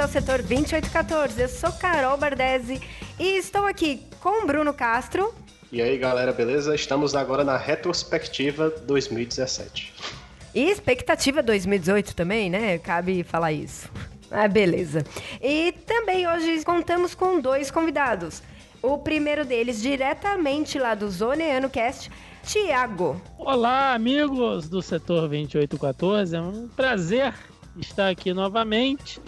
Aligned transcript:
ao 0.00 0.08
setor 0.08 0.42
2814. 0.42 1.42
Eu 1.42 1.48
sou 1.48 1.72
Carol 1.72 2.16
Bardesi 2.16 2.80
e 3.18 3.36
estou 3.36 3.66
aqui 3.66 4.02
com 4.20 4.44
o 4.44 4.46
Bruno 4.46 4.72
Castro. 4.72 5.34
E 5.70 5.82
aí, 5.82 5.98
galera, 5.98 6.32
beleza? 6.32 6.74
Estamos 6.74 7.14
agora 7.14 7.44
na 7.44 7.56
retrospectiva 7.58 8.70
2017. 8.70 9.92
E 10.54 10.70
expectativa 10.70 11.42
2018 11.42 12.16
também, 12.16 12.48
né? 12.48 12.78
Cabe 12.78 13.22
falar 13.22 13.52
isso. 13.52 13.90
Ah, 14.30 14.48
beleza. 14.48 15.04
E 15.42 15.72
também 15.86 16.26
hoje 16.26 16.64
contamos 16.64 17.14
com 17.14 17.40
dois 17.40 17.70
convidados. 17.70 18.42
O 18.82 18.96
primeiro 18.98 19.44
deles, 19.44 19.82
diretamente 19.82 20.78
lá 20.78 20.94
do 20.94 21.10
Zoneano 21.10 21.68
Cast, 21.68 22.10
Tiago. 22.44 23.20
Olá, 23.38 23.92
amigos 23.92 24.68
do 24.68 24.80
setor 24.80 25.28
2814. 25.28 26.36
É 26.36 26.40
um 26.40 26.68
prazer 26.68 27.34
estar 27.78 28.08
aqui 28.08 28.32
novamente. 28.32 29.20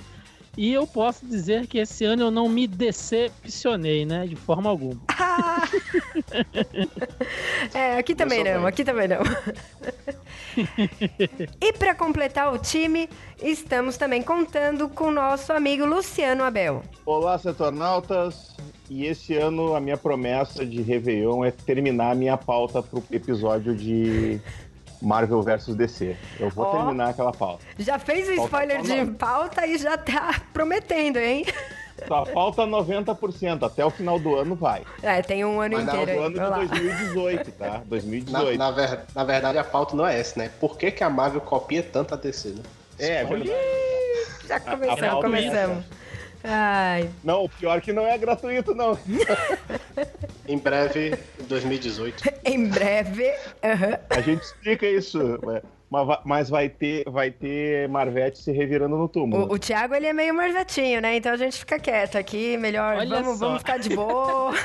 E 0.57 0.73
eu 0.73 0.87
posso 0.87 1.25
dizer 1.25 1.67
que 1.67 1.79
esse 1.79 2.05
ano 2.05 2.25
eu 2.25 2.31
não 2.31 2.49
me 2.49 2.67
decepcionei, 2.67 4.05
né? 4.05 4.27
De 4.27 4.37
forma 4.37 4.69
alguma. 4.69 5.01
Ah! 5.35 5.63
é, 7.73 7.97
aqui 7.97 8.15
também 8.15 8.45
não, 8.45 8.61
bem. 8.61 8.67
aqui 8.67 8.85
também 8.85 9.09
não. 9.09 9.21
e 11.61 11.73
para 11.73 11.95
completar 11.95 12.53
o 12.53 12.59
time, 12.59 13.09
estamos 13.43 13.97
também 13.97 14.23
contando 14.23 14.91
com 14.91 15.05
o 15.05 15.11
nosso 15.11 15.53
amigo 15.53 15.87
Luciano 15.87 16.45
Abel. 16.45 16.83
Olá, 17.07 17.39
setornautas. 17.39 18.55
E 18.91 19.07
esse 19.07 19.35
ano 19.35 19.75
a 19.75 19.81
minha 19.81 19.97
promessa 19.97 20.67
de 20.67 20.83
Réveillon 20.83 21.45
é 21.45 21.51
terminar 21.51 22.11
a 22.11 22.15
minha 22.15 22.37
pauta 22.37 22.83
pro 22.83 23.03
episódio 23.11 23.75
de 23.75 24.39
Marvel 25.03 25.43
vs 25.43 25.75
DC. 25.75 26.17
Eu 26.39 26.49
vou 26.51 26.65
Ó. 26.65 26.71
terminar 26.77 27.11
aquela 27.11 27.33
pauta. 27.33 27.65
Já 27.79 27.99
fez 27.99 28.29
o 28.29 28.33
spoiler 28.45 28.81
de 28.83 29.05
pauta 29.13 29.67
e 29.67 29.77
já 29.77 29.99
tá 29.99 30.41
prometendo, 30.53 31.19
hein? 31.19 31.45
Só 32.07 32.25
falta 32.27 32.63
90%. 32.63 33.63
Até 33.65 33.85
o 33.85 33.91
final 33.91 34.19
do 34.19 34.35
ano 34.37 34.55
vai. 34.55 34.83
É, 35.03 35.21
tem 35.23 35.45
um 35.45 35.61
ano 35.61 35.77
Mas 35.77 35.87
não, 35.87 36.03
inteiro 36.03 36.31
Do 36.31 36.41
aí. 36.41 36.49
ano 36.49 36.69
de 36.69 36.69
2018, 36.81 37.53
tá? 37.53 37.67
Na, 37.71 37.79
2018. 37.79 38.59
na, 38.59 38.71
ver- 38.71 39.01
na 39.15 39.25
verdade, 39.25 39.59
a 39.59 39.65
pauta 39.65 39.95
não 39.97 40.07
é 40.07 40.19
essa, 40.19 40.39
né? 40.39 40.51
Por 40.61 40.77
que, 40.79 40.91
que 40.91 41.05
a 41.05 41.11
Marvel 41.11 41.41
copia 41.41 41.83
tanto 41.83 42.15
a 42.15 42.17
DC, 42.17 42.51
né? 42.51 42.63
É, 42.99 43.09
é 43.21 43.25
verdade. 43.25 43.51
Já 44.49 44.61
começamos, 44.61 45.03
é 45.03 45.11
começamos. 45.23 45.85
Ai, 46.45 47.09
Não, 47.23 47.45
o 47.45 47.49
pior 47.49 47.81
que 47.81 47.93
não 47.93 48.07
é 48.07 48.17
gratuito, 48.19 48.75
não. 48.75 48.99
Em 50.49 50.59
breve, 50.59 51.17
2018. 51.49 52.25
em 52.45 52.67
breve. 52.69 53.33
aham. 53.63 53.99
A 54.11 54.21
gente 54.21 54.43
explica 54.43 54.87
isso. 54.87 55.39
É, 56.01 56.05
mas 56.05 56.07
vai- 56.07 56.21
Mas 56.25 56.49
vai 56.51 56.69
ter, 56.69 57.05
vai 57.11 57.31
ter 57.31 57.89
Marvete 57.89 58.39
se 58.39 58.51
revirando 58.53 58.97
no 58.97 59.09
túmulo. 59.09 59.47
O, 59.51 59.55
o 59.55 59.59
Thiago, 59.59 59.95
ele 59.95 60.07
é 60.07 60.13
meio 60.13 60.35
marvetinho, 60.35 61.01
né? 61.01 61.17
Então 61.17 61.33
a 61.33 61.37
gente 61.37 61.59
fica 61.59 61.79
quieto 61.79 62.17
aqui, 62.17 62.57
melhor. 62.57 62.97
Olha 62.97 63.21
Vamos, 63.23 63.39
só. 63.39 63.47
vamos 63.47 63.59
ficar 63.61 63.79
de 63.79 63.95
boa. 63.95 64.53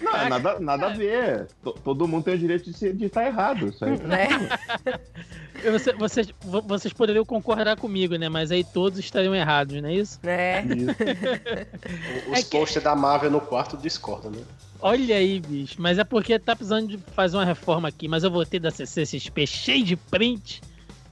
Não, 0.00 0.16
é 0.16 0.28
nada, 0.28 0.58
nada 0.60 0.86
a 0.86 0.90
ver. 0.90 1.46
To- 1.62 1.72
Todo 1.72 2.08
mundo 2.08 2.24
tem 2.24 2.34
o 2.34 2.38
direito 2.38 2.64
de 2.64 2.70
estar 2.70 2.92
de 2.92 3.04
estar 3.06 3.26
errado. 3.26 3.68
Isso 3.68 3.84
aí. 3.84 3.98
né? 3.98 4.28
Você- 5.72 5.92
vocês, 5.94 6.28
vo- 6.42 6.60
vocês 6.62 6.92
poderiam 6.92 7.24
concordar 7.24 7.76
comigo, 7.78 8.16
né? 8.16 8.28
Mas 8.28 8.50
aí 8.50 8.62
todos 8.62 8.98
estariam 8.98 9.34
errados, 9.34 9.80
não 9.80 9.88
é 9.88 9.94
isso? 9.94 10.18
né? 10.22 10.62
Isso. 10.62 10.90
Os 12.30 12.38
É 12.38 12.42
que- 12.42 12.50
posters 12.50 12.84
da 12.84 12.94
Marvel 12.94 13.30
no 13.30 13.40
quarto 13.40 13.74
discordam, 13.78 14.30
né? 14.30 14.42
Olha 14.86 15.16
aí, 15.16 15.40
bicho. 15.40 15.76
Mas 15.78 15.98
é 15.98 16.04
porque 16.04 16.38
tá 16.38 16.54
precisando 16.54 16.88
de 16.88 16.98
fazer 17.14 17.38
uma 17.38 17.44
reforma 17.44 17.88
aqui. 17.88 18.06
Mas 18.06 18.22
eu 18.22 18.30
vou 18.30 18.44
ter 18.44 18.58
da 18.60 18.70
CCXP 18.70 19.46
cheio 19.46 19.82
de 19.82 19.96
print. 19.96 20.60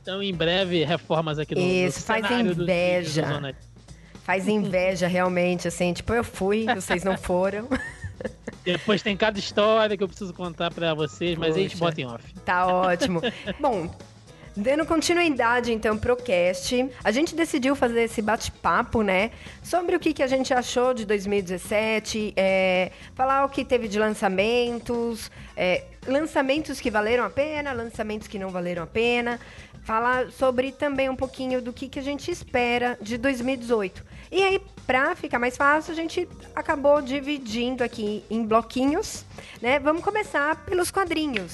Então, 0.03 0.23
em 0.23 0.35
breve, 0.35 0.85
reformas 0.85 1.39
aqui 1.39 1.55
no, 1.55 1.61
no 1.63 1.67
Isso, 1.67 2.01
faz 2.03 2.27
do- 2.27 2.35
inveja. 2.35 3.23
do 3.23 3.29
Zona- 3.35 3.55
Faz 4.25 4.47
inveja 4.47 5.07
realmente, 5.07 5.67
assim. 5.67 5.93
Tipo, 5.95 6.13
eu 6.13 6.23
fui, 6.23 6.67
vocês 6.75 7.03
não 7.03 7.17
foram. 7.17 7.67
Depois 8.63 9.01
tem 9.03 9.17
cada 9.17 9.39
história 9.39 9.97
que 9.97 10.03
eu 10.05 10.09
preciso 10.09 10.33
contar 10.35 10.71
pra 10.71 10.93
vocês, 10.95 11.37
mas 11.39 11.57
a 11.57 11.59
gente 11.59 11.77
Poxa. 11.77 11.85
bota 11.85 12.01
em 12.01 12.05
off. 12.07 12.35
Tá 12.45 12.67
ótimo. 12.67 13.21
Bom, 13.59 13.91
dando 14.57 14.85
continuidade 14.87 15.73
então 15.73 15.97
pro 15.97 16.17
cast, 16.17 16.89
a 17.03 17.11
gente 17.11 17.35
decidiu 17.35 17.75
fazer 17.75 18.03
esse 18.03 18.21
bate-papo, 18.21 19.03
né? 19.03 19.31
Sobre 19.63 19.97
o 19.97 20.01
que, 20.01 20.13
que 20.13 20.23
a 20.23 20.27
gente 20.27 20.53
achou 20.53 20.93
de 20.93 21.05
2017, 21.07 22.35
é, 22.37 22.93
falar 23.15 23.45
o 23.45 23.49
que 23.49 23.65
teve 23.65 23.89
de 23.89 23.99
lançamentos, 23.99 25.31
é, 25.57 25.85
lançamentos 26.07 26.81
que 26.81 26.91
valeram 26.91 27.25
a 27.25 27.31
pena, 27.31 27.73
lançamentos 27.73 28.29
que 28.29 28.39
não 28.39 28.51
valeram 28.51 28.83
a 28.83 28.87
pena. 28.87 29.41
Falar 29.85 30.31
sobre 30.31 30.71
também 30.71 31.09
um 31.09 31.17
pouquinho 31.17 31.61
do 31.61 31.73
que, 31.73 31.89
que 31.89 31.99
a 31.99 32.03
gente 32.03 32.31
espera 32.31 32.97
de 33.01 33.19
2018. 33.19 34.05
E 34.31 34.41
aí, 34.41 34.63
pra 34.87 35.17
ficar 35.17 35.41
mais 35.41 35.57
fácil, 35.57 35.93
a 35.93 35.97
gente 35.97 36.29
acabou 36.55 37.03
dividindo 37.03 37.83
aqui 37.83 38.25
em 38.31 38.47
bloquinhos, 38.47 39.25
né? 39.61 39.81
Vamos 39.81 40.05
começar 40.05 40.55
pelos 40.65 40.93
quadrinhos. 40.93 41.53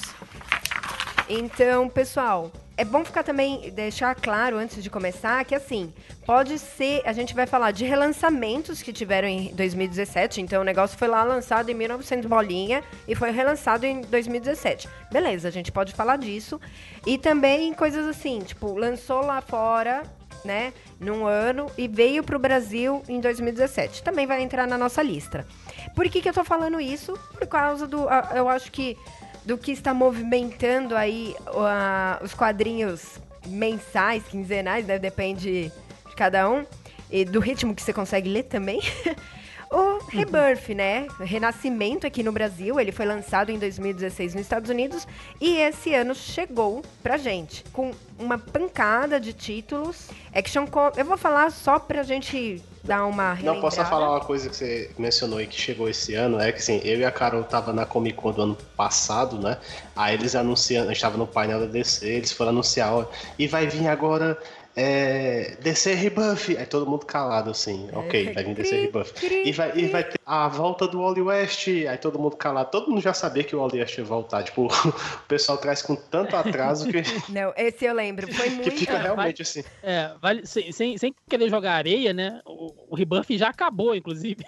Então, 1.27 1.89
pessoal, 1.89 2.51
é 2.79 2.85
bom 2.85 3.03
ficar 3.03 3.23
também, 3.23 3.71
deixar 3.71 4.15
claro 4.15 4.55
antes 4.55 4.81
de 4.81 4.89
começar 4.89 5.43
que 5.43 5.53
assim, 5.53 5.93
pode 6.25 6.57
ser, 6.57 7.01
a 7.05 7.11
gente 7.11 7.35
vai 7.35 7.45
falar 7.45 7.71
de 7.71 7.83
relançamentos 7.83 8.81
que 8.81 8.93
tiveram 8.93 9.27
em 9.27 9.53
2017, 9.53 10.39
então 10.39 10.61
o 10.61 10.63
negócio 10.63 10.97
foi 10.97 11.09
lá 11.09 11.21
lançado 11.25 11.69
em 11.69 11.73
1900 11.73 12.25
bolinha 12.25 12.81
e 13.05 13.13
foi 13.15 13.31
relançado 13.31 13.85
em 13.85 13.99
2017. 13.99 14.87
Beleza, 15.11 15.49
a 15.49 15.51
gente 15.51 15.73
pode 15.73 15.93
falar 15.93 16.15
disso. 16.15 16.57
E 17.05 17.17
também 17.17 17.73
coisas 17.73 18.07
assim, 18.07 18.39
tipo, 18.39 18.73
lançou 18.73 19.25
lá 19.25 19.41
fora, 19.41 20.03
né, 20.45 20.71
num 21.01 21.25
ano 21.25 21.69
e 21.77 21.85
veio 21.85 22.23
pro 22.23 22.39
Brasil 22.39 23.03
em 23.09 23.19
2017. 23.19 24.03
Também 24.03 24.25
vai 24.25 24.41
entrar 24.41 24.65
na 24.65 24.77
nossa 24.77 25.03
lista. 25.03 25.45
Por 25.93 26.07
que 26.07 26.21
que 26.21 26.29
eu 26.29 26.33
tô 26.33 26.45
falando 26.45 26.79
isso? 26.79 27.11
Por 27.37 27.45
causa 27.45 27.85
do, 27.85 28.07
eu 28.33 28.47
acho 28.47 28.71
que 28.71 28.95
do 29.45 29.57
que 29.57 29.71
está 29.71 29.93
movimentando 29.93 30.95
aí 30.95 31.35
a- 31.47 32.19
os 32.23 32.33
quadrinhos 32.33 33.19
mensais, 33.47 34.23
quinzenais, 34.23 34.85
né? 34.85 34.99
Depende 34.99 35.71
de 36.09 36.15
cada 36.15 36.49
um. 36.49 36.65
E 37.11 37.25
do 37.25 37.39
ritmo 37.39 37.73
que 37.73 37.81
você 37.81 37.91
consegue 37.93 38.29
ler 38.29 38.43
também. 38.43 38.79
o 39.71 39.99
Rebirth, 40.09 40.69
né? 40.75 41.07
Renascimento 41.19 42.05
aqui 42.05 42.21
no 42.21 42.31
Brasil. 42.31 42.79
Ele 42.79 42.91
foi 42.91 43.05
lançado 43.05 43.49
em 43.51 43.57
2016 43.57 44.33
nos 44.35 44.43
Estados 44.43 44.69
Unidos. 44.69 45.07
E 45.41 45.57
esse 45.57 45.93
ano 45.93 46.13
chegou 46.13 46.83
pra 47.01 47.17
gente. 47.17 47.63
Com 47.73 47.91
uma 48.19 48.37
pancada 48.37 49.19
de 49.19 49.33
títulos. 49.33 50.09
Action 50.33 50.67
Com... 50.67 50.91
Eu 50.95 51.05
vou 51.05 51.17
falar 51.17 51.51
só 51.51 51.79
pra 51.79 52.03
gente 52.03 52.61
dar 52.83 53.05
uma 53.05 53.35
Não, 53.35 53.59
posso 53.59 53.77
relembrada. 53.77 53.89
falar 53.89 54.09
uma 54.11 54.19
coisa 54.21 54.49
que 54.49 54.55
você 54.55 54.91
mencionou 54.97 55.39
aí 55.39 55.47
que 55.47 55.59
chegou 55.59 55.89
esse 55.89 56.13
ano, 56.15 56.39
é 56.39 56.51
que 56.51 56.59
assim, 56.59 56.79
eu 56.83 56.99
e 56.99 57.05
a 57.05 57.11
Carol 57.11 57.43
tava 57.43 57.73
na 57.73 57.85
Comic 57.85 58.15
Con 58.17 58.31
do 58.31 58.41
ano 58.41 58.57
passado, 58.77 59.37
né? 59.37 59.57
Aí 59.95 60.15
eles 60.15 60.35
anunciam, 60.35 60.85
a 60.85 60.87
gente 60.87 61.01
tava 61.01 61.17
no 61.17 61.27
painel 61.27 61.59
da 61.59 61.65
DC, 61.65 62.07
eles 62.07 62.31
foram 62.31 62.51
anunciar, 62.51 62.93
ó, 62.93 63.05
e 63.37 63.47
vai 63.47 63.67
vir 63.67 63.87
agora 63.87 64.37
é, 64.75 65.57
DC 65.61 65.93
Rebuff. 65.93 66.55
Aí 66.57 66.65
todo 66.65 66.85
mundo 66.85 67.05
calado 67.05 67.51
assim, 67.51 67.89
ok, 67.93 68.33
vai 68.33 68.43
vir 68.43 68.55
Cri, 68.55 68.81
Rebuff. 68.81 69.13
E 69.25 69.51
vai, 69.51 69.71
e 69.75 69.87
vai 69.87 70.03
ter 70.03 70.19
a 70.25 70.47
volta 70.47 70.87
do 70.87 71.01
Wally 71.01 71.21
West, 71.21 71.67
aí 71.67 71.97
todo 71.97 72.19
mundo 72.19 72.35
calado, 72.35 72.69
todo 72.71 72.89
mundo 72.89 73.01
já 73.01 73.13
sabia 73.13 73.43
que 73.43 73.55
o 73.55 73.59
Wally 73.59 73.79
West 73.79 73.97
ia 73.97 74.03
voltar. 74.03 74.43
Tipo, 74.43 74.67
o 74.87 75.27
pessoal 75.27 75.57
traz 75.57 75.81
com 75.81 75.95
tanto 75.95 76.35
atraso 76.35 76.87
que, 76.87 77.01
Não, 77.29 77.53
esse 77.57 77.85
eu 77.85 77.93
lembro. 77.93 78.31
Foi 78.33 78.49
que 78.49 78.55
muito. 78.55 78.71
fica 78.71 78.97
realmente 78.97 79.41
assim. 79.41 79.63
É, 79.83 80.11
vale, 80.21 80.45
sem, 80.45 80.71
sem, 80.71 80.97
sem 80.97 81.13
querer 81.29 81.49
jogar 81.49 81.73
areia, 81.73 82.13
né? 82.13 82.41
O, 82.45 82.73
o 82.89 82.95
rebuff 82.95 83.37
já 83.37 83.49
acabou, 83.49 83.95
inclusive, 83.95 84.43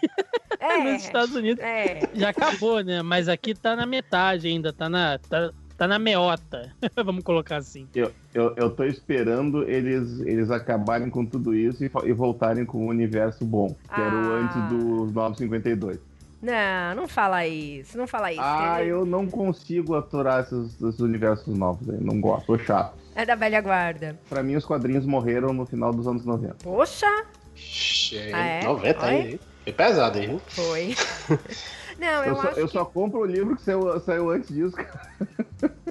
É, 0.59 0.77
nos 0.77 1.03
Estados 1.03 1.35
Unidos. 1.35 1.63
é. 1.63 1.99
Já 2.13 2.29
acabou, 2.29 2.81
né? 2.83 3.01
Mas 3.01 3.27
aqui 3.27 3.53
tá 3.53 3.75
na 3.75 3.85
metade 3.85 4.47
ainda, 4.47 4.71
tá 4.71 4.87
na, 4.89 5.17
tá, 5.17 5.51
tá 5.81 5.87
na 5.87 5.97
meota. 5.97 6.71
Vamos 7.03 7.23
colocar 7.23 7.55
assim. 7.57 7.87
Eu, 7.95 8.11
eu, 8.35 8.53
eu 8.55 8.69
tô 8.69 8.83
esperando 8.83 9.67
eles, 9.67 10.19
eles 10.19 10.51
acabarem 10.51 11.09
com 11.09 11.25
tudo 11.25 11.55
isso 11.55 11.83
e, 11.83 11.89
e 12.05 12.13
voltarem 12.13 12.63
com 12.65 12.85
um 12.85 12.87
universo 12.89 13.43
bom, 13.43 13.75
que 13.91 13.99
era 13.99 14.13
o 14.15 14.31
Ah. 14.31 14.39
antes 14.43 14.69
do 14.69 15.05
952. 15.11 15.97
Não, 16.39 16.95
não 16.95 17.07
fala 17.07 17.47
isso, 17.47 17.97
não 17.97 18.05
fala 18.05 18.31
isso. 18.31 18.41
Ah, 18.43 18.79
ele 18.81 18.91
eu 18.91 19.05
não 19.05 19.25
consigo 19.27 19.95
aturar 19.95 20.41
esses, 20.43 20.79
esses 20.79 20.99
universos 20.99 21.55
novos 21.57 21.89
aí. 21.89 21.97
Não 21.99 22.21
gosto, 22.21 22.45
tô 22.45 22.59
chato. 22.59 22.93
É 23.15 23.25
da 23.25 23.33
velha 23.33 23.59
guarda. 23.59 24.19
Pra 24.29 24.43
mim, 24.43 24.55
os 24.55 24.65
quadrinhos 24.65 25.05
morreram 25.05 25.51
no 25.51 25.65
final 25.65 25.91
dos 25.91 26.07
anos 26.07 26.23
90. 26.25 26.57
Poxa, 26.63 27.07
Ixi, 27.55 28.17
Ah, 28.33 28.45
é? 28.45 28.63
90 28.63 29.05
aí. 29.05 29.15
Oi? 29.15 29.31
hein? 29.31 29.39
Foi 29.63 29.73
pesado 29.73 30.17
aí, 30.19 30.39
foi. 30.49 30.95
não, 32.01 32.23
eu, 32.23 32.29
Eu, 32.29 32.35
só, 32.35 32.47
eu 32.49 32.67
que... 32.67 32.73
só 32.73 32.83
compro 32.83 33.19
o 33.19 33.25
livro 33.25 33.55
que 33.55 33.61
saiu, 33.61 33.99
saiu 33.99 34.29
antes 34.31 34.49
disso, 34.49 34.75
cara. 34.75 35.01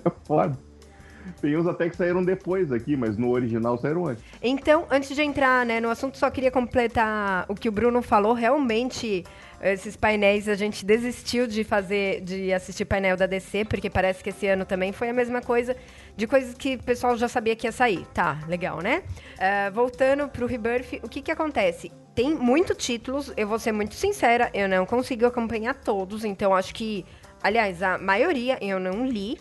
É 0.05 0.11
foda. 0.25 0.59
Tem 1.41 1.57
uns 1.57 1.67
até 1.67 1.89
que 1.89 1.97
saíram 1.97 2.25
depois 2.25 2.73
aqui, 2.73 2.97
mas 2.97 3.17
no 3.17 3.31
original 3.31 3.79
saíram 3.79 4.07
antes. 4.07 4.25
Então, 4.43 4.87
antes 4.91 5.15
de 5.15 5.23
entrar 5.23 5.65
né, 5.65 5.81
no 5.81 5.89
assunto, 5.89 6.19
só 6.19 6.29
queria 6.31 6.51
completar 6.51 7.47
o 7.49 7.55
que 7.55 7.69
o 7.69 7.73
Bruno 7.73 8.03
falou. 8.03 8.35
Realmente, 8.35 9.25
esses 9.63 9.97
painéis 9.97 10.49
a 10.49 10.55
gente 10.55 10.85
desistiu 10.85 11.47
de 11.47 11.63
fazer, 11.63 12.23
de 12.23 12.53
assistir 12.53 12.85
painel 12.85 13.17
da 13.17 13.27
DC, 13.27 13.65
porque 13.67 13.89
parece 13.89 14.23
que 14.23 14.31
esse 14.31 14.47
ano 14.49 14.65
também 14.65 14.93
foi 14.93 15.11
a 15.11 15.13
mesma 15.13 15.41
coisa, 15.41 15.77
de 16.21 16.27
coisas 16.27 16.55
que 16.55 16.75
o 16.75 16.83
pessoal 16.83 17.17
já 17.17 17.29
sabia 17.29 17.57
que 17.57 17.67
ia 17.67 17.73
sair. 17.73 18.07
Tá, 18.13 18.39
legal, 18.47 18.81
né? 18.81 19.03
Ah, 19.39 19.71
voltando 19.71 20.29
pro 20.29 20.47
Rebirth, 20.47 21.01
o 21.03 21.09
que 21.09 21.23
que 21.23 21.31
acontece? 21.31 21.91
Tem 22.15 22.35
muitos 22.35 22.77
títulos, 22.77 23.33
eu 23.37 23.49
vou 23.49 23.59
ser 23.59 23.73
muito 23.73 23.95
sincera, 23.95 24.51
eu 24.53 24.69
não 24.69 24.85
consigo 24.85 25.25
acompanhar 25.25 25.75
todos, 25.75 26.25
então 26.25 26.55
acho 26.55 26.75
que, 26.75 27.07
aliás, 27.43 27.83
a 27.83 27.97
maioria 27.97 28.59
eu 28.61 28.79
não 28.79 29.07
li, 29.07 29.41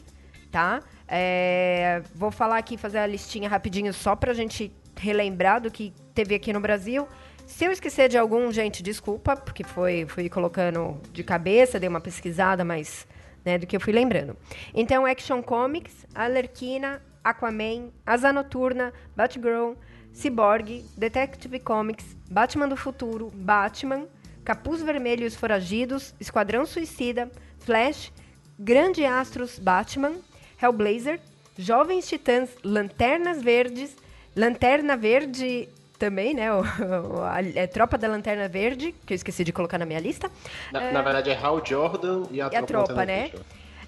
tá? 0.50 0.80
É, 1.06 2.02
vou 2.16 2.32
falar 2.32 2.58
aqui, 2.58 2.78
fazer 2.78 3.00
a 3.00 3.08
listinha 3.08 3.50
rapidinho 3.50 3.94
só 3.94 4.16
pra 4.16 4.34
gente 4.34 4.72
relembrar 4.96 5.60
do 5.60 5.70
que 5.70 5.94
teve 6.14 6.34
aqui 6.34 6.54
no 6.54 6.62
Brasil. 6.62 7.08
Se 7.46 7.66
eu 7.66 7.72
esquecer 7.72 8.08
de 8.08 8.18
algum, 8.18 8.52
gente, 8.54 8.82
desculpa, 8.82 9.36
porque 9.36 9.64
foi, 9.66 10.06
fui 10.08 10.30
colocando 10.30 11.02
de 11.12 11.24
cabeça, 11.24 11.80
dei 11.80 11.90
uma 11.90 12.00
pesquisada, 12.00 12.64
mas 12.64 13.06
né, 13.44 13.58
do 13.58 13.68
que 13.68 13.76
eu 13.76 13.80
fui 13.80 13.94
lembrando. 13.94 14.36
Então, 14.74 15.06
Action 15.06 15.42
Comics, 15.42 16.06
Alerquina, 16.14 17.02
Aquaman, 17.24 17.90
Asa 18.06 18.32
Noturna, 18.32 18.94
Batgirl, 19.16 19.74
Cyborg, 20.14 20.84
Detective 20.98 21.60
Comics, 21.60 22.16
Batman 22.30 22.68
do 22.68 22.76
Futuro, 22.76 23.32
Batman, 23.34 24.06
Capuz 24.44 24.82
Vermelho 24.82 25.24
e 25.24 25.28
os 25.28 25.36
Foragidos, 25.36 26.14
Esquadrão 26.20 26.66
Suicida, 26.66 27.30
Flash, 27.60 28.12
Grande 28.58 29.06
Astros 29.06 29.60
Batman, 29.60 30.14
Hellblazer, 30.62 31.20
Jovens 31.58 32.08
Titãs, 32.08 32.50
Lanternas 32.64 33.42
Verdes, 33.42 33.96
Lanterna 34.36 34.96
Verde 34.98 35.70
também, 36.00 36.34
né? 36.34 36.50
O, 36.56 36.62
o- 36.62 37.22
a, 37.24 37.42
é 37.56 37.68
Tropa 37.68 37.98
da 37.98 38.08
Lanterna 38.08 38.48
Verde, 38.48 38.96
que 39.06 39.14
eu 39.14 39.16
esqueci 39.16 39.44
de 39.44 39.52
colocar 39.54 39.78
na 39.78 39.86
minha 39.86 40.00
lista. 40.00 40.32
Na, 40.72 40.92
na 40.92 41.02
verdade 41.02 41.30
é 41.30 41.36
Hal 41.38 41.64
Jordan 41.64 42.24
e 42.32 42.42
a, 42.42 42.50
E 42.52 42.56
a 42.56 42.64
tropa, 42.64 43.06
né? 43.06 43.30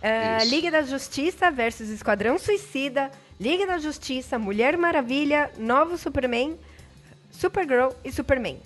Ah, 0.03 0.37
Isso. 0.37 0.49
Liga 0.53 0.69
da 0.71 0.81
Justiça 0.81 1.49
versus 1.51 1.89
Esquadrão 1.89 2.37
Suicida, 2.37 3.09
Liga 3.39 3.65
da 3.65 3.77
Justiça, 3.79 4.37
Mulher 4.37 4.77
Maravilha, 4.77 5.49
Novo 5.57 5.97
Superman, 5.97 6.57
Supergirl 7.31 7.89
e 8.03 8.11
Superman. 8.11 8.57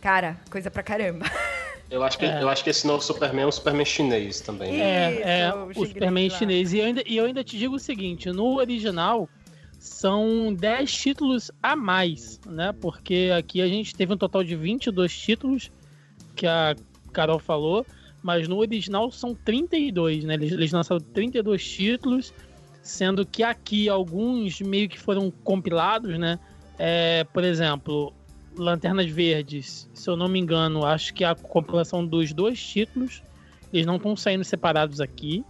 Cara, 0.00 0.36
coisa 0.50 0.70
pra 0.70 0.82
caramba. 0.82 1.26
Eu 1.90 2.02
acho, 2.02 2.18
que, 2.18 2.26
É. 2.26 2.42
eu 2.42 2.50
acho 2.50 2.62
que 2.62 2.68
esse 2.68 2.86
novo 2.86 3.02
Superman 3.02 3.44
é 3.44 3.46
um 3.46 3.50
Superman 3.50 3.86
chinês 3.86 4.42
também. 4.42 4.72
né? 4.76 5.12
Isso, 5.14 5.22
É, 5.24 5.40
é 5.40 5.54
o 5.54 5.68
o 5.74 5.86
Superman 5.86 6.28
lá. 6.28 6.36
chinês. 6.36 6.72
E 6.74 6.78
eu, 6.80 6.84
ainda, 6.84 7.02
e 7.06 7.16
eu 7.16 7.24
ainda 7.24 7.42
te 7.42 7.56
digo 7.56 7.76
o 7.76 7.78
seguinte: 7.78 8.28
no 8.30 8.56
original 8.58 9.26
são 9.78 10.52
10 10.54 10.92
títulos 10.92 11.50
a 11.62 11.76
mais, 11.76 12.40
né? 12.46 12.72
Porque 12.72 13.30
aqui 13.36 13.60
a 13.62 13.68
gente 13.68 13.94
teve 13.94 14.12
um 14.12 14.16
total 14.16 14.42
de 14.42 14.56
22 14.56 15.16
títulos, 15.16 15.70
que 16.34 16.46
a 16.46 16.74
Carol 17.12 17.38
falou, 17.38 17.86
mas 18.22 18.48
no 18.48 18.58
original 18.58 19.10
são 19.10 19.34
32, 19.34 20.24
né? 20.24 20.34
Eles, 20.34 20.52
eles 20.52 20.72
lançaram 20.72 21.00
32 21.00 21.64
títulos, 21.64 22.34
sendo 22.82 23.24
que 23.24 23.42
aqui 23.42 23.88
alguns 23.88 24.60
meio 24.60 24.88
que 24.88 24.98
foram 24.98 25.30
compilados, 25.30 26.18
né? 26.18 26.38
É, 26.78 27.24
por 27.24 27.44
exemplo, 27.44 28.12
Lanternas 28.56 29.08
Verdes, 29.10 29.88
se 29.94 30.10
eu 30.10 30.16
não 30.16 30.28
me 30.28 30.38
engano, 30.38 30.84
acho 30.84 31.14
que 31.14 31.24
é 31.24 31.28
a 31.28 31.34
compilação 31.34 32.04
dos 32.04 32.32
dois 32.32 32.60
títulos. 32.60 33.22
Eles 33.72 33.86
não 33.86 33.96
estão 33.96 34.16
saindo 34.16 34.44
separados 34.44 35.00
aqui. 35.00 35.44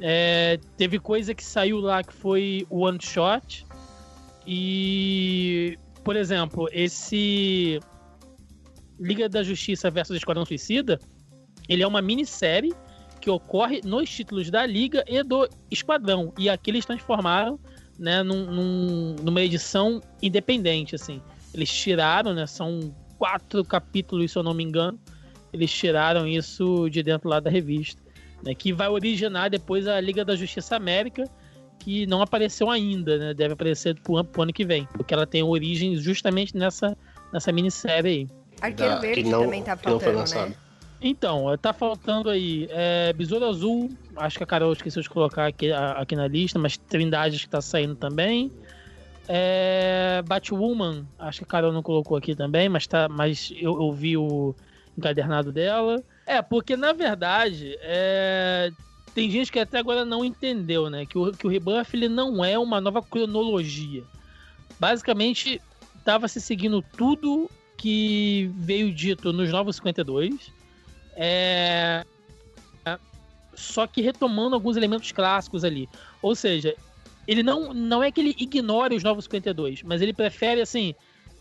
É, 0.00 0.58
teve 0.76 0.98
coisa 0.98 1.34
que 1.34 1.44
saiu 1.44 1.80
lá 1.80 2.02
que 2.02 2.12
foi 2.12 2.66
o 2.70 2.80
one 2.80 2.98
shot. 3.00 3.66
E, 4.46 5.78
por 6.02 6.16
exemplo, 6.16 6.68
esse 6.72 7.78
Liga 8.98 9.28
da 9.28 9.42
Justiça 9.42 9.90
versus 9.90 10.16
Esquadrão 10.16 10.44
Suicida, 10.44 10.98
ele 11.68 11.82
é 11.82 11.86
uma 11.86 12.00
minissérie 12.00 12.72
que 13.20 13.28
ocorre 13.28 13.80
nos 13.84 14.08
títulos 14.08 14.50
da 14.50 14.64
Liga 14.64 15.04
e 15.06 15.22
do 15.22 15.48
Esquadrão. 15.70 16.32
E 16.38 16.48
aqui 16.48 16.70
eles 16.70 16.86
transformaram 16.86 17.58
né, 17.98 18.22
num- 18.22 18.46
num- 18.50 19.16
numa 19.22 19.42
edição 19.42 20.00
independente, 20.22 20.94
assim. 20.94 21.20
Eles 21.52 21.70
tiraram, 21.70 22.32
né? 22.32 22.46
São 22.46 22.94
quatro 23.18 23.64
capítulos, 23.64 24.30
se 24.32 24.38
eu 24.38 24.42
não 24.42 24.54
me 24.54 24.62
engano. 24.64 24.98
Eles 25.52 25.70
tiraram 25.72 26.26
isso 26.26 26.88
de 26.88 27.02
dentro 27.02 27.28
lá 27.28 27.40
da 27.40 27.50
revista. 27.50 28.00
Né, 28.42 28.54
que 28.54 28.72
vai 28.72 28.88
originar 28.88 29.48
depois 29.50 29.86
a 29.88 30.00
Liga 30.00 30.24
da 30.24 30.36
Justiça 30.36 30.76
América, 30.76 31.24
que 31.78 32.06
não 32.06 32.22
apareceu 32.22 32.70
ainda, 32.70 33.18
né? 33.18 33.34
Deve 33.34 33.54
aparecer 33.54 33.94
pro, 34.00 34.16
ano- 34.16 34.28
pro 34.28 34.42
ano 34.42 34.52
que 34.52 34.64
vem. 34.64 34.86
Porque 34.92 35.12
ela 35.12 35.26
tem 35.26 35.42
origem 35.42 35.96
justamente 35.96 36.56
nessa, 36.56 36.96
nessa 37.32 37.50
minissérie 37.52 38.10
aí. 38.10 38.28
Arqueiro 38.60 38.94
Da- 38.94 39.00
Verde 39.00 39.22
que 39.22 39.28
não- 39.28 39.42
também 39.44 39.62
tá 39.62 39.76
faltando, 39.76 40.18
né? 40.34 40.54
Então, 41.00 41.56
tá 41.58 41.72
faltando 41.72 42.28
aí 42.28 42.66
é, 42.70 43.12
Besouro 43.12 43.44
Azul, 43.44 43.88
acho 44.16 44.36
que 44.36 44.42
a 44.42 44.46
Carol 44.46 44.72
esqueceu 44.72 45.00
de 45.00 45.08
colocar 45.08 45.46
aqui, 45.46 45.70
a- 45.70 45.92
aqui 45.92 46.16
na 46.16 46.26
lista, 46.26 46.58
mas 46.58 46.76
Trindades 46.76 47.42
que 47.44 47.48
tá 47.48 47.60
saindo 47.60 47.94
também. 47.94 48.50
É, 49.28 50.22
Batwoman, 50.26 51.06
acho 51.18 51.38
que 51.40 51.44
a 51.44 51.46
Carol 51.46 51.72
não 51.72 51.82
colocou 51.82 52.16
aqui 52.16 52.34
também, 52.34 52.68
mas, 52.68 52.86
tá, 52.86 53.08
mas 53.08 53.52
eu, 53.56 53.80
eu 53.80 53.92
vi 53.92 54.16
o 54.16 54.54
encadernado 54.96 55.52
dela. 55.52 56.02
É, 56.28 56.42
porque 56.42 56.76
na 56.76 56.92
verdade, 56.92 57.78
é, 57.80 58.70
tem 59.14 59.30
gente 59.30 59.50
que 59.50 59.58
até 59.58 59.78
agora 59.78 60.04
não 60.04 60.22
entendeu, 60.22 60.90
né? 60.90 61.06
Que 61.06 61.16
o, 61.16 61.32
que 61.32 61.46
o 61.46 61.50
Rebuff 61.50 61.96
ele 61.96 62.06
não 62.06 62.44
é 62.44 62.58
uma 62.58 62.82
nova 62.82 63.00
cronologia. 63.00 64.04
Basicamente, 64.78 65.58
tava 66.04 66.28
se 66.28 66.38
seguindo 66.38 66.82
tudo 66.82 67.50
que 67.78 68.50
veio 68.56 68.92
dito 68.92 69.32
nos 69.32 69.50
Novos 69.50 69.76
52. 69.76 70.52
É... 71.16 72.04
é, 72.84 72.98
Só 73.54 73.86
que 73.86 74.02
retomando 74.02 74.54
alguns 74.54 74.76
elementos 74.76 75.10
clássicos 75.10 75.64
ali. 75.64 75.88
Ou 76.20 76.34
seja, 76.34 76.76
ele 77.26 77.42
não, 77.42 77.72
não 77.72 78.02
é 78.02 78.12
que 78.12 78.20
ele 78.20 78.36
ignore 78.38 78.94
os 78.94 79.02
Novos 79.02 79.24
52, 79.24 79.82
mas 79.82 80.02
ele 80.02 80.12
prefere, 80.12 80.60
assim, 80.60 80.94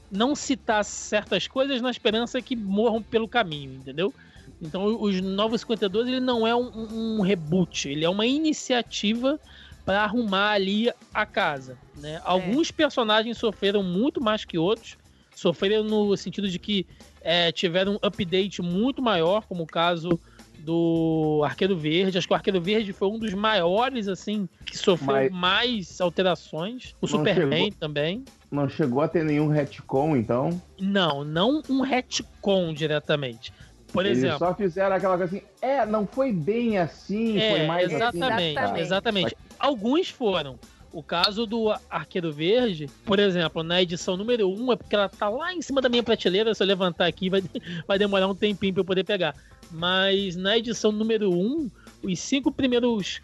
não 0.09 0.33
citar 0.33 0.85
certas 0.85 1.45
coisas 1.45 1.81
na 1.81 1.91
esperança 1.91 2.41
que 2.41 2.55
morram 2.55 3.03
pelo 3.03 3.27
caminho, 3.27 3.73
entendeu? 3.73 4.13
Então, 4.61 5.01
os 5.01 5.21
Novos 5.21 5.61
52, 5.61 6.07
ele 6.07 6.19
não 6.19 6.45
é 6.47 6.55
um, 6.55 7.17
um 7.17 7.21
reboot, 7.21 7.89
ele 7.89 8.03
é 8.03 8.09
uma 8.09 8.25
iniciativa 8.25 9.39
para 9.85 10.03
arrumar 10.03 10.51
ali 10.51 10.91
a 11.13 11.25
casa, 11.25 11.77
né? 11.97 12.19
Alguns 12.25 12.71
personagens 12.71 13.37
sofreram 13.37 13.81
muito 13.83 14.19
mais 14.19 14.43
que 14.43 14.57
outros, 14.57 14.97
sofreram 15.35 15.83
no 15.83 16.17
sentido 16.17 16.49
de 16.49 16.57
que 16.59 16.85
é, 17.21 17.51
tiveram 17.51 17.93
um 17.93 17.99
update 18.01 18.61
muito 18.61 19.01
maior, 19.01 19.45
como 19.45 19.63
o 19.63 19.67
caso 19.67 20.19
do 20.59 21.41
Arqueiro 21.45 21.77
Verde. 21.77 22.17
Acho 22.17 22.27
que 22.27 22.33
o 22.33 22.35
Arqueiro 22.35 22.59
Verde 22.59 22.91
foi 22.91 23.07
um 23.07 23.17
dos 23.19 23.33
maiores, 23.33 24.07
assim, 24.09 24.49
que 24.65 24.77
sofreu 24.77 25.07
Mas- 25.13 25.31
mais 25.31 26.01
alterações. 26.01 26.93
O 27.01 27.05
Não 27.05 27.09
Superman 27.09 27.65
chegou- 27.65 27.79
também. 27.79 28.25
Não 28.51 28.67
chegou 28.67 29.01
a 29.01 29.07
ter 29.07 29.23
nenhum 29.23 29.47
retcon, 29.47 30.17
então. 30.17 30.61
Não, 30.79 31.23
não 31.23 31.61
um 31.69 31.81
retcon 31.81 32.73
diretamente. 32.73 33.53
Por 33.91 34.05
Eles 34.05 34.17
exemplo. 34.19 34.39
só 34.39 34.53
fizeram 34.53 34.95
aquela 34.95 35.17
coisa 35.17 35.35
assim, 35.35 35.45
é, 35.61 35.85
não 35.85 36.05
foi 36.05 36.31
bem 36.33 36.77
assim, 36.77 37.37
É, 37.37 37.51
foi 37.51 37.65
mais 37.67 37.85
assim. 37.85 37.95
exatamente, 37.95 38.51
Exatamente. 38.51 38.81
exatamente. 38.81 39.37
Alguns 39.57 40.09
foram. 40.09 40.59
O 40.93 41.03
caso 41.03 41.45
do 41.45 41.69
Arqueiro 41.89 42.31
Verde, 42.31 42.89
por 43.05 43.19
exemplo, 43.19 43.61
na 43.61 43.81
edição 43.81 44.17
número 44.17 44.49
1, 44.49 44.71
é 44.71 44.75
porque 44.75 44.95
ela 44.95 45.07
tá 45.09 45.29
lá 45.29 45.53
em 45.53 45.61
cima 45.61 45.81
da 45.81 45.89
minha 45.89 46.01
prateleira. 46.01 46.53
Se 46.55 46.63
eu 46.63 46.67
levantar 46.67 47.05
aqui, 47.05 47.29
vai, 47.29 47.41
vai 47.87 47.99
demorar 47.99 48.27
um 48.27 48.33
tempinho 48.35 48.73
pra 48.73 48.81
eu 48.81 48.85
poder 48.85 49.03
pegar. 49.03 49.35
Mas 49.69 50.35
na 50.35 50.57
edição 50.57 50.91
número 50.91 51.29
1, 51.31 51.69
os 52.03 52.19
cinco 52.19 52.51
primeiros 52.51 53.21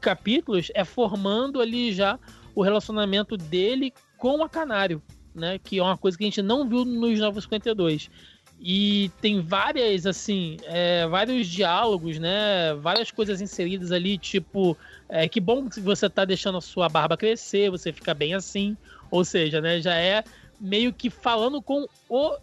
capítulos 0.00 0.70
é 0.74 0.84
formando 0.84 1.60
ali 1.60 1.92
já 1.92 2.18
o 2.54 2.62
relacionamento 2.62 3.36
dele 3.36 3.92
com 4.16 4.42
a 4.42 4.48
Canário, 4.48 5.02
né? 5.34 5.58
Que 5.62 5.78
é 5.78 5.82
uma 5.82 5.96
coisa 5.96 6.16
que 6.16 6.24
a 6.24 6.26
gente 6.26 6.42
não 6.42 6.68
viu 6.68 6.84
nos 6.84 7.18
Novos 7.18 7.44
52. 7.44 8.08
E 8.60 9.10
tem 9.20 9.40
várias, 9.40 10.04
assim, 10.04 10.56
é, 10.64 11.06
vários 11.06 11.46
diálogos, 11.46 12.18
né? 12.18 12.74
Várias 12.74 13.10
coisas 13.10 13.40
inseridas 13.40 13.92
ali, 13.92 14.18
tipo, 14.18 14.76
é, 15.08 15.28
que 15.28 15.40
bom 15.40 15.68
que 15.68 15.80
você 15.80 16.10
tá 16.10 16.24
deixando 16.24 16.58
a 16.58 16.60
sua 16.60 16.88
barba 16.88 17.16
crescer, 17.16 17.70
você 17.70 17.92
fica 17.92 18.12
bem 18.12 18.34
assim. 18.34 18.76
Ou 19.10 19.24
seja, 19.24 19.60
né? 19.60 19.80
Já 19.80 19.94
é 19.94 20.24
meio 20.60 20.92
que 20.92 21.08
falando 21.08 21.62
com 21.62 21.86
o 22.08 22.36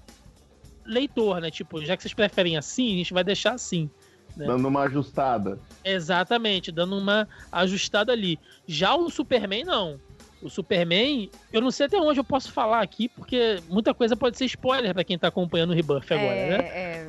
leitor, 0.86 1.42
né? 1.42 1.52
Tipo, 1.52 1.84
já 1.84 1.98
que 1.98 2.04
vocês 2.04 2.14
preferem 2.14 2.56
assim, 2.56 2.94
a 2.94 2.98
gente 2.98 3.14
vai 3.14 3.24
deixar 3.24 3.54
assim. 3.54 3.90
Né? 4.38 4.46
Dando 4.46 4.68
uma 4.68 4.84
ajustada. 4.84 5.60
Exatamente, 5.84 6.72
dando 6.72 6.98
uma 6.98 7.28
ajustada 7.52 8.12
ali. 8.12 8.40
Já 8.68 8.96
o 8.96 9.10
Superman, 9.10 9.64
não. 9.64 10.00
O 10.46 10.50
Superman, 10.50 11.28
eu 11.52 11.60
não 11.60 11.72
sei 11.72 11.88
até 11.88 11.98
onde 11.98 12.20
eu 12.20 12.24
posso 12.24 12.52
falar 12.52 12.80
aqui, 12.82 13.10
porque 13.10 13.64
muita 13.68 13.96
coisa 13.96 14.16
pode 14.16 14.38
ser 14.38 14.46
spoiler 14.46 14.94
para 14.94 15.04
quem 15.04 15.18
tá 15.18 15.28
acompanhando 15.28 15.72
o 15.72 15.74
Rebuff 15.74 16.14
agora, 16.14 16.36
é, 16.36 16.50
né? 16.50 16.58
É. 16.62 17.08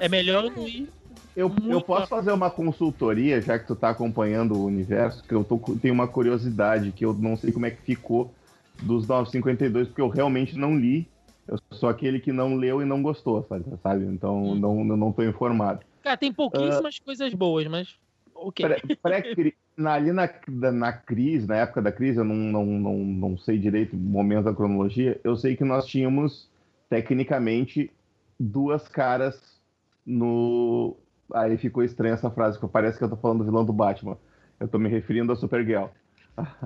É 0.00 0.08
melhor 0.08 0.50
não 0.50 0.66
ir. 0.66 0.88
Eu, 1.36 1.54
eu 1.68 1.80
posso 1.80 2.08
fazer 2.08 2.32
uma 2.32 2.50
consultoria, 2.50 3.40
já 3.40 3.60
que 3.60 3.66
tu 3.68 3.76
tá 3.76 3.90
acompanhando 3.90 4.56
o 4.56 4.64
universo, 4.64 5.22
que 5.22 5.32
eu 5.32 5.44
tô, 5.44 5.56
tenho 5.80 5.94
uma 5.94 6.08
curiosidade, 6.08 6.90
que 6.90 7.04
eu 7.04 7.14
não 7.14 7.36
sei 7.36 7.52
como 7.52 7.64
é 7.64 7.70
que 7.70 7.80
ficou 7.82 8.34
dos 8.80 9.06
952, 9.06 9.86
porque 9.86 10.02
eu 10.02 10.08
realmente 10.08 10.58
não 10.58 10.76
li. 10.76 11.08
Eu 11.46 11.58
sou 11.74 11.88
aquele 11.88 12.18
que 12.18 12.32
não 12.32 12.56
leu 12.56 12.82
e 12.82 12.84
não 12.84 13.04
gostou, 13.04 13.46
sabe? 13.48 13.64
sabe? 13.84 14.04
Então 14.06 14.42
Hum. 14.42 14.58
não, 14.58 14.78
eu 14.80 14.96
não 14.96 15.12
tô 15.12 15.22
informado. 15.22 15.80
Cara, 16.02 16.16
tem 16.16 16.32
pouquíssimas 16.32 16.98
coisas 16.98 17.32
boas, 17.34 17.68
mas. 17.68 17.94
Ok. 18.42 18.66
Pré- 18.66 18.96
pré-cri- 19.02 19.54
na- 19.76 19.94
ali 19.94 20.12
na, 20.12 20.28
na 20.72 20.92
crise, 20.92 21.46
na 21.46 21.56
época 21.56 21.80
da 21.82 21.92
crise, 21.92 22.18
eu 22.18 22.24
não, 22.24 22.34
não, 22.34 22.66
não, 22.66 22.96
não 22.98 23.38
sei 23.38 23.58
direito 23.58 23.94
o 23.94 23.98
momento 23.98 24.44
da 24.44 24.54
cronologia, 24.54 25.20
eu 25.24 25.36
sei 25.36 25.56
que 25.56 25.64
nós 25.64 25.86
tínhamos, 25.86 26.50
tecnicamente, 26.90 27.90
duas 28.38 28.86
caras 28.88 29.60
no. 30.06 30.96
Aí 31.34 31.56
ficou 31.56 31.82
estranha 31.82 32.14
essa 32.14 32.30
frase, 32.30 32.58
porque 32.58 32.72
parece 32.72 32.98
que 32.98 33.04
eu 33.04 33.08
tô 33.08 33.16
falando 33.16 33.38
do 33.38 33.44
vilão 33.44 33.64
do 33.64 33.72
Batman. 33.72 34.18
Eu 34.60 34.68
tô 34.68 34.78
me 34.78 34.88
referindo 34.88 35.32
a 35.32 35.36
Supergirl. 35.36 35.86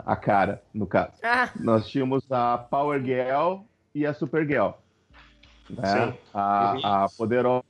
A 0.05 0.15
cara, 0.17 0.63
no 0.73 0.87
caso. 0.87 1.13
Ah, 1.23 1.51
Nós 1.59 1.89
tínhamos 1.89 2.25
a 2.31 2.57
Power 2.59 3.03
Girl 3.03 3.63
e 3.95 4.07
a 4.07 4.15
Supergirl. 4.15 4.71
Né? 5.69 6.13
Sim. 6.13 6.19
A, 6.33 7.05
a 7.05 7.09
poderosa 7.17 7.65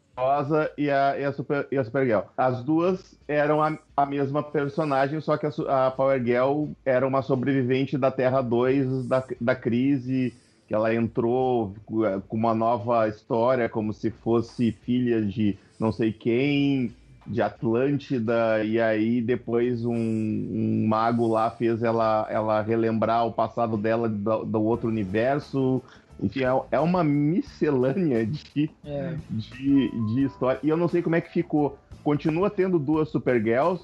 e 0.77 0.91
a, 0.91 1.19
e, 1.19 1.25
a 1.25 1.33
Super, 1.33 1.67
e 1.71 1.77
a 1.77 1.85
Supergirl. 1.85 2.23
As 2.37 2.63
duas 2.63 3.17
eram 3.29 3.63
a, 3.63 3.79
a 3.97 4.07
mesma 4.07 4.43
personagem, 4.43 5.21
só 5.21 5.37
que 5.37 5.47
a, 5.47 5.87
a 5.87 5.91
Power 5.91 6.23
Girl 6.25 6.67
era 6.85 7.07
uma 7.07 7.23
sobrevivente 7.23 7.99
da 7.99 8.11
Terra 8.11 8.41
2 8.41 9.07
da, 9.07 9.25
da 9.41 9.55
crise, 9.55 10.35
que 10.67 10.75
ela 10.75 10.95
entrou 10.95 11.75
com 11.85 12.21
com 12.23 12.37
uma 12.37 12.55
nova 12.55 13.09
história, 13.09 13.69
como 13.69 13.93
se 13.93 14.11
fosse 14.11 14.73
filha 14.73 15.23
de 15.23 15.59
não 15.79 15.93
sei 15.93 16.13
quem, 16.13 16.95
de 17.27 17.43
Atlântida, 17.43 18.63
e 18.65 18.81
aí 18.81 19.21
depois 19.21 19.85
um, 19.85 19.95
um 19.95 20.87
mago 20.89 21.27
lá 21.27 21.51
fez 21.51 21.83
ela, 21.83 22.27
ela 22.31 22.63
relembrar 22.63 23.27
o 23.27 23.33
passado 23.33 23.77
dela 23.77 24.09
do, 24.09 24.45
do 24.45 24.63
outro 24.63 24.89
universo. 24.89 25.83
Enfim, 26.23 26.45
é, 26.45 26.61
é 26.73 26.81
uma 26.81 27.05
miscelânea 27.05 28.25
de, 28.27 28.71
É. 28.85 29.15
de, 29.31 29.91
de 30.15 30.25
história. 30.25 30.59
E 30.63 30.69
eu 30.69 30.77
não 30.77 30.89
sei 30.89 31.03
como 31.03 31.17
é 31.17 31.21
que 31.21 31.33
ficou. 31.33 31.79
Continua 32.03 32.49
tendo 32.51 32.79
duas 32.79 33.09
Supergirls? 33.09 33.83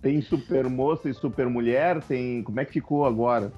Tem 0.00 0.20
Super 0.20 0.68
Moça 0.68 1.08
e 1.08 1.14
Super 1.14 1.46
Mulher? 1.48 2.02
Tem... 2.02 2.42
Como 2.42 2.58
é 2.60 2.64
que 2.64 2.72
ficou 2.72 3.04
agora? 3.06 3.52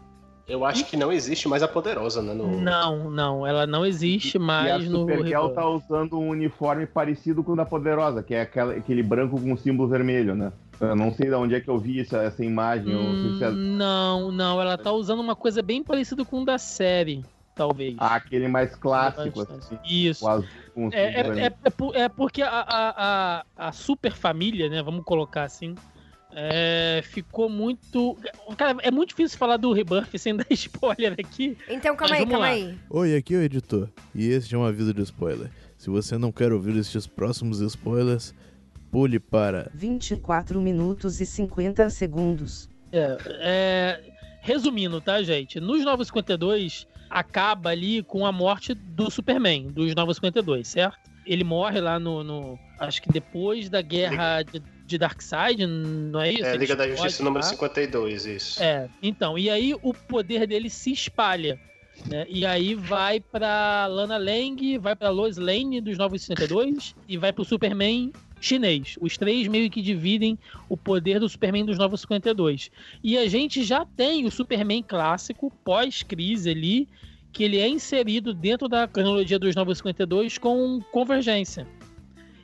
Eu 0.47 0.63
acho 0.63 0.85
que 0.85 0.95
não 0.97 1.11
existe 1.11 1.49
mais 1.49 1.63
a 1.63 1.69
poderosa, 1.69 2.21
né? 2.21 2.35
No... 2.35 2.61
Não, 2.61 3.11
não, 3.11 3.47
ela 3.47 3.67
não 3.67 3.85
existe 3.85 4.35
e 4.35 4.37
a 4.37 4.41
mais 4.41 4.89
no 4.91 5.01
Supergirl 5.01 5.47
Rebuff. 5.49 5.55
tá 5.55 5.67
usando 5.67 6.19
um 6.19 6.29
uniforme 6.29 6.85
parecido 6.87 7.43
com 7.43 7.53
o 7.53 7.57
da 7.57 7.65
Poderosa, 7.65 8.23
que 8.23 8.35
é 8.35 8.43
aquela- 8.43 8.75
aquele 8.75 9.03
branco 9.03 9.41
com 9.41 9.57
símbolo 9.57 9.89
vermelho, 9.89 10.35
né? 10.35 10.53
Eu 10.79 10.95
não 10.95 11.15
sei 11.15 11.29
de 11.31 11.35
onde 11.35 11.55
é 11.55 11.61
que 11.61 11.69
eu 11.71 11.79
vi 11.79 11.99
essa, 12.01 12.19
essa 12.19 12.45
imagem. 12.45 12.93
eu 12.93 13.03
não 13.03 13.23
sei 13.23 13.39
se 13.39 13.45
é- 13.45 13.49
Hum, 13.49 13.77
Não, 13.79 14.31
não, 14.31 14.61
ela 14.61 14.77
tá 14.77 14.93
usando 14.93 15.21
uma 15.21 15.35
coisa 15.35 15.63
bem 15.63 15.83
parecida 15.83 16.27
com 16.27 16.43
o 16.43 16.45
da 16.45 16.59
série, 16.59 17.25
talvez. 17.55 17.95
Ah, 17.99 18.17
aquele 18.17 18.49
mais 18.49 18.75
clássico, 18.75 19.41
assim, 19.43 19.79
Isso. 19.85 20.27
azul, 20.29 20.47
É, 20.93 21.21
é, 21.21 21.21
é, 21.47 21.53
é 21.65 21.71
por- 21.71 21.95
é 21.97 22.09
porque 22.09 22.43
a, 22.43 22.49
a, 22.51 22.95
a, 23.59 23.69
a 23.69 23.73
super 23.73 24.13
família, 24.13 24.69
né? 24.69 24.83
Vamos 24.83 25.05
colocar 25.05 25.45
assim. 25.45 25.75
é, 26.37 27.01
ficou 27.05 27.49
muito. 27.49 28.17
Cara, 28.57 28.77
é 28.83 28.91
muito 28.91 29.11
difícil 29.11 29.39
falar 29.39 29.57
do 29.57 29.73
Rebirth 29.73 30.09
sem 30.19 30.35
dar 30.37 30.47
spoiler 30.51 31.13
aqui. 31.13 31.57
então 31.69 31.95
calma 31.95 32.15
aí, 32.17 32.23
calma 32.27 32.39
lá. 32.39 32.47
aí. 32.49 32.79
Oi, 32.91 33.17
aqui 33.17 33.35
é 33.35 33.39
o 33.39 33.43
editor, 33.43 33.89
e 34.15 34.29
este 34.29 34.55
é 34.55 34.59
um 34.59 34.65
aviso 34.65 34.93
de 34.93 35.03
spoiler. 35.03 35.51
Se 35.79 35.91
você 35.91 36.19
não 36.19 36.33
quer 36.33 36.53
ouvir 36.53 36.77
estes 36.77 37.07
próximos 37.07 37.61
spoilers, 37.61 38.35
pule 38.91 39.21
para 39.21 39.71
24 39.75 40.61
minutos 40.61 41.21
e 41.21 41.27
50 41.27 41.89
segundos. 41.91 42.69
É, 42.91 43.17
é, 43.41 44.01
resumindo, 44.41 45.01
tá, 45.01 45.23
gente? 45.23 45.61
Nos 45.61 45.85
Novos 45.85 46.09
52, 46.09 46.87
acaba 47.15 47.71
ali 47.71 48.03
com 48.03 48.27
a 48.27 48.33
morte 48.33 48.75
do 48.75 49.11
Superman, 49.11 49.69
dos 49.69 49.95
Novos 49.95 50.17
52, 50.17 50.67
certo? 50.67 50.99
Ele 51.25 51.45
morre 51.45 51.81
lá 51.81 51.99
no. 51.99 52.23
no- 52.25 52.59
acho 52.79 53.01
que 53.01 53.09
depois 53.11 53.71
da 53.71 53.81
guerra 53.81 54.43
de, 54.43 54.61
de 54.85 54.99
Darkseid, 54.99 55.65
não 55.67 56.21
é 56.21 56.33
isso? 56.33 56.45
É, 56.45 56.51
Ele 56.51 56.59
Liga 56.59 56.77
da 56.77 56.87
Justiça 56.89 57.23
número 57.23 57.45
lá. 57.45 57.51
52, 57.51 58.27
isso. 58.27 58.63
É, 58.63 58.89
então, 59.03 59.39
e 59.39 59.49
aí 59.49 59.75
o 59.81 59.95
poder 59.95 60.47
dele 60.47 60.69
se 60.69 60.93
espalha. 60.93 61.59
Né? 62.11 62.27
E 62.29 62.45
aí 62.45 62.75
vai 62.75 63.21
pra 63.21 63.87
Lana 63.87 64.17
Lang, 64.19 64.77
vai 64.79 64.97
pra 64.97 65.11
Lois 65.11 65.37
Lane 65.37 65.81
dos 65.81 65.97
962 65.97 66.95
e 67.09 67.17
vai 67.17 67.33
pro 67.33 67.45
Superman 67.45 68.13
chinês. 68.45 68.97
Os 69.01 69.17
três 69.17 69.49
meio 69.49 69.71
que 69.71 69.81
dividem 69.81 70.39
o 70.69 70.77
poder 70.77 71.19
do 71.19 71.29
Superman 71.29 71.65
dos 71.65 71.79
952. 71.79 72.71
E 73.03 73.17
a 73.17 73.27
gente 73.27 73.65
já 73.65 73.85
tem 73.85 74.27
o 74.27 74.31
Superman 74.31 74.83
clássico, 74.83 75.51
pós-crise 75.65 76.51
ali, 76.51 76.89
que 77.33 77.43
ele 77.43 77.59
é 77.59 77.69
inserido 77.69 78.33
dentro 78.35 78.69
da 78.69 78.87
cronologia 78.87 79.39
dos 79.39 79.55
952 79.55 80.39
com 80.39 80.81
convergência. 80.93 81.67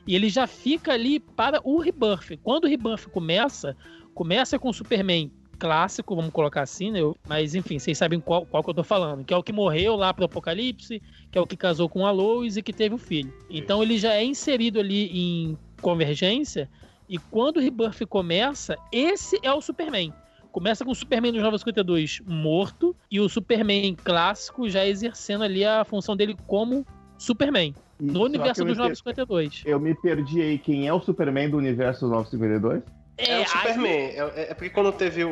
E 0.07 0.15
ele 0.15 0.29
já 0.29 0.47
fica 0.47 0.93
ali 0.93 1.19
para 1.19 1.61
o 1.63 1.79
Rebirth. 1.79 2.37
Quando 2.43 2.65
o 2.65 2.67
Rebirth 2.67 3.07
começa, 3.11 3.77
começa 4.13 4.57
com 4.57 4.69
o 4.69 4.73
Superman 4.73 5.31
clássico, 5.61 6.15
vamos 6.15 6.31
colocar 6.31 6.63
assim, 6.63 6.89
né? 6.89 6.99
Mas 7.29 7.53
enfim, 7.53 7.77
vocês 7.77 7.95
sabem 7.95 8.19
qual, 8.19 8.47
qual 8.47 8.63
que 8.63 8.71
eu 8.71 8.73
tô 8.73 8.83
falando. 8.83 9.23
Que 9.23 9.31
é 9.31 9.37
o 9.37 9.43
que 9.43 9.53
morreu 9.53 9.95
lá 9.95 10.11
pro 10.11 10.25
Apocalipse, 10.25 10.99
que 11.31 11.37
é 11.37 11.41
o 11.41 11.45
que 11.45 11.55
casou 11.55 11.87
com 11.87 12.03
a 12.07 12.09
Lois 12.09 12.57
e 12.57 12.63
que 12.63 12.73
teve 12.73 12.95
o 12.95 12.97
filho. 12.97 13.31
Então 13.47 13.83
ele 13.83 13.99
já 13.99 14.13
é 14.15 14.23
inserido 14.23 14.79
ali 14.79 15.05
em 15.15 15.57
convergência. 15.81 16.69
E 17.09 17.17
quando 17.17 17.57
o 17.57 17.59
Rebirth 17.59 18.05
começa, 18.07 18.77
esse 18.91 19.37
é 19.43 19.51
o 19.53 19.59
Superman. 19.61 20.13
Começa 20.51 20.83
com 20.85 20.91
o 20.91 20.95
Superman 20.95 21.31
dos 21.31 21.41
952 21.41 22.21
morto 22.25 22.95
e 23.09 23.19
o 23.19 23.27
Superman 23.29 23.95
clássico 23.95 24.69
já 24.69 24.85
exercendo 24.85 25.43
ali 25.43 25.63
a 25.65 25.83
função 25.83 26.15
dele 26.15 26.35
como 26.47 26.85
Superman. 27.17 27.73
E- 27.99 28.03
No 28.05 28.13
só 28.19 28.23
universo 28.25 28.61
eu 28.61 28.65
dos 28.65 28.77
me 28.77 28.83
per- 28.83 28.89
952. 28.89 29.63
Eu 29.65 29.79
me 29.79 29.93
perdi 29.95 30.41
aí. 30.41 30.57
Quem 30.57 30.87
é 30.87 30.93
o 30.93 30.99
Superman 31.01 31.49
do 31.49 31.57
universo 31.57 32.07
952? 32.07 32.83
É, 33.17 33.35
o 33.37 33.39
aí- 33.41 33.47
Superman. 33.47 33.91
É, 33.91 34.51
é 34.51 34.53
porque 34.53 34.69
quando 34.69 34.91
teve 34.91 35.23
o. 35.23 35.29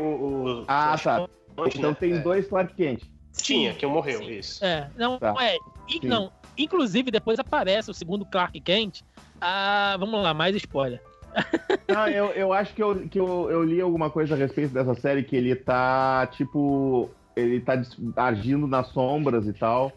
o 0.62 0.66
Ah, 0.68 0.94
acho 0.94 1.04
tá. 1.06 1.28
Então 1.76 1.90
né? 1.92 1.98
tem 2.00 2.14
É. 2.14 2.20
dois 2.20 2.48
Clark 2.48 2.74
Kent. 2.76 3.04
Tinha, 3.42 3.74
que 3.74 3.86
morreu, 3.86 4.20
Sim. 4.20 4.32
isso. 4.32 4.64
É, 4.64 4.90
não, 4.98 5.18
Tá. 5.20 5.34
é. 5.42 5.56
in- 5.90 6.02
Sim. 6.02 6.08
não, 6.08 6.32
inclusive 6.58 7.10
depois 7.12 7.40
aparece 7.40 7.90
o 7.92 7.94
segundo 7.94 8.26
Clark 8.26 8.60
Kent. 8.62 9.02
Ah, 9.42 9.96
vamos 10.00 10.22
lá, 10.22 10.34
mais 10.34 10.56
spoiler. 10.56 11.02
Não, 11.88 12.08
eu, 12.08 12.26
eu 12.28 12.54
acho 12.54 12.74
que, 12.74 12.82
eu, 12.84 13.08
que 13.08 13.20
eu, 13.20 13.50
eu 13.50 13.64
li 13.64 13.80
alguma 13.82 14.10
coisa 14.10 14.36
a 14.36 14.38
respeito 14.38 14.74
dessa 14.74 14.94
série 14.96 15.24
que 15.24 15.36
ele 15.36 15.56
tá, 15.56 16.28
tipo, 16.32 17.10
ele 17.36 17.60
tá 17.62 17.82
agindo 18.16 18.68
nas 18.68 18.88
sombras 18.88 19.48
e 19.48 19.54
tal, 19.54 19.92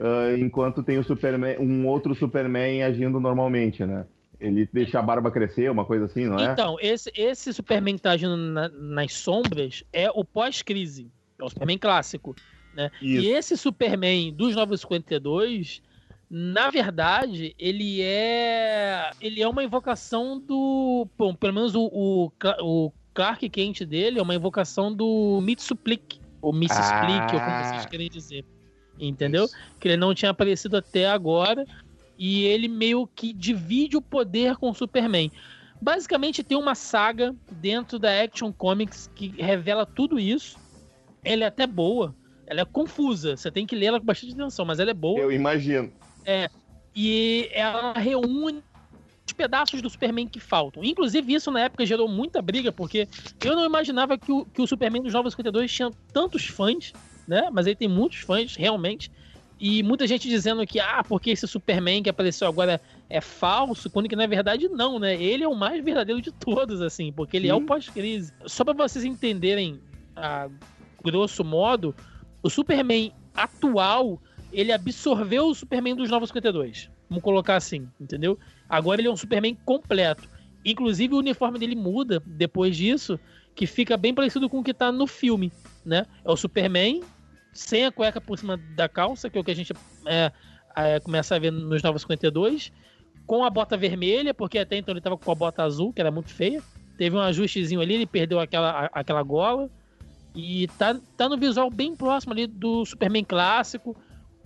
ah, 0.00 0.34
enquanto 0.38 0.82
tem 0.82 0.98
o 0.98 1.04
Superman, 1.04 1.56
um 1.58 1.86
outro 1.86 2.14
Superman 2.14 2.82
agindo 2.82 3.18
normalmente, 3.20 3.84
né? 3.84 4.06
Ele 4.40 4.68
deixa 4.72 4.98
a 4.98 5.02
barba 5.02 5.30
crescer, 5.30 5.70
uma 5.70 5.84
coisa 5.84 6.06
assim, 6.06 6.24
não 6.24 6.38
é? 6.38 6.52
Então, 6.52 6.76
esse, 6.80 7.12
esse 7.14 7.52
Superman 7.52 7.94
que 7.94 8.02
tá 8.02 8.10
agindo 8.10 8.36
na- 8.36 8.68
nas 8.68 9.12
sombras 9.12 9.84
é 9.92 10.10
o 10.10 10.24
pós-crise. 10.24 11.08
É 11.38 11.44
o 11.44 11.48
Superman 11.48 11.78
clássico. 11.78 12.34
Isso. 13.00 13.24
E 13.24 13.28
esse 13.30 13.56
Superman 13.56 14.32
dos 14.34 14.56
952, 14.56 15.80
na 16.34 16.70
verdade, 16.70 17.54
ele 17.58 18.00
é. 18.00 19.10
Ele 19.20 19.42
é 19.42 19.46
uma 19.46 19.62
invocação 19.62 20.40
do. 20.40 21.06
Bom, 21.18 21.34
pelo 21.34 21.52
menos 21.52 21.74
o, 21.74 21.90
o, 21.92 22.32
o 22.62 22.92
Clark 23.12 23.46
Kent 23.50 23.82
dele 23.82 24.18
é 24.18 24.22
uma 24.22 24.34
invocação 24.34 24.90
do 24.90 25.42
Mitsuplick. 25.42 26.22
Ou 26.40 26.50
Missisplick, 26.50 27.34
ou 27.34 27.38
como 27.38 27.52
Ah. 27.52 27.64
vocês 27.64 27.84
querem 27.84 28.08
dizer. 28.08 28.46
Entendeu? 28.98 29.44
Isso. 29.44 29.54
Que 29.78 29.88
ele 29.88 29.98
não 29.98 30.14
tinha 30.14 30.30
aparecido 30.30 30.78
até 30.78 31.06
agora. 31.06 31.66
E 32.18 32.44
ele 32.44 32.66
meio 32.66 33.06
que 33.06 33.34
divide 33.34 33.98
o 33.98 34.02
poder 34.02 34.56
com 34.56 34.70
o 34.70 34.74
Superman. 34.74 35.30
Basicamente 35.82 36.42
tem 36.42 36.56
uma 36.56 36.74
saga 36.74 37.34
dentro 37.50 37.98
da 37.98 38.22
Action 38.22 38.50
Comics 38.50 39.10
que 39.14 39.28
revela 39.36 39.84
tudo 39.84 40.18
isso. 40.18 40.58
Ela 41.22 41.44
é 41.44 41.46
até 41.48 41.66
boa. 41.66 42.14
Ela 42.46 42.62
é 42.62 42.64
confusa. 42.64 43.36
Você 43.36 43.50
tem 43.50 43.66
que 43.66 43.76
ler 43.76 43.86
ela 43.86 44.00
com 44.00 44.06
bastante 44.06 44.32
atenção, 44.32 44.64
mas 44.64 44.78
ela 44.80 44.90
é 44.92 44.94
boa. 44.94 45.20
Eu 45.20 45.30
imagino. 45.30 45.92
E 46.94 47.48
ela 47.52 47.94
reúne 47.94 48.62
os 49.26 49.32
pedaços 49.32 49.80
do 49.80 49.88
Superman 49.88 50.26
que 50.26 50.40
faltam. 50.40 50.84
Inclusive, 50.84 51.32
isso 51.32 51.50
na 51.50 51.60
época 51.60 51.86
gerou 51.86 52.08
muita 52.08 52.42
briga, 52.42 52.70
porque 52.70 53.08
eu 53.44 53.56
não 53.56 53.64
imaginava 53.64 54.18
que 54.18 54.30
o, 54.30 54.44
que 54.44 54.60
o 54.60 54.66
Superman 54.66 55.02
dos 55.02 55.12
952 55.12 55.72
tinha 55.72 55.90
tantos 56.12 56.46
fãs, 56.46 56.92
né? 57.26 57.48
Mas 57.52 57.66
ele 57.66 57.76
tem 57.76 57.88
muitos 57.88 58.18
fãs, 58.18 58.56
realmente. 58.56 59.10
E 59.58 59.82
muita 59.84 60.08
gente 60.08 60.28
dizendo 60.28 60.66
que, 60.66 60.80
ah, 60.80 61.04
porque 61.08 61.30
esse 61.30 61.46
Superman 61.46 62.02
que 62.02 62.10
apareceu 62.10 62.48
agora 62.48 62.80
é 63.08 63.20
falso, 63.20 63.88
quando 63.88 64.08
que 64.08 64.16
na 64.16 64.26
verdade 64.26 64.68
não, 64.68 64.98
né? 64.98 65.14
Ele 65.14 65.44
é 65.44 65.48
o 65.48 65.54
mais 65.54 65.82
verdadeiro 65.84 66.20
de 66.20 66.32
todos, 66.32 66.82
assim, 66.82 67.12
porque 67.12 67.36
ele 67.36 67.46
Sim. 67.46 67.52
é 67.52 67.54
o 67.54 67.60
pós-crise. 67.60 68.32
Só 68.46 68.64
para 68.64 68.74
vocês 68.74 69.04
entenderem, 69.04 69.80
a 70.16 70.48
grosso 71.02 71.44
modo, 71.44 71.94
o 72.42 72.50
Superman 72.50 73.12
atual, 73.34 74.20
ele 74.52 74.72
absorveu 74.72 75.46
o 75.46 75.54
Superman 75.54 75.96
dos 75.96 76.10
Novos 76.10 76.28
52. 76.28 76.90
Vamos 77.08 77.24
colocar 77.24 77.56
assim, 77.56 77.88
entendeu? 78.00 78.38
Agora 78.68 79.00
ele 79.00 79.08
é 79.08 79.10
um 79.10 79.16
Superman 79.16 79.56
completo. 79.64 80.28
Inclusive 80.64 81.14
o 81.14 81.18
uniforme 81.18 81.58
dele 81.58 81.74
muda 81.74 82.22
depois 82.24 82.76
disso, 82.76 83.18
que 83.54 83.66
fica 83.66 83.96
bem 83.96 84.14
parecido 84.14 84.48
com 84.48 84.60
o 84.60 84.64
que 84.64 84.72
tá 84.72 84.92
no 84.92 85.06
filme, 85.06 85.52
né? 85.84 86.06
É 86.24 86.30
o 86.30 86.36
Superman 86.36 87.02
sem 87.52 87.84
a 87.84 87.92
cueca 87.92 88.20
por 88.20 88.38
cima 88.38 88.56
da 88.56 88.88
calça, 88.88 89.28
que 89.28 89.36
é 89.36 89.40
o 89.40 89.44
que 89.44 89.50
a 89.50 89.56
gente 89.56 89.72
é, 90.06 90.32
é, 90.76 91.00
começa 91.00 91.34
a 91.34 91.38
ver 91.38 91.50
nos 91.50 91.82
Novos 91.82 92.02
52, 92.02 92.72
com 93.26 93.44
a 93.44 93.50
bota 93.50 93.76
vermelha, 93.76 94.32
porque 94.32 94.58
até 94.58 94.76
então 94.76 94.92
ele 94.92 95.00
tava 95.00 95.18
com 95.18 95.30
a 95.30 95.34
bota 95.34 95.62
azul, 95.62 95.92
que 95.92 96.00
era 96.00 96.10
muito 96.10 96.30
feia. 96.30 96.62
Teve 96.96 97.16
um 97.16 97.20
ajustezinho 97.20 97.80
ali, 97.80 97.94
ele 97.94 98.06
perdeu 98.06 98.40
aquela, 98.40 98.90
aquela 98.92 99.22
gola. 99.22 99.70
E 100.34 100.66
tá, 100.78 100.98
tá 101.16 101.28
no 101.28 101.36
visual 101.36 101.70
bem 101.70 101.94
próximo 101.94 102.32
ali 102.32 102.46
do 102.46 102.86
Superman 102.86 103.24
clássico, 103.24 103.94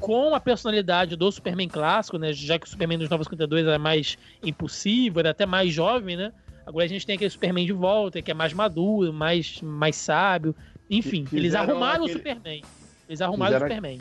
com 0.00 0.34
a 0.34 0.40
personalidade 0.40 1.16
do 1.16 1.30
Superman 1.30 1.68
clássico, 1.68 2.18
né? 2.18 2.32
Já 2.32 2.58
que 2.58 2.66
o 2.66 2.68
Superman 2.68 2.98
dos 2.98 3.08
Novos 3.08 3.26
52 3.26 3.66
era 3.66 3.78
mais 3.78 4.18
impulsivo, 4.42 5.20
era 5.20 5.30
até 5.30 5.46
mais 5.46 5.72
jovem, 5.72 6.16
né? 6.16 6.32
Agora 6.66 6.84
a 6.84 6.88
gente 6.88 7.06
tem 7.06 7.14
aquele 7.14 7.30
Superman 7.30 7.64
de 7.64 7.72
volta, 7.72 8.20
que 8.20 8.30
é 8.30 8.34
mais 8.34 8.52
maduro, 8.52 9.12
mais, 9.12 9.60
mais 9.62 9.96
sábio. 9.96 10.54
Enfim, 10.90 11.24
Fizeram 11.24 11.38
eles 11.38 11.54
arrumaram 11.54 12.04
aquele... 12.04 12.10
o 12.10 12.18
Superman. 12.18 12.62
Eles 13.08 13.20
arrumaram 13.20 13.52
fizeram, 13.52 13.66
o 13.66 13.68
Superman. 13.68 14.00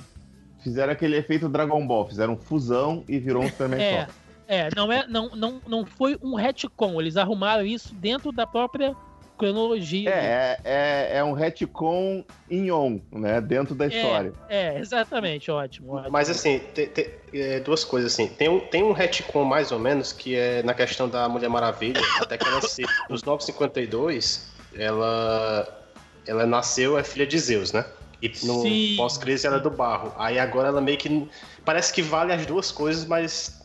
Fizeram 0.64 0.94
aquele 0.94 1.18
efeito 1.18 1.48
Dragon 1.48 1.86
Ball, 1.86 2.08
fizeram 2.08 2.36
fusão 2.36 3.04
e 3.08 3.20
virou 3.20 3.44
um 3.44 3.50
Superman 3.50 3.82
é, 3.82 4.06
só. 4.06 4.12
É, 4.48 4.70
não, 4.76 4.92
é 4.92 5.08
não, 5.08 5.30
não, 5.36 5.62
não 5.68 5.86
foi 5.86 6.18
um 6.22 6.36
retcon, 6.36 7.00
eles 7.00 7.18
arrumaram 7.18 7.66
isso 7.66 7.94
dentro 7.96 8.32
da 8.32 8.48
própria 8.48 8.96
cronologia. 9.38 10.10
É, 10.10 10.60
é, 10.64 11.18
é, 11.18 11.24
um 11.24 11.34
retcon 11.34 12.24
em 12.50 12.72
on, 12.72 13.00
né? 13.12 13.40
Dentro 13.42 13.76
da 13.76 13.86
é, 13.86 13.88
história. 13.88 14.34
É, 14.50 14.80
exatamente, 14.80 15.52
ótimo. 15.52 15.94
ótimo. 15.94 16.12
Mas 16.12 16.30
assim, 16.30 16.60
tem, 16.74 16.88
tem 16.88 17.08
é, 17.34 17.60
duas 17.60 17.84
coisas 17.84 18.14
assim. 18.14 18.28
Tem 18.28 18.50
um, 18.50 18.60
tem 18.60 18.84
um 18.84 18.92
retcon 18.92 19.44
mais 19.44 19.72
ou 19.72 19.80
menos 19.80 20.12
que 20.12 20.36
é 20.36 20.64
na 20.64 20.74
questão 20.74 21.08
da 21.08 21.28
Mulher 21.30 21.50
Maravilha, 21.50 22.02
até 22.20 22.38
que 22.38 22.48
ela 22.48 22.62
se. 22.62 22.84
Nos 23.10 23.24
952, 23.24 24.52
ela. 24.76 25.82
Ela 26.28 26.46
nasceu, 26.46 26.98
é 26.98 27.04
filha 27.04 27.28
de 27.28 27.38
Zeus, 27.38 27.72
né? 27.72 27.86
E 28.22 28.32
no 28.46 28.64
pós-crise 28.98 29.46
ela 29.46 29.58
é 29.58 29.60
do 29.60 29.70
barro. 29.70 30.12
Aí 30.18 30.40
agora 30.40 30.70
ela 30.70 30.82
meio 30.82 30.98
que. 30.98 31.30
Parece 31.64 31.94
que 31.94 32.02
vale 32.02 32.34
as 32.34 32.46
duas 32.46 32.72
coisas, 32.72 33.06
mas. 33.06 33.62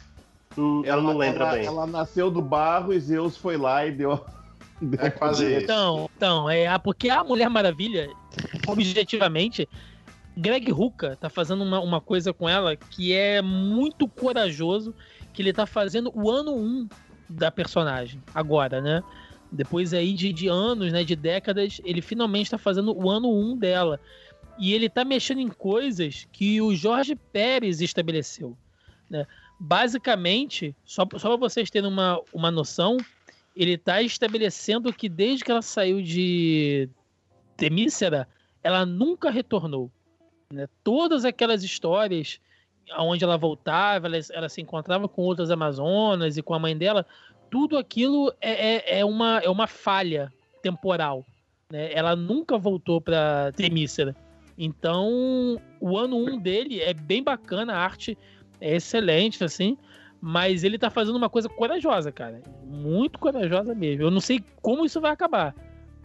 Hum, 0.59 0.83
ela, 0.85 1.01
ela 1.01 1.03
não 1.03 1.17
lembra 1.17 1.45
ela, 1.45 1.53
bem. 1.55 1.67
Ela 1.67 1.87
nasceu 1.87 2.31
do 2.31 2.43
barro 2.43 2.93
e 2.93 3.01
Zeus 3.01 3.37
foi 3.37 3.57
lá 3.57 3.87
e 3.87 3.93
deu. 3.93 4.23
É 4.99 5.11
quase 5.11 5.47
isso. 5.47 5.65
Então, 5.65 6.11
então, 6.17 6.51
é 6.51 6.77
porque 6.79 7.09
a 7.11 7.23
Mulher 7.25 7.49
Maravilha, 7.49 8.09
objetivamente, 8.67 9.69
Greg 10.37 10.71
Ruka 10.71 11.17
tá 11.17 11.29
fazendo 11.29 11.63
uma, 11.65 11.81
uma 11.81 12.01
coisa 12.01 12.33
com 12.33 12.49
ela 12.49 12.77
que 12.77 13.13
é 13.13 13.43
muito 13.43 14.09
corajoso, 14.09 14.95
que 15.33 15.43
ele 15.43 15.53
tá 15.53 15.67
fazendo 15.67 16.11
o 16.15 16.31
ano 16.31 16.55
1 16.55 16.89
da 17.29 17.51
personagem, 17.51 18.23
agora, 18.35 18.81
né? 18.81 19.03
Depois 19.53 19.93
aí 19.93 20.13
de, 20.13 20.33
de 20.33 20.49
anos, 20.49 20.93
né, 20.93 21.03
de 21.03 21.17
décadas, 21.17 21.81
ele 21.85 22.01
finalmente 22.01 22.47
está 22.47 22.59
fazendo 22.59 22.97
o 22.97 23.11
ano 23.11 23.29
1 23.31 23.57
dela. 23.57 24.01
E 24.59 24.73
ele 24.75 24.87
está 24.87 25.05
mexendo 25.05 25.41
em 25.41 25.49
coisas 25.49 26.29
que 26.31 26.61
o 26.61 26.75
Jorge 26.75 27.17
Pérez 27.17 27.81
estabeleceu. 27.81 28.57
Né? 29.09 29.27
Basicamente, 29.59 30.75
só, 30.85 31.07
só 31.17 31.29
para 31.29 31.37
vocês 31.37 31.71
terem 31.71 31.91
uma, 31.91 32.21
uma 32.33 32.51
noção, 32.51 32.97
ele 33.63 33.75
está 33.75 34.01
estabelecendo 34.01 34.91
que 34.91 35.07
desde 35.07 35.45
que 35.45 35.51
ela 35.51 35.61
saiu 35.61 36.01
de 36.01 36.89
Temícera, 37.59 38.27
ela 38.63 38.87
nunca 38.87 39.31
retornou. 39.31 39.91
Né? 40.51 40.67
Todas 40.83 41.27
aquelas 41.27 41.63
histórias 41.63 42.41
onde 42.99 43.23
ela 43.23 43.37
voltava, 43.37 44.07
ela, 44.07 44.17
ela, 44.33 44.49
se 44.49 44.63
encontrava 44.63 45.07
com 45.07 45.21
outras 45.21 45.51
Amazonas 45.51 46.39
e 46.39 46.43
com 46.43 46.55
a 46.55 46.59
mãe 46.59 46.75
dela, 46.75 47.07
tudo 47.51 47.77
aquilo 47.77 48.33
é, 48.41 48.77
é, 48.77 49.01
é 49.01 49.05
uma, 49.05 49.41
é 49.41 49.51
uma 49.51 49.67
falha 49.67 50.33
temporal. 50.63 51.25
Né? 51.71 51.93
Ela 51.93 52.17
nunca 52.17 52.57
voltou 52.57 52.99
para 52.99 53.53
Temícera. 53.53 54.17
Então, 54.57 55.61
o 55.79 55.99
ano 55.99 56.17
1 56.17 56.31
um 56.31 56.39
dele 56.39 56.81
é 56.81 56.95
bem 56.95 57.23
bacana, 57.23 57.75
a 57.75 57.79
arte 57.79 58.17
é 58.59 58.77
excelente, 58.77 59.45
assim, 59.45 59.77
mas 60.21 60.65
ele 60.65 60.79
tá 60.79 60.91
fazendo 60.91 61.17
uma 61.17 61.31
coisa 61.31 61.49
corajosa, 61.49 62.13
cara. 62.13 62.43
Muito 62.65 63.19
corajosa 63.19 63.75
mesmo. 63.75 64.03
Eu 64.03 64.11
não 64.11 64.21
sei 64.21 64.45
como 64.61 64.85
isso 64.85 65.01
vai 65.01 65.13
acabar, 65.13 65.55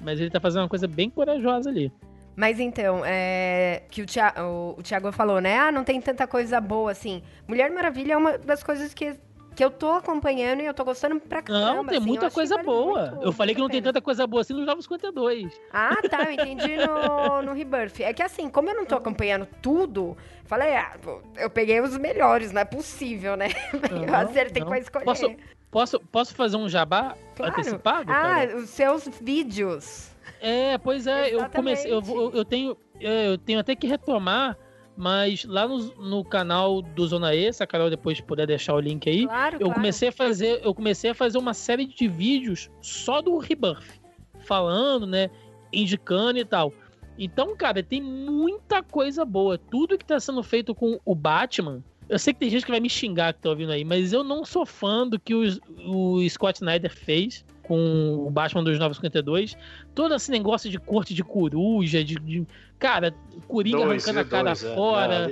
mas 0.03 0.19
ele 0.19 0.29
tá 0.29 0.39
fazendo 0.39 0.63
uma 0.63 0.69
coisa 0.69 0.87
bem 0.87 1.09
corajosa 1.09 1.69
ali. 1.69 1.91
Mas 2.35 2.59
então, 2.59 3.01
é, 3.05 3.83
que 3.89 4.01
o 4.01 4.05
Thiago, 4.05 4.75
o 4.77 4.83
Thiago 4.83 5.11
falou, 5.11 5.39
né? 5.39 5.57
Ah, 5.57 5.71
não 5.71 5.85
tem 5.85 6.01
tanta 6.01 6.27
coisa 6.27 6.59
boa 6.59 6.91
assim. 6.91 7.21
Mulher 7.47 7.71
Maravilha 7.71 8.13
é 8.13 8.17
uma 8.17 8.37
das 8.37 8.61
coisas 8.61 8.93
que 8.93 9.15
que 9.55 9.63
eu 9.63 9.71
tô 9.71 9.91
acompanhando 9.91 10.61
e 10.61 10.65
eu 10.65 10.73
tô 10.73 10.83
gostando 10.83 11.19
pra 11.19 11.41
caramba. 11.41 11.75
Não, 11.75 11.85
tem 11.85 11.97
assim, 11.97 12.07
muita 12.07 12.29
coisa 12.29 12.57
boa. 12.57 13.11
Muito, 13.11 13.25
eu 13.25 13.31
falei 13.31 13.55
que 13.55 13.61
não 13.61 13.69
tem 13.69 13.81
tanta 13.81 14.01
coisa 14.01 14.27
boa 14.27 14.41
assim 14.41 14.53
nos 14.53 14.65
Novos 14.65 14.83
52. 14.83 15.51
Ah, 15.71 15.95
tá, 16.09 16.23
eu 16.23 16.31
entendi 16.33 16.75
no, 16.77 17.41
no 17.41 17.53
Rebirth. 17.53 18.01
É 18.01 18.13
que 18.13 18.21
assim, 18.21 18.49
como 18.49 18.69
eu 18.69 18.75
não 18.75 18.85
tô 18.85 18.95
acompanhando 18.95 19.47
tudo, 19.61 20.17
falei, 20.43 20.75
ah, 20.75 20.97
eu 21.37 21.49
peguei 21.49 21.79
os 21.79 21.97
melhores, 21.97 22.51
não 22.51 22.61
é 22.61 22.65
possível, 22.65 23.37
né? 23.37 23.49
Não, 23.91 24.03
eu 24.05 24.15
acertei 24.15 24.61
não. 24.61 24.67
com 24.67 24.73
a 24.73 24.79
escolher. 24.79 25.05
Posso, 25.05 25.35
posso, 25.71 25.99
posso 26.11 26.35
fazer 26.35 26.57
um 26.57 26.67
jabá 26.67 27.15
claro. 27.35 27.53
antecipado? 27.53 28.11
Ah, 28.11 28.21
cara? 28.21 28.57
os 28.57 28.69
seus 28.69 29.07
vídeos. 29.21 30.11
É, 30.41 30.77
pois 30.77 31.07
é, 31.07 31.29
Exatamente. 31.29 31.87
eu 31.87 32.01
comecei, 32.01 32.17
eu, 32.17 32.31
eu 32.33 32.43
tenho, 32.43 32.77
eu 32.99 33.37
tenho 33.37 33.59
até 33.59 33.73
que 33.73 33.87
retomar 33.87 34.57
mas 34.95 35.43
lá 35.45 35.67
no, 35.67 35.79
no 35.95 36.23
canal 36.23 36.81
do 36.81 37.07
Zona 37.07 37.35
E, 37.35 37.51
se 37.51 37.61
a 37.61 37.67
Carol 37.67 37.89
depois 37.89 38.21
puder 38.21 38.47
deixar 38.47 38.73
o 38.73 38.79
link 38.79 39.09
aí, 39.09 39.25
claro, 39.25 39.55
eu 39.55 39.59
claro. 39.59 39.73
comecei 39.73 40.09
a 40.09 40.11
fazer, 40.11 40.61
eu 40.63 40.73
comecei 40.73 41.11
a 41.11 41.13
fazer 41.13 41.37
uma 41.37 41.53
série 41.53 41.85
de 41.85 42.07
vídeos 42.07 42.69
só 42.81 43.21
do 43.21 43.37
Rebirth, 43.37 43.99
falando, 44.39 45.05
né, 45.05 45.29
indicando 45.71 46.39
e 46.39 46.45
tal. 46.45 46.71
Então, 47.17 47.55
cara, 47.55 47.81
tem 47.81 48.01
muita 48.01 48.83
coisa 48.83 49.23
boa. 49.23 49.57
Tudo 49.57 49.97
que 49.97 50.05
tá 50.05 50.19
sendo 50.19 50.43
feito 50.43 50.75
com 50.75 50.99
o 51.05 51.15
Batman, 51.15 51.81
eu 52.07 52.19
sei 52.19 52.33
que 52.33 52.39
tem 52.39 52.49
gente 52.49 52.65
que 52.65 52.71
vai 52.71 52.79
me 52.79 52.89
xingar 52.89 53.33
que 53.33 53.41
tá 53.41 53.49
ouvindo 53.49 53.71
aí, 53.71 53.83
mas 53.83 54.13
eu 54.13 54.23
não 54.23 54.45
sou 54.45 54.65
fã 54.65 55.07
do 55.07 55.19
que 55.19 55.33
o, 55.33 55.43
o 55.87 56.29
Scott 56.29 56.57
Snyder 56.57 56.93
fez 56.93 57.43
com 57.67 58.25
o 58.25 58.29
Batman 58.29 58.63
dos 58.63 58.79
952. 58.79 59.57
Todo 59.93 60.15
esse 60.15 60.31
negócio 60.31 60.69
de 60.69 60.79
corte 60.79 61.13
de 61.13 61.23
coruja, 61.23 62.03
de. 62.03 62.15
de 62.15 62.47
cara, 62.79 63.13
Coringa 63.47 63.85
dois, 63.85 64.07
arrancando 64.07 64.19
a 64.19 64.25
cara 64.25 64.49
dois, 64.49 64.63
é. 64.63 64.75
fora. 64.75 65.27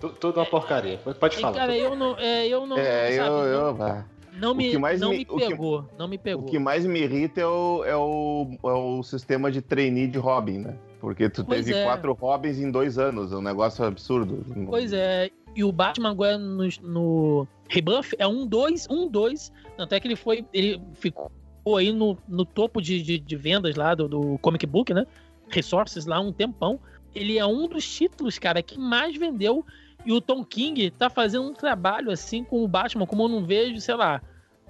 Não, 0.00 0.10
tudo 0.10 0.38
uma 0.38 0.46
porcaria. 0.46 0.98
Pode 0.98 1.36
falar. 1.36 1.56
cara, 1.56 1.76
eu 1.76 1.96
não. 1.96 2.16
É, 2.18 2.46
eu 2.46 2.66
não. 2.66 2.78
É, 2.78 3.16
sabe, 3.16 3.28
eu, 3.28 3.44
eu, 3.44 3.74
não, 3.74 4.04
não 4.40 4.54
me, 4.54 4.72
não 4.98 5.10
me, 5.10 5.18
me 5.18 5.24
pegou. 5.24 5.82
Que, 5.82 5.98
não 5.98 6.08
me 6.08 6.18
pegou. 6.18 6.44
O 6.44 6.46
que 6.46 6.58
mais 6.58 6.86
me 6.86 7.00
irrita 7.00 7.40
é 7.40 7.46
o, 7.46 7.84
é 7.84 7.96
o, 7.96 8.46
é 8.64 8.72
o 8.72 9.02
sistema 9.02 9.50
de 9.50 9.60
trainee 9.60 10.06
de 10.06 10.18
Robin, 10.18 10.58
né? 10.58 10.76
Porque 11.00 11.28
tu 11.28 11.44
pois 11.44 11.64
teve 11.64 11.78
é. 11.78 11.84
quatro 11.84 12.12
Robins 12.12 12.58
em 12.58 12.70
dois 12.70 12.98
anos, 12.98 13.32
é 13.32 13.36
um 13.36 13.42
negócio 13.42 13.84
absurdo. 13.84 14.44
Pois 14.66 14.92
é, 14.92 15.30
e 15.54 15.64
o 15.64 15.72
Batman 15.72 16.10
agora 16.10 16.36
no, 16.36 16.68
no 16.82 17.48
Rebuff 17.68 18.14
é 18.18 18.26
um 18.26 18.46
dois 18.46 18.86
um 18.90 19.08
dois 19.08 19.52
Tanto 19.78 19.94
é 19.94 20.00
que 20.00 20.08
ele 20.08 20.16
foi. 20.16 20.44
Ele 20.52 20.82
ficou 20.94 21.30
aí 21.76 21.92
no, 21.92 22.16
no 22.28 22.44
topo 22.44 22.80
de, 22.80 23.02
de, 23.02 23.18
de 23.18 23.36
vendas 23.36 23.76
lá 23.76 23.94
do, 23.94 24.08
do, 24.08 24.38
comic 24.38 24.66
book, 24.66 24.92
né? 24.92 25.06
Resources 25.48 26.06
lá 26.06 26.20
um 26.20 26.32
tempão. 26.32 26.80
Ele 27.14 27.38
é 27.38 27.46
um 27.46 27.66
dos 27.66 27.88
títulos, 27.88 28.38
cara, 28.38 28.62
que 28.62 28.78
mais 28.78 29.16
vendeu. 29.16 29.64
E 30.04 30.12
o 30.12 30.20
Tom 30.20 30.44
King 30.44 30.90
tá 30.90 31.10
fazendo 31.10 31.48
um 31.48 31.54
trabalho 31.54 32.10
assim 32.10 32.44
com 32.44 32.62
o 32.62 32.68
Batman, 32.68 33.06
como 33.06 33.24
eu 33.24 33.28
não 33.28 33.44
vejo, 33.44 33.80
sei 33.80 33.94
lá, 33.94 34.22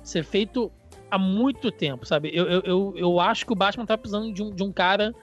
ser 0.03 0.25
feito 0.25 0.71
há 1.11 1.19
muito 1.19 1.71
tempo, 1.71 2.07
sabe? 2.07 2.31
Eu, 2.33 2.47
eu, 2.47 2.61
eu, 2.63 2.95
eu 2.97 3.21
acho 3.21 3.45
que 3.45 3.53
o 3.53 3.57
Batman 3.57 3.87
tá 3.87 3.97
precisando 3.97 4.33
de 4.33 4.43
um, 4.43 4.51
de 4.51 4.63
um 4.63 4.73
cara 4.73 5.15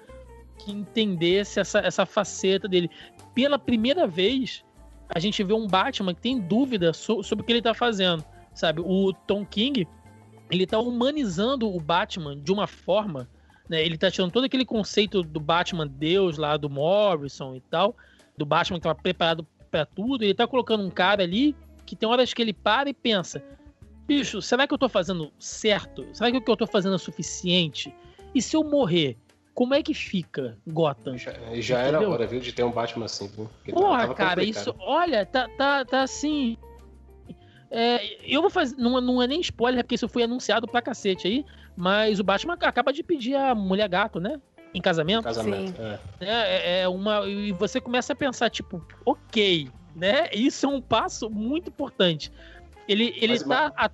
que 0.57 0.71
entendesse 0.71 1.59
essa, 1.59 1.79
essa 1.79 2.05
faceta 2.05 2.67
dele. 2.67 2.89
Pela 3.33 3.59
primeira 3.59 4.07
vez, 4.07 4.63
a 5.09 5.19
gente 5.19 5.43
vê 5.43 5.53
um 5.53 5.67
Batman 5.67 6.13
que 6.13 6.21
tem 6.21 6.39
dúvida 6.39 6.93
so, 6.93 7.21
sobre 7.23 7.43
o 7.43 7.45
que 7.45 7.51
ele 7.51 7.61
tá 7.61 7.73
fazendo, 7.73 8.23
sabe? 8.53 8.81
O 8.81 9.13
Tom 9.13 9.45
King, 9.45 9.87
ele 10.49 10.65
tá 10.65 10.79
humanizando 10.79 11.73
o 11.73 11.79
Batman 11.79 12.37
de 12.37 12.51
uma 12.51 12.67
forma, 12.67 13.29
né? 13.69 13.83
Ele 13.83 13.97
tá 13.97 14.11
tirando 14.11 14.31
todo 14.31 14.45
aquele 14.45 14.65
conceito 14.65 15.23
do 15.23 15.39
Batman 15.39 15.87
Deus 15.87 16.37
lá 16.37 16.57
do 16.57 16.69
Morrison 16.69 17.55
e 17.55 17.61
tal, 17.61 17.95
do 18.37 18.45
Batman 18.45 18.77
que 18.77 18.83
tava 18.83 18.95
preparado 18.95 19.45
para 19.71 19.85
tudo, 19.85 20.23
ele 20.23 20.33
tá 20.33 20.47
colocando 20.47 20.83
um 20.83 20.89
cara 20.89 21.23
ali 21.23 21.55
que 21.85 21.95
tem 21.95 22.07
horas 22.07 22.33
que 22.33 22.41
ele 22.41 22.53
para 22.53 22.89
e 22.89 22.93
pensa: 22.93 23.43
bicho, 24.07 24.41
será 24.41 24.67
que 24.67 24.73
eu 24.73 24.77
tô 24.77 24.87
fazendo 24.87 25.31
certo? 25.39 26.07
Será 26.13 26.31
que 26.31 26.37
o 26.37 26.41
que 26.41 26.51
eu 26.51 26.57
tô 26.57 26.67
fazendo 26.67 26.95
é 26.95 26.99
suficiente? 26.99 27.93
E 28.33 28.41
se 28.41 28.55
eu 28.55 28.63
morrer? 28.63 29.17
como 29.55 29.73
é 29.73 29.81
que 29.81 29.93
fica 29.93 30.57
Gotham? 30.67 31.17
Já, 31.17 31.33
já 31.53 31.79
era 31.79 32.07
hora, 32.07 32.27
viu, 32.27 32.41
de 32.41 32.51
ter 32.51 32.63
um 32.63 32.71
Batman 32.71 33.05
assim, 33.05 33.27
viu? 33.29 33.49
Porra, 33.73 34.13
cara, 34.13 34.35
complicado. 34.35 34.43
isso. 34.43 34.75
Olha, 34.79 35.25
tá, 35.25 35.47
tá, 35.57 35.85
tá 35.85 36.01
assim. 36.03 36.57
É, 37.75 38.17
eu 38.23 38.41
vou 38.41 38.49
fazer. 38.49 38.75
Não, 38.77 39.01
não 39.01 39.21
é 39.21 39.27
nem 39.27 39.41
spoiler, 39.41 39.83
porque 39.83 39.95
isso 39.95 40.07
foi 40.07 40.23
anunciado 40.23 40.67
pra 40.67 40.81
cacete 40.81 41.27
aí. 41.27 41.45
Mas 41.75 42.19
o 42.19 42.23
Batman 42.23 42.53
acaba 42.53 42.93
de 42.93 43.03
pedir 43.03 43.35
a 43.35 43.53
mulher 43.53 43.89
gato, 43.89 44.19
né? 44.19 44.39
Em 44.73 44.81
casamento. 44.81 45.23
Casamento, 45.23 45.75
Sim. 45.75 45.83
é. 45.83 45.89
né? 45.89 45.99
É, 46.21 46.81
é 46.81 46.87
uma. 46.87 47.27
E 47.27 47.51
você 47.51 47.81
começa 47.81 48.13
a 48.13 48.15
pensar, 48.15 48.49
tipo, 48.49 48.85
ok, 49.05 49.69
né? 49.95 50.29
Isso 50.33 50.65
é 50.65 50.69
um 50.69 50.81
passo 50.81 51.29
muito 51.29 51.69
importante. 51.69 52.31
Ele, 52.87 53.13
ele, 53.17 53.33
Mas, 53.33 53.43
tá, 53.43 53.73
a, 53.75 53.89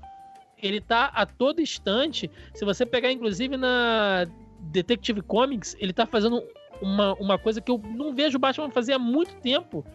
ele 0.61 0.79
tá 0.79 1.05
a 1.05 1.25
todo 1.25 1.61
instante. 1.61 2.29
Se 2.53 2.63
você 2.63 2.85
pegar, 2.85 3.11
inclusive, 3.11 3.57
na 3.57 4.27
Detective 4.59 5.21
Comics, 5.21 5.75
ele 5.79 5.93
tá 5.93 6.05
fazendo 6.05 6.43
uma, 6.81 7.13
uma 7.15 7.37
coisa 7.37 7.61
que 7.61 7.71
eu 7.71 7.81
não 7.95 8.13
vejo 8.13 8.37
o 8.37 8.39
Batman 8.39 8.69
fazer 8.69 8.93
há 8.93 8.99
muito 8.99 9.35
tempo, 9.35 9.85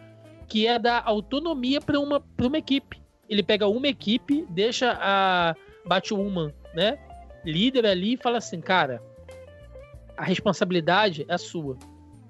que 0.47 0.67
é 0.67 0.77
dar 0.77 1.03
autonomia 1.05 1.79
para 1.79 1.99
uma, 1.99 2.19
pra 2.19 2.47
uma 2.47 2.57
equipe. 2.57 3.01
Ele 3.29 3.43
pega 3.43 3.67
uma 3.67 3.87
equipe, 3.87 4.45
deixa 4.49 4.97
a 4.99 5.55
Batwoman, 5.85 6.53
né? 6.73 6.97
Líder 7.43 7.85
ali 7.85 8.13
e 8.13 8.17
fala 8.17 8.37
assim, 8.37 8.59
cara, 8.59 9.01
a 10.15 10.23
responsabilidade 10.23 11.25
é 11.27 11.37
sua. 11.37 11.77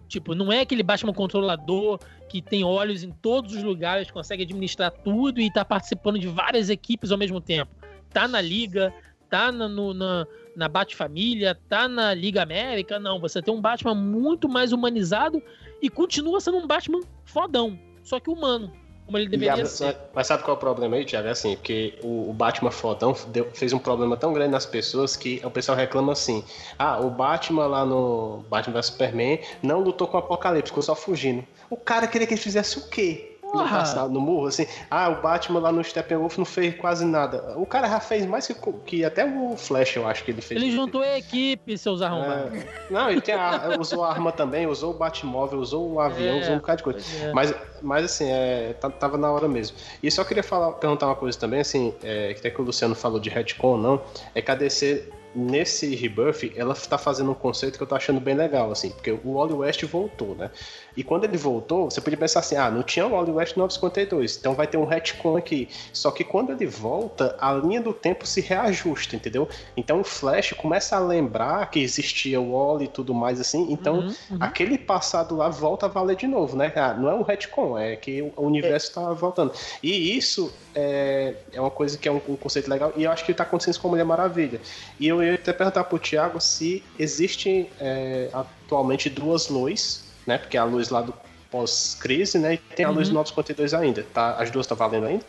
Tipo, 0.07 0.33
não 0.33 0.51
é 0.51 0.61
aquele 0.61 0.83
Batman 0.83 1.13
controlador 1.13 1.99
que 2.29 2.41
tem 2.41 2.63
olhos 2.63 3.03
em 3.03 3.11
todos 3.11 3.55
os 3.55 3.63
lugares, 3.63 4.11
consegue 4.11 4.43
administrar 4.43 4.91
tudo 4.91 5.39
e 5.39 5.51
tá 5.51 5.65
participando 5.65 6.19
de 6.19 6.27
várias 6.27 6.69
equipes 6.69 7.11
ao 7.11 7.17
mesmo 7.17 7.41
tempo. 7.41 7.71
Tá 8.09 8.27
na 8.27 8.39
Liga, 8.39 8.93
tá 9.29 9.51
na, 9.51 9.67
no, 9.67 9.93
na, 9.93 10.25
na 10.55 10.67
Bat-Família, 10.67 11.57
tá 11.67 11.87
na 11.87 12.13
Liga 12.13 12.41
América. 12.41 12.99
Não, 12.99 13.19
você 13.19 13.41
tem 13.41 13.53
um 13.53 13.61
Batman 13.61 13.95
muito 13.95 14.47
mais 14.47 14.71
humanizado 14.71 15.41
e 15.81 15.89
continua 15.89 16.39
sendo 16.39 16.57
um 16.57 16.67
Batman 16.67 17.01
fodão, 17.25 17.77
só 18.03 18.19
que 18.19 18.29
humano, 18.29 18.71
como 19.07 19.17
ele 19.17 19.27
deveria 19.29 19.65
ser. 19.65 19.97
Mas 20.13 20.27
sabe 20.27 20.43
qual 20.43 20.55
é 20.55 20.57
o 20.57 20.59
problema 20.59 20.97
aí, 20.97 21.05
Thiago? 21.05 21.27
É 21.27 21.31
assim, 21.31 21.55
porque 21.55 21.97
o, 22.03 22.29
o 22.29 22.33
Batman 22.33 22.69
fodão 22.69 23.15
deu- 23.29 23.49
fez 23.53 23.73
um 23.73 23.79
problema 23.79 24.15
tão 24.17 24.33
grande 24.33 24.51
nas 24.51 24.65
pessoas 24.65 25.15
que 25.15 25.41
o 25.43 25.49
pessoal 25.49 25.77
reclama 25.77 26.11
assim: 26.11 26.43
ah, 26.77 26.99
o 26.99 27.09
Batman 27.09 27.65
lá 27.67 27.85
no 27.85 28.43
Batman 28.49 28.73
vs 28.75 28.87
Superman 28.87 29.39
não 29.63 29.79
lutou 29.79 30.07
com 30.07 30.17
o 30.17 30.19
Apocalipse, 30.19 30.69
ficou 30.69 30.83
só 30.83 30.93
fugindo. 30.95 31.43
O 31.69 31.77
cara 31.77 32.05
queria 32.07 32.27
que 32.27 32.33
ele 32.33 32.41
fizesse 32.41 32.77
o 32.77 32.87
quê? 32.89 33.36
No, 33.47 33.53
Porra! 33.53 33.79
passado, 33.79 34.11
no 34.11 34.19
murro, 34.19 34.47
assim, 34.47 34.67
ah, 34.91 35.07
o 35.09 35.21
Batman 35.21 35.59
lá 35.59 35.71
no 35.71 35.81
Steppenwolf 35.83 36.37
não 36.37 36.45
fez 36.45 36.75
quase 36.75 37.05
nada. 37.05 37.53
O 37.57 37.65
cara 37.65 37.87
já 37.87 37.99
fez 37.99 38.25
mais 38.25 38.45
que, 38.45 38.53
que 38.85 39.05
até 39.05 39.25
o 39.25 39.55
Flash, 39.55 39.95
eu 39.95 40.05
acho 40.07 40.23
que 40.25 40.31
ele 40.31 40.41
fez. 40.41 40.61
Ele 40.61 40.71
juntou 40.71 41.01
a 41.01 41.17
equipe, 41.17 41.77
seus 41.77 42.01
arrombados. 42.01 42.53
É. 42.59 42.67
Não, 42.89 43.09
ele 43.09 43.21
tem 43.21 43.35
a, 43.35 43.77
usou 43.79 44.03
a 44.03 44.09
arma 44.11 44.31
também, 44.33 44.67
usou 44.67 44.93
o 44.93 44.97
Batmóvel, 44.97 45.59
usou 45.59 45.93
o 45.93 45.99
avião, 45.99 46.35
É, 46.37 46.41
usou 46.41 46.53
um 46.55 46.57
bocado 46.57 46.77
de 46.77 46.83
coisa. 46.83 46.99
É. 47.25 47.31
Mas, 47.33 47.53
mas 47.81 48.05
assim, 48.05 48.29
é, 48.29 48.73
tá- 48.79 48.89
tava 48.89 49.17
na 49.17 49.31
hora 49.31 49.47
mesmo. 49.47 49.77
E 50.03 50.11
só 50.11 50.23
queria 50.25 50.43
falar, 50.43 50.73
perguntar 50.73 51.05
uma 51.05 51.15
coisa 51.15 51.39
também, 51.39 51.61
assim, 51.61 51.93
é, 52.03 52.33
que 52.33 52.39
até 52.39 52.49
que 52.49 52.61
o 52.61 52.65
Luciano 52.65 52.95
falou 52.95 53.19
de 53.19 53.29
retcon 53.29 53.67
ou 53.67 53.77
não, 53.77 54.01
é 54.35 54.41
que 54.41 54.51
a 54.51 54.55
DC, 54.55 55.09
nesse 55.33 55.95
Rebirth, 55.95 56.51
ela 56.55 56.73
tá 56.73 56.97
fazendo 56.97 57.31
um 57.31 57.35
conceito 57.35 57.77
que 57.77 57.83
eu 57.83 57.87
tô 57.87 57.95
achando 57.95 58.19
bem 58.19 58.35
legal, 58.35 58.71
assim, 58.71 58.89
porque 58.89 59.11
o 59.11 59.33
Wally 59.35 59.53
West 59.53 59.83
voltou, 59.85 60.35
né? 60.35 60.49
E 60.97 61.03
quando 61.03 61.25
ele 61.25 61.37
voltou, 61.37 61.91
você 61.91 62.01
podia 62.01 62.17
pensar 62.17 62.39
assim, 62.39 62.55
ah, 62.55 62.71
não 62.71 62.81
tinha 62.81 63.05
o 63.05 63.11
Wally 63.11 63.31
West 63.31 63.55
952, 63.55 64.37
então 64.37 64.55
vai 64.55 64.65
ter 64.65 64.77
um 64.77 64.85
retcon 64.85 65.37
aqui. 65.37 65.69
Só 65.93 66.09
que 66.09 66.23
quando 66.23 66.51
ele 66.51 66.65
volta, 66.65 67.35
a 67.39 67.53
linha 67.53 67.79
do 67.79 67.93
tempo 67.93 68.25
se 68.25 68.41
reajusta, 68.41 69.15
entendeu? 69.15 69.47
Então 69.75 70.01
o 70.01 70.03
Flash 70.03 70.53
começa 70.53 70.95
a 70.95 70.99
lembrar 70.99 71.69
que 71.69 71.79
existia 71.79 72.41
o 72.41 72.53
Wally 72.53 72.85
e 72.85 72.87
tudo 72.87 73.13
mais 73.13 73.39
assim, 73.39 73.67
então 73.71 73.97
Uhum, 73.97 74.15
uhum. 74.31 74.37
aquele 74.39 74.77
passado 74.77 75.35
lá 75.35 75.49
volta 75.49 75.85
a 75.85 75.89
valer 75.89 76.15
de 76.15 76.27
novo, 76.27 76.55
né? 76.55 76.71
Ah, 76.75 76.93
não 76.93 77.09
é 77.09 77.13
um 77.13 77.21
retcon, 77.21 77.77
é 77.77 77.95
que 77.95 78.21
o 78.21 78.41
universo 78.43 78.87
está 78.87 79.13
voltando. 79.13 79.51
E 79.81 80.17
isso 80.17 80.53
é, 80.75 81.35
é 81.51 81.59
uma 81.59 81.71
coisa 81.71 81.97
que 81.97 82.07
é 82.07 82.11
um, 82.11 82.21
um 82.27 82.35
conceito 82.35 82.69
legal, 82.69 82.93
e 82.95 83.03
eu 83.03 83.11
acho 83.11 83.25
que 83.25 83.31
está 83.31 83.43
acontecendo 83.43 83.73
isso 83.73 83.81
com 83.81 83.87
a 83.87 83.91
Mulher 83.91 84.05
Maravilha. 84.05 84.61
E 84.99 85.07
eu 85.07 85.23
ia 85.23 85.35
até 85.35 85.53
perguntar 85.53 85.83
pro 85.85 85.99
Thiago 85.99 86.39
se 86.39 86.83
existem 86.97 87.69
é, 87.79 88.29
atualmente 88.33 89.09
duas 89.09 89.49
luzes, 89.49 90.06
né? 90.27 90.37
Porque 90.37 90.57
a 90.57 90.63
luz 90.63 90.89
lá 90.89 91.01
do 91.01 91.13
pós-crise, 91.49 92.37
né? 92.37 92.53
E 92.55 92.57
tem 92.57 92.85
a 92.85 92.89
luz 92.89 93.07
Uhum. 93.07 93.13
do 93.13 93.17
952 93.19 93.73
ainda. 93.73 94.03
Tá, 94.13 94.35
as 94.35 94.51
duas 94.51 94.65
estão 94.65 94.77
valendo 94.77 95.07
ainda? 95.07 95.23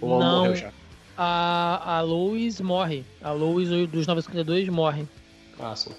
Ou 0.00 0.18
Não. 0.18 0.38
morreu 0.40 0.56
já? 0.56 0.70
A, 1.16 1.98
a 1.98 2.00
Lois 2.00 2.60
morre. 2.60 3.04
A 3.22 3.30
Lois 3.30 3.68
dos 3.88 4.06
952 4.06 4.68
morre. 4.68 5.06
Ah, 5.60 5.76
sim. 5.76 5.90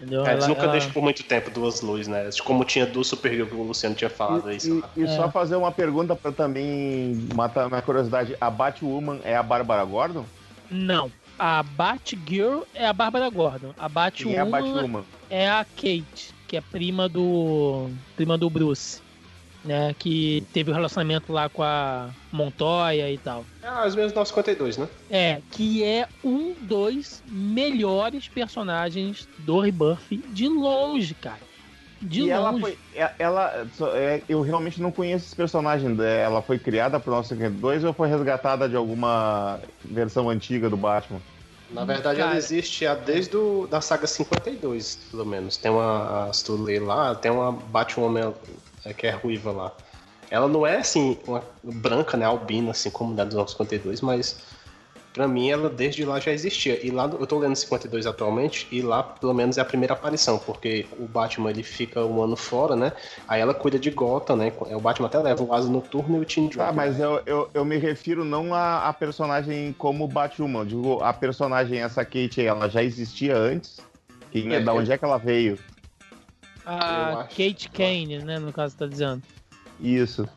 Entendeu? 0.00 0.24
É, 0.26 0.32
eles 0.32 0.44
Ela- 0.44 0.48
nunca 0.48 0.62
ela- 0.62 0.72
deixam 0.72 0.90
por 0.92 1.02
muito 1.02 1.22
tempo 1.24 1.50
duas 1.50 1.80
luzes, 1.80 2.06
né? 2.08 2.28
Como 2.44 2.64
tinha 2.64 2.86
duas 2.86 3.06
Supergirl 3.08 3.46
que 3.46 3.54
o 3.54 3.62
Luciano 3.62 3.94
tinha 3.94 4.08
falado 4.10 4.48
aí, 4.48 4.56
E, 4.56 4.60
sei 4.60 4.72
lá. 4.74 4.90
e- 4.96 5.00
e 5.00 5.04
É. 5.04 5.08
só 5.16 5.28
fazer 5.30 5.56
uma 5.56 5.70
pergunta 5.72 6.14
pra 6.16 6.30
também 6.32 7.28
matar 7.34 7.68
minha 7.68 7.82
curiosidade. 7.82 8.36
A 8.40 8.48
Batwoman 8.50 9.18
é 9.24 9.36
a 9.36 9.42
Bárbara 9.42 9.84
Gordon? 9.84 10.24
Não. 10.70 11.10
A 11.38 11.62
Batgirl 11.62 12.62
é 12.74 12.86
a 12.86 12.92
Bárbara 12.92 13.28
Gordon. 13.28 13.72
A 13.78 14.10
Quem 14.10 14.34
é 14.34 14.40
a 14.40 14.44
Batwoman 14.44 14.72
Batwoman? 14.74 15.04
é 15.30 15.48
a 15.48 15.64
Kate, 15.64 16.34
que 16.48 16.56
é 16.56 16.60
prima 16.60 17.08
do 17.08 17.88
prima 18.16 18.36
do 18.38 18.48
Bruce, 18.50 19.00
né? 19.64 19.94
Que 19.98 20.42
teve 20.52 20.70
o 20.70 20.74
relacionamento 20.74 21.32
lá 21.32 21.48
com 21.48 21.62
a 21.62 22.08
Montoya 22.32 23.12
e 23.12 23.18
tal. 23.18 23.44
Ah, 23.62 23.84
os 23.86 23.94
mesmos 23.94 24.14
952, 24.14 24.78
né? 24.78 24.88
É, 25.10 25.42
que 25.50 25.84
é 25.84 26.08
um 26.24 26.54
dos 26.62 27.22
melhores 27.30 28.26
personagens 28.28 29.28
do 29.38 29.60
Rebirth 29.60 30.08
de 30.30 30.48
longe, 30.48 31.14
cara. 31.14 31.46
De 32.00 32.20
e 32.20 32.22
longe. 32.22 32.32
ela 32.32 32.58
foi. 32.60 32.78
é- 32.94 33.12
Ela, 33.18 33.66
é, 33.94 34.22
eu 34.28 34.40
realmente 34.40 34.80
não 34.80 34.90
conheço 34.90 35.26
esse 35.26 35.36
personagem. 35.36 35.96
é, 36.00 36.22
Ela 36.22 36.40
foi 36.40 36.58
criada 36.58 36.98
pro 36.98 37.12
952 37.12 37.84
ou 37.84 37.92
foi 37.92 38.08
resgatada 38.08 38.68
de 38.68 38.76
alguma 38.76 39.60
versão 39.84 40.30
antiga 40.30 40.70
do 40.70 40.76
Batman? 40.76 41.20
Na 41.70 41.84
verdade, 41.84 42.18
Cara. 42.18 42.30
ela 42.30 42.38
existe 42.38 42.84
desde 43.04 43.36
o, 43.36 43.66
da 43.66 43.80
saga 43.80 44.06
52, 44.06 44.96
pelo 45.10 45.26
menos. 45.26 45.56
Tem 45.56 45.70
uma, 45.70 46.30
se 46.32 46.44
tu 46.44 46.56
ler 46.56 46.80
lá, 46.80 47.14
tem 47.14 47.30
uma 47.30 47.52
Batwoman 47.52 48.34
é, 48.84 48.94
que 48.94 49.06
é 49.06 49.10
ruiva 49.10 49.52
lá. 49.52 49.76
Ela 50.30 50.48
não 50.48 50.66
é, 50.66 50.78
assim, 50.78 51.18
uma 51.26 51.42
branca, 51.62 52.16
né, 52.16 52.24
albina, 52.24 52.70
assim, 52.70 52.90
como 52.90 53.14
da 53.14 53.24
dos 53.24 53.34
952, 53.34 54.00
mas 54.00 54.57
pra 55.18 55.26
mim 55.26 55.50
ela 55.50 55.68
desde 55.68 56.04
lá 56.04 56.20
já 56.20 56.30
existia. 56.30 56.78
E 56.86 56.92
lá, 56.92 57.10
eu 57.18 57.26
tô 57.26 57.40
lendo 57.40 57.56
52 57.56 58.06
atualmente, 58.06 58.68
e 58.70 58.80
lá 58.80 59.02
pelo 59.02 59.34
menos 59.34 59.58
é 59.58 59.60
a 59.60 59.64
primeira 59.64 59.92
aparição, 59.92 60.38
porque 60.38 60.86
o 60.96 61.08
Batman 61.08 61.50
ele 61.50 61.64
fica 61.64 62.04
um 62.04 62.22
ano 62.22 62.36
fora, 62.36 62.76
né? 62.76 62.92
Aí 63.26 63.40
ela 63.40 63.52
cuida 63.52 63.80
de 63.80 63.90
Gotham, 63.90 64.36
né? 64.36 64.52
O 64.60 64.78
Batman 64.80 65.08
até 65.08 65.18
leva 65.18 65.42
o 65.42 65.52
Asa 65.52 65.68
Noturno 65.68 66.18
e 66.18 66.20
o 66.20 66.24
Team 66.24 66.46
Joker. 66.46 66.68
Ah, 66.68 66.72
mas 66.72 67.00
eu, 67.00 67.20
eu, 67.26 67.50
eu 67.52 67.64
me 67.64 67.78
refiro 67.78 68.24
não 68.24 68.54
a, 68.54 68.88
a 68.88 68.92
personagem 68.92 69.74
como 69.76 70.06
Batwoman. 70.06 70.60
eu 70.60 70.66
Digo, 70.66 71.02
a 71.02 71.12
personagem, 71.12 71.80
essa 71.80 72.04
Kate, 72.04 72.40
aí, 72.40 72.46
ela 72.46 72.68
já 72.68 72.80
existia 72.80 73.36
antes? 73.36 73.80
Quem 74.30 74.52
é, 74.52 74.58
É, 74.58 74.60
da 74.60 74.72
onde 74.72 74.92
é 74.92 74.96
que 74.96 75.04
ela 75.04 75.18
veio? 75.18 75.58
A 76.64 77.24
Kate 77.24 77.68
Kane, 77.72 78.18
né? 78.18 78.38
No 78.38 78.52
caso, 78.52 78.76
tá 78.76 78.86
dizendo. 78.86 79.20
Isso. 79.80 80.28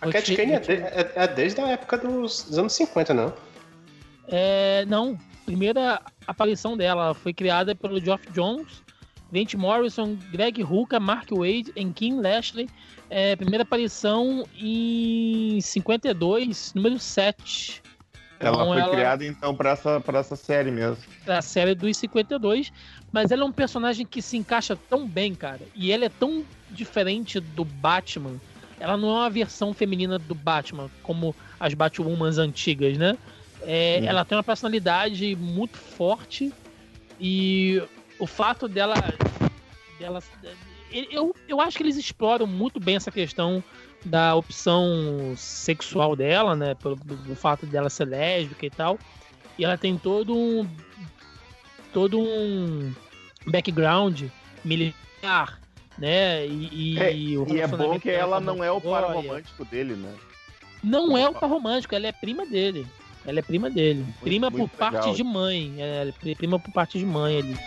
A 0.00 0.12
Cat 0.12 0.36
Kane 0.36 0.52
é, 0.52 0.60
de- 0.60 0.72
é- 0.74 1.12
é 1.16 1.26
desde 1.26 1.60
a 1.60 1.68
época 1.70 1.98
dos, 1.98 2.44
dos 2.44 2.56
anos 2.56 2.72
50, 2.72 3.12
não? 3.12 3.32
É, 4.28 4.84
não. 4.86 5.18
Primeira 5.44 6.00
aparição 6.26 6.76
dela 6.76 7.04
ela 7.06 7.14
foi 7.14 7.32
criada 7.32 7.74
pelo 7.74 7.98
Geoff 7.98 8.30
Jones, 8.32 8.82
Vente 9.32 9.56
Morrison, 9.56 10.14
Greg 10.30 10.60
Rucka, 10.62 11.00
Mark 11.00 11.30
Wade 11.30 11.72
e 11.74 11.84
Kim 11.86 12.20
Lashley. 12.20 12.68
É, 13.08 13.34
primeira 13.34 13.62
aparição 13.62 14.44
em 14.60 15.58
52, 15.60 16.72
número 16.74 16.98
7. 16.98 17.82
Ela 18.40 18.56
Então, 18.56 18.68
foi 18.68 18.80
ela- 18.80 18.90
criada, 18.90 19.24
então, 19.24 19.54
pra 19.54 19.70
essa, 19.70 20.00
pra 20.00 20.18
essa 20.20 20.36
série 20.36 20.70
mesmo. 20.70 20.98
da 21.26 21.40
série 21.42 21.74
dos 21.74 21.96
52, 21.96 22.70
mas 23.10 23.30
ela 23.32 23.42
é 23.42 23.44
um 23.46 23.50
personagem 23.52 24.06
que 24.06 24.20
se 24.22 24.36
encaixa 24.36 24.76
tão 24.88 25.08
bem, 25.08 25.34
cara, 25.34 25.60
e 25.74 25.90
ela 25.90 26.04
é 26.04 26.08
tão 26.08 26.44
diferente 26.70 27.40
do 27.40 27.64
Batman. 27.64 28.34
Ela 28.78 28.96
não 28.96 29.08
é 29.08 29.12
uma 29.22 29.30
versão 29.30 29.74
feminina 29.74 30.18
do 30.20 30.34
Batman, 30.36 30.88
como 31.02 31.34
as 31.58 31.74
Batwomans 31.74 32.38
antigas, 32.38 32.96
né? 32.96 33.16
É, 33.62 34.04
ela 34.04 34.24
tem 34.24 34.36
uma 34.36 34.44
personalidade 34.44 35.36
muito 35.36 35.78
forte 35.78 36.52
e 37.20 37.82
o 38.18 38.26
fato 38.26 38.68
dela. 38.68 38.94
dela 39.98 40.22
eu, 40.90 41.34
eu 41.48 41.60
acho 41.60 41.76
que 41.76 41.82
eles 41.82 41.96
exploram 41.96 42.46
muito 42.46 42.80
bem 42.80 42.96
essa 42.96 43.10
questão 43.10 43.62
da 44.04 44.34
opção 44.34 45.34
sexual 45.36 46.14
dela, 46.16 46.54
né? 46.54 46.74
Pelo, 46.74 46.96
fato 47.34 47.66
dela 47.66 47.90
ser 47.90 48.06
lésbica 48.06 48.66
e 48.66 48.70
tal. 48.70 48.98
E 49.58 49.64
ela 49.64 49.76
tem 49.76 49.98
todo 49.98 50.36
um. 50.36 50.66
todo 51.92 52.18
um 52.20 52.92
background 53.46 54.24
militar, 54.64 55.60
né? 55.98 56.46
E, 56.46 56.94
e 56.94 56.98
É, 56.98 57.14
E 57.14 57.60
é 57.60 57.66
bom 57.66 57.98
que 57.98 58.10
ela 58.10 58.40
não 58.40 58.62
é 58.62 58.70
o 58.70 58.80
par 58.80 59.12
romântico 59.12 59.64
dele, 59.64 59.94
né? 59.94 60.14
Não 60.82 61.18
é 61.18 61.28
o 61.28 61.34
par 61.34 61.50
romântico, 61.50 61.94
ela 61.94 62.06
é 62.06 62.12
prima 62.12 62.46
dele. 62.46 62.86
Ela 63.28 63.40
é 63.40 63.42
prima 63.42 63.68
dele. 63.68 64.00
Muito, 64.00 64.20
prima 64.20 64.48
muito 64.48 64.70
por 64.70 64.82
legal. 64.82 65.02
parte 65.02 65.14
de 65.14 65.22
mãe. 65.22 65.74
É, 65.76 66.00
ela 66.00 66.14
é 66.24 66.34
prima 66.34 66.58
por 66.58 66.72
parte 66.72 66.98
de 66.98 67.04
mãe 67.04 67.36
ali. 67.36 67.58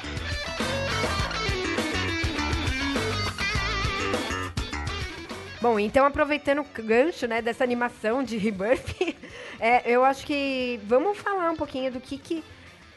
Bom, 5.62 5.80
então 5.80 6.04
aproveitando 6.04 6.62
o 6.62 6.82
gancho, 6.82 7.28
né, 7.28 7.44
dessa 7.44 7.64
animação 7.64 8.24
de 8.24 8.36
Rebirth, 8.38 9.16
é, 9.62 9.84
eu 9.86 10.04
acho 10.04 10.26
que 10.26 10.80
vamos 10.88 11.20
falar 11.20 11.52
um 11.52 11.56
pouquinho 11.56 11.92
do 11.92 12.00
que 12.02 12.18
que... 12.18 12.44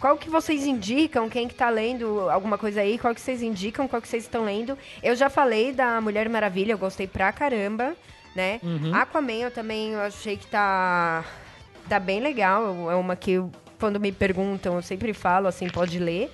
Qual 0.01 0.17
que 0.17 0.31
vocês 0.31 0.65
indicam, 0.65 1.29
quem 1.29 1.47
que 1.47 1.55
tá 1.55 1.69
lendo 1.69 2.29
alguma 2.31 2.57
coisa 2.57 2.81
aí, 2.81 2.99
qual 2.99 3.15
que 3.15 3.21
vocês 3.21 3.43
indicam, 3.43 3.87
qual 3.87 4.01
que 4.01 4.09
vocês 4.09 4.23
estão 4.23 4.45
lendo. 4.45 4.77
Eu 5.03 5.15
já 5.15 5.29
falei 5.29 5.73
da 5.73 6.01
Mulher 6.01 6.29
Maravilha, 6.31 6.73
eu 6.73 6.79
gostei 6.79 7.07
pra 7.07 7.33
caramba, 7.33 7.95
né? 8.35 8.59
Uhum. 8.63 8.95
Aquaman 8.95 9.33
eu 9.35 9.51
também 9.51 9.93
eu 9.93 10.01
achei 10.01 10.37
que 10.37 10.47
tá 10.47 11.25
tá 11.89 11.99
bem 12.01 12.21
legal, 12.21 12.91
é 12.91 12.95
uma 12.95 13.17
que 13.17 13.43
quando 13.79 14.01
me 14.01 14.13
perguntam 14.13 14.77
eu 14.77 14.83
sempre 14.83 15.13
falo 15.13 15.47
assim, 15.47 15.69
pode 15.69 15.99
ler. 15.99 16.31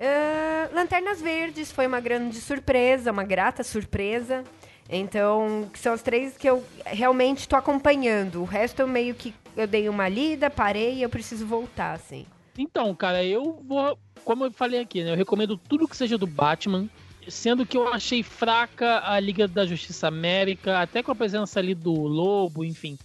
Ah, 0.00 0.68
Lanternas 0.72 1.20
Verdes 1.20 1.70
foi 1.72 1.86
uma 1.86 2.00
grande 2.00 2.40
surpresa, 2.40 3.12
uma 3.12 3.24
grata 3.24 3.62
surpresa. 3.62 4.44
Então, 4.88 5.70
são 5.74 5.94
as 5.94 6.02
três 6.02 6.36
que 6.36 6.48
eu 6.48 6.62
realmente 6.84 7.40
estou 7.40 7.58
acompanhando. 7.58 8.42
O 8.42 8.44
resto 8.44 8.80
eu 8.80 8.86
meio 8.86 9.14
que 9.14 9.34
eu 9.56 9.66
dei 9.66 9.88
uma 9.88 10.08
lida, 10.08 10.50
parei 10.50 10.96
e 10.96 11.02
eu 11.02 11.08
preciso 11.08 11.46
voltar, 11.46 11.94
assim. 11.94 12.26
Então, 12.58 12.94
cara, 12.94 13.24
eu 13.24 13.62
vou. 13.66 13.98
Como 14.24 14.44
eu 14.44 14.52
falei 14.52 14.80
aqui, 14.80 15.02
né? 15.02 15.12
Eu 15.12 15.16
recomendo 15.16 15.56
tudo 15.56 15.88
que 15.88 15.96
seja 15.96 16.18
do 16.18 16.26
Batman. 16.26 16.88
Sendo 17.26 17.64
que 17.64 17.76
eu 17.76 17.88
achei 17.88 18.22
fraca 18.22 19.00
a 19.02 19.18
Liga 19.18 19.48
da 19.48 19.64
Justiça 19.64 20.06
América, 20.06 20.80
até 20.80 21.02
com 21.02 21.10
a 21.10 21.14
presença 21.14 21.58
ali 21.58 21.74
do 21.74 21.92
Lobo, 21.92 22.62
enfim. 22.62 22.98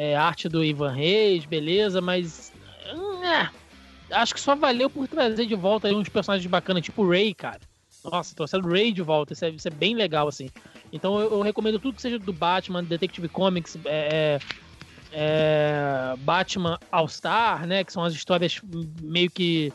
É, 0.00 0.14
arte 0.14 0.48
do 0.48 0.64
Ivan 0.64 0.92
Reis, 0.92 1.44
beleza, 1.44 2.00
mas. 2.00 2.52
é, 3.20 3.48
acho 4.14 4.32
que 4.32 4.40
só 4.40 4.54
valeu 4.54 4.88
por 4.88 5.08
trazer 5.08 5.44
de 5.44 5.56
volta 5.56 5.88
uns 5.88 6.08
personagens 6.08 6.48
bacanas, 6.48 6.84
tipo 6.84 7.02
o 7.02 7.10
Ray, 7.10 7.34
cara. 7.34 7.58
Nossa, 8.04 8.32
trouxeram 8.32 8.64
o 8.64 8.70
Ray 8.70 8.92
de 8.92 9.02
volta, 9.02 9.32
isso 9.32 9.44
é, 9.44 9.50
isso 9.50 9.66
é 9.66 9.72
bem 9.72 9.96
legal, 9.96 10.28
assim. 10.28 10.50
Então 10.92 11.18
eu, 11.18 11.32
eu 11.32 11.42
recomendo 11.42 11.80
tudo 11.80 11.96
que 11.96 12.00
seja 12.00 12.16
do 12.16 12.32
Batman, 12.32 12.84
Detective 12.84 13.28
Comics, 13.28 13.76
é, 13.86 14.38
é, 15.10 16.14
Batman 16.18 16.78
All-Star, 16.92 17.66
né? 17.66 17.82
Que 17.82 17.92
são 17.92 18.04
as 18.04 18.14
histórias 18.14 18.60
meio 19.02 19.28
que. 19.28 19.72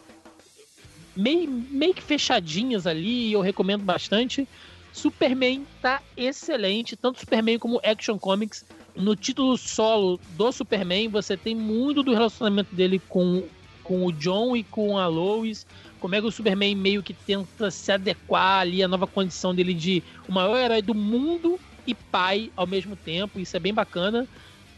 Meio, 1.17 1.51
meio 1.51 1.93
que 1.93 2.01
fechadinhas 2.01 2.87
ali, 2.87 3.27
e 3.27 3.33
eu 3.33 3.41
recomendo 3.41 3.83
bastante. 3.83 4.47
Superman 4.93 5.65
tá 5.81 6.01
excelente, 6.15 6.95
tanto 6.95 7.19
Superman 7.19 7.59
como 7.59 7.81
Action 7.83 8.17
Comics. 8.17 8.63
No 8.95 9.15
título 9.15 9.57
solo 9.57 10.19
do 10.37 10.51
Superman, 10.51 11.09
você 11.09 11.35
tem 11.35 11.55
muito 11.55 12.03
do 12.03 12.13
relacionamento 12.13 12.75
dele 12.75 13.01
com, 13.09 13.43
com 13.83 14.05
o 14.05 14.11
John 14.11 14.55
e 14.55 14.63
com 14.63 14.97
a 14.97 15.07
Lois. 15.07 15.65
Como 15.99 16.13
é 16.13 16.21
que 16.21 16.27
o 16.27 16.31
Superman 16.31 16.75
meio 16.75 17.01
que 17.01 17.13
tenta 17.13 17.71
se 17.71 17.91
adequar 17.91 18.61
ali 18.61 18.83
à 18.83 18.87
nova 18.87 19.07
condição 19.07 19.53
dele 19.53 19.73
de 19.73 20.03
o 20.27 20.31
maior 20.31 20.57
herói 20.57 20.81
do 20.81 20.93
mundo 20.93 21.59
e 21.87 21.95
pai 21.95 22.51
ao 22.55 22.67
mesmo 22.67 22.95
tempo. 22.95 23.39
Isso 23.39 23.57
é 23.57 23.59
bem 23.59 23.73
bacana. 23.73 24.27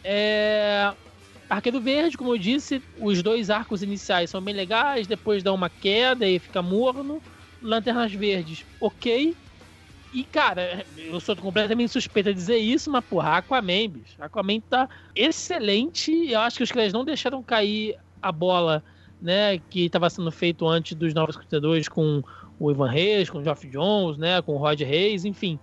É... 0.04 0.93
Arqueiro 1.49 1.82
Verde, 1.82 2.17
como 2.17 2.34
eu 2.34 2.38
disse, 2.38 2.82
os 2.99 3.21
dois 3.21 3.49
arcos 3.49 3.84
iniciais 3.84 4.30
são 4.30 4.41
bem 4.41 4.54
legais, 4.54 5.06
depois 5.06 5.43
dá 5.43 5.54
uma 5.54 5.69
queda 5.69 6.28
e 6.28 6.39
fica 6.39 6.62
morno. 6.62 7.21
Lanternas 7.62 8.13
Verdes, 8.13 8.65
ok. 8.80 9.36
E, 10.15 10.23
cara, 10.23 10.86
eu 10.95 11.19
sou 11.19 11.36
completamente 11.36 11.91
suspeita 11.91 12.34
de 12.34 12.39
dizer 12.39 12.56
isso, 12.56 12.89
mas, 12.89 13.04
porra, 13.04 13.36
Aquaman, 13.36 13.89
bicho. 13.89 14.15
Aquaman 14.17 14.62
tá 14.62 14.88
excelente. 15.13 16.32
Eu 16.32 16.39
acho 16.39 16.56
que 16.56 16.63
os 16.63 16.71
caras 16.71 16.93
não 16.93 17.04
deixaram 17.04 17.43
cair 17.43 17.97
a 18.21 18.32
bola, 18.32 18.82
né, 19.21 19.58
que 19.69 19.88
estava 19.88 20.10
sendo 20.10 20.32
feito 20.32 20.65
antes 20.65 20.95
dos 20.95 21.13
Novos 21.13 21.36
Cruzadores 21.36 21.89
com 21.89 22.23
o 22.58 22.71
Ivan 22.71 22.89
Reis, 22.89 23.30
com 23.30 23.39
o 23.39 23.43
Geoff 23.43 23.67
Jones, 23.67 24.17
né, 24.17 24.41
com 24.41 24.54
o 24.54 24.58
Rod 24.58 24.80
Reis, 24.80 25.25
enfim. 25.25 25.60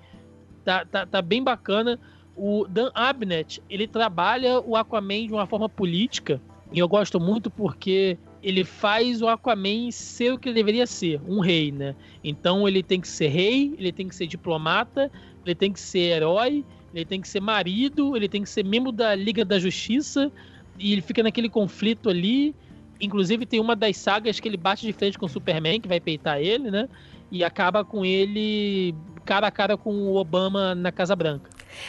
Tá, 0.63 0.85
tá, 0.85 1.07
tá 1.07 1.23
bem 1.23 1.43
bacana. 1.43 1.99
O 2.37 2.67
Dan 2.69 2.91
Abnett, 2.95 3.63
ele 3.71 3.89
trabalha 3.89 4.61
o 4.61 4.77
Aquaman 4.77 5.29
de 5.29 5.33
uma 5.33 5.47
forma 5.47 5.67
política, 5.67 6.43
e 6.71 6.79
eu 6.79 6.87
gosto 6.87 7.19
muito 7.19 7.51
porque 7.51 8.19
ele 8.43 8.65
faz 8.65 9.23
o 9.23 9.29
Aquaman 9.29 9.91
ser 9.91 10.33
o 10.33 10.39
que 10.39 10.49
ele 10.49 10.57
deveria 10.57 10.87
ser, 10.87 11.21
um 11.29 11.39
rei, 11.41 11.71
né? 11.71 11.95
Então 12.25 12.67
ele 12.67 12.83
tem 12.83 13.01
que 13.01 13.09
ser 13.09 13.29
rei, 13.29 13.75
ele 13.79 13.93
tem 13.93 14.09
que 14.09 14.15
ser 14.15 14.27
diplomata, 14.27 15.11
ele 15.47 15.55
tem 15.55 15.73
que 15.73 15.81
ser 15.81 16.17
herói, 16.17 16.65
ele 16.93 17.05
tem 17.05 17.21
que 17.21 17.29
ser 17.29 17.41
marido, 17.41 18.17
ele 18.17 18.29
tem 18.29 18.43
que 18.43 18.49
ser 18.49 18.65
membro 18.65 18.91
da 18.91 19.15
Liga 19.15 19.45
da 19.45 19.59
Justiça, 19.59 20.31
e 20.79 20.93
ele 20.93 21.01
fica 21.01 21.23
naquele 21.23 21.49
conflito 21.49 22.09
ali. 22.09 22.55
Inclusive 23.01 23.47
tem 23.47 23.61
uma 23.61 23.77
das 23.77 23.97
sagas 23.97 24.39
que 24.41 24.49
ele 24.49 24.57
bate 24.57 24.87
de 24.87 24.93
frente 24.93 25.19
com 25.19 25.27
o 25.27 25.29
Superman, 25.29 25.81
que 25.81 25.89
vai 25.89 26.01
peitar 26.01 26.41
ele, 26.41 26.71
né? 26.71 26.89
E 27.31 27.43
acaba 27.45 27.85
com 27.85 28.05
ele 28.05 28.95
cara 29.25 29.47
a 29.47 29.51
cara 29.51 29.77
com 29.77 29.95
o 29.95 30.17
Obama 30.17 30.75
na 30.75 30.91
Casa 30.91 31.15
Branca. 31.15 31.49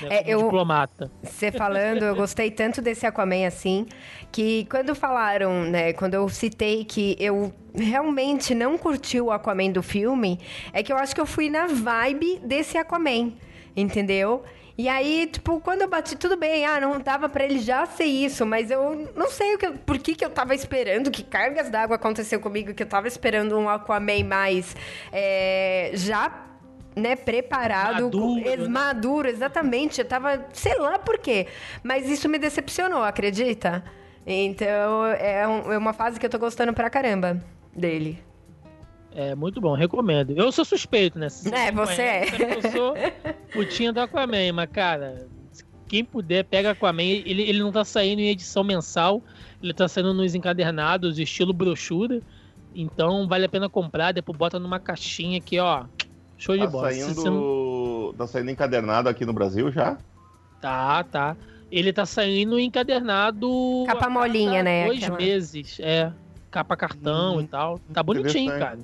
É, 0.09 0.23
eu- 0.31 0.43
diplomata. 0.43 1.11
Você 1.21 1.51
falando, 1.51 2.03
eu 2.03 2.15
gostei 2.15 2.49
tanto 2.51 2.81
desse 2.81 3.05
Aquaman 3.05 3.45
assim, 3.47 3.85
que 4.31 4.65
quando 4.69 4.93
falaram, 4.95 5.63
né, 5.63 5.93
quando 5.93 6.13
eu 6.13 6.27
citei 6.29 6.83
que 6.85 7.15
eu 7.19 7.53
realmente 7.75 8.53
não 8.55 8.77
curti 8.77 9.19
o 9.19 9.31
Aquaman 9.31 9.71
do 9.71 9.83
filme, 9.83 10.39
é 10.71 10.81
que 10.83 10.91
eu 10.91 10.97
acho 10.97 11.13
que 11.13 11.21
eu 11.21 11.25
fui 11.25 11.49
na 11.49 11.67
vibe 11.67 12.39
desse 12.43 12.77
Aquaman, 12.77 13.33
entendeu? 13.75 14.43
E 14.75 14.89
aí, 14.89 15.27
tipo, 15.31 15.59
quando 15.59 15.83
eu 15.83 15.87
bati, 15.87 16.15
tudo 16.15 16.35
bem, 16.35 16.65
ah, 16.65 16.79
não 16.79 16.99
dava 16.99 17.29
pra 17.29 17.43
ele 17.45 17.59
já 17.59 17.85
ser 17.85 18.05
isso, 18.05 18.43
mas 18.43 18.71
eu 18.71 19.07
não 19.15 19.29
sei 19.29 19.53
o 19.53 19.57
que, 19.59 19.69
por 19.69 19.99
que, 19.99 20.15
que 20.15 20.25
eu 20.25 20.31
tava 20.31 20.55
esperando, 20.55 21.11
que 21.11 21.21
cargas 21.23 21.69
d'água 21.69 21.95
aconteceu 21.95 22.39
comigo, 22.39 22.73
que 22.73 22.81
eu 22.81 22.87
tava 22.87 23.07
esperando 23.07 23.55
um 23.55 23.69
Aquaman 23.69 24.23
mais 24.23 24.75
é, 25.11 25.91
já, 25.93 26.31
né, 26.95 27.15
preparado, 27.15 28.03
Maduro, 28.05 28.41
com- 28.43 28.57
né? 28.57 28.67
maduro, 28.67 29.27
exatamente. 29.27 29.99
Eu 30.01 30.05
tava, 30.05 30.45
sei 30.53 30.77
lá 30.77 30.97
por 30.99 31.17
quê, 31.19 31.47
mas 31.83 32.09
isso 32.09 32.27
me 32.29 32.37
decepcionou, 32.37 33.03
acredita? 33.03 33.83
Então, 34.25 35.05
é, 35.05 35.47
um- 35.47 35.71
é 35.73 35.77
uma 35.77 35.93
fase 35.93 36.19
que 36.19 36.25
eu 36.25 36.29
tô 36.29 36.39
gostando 36.39 36.73
pra 36.73 36.89
caramba 36.89 37.43
dele. 37.75 38.19
É 39.15 39.35
muito 39.35 39.61
bom, 39.61 39.75
recomendo. 39.75 40.31
Eu 40.35 40.51
sou 40.51 40.65
suspeito, 40.65 41.19
né? 41.19 41.29
Se 41.29 41.53
É, 41.53 41.71
você 41.71 42.01
é. 42.01 42.23
Eu 42.57 42.71
sou 42.71 42.93
putinha 43.53 43.93
do 43.93 43.99
Aquaman, 43.99 44.51
mas, 44.53 44.69
cara, 44.71 45.27
quem 45.87 46.03
puder, 46.03 46.43
pega 46.45 46.71
Aquaman. 46.71 47.03
Ele, 47.03 47.43
ele 47.43 47.59
não 47.59 47.71
tá 47.71 47.85
saindo 47.85 48.21
em 48.21 48.29
edição 48.29 48.63
mensal, 48.63 49.21
ele 49.61 49.73
tá 49.73 49.87
saindo 49.87 50.13
nos 50.15 50.33
encadernados, 50.33 51.19
estilo 51.19 51.53
brochura. 51.53 52.21
Então 52.73 53.27
vale 53.27 53.45
a 53.45 53.49
pena 53.49 53.69
comprar, 53.69 54.11
depois 54.13 54.35
bota 54.35 54.57
numa 54.57 54.79
caixinha 54.79 55.37
aqui, 55.37 55.59
ó. 55.59 55.85
Show 56.43 56.57
de 56.57 56.63
Tá 56.65 56.69
bola. 56.69 56.91
Você 56.91 57.05
não- 57.05 57.13
saindo, 57.13 58.15
tá 58.17 58.27
saindo 58.27 58.51
encadernado 58.51 59.07
aqui 59.07 59.25
no 59.25 59.31
Brasil 59.31 59.71
já? 59.71 59.97
Tá, 60.59 61.01
tá. 61.05 61.37
Ele 61.71 61.93
tá 61.93 62.05
saindo 62.05 62.59
encadernado. 62.59 63.49
Capa 63.87 64.09
molinha, 64.09 64.61
né? 64.61 64.85
Dois 64.87 65.01
Aquela- 65.03 65.17
meses, 65.17 65.77
é. 65.79 66.11
Capa 66.51 66.75
cartão 66.75 67.37
Hum, 67.37 67.41
e 67.41 67.47
tal. 67.47 67.79
Tá 67.93 68.03
bonitinho, 68.03 68.51
cara. 68.59 68.77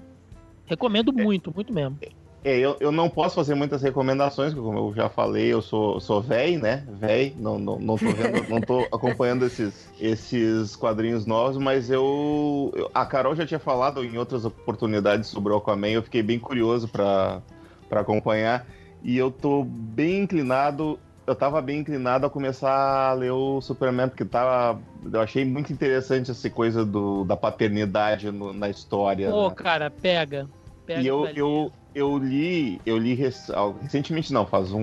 Recomendo 0.65 1.11
muito, 1.11 1.51
muito 1.53 1.73
mesmo. 1.73 1.99
É, 2.43 2.58
eu, 2.58 2.78
eu 2.80 2.91
não 2.91 3.10
posso 3.10 3.36
fazer 3.36 3.54
muitas 3.54 3.82
recomendações, 3.82 4.54
porque 4.54 4.65
como 4.65 4.80
eu 4.89 4.93
já 4.95 5.10
falei, 5.10 5.47
eu 5.52 5.62
sou, 5.62 5.99
sou 5.99 6.21
véi, 6.21 6.58
né? 6.58 6.86
Véi, 6.88 7.36
não, 7.38 7.60
não, 7.60 7.78
não, 7.78 7.97
tô 7.97 8.12
vendo, 8.12 8.43
não 8.49 8.62
tô 8.62 8.88
acompanhando 8.93 9.45
esses, 9.45 9.89
esses 9.99 10.75
quadrinhos 10.75 11.25
novos, 11.25 11.58
mas 11.58 11.89
eu, 11.89 12.71
eu- 12.75 12.89
A 12.93 13.06
Carol 13.06 13.36
já 13.36 13.45
tinha 13.45 13.60
falado 13.60 14.04
em 14.06 14.17
outras 14.17 14.45
oportunidades 14.45 15.30
sobre 15.30 15.52
o 15.52 15.58
Aquaman, 15.58 15.89
eu 15.89 16.04
fiquei 16.04 16.23
bem 16.23 16.39
curioso 16.39 16.88
pra 16.88 17.41
pra 17.89 18.02
acompanhar. 18.02 18.67
E 19.02 19.17
eu 19.17 19.32
tô 19.32 19.63
bem 19.63 20.21
inclinado. 20.21 20.99
Eu 21.25 21.34
tava 21.36 21.60
bem 21.60 21.80
inclinado 21.80 22.25
a 22.25 22.30
começar 22.30 23.10
a 23.10 23.13
ler 23.13 23.32
o 23.32 23.60
Superman, 23.62 24.08
porque 24.10 24.23
tava. 24.23 24.80
Eu 25.12 25.19
achei 25.21 25.43
muito 25.43 25.73
interessante 25.73 26.30
essa 26.30 26.49
coisa 26.52 26.86
do, 26.86 27.23
da 27.25 27.36
paternidade 27.36 28.32
no- 28.32 28.54
na 28.54 28.69
história. 28.69 29.32
Pô, 29.32 29.49
né? 29.49 29.56
cara, 29.56 29.89
pega. 29.89 30.47
pega 30.86 31.02
E 31.02 31.08
eu, 31.08 31.28
eu, 31.36 31.71
eu 31.99 32.17
li, 32.17 32.81
eu 32.85 32.97
li 32.97 33.17
ah, 33.53 33.73
recentemente, 33.81 34.31
não, 34.33 34.45
faz 34.45 34.71
um, 34.71 34.79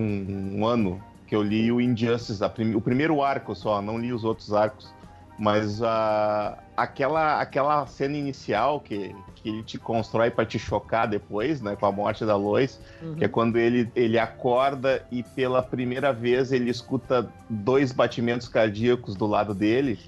um 0.59 0.67
ano 0.67 1.03
que 1.27 1.35
eu 1.35 1.43
li 1.43 1.73
o 1.73 1.81
Injustice, 1.81 2.41
prim- 2.55 2.75
o 2.75 2.81
primeiro 2.81 3.23
arco 3.23 3.55
só, 3.55 3.83
não 3.83 3.99
li 3.99 4.13
os 4.13 4.25
outros 4.25 4.53
arcos. 4.53 4.95
Mas 5.39 5.83
a 5.83 6.57
aquela, 6.77 7.41
aquela 7.41 7.87
cena 7.87 8.17
inicial 8.17 8.81
que, 8.81 9.15
que 9.37 9.49
ele 9.49 9.63
te 9.63 9.79
constrói 9.79 10.31
pra 10.31 10.47
te 10.47 10.59
chocar 10.59 11.07
depois, 11.09 11.61
né, 11.61 11.75
com 11.77 11.87
a 11.87 11.93
morte 11.93 12.25
da 12.25 12.37
Lois, 12.37 12.79
Uhum. 13.03 13.15
que 13.17 13.25
é 13.25 13.29
quando 13.29 13.57
ele, 13.57 13.91
ele 13.95 14.19
acorda 14.19 15.03
e 15.11 15.23
pela 15.23 15.63
primeira 15.63 16.13
vez 16.13 16.53
ele 16.53 16.71
escuta 16.71 17.31
dois 17.49 17.93
batimentos 17.93 18.49
cardíacos 18.49 19.15
do 19.15 19.27
lado 19.27 19.55
dele, 19.55 19.99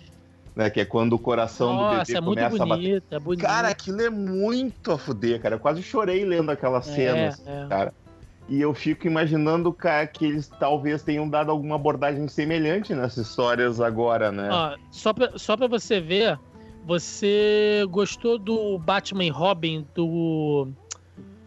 né, 0.58 0.68
que 0.68 0.80
é 0.80 0.84
quando 0.84 1.12
o 1.12 1.18
coração 1.20 1.68
do 1.68 1.82
Nossa, 1.82 1.98
bebê 1.98 2.18
é 2.18 2.20
muito 2.20 2.38
começa 2.40 2.62
a 2.64 2.66
bater. 2.66 2.82
bonito, 2.82 3.04
é 3.12 3.18
bonito. 3.20 3.40
Cara, 3.42 3.68
aquilo 3.68 4.02
é 4.02 4.10
muito 4.10 4.90
a 4.90 4.98
fuder, 4.98 5.40
cara. 5.40 5.54
Eu 5.54 5.60
quase 5.60 5.80
chorei 5.84 6.24
lendo 6.24 6.50
aquelas 6.50 6.84
cenas, 6.84 7.40
é, 7.46 7.62
é. 7.62 7.66
cara. 7.68 7.94
E 8.48 8.60
eu 8.60 8.74
fico 8.74 9.06
imaginando, 9.06 9.72
cara, 9.72 10.04
que 10.08 10.24
eles 10.24 10.48
talvez 10.58 11.04
tenham 11.04 11.28
dado 11.28 11.52
alguma 11.52 11.76
abordagem 11.76 12.26
semelhante 12.26 12.92
nessas 12.92 13.28
histórias 13.28 13.80
agora, 13.80 14.32
né? 14.32 14.48
Ó, 14.50 14.76
só, 14.90 15.12
pra, 15.12 15.38
só 15.38 15.56
pra 15.56 15.68
você 15.68 16.00
ver, 16.00 16.36
você 16.84 17.84
gostou 17.88 18.36
do 18.36 18.80
Batman 18.80 19.26
e 19.26 19.30
Robin 19.30 19.86
do. 19.94 20.72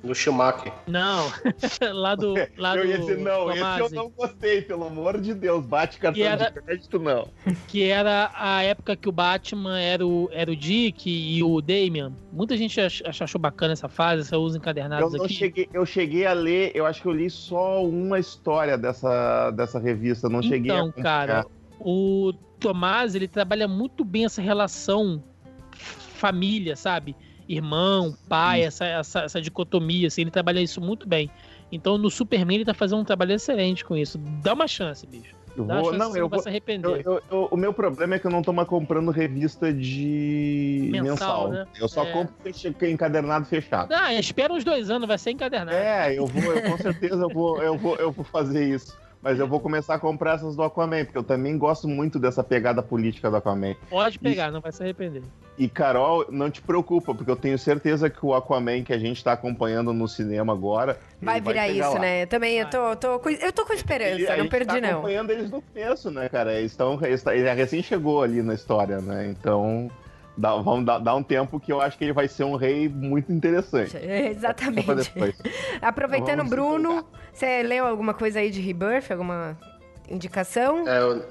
Do 0.04 0.16
Schumacher. 0.16 0.74
Não, 0.88 1.32
lá 1.94 2.16
do. 2.16 2.34
Lá 2.58 2.76
eu 2.76 2.86
ia 2.86 2.98
dizer, 2.98 3.18
não, 3.20 3.52
esse 3.52 3.80
eu 3.80 3.90
não 3.92 4.10
gostei, 4.10 4.62
pelo 4.64 4.86
amor 4.88 5.22
de 5.22 5.34
Deus. 5.34 5.64
Bate 5.64 6.00
cartão 6.00 6.16
Que 6.16 6.24
era- 6.24 6.50
de 6.50 6.60
crédito, 6.62 6.98
não. 7.00 7.28
Que 7.68 7.84
era 7.84 8.32
a 8.34 8.64
época 8.64 8.96
que 8.96 9.08
o 9.08 9.12
Batman 9.12 9.80
era 9.80 10.06
o, 10.06 10.28
era 10.32 10.50
o 10.52 10.56
Dick 10.56 11.08
e 11.10 11.44
o 11.44 11.62
Damian. 11.62 12.14
Muita 12.34 12.58
gente 12.58 12.82
ach- 12.82 13.04
ach- 13.06 13.22
achou 13.22 13.40
bacana 13.40 13.74
essa 13.74 13.88
fase, 13.88 14.22
essa 14.24 14.38
usa 14.40 14.58
Eu, 14.58 14.60
encadernados 14.60 15.14
não 15.14 15.26
aqui. 15.26 15.34
cheguei, 15.36 15.70
eu 15.72 15.86
cheguei 15.86 16.26
a 16.26 16.34
ler, 16.34 16.72
eu 16.74 16.86
acho 16.86 17.02
que 17.02 17.08
eu 17.08 17.12
li 17.14 17.30
só 17.30 17.84
uma 17.86 18.18
história 18.18 18.78
dessa, 18.78 19.52
dessa 19.52 19.80
revista, 19.80 20.28
não 20.28 20.42
cheguei 20.42 20.72
a 20.72 20.80
Então, 20.80 20.92
cara, 21.04 21.46
o 21.80 22.34
Tomás, 22.60 23.14
ele 23.14 23.28
trabalha 23.28 23.68
muito 23.68 24.04
bem 24.04 24.26
essa 24.26 24.42
relação 24.42 25.24
família, 25.76 26.76
sabe? 26.76 27.16
Irmão, 27.56 28.16
pai, 28.30 28.62
essa, 28.64 28.86
essa, 28.86 29.20
essa 29.24 29.42
dicotomia, 29.42 30.08
assim, 30.08 30.22
ele 30.22 30.32
trabalha 30.32 30.62
isso 30.62 30.80
muito 30.80 31.08
bem. 31.08 31.30
Então, 31.70 31.98
no 31.98 32.10
Superman, 32.10 32.56
ele 32.56 32.66
tá 32.66 32.74
fazendo 32.74 33.00
um 33.02 33.04
trabalho 33.04 33.34
excelente 33.34 33.84
com 33.84 33.96
isso. 33.98 34.18
Dá 34.42 34.54
uma 34.54 34.68
chance, 34.68 35.06
bicho. 35.06 35.36
Dá 35.58 35.76
vou- 35.82 35.86
chance, 35.92 35.98
não, 35.98 36.16
eu 36.16 36.22
não 36.22 36.30
vai 36.30 36.38
vou, 36.38 36.44
se 36.44 36.48
arrepender. 36.48 36.88
eu- 36.88 37.02
eu- 37.16 37.22
eu- 37.30 37.48
o 37.52 37.58
meu 37.58 37.74
problema 37.74 38.16
é 38.16 38.20
que 38.20 38.26
eu 38.26 38.32
não 38.32 38.42
tô 38.42 38.54
mais 38.54 38.70
comprando 38.70 39.12
revista 39.12 39.74
de 39.74 40.88
Mensal, 40.94 41.50
mensal. 41.50 41.50
né? 41.50 41.66
Eu 41.78 41.90
só 41.90 42.04
É. 42.04 42.12
compro 42.14 42.34
encadernado 42.90 43.46
fechado. 43.46 43.92
Ah, 43.94 44.14
espera 44.14 44.54
uns 44.54 44.64
dois 44.64 44.90
anos, 44.90 45.06
vai 45.08 45.18
ser 45.18 45.32
encadernado. 45.32 45.76
É, 45.76 46.18
eu 46.18 46.26
vou, 46.26 46.42
eu, 46.54 46.62
com 46.72 46.78
certeza 46.78 47.22
eu 47.24 47.30
vou, 47.30 47.62
eu, 47.62 47.78
vou, 47.78 47.96
eu 47.98 48.12
vou 48.14 48.24
fazer 48.24 48.66
isso. 48.74 48.98
Mas 49.22 49.40
eu 49.40 49.48
vou 49.48 49.60
começar 49.60 49.94
a 49.96 50.00
comprar 50.00 50.36
essas 50.36 50.56
do 50.56 50.64
Aquaman, 50.64 51.06
porque 51.06 51.18
eu 51.18 51.24
também 51.24 51.56
gosto 51.58 51.88
muito 51.88 52.18
dessa 52.18 52.44
pegada 52.44 52.82
política 52.82 53.30
do 53.30 53.36
Aquaman. 53.38 53.76
Pode 53.90 54.18
pegar, 54.18 54.52
não 54.52 54.60
vai 54.62 54.72
se 54.72 54.82
arrepender. 54.82 55.22
E 55.58 55.70
Carol, 55.70 56.26
não 56.30 56.50
te 56.50 56.60
preocupa, 56.60 57.14
porque 57.14 57.30
eu 57.30 57.36
tenho 57.36 57.58
certeza 57.60 58.10
que 58.10 58.26
o 58.26 58.34
Aquaman 58.34 58.84
que 58.84 58.92
a 58.92 58.98
gente 58.98 59.24
tá 59.24 59.34
acompanhando 59.34 59.94
no 59.94 60.08
cinema 60.08 60.54
agora. 60.54 60.98
Vai 61.22 61.40
virar 61.40 61.68
chegar 61.68 61.86
isso, 61.86 61.94
lá. 61.94 62.00
né? 62.00 62.26
Também 62.26 62.58
eu 62.58 62.68
tô, 62.68 62.96
tô, 62.96 63.20
com- 63.20 63.30
eu 63.30 63.54
tô 63.54 63.64
com 63.64 63.74
esperança, 63.74 64.12
Ele- 64.16 64.28
a 64.28 64.32
não 64.38 64.44
gente 64.44 64.50
perdi 64.52 64.66
tá 64.74 64.82
não. 64.82 64.90
acompanhando 64.90 65.30
eles 65.30 65.52
no 65.52 65.62
começo, 65.62 66.10
né, 66.10 66.28
cara? 66.28 66.54
Eles 66.58 66.72
estão, 66.72 66.98
eles 67.04 67.22
tá- 67.22 67.36
ele 67.36 67.54
recém 67.54 67.84
chegou 67.84 68.24
ali 68.24 68.42
na 68.42 68.56
história, 68.56 69.00
né? 69.02 69.28
Então, 69.28 69.92
dá, 70.38 70.56
vamos 70.56 70.86
dar, 70.86 71.00
dar 71.00 71.16
um 71.16 71.24
tempo 71.24 71.60
que 71.60 71.72
eu 71.72 71.82
acho 71.82 71.98
que 71.98 72.04
ele 72.06 72.14
vai 72.14 72.28
ser 72.28 72.44
um 72.44 72.56
rei 72.56 72.88
muito 72.90 73.32
interessante. 73.32 73.96
É, 73.98 74.30
Exatamente. 74.30 75.12
Aproveitando, 75.82 76.44
Bruno, 76.50 77.06
você 77.34 77.64
leu 77.64 77.86
alguma 77.86 78.14
coisa 78.14 78.40
aí 78.40 78.50
de 78.50 78.62
Rebirth? 78.62 79.12
Alguma 79.12 79.58
indicação? 80.10 80.88
É, 80.88 81.00
eu- 81.00 81.24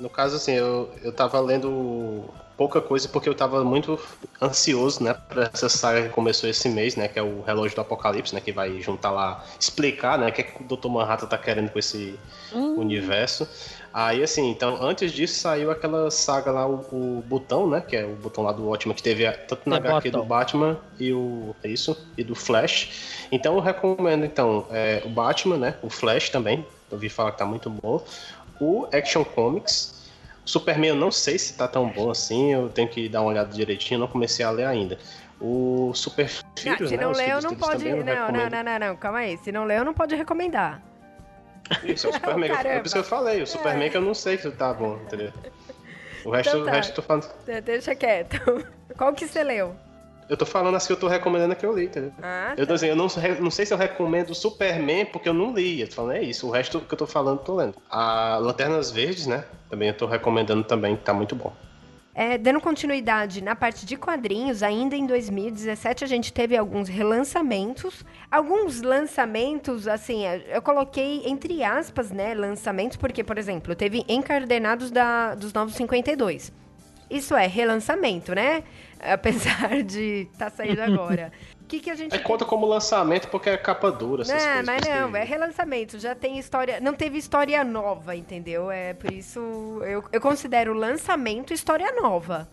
no 0.00 0.08
caso, 0.08 0.36
assim, 0.36 0.52
eu, 0.52 0.88
eu 1.02 1.12
tava 1.12 1.40
lendo 1.40 2.24
pouca 2.56 2.80
coisa 2.80 3.08
porque 3.08 3.28
eu 3.28 3.34
tava 3.34 3.64
muito 3.64 3.98
ansioso, 4.40 5.02
né, 5.02 5.12
pra 5.28 5.50
essa 5.52 5.68
saga 5.68 6.02
que 6.02 6.08
começou 6.10 6.48
esse 6.48 6.68
mês, 6.68 6.94
né, 6.96 7.08
que 7.08 7.18
é 7.18 7.22
o 7.22 7.40
Relógio 7.42 7.74
do 7.76 7.80
Apocalipse, 7.80 8.34
né, 8.34 8.40
que 8.40 8.52
vai 8.52 8.80
juntar 8.80 9.10
lá, 9.10 9.44
explicar, 9.58 10.18
né, 10.18 10.28
o 10.28 10.32
que, 10.32 10.40
é 10.40 10.44
que 10.44 10.62
o 10.62 10.76
Dr. 10.76 10.88
Manhattan 10.88 11.26
tá 11.26 11.38
querendo 11.38 11.70
com 11.70 11.78
esse 11.78 12.18
Hum. 12.52 12.76
universo. 12.78 13.46
Aí, 13.92 14.22
assim, 14.22 14.50
então, 14.50 14.78
antes 14.82 15.12
disso 15.12 15.40
saiu 15.40 15.70
aquela 15.70 16.10
saga 16.10 16.52
lá, 16.52 16.66
o, 16.66 16.74
o 16.92 17.24
Botão, 17.26 17.68
né, 17.68 17.80
que 17.80 17.96
é 17.96 18.04
o 18.04 18.14
botão 18.14 18.44
lá 18.44 18.52
do 18.52 18.66
Watchmen, 18.66 18.94
que 18.94 19.02
teve 19.02 19.26
a- 19.26 19.32
tanto 19.32 19.68
na 19.68 19.80
The 19.80 19.88
HQ 19.88 20.10
do 20.10 20.18
Bottom. 20.18 20.28
Batman 20.28 20.78
e 21.00 21.12
o... 21.12 21.56
é 21.64 21.68
isso? 21.68 21.96
E 22.16 22.22
do 22.22 22.34
Flash. 22.34 23.26
Então, 23.32 23.54
eu 23.54 23.60
recomendo, 23.60 24.24
então, 24.24 24.66
é, 24.70 25.02
o 25.04 25.08
Batman, 25.08 25.56
né, 25.56 25.74
o 25.82 25.88
Flash 25.90 26.28
também, 26.30 26.58
eu 26.90 26.94
ouvi 26.96 27.08
falar 27.08 27.32
que 27.32 27.38
tá 27.38 27.46
muito 27.46 27.68
bom. 27.70 28.04
O 28.60 28.86
Action 28.92 29.24
Comics, 29.24 30.06
Superman 30.44 30.90
eu 30.90 30.96
não 30.96 31.10
sei 31.10 31.38
se 31.38 31.54
tá 31.56 31.66
tão 31.68 31.88
bom 31.88 32.10
assim, 32.10 32.52
eu 32.52 32.68
tenho 32.68 32.88
que 32.88 33.08
dar 33.08 33.20
uma 33.22 33.30
olhada 33.30 33.52
direitinho, 33.52 33.96
eu 33.96 34.00
não 34.00 34.08
comecei 34.08 34.44
a 34.44 34.50
ler 34.50 34.66
ainda. 34.66 34.98
O 35.40 35.92
Super 35.94 36.24
Não, 36.26 36.62
Filhos, 36.62 36.88
se 36.90 36.96
né? 36.96 37.02
não 37.04 37.12
leu, 37.12 37.26
Filhos 37.26 37.44
não 37.44 37.50
deles 37.50 37.64
pode. 37.66 37.78
também 37.78 37.98
eu 37.98 38.04
Não, 38.04 38.32
não, 38.32 38.50
não, 38.50 38.62
não, 38.64 38.78
não, 38.88 38.96
calma 38.96 39.18
aí. 39.18 39.36
Se 39.38 39.52
não 39.52 39.64
leu, 39.64 39.84
não 39.84 39.94
pode 39.94 40.14
recomendar. 40.16 40.82
Isso, 41.84 42.06
é 42.06 42.10
o 42.10 42.12
Superman. 42.12 42.48
Caramba. 42.50 42.74
é 42.74 42.78
por 42.80 42.86
isso 42.86 42.94
que 42.94 43.00
eu 43.00 43.04
falei, 43.04 43.42
o 43.42 43.46
Superman 43.46 43.90
que 43.90 43.96
eu 43.96 44.00
não 44.02 44.14
sei 44.14 44.38
se 44.38 44.50
tá 44.50 44.72
bom, 44.72 44.96
entendeu? 45.04 45.32
O 46.24 46.30
resto, 46.30 46.50
Então 46.50 46.64
tá. 46.64 46.70
o 46.70 46.74
resto 46.74 46.90
eu 46.90 46.94
tô 46.96 47.02
falando. 47.02 47.28
De- 47.46 47.60
Deixa 47.60 47.94
quieto. 47.94 48.40
Qual 48.96 49.12
que 49.14 49.26
você 49.26 49.42
leu? 49.42 49.74
Eu 50.28 50.36
tô 50.36 50.44
falando 50.44 50.74
as 50.74 50.86
que 50.86 50.92
eu 50.92 50.96
tô 50.98 51.08
recomendando 51.08 51.56
que 51.56 51.64
eu 51.64 51.74
li, 51.74 51.86
entendeu? 51.86 52.12
Ah, 52.22 52.50
Eu, 52.56 52.66
tô 52.66 52.68
tá. 52.68 52.74
dizendo, 52.74 52.90
eu 52.92 52.96
não, 52.96 53.06
não 53.44 53.50
sei 53.50 53.64
se 53.64 53.72
eu 53.72 53.78
recomendo 53.78 54.30
o 54.30 54.34
Superman 54.34 55.06
porque 55.06 55.26
eu 55.28 55.32
não 55.32 55.54
li. 55.54 55.80
Eu 55.80 55.88
tô 55.88 55.94
falando, 55.94 56.16
é 56.16 56.22
isso. 56.22 56.46
O 56.46 56.50
resto 56.50 56.80
que 56.80 56.92
eu 56.92 56.98
tô 56.98 57.06
falando, 57.06 57.38
eu 57.38 57.44
tô 57.44 57.54
lendo. 57.54 57.74
A 57.88 58.36
Lanternas 58.36 58.90
Verdes, 58.90 59.26
né? 59.26 59.44
Também 59.70 59.88
eu 59.88 59.94
tô 59.94 60.04
recomendando 60.06 60.64
também, 60.64 60.96
que 60.96 61.02
tá 61.02 61.14
muito 61.14 61.34
bom. 61.34 61.52
É, 62.20 62.36
dando 62.36 62.60
continuidade 62.60 63.40
na 63.40 63.54
parte 63.54 63.86
de 63.86 63.96
quadrinhos, 63.96 64.60
ainda 64.64 64.96
em 64.96 65.06
2017 65.06 66.02
a 66.02 66.06
gente 66.08 66.32
teve 66.32 66.56
alguns 66.56 66.88
relançamentos. 66.88 68.04
Alguns 68.28 68.82
lançamentos, 68.82 69.86
assim, 69.86 70.24
eu 70.48 70.60
coloquei 70.60 71.22
entre 71.26 71.62
aspas, 71.62 72.10
né, 72.10 72.34
lançamentos, 72.34 72.96
porque, 72.96 73.22
por 73.22 73.38
exemplo, 73.38 73.72
teve 73.72 74.04
Encardenados 74.08 74.90
da, 74.90 75.36
dos 75.36 75.52
Novos 75.52 75.76
52. 75.76 76.52
Isso 77.08 77.36
é 77.36 77.46
relançamento, 77.46 78.34
né? 78.34 78.64
Apesar 78.98 79.84
de 79.84 80.26
estar 80.32 80.50
saindo 80.50 80.82
agora. 80.82 81.30
Que, 81.68 81.80
que 81.80 81.90
a 81.90 81.94
gente 81.94 82.14
Aí 82.14 82.22
conta 82.22 82.46
como 82.46 82.64
lançamento 82.66 83.28
porque 83.28 83.50
é 83.50 83.56
capa 83.58 83.90
dura, 83.90 84.22
essas 84.22 84.42
não, 84.42 84.52
coisas. 84.52 84.66
mas 84.66 84.88
não, 84.88 85.16
é 85.16 85.22
relançamento, 85.22 85.98
já 85.98 86.14
tem 86.14 86.38
história, 86.38 86.80
não 86.80 86.94
teve 86.94 87.18
história 87.18 87.62
nova, 87.62 88.16
entendeu? 88.16 88.70
É 88.70 88.94
por 88.94 89.12
isso 89.12 89.38
eu, 89.84 90.02
eu 90.10 90.20
considero 90.20 90.72
lançamento 90.72 91.52
história 91.52 91.92
nova. 91.92 92.48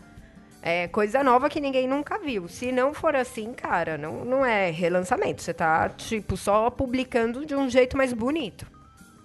É 0.61 0.87
coisa 0.87 1.23
nova 1.23 1.47
que 1.47 1.61
ninguém 1.61 1.87
nunca 1.87 2.17
viu. 2.17 2.47
Se 2.47 2.71
não 2.71 2.91
for 2.91 3.15
assim, 3.15 3.53
cara, 3.53 3.99
não, 3.99 4.25
não 4.25 4.43
é 4.43 4.71
relançamento. 4.71 5.43
Você 5.43 5.53
tá, 5.53 5.87
tipo, 5.89 6.35
só 6.35 6.71
publicando 6.71 7.45
de 7.45 7.55
um 7.55 7.69
jeito 7.69 7.95
mais 7.95 8.11
bonito. 8.11 8.65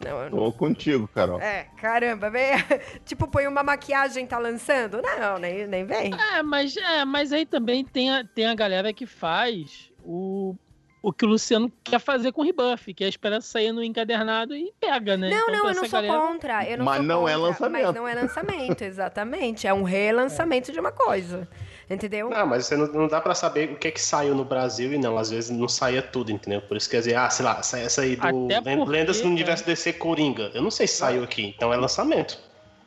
Não, 0.05 0.23
eu 0.23 0.31
não- 0.31 0.39
Tô 0.39 0.53
contigo, 0.53 1.07
Carol. 1.09 1.41
É, 1.41 1.67
caramba, 1.77 2.31
vem, 2.31 2.53
tipo, 3.05 3.29
põe 3.29 3.47
uma 3.47 3.63
maquiagem 3.63 4.25
e 4.25 4.27
tá 4.27 4.39
lançando? 4.39 5.03
Não, 5.03 5.39
nem, 5.39 5.67
nem 5.67 5.85
vem. 5.85 6.13
É, 6.15 6.43
mas, 6.43 6.77
é, 6.77 7.05
mas 7.05 7.33
aí 7.33 7.45
também 7.45 7.85
tem 7.85 8.11
a, 8.11 8.25
tem 8.25 8.47
a 8.47 8.55
galera 8.55 8.93
que 8.93 9.05
faz 9.05 9.91
o, 10.03 10.55
o 11.03 11.13
que 11.13 11.25
o 11.27 11.29
Luciano 11.29 11.71
quer 11.85 11.99
fazer 12.01 12.33
com 12.33 12.41
o 12.41 12.45
rebuff, 12.45 12.95
que 12.95 13.05
é 13.05 13.09
esperar 13.09 13.43
sair 13.43 13.73
no 13.73 13.83
encadernado 13.85 14.55
e 14.57 14.73
pega, 14.81 15.17
né? 15.19 15.29
Não, 15.29 15.37
Então, 15.37 15.53
não, 15.59 15.69
eu 15.69 15.75
não 15.75 15.85
sou 15.85 16.03
galera- 16.03 16.19
contra. 16.21 16.65
Eu 16.71 16.79
não 16.79 16.85
Mas 16.87 16.97
sou 16.97 17.07
não 17.07 17.29
é 17.29 17.33
contra, 17.33 17.49
lançamento. 17.49 17.85
Mas 17.87 17.95
não 17.95 18.09
é 18.09 18.15
lançamento, 18.15 18.83
exatamente. 18.85 19.67
É 19.67 19.75
um 19.75 19.83
relançamento 19.83 20.73
de 20.73 20.81
uma 20.81 20.93
coisa. 20.93 21.47
Entendeu? 21.91 22.31
Não, 22.31 22.47
mas 22.47 22.67
você 22.67 22.77
não, 22.77 22.87
não 22.87 23.09
dá 23.09 23.21
pra 23.21 23.35
saber 23.35 23.73
o 23.73 23.77
que 23.77 23.89
é 23.89 23.91
que 23.91 24.01
saiu 24.01 24.33
no 24.33 24.45
Brasil 24.45 24.93
e 24.93 24.99
não. 24.99 25.19
Às 25.19 25.31
vezes 25.31 25.51
não 25.51 25.67
saía 25.69 26.01
tudo, 26.01 26.31
entendeu? 26.31 26.63
Por 26.63 26.77
isso 26.77 26.89
quer 26.89 26.99
dizer, 26.99 27.17
ah, 27.17 27.29
sei 27.29 27.45
lá, 27.45 27.61
sai 27.65 27.83
essa 27.83 28.03
aí 28.03 28.15
do 28.15 28.23
porque, 28.23 28.91
Lendas 28.91 29.21
do 29.21 29.27
é. 29.27 29.31
Universo 29.31 29.67
DC 29.67 29.95
Coringa. 29.95 30.53
Eu 30.55 30.63
não 30.63 30.71
sei 30.71 30.87
se 30.87 30.95
saiu 30.95 31.25
aqui, 31.25 31.53
então 31.57 31.73
é 31.73 31.77
lançamento. 31.77 32.39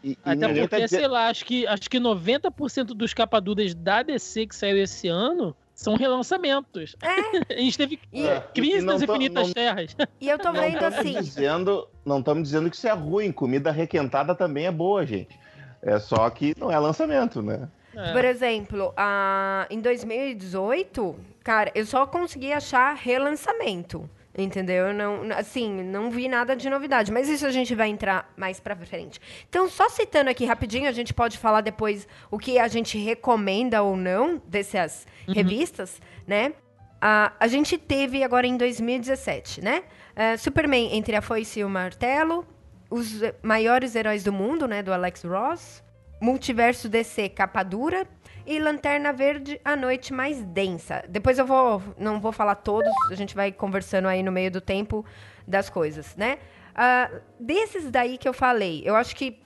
E, 0.01 0.11
e 0.11 0.17
Até 0.23 0.47
ninguém 0.47 0.67
porque, 0.67 0.81
tá 0.81 0.87
sei 0.87 1.07
lá, 1.07 1.27
acho 1.27 1.43
que, 1.45 1.67
acho 1.67 1.89
que 1.89 1.99
90% 1.99 2.85
dos 2.87 3.13
capaduras 3.13 3.73
da 3.73 4.03
DC 4.03 4.47
que 4.47 4.55
saiu 4.55 4.77
esse 4.77 5.09
ano 5.09 5.53
são 5.75 5.95
relançamentos. 5.95 6.95
É. 7.01 7.53
A 7.55 7.57
gente 7.59 7.77
teve 7.77 7.99
E, 8.11 8.25
É. 8.25 8.39
Crise 8.53 8.77
E 8.77 8.81
não 8.81 8.93
das 8.93 9.01
Infinitas 9.01 9.47
não- 9.47 9.53
Terras. 9.53 9.95
e 10.21 10.29
eu 10.29 10.37
tô 10.39 10.51
Não 10.51 10.61
vendo 10.61 10.73
estamos 10.75 10.99
assim. 10.99 11.13
dizendo, 11.19 11.87
não 12.05 12.19
estamos 12.19 12.43
dizendo 12.43 12.69
que 12.69 12.75
isso 12.77 12.87
é 12.87 12.91
ruim. 12.93 13.33
Comida 13.33 13.69
requentada 13.69 14.33
também 14.33 14.65
é 14.65 14.71
boa, 14.71 15.05
gente. 15.05 15.37
É 15.81 15.99
só 15.99 16.29
que 16.29 16.53
não 16.57 16.71
é 16.71 16.79
lançamento, 16.79 17.41
né? 17.41 17.67
É. 17.95 18.11
Por 18.13 18.25
exemplo, 18.25 18.93
a... 18.97 19.67
em 19.69 19.79
2018, 19.79 21.15
cara, 21.43 21.71
eu 21.75 21.85
só 21.85 22.05
consegui 22.05 22.51
achar 22.51 22.95
relançamento. 22.95 24.09
Entendeu? 24.35 24.87
Eu 24.87 24.93
Não, 24.93 25.21
assim, 25.37 25.83
não 25.83 26.09
vi 26.09 26.27
nada 26.27 26.55
de 26.55 26.67
novidade. 26.67 27.11
Mas 27.11 27.29
isso 27.29 27.45
a 27.45 27.51
gente 27.51 27.75
vai 27.75 27.89
entrar 27.89 28.31
mais 28.35 28.59
pra 28.59 28.75
frente. 28.75 29.21
Então, 29.47 29.69
só 29.69 29.87
citando 29.89 30.29
aqui 30.29 30.43
rapidinho, 30.43 30.89
a 30.89 30.91
gente 30.91 31.13
pode 31.13 31.37
falar 31.37 31.61
depois 31.61 32.07
o 32.31 32.39
que 32.39 32.57
a 32.57 32.67
gente 32.67 32.97
recomenda 32.97 33.83
ou 33.83 33.95
não 33.95 34.41
dessas 34.47 35.05
revistas, 35.27 36.01
né? 36.25 36.53
A, 36.99 37.33
a 37.39 37.47
gente 37.47 37.77
teve 37.77 38.23
agora 38.23 38.47
em 38.47 38.57
2017, 38.57 39.61
né? 39.61 39.83
Eh, 40.15 40.37
Superman 40.37 40.95
entre 40.95 41.15
a 41.15 41.21
foice 41.21 41.59
e 41.59 41.63
o 41.63 41.69
martelo, 41.69 42.47
os 42.89 43.19
maiores 43.41 43.93
heróis 43.93 44.23
do 44.23 44.31
mundo, 44.31 44.67
né? 44.67 44.81
Do 44.81 44.93
Alex 44.93 45.23
Ross, 45.23 45.82
Multiverso 46.23 46.87
DC 46.87 47.27
capa 47.27 47.63
dura 47.63 48.07
e 48.47 48.57
Lanterna 48.57 49.11
Verde 49.11 49.59
a 49.65 49.75
noite 49.75 50.13
mais 50.13 50.41
densa. 50.41 51.03
Depois 51.09 51.37
eu 51.37 51.45
vou, 51.45 51.83
não 51.97 52.21
vou 52.21 52.31
falar 52.31 52.55
todos, 52.55 52.93
a 53.11 53.15
gente 53.15 53.35
vai 53.35 53.51
conversando 53.51 54.07
aí 54.07 54.23
no 54.23 54.31
meio 54.31 54.49
do 54.49 54.61
tempo 54.61 55.05
das 55.45 55.69
coisas, 55.69 56.15
né? 56.15 56.37
Ah, 56.73 57.11
desses 57.37 57.91
daí 57.91 58.17
que 58.17 58.25
eu 58.25 58.31
falei, 58.31 58.81
eu 58.85 58.95
acho 58.95 59.13
que 59.17 59.37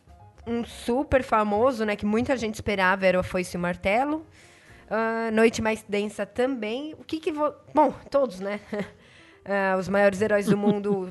um 0.45 0.63
super 0.63 1.23
famoso, 1.23 1.83
né, 1.83 1.95
que 1.95 2.05
muita 2.05 2.37
gente 2.37 2.53
esperava 2.53 3.07
era 3.07 3.19
o 3.19 3.23
Foice 3.23 3.57
e 3.57 3.57
o 3.57 3.59
Martelo. 3.59 4.23
Ah, 4.87 5.31
noite 5.33 5.63
mais 5.63 5.83
densa 5.89 6.27
também. 6.27 6.93
O 6.99 7.03
que 7.03 7.19
que 7.19 7.31
vou... 7.31 7.55
Bom, 7.73 7.91
todos, 8.11 8.39
né? 8.39 8.59
Ah, 9.49 9.77
os 9.77 9.87
maiores 9.87 10.21
heróis 10.21 10.45
do 10.47 10.57
mundo 10.59 11.09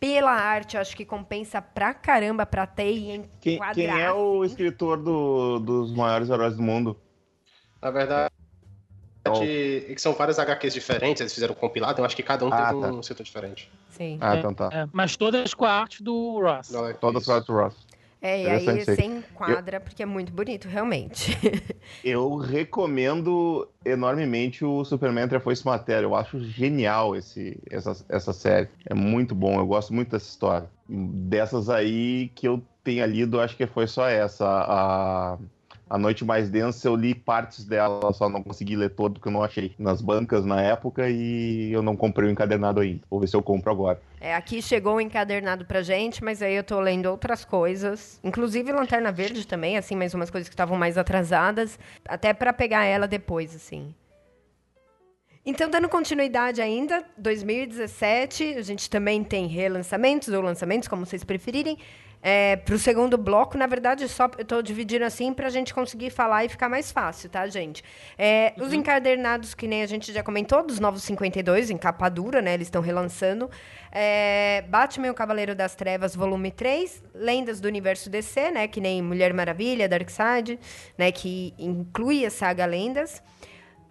pela 0.00 0.32
arte, 0.32 0.78
acho 0.78 0.96
que 0.96 1.04
compensa 1.04 1.60
pra 1.60 1.92
caramba 1.92 2.46
pra 2.46 2.66
ter 2.66 2.90
e 2.90 3.22
Quem, 3.40 3.54
enquadrar. 3.56 3.74
quem 3.74 4.00
é 4.00 4.10
o 4.10 4.42
escritor 4.44 4.96
do- 4.96 5.58
dos 5.60 5.92
maiores 5.92 6.30
heróis 6.30 6.56
do 6.56 6.62
mundo? 6.62 6.96
Na 7.82 7.90
verdade, 7.90 8.30
verdade, 9.26 9.84
que 9.94 9.98
são 9.98 10.14
várias 10.14 10.38
HQs 10.38 10.72
diferentes, 10.72 11.20
eles 11.20 11.34
fizeram 11.34 11.52
um 11.52 11.56
compilado, 11.56 12.00
eu 12.00 12.04
acho 12.06 12.16
que 12.16 12.22
cada 12.22 12.44
um 12.46 12.48
Ah, 12.50 12.68
teve 12.72 12.80
tá. 12.80 12.88
um 12.88 13.02
setor 13.02 13.22
diferente. 13.24 13.70
Sim. 13.90 14.16
Ah, 14.20 14.34
É, 14.34 14.38
então 14.38 14.54
tá. 14.54 14.70
É, 14.72 14.88
mas 14.92 15.16
todas 15.16 15.52
com 15.52 15.66
a 15.66 15.72
arte 15.72 16.02
do 16.02 16.40
Ross. 16.40 16.70
Não, 16.70 16.88
é 16.88 16.94
Todas 16.94 17.22
isso. 17.22 17.32
as 17.32 17.46
Ross. 17.46 17.76
É, 18.22 18.42
e 18.42 18.50
aí 18.50 18.84
você 18.84 19.02
enquadra, 19.02 19.80
porque 19.80 20.02
é 20.02 20.06
muito 20.06 20.30
bonito, 20.32 20.68
realmente. 20.68 21.36
Eu 22.04 22.36
recomendo 22.36 23.66
enormemente 23.84 24.62
o 24.64 24.84
Superman 24.84 25.26
Trefoice 25.26 25.64
Matéria. 25.64 26.04
Eu 26.04 26.14
acho 26.14 26.38
genial 26.38 27.16
esse, 27.16 27.58
essa, 27.70 28.04
essa 28.08 28.32
série. 28.32 28.68
É 28.84 28.94
muito 28.94 29.34
bom, 29.34 29.58
eu 29.58 29.66
gosto 29.66 29.94
muito 29.94 30.10
dessa 30.10 30.28
história. 30.28 30.68
Dessas 30.86 31.70
aí 31.70 32.30
que 32.34 32.46
eu 32.46 32.62
tenha 32.84 33.06
lido, 33.06 33.40
acho 33.40 33.56
que 33.56 33.66
foi 33.66 33.86
só 33.86 34.06
essa. 34.06 34.46
A, 34.46 35.38
a 35.90 35.98
Noite 35.98 36.24
Mais 36.24 36.48
Densa, 36.48 36.86
eu 36.86 36.94
li 36.94 37.16
partes 37.16 37.64
dela, 37.64 38.12
só 38.12 38.28
não 38.28 38.44
consegui 38.44 38.76
ler 38.76 38.90
todo, 38.90 39.14
porque 39.14 39.26
eu 39.26 39.32
não 39.32 39.42
achei 39.42 39.74
nas 39.76 40.00
bancas 40.00 40.46
na 40.46 40.62
época 40.62 41.10
e 41.10 41.72
eu 41.72 41.82
não 41.82 41.96
comprei 41.96 42.28
o 42.28 42.30
encadernado 42.30 42.78
ainda. 42.78 43.00
Vou 43.10 43.18
ver 43.18 43.26
se 43.26 43.34
eu 43.34 43.42
compro 43.42 43.72
agora. 43.72 44.00
É, 44.20 44.32
aqui 44.36 44.62
chegou 44.62 44.94
um 44.94 45.00
encadernado 45.00 45.64
pra 45.64 45.82
gente, 45.82 46.22
mas 46.22 46.42
aí 46.42 46.54
eu 46.54 46.62
tô 46.62 46.78
lendo 46.78 47.06
outras 47.06 47.44
coisas. 47.44 48.20
Inclusive 48.22 48.70
Lanterna 48.70 49.10
Verde 49.10 49.44
também, 49.44 49.76
assim, 49.76 49.96
mais 49.96 50.14
umas 50.14 50.30
coisas 50.30 50.48
que 50.48 50.54
estavam 50.54 50.78
mais 50.78 50.96
atrasadas. 50.96 51.76
Até 52.06 52.32
pra 52.32 52.52
pegar 52.52 52.84
ela 52.84 53.08
depois, 53.08 53.52
assim. 53.56 53.92
Então, 55.44 55.68
dando 55.68 55.88
continuidade 55.88 56.60
ainda, 56.60 57.02
2017, 57.18 58.54
a 58.58 58.62
gente 58.62 58.88
também 58.88 59.24
tem 59.24 59.48
relançamentos 59.48 60.28
ou 60.28 60.40
lançamentos, 60.40 60.86
como 60.86 61.04
vocês 61.04 61.24
preferirem. 61.24 61.78
É, 62.22 62.56
para 62.56 62.74
o 62.74 62.78
segundo 62.78 63.16
bloco, 63.16 63.56
na 63.56 63.66
verdade, 63.66 64.06
só 64.08 64.30
eu 64.36 64.42
estou 64.42 64.62
dividindo 64.62 65.04
assim 65.04 65.32
para 65.32 65.46
a 65.46 65.50
gente 65.50 65.72
conseguir 65.72 66.10
falar 66.10 66.44
e 66.44 66.48
ficar 66.48 66.68
mais 66.68 66.92
fácil, 66.92 67.30
tá, 67.30 67.46
gente? 67.46 67.82
É, 68.18 68.52
Os 68.58 68.72
encadernados, 68.72 69.54
que 69.54 69.66
nem 69.66 69.82
a 69.82 69.86
gente 69.86 70.12
já 70.12 70.22
comentou, 70.22 70.62
dos 70.62 70.78
Novos 70.78 71.02
52, 71.04 71.70
em 71.70 71.78
capa 71.78 72.08
dura, 72.08 72.42
né? 72.42 72.54
Eles 72.54 72.66
estão 72.66 72.82
relançando. 72.82 73.50
É, 73.90 74.62
Batman 74.68 75.06
e 75.06 75.10
o 75.10 75.14
Cavaleiro 75.14 75.54
das 75.54 75.74
Trevas, 75.74 76.14
volume 76.14 76.50
3. 76.50 77.02
Lendas 77.14 77.58
do 77.58 77.68
Universo 77.68 78.10
DC, 78.10 78.50
né? 78.50 78.68
Que 78.68 78.80
nem 78.80 79.00
Mulher 79.00 79.32
Maravilha, 79.32 79.88
Darkseid, 79.88 80.58
né? 80.98 81.10
Que 81.10 81.54
inclui 81.58 82.26
a 82.26 82.30
saga 82.30 82.66
Lendas. 82.66 83.22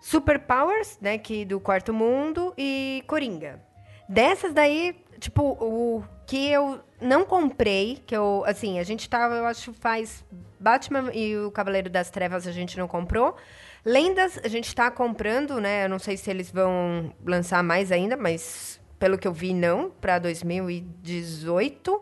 Superpowers, 0.01 0.97
né, 1.01 1.17
que 1.17 1.43
do 1.45 1.59
Quarto 1.59 1.93
Mundo 1.93 2.53
e 2.57 3.03
Coringa. 3.05 3.61
Dessas 4.07 4.53
daí, 4.53 4.95
tipo, 5.19 5.43
o 5.43 6.03
que 6.29 6.47
eu 6.47 6.79
não 7.01 7.25
comprei, 7.25 8.03
que 8.05 8.15
eu, 8.15 8.43
assim, 8.45 8.77
a 8.77 8.83
gente 8.83 9.09
tava, 9.09 9.33
eu 9.33 9.47
acho, 9.47 9.73
faz 9.73 10.23
Batman 10.59 11.09
e 11.11 11.35
o 11.35 11.49
Cavaleiro 11.49 11.89
das 11.89 12.11
Trevas 12.11 12.45
a 12.45 12.51
gente 12.51 12.77
não 12.77 12.87
comprou. 12.87 13.35
Lendas 13.83 14.39
a 14.43 14.47
gente 14.47 14.75
tá 14.75 14.91
comprando, 14.91 15.59
né? 15.59 15.85
Eu 15.85 15.89
não 15.89 15.97
sei 15.97 16.17
se 16.17 16.29
eles 16.29 16.51
vão 16.51 17.11
lançar 17.25 17.63
mais 17.63 17.91
ainda, 17.91 18.15
mas 18.15 18.79
pelo 18.99 19.17
que 19.17 19.27
eu 19.27 19.33
vi 19.33 19.55
não, 19.55 19.89
para 19.89 20.19
2018. 20.19 21.99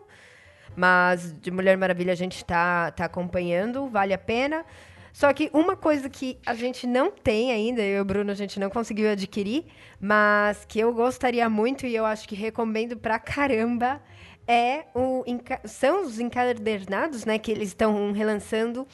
Mas 0.76 1.34
de 1.40 1.50
Mulher 1.50 1.78
Maravilha 1.78 2.12
a 2.12 2.16
gente 2.16 2.44
tá 2.44 2.90
tá 2.90 3.06
acompanhando, 3.06 3.88
vale 3.88 4.12
a 4.12 4.18
pena. 4.18 4.62
Só 5.10 5.32
que 5.32 5.48
uma 5.54 5.74
coisa 5.74 6.08
que 6.10 6.38
a 6.44 6.54
gente 6.54 6.86
não 6.86 7.10
tem 7.10 7.50
ainda, 7.50 7.80
eu 7.80 7.96
e 7.96 8.00
o 8.00 8.04
Bruno, 8.04 8.30
a 8.30 8.34
gente 8.34 8.60
não 8.60 8.68
conseguiu 8.68 9.10
adquirir, 9.10 9.64
mas 9.98 10.66
que 10.66 10.78
eu 10.78 10.92
gostaria 10.92 11.48
muito 11.48 11.86
e 11.86 11.96
eu 11.96 12.04
acho 12.04 12.28
que 12.28 12.36
recomendo 12.36 12.94
pra 12.96 13.18
caramba, 13.18 14.00
é 14.48 14.86
o, 14.94 15.22
são 15.66 16.04
os 16.06 16.18
encadernados, 16.18 17.26
né, 17.26 17.38
que 17.38 17.52
eles 17.52 17.68
estão 17.68 18.10
relançando 18.12 18.88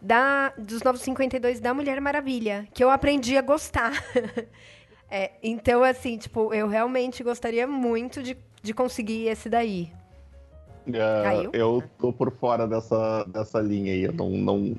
da, 0.00 0.50
dos 0.56 0.82
Novos 0.82 1.02
52 1.02 1.58
da 1.58 1.74
Mulher 1.74 2.00
Maravilha, 2.00 2.66
que 2.72 2.82
eu 2.82 2.88
aprendi 2.88 3.36
a 3.36 3.42
gostar. 3.42 3.92
É, 5.14 5.32
então, 5.42 5.84
assim, 5.84 6.16
tipo, 6.16 6.54
eu 6.54 6.66
realmente 6.66 7.22
gostaria 7.22 7.66
muito 7.66 8.22
de, 8.22 8.34
de 8.62 8.72
conseguir 8.72 9.28
esse 9.28 9.46
daí. 9.46 9.92
É, 10.86 11.22
Caiu? 11.22 11.50
eu 11.52 11.82
tô 11.98 12.10
por 12.14 12.32
fora 12.32 12.66
dessa, 12.66 13.22
dessa 13.24 13.60
linha 13.60 13.92
aí. 13.92 14.04
Eu 14.04 14.12
não, 14.14 14.30
não, 14.30 14.74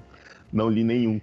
não 0.52 0.70
li 0.72 0.84
nenhum. 0.84 1.22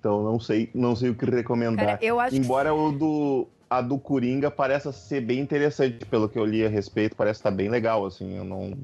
Então 0.00 0.24
não 0.24 0.40
sei, 0.40 0.70
não 0.74 0.96
sei 0.96 1.10
o 1.10 1.14
que 1.14 1.24
recomendar. 1.24 1.86
Cara, 1.86 1.98
eu 2.02 2.18
acho 2.18 2.34
que 2.34 2.42
Embora 2.42 2.74
o 2.74 2.90
do 2.90 3.46
a 3.70 3.80
do 3.80 3.98
Coringa 3.98 4.50
pareça 4.50 4.92
ser 4.92 5.20
bem 5.20 5.40
interessante 5.40 6.04
pelo 6.06 6.28
que 6.28 6.38
eu 6.38 6.44
li 6.44 6.64
a 6.64 6.68
respeito, 6.68 7.14
parece 7.16 7.40
estar 7.40 7.50
bem 7.50 7.68
legal 7.68 8.06
assim. 8.06 8.36
Eu 8.36 8.44
não 8.44 8.76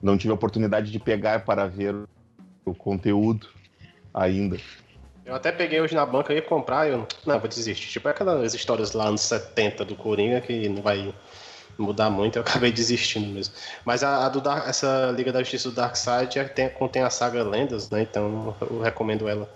não 0.00 0.18
tive 0.18 0.32
a 0.32 0.34
oportunidade 0.34 0.90
de 0.90 0.98
pegar 0.98 1.44
para 1.44 1.66
ver 1.66 1.94
o 2.64 2.74
conteúdo 2.74 3.46
ainda. 4.12 4.56
Eu 5.24 5.34
até 5.36 5.52
peguei 5.52 5.80
hoje 5.80 5.94
na 5.94 6.04
banca 6.04 6.32
e 6.32 6.36
ia 6.36 6.42
comprar, 6.42 6.88
eu 6.88 7.06
não, 7.24 7.38
vou 7.38 7.48
desistir. 7.48 7.88
Tipo 7.88 8.08
aquelas 8.08 8.52
histórias 8.54 8.92
lá 8.92 9.10
nos 9.10 9.20
70 9.20 9.84
do 9.84 9.94
Coringa 9.94 10.40
que 10.40 10.68
não 10.68 10.82
vai 10.82 11.14
mudar 11.78 12.10
muito, 12.10 12.36
eu 12.36 12.42
acabei 12.42 12.72
desistindo 12.72 13.28
mesmo. 13.28 13.54
Mas 13.84 14.02
a, 14.02 14.26
a 14.26 14.28
do 14.28 14.40
Dark- 14.40 14.68
essa 14.68 15.12
Liga 15.16 15.32
da 15.32 15.40
Justiça 15.40 15.70
do 15.70 15.76
Darkseid 15.76 16.38
é- 16.38 16.44
tem, 16.44 16.68
contém 16.68 17.02
a 17.02 17.10
saga 17.10 17.42
Lendas, 17.44 17.88
né? 17.88 18.02
Então 18.02 18.54
eu 18.60 18.80
recomendo 18.80 19.28
ela 19.28 19.48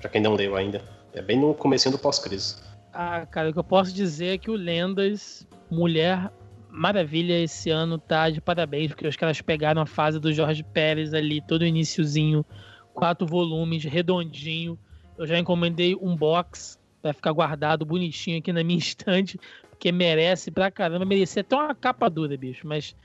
pra 0.00 0.10
quem 0.10 0.20
não 0.20 0.34
leu 0.34 0.56
ainda. 0.56 0.82
É 1.14 1.22
bem 1.22 1.38
no 1.38 1.54
comecinho 1.54 1.92
do 1.92 1.98
pós-crise. 1.98 2.56
Ah, 2.92 3.24
cara, 3.26 3.50
o 3.50 3.52
que 3.52 3.58
eu 3.58 3.64
posso 3.64 3.92
dizer 3.92 4.34
é 4.34 4.38
que 4.38 4.50
o 4.50 4.54
Lendas, 4.54 5.46
Mulher 5.70 6.30
Maravilha, 6.68 7.38
esse 7.38 7.68
ano 7.68 7.98
tá 7.98 8.30
de 8.30 8.40
parabéns, 8.40 8.88
porque 8.88 9.06
os 9.06 9.14
caras 9.14 9.42
pegaram 9.42 9.82
a 9.82 9.86
fase 9.86 10.18
do 10.18 10.32
Jorge 10.32 10.62
Pérez 10.62 11.12
ali, 11.12 11.42
todo 11.42 11.66
iniciozinho, 11.66 12.46
quatro 12.94 13.26
volumes, 13.26 13.84
redondinho. 13.84 14.78
Eu 15.18 15.26
já 15.26 15.38
encomendei 15.38 15.94
um 15.94 16.16
box, 16.16 16.78
vai 17.02 17.12
ficar 17.12 17.30
guardado 17.32 17.84
bonitinho 17.84 18.38
aqui 18.38 18.54
na 18.54 18.64
minha 18.64 18.78
estante, 18.80 19.38
porque 19.68 19.92
merece 19.92 20.50
pra 20.50 20.70
caramba, 20.70 21.04
merecia 21.04 21.42
até 21.42 21.54
uma 21.54 21.74
capa 21.74 22.08
dura, 22.08 22.38
bicho, 22.38 22.66
mas 22.66 22.96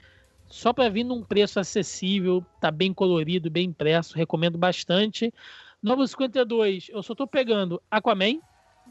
só 0.47 0.71
pra 0.71 0.87
vir 0.87 1.03
num 1.03 1.21
preço 1.21 1.59
acessível, 1.59 2.45
tá 2.61 2.71
bem 2.71 2.93
colorido, 2.93 3.51
bem 3.51 3.65
impresso, 3.65 4.15
recomendo 4.15 4.57
bastante. 4.57 5.33
Novo 5.83 6.07
52, 6.07 6.89
eu 6.89 7.03
só 7.03 7.13
tô 7.13 7.27
pegando 7.27 7.81
Aquaman, 7.91 8.39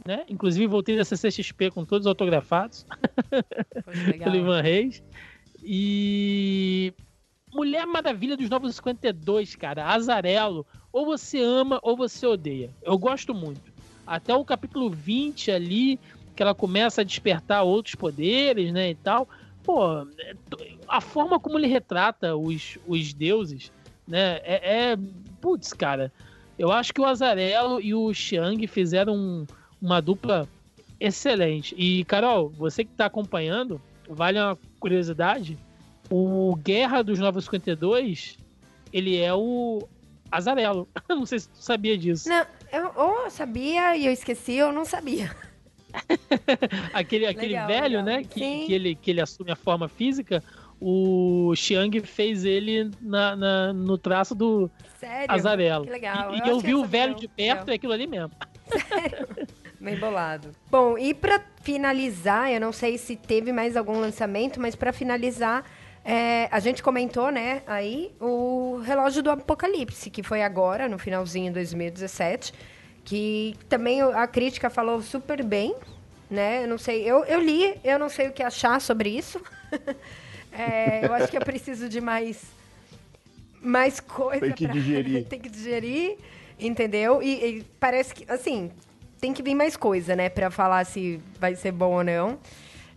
né? 0.05 0.25
Inclusive 0.29 0.67
voltei 0.67 0.97
da 0.97 1.05
CCXP 1.05 1.71
com 1.71 1.85
todos 1.85 2.07
autografados 2.07 2.85
pelo 4.19 4.37
Ivan 4.37 4.61
Reis. 4.61 5.03
E 5.63 6.93
Mulher 7.53 7.87
Maravilha 7.87 8.37
dos 8.37 8.49
Novos 8.49 8.77
52, 8.77 9.57
cara, 9.57 9.87
Azarelo, 9.87 10.67
ou 10.93 11.07
você 11.07 11.41
ama 11.43 11.79
ou 11.83 11.97
você 11.97 12.27
odeia. 12.27 12.71
Eu 12.83 12.99
gosto 12.99 13.35
muito. 13.35 13.73
Até 14.07 14.35
o 14.35 14.45
capítulo 14.45 14.89
20 14.91 15.51
ali, 15.51 15.99
que 16.35 16.43
ela 16.43 16.55
começa 16.55 17.01
a 17.01 17.05
despertar 17.05 17.63
outros 17.63 17.95
poderes, 17.95 18.73
né, 18.73 18.91
e 18.91 18.95
tal. 18.95 19.29
Pô, 19.65 20.03
é- 20.19 20.37
a 20.87 21.01
forma 21.01 21.41
como 21.41 21.59
ele 21.59 21.67
retrata 21.67 22.37
os, 22.37 22.79
os 22.87 23.13
deuses, 23.13 23.73
né, 24.07 24.39
é, 24.45 24.93
é... 24.93 24.99
Putz, 25.41 25.73
cara, 25.73 26.13
eu 26.59 26.71
acho 26.71 26.93
que 26.95 27.01
o 27.01 27.05
Azarelo 27.05 27.81
e 27.81 27.93
o 27.95 28.13
Xiang 28.15 28.65
fizeram 28.69 29.15
um- 29.17 29.47
uma 29.81 30.01
dupla 30.01 30.49
excelente. 30.99 31.75
E, 31.79 32.05
Carol, 32.05 32.49
você 32.51 32.85
que 32.85 32.93
tá 32.93 33.07
acompanhando, 33.07 33.81
vale 34.09 34.39
uma 34.41 34.59
curiosidade, 34.81 35.59
o 36.11 36.55
Guerra 36.57 37.03
dos 37.03 37.19
952, 37.19 38.39
ele 38.93 39.17
é 39.21 39.33
o 39.35 39.87
Azarelo. 40.31 40.89
Não 41.09 41.27
sei 41.27 41.41
se 41.41 41.49
tu 41.49 41.59
sabia 41.59 41.97
disso. 41.99 42.29
Não, 42.29 42.47
eu 42.73 42.93
ou 42.97 43.25
eu 43.25 43.31
sabia 43.31 43.97
e 43.97 44.07
eu 44.07 44.13
esqueci, 44.13 44.61
ou 44.63 44.73
não 44.73 44.85
sabia. 44.85 45.35
Aquele, 46.93 47.27
aquele 47.27 47.53
Legal, 47.55 47.67
velho, 47.69 47.99
legal. 47.99 48.05
né, 48.05 48.23
que, 48.25 48.67
que, 48.67 48.73
ele, 48.73 48.95
que 48.95 49.11
ele 49.11 49.21
assume 49.21 49.51
a 49.51 49.57
forma 49.57 49.89
física, 49.89 50.43
o 50.81 51.55
Xiang 51.57 52.01
fez 52.03 52.45
ele 52.45 52.91
na, 53.01 53.35
na- 53.35 53.73
no 53.73 53.97
traço 53.97 54.35
do 54.35 54.71
Sério? 55.01 55.27
Azarelo. 55.35 55.85
Que 55.87 55.91
legal. 55.93 56.35
E, 56.35 56.37
e 56.37 56.41
Eu 56.41 56.47
eu 56.47 56.57
achei 56.59 56.69
vi 56.71 56.75
o 56.75 56.85
velho 56.85 57.15
de 57.15 57.27
perto, 57.29 57.61
legal. 57.61 57.73
é 57.73 57.75
aquilo 57.77 57.93
ali 57.95 58.07
mesmo. 58.07 58.31
Bem 59.87 59.97
bolado. 59.99 60.51
Bom, 60.71 60.99
e 60.99 61.15
pra 61.15 61.41
finalizar, 61.63 62.51
eu 62.53 62.61
não 62.61 62.73
sei 62.73 62.99
se 62.99 63.17
teve 63.17 63.53
mais 63.53 63.77
algum 63.77 63.99
lançamento, 64.01 64.61
mas 64.61 64.75
pra 64.75 64.93
finalizar, 64.93 65.65
é, 66.05 66.49
a 66.51 66.59
gente 66.61 66.83
comentou, 66.83 67.31
né, 67.31 67.63
aí, 67.67 68.13
o 68.21 68.81
Relógio 68.85 69.23
do 69.23 69.31
Apocalipse, 69.31 70.11
que 70.11 70.23
foi 70.23 70.43
agora, 70.43 70.89
no 70.89 70.99
finalzinho 70.99 71.47
de 71.49 71.55
2017, 71.55 72.53
que 73.05 73.55
também 73.69 74.03
a 74.03 74.27
crítica 74.27 74.69
falou 74.69 75.01
super 75.03 75.43
bem, 75.45 75.75
né, 76.29 76.65
eu 76.65 76.69
não 76.69 76.79
sei, 76.79 77.03
eu, 77.05 77.25
eu 77.25 77.41
li, 77.41 77.75
eu 77.85 77.99
não 77.99 78.09
sei 78.09 78.29
o 78.29 78.33
que 78.33 78.43
achar 78.43 78.81
sobre 78.81 79.09
isso. 79.11 79.41
É, 80.59 81.05
eu 81.05 81.13
acho 81.13 81.29
que 81.29 81.37
eu 81.37 81.43
preciso 81.43 81.87
de 81.87 82.01
mais 82.01 82.43
mais 83.61 84.01
coisa 84.01 84.41
Tem 84.41 84.53
que 84.53 84.65
pra- 84.65 84.73
digerir. 84.73 85.27
tem 85.29 85.39
que 85.39 85.51
digerir, 85.51 86.17
entendeu? 86.59 87.23
E, 87.23 87.59
e 87.59 87.63
parece 87.79 88.15
que, 88.15 88.25
assim, 88.33 88.71
tem 89.27 89.35
que 89.35 89.43
vir 89.43 89.57
mais 89.57 89.77
coisa, 89.77 90.15
né, 90.15 90.29
Pra 90.29 90.51
falar 90.51 90.85
se 90.85 91.21
vai 91.41 91.57
ser 91.57 91.73
bom 91.73 91.95
ou 91.95 92.05
não. 92.05 92.39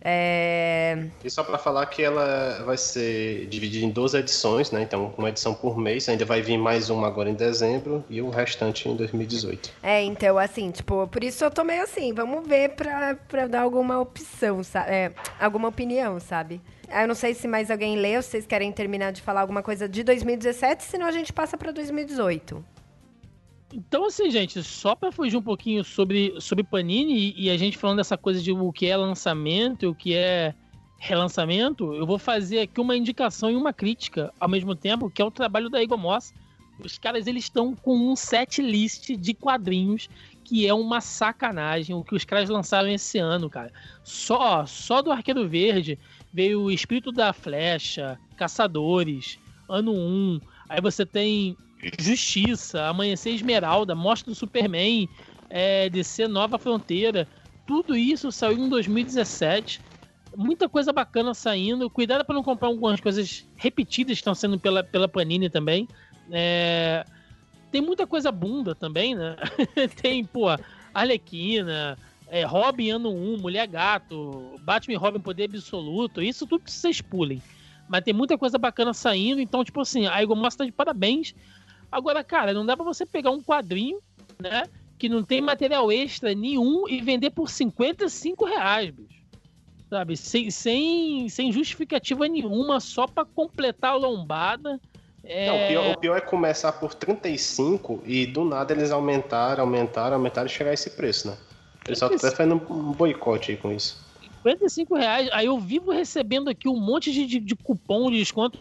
É... 0.02 1.06
E 1.22 1.28
só 1.28 1.42
para 1.42 1.58
falar 1.58 1.84
que 1.86 2.02
ela 2.02 2.62
vai 2.64 2.76
ser 2.76 3.46
dividida 3.48 3.84
em 3.84 3.90
12 3.90 4.16
edições, 4.16 4.70
né? 4.70 4.80
Então, 4.80 5.12
uma 5.18 5.28
edição 5.28 5.52
por 5.52 5.76
mês, 5.76 6.08
ainda 6.08 6.24
vai 6.24 6.40
vir 6.40 6.56
mais 6.56 6.88
uma 6.88 7.06
agora 7.06 7.28
em 7.28 7.34
dezembro 7.34 8.02
e 8.08 8.22
o 8.22 8.30
restante 8.30 8.88
em 8.88 8.96
2018. 8.96 9.72
É, 9.82 10.02
então, 10.02 10.38
assim, 10.38 10.70
tipo, 10.70 11.06
por 11.08 11.22
isso 11.22 11.44
eu 11.44 11.50
tô 11.50 11.64
meio 11.64 11.82
assim, 11.82 12.14
vamos 12.14 12.46
ver 12.48 12.70
pra, 12.70 13.16
pra 13.28 13.46
dar 13.46 13.62
alguma 13.62 14.00
opção, 14.00 14.62
sabe? 14.62 14.90
É, 14.90 15.12
alguma 15.38 15.68
opinião, 15.68 16.18
sabe? 16.18 16.62
Eu 16.88 17.06
não 17.06 17.14
sei 17.14 17.34
se 17.34 17.46
mais 17.46 17.70
alguém 17.70 17.96
leu, 17.96 18.22
se 18.22 18.30
vocês 18.30 18.46
querem 18.46 18.72
terminar 18.72 19.12
de 19.12 19.20
falar 19.20 19.42
alguma 19.42 19.62
coisa 19.62 19.86
de 19.86 20.02
2017, 20.02 20.82
senão 20.84 21.06
a 21.06 21.12
gente 21.12 21.32
passa 21.32 21.58
pra 21.58 21.72
2018. 21.72 22.64
Então, 23.72 24.06
assim, 24.06 24.30
gente, 24.30 24.62
só 24.62 24.94
para 24.94 25.12
fugir 25.12 25.36
um 25.36 25.42
pouquinho 25.42 25.84
sobre, 25.84 26.34
sobre 26.40 26.64
Panini 26.64 27.32
e, 27.36 27.44
e, 27.44 27.50
a 27.50 27.56
gente 27.56 27.78
falando 27.78 27.98
dessa 27.98 28.16
coisa 28.16 28.42
de 28.42 28.50
o 28.50 28.72
que 28.72 28.86
é 28.86 28.96
lançamento 28.96 29.84
e 29.84 29.88
o 29.88 29.94
que 29.94 30.14
é 30.14 30.54
relançamento, 30.98 31.94
eu 31.94 32.04
vou 32.04 32.18
fazer 32.18 32.60
aqui 32.60 32.80
uma 32.80 32.96
indicação 32.96 33.50
e 33.50 33.56
uma 33.56 33.72
crítica 33.72 34.32
ao 34.38 34.48
mesmo 34.48 34.74
tempo, 34.74 35.08
que 35.08 35.22
é 35.22 35.24
o 35.24 35.30
trabalho 35.30 35.70
da 35.70 35.82
Igor 35.82 35.96
Moss. 35.96 36.34
Os 36.84 36.98
caras, 36.98 37.26
eles 37.26 37.44
estão 37.44 37.74
com 37.74 37.96
um 37.96 38.16
set 38.16 38.60
list 38.60 39.10
de 39.16 39.34
quadrinhos 39.34 40.08
que 40.44 40.66
é 40.66 40.74
uma 40.74 41.00
sacanagem 41.00 41.94
o 41.94 42.02
que 42.02 42.14
os 42.14 42.24
caras 42.24 42.48
lançaram 42.48 42.88
esse 42.88 43.18
ano, 43.18 43.48
cara. 43.48 43.72
Só, 44.02 44.66
só 44.66 45.00
do 45.00 45.12
Arqueiro 45.12 45.48
Verde 45.48 45.96
veio 46.32 46.62
o 46.62 46.70
Espírito 46.70 47.12
da 47.12 47.32
Flecha, 47.32 48.18
Caçadores, 48.36 49.38
Ano 49.68 49.92
1. 49.92 50.40
Aí 50.68 50.80
você 50.80 51.06
tem 51.06 51.56
Justiça, 51.98 52.86
Amanhecer 52.86 53.34
Esmeralda, 53.34 53.94
Mostra 53.94 54.30
do 54.30 54.34
Superman, 54.34 55.08
é, 55.48 55.88
DC 55.88 56.28
Nova 56.28 56.58
Fronteira. 56.58 57.26
Tudo 57.66 57.96
isso 57.96 58.30
saiu 58.30 58.58
em 58.58 58.68
2017. 58.68 59.80
Muita 60.36 60.68
coisa 60.68 60.92
bacana 60.92 61.34
saindo. 61.34 61.90
Cuidado 61.90 62.24
para 62.24 62.34
não 62.34 62.42
comprar 62.42 62.68
algumas 62.68 63.00
coisas 63.00 63.46
repetidas 63.56 64.14
que 64.14 64.20
estão 64.20 64.34
sendo 64.34 64.58
pela, 64.58 64.82
pela 64.82 65.08
Panini 65.08 65.48
também. 65.48 65.88
É... 66.30 67.04
Tem 67.70 67.80
muita 67.80 68.06
coisa 68.06 68.32
bunda 68.32 68.74
também, 68.74 69.14
né? 69.14 69.36
Tem, 70.02 70.24
pô, 70.24 70.46
Arlequina, 70.92 71.96
é, 72.28 72.44
Robin 72.44 72.90
ano 72.90 73.10
1, 73.10 73.38
Mulher 73.38 73.66
Gato, 73.66 74.58
Batman 74.62 74.94
e 74.94 74.96
Robin 74.96 75.20
Poder 75.20 75.44
Absoluto. 75.44 76.20
Isso 76.20 76.46
tudo 76.46 76.64
que 76.64 76.70
vocês 76.70 77.00
pulem. 77.00 77.40
Mas 77.88 78.04
tem 78.04 78.14
muita 78.14 78.38
coisa 78.38 78.56
bacana 78.56 78.94
saindo. 78.94 79.40
Então, 79.40 79.64
tipo 79.64 79.80
assim, 79.80 80.06
a 80.06 80.22
Igor 80.22 80.36
mostra 80.36 80.64
de 80.64 80.70
parabéns 80.70 81.34
Agora, 81.90 82.22
cara, 82.22 82.52
não 82.52 82.64
dá 82.64 82.76
pra 82.76 82.84
você 82.84 83.04
pegar 83.04 83.30
um 83.30 83.42
quadrinho, 83.42 83.98
né? 84.38 84.64
Que 84.98 85.08
não 85.08 85.22
tem 85.22 85.40
material 85.40 85.90
extra 85.90 86.34
nenhum 86.34 86.88
e 86.88 87.00
vender 87.00 87.30
por 87.30 87.48
55 87.48 88.44
reais, 88.44 88.90
bicho. 88.90 89.20
Sabe? 89.88 90.16
Sem, 90.16 90.50
sem, 90.50 91.28
sem 91.28 91.50
justificativa 91.50 92.28
nenhuma, 92.28 92.78
só 92.78 93.06
pra 93.06 93.24
completar 93.24 93.92
a 93.92 93.96
lombada. 93.96 94.80
É... 95.24 95.46
Não, 95.46 95.56
o, 95.56 95.68
pior, 95.68 95.92
o 95.92 95.98
pior 95.98 96.16
é 96.16 96.20
começar 96.20 96.72
por 96.72 96.94
35 96.94 98.02
e 98.06 98.26
do 98.26 98.44
nada 98.44 98.72
eles 98.72 98.90
aumentaram, 98.90 99.64
aumentaram, 99.64 100.16
aumentaram 100.16 100.46
e 100.46 100.50
chegar 100.50 100.70
a 100.70 100.74
esse 100.74 100.90
preço, 100.90 101.28
né? 101.28 101.36
Eles 101.86 101.98
só 101.98 102.06
estão 102.06 102.30
fazendo 102.30 102.54
um 102.70 102.92
boicote 102.92 103.50
aí 103.50 103.56
com 103.56 103.72
isso. 103.72 103.98
55 104.42 104.94
reais. 104.94 105.28
Aí 105.32 105.46
eu 105.46 105.58
vivo 105.58 105.90
recebendo 105.90 106.48
aqui 106.48 106.68
um 106.68 106.78
monte 106.78 107.12
de, 107.12 107.26
de, 107.26 107.40
de, 107.40 107.56
cupom 107.56 108.10
de 108.10 108.18
desconto. 108.18 108.58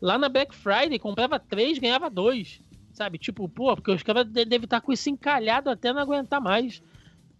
Lá 0.00 0.18
na 0.18 0.28
Black 0.28 0.54
Friday, 0.54 0.98
comprava 0.98 1.38
três, 1.38 1.78
ganhava 1.78 2.10
dois. 2.10 2.60
Sabe? 3.00 3.16
Tipo, 3.16 3.48
pô, 3.48 3.74
porque 3.74 3.92
os 3.92 4.02
caras 4.02 4.26
devem 4.26 4.64
estar 4.64 4.82
com 4.82 4.92
isso 4.92 5.08
encalhado 5.08 5.70
até 5.70 5.90
não 5.90 6.02
aguentar 6.02 6.38
mais. 6.38 6.82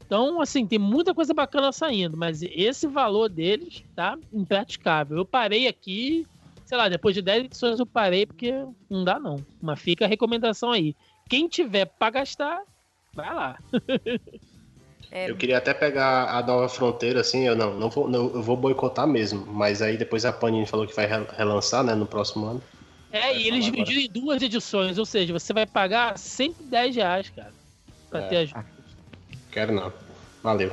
Então, 0.07 0.41
assim, 0.41 0.67
tem 0.67 0.79
muita 0.79 1.13
coisa 1.13 1.35
bacana 1.35 1.71
saindo, 1.71 2.17
mas 2.17 2.43
esse 2.43 2.87
valor 2.87 3.29
deles 3.29 3.85
tá 3.95 4.17
impraticável. 4.33 5.19
Eu 5.19 5.25
parei 5.27 5.69
aqui, 5.69 6.27
sei 6.65 6.79
lá, 6.79 6.89
depois 6.89 7.15
de 7.15 7.21
10 7.21 7.45
edições 7.45 7.79
eu 7.79 7.85
parei 7.85 8.25
porque 8.25 8.55
não 8.89 9.05
dá 9.05 9.21
não. 9.21 9.37
Mas 9.61 9.79
fica 9.79 10.07
a 10.07 10.09
recomendação 10.09 10.73
aí. 10.73 10.97
Quem 11.29 11.47
tiver 11.47 11.85
para 11.85 12.09
gastar, 12.09 12.63
vai 13.13 13.35
lá. 13.35 13.59
É... 15.13 15.29
Eu 15.29 15.37
queria 15.37 15.59
até 15.59 15.75
pegar 15.75 16.31
a 16.31 16.41
nova 16.41 16.69
fronteira, 16.69 17.21
assim, 17.21 17.45
eu 17.45 17.57
não, 17.57 17.75
não 17.75 17.91
vou, 17.91 18.09
não, 18.09 18.31
eu 18.33 18.41
vou 18.41 18.57
boicotar 18.57 19.09
mesmo, 19.09 19.45
mas 19.45 19.83
aí 19.83 19.97
depois 19.97 20.25
a 20.25 20.33
Panini 20.33 20.65
falou 20.67 20.87
que 20.87 20.95
vai 20.95 21.09
relançar, 21.37 21.83
né, 21.83 21.97
no 21.97 22.07
próximo 22.07 22.47
ano. 22.47 22.63
É, 23.13 23.37
e 23.37 23.49
eles 23.49 23.65
dividiram 23.65 24.01
em 24.01 24.09
duas 24.09 24.41
edições, 24.41 24.97
ou 24.97 25.05
seja, 25.05 25.33
você 25.33 25.53
vai 25.53 25.67
pagar 25.67 26.17
110 26.17 26.95
reais, 26.95 27.29
cara, 27.31 27.53
pra 28.09 28.21
é. 28.21 28.29
ter 28.29 28.37
as. 28.37 28.65
Quero 29.51 29.73
não. 29.73 29.93
Valeu. 30.43 30.73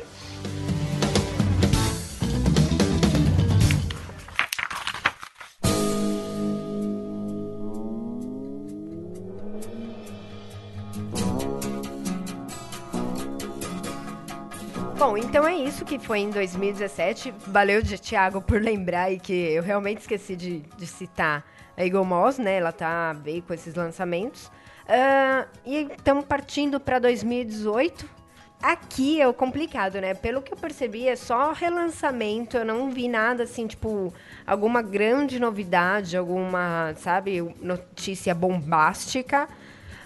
Bom, 14.96 15.18
então 15.18 15.48
é 15.48 15.56
isso 15.56 15.84
que 15.86 15.98
foi 15.98 16.20
em 16.20 16.30
2017. 16.30 17.34
Valeu, 17.48 17.82
Thiago, 17.84 18.42
por 18.42 18.62
lembrar 18.62 19.12
e 19.12 19.20
que 19.20 19.34
eu 19.34 19.64
realmente 19.64 20.02
esqueci 20.02 20.36
de, 20.36 20.60
de 20.78 20.86
citar 20.86 21.44
a 21.78 21.86
Eagle 21.86 22.04
Moss, 22.04 22.40
né? 22.40 22.58
Ela 22.58 22.72
tá 22.72 23.14
bem 23.14 23.40
com 23.40 23.54
esses 23.54 23.76
lançamentos. 23.76 24.48
Uh, 24.88 25.48
e 25.66 25.84
estamos 25.84 26.26
partindo 26.26 26.80
para 26.80 26.98
2018. 26.98 28.18
Aqui 28.60 29.22
é 29.22 29.28
o 29.28 29.34
complicado, 29.34 30.02
né? 30.02 30.16
Pelo 30.16 30.42
que 30.42 30.52
eu 30.52 30.58
percebi, 30.58 31.08
é 31.08 31.16
só 31.16 31.52
relançamento. 31.52 32.58
Eu 32.58 32.66
não 32.66 32.90
vi 32.90 33.08
nada 33.08 33.44
assim, 33.44 33.68
tipo, 33.68 34.12
alguma 34.48 34.82
grande 34.82 35.40
novidade, 35.40 36.18
alguma, 36.18 36.96
sabe, 36.96 37.42
notícia 37.62 38.34
bombástica. 38.34 39.48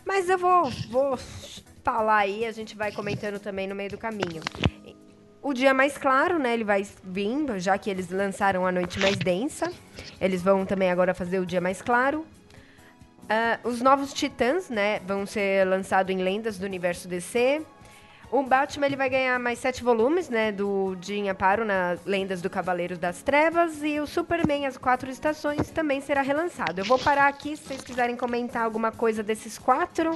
Mas 0.06 0.28
eu 0.30 0.38
vou, 0.38 0.70
vou 0.90 1.18
falar 1.82 2.18
aí, 2.18 2.46
a 2.46 2.52
gente 2.52 2.76
vai 2.76 2.92
comentando 2.92 3.40
também 3.40 3.68
no 3.68 3.76
meio 3.76 3.92
do 3.92 3.98
caminho. 3.98 4.42
O 5.42 5.54
dia 5.54 5.74
mais 5.74 5.98
claro, 5.98 6.38
né? 6.38 6.54
Ele 6.54 6.64
vai 6.64 6.86
vir, 7.04 7.60
já 7.60 7.78
que 7.78 7.90
eles 7.90 8.10
lançaram 8.12 8.66
a 8.66 8.72
noite 8.72 9.00
mais 9.00 9.18
densa. 9.18 9.72
Eles 10.20 10.44
vão 10.44 10.66
também 10.66 10.92
agora 10.92 11.14
fazer 11.16 11.40
o 11.40 11.46
dia 11.46 11.60
mais 11.60 11.82
claro. 11.82 12.26
Uh, 13.24 13.68
os 13.68 13.82
novos 13.82 14.14
Titãs, 14.14 14.70
né? 14.70 15.00
Vão 15.00 15.26
ser 15.26 15.66
lançados 15.66 16.14
em 16.14 16.22
Lendas 16.22 16.60
do 16.60 16.66
Universo 16.66 17.08
DC. 17.08 17.66
O 18.32 18.44
Batman 18.44 18.86
ele 18.86 18.96
vai 18.96 19.10
ganhar 19.10 19.38
mais 19.40 19.58
sete 19.58 19.84
volumes, 19.84 20.30
né? 20.30 20.52
Do 20.52 20.96
Jim 21.02 21.28
Aparo 21.28 21.66
na 21.66 21.98
Lendas 22.06 22.42
do 22.42 22.50
Cavaleiros 22.50 23.00
das 23.00 23.24
Trevas. 23.24 23.82
E 23.84 24.00
o 24.00 24.06
Superman, 24.06 24.68
As 24.68 24.78
Quatro 24.78 25.10
Estações, 25.10 25.72
também 25.72 26.02
será 26.02 26.22
relançado. 26.22 26.80
Eu 26.80 26.86
vou 26.86 27.00
parar 27.00 27.28
aqui 27.28 27.58
se 27.58 27.64
vocês 27.64 27.82
quiserem 27.82 28.16
comentar 28.16 28.64
alguma 28.64 28.92
coisa 28.92 29.24
desses 29.24 29.58
quatro. 29.58 30.12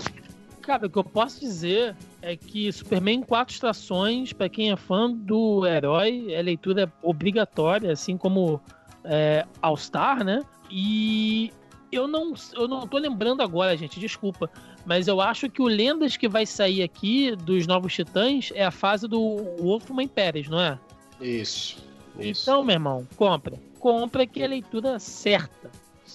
Cara, 0.65 0.87
o 0.87 0.89
que 0.89 0.97
eu 0.97 1.03
posso 1.03 1.39
dizer 1.39 1.95
é 2.23 2.35
que 2.35 2.71
Superman 2.73 3.21
quatro 3.21 3.53
estações, 3.53 4.33
para 4.33 4.49
quem 4.49 4.71
é 4.71 4.75
fã 4.75 5.11
do 5.11 5.63
herói, 5.63 6.33
é 6.33 6.41
leitura 6.41 6.91
obrigatória, 7.03 7.91
assim 7.91 8.17
como 8.17 8.59
é, 9.03 9.45
All 9.61 9.77
Star, 9.77 10.23
né? 10.23 10.41
E 10.71 11.53
eu 11.91 12.07
não, 12.07 12.33
eu 12.55 12.67
não 12.67 12.87
tô 12.87 12.97
lembrando 12.97 13.43
agora, 13.43 13.77
gente, 13.77 13.99
desculpa. 13.99 14.49
Mas 14.87 15.07
eu 15.07 15.21
acho 15.21 15.51
que 15.51 15.61
o 15.61 15.67
Lendas 15.67 16.17
que 16.17 16.27
vai 16.27 16.47
sair 16.47 16.81
aqui 16.81 17.35
dos 17.35 17.67
Novos 17.67 17.93
Titãs 17.93 18.51
é 18.55 18.65
a 18.65 18.71
fase 18.71 19.07
do 19.07 19.19
Wolfman 19.59 20.07
Pérez, 20.07 20.49
não 20.49 20.59
é? 20.59 20.79
Isso. 21.21 21.77
isso. 22.17 22.41
Então, 22.41 22.63
meu 22.63 22.73
irmão, 22.73 23.07
compra. 23.15 23.53
Compra 23.79 24.25
que 24.25 24.41
é 24.41 24.45
a 24.45 24.49
leitura 24.49 24.97
certa. 24.97 25.69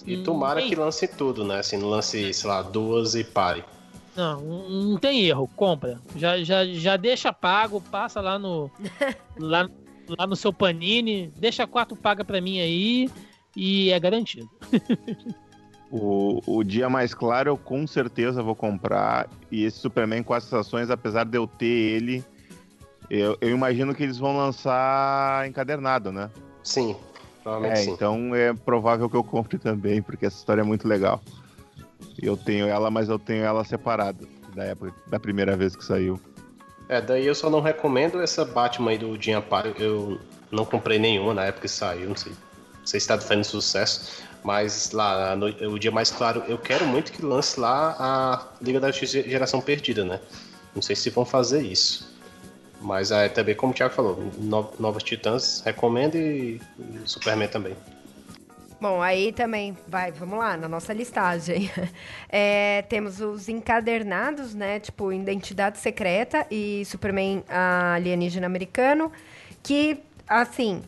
E 0.05 0.17
tomara 0.17 0.61
que 0.61 0.75
lance 0.75 1.07
tudo, 1.07 1.45
né? 1.45 1.59
Assim, 1.59 1.77
não 1.77 1.87
lance, 1.87 2.33
sei 2.33 2.49
lá, 2.49 2.61
duas 2.61 3.15
e 3.15 3.23
pare. 3.23 3.63
Não, 4.15 4.41
não 4.41 4.97
tem 4.97 5.25
erro, 5.25 5.47
compra. 5.55 5.99
Já, 6.15 6.43
já, 6.43 6.65
já 6.65 6.97
deixa 6.97 7.31
pago, 7.31 7.79
passa 7.79 8.19
lá 8.19 8.37
no 8.37 8.69
lá, 9.39 9.69
lá 10.07 10.27
no 10.27 10.35
seu 10.35 10.51
Panini, 10.51 11.31
deixa 11.37 11.65
quatro 11.65 11.95
paga 11.95 12.23
para 12.25 12.41
mim 12.41 12.59
aí 12.59 13.09
e 13.55 13.89
é 13.91 13.99
garantido. 13.99 14.49
o, 15.89 16.41
o 16.45 16.63
dia 16.63 16.89
mais 16.89 17.13
claro 17.13 17.49
eu 17.49 17.57
com 17.57 17.87
certeza 17.87 18.43
vou 18.43 18.55
comprar 18.55 19.29
e 19.51 19.63
esse 19.63 19.79
Superman 19.79 20.23
com 20.23 20.33
as 20.33 20.43
estações, 20.43 20.89
apesar 20.89 21.25
de 21.25 21.37
eu 21.37 21.47
ter 21.47 21.65
ele, 21.65 22.23
eu, 23.09 23.37
eu 23.41 23.49
imagino 23.49 23.93
que 23.95 24.03
eles 24.03 24.17
vão 24.17 24.35
lançar 24.35 25.47
encadernado, 25.47 26.11
né? 26.11 26.29
Sim, 26.63 26.95
provavelmente 27.43 27.79
é, 27.79 27.83
sim. 27.83 27.91
Então 27.91 28.35
é 28.35 28.53
provável 28.53 29.09
que 29.09 29.15
eu 29.15 29.23
compre 29.23 29.57
também, 29.57 30.01
porque 30.01 30.25
essa 30.25 30.37
história 30.37 30.61
é 30.61 30.65
muito 30.65 30.87
legal. 30.87 31.21
Eu 32.21 32.37
tenho 32.37 32.67
ela, 32.67 32.91
mas 32.91 33.09
eu 33.09 33.17
tenho 33.17 33.43
ela 33.43 33.63
separada 33.63 34.27
da 34.55 34.63
época, 34.63 34.93
da 35.07 35.19
primeira 35.19 35.55
vez 35.55 35.75
que 35.75 35.83
saiu. 35.83 36.19
É, 36.89 36.99
daí 36.99 37.25
eu 37.25 37.33
só 37.33 37.49
não 37.49 37.61
recomendo 37.61 38.21
essa 38.21 38.43
Batman 38.43 38.91
aí 38.91 38.97
do 38.97 39.19
Jim 39.21 39.33
Amparo. 39.33 39.73
Eu 39.79 40.19
não 40.51 40.65
comprei 40.65 40.99
nenhuma 40.99 41.33
na 41.33 41.45
época 41.45 41.61
que 41.61 41.73
saiu, 41.73 42.09
não 42.09 42.15
sei, 42.15 42.33
não 42.79 42.85
sei 42.85 42.99
se 42.99 43.07
tá 43.07 43.17
fazendo 43.17 43.45
sucesso. 43.45 44.23
Mas 44.43 44.91
lá, 44.91 45.35
no, 45.35 45.47
o 45.71 45.79
dia 45.79 45.91
mais 45.91 46.11
claro, 46.11 46.43
eu 46.47 46.57
quero 46.57 46.85
muito 46.85 47.11
que 47.11 47.23
lance 47.23 47.59
lá 47.59 47.95
a 47.99 48.47
Liga 48.61 48.79
da 48.79 48.91
Justiça 48.91 49.21
Geração 49.29 49.61
Perdida, 49.61 50.03
né? 50.03 50.19
Não 50.73 50.81
sei 50.81 50.95
se 50.95 51.09
vão 51.09 51.23
fazer 51.23 51.61
isso. 51.61 52.11
Mas 52.81 53.11
é 53.11 53.29
também, 53.29 53.53
como 53.53 53.71
o 53.71 53.75
Thiago 53.75 53.93
falou, 53.93 54.31
no, 54.39 54.69
Novos 54.79 55.03
Titãs 55.03 55.61
recomendo 55.63 56.15
e 56.15 56.59
Superman 57.05 57.47
também. 57.47 57.75
Bom, 58.81 58.99
aí 58.99 59.31
também, 59.31 59.77
vai, 59.87 60.11
vamos 60.11 60.39
lá, 60.39 60.57
na 60.57 60.67
nossa 60.67 60.91
listagem. 60.91 61.69
É, 62.33 62.81
temos 62.83 63.19
os 63.19 63.49
encadernados, 63.49 64.55
né? 64.55 64.79
Tipo, 64.79 65.11
Identidade 65.11 65.77
Secreta 65.77 66.47
e 66.49 66.83
Superman 66.85 67.43
Alienígena 67.47 68.47
Americano. 68.47 69.11
Que, 69.61 69.99
assim, 70.27 70.81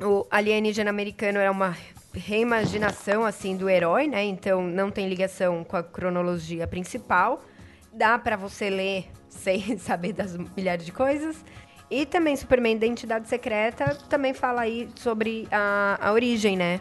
o 0.00 0.24
alienígena 0.30 0.88
americano 0.88 1.38
é 1.38 1.50
uma 1.50 1.76
reimaginação, 2.14 3.24
assim, 3.24 3.56
do 3.56 3.68
herói, 3.68 4.06
né? 4.06 4.24
Então, 4.24 4.62
não 4.62 4.92
tem 4.92 5.08
ligação 5.08 5.64
com 5.64 5.76
a 5.76 5.82
cronologia 5.82 6.68
principal. 6.68 7.44
Dá 7.92 8.16
para 8.16 8.36
você 8.36 8.70
ler 8.70 9.10
sem 9.28 9.76
saber 9.76 10.12
das 10.12 10.36
milhares 10.56 10.86
de 10.86 10.92
coisas. 10.92 11.44
E 11.90 12.06
também 12.06 12.36
Superman 12.36 12.76
Identidade 12.76 13.28
Secreta 13.28 13.96
também 14.08 14.32
fala 14.32 14.62
aí 14.62 14.88
sobre 14.94 15.48
a, 15.50 15.98
a 16.00 16.12
origem, 16.12 16.56
né? 16.56 16.80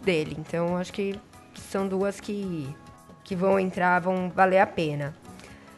Dele. 0.00 0.36
Então, 0.38 0.76
acho 0.76 0.92
que 0.92 1.18
são 1.54 1.86
duas 1.86 2.20
que, 2.20 2.68
que 3.24 3.34
vão 3.34 3.58
entrar, 3.58 4.00
vão 4.00 4.30
valer 4.30 4.58
a 4.58 4.66
pena. 4.66 5.14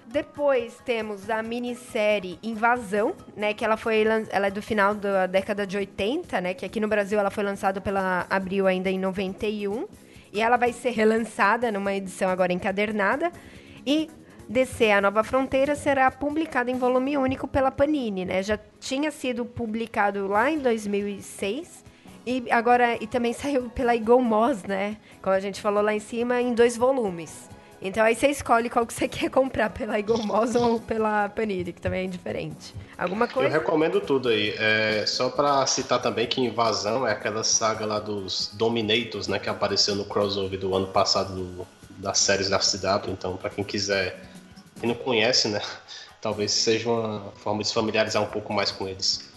Depois 0.07 0.76
temos 0.84 1.30
a 1.30 1.41
minissérie 1.41 2.36
Invasão, 2.43 3.14
né? 3.36 3.55
Que 3.55 3.64
ela 3.64 3.76
foi 3.76 4.03
ela 4.03 4.49
é 4.49 4.51
do 4.51 4.61
final 4.61 4.93
da 4.93 5.26
década 5.26 5.64
de 5.64 5.76
80, 5.76 6.41
né? 6.41 6.53
Que 6.53 6.66
aqui 6.66 6.80
no 6.80 6.88
Brasil 6.88 7.18
ela 7.18 7.30
foi 7.30 7.45
lançada 7.45 7.80
pela 7.80 8.26
Abril 8.28 8.66
ainda 8.66 8.91
em 8.91 8.99
91. 8.99 9.86
E 10.32 10.41
ela 10.41 10.57
vai 10.57 10.72
ser 10.72 10.91
relançada 10.91 11.70
numa 11.70 11.95
edição 11.95 12.28
agora 12.28 12.53
encadernada. 12.53 13.30
E 13.86 14.11
DC 14.49 14.91
A 14.91 15.01
Nova 15.01 15.22
Fronteira 15.22 15.76
será 15.76 16.11
publicada 16.11 16.72
em 16.72 16.76
volume 16.76 17.16
único 17.16 17.47
pela 17.47 17.70
Panini, 17.70 18.24
né? 18.24 18.43
Já 18.43 18.59
tinha 18.80 19.12
sido 19.12 19.45
publicado 19.45 20.26
lá 20.26 20.51
em 20.51 20.59
2006 20.59 21.84
e 22.26 22.50
agora, 22.50 22.96
e 23.02 23.06
também 23.06 23.32
saiu 23.34 23.70
pela 23.70 23.94
Eagle 23.94 24.20
Moss, 24.20 24.62
né? 24.64 24.96
Como 25.22 25.34
a 25.34 25.40
gente 25.40 25.60
falou 25.60 25.82
lá 25.82 25.94
em 25.94 26.00
cima, 26.00 26.40
em 26.40 26.54
dois 26.54 26.76
volumes. 26.76 27.48
Então 27.82 28.04
aí 28.04 28.14
você 28.14 28.28
escolhe 28.28 28.68
qual 28.68 28.86
que 28.86 28.92
você 28.92 29.08
quer 29.08 29.30
comprar, 29.30 29.70
pela 29.70 29.98
Eagle 29.98 30.22
Moss 30.22 30.54
ou 30.54 30.80
pela 30.80 31.28
Panini, 31.30 31.72
que 31.72 31.80
também 31.80 32.06
é 32.06 32.08
diferente. 32.08 32.74
Alguma 32.96 33.26
coisa? 33.26 33.48
Eu 33.48 33.60
recomendo 33.60 34.00
tudo 34.00 34.28
aí. 34.28 34.54
É, 34.58 35.04
só 35.06 35.30
pra 35.30 35.66
citar 35.66 36.00
também 36.02 36.26
que 36.26 36.40
Invasão 36.40 37.06
é 37.06 37.12
aquela 37.12 37.42
saga 37.42 37.86
lá 37.86 37.98
dos 37.98 38.50
Dominators, 38.54 39.28
né? 39.28 39.38
Que 39.38 39.48
apareceu 39.48 39.94
no 39.94 40.04
crossover 40.04 40.58
do 40.58 40.74
ano 40.74 40.88
passado 40.88 41.34
do, 41.34 41.66
das 41.96 42.18
séries 42.18 42.50
da 42.50 42.58
CW. 42.58 43.12
Então, 43.12 43.36
para 43.38 43.48
quem 43.48 43.64
quiser, 43.64 44.20
quem 44.78 44.88
não 44.88 44.96
conhece, 44.96 45.48
né? 45.48 45.62
Talvez 46.20 46.52
seja 46.52 46.90
uma 46.90 47.32
forma 47.36 47.62
de 47.62 47.68
se 47.68 47.72
familiarizar 47.72 48.22
um 48.22 48.26
pouco 48.26 48.52
mais 48.52 48.70
com 48.70 48.86
eles 48.86 49.30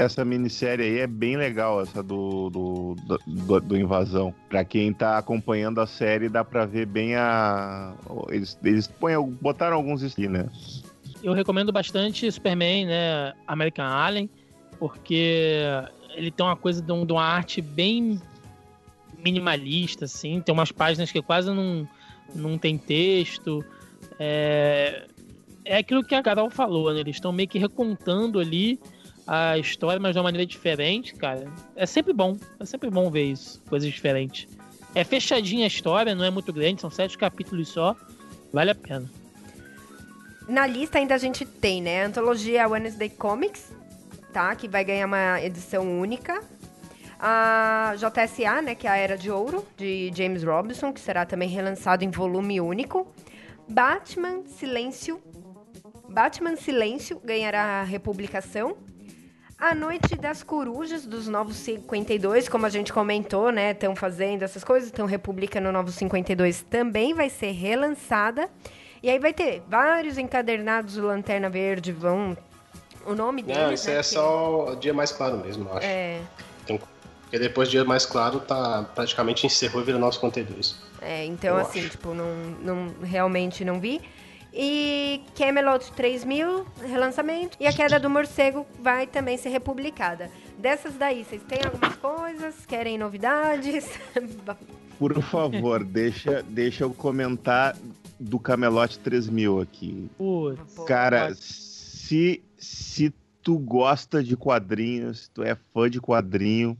essa 0.00 0.24
minissérie 0.24 0.84
aí 0.86 0.98
é 1.00 1.06
bem 1.06 1.36
legal, 1.36 1.82
essa 1.82 2.02
do, 2.02 2.48
do, 2.48 2.96
do, 3.26 3.60
do, 3.60 3.76
Invasão. 3.76 4.34
Pra 4.48 4.64
quem 4.64 4.94
tá 4.94 5.18
acompanhando 5.18 5.78
a 5.78 5.86
série, 5.86 6.28
dá 6.28 6.42
pra 6.42 6.64
ver 6.64 6.86
bem 6.86 7.14
a. 7.16 7.94
Eles, 8.30 8.58
eles 8.64 8.86
põem, 8.86 9.20
botaram 9.42 9.76
alguns 9.76 10.02
estilos, 10.02 10.32
né? 10.32 10.48
Eu 11.22 11.34
recomendo 11.34 11.70
bastante 11.70 12.32
Superman, 12.32 12.86
né? 12.86 13.34
American 13.46 13.84
Alien, 13.86 14.30
porque 14.78 15.54
ele 16.14 16.30
tem 16.30 16.46
uma 16.46 16.56
coisa 16.56 16.80
de, 16.80 16.92
uma 16.92 17.22
arte 17.22 17.60
bem 17.60 18.18
minimalista, 19.22 20.06
assim. 20.06 20.40
Tem 20.40 20.52
umas 20.52 20.72
páginas 20.72 21.12
que 21.12 21.20
quase 21.20 21.50
não, 21.50 21.86
não 22.34 22.56
tem 22.56 22.78
texto. 22.78 23.62
É, 24.18 25.06
é 25.62 25.76
aquilo 25.76 26.02
que 26.02 26.14
a 26.14 26.22
Carol 26.22 26.48
falou, 26.48 26.90
né? 26.90 27.00
Eles 27.00 27.16
estão 27.16 27.32
meio 27.32 27.48
que 27.50 27.58
recontando 27.58 28.40
ali 28.40 28.80
a 29.32 29.56
história, 29.56 30.00
mas 30.00 30.12
de 30.12 30.18
uma 30.18 30.24
maneira 30.24 30.44
diferente, 30.44 31.14
cara. 31.14 31.46
É 31.76 31.86
sempre 31.86 32.12
bom. 32.12 32.36
É 32.58 32.64
sempre 32.64 32.90
bom 32.90 33.08
ver 33.12 33.26
isso. 33.26 33.62
Coisas 33.68 33.88
diferentes. 33.88 34.48
É 34.92 35.04
fechadinha 35.04 35.66
a 35.66 35.68
história, 35.68 36.16
não 36.16 36.24
é 36.24 36.30
muito 36.30 36.52
grande, 36.52 36.80
são 36.80 36.90
sete 36.90 37.16
capítulos 37.16 37.68
só. 37.68 37.94
Vale 38.52 38.72
a 38.72 38.74
pena. 38.74 39.08
Na 40.48 40.66
lista 40.66 40.98
ainda 40.98 41.14
a 41.14 41.18
gente 41.18 41.46
tem, 41.46 41.80
né? 41.80 42.02
A 42.02 42.06
antologia 42.08 42.66
Wednesday 42.66 43.08
Comics, 43.08 43.72
tá? 44.32 44.52
Que 44.56 44.66
vai 44.66 44.84
ganhar 44.84 45.06
uma 45.06 45.40
edição 45.40 46.00
única. 46.00 46.42
A 47.20 47.94
JSA, 47.98 48.60
né? 48.62 48.74
Que 48.74 48.88
é 48.88 48.90
a 48.90 48.96
Era 48.96 49.16
de 49.16 49.30
Ouro, 49.30 49.64
de 49.76 50.10
James 50.12 50.42
Robinson, 50.42 50.92
que 50.92 50.98
será 50.98 51.24
também 51.24 51.48
relançado 51.48 52.04
em 52.04 52.10
volume 52.10 52.60
único. 52.60 53.06
Batman 53.68 54.42
Silêncio. 54.44 55.22
Batman 56.08 56.56
Silêncio 56.56 57.20
ganhará 57.24 57.84
republicação 57.84 58.89
a 59.60 59.74
Noite 59.74 60.16
das 60.16 60.42
Corujas 60.42 61.04
dos 61.04 61.28
Novos 61.28 61.56
52, 61.56 62.48
como 62.48 62.64
a 62.64 62.70
gente 62.70 62.92
comentou, 62.92 63.52
né? 63.52 63.72
Estão 63.72 63.94
fazendo 63.94 64.42
essas 64.42 64.64
coisas. 64.64 64.88
Então, 64.88 65.04
República 65.04 65.60
no 65.60 65.70
Novos 65.70 65.94
52 65.96 66.62
também 66.62 67.12
vai 67.12 67.28
ser 67.28 67.50
relançada. 67.50 68.48
E 69.02 69.10
aí 69.10 69.18
vai 69.18 69.34
ter 69.34 69.62
vários 69.68 70.16
encadernados 70.16 70.94
do 70.94 71.06
Lanterna 71.06 71.50
Verde, 71.50 71.92
vão. 71.92 72.36
O 73.06 73.14
nome 73.14 73.42
dele. 73.42 73.58
Não, 73.58 73.72
isso 73.72 73.88
né, 73.88 73.94
é 73.94 73.98
que... 73.98 74.06
só 74.06 74.74
Dia 74.80 74.92
Mais 74.92 75.12
Claro 75.12 75.38
mesmo, 75.38 75.68
eu 75.68 75.76
acho. 75.76 75.86
É. 75.86 76.20
Então, 76.64 76.78
porque 77.22 77.38
depois 77.38 77.68
Dia 77.70 77.84
Mais 77.84 78.04
Claro 78.04 78.40
tá 78.40 78.86
praticamente 78.94 79.46
encerrou 79.46 79.82
e 79.82 79.84
vira 79.84 79.98
Novos 79.98 80.16
52. 80.16 80.76
É, 81.02 81.24
então 81.24 81.56
eu 81.56 81.62
assim, 81.62 81.80
acho. 81.80 81.90
tipo, 81.90 82.14
não, 82.14 82.34
não, 82.62 82.94
realmente 83.02 83.64
não 83.64 83.80
vi. 83.80 84.00
E 84.52 85.22
Camelot 85.36 85.92
3000, 85.92 86.66
relançamento. 86.86 87.56
E 87.60 87.66
a 87.66 87.72
Queda 87.72 88.00
do 88.00 88.10
Morcego 88.10 88.66
vai 88.80 89.06
também 89.06 89.36
ser 89.36 89.50
republicada. 89.50 90.30
Dessas 90.58 90.94
daí, 90.94 91.24
vocês 91.24 91.42
têm 91.42 91.60
algumas 91.64 91.96
coisas? 91.96 92.66
Querem 92.66 92.98
novidades? 92.98 93.88
Por 94.98 95.22
favor, 95.22 95.82
deixa, 95.82 96.42
deixa 96.42 96.84
eu 96.84 96.92
comentar 96.92 97.74
do 98.18 98.38
Camelot 98.38 98.98
3000 98.98 99.60
aqui. 99.60 100.10
Putz. 100.18 100.74
Cara, 100.86 101.32
se, 101.34 102.42
se 102.58 103.14
tu 103.42 103.58
gosta 103.58 104.22
de 104.22 104.36
quadrinhos, 104.36 105.20
se 105.20 105.30
tu 105.30 105.42
é 105.42 105.56
fã 105.72 105.88
de 105.88 106.00
quadrinho, 106.00 106.76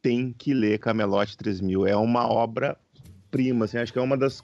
tem 0.00 0.32
que 0.32 0.54
ler 0.54 0.78
Camelot 0.78 1.36
3000. 1.36 1.86
É 1.86 1.96
uma 1.96 2.26
obra 2.26 2.78
prima, 3.30 3.64
assim, 3.66 3.78
acho 3.78 3.92
que 3.92 3.98
é 3.98 4.02
uma 4.02 4.16
das 4.16 4.42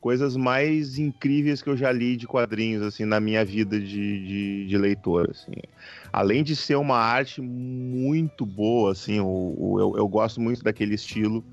coisas 0.00 0.36
mais 0.36 0.98
incríveis 0.98 1.60
que 1.60 1.68
eu 1.68 1.76
já 1.76 1.90
li 1.90 2.16
de 2.16 2.26
quadrinhos 2.26 2.82
assim 2.82 3.04
na 3.04 3.18
minha 3.18 3.44
vida 3.44 3.78
de, 3.80 4.26
de, 4.26 4.66
de 4.66 4.78
leitor 4.78 5.28
assim. 5.30 5.52
além 6.12 6.44
de 6.44 6.54
ser 6.54 6.76
uma 6.76 6.96
arte 6.96 7.40
muito 7.40 8.46
boa 8.46 8.92
assim 8.92 9.20
o, 9.20 9.54
o 9.58 9.80
eu, 9.80 9.96
eu, 9.96 10.08
gosto 10.08 10.40
muito 10.40 10.62
daquele 10.62 10.94
estilo. 10.94 11.44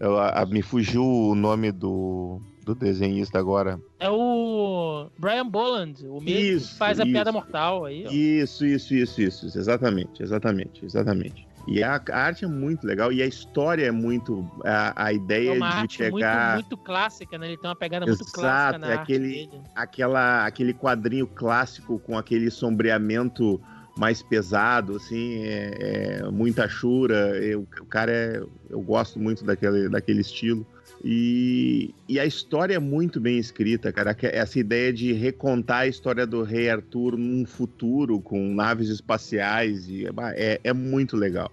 Eu, 0.00 0.18
a, 0.18 0.44
me 0.44 0.60
fugiu 0.60 1.04
o 1.04 1.34
nome 1.34 1.70
do, 1.70 2.40
do 2.64 2.74
desenhista 2.74 3.38
agora. 3.38 3.80
É 4.00 4.10
o 4.10 5.08
Brian 5.16 5.48
Boland 5.48 6.04
o 6.08 6.20
mesmo 6.20 6.40
isso, 6.40 6.72
que 6.72 6.78
faz 6.78 6.98
a 6.98 7.04
piada 7.04 7.30
mortal 7.30 7.84
aí 7.84 8.04
ó. 8.06 8.10
isso 8.10 8.64
isso 8.66 8.94
isso 8.94 9.20
isso. 9.20 9.58
Exatamente 9.58 10.22
exatamente 10.22 10.84
exatamente 10.84 11.46
e 11.66 11.82
a, 11.82 12.00
a, 12.10 12.18
arte 12.18 12.44
é 12.44 12.48
muito 12.48 12.86
legal 12.86 13.12
e 13.12 13.22
a 13.22 13.26
história 13.26 13.86
é 13.86 13.90
muito. 13.90 14.48
A, 14.64 15.06
a 15.06 15.12
ideia 15.12 15.50
é 15.50 15.56
uma 15.56 15.86
de 15.86 15.98
pegar. 15.98 16.54
Muito, 16.54 16.68
muito 16.68 16.76
clássica, 16.78 17.38
né? 17.38 17.48
Ele 17.48 17.56
tem 17.56 17.68
uma 17.68 17.76
pegada 17.76 18.04
Exato, 18.04 18.24
muito 18.24 18.32
clássica. 18.32 18.76
Exato, 18.76 18.92
é 18.92 19.02
aquele, 19.02 19.50
aquela, 19.74 20.46
aquele 20.46 20.74
quadrinho 20.74 21.26
clássico 21.26 21.98
com 21.98 22.18
aquele 22.18 22.50
sombreamento 22.50 23.60
mais 23.96 24.22
pesado, 24.22 24.96
assim, 24.96 25.44
é, 25.44 26.20
é 26.20 26.30
muita 26.30 26.68
chura. 26.68 27.38
Eu, 27.42 27.66
o 27.80 27.86
cara 27.86 28.12
é. 28.12 28.42
Eu 28.68 28.80
gosto 28.80 29.18
muito 29.18 29.44
daquele, 29.44 29.88
daquele 29.88 30.20
estilo. 30.20 30.66
E, 31.06 31.94
e, 32.08 32.18
a 32.18 32.24
história 32.24 32.76
é 32.76 32.78
muito 32.78 33.20
bem 33.20 33.36
escrita, 33.36 33.92
cara. 33.92 34.16
Essa 34.22 34.58
ideia 34.58 34.90
de 34.90 35.12
recontar 35.12 35.80
a 35.80 35.86
história 35.86 36.26
do 36.26 36.42
rei 36.42 36.70
Arthur 36.70 37.18
num 37.18 37.44
futuro 37.44 38.18
com 38.18 38.54
naves 38.54 38.88
espaciais 38.88 39.86
e, 39.86 40.06
é, 40.34 40.58
é 40.64 40.72
muito 40.72 41.14
legal. 41.14 41.52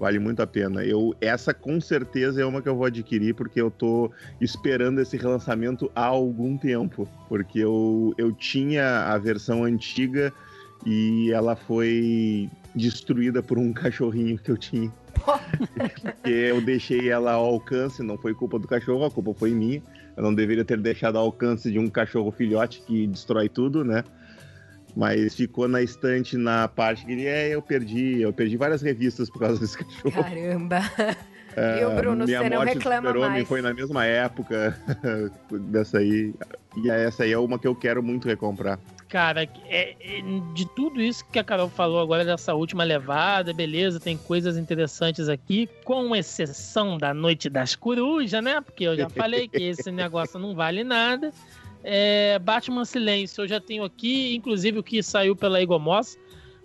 Vale 0.00 0.18
muito 0.18 0.42
a 0.42 0.46
pena. 0.46 0.84
Eu, 0.84 1.14
essa 1.20 1.54
com 1.54 1.80
certeza 1.80 2.42
é 2.42 2.44
uma 2.44 2.60
que 2.60 2.68
eu 2.68 2.74
vou 2.74 2.86
adquirir 2.86 3.32
porque 3.34 3.60
eu 3.60 3.70
tô 3.70 4.10
esperando 4.40 5.00
esse 5.00 5.16
relançamento 5.16 5.88
há 5.94 6.06
algum 6.06 6.56
tempo. 6.56 7.08
Porque 7.28 7.60
eu, 7.60 8.12
eu 8.18 8.32
tinha 8.32 9.12
a 9.12 9.18
versão 9.18 9.62
antiga 9.62 10.32
e 10.84 11.30
ela 11.30 11.54
foi 11.54 12.50
destruída 12.74 13.40
por 13.40 13.56
um 13.56 13.70
cachorrinho 13.74 14.36
que 14.36 14.50
eu 14.50 14.56
tinha. 14.56 14.92
Porque 16.02 16.30
eu 16.30 16.60
deixei 16.60 17.10
ela 17.10 17.32
ao 17.32 17.44
alcance, 17.46 18.02
não 18.02 18.16
foi 18.16 18.34
culpa 18.34 18.58
do 18.58 18.66
cachorro, 18.66 19.04
a 19.04 19.10
culpa 19.10 19.34
foi 19.34 19.50
minha. 19.50 19.82
Eu 20.16 20.22
não 20.22 20.34
deveria 20.34 20.64
ter 20.64 20.78
deixado 20.78 21.16
ao 21.16 21.24
alcance 21.24 21.70
de 21.70 21.78
um 21.78 21.88
cachorro 21.88 22.30
filhote 22.30 22.82
que 22.82 23.06
destrói 23.06 23.48
tudo, 23.48 23.84
né? 23.84 24.04
Mas 24.96 25.34
ficou 25.34 25.68
na 25.68 25.82
estante 25.82 26.36
na 26.36 26.66
parte 26.66 27.06
que 27.06 27.12
ele 27.12 27.26
é, 27.26 27.54
eu 27.54 27.62
perdi, 27.62 28.20
eu 28.20 28.32
perdi 28.32 28.56
várias 28.56 28.82
revistas 28.82 29.30
por 29.30 29.38
causa 29.38 29.60
desse 29.60 29.78
cachorro. 29.78 30.22
Caramba! 30.22 30.80
É, 31.56 31.82
e 31.82 31.84
o 31.84 31.90
Bruno, 31.96 32.26
você 32.26 32.48
não 32.48 32.60
reclama 32.60 33.12
mais. 33.12 33.48
foi 33.48 33.60
na 33.60 33.74
mesma 33.74 34.04
época 34.04 34.76
dessa 35.50 35.98
aí. 35.98 36.32
E 36.76 36.90
essa 36.90 37.24
aí 37.24 37.32
é 37.32 37.38
uma 37.38 37.58
que 37.58 37.66
eu 37.66 37.74
quero 37.74 38.02
muito 38.02 38.28
recomprar. 38.28 38.78
Cara, 39.10 39.42
é, 39.66 39.96
é, 40.00 40.22
de 40.54 40.64
tudo 40.64 41.02
isso 41.02 41.24
que 41.26 41.38
a 41.40 41.44
Carol 41.44 41.68
falou 41.68 42.00
agora 42.00 42.24
dessa 42.24 42.54
última 42.54 42.84
levada, 42.84 43.52
beleza, 43.52 43.98
tem 43.98 44.16
coisas 44.16 44.56
interessantes 44.56 45.28
aqui, 45.28 45.68
com 45.84 46.14
exceção 46.14 46.96
da 46.96 47.12
Noite 47.12 47.50
das 47.50 47.74
Corujas, 47.74 48.42
né? 48.42 48.60
Porque 48.60 48.84
eu 48.84 48.96
já 48.96 49.10
falei 49.10 49.48
que 49.48 49.64
esse 49.64 49.90
negócio 49.90 50.38
não 50.38 50.54
vale 50.54 50.84
nada. 50.84 51.32
É, 51.82 52.38
Batman 52.38 52.84
Silêncio, 52.84 53.42
eu 53.42 53.48
já 53.48 53.60
tenho 53.60 53.82
aqui, 53.82 54.36
inclusive 54.36 54.78
o 54.78 54.82
que 54.82 55.02
saiu 55.02 55.34
pela 55.34 55.60
Egomos, 55.60 56.16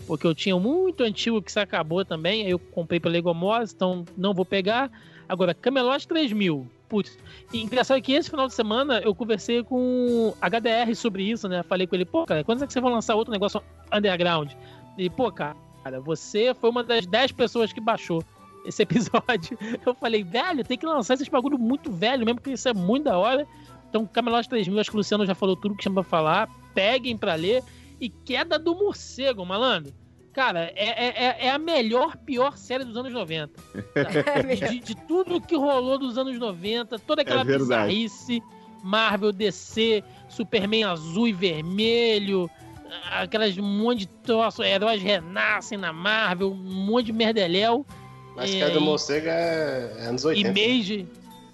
porque 0.06 0.28
eu 0.28 0.36
tinha 0.36 0.56
um 0.56 0.60
muito 0.60 1.04
antigo 1.04 1.42
que 1.42 1.52
se 1.52 1.60
acabou 1.60 2.06
também, 2.06 2.44
aí 2.44 2.52
eu 2.52 2.60
comprei 2.60 3.00
pela 3.00 3.18
Egomos, 3.18 3.74
então 3.74 4.06
não 4.16 4.36
vou 4.36 4.46
pegar. 4.46 4.92
Agora, 5.28 5.56
Camelot 5.56 6.08
3000, 6.08 6.70
Putz, 6.88 7.18
e 7.52 7.62
engraçado 7.62 8.02
que 8.02 8.14
esse 8.14 8.30
final 8.30 8.48
de 8.48 8.54
semana 8.54 9.00
eu 9.00 9.16
conversei 9.16 9.64
com 9.64 10.34
HDR 10.40 10.96
sobre 10.96 11.24
isso, 11.24 11.48
né? 11.48 11.64
Falei 11.64 11.88
com 11.88 11.96
ele, 11.96 12.06
pô, 12.06 12.26
cara, 12.26 12.44
quando 12.44 12.64
é 12.64 12.68
que 12.68 12.74
você 12.74 12.80
vai 12.80 12.92
lançar 12.92 13.16
outro 13.16 13.32
negócio 13.32 13.62
underground? 13.92 14.52
E, 14.98 15.10
pô, 15.10 15.32
cara, 15.32 15.56
você 16.04 16.54
foi 16.54 16.70
uma 16.70 16.84
das 16.84 17.06
10 17.06 17.32
pessoas 17.32 17.74
que 17.74 17.82
baixou 17.82 18.24
esse 18.66 18.82
episódio. 18.84 19.58
Eu 19.86 19.94
falei, 19.96 20.24
velho, 20.24 20.64
tem 20.64 20.78
que 20.78 20.86
lançar 20.86 21.16
esse 21.16 21.30
bagulho 21.30 21.58
muito 21.58 21.92
velho 21.92 22.26
mesmo, 22.26 22.40
porque 22.40 22.52
isso 22.52 22.70
é 22.70 22.74
muito 22.74 23.06
da 23.06 23.18
hora. 23.18 23.48
Então, 23.90 24.06
Camelot 24.06 24.48
3000, 24.48 24.80
acho 24.80 24.90
que 24.90 24.96
o 24.96 25.00
Luciano 25.00 25.26
já 25.26 25.34
falou 25.34 25.56
tudo 25.56 25.76
que 25.76 25.82
tinha 25.82 25.94
pra 25.94 26.04
falar. 26.04 26.50
Peguem 26.74 27.18
pra 27.18 27.36
ler. 27.36 27.64
E 28.00 28.10
Queda 28.10 28.60
do 28.60 28.76
Morcego, 28.76 29.46
malandro. 29.46 29.94
Cara, 30.36 30.70
é, 30.76 31.06
é, 31.08 31.46
é 31.48 31.50
a 31.50 31.58
melhor, 31.58 32.18
pior 32.18 32.58
série 32.58 32.84
dos 32.84 32.98
anos 32.98 33.14
90. 33.14 33.54
Tá? 33.54 34.42
De, 34.70 34.80
de, 34.80 34.96
tudo 35.08 35.40
que 35.40 35.56
rolou 35.56 35.98
dos 35.98 36.18
anos 36.18 36.38
90, 36.38 37.00
toda 37.00 37.22
aquela 37.22 37.40
é 37.40 37.46
bizarrice, 37.46 38.44
Marvel, 38.84 39.32
DC, 39.32 40.04
Superman 40.28 40.84
azul 40.84 41.30
e 41.30 41.34
vermelho, 41.34 42.50
aquelas 43.12 43.58
um 43.58 43.64
monte 43.64 44.00
de 44.00 44.08
troço, 44.08 44.62
heróis 44.62 45.02
renascem 45.02 45.78
na 45.78 45.94
Marvel, 45.94 46.52
um 46.52 46.86
monte 46.86 47.06
de 47.06 47.14
merdeléu. 47.14 47.86
Mas 48.36 48.54
é, 48.54 48.78
Morcego 48.78 49.28
é, 49.30 49.94
é 50.00 50.06
anos 50.08 50.26
80. 50.26 50.50
E 50.50 50.78
Mage... 50.78 51.08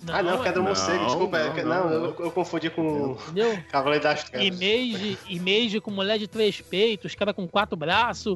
Não, 0.03 0.15
ah, 0.15 0.23
não, 0.23 0.41
Queda 0.41 0.53
do 0.53 0.63
Morcego, 0.63 1.05
desculpa. 1.05 1.38
Não, 1.38 1.55
é, 1.55 1.63
não, 1.63 1.89
não 1.89 2.05
eu, 2.05 2.15
eu, 2.17 2.32
confundi 2.32 2.71
com? 2.71 3.15
Cavaleiro 3.71 4.03
das 4.03 4.23
Trevas. 4.23 4.47
Image, 4.47 5.19
Image 5.29 5.79
com 5.79 5.91
mulher 5.91 6.17
de 6.17 6.27
três 6.27 6.59
peitos, 6.59 7.13
cara 7.13 7.32
com 7.32 7.47
quatro 7.47 7.77
braços. 7.77 8.36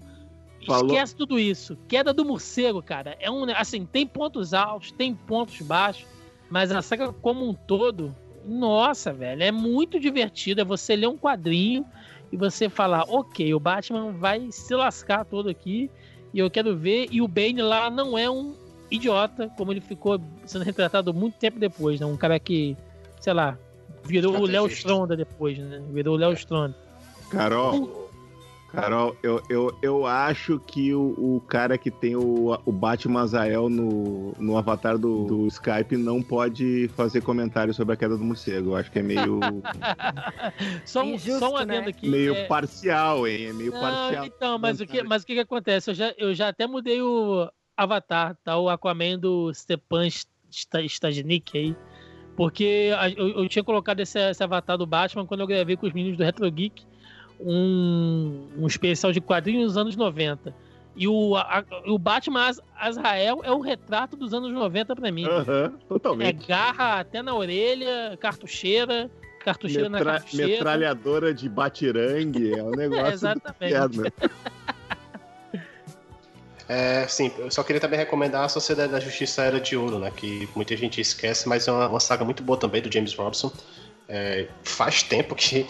Falou. 0.65 0.87
Esquece 0.87 1.15
tudo 1.15 1.39
isso. 1.39 1.77
Queda 1.87 2.13
do 2.13 2.25
morcego, 2.25 2.81
cara. 2.81 3.15
É 3.19 3.29
um. 3.29 3.45
Assim, 3.55 3.85
tem 3.85 4.05
pontos 4.05 4.53
altos, 4.53 4.91
tem 4.91 5.13
pontos 5.13 5.59
baixos. 5.61 6.05
Mas 6.49 6.71
a 6.71 6.81
saga 6.81 7.11
como 7.11 7.47
um 7.47 7.53
todo, 7.53 8.15
nossa, 8.45 9.11
velho, 9.11 9.43
é 9.43 9.51
muito 9.51 9.99
divertido. 9.99 10.61
É 10.61 10.65
você 10.65 10.95
ler 10.95 11.07
um 11.07 11.17
quadrinho 11.17 11.85
e 12.31 12.37
você 12.37 12.69
falar, 12.69 13.03
ok, 13.07 13.53
o 13.53 13.59
Batman 13.59 14.11
vai 14.11 14.51
se 14.51 14.73
lascar 14.75 15.25
todo 15.25 15.49
aqui. 15.49 15.89
E 16.33 16.39
eu 16.39 16.49
quero 16.49 16.75
ver. 16.75 17.07
E 17.11 17.21
o 17.21 17.27
Bane 17.27 17.61
lá 17.61 17.89
não 17.89 18.17
é 18.17 18.29
um 18.29 18.55
idiota, 18.89 19.51
como 19.57 19.71
ele 19.71 19.81
ficou 19.81 20.19
sendo 20.45 20.63
retratado 20.63 21.13
muito 21.13 21.37
tempo 21.37 21.59
depois, 21.59 21.99
né? 21.99 22.05
Um 22.05 22.17
cara 22.17 22.39
que, 22.39 22.77
sei 23.19 23.33
lá, 23.33 23.57
virou 24.03 24.37
o 24.37 24.45
Léo 24.45 24.67
Stronda 24.67 25.15
depois, 25.15 25.57
né? 25.57 25.81
Virou 25.91 26.15
o 26.15 26.17
Léo 26.17 26.33
Stronda. 26.33 26.75
Carol, 27.29 28.04
Carol, 28.75 29.15
eu, 29.23 29.41
eu, 29.49 29.77
eu 29.81 30.05
acho 30.05 30.59
que 30.59 30.93
o, 30.93 31.15
o 31.17 31.41
cara 31.47 31.77
que 31.77 31.89
tem 31.89 32.15
o, 32.15 32.59
o 32.65 32.71
Batman 32.71 33.21
Azael 33.21 33.69
no, 33.69 34.33
no 34.37 34.57
avatar 34.57 34.97
do, 34.97 35.23
do 35.23 35.47
Skype 35.47 35.95
não 35.95 36.21
pode 36.21 36.89
fazer 36.89 37.21
comentário 37.21 37.73
sobre 37.73 37.93
a 37.93 37.97
queda 37.97 38.17
do 38.17 38.23
morcego. 38.23 38.71
Eu 38.71 38.75
acho 38.75 38.91
que 38.91 38.99
é 38.99 39.01
meio. 39.01 39.39
só, 40.85 41.03
um, 41.03 41.13
Injusto, 41.13 41.39
só 41.39 41.53
um 41.53 41.57
adendo 41.57 41.83
né? 41.83 41.89
aqui. 41.89 42.09
Meio 42.09 42.35
é... 42.35 42.45
parcial, 42.45 43.25
hein? 43.25 43.45
É 43.45 43.53
meio 43.53 43.71
não, 43.71 43.79
parcial. 43.79 44.25
Então, 44.25 44.59
mas 44.59 44.81
o, 44.81 44.85
que, 44.85 45.03
mas 45.03 45.23
o 45.23 45.25
que, 45.25 45.33
que 45.35 45.39
acontece? 45.39 45.91
Eu 45.91 45.95
já, 45.95 46.13
eu 46.17 46.33
já 46.33 46.49
até 46.49 46.67
mudei 46.67 47.01
o 47.01 47.49
avatar, 47.77 48.37
tá? 48.43 48.57
O 48.57 48.69
Aquaman 48.69 49.17
do 49.17 49.53
Stepan 49.53 50.07
Stajnik 50.49 51.57
aí. 51.57 51.75
Porque 52.35 52.91
eu, 53.15 53.29
eu 53.29 53.47
tinha 53.47 53.63
colocado 53.63 54.01
esse, 54.01 54.19
esse 54.19 54.43
avatar 54.43 54.77
do 54.77 54.85
Batman 54.85 55.25
quando 55.25 55.39
eu 55.39 55.47
gravei 55.47 55.77
com 55.77 55.87
os 55.87 55.93
meninos 55.93 56.17
do 56.17 56.23
Retro 56.23 56.51
Geek 56.51 56.83
um, 57.39 58.47
um 58.57 58.67
especial 58.67 59.11
de 59.11 59.21
quadrinhos 59.21 59.73
dos 59.73 59.77
anos 59.77 59.95
90. 59.95 60.53
E 60.95 61.07
o, 61.07 61.35
a, 61.35 61.63
o 61.87 61.99
Batman 61.99 62.51
Azrael 62.79 63.41
é 63.43 63.51
o 63.51 63.59
retrato 63.59 64.15
dos 64.15 64.33
anos 64.33 64.51
90 64.51 64.95
para 64.95 65.11
mim. 65.11 65.25
Uhum, 65.25 65.77
totalmente. 65.89 66.43
É 66.43 66.47
garra 66.47 66.99
até 66.99 67.21
na 67.21 67.35
orelha, 67.35 68.17
cartucheira, 68.19 69.11
cartucheira 69.43 69.89
Metra 69.89 70.05
na 70.05 70.19
cartucheira. 70.19 70.47
Metralhadora 70.47 71.33
de 71.33 71.49
batirangue, 71.49 72.57
é 72.57 72.63
um 72.63 72.71
negócio. 72.75 73.05
é, 73.05 73.13
exatamente. 73.13 74.13
É, 76.67 77.05
sim, 77.07 77.31
eu 77.37 77.51
só 77.51 77.61
queria 77.61 77.79
também 77.79 77.99
recomendar 77.99 78.43
a 78.43 78.49
Sociedade 78.49 78.91
da 78.91 78.99
Justiça 78.99 79.43
Era 79.43 79.59
de 79.59 79.77
Ouro, 79.77 79.99
né? 79.99 80.11
Que 80.15 80.49
muita 80.55 80.75
gente 80.75 80.99
esquece, 80.99 81.47
mas 81.47 81.67
é 81.67 81.71
uma, 81.71 81.87
uma 81.87 81.99
saga 81.99 82.25
muito 82.25 82.41
boa 82.41 82.57
também 82.57 82.81
do 82.81 82.91
James 82.91 83.13
Robson. 83.13 83.51
É, 84.07 84.47
faz 84.63 85.03
tempo 85.03 85.35
que 85.35 85.65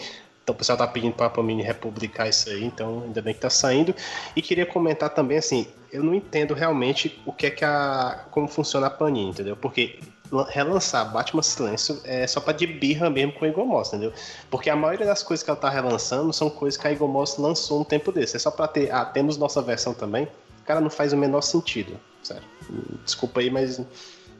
então 0.46 0.54
o 0.54 0.58
pessoal 0.58 0.78
tá 0.78 0.86
pedindo 0.86 1.12
para 1.12 1.26
a 1.26 1.30
Panini 1.30 1.60
republicar 1.60 2.28
isso 2.28 2.48
aí, 2.48 2.64
então 2.64 3.02
ainda 3.04 3.20
bem 3.20 3.34
que 3.34 3.40
tá 3.40 3.50
saindo. 3.50 3.92
E 4.36 4.40
queria 4.40 4.64
comentar 4.64 5.10
também 5.10 5.38
assim, 5.38 5.66
eu 5.90 6.04
não 6.04 6.14
entendo 6.14 6.54
realmente 6.54 7.20
o 7.26 7.32
que 7.32 7.46
é 7.46 7.50
que 7.50 7.64
a 7.64 8.26
como 8.30 8.46
funciona 8.46 8.86
a 8.86 8.90
Panini, 8.90 9.30
entendeu? 9.30 9.56
Porque 9.56 9.98
relançar 10.48 11.12
Batman 11.12 11.42
Silêncio 11.42 12.00
é 12.04 12.28
só 12.28 12.40
para 12.40 12.52
de 12.52 12.64
birra 12.64 13.10
mesmo 13.10 13.32
com 13.32 13.44
a 13.44 13.48
Igomos, 13.48 13.88
entendeu? 13.88 14.12
Porque 14.48 14.70
a 14.70 14.76
maioria 14.76 15.04
das 15.04 15.20
coisas 15.20 15.42
que 15.42 15.50
ela 15.50 15.58
tá 15.58 15.68
relançando 15.68 16.32
são 16.32 16.48
coisas 16.48 16.80
que 16.80 16.86
a 16.86 16.92
Igomos 16.92 17.36
lançou 17.38 17.80
um 17.80 17.84
tempo 17.84 18.12
desse. 18.12 18.36
É 18.36 18.38
só 18.38 18.52
para 18.52 18.68
ter, 18.68 18.92
ah, 18.92 19.04
temos 19.04 19.36
nossa 19.36 19.60
versão 19.60 19.94
também. 19.94 20.28
Cara, 20.64 20.80
não 20.80 20.90
faz 20.90 21.12
o 21.12 21.16
menor 21.16 21.40
sentido, 21.40 21.98
sério. 22.22 22.44
Desculpa 23.04 23.40
aí, 23.40 23.50
mas 23.50 23.80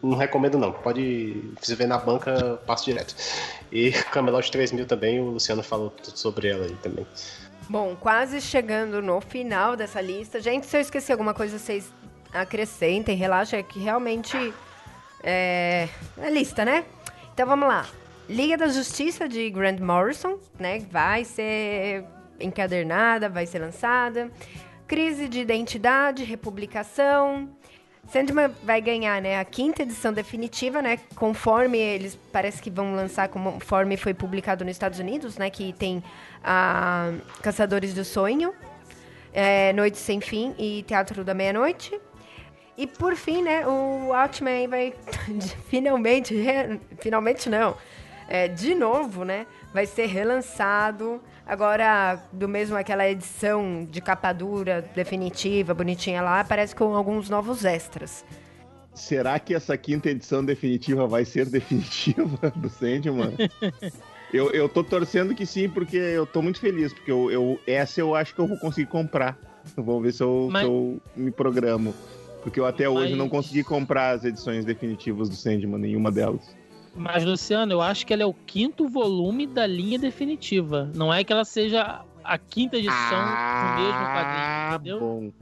não 0.03 0.17
recomendo 0.17 0.59
não. 0.59 0.73
Pode 0.73 1.53
se 1.61 1.75
ver 1.75 1.87
na 1.87 1.99
banca, 1.99 2.61
passo 2.67 2.85
direto. 2.85 3.15
E 3.71 3.93
Camelot 4.13 4.51
3000 4.51 4.87
também, 4.87 5.21
o 5.21 5.31
Luciano 5.31 5.63
falou 5.63 5.93
sobre 6.03 6.49
ela 6.49 6.65
aí 6.65 6.77
também. 6.83 7.07
Bom, 7.69 7.97
quase 7.97 8.41
chegando 8.41 9.03
no 9.03 9.21
final 9.21 9.77
dessa 9.77 10.01
lista. 10.01 10.41
Gente, 10.41 10.67
se 10.67 10.77
eu 10.77 10.81
esqueci 10.81 11.11
alguma 11.11 11.35
coisa, 11.35 11.59
vocês 11.59 11.93
acrescentem, 12.33 13.17
relaxa, 13.17 13.57
é 13.57 13.63
que 13.63 13.79
realmente 13.79 14.37
é, 15.23 15.89
é 16.19 16.31
lista, 16.31 16.65
né? 16.65 16.85
Então 17.35 17.47
vamos 17.47 17.67
lá. 17.69 17.87
Liga 18.29 18.57
da 18.57 18.69
Justiça 18.69 19.29
de 19.29 19.51
Grant 19.51 19.81
Morrison, 19.81 20.39
né? 20.59 20.81
Vai 20.91 21.25
ser 21.25 22.05
encadernada, 22.41 23.29
vai 23.29 23.47
ser 23.47 23.59
lançada. 23.59 24.31
Crise 24.87 25.29
de 25.29 25.41
identidade, 25.41 26.23
republicação, 26.23 27.49
Sandman 28.09 28.51
vai 28.63 28.81
ganhar, 28.81 29.21
né, 29.21 29.39
a 29.39 29.45
quinta 29.45 29.83
edição 29.83 30.13
definitiva, 30.13 30.81
né, 30.81 30.99
conforme 31.17 31.79
eles 31.79 32.19
parece 32.33 32.63
que 32.63 32.71
vão 32.71 32.95
lançar, 32.95 33.29
conforme 33.29 33.97
foi 33.97 34.15
publicado 34.15 34.65
nos 34.65 34.73
Estados 34.73 34.99
Unidos, 34.99 35.37
né, 35.37 35.51
que 35.51 35.73
tem 35.73 36.03
a 36.43 37.13
Caçadores 37.43 37.93
do 37.93 38.05
Sonho, 38.05 38.55
é, 39.33 39.73
Noite 39.73 39.99
Sem 39.99 40.21
Fim 40.21 40.55
e 40.59 40.85
Teatro 40.87 41.25
da 41.25 41.35
Meia-Noite. 41.35 42.01
E 42.79 42.87
por 42.87 43.17
fim, 43.17 43.43
né, 43.43 43.67
o 43.67 44.09
Watchmen 44.09 44.69
vai 44.69 44.95
finalmente, 45.69 46.35
finalmente 46.99 47.49
não, 47.49 47.77
é, 48.29 48.49
de 48.49 48.75
novo, 48.75 49.25
né, 49.25 49.47
vai 49.73 49.87
ser 49.87 50.07
relançado 50.07 51.21
Agora, 51.47 52.21
do 52.33 52.49
mesmo 52.49 52.77
aquela 52.77 53.09
edição 53.09 53.87
de 53.89 54.01
capa 54.01 54.33
dura, 54.33 54.83
definitiva, 54.95 55.73
bonitinha 55.73 56.21
lá, 56.21 56.43
parece 56.43 56.75
com 56.75 56.97
alguns 56.97 57.31
novos 57.31 57.65
extras. 57.65 58.25
Será 58.93 59.39
que 59.39 59.55
essa 59.55 59.77
quinta 59.77 60.11
edição 60.11 60.45
definitiva 60.45 61.07
vai 61.07 61.25
ser 61.25 61.47
definitiva 61.47 62.51
do 62.57 62.69
Sandman? 62.69 63.35
eu, 64.35 64.51
eu 64.51 64.69
tô 64.69 64.83
torcendo 64.83 65.37
que 65.37 65.47
sim, 65.47 65.69
porque 65.69 65.97
eu 65.97 66.27
tô 66.27 66.43
muito 66.43 66.59
feliz, 66.59 66.93
porque 66.93 67.13
eu, 67.13 67.31
eu 67.31 67.61
essa 67.65 68.01
eu 68.01 68.17
acho 68.17 68.35
que 68.35 68.41
eu 68.41 68.49
vou 68.49 68.59
conseguir 68.59 68.89
comprar. 68.89 69.39
Vamos 69.77 70.03
ver 70.03 70.13
se 70.15 70.23
eu, 70.25 70.49
Mas... 70.51 70.63
se 70.63 70.69
eu 70.69 71.01
me 71.15 71.31
programo. 71.31 71.95
Porque 72.43 72.59
eu 72.59 72.67
até 72.67 72.89
hoje 72.89 73.11
Mas... 73.11 73.19
não 73.19 73.29
consegui 73.29 73.63
comprar 73.63 74.17
as 74.17 74.25
edições 74.25 74.65
definitivas 74.65 75.29
do 75.29 75.37
Sandman, 75.37 75.79
nenhuma 75.79 76.11
delas. 76.11 76.56
Mas, 76.97 77.25
Luciano, 77.25 77.73
eu 77.73 77.83
acho 77.83 78.07
que 78.07 78.13
ela 78.13 78.23
é 78.23 78.27
o 78.27 78.33
quinto 78.33 78.89
volume 78.89 79.47
da 79.47 79.67
linha 79.67 79.99
definitiva. 79.99 80.91
Não 80.95 81.13
é 81.13 81.23
que 81.23 81.33
ela 81.33 81.45
seja 81.45 82.03
a 82.25 82.39
quinta 82.39 82.77
edição 82.77 82.97
ah, 82.97 83.77
do 83.77 83.83
mesmo 83.83 84.01
quadrinho, 84.07 84.75
entendeu? 84.75 85.01
Bom. 85.01 85.33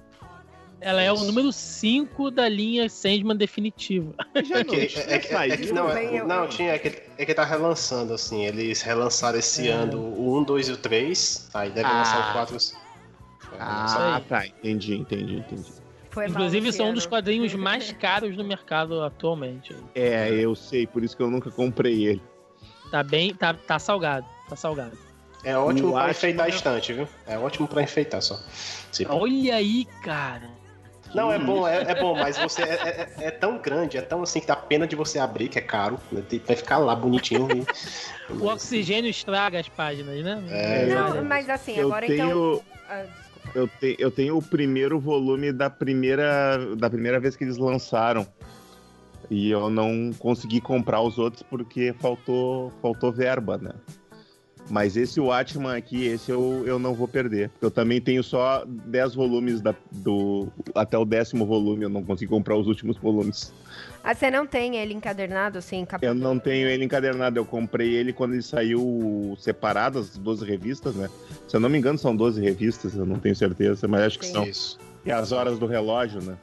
Ela 0.81 1.01
é 1.01 1.11
o 1.11 1.17
número 1.17 1.51
5 1.51 2.31
da 2.31 2.47
linha 2.47 2.91
Sandman 2.91 3.37
definitiva. 3.37 4.13
Já 4.45 4.59
é 4.59 4.65
que, 4.65 4.77
é, 4.77 5.13
é, 5.13 5.53
é 5.53 5.57
que 5.57 5.73
não, 5.73 5.89
é, 5.89 6.23
não, 6.23 6.47
tinha, 6.47 6.73
é 6.73 6.79
que, 6.79 7.03
é 7.17 7.25
que 7.25 7.33
tá 7.33 7.43
relançando, 7.43 8.13
assim. 8.13 8.45
Eles 8.45 8.83
relançaram 8.83 9.39
esse 9.39 9.69
é. 9.69 9.73
ano 9.73 9.99
o 9.99 10.37
1, 10.41 10.43
2 10.43 10.69
e 10.69 10.73
o 10.73 10.77
3. 10.77 11.51
Aí 11.55 11.71
deve 11.71 11.89
ah. 11.89 11.99
lançar 11.99 12.31
o 12.31 12.33
4. 12.35 12.59
Ah, 13.59 14.21
tá. 14.29 14.47
Entendi, 14.47 14.97
entendi, 14.97 15.37
entendi. 15.37 15.84
Foi 16.15 16.27
Inclusive, 16.29 16.73
são 16.73 16.91
um 16.91 16.95
dos 16.95 17.07
quadrinhos 17.07 17.53
mais 17.55 17.91
caros 17.93 18.37
do 18.37 18.45
mercado 18.45 19.03
atualmente. 19.03 19.75
É, 19.97 20.31
eu 20.31 20.55
sei, 20.55 20.87
por 20.87 21.03
isso 21.03 21.17
que 21.17 21.23
eu 21.23 21.29
nunca 21.29 21.51
comprei 21.51 22.07
ele. 22.07 22.23
Tá 22.91 23.03
bem, 23.03 23.35
tá, 23.35 23.53
tá 23.53 23.79
salgado, 23.81 24.25
tá 24.49 24.55
salgado. 24.55 24.97
É 25.43 25.57
ótimo 25.59 25.97
Atman- 25.97 26.11
enfeitar 26.13 26.47
a 26.47 26.49
estante, 26.49 26.93
viu? 26.93 27.09
É 27.27 27.37
ótimo 27.37 27.67
pra 27.67 27.83
enfeitar 27.83 28.23
só. 28.23 28.39
Se- 28.93 29.05
Olha 29.09 29.57
aí, 29.57 29.85
cara. 30.03 30.49
Não, 31.15 31.31
é 31.31 31.39
bom, 31.39 31.67
é, 31.69 31.83
é 31.83 31.95
bom, 32.01 32.17
mas 32.17 32.39
você 32.39 32.63
é, 32.63 32.75
é- 33.19 33.27
é 33.27 33.31
tão 33.31 33.59
grande, 33.59 33.97
é 33.99 34.01
tão 34.01 34.23
assim 34.23 34.41
que 34.41 34.47
dá 34.47 34.57
pena 34.57 34.87
de 34.87 34.97
você 34.97 35.19
abrir, 35.19 35.49
que 35.49 35.59
é 35.59 35.63
caro. 35.63 35.99
né? 36.11 36.23
Tem- 36.29 36.41
Vai 36.47 36.57
ficar 36.57 36.79
lá 36.79 36.95
bonitinho. 36.95 37.49
e- 37.51 37.67
O 38.41 38.47
oxigênio 38.47 39.11
estraga 39.11 39.59
as 39.61 39.69
páginas, 39.69 40.23
né? 40.25 40.43
É, 40.49 40.87
Não, 40.87 41.25
mas 41.25 41.51
assim, 41.51 41.77
Eu 41.77 41.87
agora 41.89 42.07
então. 42.07 42.27
tenho, 42.29 42.63
desculpa. 42.63 43.24
Eu, 43.55 43.69
te, 43.69 43.97
eu 43.99 44.11
tenho 44.11 44.37
o 44.37 44.43
primeiro 44.43 44.99
volume 44.99 45.53
da 45.53 45.71
primeira, 45.71 46.75
da 46.77 46.91
primeira 46.91 47.21
vez 47.21 47.37
que 47.37 47.45
eles 47.45 47.57
lançaram. 47.57 48.27
E 49.31 49.51
eu 49.51 49.71
não 49.71 50.13
consegui 50.19 50.61
comprar 50.61 51.01
os 51.01 51.19
outros 51.19 51.43
porque 51.43 51.95
faltou, 51.99 52.71
faltou 52.83 53.11
verba, 53.11 53.57
né? 53.57 53.73
Mas 54.71 54.97
esse 54.97 55.21
Watchman 55.21 55.77
aqui, 55.77 56.07
esse 56.07 56.31
eu, 56.31 56.63
eu 56.67 56.79
não 56.79 56.95
vou 56.95 57.07
perder. 57.07 57.51
Eu 57.61 57.71
também 57.71 58.01
tenho 58.01 58.23
só 58.23 58.65
10 58.67 59.15
volumes 59.15 59.61
da, 59.61 59.75
do, 59.93 60.49
até 60.75 60.97
o 60.97 61.05
décimo 61.05 61.45
volume, 61.45 61.85
eu 61.85 61.91
não 61.91 62.03
consegui 62.03 62.31
comprar 62.31 62.57
os 62.57 62.67
últimos 62.67 62.97
volumes. 62.97 63.53
Ah, 64.07 64.15
você 64.15 64.31
não 64.31 64.47
tem 64.47 64.77
ele 64.77 64.93
encadernado, 64.93 65.57
assim, 65.59 65.83
capa... 65.87 66.05
Eu 66.05 66.15
não 66.15 66.39
tenho 66.39 66.69
ele 66.69 66.85
encadernado, 66.85 67.39
eu 67.39 67.45
comprei 67.47 67.95
ele 67.95 68.13
quando 68.13 68.35
ele 68.35 68.43
saiu 68.43 69.35
separado, 69.41 69.99
as 69.99 70.19
12 70.19 70.45
revistas, 70.45 70.95
né? 70.95 71.09
Se 71.49 71.57
eu 71.57 71.61
não 71.61 71.71
me 71.71 71.79
engano, 71.79 71.97
são 71.97 72.15
12 72.15 72.39
revistas, 72.41 72.95
eu 72.95 73.07
não 73.07 73.19
tenho 73.19 73.35
certeza, 73.35 73.89
mas 73.89 74.03
acho 74.03 74.19
que 74.19 74.27
Sim. 74.27 74.33
são. 74.33 74.45
Isso. 74.45 74.79
E 75.07 75.11
as 75.11 75.33
horas 75.33 75.59
do 75.59 75.67
relógio, 75.67 76.21
né? 76.23 76.37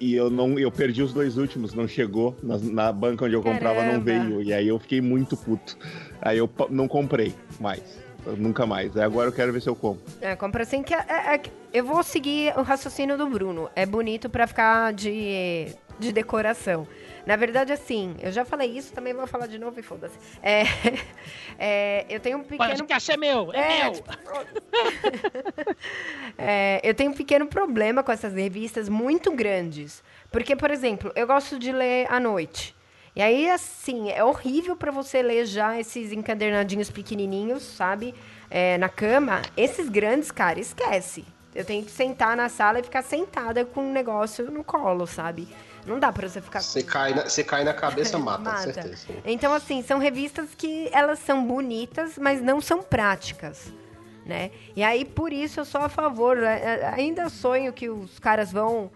E 0.00 0.14
eu 0.14 0.28
não, 0.28 0.58
eu 0.58 0.70
perdi 0.72 1.00
os 1.02 1.12
dois 1.12 1.38
últimos, 1.38 1.72
não 1.74 1.86
chegou. 1.86 2.36
Na, 2.42 2.58
na 2.58 2.92
banca 2.92 3.24
onde 3.24 3.34
eu 3.34 3.42
comprava 3.42 3.76
não 3.84 4.02
Caramba. 4.02 4.04
veio. 4.04 4.42
E 4.42 4.52
aí 4.52 4.66
eu 4.66 4.78
fiquei 4.80 5.00
muito 5.00 5.36
puto. 5.36 5.78
Aí 6.20 6.36
eu 6.38 6.50
não 6.68 6.88
comprei 6.88 7.32
mais. 7.60 8.02
Nunca 8.36 8.66
mais. 8.66 8.96
Aí 8.96 9.02
agora 9.04 9.28
eu 9.28 9.32
quero 9.32 9.52
ver 9.52 9.62
se 9.62 9.68
eu 9.68 9.76
compro. 9.76 10.02
É, 10.20 10.34
compra 10.34 10.62
assim 10.64 10.82
que 10.82 10.92
é- 10.92 11.04
é- 11.08 11.34
é 11.34 11.38
que- 11.38 11.50
eu 11.72 11.84
vou 11.84 12.02
seguir 12.02 12.52
o 12.58 12.62
raciocínio 12.62 13.16
do 13.16 13.26
Bruno. 13.28 13.70
É 13.76 13.86
bonito 13.86 14.28
pra 14.28 14.46
ficar 14.46 14.92
de, 14.92 15.68
de 15.98 16.12
decoração. 16.12 16.86
Na 17.26 17.36
verdade, 17.36 17.72
assim, 17.72 18.14
eu 18.20 18.30
já 18.30 18.44
falei 18.44 18.76
isso, 18.76 18.92
também 18.92 19.14
vou 19.14 19.26
falar 19.26 19.46
de 19.46 19.58
novo 19.58 19.80
e 19.80 19.82
foda-se. 19.82 20.16
É, 20.42 20.62
é, 21.58 22.06
eu 22.08 22.20
tenho 22.20 22.38
um 22.38 22.44
pequeno 22.44 22.76
que 22.76 22.92
caixa 22.92 23.14
é 23.14 23.16
meu, 23.16 23.50
é, 23.52 23.80
É, 23.80 23.84
meu. 23.84 23.92
tipo, 23.92 24.10
É, 26.36 26.80
eu 26.82 26.94
tenho 26.94 27.10
um 27.10 27.14
pequeno 27.14 27.46
problema 27.46 28.02
com 28.02 28.12
essas 28.12 28.34
revistas 28.34 28.88
muito 28.88 29.32
grandes. 29.32 30.02
Porque, 30.30 30.54
por 30.56 30.70
exemplo, 30.70 31.12
eu 31.14 31.26
gosto 31.26 31.58
de 31.58 31.72
ler 31.72 32.06
à 32.10 32.18
noite. 32.18 32.74
E 33.16 33.22
aí, 33.22 33.48
assim, 33.48 34.10
é 34.10 34.24
horrível 34.24 34.76
para 34.76 34.90
você 34.90 35.22
ler 35.22 35.46
já 35.46 35.78
esses 35.78 36.12
encadernadinhos 36.12 36.90
pequenininhos, 36.90 37.62
sabe? 37.62 38.14
É, 38.50 38.76
na 38.78 38.88
cama. 38.88 39.40
Esses 39.56 39.88
grandes, 39.88 40.30
cara, 40.32 40.58
esquece. 40.58 41.24
Eu 41.54 41.64
tenho 41.64 41.84
que 41.84 41.90
sentar 41.92 42.36
na 42.36 42.48
sala 42.48 42.80
e 42.80 42.82
ficar 42.82 43.02
sentada 43.02 43.64
com 43.64 43.82
um 43.82 43.92
negócio 43.92 44.50
no 44.50 44.64
colo, 44.64 45.06
sabe? 45.06 45.46
Não 45.86 45.98
dá 45.98 46.10
pra 46.10 46.28
você 46.28 46.40
ficar 46.40 46.60
Você 46.60 46.82
com- 46.82 46.88
cai 46.90 47.14
na, 47.14 47.22
você 47.24 47.44
cai 47.44 47.62
na 47.64 47.74
cabeça, 47.74 48.16
mata, 48.18 48.38
Mata. 48.50 48.56
certeza. 48.62 49.06
Então, 49.24 49.52
assim, 49.52 49.82
são 49.82 49.98
revistas 49.98 50.48
que 50.56 50.88
elas 50.92 51.18
são 51.18 51.44
bonitas, 51.44 52.16
mas 52.18 52.40
não 52.40 52.60
são 52.60 52.82
práticas, 52.82 53.72
né? 54.24 54.50
E 54.74 54.82
aí, 54.82 55.04
por 55.04 55.32
isso, 55.32 55.60
eu 55.60 55.64
sou 55.64 55.82
a 55.82 55.88
favor. 55.88 56.38
é, 56.42 56.80
é, 56.80 56.86
Ainda 56.94 57.28
sonho 57.28 57.72
que 57.72 57.88
os 57.90 58.18
caras 58.18 58.50
vão 58.50 58.90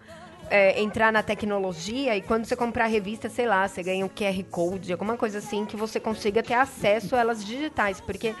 é, 0.49 0.81
entrar 0.81 1.11
na 1.13 1.21
tecnologia 1.21 2.15
e 2.17 2.21
quando 2.23 2.45
você 2.45 2.55
comprar 2.55 2.87
revista, 2.87 3.29
sei 3.29 3.45
lá, 3.45 3.67
você 3.67 3.83
ganha 3.83 4.03
um 4.03 4.09
QR 4.09 4.43
Code, 4.49 4.91
alguma 4.91 5.15
coisa 5.15 5.37
assim, 5.37 5.65
que 5.65 5.75
você 5.77 5.99
consiga 5.99 6.41
ter 6.41 6.55
acesso 6.55 7.15
a 7.15 7.19
elas 7.19 7.45
digitais. 7.45 8.01
Porque 8.01 8.33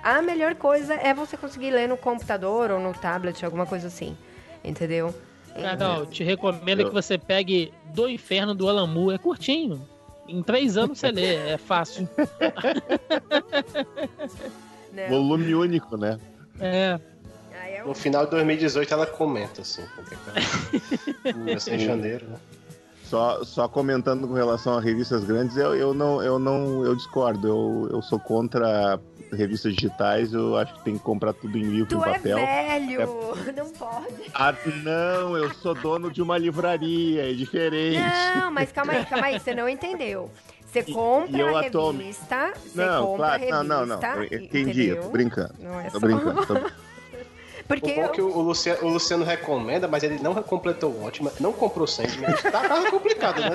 a 0.00 0.22
melhor 0.22 0.54
coisa 0.54 0.94
é 0.94 1.12
você 1.12 1.36
conseguir 1.36 1.72
ler 1.72 1.88
no 1.88 1.96
computador 1.96 2.70
ou 2.70 2.78
no 2.78 2.94
tablet, 2.94 3.44
alguma 3.44 3.66
coisa 3.66 3.88
assim. 3.88 4.16
Entendeu? 4.62 5.12
Carol, 5.62 6.06
te 6.06 6.22
recomendo 6.24 6.80
Eu- 6.80 6.88
que 6.88 6.94
você 6.94 7.16
pegue 7.18 7.72
Do 7.94 8.08
Inferno 8.08 8.54
do 8.54 8.66
Moore. 8.86 9.14
É 9.14 9.18
curtinho. 9.18 9.86
Em 10.28 10.42
três 10.42 10.76
anos 10.76 10.98
você 10.98 11.10
lê, 11.10 11.34
é 11.36 11.56
fácil. 11.56 12.08
Né? 14.92 15.08
Volume 15.08 15.54
único, 15.54 15.96
né? 15.96 16.18
É. 16.60 16.98
É 17.52 17.82
No 17.84 17.94
final 17.94 18.24
de 18.24 18.30
2018 18.32 18.92
ela 18.92 19.06
comenta, 19.06 19.60
assim. 19.62 19.84
Vai 21.44 21.60
ser 21.60 21.74
em 21.74 21.78
janeiro, 21.80 22.26
né? 22.28 22.36
Só, 23.08 23.44
só 23.44 23.68
comentando 23.68 24.26
com 24.26 24.34
relação 24.34 24.76
a 24.76 24.80
revistas 24.80 25.22
grandes, 25.24 25.56
eu, 25.56 25.74
eu 25.76 25.94
não, 25.94 26.20
eu 26.22 26.38
não, 26.40 26.84
eu 26.84 26.94
discordo. 26.96 27.46
Eu, 27.46 27.88
eu 27.92 28.02
sou 28.02 28.18
contra 28.18 28.98
revistas 29.32 29.74
digitais. 29.74 30.32
Eu 30.32 30.56
acho 30.56 30.74
que 30.74 30.84
tem 30.84 30.94
que 30.98 31.04
comprar 31.04 31.32
tudo 31.32 31.56
em 31.56 31.62
livro, 31.62 31.86
Tu 31.88 31.96
em 31.96 32.10
é 32.10 32.12
papel. 32.14 32.36
velho, 32.36 33.00
não 33.56 33.70
pode. 33.70 34.06
Ah, 34.34 34.52
não, 34.82 35.36
eu 35.36 35.54
sou 35.54 35.74
dono 35.74 36.10
de 36.10 36.20
uma 36.20 36.36
livraria, 36.36 37.30
é 37.30 37.32
diferente. 37.32 38.00
Não, 38.36 38.50
mas 38.50 38.72
calma 38.72 38.92
aí, 38.94 39.06
calma 39.06 39.26
aí, 39.26 39.38
você 39.38 39.54
não 39.54 39.68
entendeu. 39.68 40.28
Você 40.66 40.82
compra 40.82 41.36
e 41.36 41.40
eu 41.40 41.56
a 41.56 41.60
atualmente- 41.60 42.02
revista, 42.06 42.52
você 42.66 42.84
Não, 42.84 43.06
compra 43.06 43.16
claro, 43.26 43.34
a 43.34 43.38
não, 43.64 43.86
revista, 43.86 43.86
não, 43.86 43.86
não. 44.16 44.22
Eu 44.24 44.42
entendi, 44.42 44.58
eu 44.58 44.68
entendeu? 44.96 45.02
tô 45.04 45.08
brincando. 45.10 45.54
Não 45.60 45.80
é 45.80 45.84
Tô 45.84 46.00
só... 46.00 46.06
brincando. 46.06 46.46
tô- 46.46 46.85
Porque 47.66 47.92
O 47.92 47.94
bom 47.94 48.02
é 48.02 48.08
que 48.08 48.20
eu... 48.20 48.28
o 48.28 48.38
o 48.38 48.42
Luciano, 48.42 48.86
o 48.86 48.88
Luciano 48.90 49.24
recomenda, 49.24 49.88
mas 49.88 50.02
ele 50.02 50.18
não 50.22 50.34
completou 50.34 50.92
o 50.92 51.04
ótimo, 51.04 51.30
não 51.40 51.52
comprou 51.52 51.86
sempre. 51.86 52.18
Mas 52.20 52.40
tá, 52.42 52.68
tá 52.68 52.90
complicado, 52.90 53.40
né? 53.40 53.50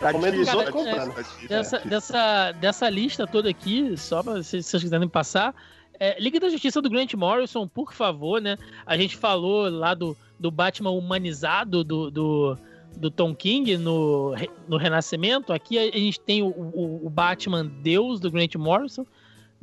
Tá 0.00 0.06
Recomendo 0.08 0.34
os 0.34 0.46
difícil, 0.46 0.58
outros 0.58 0.84
tá 0.84 1.06
tá 1.06 1.22
difícil, 1.22 1.48
Dessa, 1.48 1.78
dessa, 1.80 2.52
dessa 2.52 2.88
lista 2.88 3.26
toda 3.26 3.48
aqui, 3.50 3.96
só 3.96 4.22
pra 4.22 4.42
se 4.42 4.62
se 4.62 4.70
vocês 4.70 4.82
quiserem 4.82 5.08
passar, 5.08 5.54
é, 5.98 6.20
Liga 6.20 6.40
da 6.40 6.48
Justiça 6.48 6.82
do 6.82 6.90
Grant 6.90 7.14
Morrison, 7.14 7.68
por 7.68 7.92
favor, 7.92 8.40
né? 8.40 8.58
A 8.84 8.96
gente 8.96 9.16
falou 9.16 9.68
lá 9.68 9.94
do, 9.94 10.16
do 10.38 10.50
Batman 10.50 10.90
humanizado 10.90 11.84
do, 11.84 12.10
do, 12.10 12.58
do 12.96 13.10
Tom 13.10 13.34
King 13.34 13.76
no, 13.76 14.34
no 14.66 14.76
Renascimento. 14.76 15.52
Aqui 15.52 15.78
a, 15.78 15.82
a 15.82 15.98
gente 15.98 16.18
tem 16.20 16.42
o, 16.42 16.48
o, 16.48 17.06
o 17.06 17.10
Batman 17.10 17.64
Deus 17.64 18.18
do 18.18 18.30
Grant 18.30 18.54
Morrison, 18.56 19.06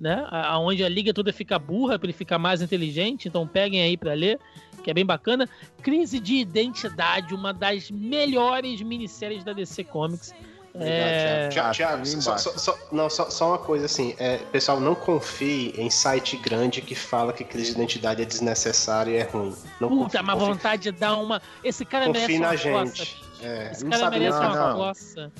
né? 0.02 0.26
a- 0.32 0.58
Onde 0.60 0.84
a 0.84 0.90
liga 0.90 1.14
toda 1.14 1.32
fica 1.32 1.60
burra 1.60 2.00
para 2.00 2.08
ele 2.08 2.14
ficar 2.14 2.40
mais 2.40 2.62
inteligente. 2.62 3.28
Então 3.28 3.48
peguem 3.48 3.82
aí 3.84 3.96
para 3.96 4.14
ler, 4.14 4.40
que 4.84 4.90
é 4.90 4.94
bem 4.94 5.06
bacana. 5.06 5.48
Crise 5.84 6.20
de 6.20 6.36
Identidade, 6.38 7.34
uma 7.36 7.54
das 7.54 7.92
melhores 7.92 8.82
minisséries 8.82 9.44
da 9.44 9.54
DC 9.54 9.84
Comics. 9.84 10.34
É, 10.74 11.50
Tiago, 11.74 12.06
só, 12.06 12.38
só- 12.38 12.58
só- 12.58 12.78
não, 12.94 13.10
só, 13.10 13.30
só 13.30 13.50
uma 13.50 13.58
coisa 13.58 13.86
assim, 13.88 14.16
é, 14.18 14.38
pessoal, 14.38 14.80
não 14.80 14.96
confie 14.96 15.74
em 15.78 15.90
site 15.90 16.38
grande 16.38 16.82
que 16.82 16.96
fala 16.96 17.34
que 17.34 17.44
crise 17.44 17.72
de 17.72 17.78
identidade 17.78 18.22
é 18.22 18.26
desnecessária 18.26 19.12
e 19.12 19.16
é 19.18 19.24
ruim. 19.24 19.54
Não 19.82 19.90
Puta, 19.90 20.04
confie, 20.06 20.22
mas 20.24 20.36
confie, 20.36 20.54
vontade 20.54 20.82
de 20.84 20.92
dar 20.94 21.18
uma. 21.18 21.42
Esse 21.62 21.84
cara 21.84 22.06
confie 22.06 22.40
merece 22.40 22.40
na 22.40 22.48
uma 22.48 22.56
gente. 22.88 23.16
coça. 23.16 23.46
É, 23.46 23.72
Esse 23.72 23.86
cara 23.86 24.10
merece 24.10 24.40
não, 24.40 24.48
uma 24.54 24.70
não. 24.70 24.76
coça. 24.78 25.32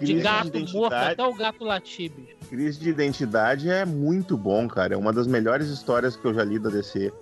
De 0.00 0.14
gato 0.14 0.58
morto 0.72 0.92
até 0.94 1.24
o 1.24 1.34
gato 1.34 1.62
latir, 1.64 2.10
bicho. 2.10 2.39
Crise 2.50 2.78
de 2.80 2.90
Identidade 2.90 3.70
é 3.70 3.84
muito 3.86 4.36
bom, 4.36 4.66
cara. 4.68 4.94
É 4.94 4.96
uma 4.96 5.12
das 5.12 5.26
melhores 5.26 5.68
histórias 5.68 6.16
que 6.16 6.24
eu 6.26 6.34
já 6.34 6.42
li 6.44 6.58
da 6.58 6.68
DC. 6.68 7.12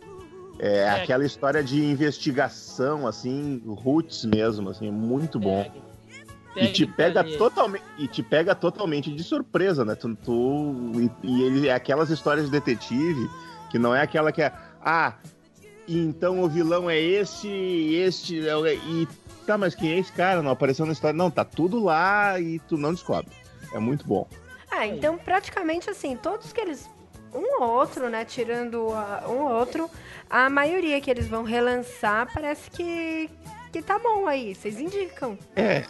É, 0.58 0.78
É. 0.78 0.90
aquela 0.90 1.24
história 1.24 1.62
de 1.62 1.84
investigação, 1.84 3.06
assim, 3.06 3.62
roots 3.66 4.24
mesmo, 4.24 4.70
assim, 4.70 4.88
é 4.88 4.90
muito 4.90 5.38
bom. 5.38 5.62
Pegue, 6.54 6.66
E 6.66 6.72
te 6.72 6.86
pega 6.86 7.22
totalmente 7.22 7.84
e 7.98 8.08
te 8.08 8.22
pega 8.22 8.52
totalmente 8.54 9.14
de 9.14 9.22
surpresa, 9.22 9.84
né? 9.84 9.94
Tu, 9.94 10.16
tu- 10.16 10.74
e, 11.22 11.26
e 11.28 11.42
ele 11.42 11.68
é 11.68 11.72
aquelas 11.74 12.10
histórias 12.10 12.46
de 12.46 12.50
detetive 12.50 13.28
que 13.70 13.78
não 13.78 13.94
é 13.94 14.00
aquela 14.02 14.32
que 14.32 14.42
é 14.42 14.52
ah, 14.82 15.12
então 15.86 16.42
o 16.42 16.48
vilão 16.48 16.88
é 16.90 16.98
esse, 16.98 17.46
este 17.48 18.48
é 18.48 18.56
o- 18.56 18.66
e 18.66 19.06
tá, 19.46 19.56
mas 19.56 19.74
quem 19.76 19.92
é 19.92 19.98
esse 19.98 20.10
cara? 20.10 20.42
Não 20.42 20.50
apareceu 20.50 20.84
na 20.86 20.92
história. 20.92 21.16
Não, 21.16 21.30
tá 21.30 21.44
tudo 21.44 21.78
lá 21.84 22.40
e 22.40 22.58
tu 22.60 22.76
não 22.76 22.92
descobre. 22.92 23.30
É 23.72 23.78
muito 23.78 24.04
bom. 24.06 24.26
Ah, 24.70 24.86
então 24.86 25.16
praticamente 25.18 25.88
assim, 25.90 26.16
todos 26.16 26.52
que 26.52 26.60
eles. 26.60 26.88
Um 27.34 27.62
ou 27.62 27.68
outro, 27.70 28.08
né? 28.08 28.24
Tirando 28.24 28.88
a- 28.92 29.24
um 29.28 29.42
ou 29.44 29.52
outro, 29.52 29.90
a 30.30 30.48
maioria 30.48 31.00
que 31.00 31.10
eles 31.10 31.26
vão 31.28 31.42
relançar 31.42 32.26
parece 32.32 32.70
que, 32.70 33.28
que 33.72 33.82
tá 33.82 33.98
bom 33.98 34.26
aí. 34.26 34.54
Vocês 34.54 34.80
indicam. 34.80 35.38
É. 35.54 35.84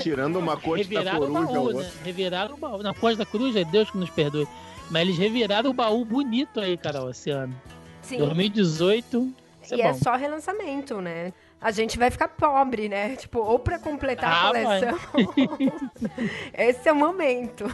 Tirando 0.00 0.36
uma 0.38 0.56
corte 0.56 0.84
da 0.92 1.00
Reviraram 1.00 1.18
o 1.18 1.32
coruja 1.32 1.52
baú, 1.52 1.58
ou 1.66 1.68
né? 1.72 1.78
outra. 1.78 1.92
Reviraram 2.04 2.54
o 2.54 2.58
baú. 2.58 2.82
Na 2.82 2.94
Foz 2.94 3.16
da 3.16 3.26
Cruz, 3.26 3.54
é 3.56 3.64
Deus 3.64 3.90
que 3.90 3.98
nos 3.98 4.10
perdoe. 4.10 4.46
Mas 4.90 5.02
eles 5.02 5.18
reviraram 5.18 5.70
o 5.70 5.74
baú 5.74 6.04
bonito 6.04 6.60
aí, 6.60 6.76
Carol, 6.76 7.10
esse 7.10 7.30
ano. 7.30 7.54
Sim. 8.02 8.18
2018. 8.18 9.32
Isso 9.62 9.74
e 9.74 9.82
é 9.82 9.86
é 9.88 9.92
só 9.94 10.14
relançamento, 10.16 11.00
né? 11.00 11.32
A 11.60 11.70
gente 11.72 11.98
vai 11.98 12.10
ficar 12.10 12.28
pobre, 12.28 12.88
né? 12.88 13.16
Tipo, 13.16 13.40
ou 13.40 13.58
pra 13.58 13.78
completar 13.78 14.30
Ah, 14.32 14.48
a 14.48 14.48
coleção. 14.48 14.98
Esse 16.56 16.88
é 16.88 16.92
o 16.92 16.96
momento. 16.96 17.68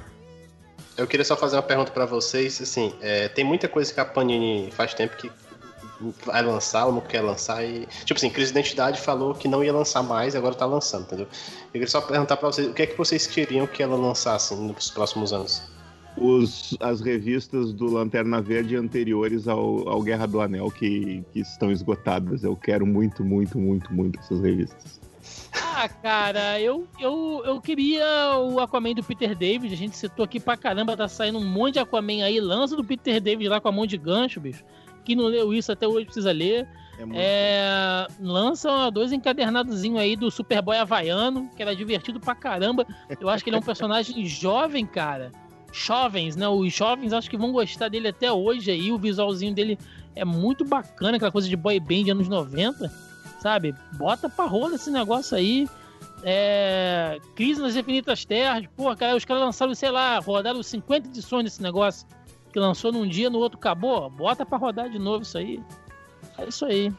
Eu 0.97 1.07
queria 1.07 1.25
só 1.25 1.37
fazer 1.37 1.57
uma 1.57 1.63
pergunta 1.63 1.91
pra 1.91 2.07
vocês, 2.07 2.61
assim, 2.61 2.95
é, 3.01 3.29
tem 3.29 3.45
muita 3.45 3.69
coisa 3.69 3.93
que 3.93 3.99
a 3.99 4.05
Panini 4.05 4.71
faz 4.71 4.95
tempo 4.95 5.17
que 5.17 5.31
vai 6.25 6.43
lançar 6.43 6.87
ou 6.87 6.93
não 6.93 7.01
quer 7.01 7.21
lançar 7.21 7.65
e... 7.65 7.87
Tipo 8.05 8.19
assim, 8.19 8.31
Crise 8.31 8.53
de 8.53 8.59
Identidade 8.59 9.01
falou 9.01 9.35
que 9.35 9.49
não 9.49 9.65
ia 9.65 9.73
lançar 9.73 10.03
mais, 10.03 10.37
agora 10.37 10.55
tá 10.55 10.67
lançando, 10.67 11.05
entendeu? 11.05 11.27
Eu 11.27 11.73
queria 11.73 11.89
só 11.89 12.01
perguntar 12.01 12.37
pra 12.37 12.51
vocês, 12.51 12.69
o 12.69 12.73
que 12.73 12.83
é 12.83 12.87
que 12.87 12.97
vocês 12.97 13.27
queriam 13.27 13.67
que 13.67 13.83
ela 13.83 13.97
lançasse 13.97 14.55
nos 14.55 14.91
próximos 14.91 15.33
anos? 15.33 15.75
os, 16.17 16.77
as 16.81 17.01
revistas 17.01 17.73
do 17.73 17.87
Lanterna 17.87 18.41
Verde 18.41 18.77
anteriores 18.77 19.49
ao, 19.49 19.89
ao 19.89 20.03
Guerra 20.03 20.27
do 20.27 20.41
Anel 20.41 20.71
que, 20.71 21.25
que 21.33 21.41
estão 21.41 21.71
esgotadas. 21.71 22.45
Eu 22.45 22.57
quero 22.57 22.87
muito, 22.87 23.25
muito, 23.25 23.59
muito, 23.59 23.93
muito 23.93 24.19
essas 24.21 24.41
revistas. 24.41 25.01
Ah, 25.55 25.89
cara, 25.89 26.61
eu, 26.61 26.87
eu, 26.99 27.43
eu 27.45 27.61
queria 27.61 28.39
o 28.39 28.61
Aquaman 28.61 28.95
do 28.95 29.03
Peter 29.03 29.35
David. 29.35 29.73
A 29.73 29.77
gente 29.77 29.97
citou 29.97 30.25
aqui 30.25 30.41
pra 30.41 30.57
caramba, 30.57 30.97
tá 30.97 31.09
saindo 31.09 31.39
um 31.39 31.45
monte 31.45 31.75
de 31.75 31.79
Aquaman 31.79 32.25
aí. 32.25 32.41
Lança 32.41 32.77
do 32.77 32.85
Peter 32.85 33.21
David 33.21 33.49
lá 33.49 33.61
com 33.61 33.69
a 33.69 33.73
mão 33.73 33.87
de 33.87 33.97
gancho, 33.97 34.41
bicho. 34.41 34.65
Quem 35.05 35.15
não 35.17 35.27
leu 35.27 35.53
isso 35.53 35.71
até 35.71 35.87
hoje 35.87 36.07
precisa 36.07 36.33
ler. 36.33 36.67
É 36.99 37.05
muito 37.05 37.19
É, 37.21 38.07
lança 38.21 38.91
dois 38.91 39.13
encadernadozinhos 39.13 39.99
aí 39.99 40.17
do 40.17 40.31
Superboy 40.31 40.77
Havaiano, 40.77 41.51
que 41.57 41.63
era 41.63 41.75
divertido 41.75 42.21
pra 42.21 42.35
caramba. 42.35 42.87
Eu 43.21 43.29
acho 43.29 43.43
que 43.45 43.51
ele 43.51 43.57
é 43.57 43.59
um 43.59 43.63
personagem 43.63 44.25
jovem, 44.27 44.87
cara. 44.87 45.33
Jovens, 45.73 46.37
né? 46.37 46.49
Os 46.49 46.73
jovens 46.73 47.13
acho 47.13 47.29
que 47.29 47.37
vão 47.37 47.53
gostar 47.53 47.89
dele 47.89 48.09
até 48.09 48.31
hoje 48.33 48.71
aí. 48.71 48.93
O 48.93 48.99
visualzinho 48.99 49.53
dele 49.53 49.79
é 50.15 50.25
muito 50.25 50.65
bacana, 50.65 51.17
aquela 51.17 51.33
coisa 51.33 51.49
de 51.49 51.57
boy 51.57 51.79
band 51.81 52.13
anos 52.13 52.29
90, 52.29 52.91
sabe? 53.45 53.75
Bota 53.93 54.27
pra 54.27 54.47
rola 54.47 54.77
esse 54.77 54.91
negócio 54.91 55.37
aí. 55.37 55.69
É... 56.23 57.19
Crise 57.37 57.61
nas 57.61 57.77
Infinitas 57.77 58.25
Terras. 58.25 58.65
Pô, 58.75 58.97
cara, 58.97 59.15
os 59.15 59.25
caras 59.27 59.43
lançaram, 59.43 59.75
sei 59.75 59.91
lá, 59.91 60.19
rodaram 60.19 60.63
50 60.63 61.09
edições 61.09 61.45
desse 61.45 61.63
negócio. 61.63 62.07
Que 62.51 62.59
lançou 62.59 62.91
num 62.91 63.07
dia, 63.07 63.29
no 63.29 63.39
outro 63.39 63.59
acabou. 63.59 64.09
Bota 64.09 64.47
pra 64.47 64.57
rodar 64.57 64.89
de 64.89 64.99
novo 64.99 65.25
isso 65.25 65.37
aí. 65.37 65.63
É 66.39 66.49
isso 66.49 66.65
aí. 66.65 66.91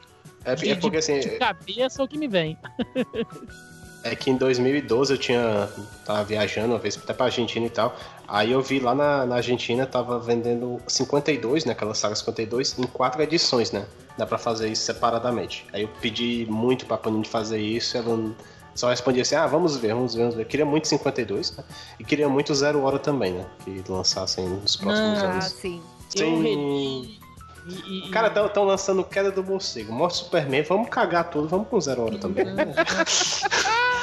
É, 0.43 0.53
De, 0.53 0.69
é 0.69 0.75
porque 0.75 0.97
assim, 0.97 1.19
de 1.19 1.31
cabeça 1.39 1.99
é 1.99 2.05
o 2.05 2.07
que 2.07 2.17
me 2.17 2.27
vem. 2.27 2.55
é 4.03 4.15
que 4.15 4.29
em 4.29 4.37
2012 4.37 5.13
eu 5.13 5.17
tinha. 5.17 5.67
tava 6.05 6.23
viajando 6.23 6.73
uma 6.73 6.79
vez 6.79 6.95
até 6.95 7.11
pra 7.11 7.25
Argentina 7.25 7.65
e 7.65 7.69
tal. 7.71 7.97
Aí 8.27 8.51
eu 8.51 8.61
vi 8.61 8.79
lá 8.79 8.95
na, 8.95 9.25
na 9.25 9.35
Argentina, 9.35 9.85
tava 9.85 10.19
vendendo 10.19 10.79
52, 10.87 11.65
né? 11.65 11.73
Aquela 11.73 11.93
saga 11.93 12.15
52, 12.15 12.77
em 12.79 12.83
quatro 12.87 13.21
edições, 13.21 13.71
né? 13.71 13.85
Dá 14.17 14.25
pra 14.25 14.37
fazer 14.37 14.69
isso 14.69 14.83
separadamente. 14.83 15.65
Aí 15.73 15.83
eu 15.83 15.89
pedi 16.01 16.47
muito 16.49 16.85
pra 16.85 16.97
Panini 16.97 17.25
fazer 17.25 17.59
isso, 17.59 17.97
ela 17.97 18.31
só 18.73 18.89
respondia 18.89 19.21
assim: 19.21 19.35
ah, 19.35 19.45
vamos 19.45 19.77
ver, 19.77 19.93
vamos 19.93 20.13
ver, 20.15 20.21
vamos 20.21 20.35
ver. 20.35 20.45
Queria 20.45 20.65
muito 20.65 20.87
52, 20.87 21.55
né? 21.57 21.63
E 21.99 22.03
queria 22.03 22.27
muito 22.27 22.53
Zero 22.55 22.81
Hora 22.83 22.97
também, 22.97 23.33
né? 23.33 23.45
Que 23.63 23.83
lançassem 23.87 24.47
nos 24.47 24.75
próximos 24.75 25.19
Ah, 25.23 25.27
anos. 25.31 25.45
sim. 25.45 25.81
Eu 26.15 26.27
Sim. 26.27 26.41
reli. 26.43 27.19
E, 27.67 28.07
e- 28.07 28.09
Cara, 28.11 28.27
estão 28.47 28.63
lançando 28.63 29.03
Queda 29.03 29.31
do 29.31 29.43
Morcego, 29.43 29.91
Morte 29.91 30.17
Superman, 30.17 30.61
vamos 30.63 30.87
cagar 30.89 31.29
tudo, 31.31 31.47
vamos 31.47 31.67
com 31.67 31.81
Zero 31.81 32.03
Hora 32.03 32.17
também. 32.17 32.45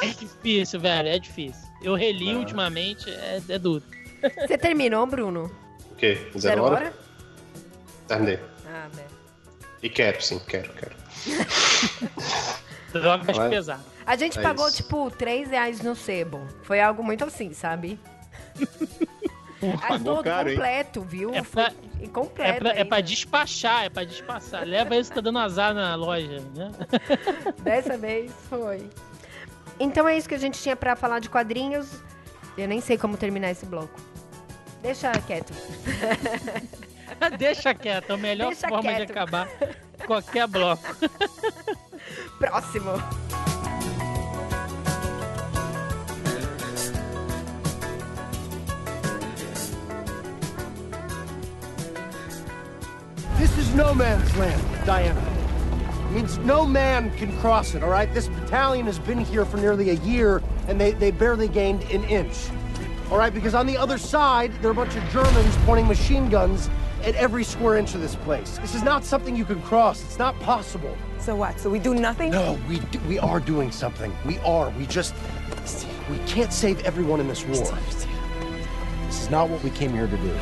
É 0.02 0.06
difícil, 0.06 0.80
velho, 0.80 1.08
é 1.08 1.16
difícil. 1.16 1.62
Eu 1.80 1.94
reli 1.94 2.32
Ah. 2.32 2.38
ultimamente, 2.38 3.08
é, 3.08 3.40
é 3.48 3.56
duro. 3.58 3.84
Você 4.46 4.56
terminou, 4.58 5.06
Bruno? 5.06 5.50
o 5.90 5.94
quê? 5.96 6.14
Zero, 6.16 6.38
Zero 6.40 6.62
Hora? 6.64 6.74
hora? 6.76 6.94
Terminei. 8.08 8.38
Ah, 8.66 8.88
né. 8.94 9.04
E 9.82 9.88
quero, 9.88 10.22
sim, 10.22 10.40
quero, 10.46 10.72
quero. 10.74 10.94
Drogas 12.92 13.36
Vai. 13.36 13.48
pesadas. 13.50 13.84
A 14.04 14.16
gente 14.16 14.38
É 14.38 14.42
pagou, 14.42 14.66
isso. 14.68 14.78
tipo, 14.78 15.10
3 15.10 15.48
reais 15.50 15.80
no 15.80 15.94
sebo. 15.94 16.46
Foi 16.64 16.80
algo 16.80 17.02
muito 17.02 17.24
assim, 17.24 17.52
sabe? 17.54 17.98
Aí 19.62 19.78
pagou 19.78 20.16
todo 20.16 20.24
caro, 20.24 20.48
hein? 20.50 20.56
completo, 20.56 21.00
viu? 21.02 21.32
É 21.32 21.42
Foi 21.44 21.62
pra- 21.64 21.72
incompleto. 22.00 22.50
É 22.50 22.58
pra, 22.58 22.80
é 22.80 22.84
pra 22.84 23.00
despachar, 23.00 23.84
é 23.84 23.88
pra 23.88 24.02
despachar. 24.04 24.64
Leva 24.66 24.96
isso 24.96 25.10
que 25.10 25.14
tá 25.14 25.20
dando 25.20 25.38
azar 25.38 25.72
na 25.72 25.94
loja, 25.94 26.40
né? 26.56 26.70
Dessa 27.62 27.96
vez 27.96 28.32
foi. 28.50 28.88
Então 29.78 30.06
é 30.08 30.16
isso 30.16 30.28
que 30.28 30.34
a 30.34 30.38
gente 30.38 30.60
tinha 30.60 30.74
pra 30.74 30.96
falar 30.96 31.20
de 31.20 31.30
quadrinhos. 31.30 31.88
Eu 32.58 32.66
nem 32.66 32.80
sei 32.80 32.98
como 32.98 33.16
terminar 33.16 33.52
esse 33.52 33.64
bloco. 33.64 33.98
Deixa 34.82 35.12
quieto. 35.12 35.52
Deixa 37.38 37.72
quieto, 37.72 38.10
é 38.10 38.14
a 38.14 38.16
melhor 38.16 38.48
Deixa 38.48 38.68
forma 38.68 38.82
quieto. 38.82 39.06
de 39.06 39.12
acabar 39.12 39.48
qualquer 40.06 40.48
bloco. 40.48 40.82
Próximo. 42.38 43.00
This 53.38 53.56
is 53.58 53.74
no 53.74 53.94
man's 53.94 54.36
land, 54.36 54.62
Diana. 54.84 55.20
It 56.10 56.14
means 56.14 56.38
no 56.38 56.66
man 56.66 57.10
can 57.16 57.36
cross 57.38 57.74
it, 57.74 57.82
all 57.82 57.88
right? 57.90 58.12
This 58.12 58.28
battalion 58.28 58.86
has 58.86 58.98
been 58.98 59.18
here 59.18 59.44
for 59.44 59.56
nearly 59.56 59.90
a 59.90 59.94
year, 59.94 60.42
and 60.68 60.80
they, 60.80 60.92
they 60.92 61.10
barely 61.10 61.48
gained 61.48 61.82
an 61.84 62.04
inch. 62.04 62.36
All 63.12 63.18
right, 63.18 63.34
because 63.34 63.54
on 63.54 63.66
the 63.66 63.76
other 63.76 63.98
side, 63.98 64.54
there 64.62 64.70
are 64.70 64.72
a 64.72 64.74
bunch 64.74 64.96
of 64.96 65.06
Germans 65.10 65.54
pointing 65.66 65.86
machine 65.86 66.30
guns 66.30 66.70
at 67.04 67.14
every 67.14 67.44
square 67.44 67.76
inch 67.76 67.94
of 67.94 68.00
this 68.00 68.14
place. 68.14 68.56
This 68.56 68.74
is 68.74 68.82
not 68.82 69.04
something 69.04 69.36
you 69.36 69.44
can 69.44 69.60
cross. 69.60 70.02
It's 70.02 70.18
not 70.18 70.34
possible. 70.40 70.96
So 71.18 71.36
what? 71.36 71.60
So 71.60 71.68
we 71.68 71.78
do 71.78 71.94
nothing? 71.94 72.30
No, 72.30 72.58
we 72.66 72.78
do, 72.78 72.98
we 73.00 73.18
are 73.18 73.38
doing 73.38 73.70
something. 73.70 74.16
We 74.24 74.38
are. 74.38 74.70
We 74.70 74.86
just 74.86 75.14
we 76.10 76.16
can't 76.20 76.54
save 76.54 76.80
everyone 76.86 77.20
in 77.20 77.28
this 77.28 77.44
war. 77.44 77.56
This 77.56 79.20
is 79.20 79.28
not 79.28 79.50
what 79.50 79.62
we 79.62 79.68
came 79.68 79.92
here 79.92 80.06
to 80.06 80.16
do. 80.16 80.34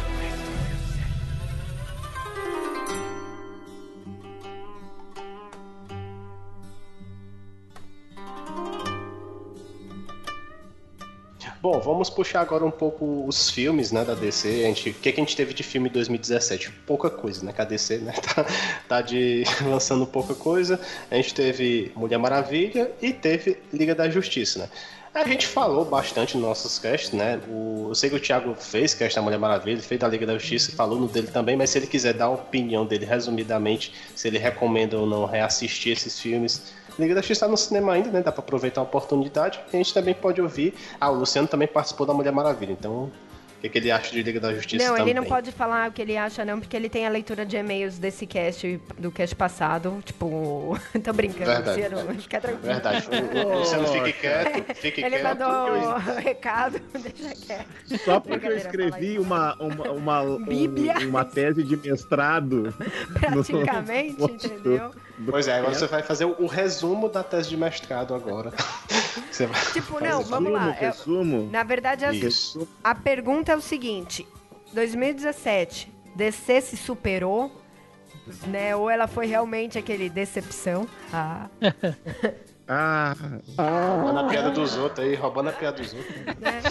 Bom, 11.63 11.79
vamos 11.79 12.09
puxar 12.09 12.41
agora 12.41 12.65
um 12.65 12.71
pouco 12.71 13.27
os 13.27 13.51
filmes, 13.51 13.93
né, 13.93 14.03
da 14.03 14.15
DC. 14.15 14.49
A 14.49 14.69
gente, 14.69 14.91
o 14.91 14.95
que, 14.95 15.13
que 15.13 15.21
a 15.21 15.23
gente 15.23 15.37
teve 15.37 15.53
de 15.53 15.63
filme 15.63 15.91
em 15.91 15.93
2017? 15.93 16.71
Pouca 16.87 17.11
coisa, 17.11 17.45
né? 17.45 17.53
Que 17.53 17.61
a 17.61 17.65
DC, 17.67 17.99
né, 17.99 18.15
tá, 18.35 18.47
tá 18.89 19.03
de 19.03 19.45
lançando 19.67 20.07
pouca 20.07 20.35
coisa. 20.35 20.81
A 21.11 21.17
gente 21.17 21.35
teve 21.35 21.93
Mulher 21.95 22.19
Maravilha 22.19 22.91
e 23.03 23.13
teve 23.13 23.59
Liga 23.71 23.95
da 23.95 24.09
Justiça, 24.09 24.61
né? 24.61 24.69
A 25.13 25.27
gente 25.27 25.47
falou 25.47 25.85
bastante 25.85 26.35
nos 26.35 26.47
nossos 26.47 26.79
casts, 26.79 27.13
né? 27.13 27.39
O, 27.47 27.89
eu 27.91 27.95
sei 27.95 28.09
que 28.09 28.17
o 28.17 28.21
Thiago 28.21 28.55
fez 28.55 28.95
cast 28.95 29.17
da 29.17 29.21
Mulher 29.21 29.39
Maravilha, 29.39 29.83
fez 29.83 30.01
da 30.01 30.09
Liga 30.09 30.25
da 30.25 30.39
Justiça, 30.39 30.73
falou 30.73 30.99
no 30.99 31.09
dele 31.09 31.27
também, 31.27 31.57
mas 31.57 31.69
se 31.69 31.79
ele 31.79 31.89
quiser 31.89 32.15
dar 32.15 32.27
a 32.27 32.31
opinião 32.31 32.87
dele 32.87 33.05
resumidamente, 33.05 33.93
se 34.15 34.29
ele 34.29 34.39
recomenda 34.39 34.97
ou 34.97 35.07
não 35.07 35.27
reassistir 35.27 35.93
esses 35.93 36.19
filmes, 36.19 36.73
Liga 37.01 37.15
da 37.15 37.21
Justiça 37.21 37.47
tá 37.47 37.51
no 37.51 37.57
cinema 37.57 37.93
ainda, 37.95 38.11
né? 38.11 38.23
Dá 38.23 38.31
pra 38.31 38.41
aproveitar 38.43 38.81
a 38.81 38.85
oportunidade. 38.85 39.59
E 39.73 39.77
a 39.77 39.79
gente 39.79 39.93
também 39.95 40.15
pode 40.15 40.41
ouvir. 40.41 40.75
Ah, 41.01 41.11
o 41.11 41.15
Luciano 41.17 41.49
também 41.49 41.67
participou 41.69 42.07
da 42.07 42.13
Mulher 42.15 42.33
Maravilha, 42.33 42.73
então 42.73 43.11
o 43.59 43.61
que, 43.61 43.69
que 43.69 43.77
ele 43.77 43.91
acha 43.91 44.11
de 44.11 44.23
Liga 44.23 44.41
da 44.41 44.55
Justiça 44.55 44.83
não, 44.87 44.93
também? 44.97 45.11
ele 45.11 45.21
não 45.21 45.27
pode 45.27 45.53
falar 45.53 45.91
o 45.91 45.93
que 45.93 46.01
ele 46.01 46.17
acha, 46.17 46.47
não, 46.47 46.59
porque 46.59 46.75
ele 46.75 46.89
tem 46.89 47.07
a 47.07 47.11
leitura 47.11 47.45
de 47.45 47.59
e-mails 47.59 47.99
desse 47.99 48.27
cast, 48.27 48.81
do 48.99 49.11
cast 49.13 49.37
passado. 49.37 50.01
Tipo, 50.03 50.79
tô 51.05 51.13
brincando, 51.13 51.45
Verdade. 51.45 51.83
Luciano. 51.83 52.15
Fica 52.23 52.41
tranquilo. 52.41 52.63
Verdade. 52.73 53.09
O, 53.11 53.47
o 53.49 53.59
Luciano 53.59 53.87
fique 53.89 54.13
quieto, 54.15 54.75
fique 54.77 55.01
Ele 55.05 55.19
quieto. 55.19 55.39
mandou 55.41 55.99
recado, 56.25 56.81
deixa 56.99 57.35
quieto. 57.47 57.67
Só 58.03 58.19
porque 58.19 58.47
eu 58.47 58.57
escrevi 58.57 59.19
uma, 59.19 59.55
uma, 59.61 59.91
uma, 59.91 60.23
um- 60.23 60.39
uma 61.09 61.25
tese 61.27 61.63
de 61.63 61.77
mestrado. 61.77 62.75
Praticamente, 63.21 64.19
no- 64.19 64.27
entendeu? 64.31 64.91
Pois 65.29 65.49
é, 65.49 65.59
agora 65.59 65.75
você 65.75 65.87
vai 65.87 66.03
fazer 66.03 66.25
o, 66.25 66.37
o 66.39 66.47
resumo 66.47 67.09
da 67.09 67.23
tese 67.23 67.49
de 67.51 67.57
mestrado 67.57 68.15
agora. 68.15 68.53
Você 69.31 69.47
vai 69.47 69.61
Tipo, 69.73 69.95
fazer 69.95 70.09
não, 70.09 70.23
vamos 70.23 70.53
lá. 70.53 70.71
Resumo, 70.71 71.49
É- 71.49 71.53
na 71.53 71.63
verdade, 71.63 72.05
é 72.05 72.09
assim, 72.09 72.67
a 72.83 72.95
pergunta 72.95 73.53
é 73.53 73.57
o 73.57 73.61
seguinte: 73.61 74.27
2017, 74.73 75.93
DC 76.15 76.61
se 76.61 76.77
superou? 76.77 77.51
Né? 78.47 78.75
Ou 78.77 78.89
ela 78.89 79.07
foi 79.09 79.27
realmente 79.27 79.77
aquele 79.79 80.09
decepção? 80.09 80.87
Ah. 81.13 81.49
Ah, 82.73 83.17
Roubando 83.59 84.19
a 84.21 84.29
piada 84.29 84.51
dos 84.53 84.77
outros 84.79 85.05
aí, 85.05 85.17
roubando 85.17 85.49
a 85.49 85.53
piada 85.53 85.83
dos 85.83 85.93
outros. 85.93 86.17
né? 86.39 86.63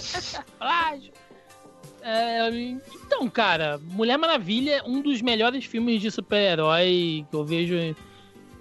É, 2.02 2.50
então, 2.50 3.30
cara, 3.30 3.78
Mulher 3.84 4.16
Maravilha 4.18 4.78
é 4.78 4.84
um 4.84 5.02
dos 5.02 5.22
melhores 5.22 5.66
filmes 5.66 6.02
de 6.02 6.10
super-herói 6.10 7.26
que 7.30 7.36
eu 7.36 7.44
vejo. 7.46 7.76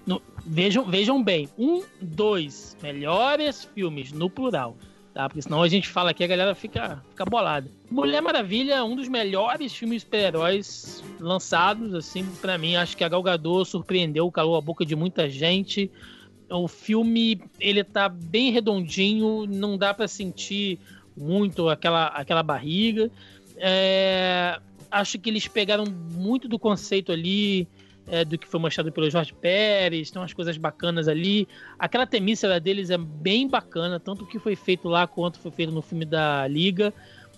No- 0.09 0.21
vejam, 0.43 0.83
vejam 0.85 1.23
bem, 1.23 1.47
um, 1.55 1.83
dois 2.01 2.75
melhores 2.81 3.65
filmes 3.75 4.11
no 4.11 4.27
plural, 4.27 4.75
tá? 5.13 5.29
Porque 5.29 5.43
senão 5.43 5.61
a 5.61 5.67
gente 5.67 5.87
fala 5.87 6.09
aqui 6.09 6.23
a 6.23 6.27
galera 6.27 6.55
fica, 6.55 7.03
fica 7.11 7.25
bolada. 7.25 7.69
Mulher 7.91 8.19
Maravilha 8.19 8.73
é 8.73 8.83
um 8.83 8.95
dos 8.95 9.07
melhores 9.07 9.71
filmes 9.75 10.01
super-heróis 10.01 11.03
lançados, 11.19 11.93
assim, 11.93 12.25
pra 12.41 12.57
mim. 12.57 12.75
Acho 12.75 12.97
que 12.97 13.03
a 13.03 13.09
Gal 13.09 13.21
Gadot 13.21 13.69
surpreendeu, 13.69 14.31
calou 14.31 14.57
a 14.57 14.61
boca 14.61 14.83
de 14.83 14.95
muita 14.95 15.29
gente. 15.29 15.91
O 16.49 16.67
filme, 16.67 17.39
ele 17.59 17.83
tá 17.83 18.09
bem 18.09 18.51
redondinho, 18.51 19.45
não 19.45 19.77
dá 19.77 19.93
pra 19.93 20.07
sentir 20.07 20.79
muito 21.15 21.69
aquela, 21.69 22.07
aquela 22.07 22.41
barriga. 22.41 23.11
É, 23.57 24.59
acho 24.89 25.19
que 25.19 25.29
eles 25.29 25.47
pegaram 25.47 25.85
muito 25.85 26.47
do 26.47 26.57
conceito 26.57 27.11
ali 27.11 27.67
é, 28.09 28.25
do 28.25 28.37
que 28.37 28.47
foi 28.47 28.59
mostrado 28.59 28.91
pelo 28.91 29.09
Jorge 29.09 29.33
Pérez, 29.33 30.09
tem 30.09 30.21
umas 30.21 30.33
coisas 30.33 30.57
bacanas 30.57 31.07
ali. 31.07 31.47
Aquela 31.77 32.07
temícera 32.07 32.59
deles 32.59 32.89
é 32.89 32.97
bem 32.97 33.47
bacana, 33.47 33.99
tanto 33.99 34.23
o 34.23 34.27
que 34.27 34.39
foi 34.39 34.55
feito 34.55 34.87
lá 34.87 35.07
quanto 35.07 35.39
foi 35.39 35.51
feito 35.51 35.71
no 35.71 35.81
filme 35.81 36.05
da 36.05 36.47
Liga. 36.47 36.93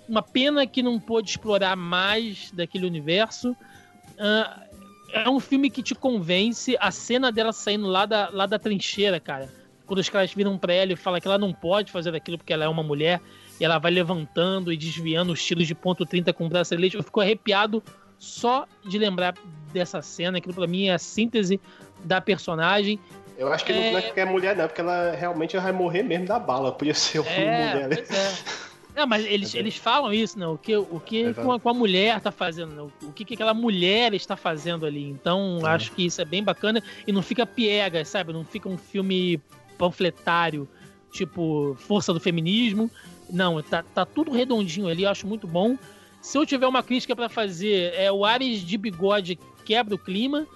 uma 0.07 0.21
pena 0.21 0.65
que 0.65 0.81
não 0.81 0.99
pôde 0.99 1.29
explorar 1.29 1.75
mais 1.75 2.51
daquele 2.51 2.85
universo. 2.85 3.51
Uh, 3.51 4.71
é 5.13 5.29
um 5.29 5.39
filme 5.39 5.69
que 5.69 5.83
te 5.83 5.93
convence. 5.93 6.77
A 6.79 6.91
cena 6.91 7.31
dela 7.31 7.51
saindo 7.51 7.87
lá 7.87 8.05
da, 8.05 8.29
lá 8.29 8.45
da 8.45 8.57
trincheira, 8.57 9.19
cara. 9.19 9.49
Quando 9.85 9.99
os 9.99 10.07
caras 10.07 10.33
viram 10.33 10.57
pra 10.57 10.73
ela 10.73 10.93
e 10.93 10.95
falam 10.95 11.19
que 11.19 11.27
ela 11.27 11.37
não 11.37 11.53
pode 11.53 11.91
fazer 11.91 12.15
aquilo 12.15 12.37
porque 12.37 12.53
ela 12.53 12.63
é 12.63 12.67
uma 12.67 12.83
mulher. 12.83 13.19
E 13.59 13.65
ela 13.65 13.77
vai 13.77 13.91
levantando 13.91 14.71
e 14.71 14.77
desviando 14.77 15.33
os 15.33 15.43
tiros 15.43 15.67
de 15.67 15.75
ponto 15.75 16.05
30 16.05 16.31
com 16.31 16.45
o 16.45 16.49
bracelete. 16.49 16.95
Eu 16.95 17.03
fico 17.03 17.19
arrepiado 17.19 17.83
só 18.21 18.67
de 18.85 18.99
lembrar 18.99 19.33
dessa 19.73 19.99
cena. 19.99 20.37
Aquilo 20.37 20.53
pra 20.53 20.67
mim 20.67 20.85
é 20.85 20.93
a 20.93 20.99
síntese 20.99 21.59
da 22.03 22.21
personagem. 22.21 22.99
Eu 23.35 23.51
acho 23.51 23.65
que 23.65 23.71
é... 23.71 23.91
não 23.91 23.97
é 23.97 24.01
porque 24.03 24.19
é 24.19 24.25
mulher, 24.25 24.55
não, 24.55 24.67
porque 24.67 24.79
ela 24.79 25.11
realmente 25.11 25.57
vai 25.57 25.71
morrer 25.71 26.03
mesmo 26.03 26.27
da 26.27 26.37
bala. 26.37 26.71
Podia 26.71 26.93
ser 26.93 27.19
uma 27.19 27.31
é, 27.31 27.73
mulher. 27.73 27.87
Né? 27.89 27.97
É. 27.97 28.71
Não, 28.95 29.07
mas 29.07 29.25
eles, 29.25 29.55
eles 29.55 29.75
falam 29.75 30.13
isso, 30.13 30.37
né? 30.37 30.45
O 30.45 30.55
que, 30.55 30.75
o 30.75 31.01
que 31.03 31.25
é 31.25 31.33
com, 31.33 31.69
a, 31.69 31.73
mulher 31.73 32.21
tá 32.21 32.31
fazendo, 32.31 32.75
né? 32.75 32.91
O 33.01 33.11
que, 33.11 33.25
que 33.25 33.33
aquela 33.33 33.55
mulher 33.55 34.13
está 34.13 34.35
fazendo 34.35 34.85
ali. 34.85 35.09
Então, 35.09 35.59
é. 35.63 35.69
acho 35.69 35.91
que 35.93 36.05
isso 36.05 36.21
é 36.21 36.25
bem 36.25 36.43
bacana 36.43 36.83
e 37.07 37.11
não 37.11 37.23
fica 37.23 37.43
piegas, 37.43 38.07
sabe? 38.09 38.31
Não 38.31 38.45
fica 38.45 38.69
um 38.69 38.77
filme 38.77 39.41
panfletário, 39.79 40.69
tipo 41.11 41.75
Força 41.79 42.13
do 42.13 42.19
Feminismo. 42.19 42.91
Não, 43.31 43.63
tá, 43.63 43.81
tá 43.81 44.05
tudo 44.05 44.31
redondinho 44.31 44.89
ali, 44.89 45.03
eu 45.03 45.09
acho 45.09 45.25
muito 45.25 45.47
bom. 45.47 45.75
Se 46.21 46.37
eu 46.37 46.45
tiver 46.45 46.67
uma 46.67 46.83
crítica 46.83 47.15
para 47.15 47.27
fazer, 47.27 47.93
é 47.95 48.11
o 48.11 48.23
Ares 48.23 48.59
de 48.59 48.77
bigode 48.77 49.39
quebra 49.65 49.95
o 49.95 49.97
clima 49.97 50.47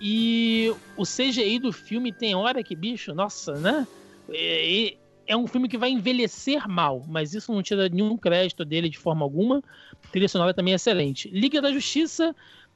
e 0.00 0.74
o 0.96 1.04
CGI 1.04 1.58
do 1.58 1.72
filme 1.72 2.12
tem 2.12 2.34
hora 2.34 2.62
que, 2.62 2.74
bicho, 2.74 3.14
nossa, 3.14 3.54
né? 3.54 3.86
E, 4.30 4.96
é 5.26 5.36
um 5.36 5.46
filme 5.46 5.68
que 5.68 5.78
vai 5.78 5.90
envelhecer 5.90 6.66
mal, 6.66 7.04
mas 7.06 7.34
isso 7.34 7.52
não 7.52 7.62
tira 7.62 7.88
nenhum 7.88 8.16
crédito 8.16 8.64
dele 8.64 8.88
de 8.88 8.98
forma 8.98 9.24
alguma. 9.24 9.62
A 10.04 10.08
trilha 10.08 10.28
sonora 10.28 10.52
também 10.52 10.72
é 10.72 10.76
excelente. 10.76 11.28
Liga 11.28 11.62
da 11.62 11.72
Justiça, 11.72 12.34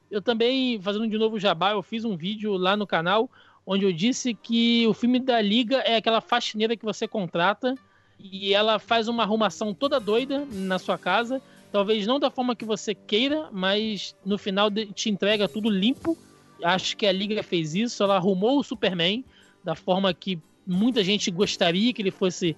eu 0.09 0.22
também, 0.22 0.80
fazendo 0.80 1.09
de 1.09 1.18
novo 1.18 1.34
o 1.34 1.40
jabá, 1.40 1.72
eu 1.72 1.82
fiz 1.82 2.05
um 2.05 2.16
vídeo 2.16 2.57
lá 2.57 2.76
no 2.76 2.86
canal 2.86 3.28
onde 3.66 3.84
eu 3.84 3.92
disse 3.92 4.34
que 4.34 4.86
o 4.86 4.95
filme 4.95 5.18
da 5.18 5.40
Liga 5.40 5.78
é 5.78 5.97
aquela 5.97 6.20
faxineira 6.20 6.76
que 6.76 6.84
você 6.84 7.09
contrata 7.09 7.74
e 8.18 8.53
ela 8.53 8.78
faz 8.78 9.09
uma 9.09 9.22
arrumação 9.22 9.72
toda 9.74 9.99
doida 9.99 10.47
na 10.53 10.78
sua 10.78 10.99
casa. 10.99 11.42
Talvez 11.75 12.07
não 12.07 12.20
da 12.20 12.31
forma 12.31 12.55
que 12.55 12.64
você 12.64 12.95
queira, 12.95 13.49
mas 13.51 14.14
no 14.25 14.39
final 14.39 14.70
te 14.70 15.11
entrega 15.11 15.49
tudo 15.49 15.68
limpo. 15.68 16.16
Acho 16.62 16.97
que 16.97 17.05
a 17.05 17.11
Liga 17.11 17.43
fez 17.43 17.75
isso. 17.75 18.01
Ela 18.01 18.14
arrumou 18.14 18.61
o 18.61 18.62
Superman 18.62 19.25
da 19.64 19.75
forma 19.75 20.14
que 20.14 20.39
muita 20.64 21.03
gente 21.03 21.33
gostaria 21.33 21.93
que 21.93 22.01
ele 22.01 22.12
fosse 22.12 22.57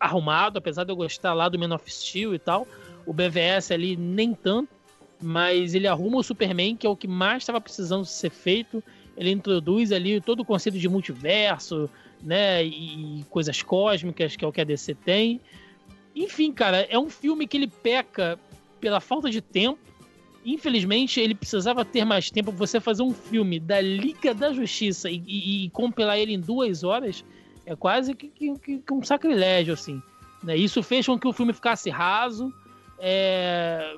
arrumado, 0.00 0.56
apesar 0.56 0.84
de 0.84 0.90
eu 0.90 0.96
gostar 0.96 1.34
lá 1.34 1.50
do 1.50 1.58
Man 1.58 1.74
of 1.74 1.92
Steel 1.92 2.34
e 2.34 2.38
tal. 2.38 2.66
O 3.04 3.12
BVS 3.12 3.72
ali 3.72 3.94
nem 3.94 4.32
tanto, 4.32 4.70
mas 5.20 5.74
ele 5.74 5.86
arruma 5.86 6.16
o 6.16 6.22
Superman, 6.22 6.76
que 6.76 6.86
é 6.86 6.90
o 6.90 6.96
que 6.96 7.06
mais 7.06 7.42
estava 7.42 7.60
precisando 7.60 8.06
ser 8.06 8.30
feito. 8.30 8.82
Ele 9.18 9.32
introduz 9.32 9.92
ali 9.92 10.18
todo 10.18 10.40
o 10.40 10.44
conceito 10.46 10.78
de 10.78 10.88
multiverso, 10.88 11.90
né, 12.22 12.64
e 12.64 13.22
coisas 13.28 13.60
cósmicas, 13.62 14.34
que 14.34 14.46
é 14.46 14.48
o 14.48 14.52
que 14.52 14.62
a 14.62 14.64
DC 14.64 14.94
tem. 14.94 15.42
Enfim, 16.24 16.52
cara, 16.52 16.86
é 16.90 16.98
um 16.98 17.08
filme 17.08 17.46
que 17.46 17.56
ele 17.56 17.68
peca 17.68 18.38
pela 18.80 19.00
falta 19.00 19.30
de 19.30 19.40
tempo, 19.40 19.78
Infelizmente, 20.44 21.20
ele 21.20 21.34
precisava 21.34 21.84
ter 21.84 22.06
mais 22.06 22.30
tempo 22.30 22.50
você 22.50 22.80
fazer 22.80 23.02
um 23.02 23.12
filme 23.12 23.60
da 23.60 23.82
Liga 23.82 24.32
da 24.32 24.50
Justiça 24.50 25.10
e, 25.10 25.22
e, 25.26 25.66
e 25.66 25.70
compilar 25.70 26.16
ele 26.16 26.32
em 26.32 26.40
duas 26.40 26.82
horas. 26.84 27.22
É 27.66 27.76
quase 27.76 28.14
que, 28.14 28.28
que, 28.28 28.78
que 28.78 28.92
um 28.92 29.02
sacrilégio, 29.02 29.74
assim. 29.74 30.02
Né? 30.42 30.56
Isso 30.56 30.82
fez 30.82 31.04
com 31.04 31.18
que 31.18 31.28
o 31.28 31.34
filme 31.34 31.52
ficasse 31.52 31.90
raso. 31.90 32.50
É, 32.98 33.94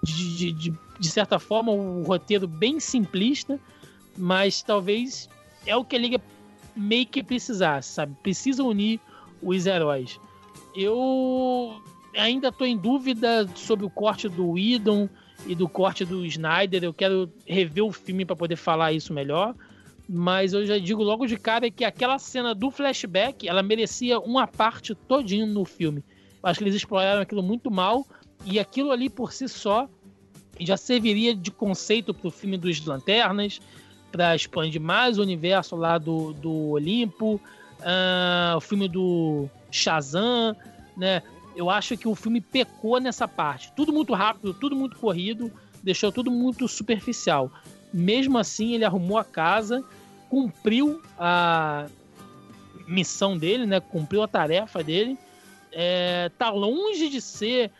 de, 0.00 0.36
de, 0.36 0.52
de, 0.52 0.74
de 0.98 1.10
certa 1.10 1.40
forma, 1.40 1.72
um 1.72 2.02
roteiro 2.04 2.46
bem 2.46 2.78
simplista, 2.78 3.58
mas 4.16 4.62
talvez 4.62 5.28
é 5.66 5.74
o 5.74 5.84
que 5.84 5.96
a 5.96 5.98
Liga 5.98 6.20
meio 6.76 7.06
que 7.06 7.20
precisasse, 7.20 7.94
sabe? 7.94 8.14
Precisa 8.22 8.62
unir 8.62 9.00
os 9.42 9.66
heróis. 9.66 10.20
Eu 10.74 11.80
ainda 12.16 12.48
estou 12.48 12.66
em 12.66 12.76
dúvida 12.76 13.48
sobre 13.54 13.84
o 13.84 13.90
corte 13.90 14.28
do 14.28 14.58
Idon 14.58 15.08
e 15.46 15.54
do 15.54 15.68
corte 15.68 16.04
do 16.04 16.24
Snyder. 16.26 16.84
Eu 16.84 16.94
quero 16.94 17.30
rever 17.46 17.84
o 17.84 17.92
filme 17.92 18.24
para 18.24 18.36
poder 18.36 18.56
falar 18.56 18.92
isso 18.92 19.12
melhor. 19.12 19.54
Mas 20.08 20.52
eu 20.52 20.66
já 20.66 20.76
digo 20.76 21.02
logo 21.02 21.26
de 21.26 21.36
cara 21.36 21.70
que 21.70 21.84
aquela 21.84 22.18
cena 22.18 22.52
do 22.52 22.70
flashback, 22.70 23.48
ela 23.48 23.62
merecia 23.62 24.18
uma 24.18 24.46
parte 24.46 24.94
todinho 24.94 25.46
no 25.46 25.64
filme. 25.64 26.02
Acho 26.42 26.58
que 26.58 26.64
eles 26.64 26.74
exploraram 26.74 27.20
aquilo 27.20 27.42
muito 27.42 27.70
mal 27.70 28.04
e 28.44 28.58
aquilo 28.58 28.90
ali 28.90 29.08
por 29.08 29.32
si 29.32 29.48
só 29.48 29.88
já 30.58 30.76
serviria 30.76 31.34
de 31.34 31.50
conceito 31.50 32.12
para 32.12 32.28
o 32.28 32.30
filme 32.30 32.58
dos 32.58 32.84
Lanternas, 32.84 33.60
para 34.10 34.34
expandir 34.34 34.80
mais 34.80 35.18
o 35.18 35.22
universo 35.22 35.76
lá 35.76 35.96
do, 35.96 36.32
do 36.32 36.70
Olimpo, 36.70 37.40
uh, 37.80 38.56
o 38.56 38.60
filme 38.60 38.88
do 38.88 39.48
Shazam, 39.70 40.56
né? 40.96 41.22
eu 41.54 41.68
acho 41.68 41.96
que 41.96 42.08
o 42.08 42.14
filme 42.14 42.40
pecou 42.40 43.00
nessa 43.00 43.26
parte. 43.26 43.72
Tudo 43.72 43.92
muito 43.92 44.14
rápido, 44.14 44.54
tudo 44.54 44.76
muito 44.76 44.96
corrido, 44.96 45.52
deixou 45.82 46.12
tudo 46.12 46.30
muito 46.30 46.66
superficial. 46.68 47.50
Mesmo 47.92 48.38
assim, 48.38 48.74
ele 48.74 48.84
arrumou 48.84 49.18
a 49.18 49.24
casa, 49.24 49.84
cumpriu 50.28 51.02
a 51.18 51.86
missão 52.86 53.36
dele, 53.36 53.66
né? 53.66 53.80
Cumpriu 53.80 54.22
a 54.22 54.28
tarefa 54.28 54.82
dele. 54.82 55.18
É, 55.72 56.30
tá 56.38 56.50
longe 56.50 57.08
de 57.08 57.20
ser 57.20 57.70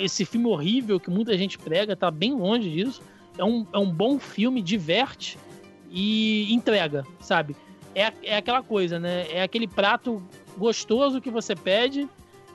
esse 0.00 0.24
filme 0.24 0.46
horrível 0.46 1.00
que 1.00 1.10
muita 1.10 1.36
gente 1.36 1.58
prega, 1.58 1.96
tá 1.96 2.10
bem 2.10 2.34
longe 2.34 2.70
disso. 2.70 3.02
É 3.38 3.44
um, 3.44 3.66
é 3.72 3.78
um 3.78 3.90
bom 3.90 4.18
filme, 4.18 4.60
diverte 4.60 5.38
e 5.90 6.52
entrega, 6.52 7.06
sabe? 7.20 7.56
É, 7.94 8.12
é 8.22 8.36
aquela 8.36 8.62
coisa, 8.62 8.98
né? 8.98 9.26
É 9.30 9.42
aquele 9.42 9.66
prato 9.66 10.22
gostoso 10.56 11.20
que 11.20 11.30
você 11.30 11.54
pede 11.54 12.08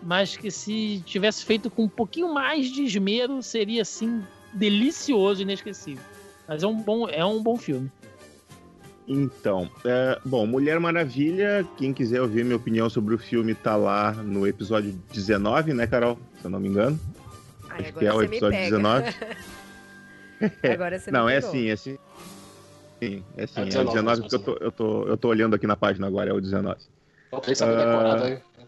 mas 0.06 0.38
que 0.38 0.52
se 0.52 1.02
tivesse 1.06 1.43
feito 1.43 1.70
com 1.70 1.84
um 1.84 1.89
pouquinho 1.89 2.32
mais 2.32 2.68
de 2.68 2.84
esmero, 2.84 3.41
seria 3.41 3.82
assim 3.82 4.24
delicioso 4.54 5.41
e 5.41 5.43
inesquecível. 5.43 6.04
Mas 6.48 6.62
é 6.62 6.68
um 6.68 6.76
bom, 6.76 7.10
é 7.10 7.26
um 7.26 7.41
bom 7.41 7.58
filme. 7.58 7.91
Então, 9.08 9.70
é, 9.84 10.20
bom, 10.24 10.46
Mulher 10.46 10.80
Maravilha, 10.80 11.68
quem 11.78 11.91
quiser 11.91 12.22
ouvir 12.22 12.43
minha 12.43 12.56
opinião 12.56 12.89
sobre 12.89 13.16
o 13.16 13.18
filme, 13.18 13.54
tá 13.54 13.76
lá 13.76 14.12
no 14.12 14.48
episódio 14.48 14.93
19, 15.12 15.74
né, 15.74 15.88
Carol? 15.88 16.20
Se 16.39 16.46
eu 16.46 16.52
não 16.52 16.60
me 16.60 16.70
engano. 16.70 17.00
Ai, 17.70 17.82
Acho 17.82 17.93
que 17.93 18.06
é 18.06 18.14
o 18.14 18.22
episódio 18.22 18.60
19. 18.60 19.16
agora 20.72 21.00
você 21.00 21.12
Não, 21.12 21.28
é 21.28 21.38
assim, 21.38 21.70
é 21.70 21.72
assim. 21.72 21.98
Sim, 23.00 23.24
é 23.38 23.43
assim, 23.43 23.62
é, 23.62 23.66
19, 23.66 23.76
é 23.76 23.82
o 23.82 23.93
19 23.93 24.22
porque 24.22 24.36
eu 24.36 24.39
tô, 24.39 24.58
eu, 24.64 24.72
tô, 24.72 25.08
eu 25.08 25.18
tô 25.18 25.28
olhando 25.30 25.56
aqui 25.56 25.66
na 25.66 25.76
página 25.76 26.06
agora, 26.08 26.30
é 26.30 26.34
o 26.34 26.39
19. 26.39 26.80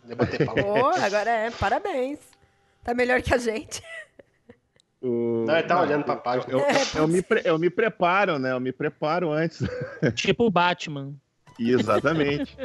Debater 0.07 0.47
Oh, 0.65 0.87
agora 0.87 1.29
é, 1.29 1.51
parabéns. 1.51 2.19
Tá 2.83 2.93
melhor 2.93 3.21
que 3.21 3.33
a 3.33 3.37
gente. 3.37 3.83
O... 5.01 5.45
Não, 5.45 5.55
ele 5.55 5.67
tá 5.67 5.81
olhando 5.81 6.03
pra 6.03 6.15
página. 6.15 6.51
Eu, 6.51 6.59
eu, 6.59 6.65
eu, 6.95 7.07
me 7.07 7.21
pre... 7.21 7.41
eu 7.43 7.59
me 7.59 7.69
preparo, 7.69 8.39
né? 8.39 8.51
Eu 8.51 8.59
me 8.59 8.71
preparo 8.71 9.31
antes. 9.31 9.59
Tipo 10.15 10.45
o 10.45 10.49
Batman. 10.49 11.13
Exatamente. 11.59 12.57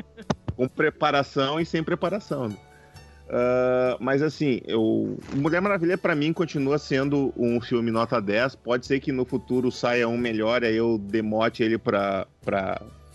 Com 0.56 0.68
preparação 0.68 1.58
e 1.58 1.66
sem 1.66 1.82
preparação. 1.82 2.48
Uh, 2.48 3.96
mas 3.98 4.22
assim, 4.22 4.60
eu... 4.66 5.18
Mulher 5.34 5.60
Maravilha 5.60 5.96
para 5.96 6.14
mim 6.14 6.32
continua 6.32 6.78
sendo 6.78 7.32
um 7.36 7.60
filme 7.60 7.90
nota 7.90 8.20
10. 8.20 8.56
Pode 8.56 8.86
ser 8.86 9.00
que 9.00 9.10
no 9.10 9.24
futuro 9.24 9.70
saia 9.70 10.06
um 10.08 10.18
melhor, 10.18 10.62
aí 10.62 10.76
eu 10.76 10.98
demote 10.98 11.62
ele 11.62 11.78
para 11.78 12.26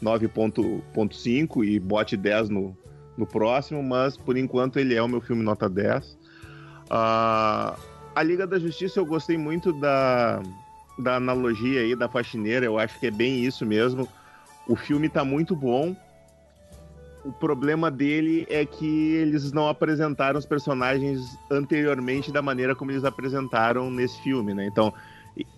9.5 0.02 1.65
e 1.65 1.80
bote 1.80 2.15
10 2.15 2.49
no, 2.49 2.78
no 3.18 3.26
próximo, 3.26 3.82
mas 3.82 4.15
por 4.15 4.38
enquanto 4.38 4.78
ele 4.78 4.95
é 4.95 5.02
o 5.02 5.07
meu 5.07 5.22
filme 5.22 5.44
nota 5.44 5.69
10. 5.69 6.18
Uh, 6.90 7.78
a 8.15 8.24
Liga 8.24 8.48
da 8.48 8.57
Justiça 8.57 8.99
eu 8.99 9.06
gostei 9.06 9.38
muito 9.38 9.74
da, 9.74 10.41
da 10.98 11.15
analogia 11.15 11.82
aí 11.82 11.95
da 11.95 12.07
faxineira, 12.07 12.65
eu 12.65 12.80
acho 12.80 12.99
que 12.99 13.07
é 13.07 13.11
bem 13.11 13.44
isso 13.44 13.65
mesmo. 13.65 14.07
O 14.68 14.76
filme 14.76 15.10
tá 15.10 15.24
muito 15.24 15.56
bom. 15.56 15.95
O 17.24 17.32
problema 17.32 17.91
dele 17.91 18.48
é 18.49 18.65
que 18.65 19.14
eles 19.15 19.52
não 19.52 19.68
apresentaram 19.68 20.40
os 20.40 20.45
personagens 20.45 21.38
anteriormente 21.52 22.32
da 22.32 22.41
maneira 22.41 22.74
como 22.74 22.91
eles 22.91 23.03
apresentaram 23.03 23.91
nesse 23.91 24.22
filme, 24.22 24.53
né? 24.53 24.65
Então, 24.65 24.94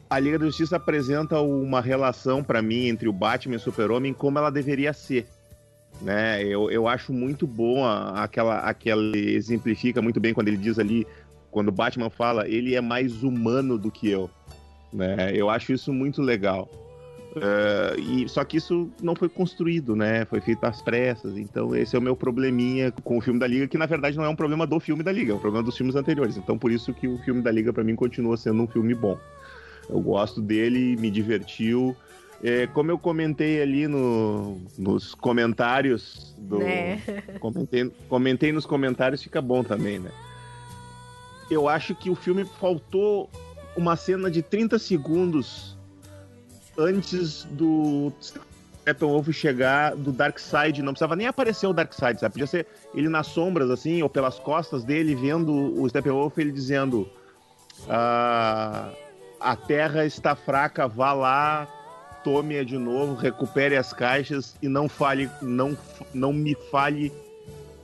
a 0.09 0.19
Liga 0.19 0.39
da 0.39 0.45
Justiça 0.45 0.75
apresenta 0.75 1.39
uma 1.39 1.81
relação 1.81 2.43
para 2.43 2.61
mim 2.61 2.87
entre 2.87 3.07
o 3.07 3.13
Batman 3.13 3.53
e 3.53 3.57
o 3.57 3.59
Super-Homem 3.59 4.13
como 4.13 4.37
ela 4.37 4.49
deveria 4.49 4.91
ser 4.93 5.27
né? 6.01 6.43
Eu, 6.43 6.69
eu 6.71 6.87
acho 6.87 7.11
muito 7.11 7.45
bom 7.45 7.85
aquela, 7.85 8.59
aquela 8.59 9.17
exemplifica 9.17 10.01
muito 10.01 10.19
bem 10.19 10.33
quando 10.33 10.47
ele 10.47 10.57
diz 10.57 10.79
ali, 10.79 11.05
quando 11.51 11.69
o 11.69 11.73
Batman 11.73 12.09
fala, 12.09 12.47
ele 12.47 12.75
é 12.75 12.81
mais 12.81 13.23
humano 13.23 13.77
do 13.77 13.91
que 13.91 14.09
eu, 14.09 14.29
né? 14.93 15.31
Eu 15.33 15.49
acho 15.49 15.73
isso 15.73 15.91
muito 15.91 16.21
legal. 16.21 16.69
Uh, 17.29 17.99
e, 17.99 18.27
só 18.27 18.43
que 18.43 18.57
isso 18.57 18.89
não 19.03 19.15
foi 19.15 19.29
construído, 19.29 19.95
né? 19.95 20.25
Foi 20.25 20.41
feito 20.41 20.63
às 20.63 20.81
pressas. 20.81 21.37
Então, 21.37 21.75
esse 21.75 21.95
é 21.95 21.99
o 21.99 22.01
meu 22.01 22.15
probleminha 22.15 22.91
com 23.03 23.17
o 23.17 23.21
filme 23.21 23.39
da 23.39 23.45
Liga, 23.45 23.67
que 23.67 23.77
na 23.77 23.85
verdade 23.85 24.17
não 24.17 24.23
é 24.23 24.29
um 24.29 24.35
problema 24.35 24.65
do 24.65 24.79
filme 24.79 25.03
da 25.03 25.11
Liga, 25.11 25.33
é 25.33 25.35
um 25.35 25.39
problema 25.39 25.63
dos 25.63 25.77
filmes 25.77 25.95
anteriores. 25.95 26.37
Então, 26.37 26.57
por 26.57 26.71
isso 26.71 26.91
que 26.91 27.07
o 27.07 27.19
filme 27.19 27.41
da 27.41 27.51
Liga, 27.51 27.71
para 27.71 27.83
mim, 27.83 27.95
continua 27.95 28.35
sendo 28.35 28.63
um 28.63 28.67
filme 28.67 28.95
bom. 28.95 29.17
Eu 29.89 29.99
gosto 29.99 30.41
dele, 30.41 30.95
me 30.97 31.09
divertiu. 31.09 31.95
É, 32.41 32.67
como 32.67 32.89
eu 32.89 32.97
comentei 32.97 33.61
ali 33.61 33.87
no, 33.87 34.61
nos 34.77 35.13
comentários 35.13 36.33
do. 36.37 36.59
Né? 36.59 37.01
Comentei, 37.39 37.91
comentei 38.07 38.51
nos 38.51 38.65
comentários, 38.65 39.21
fica 39.21 39.41
bom 39.41 39.63
também, 39.63 39.99
né? 39.99 40.11
Eu 41.51 41.67
acho 41.67 41.93
que 41.95 42.09
o 42.09 42.15
filme 42.15 42.45
faltou 42.45 43.29
uma 43.75 43.95
cena 43.95 44.29
de 44.29 44.41
30 44.41 44.79
segundos 44.79 45.77
antes 46.77 47.43
do 47.51 48.11
Steppenwolf 48.21 49.29
chegar 49.31 49.95
do 49.95 50.11
Darkseid. 50.11 50.81
Não 50.81 50.93
precisava 50.93 51.15
nem 51.15 51.27
aparecer 51.27 51.67
o 51.67 51.73
Darkseid, 51.73 52.19
sabe? 52.19 52.33
Podia 52.33 52.47
ser 52.47 52.67
ele 52.93 53.09
nas 53.09 53.27
sombras, 53.27 53.69
assim, 53.69 54.01
ou 54.01 54.09
pelas 54.09 54.39
costas 54.39 54.83
dele, 54.83 55.13
vendo 55.15 55.53
o 55.81 55.89
Steppenwolf, 55.89 56.37
ele 56.37 56.51
dizendo: 56.51 57.09
ah, 57.87 58.91
A 59.39 59.55
Terra 59.55 60.05
está 60.05 60.35
fraca, 60.35 60.87
vá 60.87 61.13
lá, 61.13 61.67
tome-a 62.23 62.63
de 62.63 62.77
novo, 62.77 63.15
recupere 63.15 63.75
as 63.75 63.93
caixas 63.93 64.55
e 64.61 64.67
não 64.67 64.89
fale, 64.89 65.29
não, 65.41 65.77
não 66.13 66.33
me 66.33 66.55
fale 66.69 67.11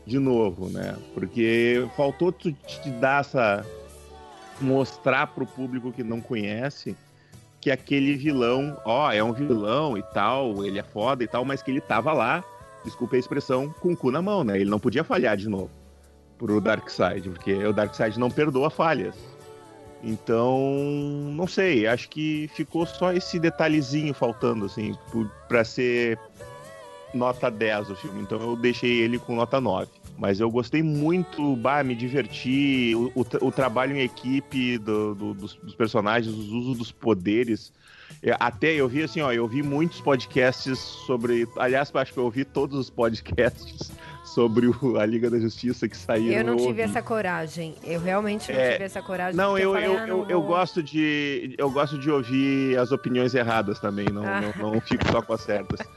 de 0.06 0.20
novo, 0.20 0.70
né? 0.70 0.96
Porque 1.14 1.88
faltou 1.96 2.32
te, 2.32 2.52
te 2.54 2.90
dar 2.90 3.22
essa 3.22 3.66
mostrar 4.60 5.28
para 5.28 5.44
o 5.44 5.48
público 5.48 5.92
que 5.92 6.04
não 6.04 6.22
conhece 6.22 6.96
que 7.60 7.72
aquele 7.72 8.16
vilão, 8.16 8.78
ó, 8.86 9.12
é 9.12 9.24
um 9.24 9.34
vilão 9.34 9.98
e 9.98 10.04
tal, 10.14 10.64
ele 10.64 10.78
é 10.78 10.84
foda 10.84 11.24
e 11.24 11.28
tal, 11.28 11.44
mas 11.44 11.64
que 11.64 11.72
ele 11.72 11.82
tava 11.82 12.14
lá, 12.14 12.44
desculpe 12.84 13.16
a 13.16 13.20
expressão, 13.20 13.74
com 13.80 13.94
o 13.94 13.98
cu 13.98 14.12
na 14.12 14.22
mão, 14.22 14.44
né? 14.44 14.60
Ele 14.60 14.70
não 14.70 14.80
podia 14.80 15.04
falhar 15.04 15.36
de 15.36 15.50
novo 15.50 15.72
pro 16.38 16.62
Darkseid, 16.62 17.30
porque 17.30 17.54
o 17.54 17.74
Darkseid 17.74 18.20
não 18.20 18.30
perdoa 18.30 18.70
falhas. 18.70 19.16
Então, 20.06 20.62
não 21.34 21.48
sei, 21.48 21.88
acho 21.88 22.08
que 22.10 22.48
ficou 22.54 22.86
só 22.86 23.12
esse 23.12 23.40
detalhezinho 23.40 24.14
faltando, 24.14 24.66
assim, 24.66 24.96
para 25.48 25.64
ser 25.66 26.20
nota 27.12 27.50
10 27.50 27.90
o 27.90 27.96
filme. 27.96 28.22
Então 28.22 28.40
eu 28.40 28.56
deixei 28.56 29.00
ele 29.02 29.18
com 29.18 29.36
nota 29.36 29.60
9. 29.60 29.90
Mas 30.16 30.40
eu 30.40 30.50
gostei 30.52 30.84
muito, 30.84 31.56
bah, 31.56 31.84
me 31.84 31.96
diverti, 31.96 32.94
o, 32.96 33.12
o, 33.20 33.48
o 33.48 33.52
trabalho 33.52 33.98
em 33.98 34.02
equipe 34.02 34.78
do, 34.78 35.16
do, 35.16 35.34
dos, 35.34 35.56
dos, 35.56 35.74
personagens, 35.74 36.34
os 36.34 36.50
usos 36.52 36.78
dos 36.78 36.92
poderes. 36.92 37.74
É, 38.22 38.36
até 38.40 38.74
eu 38.74 38.88
vi 38.88 39.02
assim, 39.02 39.22
ó, 39.22 39.32
eu 39.32 39.48
vi 39.48 39.64
muitos 39.64 40.00
podcasts 40.02 40.78
sobre. 40.78 41.48
Aliás, 41.58 41.92
acho 41.94 42.14
que 42.14 42.20
eu 42.20 42.26
ouvi 42.26 42.46
todos 42.46 42.78
os 42.78 42.90
podcasts 42.90 43.92
sobre 44.36 44.68
o, 44.68 44.98
a 45.00 45.06
Liga 45.06 45.30
da 45.30 45.40
Justiça 45.40 45.88
que 45.88 45.96
saíram. 45.96 46.40
Eu 46.40 46.44
não 46.44 46.58
tive 46.58 46.82
essa 46.82 47.02
coragem. 47.02 47.74
Eu 47.82 48.02
realmente 48.02 48.52
não 48.52 48.60
é, 48.60 48.74
tive 48.74 48.84
essa 48.84 49.02
coragem. 49.02 49.36
Não, 49.36 49.58
eu, 49.58 49.78
eu, 49.78 49.94
eu, 49.94 50.08
eu, 50.08 50.30
eu, 50.30 50.42
gosto 50.42 50.84
de. 50.84 51.56
Eu 51.58 51.72
gosto 51.72 51.98
de 51.98 52.12
ouvir 52.12 52.78
as 52.78 52.92
opiniões 52.92 53.34
erradas 53.34 53.80
também. 53.80 54.08
Não, 54.12 54.26
ah. 54.26 54.42
não, 54.42 54.74
não 54.74 54.82
fico 54.82 55.10
só 55.10 55.22
com 55.22 55.32
as 55.32 55.42
certas. 55.42 55.80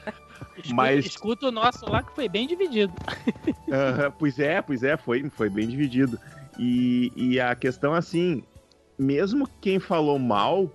Escuta, 0.55 0.73
Mas... 0.73 1.05
escuta 1.05 1.47
o 1.47 1.51
nosso 1.51 1.89
lá 1.89 2.01
que 2.01 2.13
foi 2.13 2.29
bem 2.29 2.47
dividido. 2.47 2.93
Uh, 3.69 4.11
pois 4.17 4.39
é, 4.39 4.63
pois 4.63 4.81
é, 4.81 4.97
foi, 4.97 5.29
foi 5.29 5.47
bem 5.47 5.67
dividido. 5.67 6.19
E, 6.57 7.11
e 7.15 7.39
a 7.39 7.53
questão 7.53 7.93
assim, 7.93 8.43
mesmo 8.97 9.47
quem 9.61 9.79
falou 9.79 10.17
mal 10.17 10.73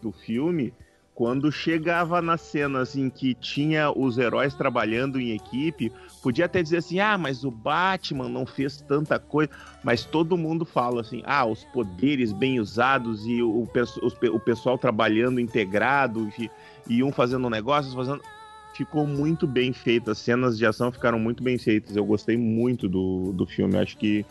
do 0.00 0.12
filme, 0.12 0.72
quando 1.14 1.52
chegava 1.52 2.22
nas 2.22 2.40
cenas 2.40 2.96
em 2.96 3.10
que 3.10 3.34
tinha 3.34 3.90
os 3.90 4.16
heróis 4.16 4.54
trabalhando 4.54 5.20
em 5.20 5.32
equipe, 5.32 5.92
podia 6.22 6.46
até 6.46 6.62
dizer 6.62 6.78
assim: 6.78 6.98
ah, 6.98 7.18
mas 7.18 7.44
o 7.44 7.50
Batman 7.50 8.28
não 8.28 8.46
fez 8.46 8.80
tanta 8.80 9.18
coisa. 9.18 9.50
Mas 9.84 10.04
todo 10.04 10.36
mundo 10.36 10.64
fala 10.64 11.02
assim: 11.02 11.22
ah, 11.26 11.44
os 11.44 11.64
poderes 11.64 12.32
bem 12.32 12.58
usados 12.58 13.26
e 13.26 13.42
o, 13.42 13.50
o, 13.50 14.34
o 14.34 14.40
pessoal 14.40 14.78
trabalhando 14.78 15.40
integrado 15.40 16.30
e, 16.38 16.50
e 16.88 17.02
um 17.02 17.12
fazendo 17.12 17.50
negócios, 17.50 17.94
fazendo 17.94 18.22
ficou 18.74 19.06
muito 19.06 19.46
bem 19.46 19.74
feita. 19.74 20.12
As 20.12 20.18
cenas 20.18 20.56
de 20.56 20.64
ação 20.64 20.90
ficaram 20.90 21.18
muito 21.18 21.42
bem 21.42 21.58
feitas. 21.58 21.96
Eu 21.96 22.04
gostei 22.06 22.38
muito 22.38 22.88
do, 22.88 23.32
do 23.32 23.44
filme. 23.44 23.76
Acho 23.76 23.96
que, 23.98 24.24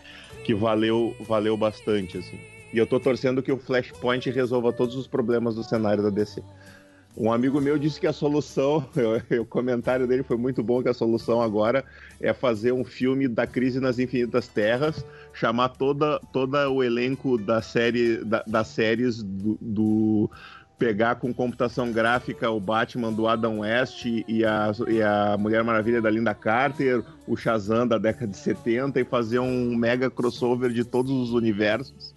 que 0.43 0.55
valeu, 0.55 1.15
valeu 1.19 1.55
bastante, 1.55 2.17
assim. 2.17 2.39
E 2.73 2.77
eu 2.77 2.85
tô 2.85 2.99
torcendo 2.99 3.41
que 3.41 3.51
o 3.51 3.57
Flashpoint 3.57 4.29
resolva 4.29 4.71
todos 4.71 4.95
os 4.95 5.07
problemas 5.07 5.55
do 5.55 5.63
cenário 5.63 6.03
da 6.03 6.09
DC. 6.09 6.43
Um 7.17 7.33
amigo 7.33 7.59
meu 7.59 7.77
disse 7.77 7.99
que 7.99 8.07
a 8.07 8.13
solução, 8.13 8.85
o 9.41 9.45
comentário 9.45 10.07
dele 10.07 10.23
foi 10.23 10.37
muito 10.37 10.63
bom, 10.63 10.81
que 10.81 10.89
a 10.89 10.93
solução 10.93 11.41
agora 11.41 11.83
é 12.21 12.31
fazer 12.33 12.71
um 12.71 12.85
filme 12.85 13.27
da 13.27 13.47
crise 13.47 13.79
nas 13.79 13.99
infinitas 13.99 14.47
terras, 14.47 15.03
chamar 15.33 15.69
toda, 15.69 16.19
toda 16.31 16.69
o 16.69 16.83
elenco 16.83 17.37
da 17.37 17.61
série, 17.61 18.23
da, 18.23 18.43
das 18.47 18.67
séries 18.67 19.23
do, 19.23 19.57
do 19.59 20.31
pegar 20.77 21.15
com 21.15 21.33
computação 21.33 21.91
gráfica 21.91 22.49
o 22.49 22.59
Batman 22.59 23.11
do 23.11 23.27
Adam 23.27 23.59
West 23.59 24.05
e 24.05 24.45
a, 24.45 24.71
e 24.87 25.01
a 25.01 25.35
Mulher 25.37 25.61
Maravilha 25.61 26.01
da 26.01 26.09
Linda 26.09 26.33
Carter, 26.33 27.03
o 27.27 27.35
Shazam 27.35 27.85
da 27.85 27.97
década 27.97 28.27
de 28.27 28.37
70 28.37 29.01
e 29.01 29.03
fazer 29.03 29.39
um 29.39 29.75
mega 29.75 30.09
crossover 30.09 30.71
de 30.71 30.85
todos 30.85 31.11
os 31.11 31.33
universos. 31.33 32.15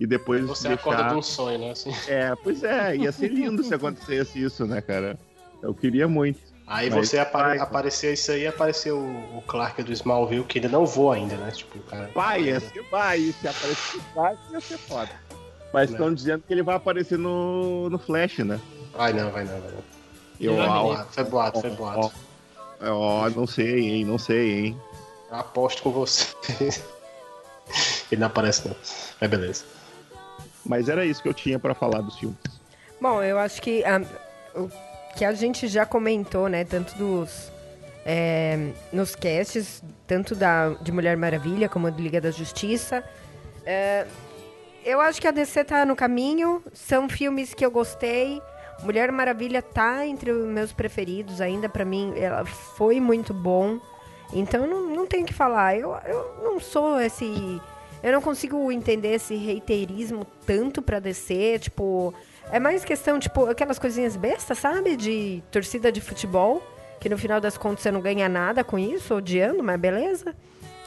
E 0.00 0.06
depois 0.06 0.42
Você 0.46 0.68
deixar... 0.68 0.80
acorda 0.80 1.10
de 1.10 1.14
um 1.14 1.22
sonho, 1.22 1.58
né? 1.58 1.72
Assim. 1.72 1.92
É, 2.08 2.34
pois 2.42 2.64
é, 2.64 2.96
ia 2.96 3.12
ser 3.12 3.28
lindo 3.28 3.62
se 3.62 3.74
acontecesse 3.74 4.42
isso, 4.42 4.66
né, 4.66 4.80
cara? 4.80 5.18
Eu 5.62 5.74
queria 5.74 6.08
muito. 6.08 6.40
Aí 6.66 6.88
Mas 6.88 7.08
você 7.08 7.18
apare... 7.18 7.58
apareceu 7.58 8.14
isso 8.14 8.32
aí, 8.32 8.46
apareceu 8.46 8.98
o 8.98 9.42
Clark 9.46 9.82
do 9.82 9.92
Smallville, 9.92 10.44
que 10.44 10.58
ainda 10.58 10.70
não 10.70 10.86
voa 10.86 11.16
ainda, 11.16 11.36
né? 11.36 11.50
Tipo, 11.50 11.78
o 11.78 11.82
cara. 11.82 12.10
Vai, 12.14 12.44
ia 12.44 12.60
ser, 12.60 12.82
vai, 12.90 13.18
se 13.18 13.46
aparecer 13.46 13.98
o 13.98 14.02
Clark, 14.14 14.38
ia 14.52 14.60
ser 14.60 14.78
foda. 14.78 15.10
Mas 15.72 15.90
estão 15.90 16.14
dizendo 16.14 16.42
que 16.46 16.54
ele 16.54 16.62
vai 16.62 16.76
aparecer 16.76 17.18
no, 17.18 17.90
no 17.90 17.98
Flash, 17.98 18.38
né? 18.38 18.58
Vai 18.96 19.12
não, 19.12 19.30
vai 19.30 19.44
não, 19.44 19.60
vai 19.60 19.70
não. 19.70 19.84
Eu, 20.40 20.56
ó, 20.56 21.04
foi 21.10 21.24
boato, 21.24 21.60
foi 21.60 21.70
boato. 21.70 22.12
Ó, 22.80 22.90
ó, 22.90 23.30
não 23.30 23.46
sei, 23.46 23.80
hein, 23.80 24.04
não 24.06 24.16
sei, 24.16 24.66
hein. 24.66 24.80
Eu 25.30 25.36
aposto 25.36 25.82
com 25.82 25.90
você. 25.90 26.34
ele 28.10 28.20
não 28.20 28.28
aparece 28.28 28.66
não. 28.66 28.76
Mas 29.20 29.30
beleza. 29.30 29.79
Mas 30.64 30.88
era 30.88 31.04
isso 31.04 31.22
que 31.22 31.28
eu 31.28 31.34
tinha 31.34 31.58
para 31.58 31.74
falar 31.74 32.00
dos 32.00 32.18
filmes. 32.18 32.38
Bom, 33.00 33.22
eu 33.22 33.38
acho 33.38 33.62
que 33.62 33.84
a, 33.84 34.02
o 34.54 34.70
que 35.16 35.24
a 35.24 35.32
gente 35.32 35.66
já 35.68 35.86
comentou, 35.86 36.48
né, 36.48 36.64
tanto 36.64 36.96
dos 36.96 37.50
é, 38.04 38.72
nos 38.92 39.14
casts, 39.14 39.82
tanto 40.06 40.34
da 40.34 40.70
de 40.80 40.92
Mulher 40.92 41.16
Maravilha 41.16 41.68
como 41.68 41.90
do 41.90 42.02
Liga 42.02 42.20
da 42.20 42.30
Justiça, 42.30 43.04
é, 43.64 44.06
eu 44.84 45.00
acho 45.00 45.20
que 45.20 45.28
a 45.28 45.30
DC 45.30 45.64
tá 45.64 45.84
no 45.84 45.94
caminho. 45.94 46.62
São 46.72 47.08
filmes 47.08 47.52
que 47.54 47.64
eu 47.64 47.70
gostei. 47.70 48.40
Mulher 48.82 49.12
Maravilha 49.12 49.60
tá 49.60 50.06
entre 50.06 50.32
os 50.32 50.46
meus 50.46 50.72
preferidos 50.72 51.40
ainda. 51.40 51.68
para 51.68 51.84
mim, 51.84 52.12
ela 52.16 52.44
foi 52.44 52.98
muito 53.00 53.34
bom. 53.34 53.78
Então, 54.32 54.66
não, 54.66 54.88
não 54.88 55.06
tenho 55.06 55.24
o 55.24 55.26
que 55.26 55.34
falar. 55.34 55.76
Eu, 55.76 55.94
eu 56.06 56.42
não 56.42 56.60
sou 56.60 57.00
esse... 57.00 57.60
Eu 58.02 58.12
não 58.12 58.22
consigo 58.22 58.70
entender 58.72 59.14
esse 59.14 59.34
reiterismo 59.34 60.26
tanto 60.46 60.80
pra 60.80 60.98
DC. 60.98 61.58
Tipo, 61.60 62.14
é 62.50 62.58
mais 62.58 62.84
questão, 62.84 63.18
tipo, 63.18 63.46
aquelas 63.46 63.78
coisinhas 63.78 64.16
bestas, 64.16 64.58
sabe? 64.58 64.96
De 64.96 65.42
torcida 65.50 65.92
de 65.92 66.00
futebol. 66.00 66.62
Que 66.98 67.08
no 67.08 67.16
final 67.16 67.40
das 67.40 67.56
contas 67.56 67.80
você 67.80 67.90
não 67.90 68.00
ganha 68.00 68.28
nada 68.28 68.62
com 68.62 68.78
isso, 68.78 69.14
odiando, 69.14 69.62
mas 69.62 69.80
beleza. 69.80 70.34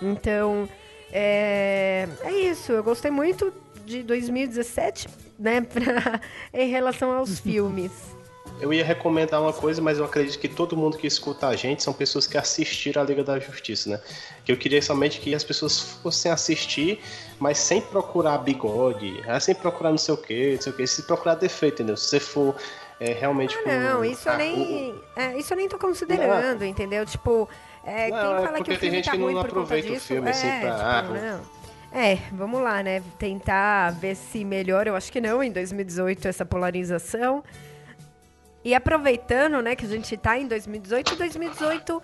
Então, 0.01 0.69
é, 1.11 2.07
é 2.23 2.31
isso. 2.31 2.71
Eu 2.71 2.83
gostei 2.83 3.09
muito 3.09 3.53
de 3.85 4.03
2017, 4.03 5.07
né, 5.39 5.61
pra, 5.65 6.21
em 6.53 6.69
relação 6.69 7.11
aos 7.11 7.37
filmes. 7.41 7.91
Eu 8.59 8.71
ia 8.73 8.85
recomendar 8.85 9.41
uma 9.41 9.51
coisa, 9.51 9.81
mas 9.81 9.97
eu 9.97 10.05
acredito 10.05 10.39
que 10.39 10.47
todo 10.47 10.77
mundo 10.77 10.97
que 10.97 11.05
escuta 11.05 11.47
a 11.47 11.55
gente 11.55 11.83
são 11.83 11.91
pessoas 11.93 12.27
que 12.27 12.37
assistiram 12.37 13.01
a 13.01 13.05
Liga 13.05 13.23
da 13.23 13.39
Justiça, 13.39 13.89
né? 13.89 14.01
Que 14.45 14.51
eu 14.51 14.57
queria 14.57 14.81
somente 14.81 15.19
que 15.19 15.35
as 15.35 15.43
pessoas 15.43 15.79
fossem 15.79 16.31
assistir, 16.31 17.01
mas 17.39 17.57
sem 17.57 17.81
procurar 17.81 18.37
bigode, 18.37 19.21
ah, 19.27 19.39
sem 19.39 19.53
procurar 19.53 19.89
não 19.89 19.97
sei 19.97 20.13
o 20.13 20.17
que, 20.17 20.53
não 20.53 20.61
sei 20.61 20.71
o 20.71 20.75
que, 20.75 20.87
se 20.87 21.03
procurar 21.03 21.35
defeito, 21.35 21.75
entendeu? 21.75 21.97
Se 21.97 22.07
você 22.07 22.19
for 22.19 22.55
é, 22.99 23.11
realmente. 23.11 23.57
Ah, 23.65 23.79
não, 23.79 24.05
isso 24.05 24.29
eu 24.29 24.37
nem. 24.37 24.95
É, 25.15 25.37
isso 25.37 25.51
eu 25.53 25.57
nem 25.57 25.67
tô 25.67 25.77
considerando, 25.77 26.61
não. 26.61 26.67
entendeu? 26.67 27.05
Tipo, 27.05 27.49
é, 27.83 28.09
não, 28.09 28.17
quem 28.17 28.33
é 28.33 28.41
fala 28.45 28.63
que 28.63 28.71
o 28.71 28.79
filme 28.79 29.01
tá 29.01 29.11
ruim 29.11 29.35
por 29.41 29.51
conta 29.51 29.81
disso, 29.81 29.95
o 29.95 29.99
filme, 29.99 30.29
assim, 30.29 30.47
é, 30.47 30.59
pra, 30.61 30.71
tipo, 30.71 30.83
ah, 30.83 31.01
não. 31.03 31.63
É, 32.01 32.17
vamos 32.31 32.61
lá, 32.61 32.81
né? 32.81 33.03
Tentar 33.19 33.91
ver 33.91 34.15
se 34.15 34.43
melhora. 34.43 34.89
Eu 34.89 34.95
acho 34.95 35.11
que 35.11 35.21
não, 35.21 35.43
em 35.43 35.51
2018, 35.51 36.27
essa 36.27 36.45
polarização. 36.45 37.43
E 38.63 38.73
aproveitando, 38.73 39.61
né, 39.61 39.75
que 39.75 39.85
a 39.85 39.89
gente 39.89 40.15
tá 40.15 40.37
em 40.37 40.47
2018, 40.47 41.15
2018 41.15 42.01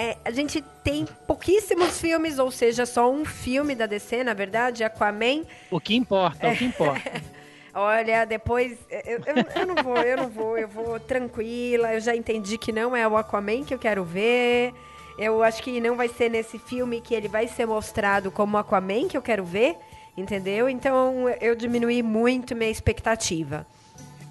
é, 0.00 0.16
a 0.24 0.30
gente 0.30 0.62
tem 0.84 1.04
pouquíssimos 1.26 2.00
filmes, 2.00 2.38
ou 2.38 2.52
seja, 2.52 2.86
só 2.86 3.10
um 3.10 3.24
filme 3.24 3.74
da 3.74 3.84
DC, 3.84 4.22
na 4.22 4.32
verdade, 4.32 4.84
Aquaman. 4.84 5.42
O 5.72 5.80
que 5.80 5.96
importa, 5.96 6.46
é, 6.46 6.52
o 6.52 6.56
que 6.56 6.64
importa. 6.64 7.02
Olha, 7.74 8.24
depois. 8.24 8.78
Eu, 8.88 9.20
eu, 9.26 9.44
eu 9.56 9.66
não 9.66 9.74
vou, 9.82 9.96
eu 9.96 10.16
não 10.16 10.28
vou, 10.28 10.56
eu 10.56 10.68
vou 10.68 11.00
tranquila. 11.00 11.92
Eu 11.92 12.00
já 12.00 12.14
entendi 12.14 12.56
que 12.56 12.70
não 12.70 12.94
é 12.94 13.08
o 13.08 13.16
Aquaman 13.16 13.64
que 13.64 13.74
eu 13.74 13.78
quero 13.78 14.04
ver. 14.04 14.72
Eu 15.18 15.42
acho 15.42 15.60
que 15.64 15.80
não 15.80 15.96
vai 15.96 16.08
ser 16.08 16.30
nesse 16.30 16.60
filme 16.60 17.00
que 17.00 17.12
ele 17.12 17.26
vai 17.26 17.48
ser 17.48 17.66
mostrado 17.66 18.30
como 18.30 18.56
Aquaman 18.56 19.08
que 19.08 19.16
eu 19.16 19.22
quero 19.22 19.44
ver, 19.44 19.76
entendeu? 20.16 20.68
Então 20.68 21.28
eu 21.40 21.56
diminuí 21.56 22.04
muito 22.04 22.54
minha 22.54 22.70
expectativa. 22.70 23.66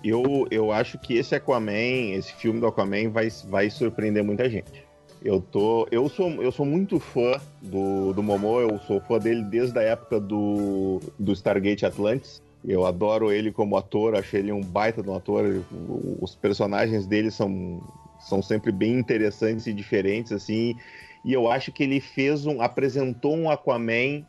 Eu, 0.07 0.47
eu 0.49 0.71
acho 0.71 0.97
que 0.97 1.15
esse 1.15 1.35
Aquaman, 1.35 2.13
esse 2.13 2.33
filme 2.33 2.59
do 2.59 2.67
Aquaman, 2.67 3.09
vai, 3.09 3.27
vai 3.45 3.69
surpreender 3.69 4.23
muita 4.23 4.49
gente. 4.49 4.85
Eu 5.23 5.41
tô. 5.41 5.87
Eu 5.91 6.07
sou, 6.07 6.31
eu 6.41 6.51
sou 6.51 6.65
muito 6.65 6.99
fã 6.99 7.41
do, 7.61 8.13
do 8.13 8.23
Momo, 8.23 8.59
eu 8.59 8.79
sou 8.79 9.01
fã 9.01 9.17
dele 9.17 9.43
desde 9.43 9.77
a 9.79 9.81
época 9.81 10.19
do, 10.19 11.01
do 11.17 11.33
Stargate 11.33 11.85
Atlantis. 11.85 12.41
Eu 12.65 12.85
adoro 12.85 13.31
ele 13.31 13.51
como 13.51 13.77
ator, 13.77 14.15
achei 14.15 14.39
ele 14.39 14.51
um 14.51 14.61
baita 14.61 15.01
de 15.01 15.09
um 15.09 15.15
ator. 15.15 15.63
Os 16.21 16.35
personagens 16.35 17.05
dele 17.05 17.31
são, 17.31 17.81
são 18.19 18.41
sempre 18.41 18.71
bem 18.71 18.99
interessantes 18.99 19.67
e 19.67 19.73
diferentes, 19.73 20.31
assim. 20.31 20.75
E 21.25 21.33
eu 21.33 21.49
acho 21.49 21.71
que 21.71 21.83
ele 21.83 21.99
fez 21.99 22.45
um. 22.45 22.61
apresentou 22.61 23.35
um 23.35 23.49
Aquaman 23.49 24.23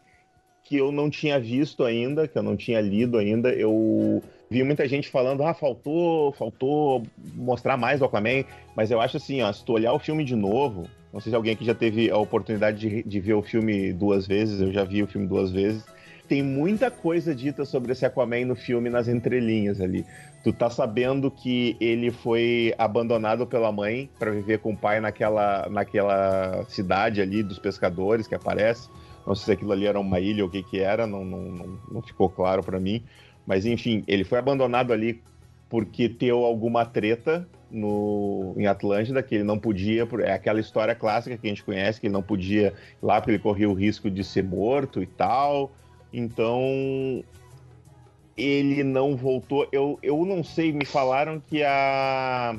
que 0.65 0.77
eu 0.77 0.93
não 0.93 1.09
tinha 1.09 1.39
visto 1.39 1.85
ainda, 1.85 2.27
que 2.27 2.37
eu 2.37 2.43
não 2.43 2.57
tinha 2.57 2.81
lido 2.81 3.19
ainda. 3.19 3.51
Eu 3.51 4.23
vi 4.51 4.63
muita 4.63 4.89
gente 4.89 5.09
falando, 5.09 5.43
ah, 5.43 5.55
faltou, 5.55 6.33
faltou 6.33 7.03
mostrar 7.35 7.77
mais 7.77 7.99
do 7.99 8.05
Aquaman, 8.05 8.45
mas 8.75 8.91
eu 8.91 9.01
acho 9.01 9.17
assim, 9.17 9.43
ó, 9.43 9.53
se 9.53 9.65
tu 9.65 9.73
olhar 9.73 9.93
o 9.93 9.99
filme 9.99 10.25
de 10.25 10.35
novo, 10.35 10.89
não 11.13 11.21
sei 11.21 11.31
se 11.31 11.37
alguém 11.37 11.53
aqui 11.53 11.65
já 11.65 11.75
teve 11.75 12.11
a 12.11 12.17
oportunidade 12.17 12.79
de, 12.79 13.03
de 13.03 13.21
ver 13.21 13.35
o 13.35 13.43
filme 13.43 13.93
duas 13.93 14.27
vezes, 14.27 14.61
eu 14.61 14.73
já 14.73 14.85
vi 14.85 15.03
o 15.03 15.07
filme 15.07 15.27
duas 15.27 15.51
vezes, 15.51 15.85
tem 16.29 16.43
muita 16.43 16.91
coisa 16.91 17.35
dita 17.35 17.65
sobre 17.65 17.93
esse 17.93 18.05
Aquaman 18.05 18.45
no 18.45 18.55
filme 18.55 18.91
nas 18.91 19.09
entrelinhas 19.09 19.81
ali. 19.81 20.05
Tu 20.45 20.53
tá 20.53 20.69
sabendo 20.69 21.31
que 21.31 21.75
ele 21.81 22.11
foi 22.11 22.75
abandonado 22.77 23.47
pela 23.47 23.73
mãe 23.73 24.11
para 24.19 24.31
viver 24.31 24.59
com 24.59 24.73
o 24.73 24.77
pai 24.77 25.01
naquela, 25.01 25.67
naquela 25.71 26.65
cidade 26.69 27.23
ali 27.23 27.43
dos 27.43 27.59
pescadores 27.59 28.27
que 28.27 28.35
aparece. 28.35 28.91
Não 29.27 29.35
sei 29.35 29.45
se 29.47 29.53
aquilo 29.53 29.73
ali 29.73 29.87
era 29.87 29.99
uma 29.99 30.21
ilha 30.21 30.43
ou 30.43 30.49
o 30.49 30.53
que 30.53 30.63
que 30.63 30.79
era, 30.79 31.07
não, 31.07 31.25
não, 31.25 31.43
não, 31.43 31.79
não 31.91 32.03
ficou 32.03 32.29
claro 32.29 32.63
para 32.63 32.79
mim. 32.79 33.03
Mas 33.49 33.65
enfim, 33.65 34.05
ele 34.07 34.25
foi 34.25 34.39
abandonado 34.39 34.93
ali 34.93 35.23
porque 35.71 36.07
teve 36.07 36.33
alguma 36.33 36.85
treta 36.85 37.49
no, 37.71 38.53
em 38.59 38.67
Atlântida, 38.67 39.23
que 39.23 39.37
ele 39.37 39.45
não 39.45 39.59
podia, 39.59 40.07
é 40.23 40.33
aquela 40.33 40.61
história 40.61 40.95
clássica 40.95 41.37
que 41.39 41.47
a 41.47 41.51
gente 41.51 41.65
conhece, 41.65 41.99
que 41.99 42.07
ele 42.07 42.13
não 42.13 42.23
podia 42.23 42.75
lá 43.03 43.21
porque 43.21 43.31
ele 43.33 43.39
corria 43.39 43.69
o 43.69 43.73
risco 43.73 44.11
de 44.11 44.23
ser 44.23 44.45
morto 44.45 45.03
e 45.03 45.07
tal. 45.07 45.73
Então 46.13 47.25
ele 48.37 48.85
não 48.85 49.17
voltou. 49.17 49.67
Eu, 49.73 49.99
eu 50.03 50.25
não 50.27 50.45
sei, 50.45 50.71
me 50.71 50.85
falaram 50.85 51.41
que 51.41 51.63
a 51.65 52.55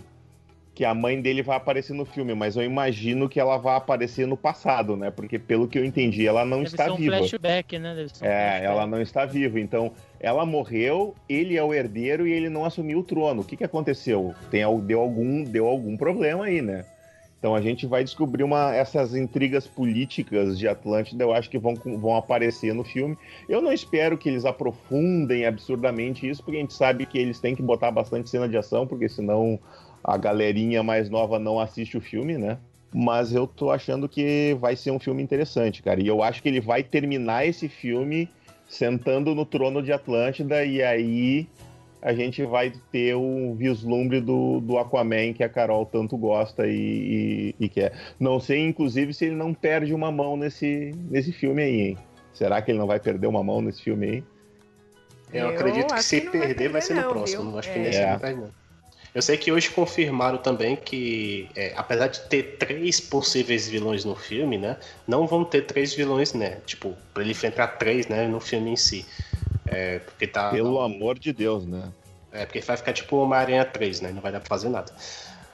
que 0.73 0.85
a 0.85 0.93
mãe 0.93 1.21
dele 1.21 1.43
vai 1.43 1.57
aparecer 1.57 1.91
no 1.93 2.05
filme, 2.05 2.33
mas 2.33 2.55
eu 2.55 2.63
imagino 2.63 3.27
que 3.27 3.37
ela 3.37 3.57
vai 3.57 3.75
aparecer 3.75 4.25
no 4.25 4.37
passado, 4.37 4.95
né? 4.95 5.11
Porque 5.11 5.37
pelo 5.37 5.67
que 5.67 5.77
eu 5.77 5.83
entendi, 5.83 6.25
ela 6.25 6.45
não 6.45 6.59
Deve 6.63 6.67
está 6.69 6.85
ser 6.85 6.91
um 6.91 6.95
viva. 6.95 7.17
flashback, 7.17 7.77
né? 7.77 7.95
Deve 7.95 8.09
ser 8.15 8.23
um 8.23 8.27
É, 8.27 8.31
flashback. 8.31 8.65
ela 8.65 8.87
não 8.87 9.01
está 9.01 9.25
viva. 9.25 9.59
Então, 9.59 9.91
ela 10.19 10.45
morreu, 10.45 11.15
ele 11.27 11.55
é 11.55 11.63
o 11.63 11.73
herdeiro 11.73 12.27
e 12.27 12.31
ele 12.31 12.49
não 12.49 12.65
assumiu 12.65 12.99
o 12.99 13.03
trono. 13.03 13.41
O 13.41 13.45
que, 13.45 13.55
que 13.55 13.63
aconteceu? 13.63 14.33
Tem, 14.51 14.63
deu, 14.81 14.99
algum, 14.99 15.43
deu 15.43 15.65
algum 15.65 15.95
problema 15.95 16.45
aí, 16.45 16.61
né? 16.61 16.85
Então 17.39 17.55
a 17.55 17.61
gente 17.61 17.87
vai 17.87 18.03
descobrir 18.03 18.43
uma, 18.43 18.75
essas 18.75 19.15
intrigas 19.15 19.65
políticas 19.65 20.59
de 20.59 20.67
Atlântida, 20.67 21.23
eu 21.23 21.33
acho 21.33 21.49
que 21.49 21.57
vão, 21.57 21.73
vão 21.73 22.17
aparecer 22.17 22.73
no 22.73 22.83
filme. 22.83 23.17
Eu 23.47 23.61
não 23.61 23.71
espero 23.71 24.17
que 24.17 24.27
eles 24.27 24.43
aprofundem 24.43 25.45
absurdamente 25.45 26.29
isso, 26.29 26.43
porque 26.43 26.57
a 26.57 26.61
gente 26.61 26.73
sabe 26.73 27.05
que 27.05 27.17
eles 27.17 27.39
têm 27.39 27.55
que 27.55 27.61
botar 27.61 27.91
bastante 27.91 28.29
cena 28.29 28.47
de 28.47 28.57
ação, 28.57 28.85
porque 28.85 29.07
senão 29.07 29.57
a 30.03 30.17
galerinha 30.17 30.83
mais 30.83 31.09
nova 31.09 31.39
não 31.39 31.61
assiste 31.61 31.97
o 31.97 32.01
filme, 32.01 32.37
né? 32.37 32.57
Mas 32.93 33.33
eu 33.33 33.47
tô 33.47 33.71
achando 33.71 34.09
que 34.09 34.57
vai 34.59 34.75
ser 34.75 34.91
um 34.91 34.99
filme 34.99 35.23
interessante, 35.23 35.81
cara. 35.81 36.01
E 36.01 36.07
eu 36.07 36.21
acho 36.21 36.41
que 36.41 36.49
ele 36.49 36.59
vai 36.59 36.83
terminar 36.83 37.45
esse 37.45 37.69
filme 37.69 38.29
sentando 38.69 39.33
no 39.35 39.45
trono 39.45 39.81
de 39.83 39.91
Atlântida 39.91 40.63
e 40.63 40.81
aí 40.81 41.47
a 42.01 42.13
gente 42.13 42.45
vai 42.45 42.71
ter 42.93 43.13
um 43.15 43.53
vislumbre 43.55 44.21
do, 44.21 44.61
do 44.61 44.77
Aquaman 44.77 45.33
que 45.33 45.43
a 45.43 45.49
Carol 45.49 45.85
tanto 45.85 46.15
gosta 46.15 46.65
e, 46.65 47.53
e, 47.59 47.65
e 47.65 47.67
quer. 47.67 47.91
Não 48.17 48.39
sei, 48.39 48.59
inclusive, 48.65 49.13
se 49.13 49.25
ele 49.25 49.35
não 49.35 49.53
perde 49.53 49.93
uma 49.93 50.09
mão 50.09 50.37
nesse, 50.37 50.95
nesse 51.09 51.33
filme 51.33 51.61
aí, 51.61 51.81
hein? 51.81 51.97
Será 52.33 52.61
que 52.61 52.71
ele 52.71 52.79
não 52.79 52.87
vai 52.87 53.01
perder 53.01 53.27
uma 53.27 53.43
mão 53.43 53.61
nesse 53.61 53.83
filme 53.83 54.05
aí? 54.07 54.23
Eu, 55.33 55.47
Eu 55.47 55.49
acredito 55.49 55.93
que 55.93 56.01
se 56.01 56.23
não 56.23 56.31
vai 56.31 56.41
perder 56.41 56.69
vai 56.69 56.81
ser 56.81 56.93
no 56.93 57.01
perder, 57.01 57.07
não, 57.07 57.17
próximo. 57.17 57.41
viu? 57.43 57.51
Não 57.51 57.59
acho 57.59 57.73
que 57.73 57.79
É. 57.79 57.81
nesse 57.81 57.99
É. 57.99 58.11
não 58.11 58.19
vai, 58.19 58.33
não. 58.35 58.58
Eu 59.19 59.21
sei 59.21 59.35
que 59.35 59.51
hoje 59.51 59.69
confirmaram 59.69 60.37
também 60.37 60.77
que, 60.77 61.49
é, 61.53 61.73
apesar 61.75 62.07
de 62.07 62.21
ter 62.21 62.55
três 62.57 63.01
possíveis 63.01 63.67
vilões 63.67 64.05
no 64.05 64.15
filme, 64.15 64.57
né? 64.57 64.77
Não 65.05 65.27
vão 65.27 65.43
ter 65.43 65.63
três 65.63 65.93
vilões, 65.93 66.31
né? 66.31 66.61
Tipo, 66.65 66.95
pra 67.13 67.21
ele 67.21 67.31
enfrentar 67.33 67.67
três, 67.67 68.07
né? 68.07 68.29
No 68.29 68.39
filme 68.39 68.69
em 68.69 68.77
si. 68.77 69.05
É, 69.67 69.99
porque 69.99 70.25
tá. 70.25 70.51
Pelo 70.51 70.79
amor 70.79 71.19
de 71.19 71.33
Deus, 71.33 71.65
né? 71.65 71.91
É, 72.31 72.45
porque 72.45 72.61
vai 72.61 72.77
ficar 72.77 72.93
tipo 72.93 73.21
uma 73.21 73.35
Aranha 73.35 73.65
3, 73.65 73.99
né? 73.99 74.09
Não 74.13 74.21
vai 74.21 74.31
dar 74.31 74.39
pra 74.39 74.47
fazer 74.47 74.69
nada. 74.69 74.89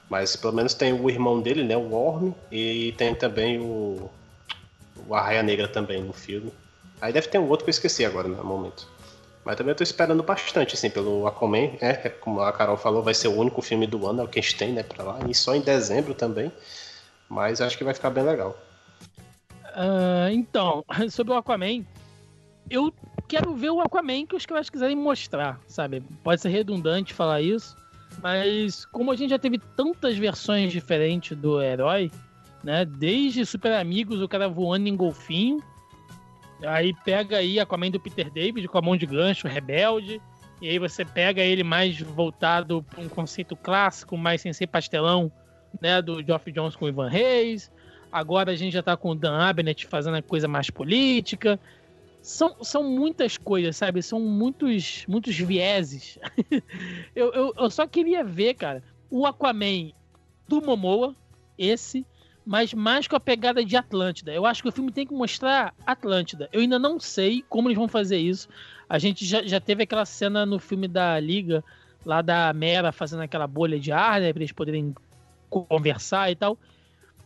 Mas 0.08 0.36
pelo 0.36 0.54
menos 0.54 0.76
tem 0.76 0.94
o 0.94 1.10
irmão 1.10 1.42
dele, 1.42 1.64
né? 1.64 1.76
O 1.76 1.90
Worm. 1.90 2.34
E 2.52 2.94
tem 3.00 3.16
também 3.16 3.60
o. 3.60 4.12
O 5.08 5.16
Arraia 5.16 5.42
Negra 5.42 5.68
também 5.68 6.04
no 6.04 6.14
filme. 6.14 6.54
Aí 7.02 7.12
deve 7.12 7.30
ter 7.30 7.40
um 7.40 7.50
outro 7.50 7.66
que 7.66 7.70
eu 7.70 7.74
esqueci 7.74 8.06
agora, 8.06 8.28
no 8.28 8.44
momento. 8.44 8.88
Mas 9.46 9.56
também 9.56 9.72
eu 9.72 9.76
tô 9.76 9.84
esperando 9.84 10.24
bastante, 10.24 10.74
assim, 10.74 10.90
pelo 10.90 11.28
Aquaman. 11.28 11.78
É, 11.80 11.90
é, 12.06 12.10
como 12.10 12.42
a 12.42 12.52
Carol 12.52 12.76
falou, 12.76 13.04
vai 13.04 13.14
ser 13.14 13.28
o 13.28 13.38
único 13.38 13.62
filme 13.62 13.86
do 13.86 14.08
ano, 14.08 14.22
é 14.22 14.24
o 14.26 14.28
que 14.28 14.40
a 14.40 14.42
gente 14.42 14.58
tem, 14.58 14.74
né, 14.74 14.82
pra 14.82 15.04
lá. 15.04 15.20
E 15.30 15.36
só 15.36 15.54
em 15.54 15.62
dezembro 15.62 16.16
também. 16.16 16.52
Mas 17.30 17.62
acho 17.62 17.78
que 17.78 17.84
vai 17.84 17.94
ficar 17.94 18.10
bem 18.10 18.24
legal. 18.24 18.58
Ah, 19.76 20.30
então, 20.32 20.84
sobre 21.12 21.32
o 21.32 21.38
Aquaman, 21.38 21.86
eu 22.72 22.92
quero 23.28 23.54
ver 23.56 23.70
o 23.70 23.82
Aquaman 23.82 24.26
que 24.26 24.36
os 24.36 24.48
caras 24.48 24.68
quiserem 24.68 24.96
mostrar, 24.96 25.60
sabe? 25.68 26.02
Pode 26.24 26.42
ser 26.42 26.50
redundante 26.50 27.14
falar 27.14 27.42
isso, 27.42 27.78
mas 28.24 28.84
como 28.86 29.12
a 29.12 29.16
gente 29.16 29.30
já 29.30 29.40
teve 29.40 29.60
tantas 29.76 30.18
versões 30.18 30.72
diferentes 30.72 31.38
do 31.38 31.62
herói, 31.62 32.10
né? 32.64 32.84
Desde 32.84 33.46
Super 33.46 33.74
Amigos, 33.74 34.22
o 34.22 34.28
cara 34.28 34.50
voando 34.50 34.88
em 34.88 34.96
golfinho, 34.96 35.62
aí 36.64 36.94
pega 37.04 37.38
aí 37.38 37.60
Aquaman 37.60 37.92
do 37.92 38.00
Peter 38.00 38.32
David 38.32 38.68
com 38.68 38.78
a 38.78 38.82
mão 38.82 38.96
de 38.96 39.06
gancho, 39.06 39.48
rebelde, 39.48 40.22
e 40.62 40.70
aí 40.70 40.80
você 40.80 41.04
pega 41.04 41.42
ele 41.42 41.64
mais 41.64 42.00
voltado 42.00 42.84
para 42.84 43.02
um 43.02 43.10
conceito 43.10 43.56
clássico, 43.56 44.18
mais 44.18 44.42
sem 44.42 44.54
ser 44.54 44.68
pastelão, 44.68 45.32
né? 45.82 46.02
Do 46.02 46.24
Geoff 46.24 46.52
Jones 46.52 46.76
com 46.76 46.86
o 46.86 46.88
Ivan 46.88 47.10
Reis. 47.10 47.72
Agora 48.12 48.52
a 48.52 48.56
gente 48.56 48.74
já 48.74 48.82
tá 48.82 48.96
com 48.96 49.10
o 49.10 49.16
Dan 49.16 49.38
Abnett 49.38 49.86
fazendo 49.88 50.16
a 50.16 50.22
coisa 50.22 50.48
mais 50.48 50.70
política. 50.70 51.60
São, 52.22 52.64
são 52.64 52.84
muitas 52.84 53.38
coisas, 53.38 53.76
sabe? 53.76 54.02
São 54.02 54.20
muitos, 54.20 55.06
muitos 55.08 55.38
vieses. 55.38 56.18
eu, 57.14 57.34
eu, 57.34 57.54
eu 57.58 57.70
só 57.70 57.86
queria 57.86 58.24
ver, 58.24 58.54
cara, 58.54 58.82
o 59.10 59.26
Aquaman 59.26 59.92
do 60.48 60.62
Momoa, 60.62 61.16
esse, 61.58 62.06
mas 62.46 62.74
mais 62.74 63.08
com 63.08 63.16
a 63.16 63.20
pegada 63.20 63.66
de 63.66 63.76
Atlântida. 63.76 64.32
Eu 64.32 64.46
acho 64.46 64.62
que 64.62 64.70
o 64.70 64.72
filme 64.72 64.92
tem 64.92 65.08
que 65.08 65.14
mostrar 65.14 65.74
Atlântida. 65.86 66.48
Eu 66.54 66.62
ainda 66.62 66.78
não 66.78 67.00
sei 67.00 67.44
como 67.50 67.68
eles 67.68 67.78
vão 67.78 67.88
fazer 67.88 68.18
isso. 68.18 68.48
A 68.88 69.00
gente 69.00 69.26
já, 69.26 69.42
já 69.44 69.60
teve 69.60 69.84
aquela 69.84 70.06
cena 70.06 70.46
no 70.46 70.60
filme 70.60 70.88
da 70.88 71.20
Liga, 71.20 71.64
lá 72.06 72.22
da 72.22 72.54
Mera 72.54 72.92
fazendo 72.92 73.24
aquela 73.24 73.48
bolha 73.48 73.80
de 73.80 73.92
ar, 73.92 74.22
né? 74.22 74.32
Pra 74.32 74.44
eles 74.44 74.52
poderem 74.52 74.94
conversar 75.50 76.32
e 76.32 76.36
tal. 76.36 76.58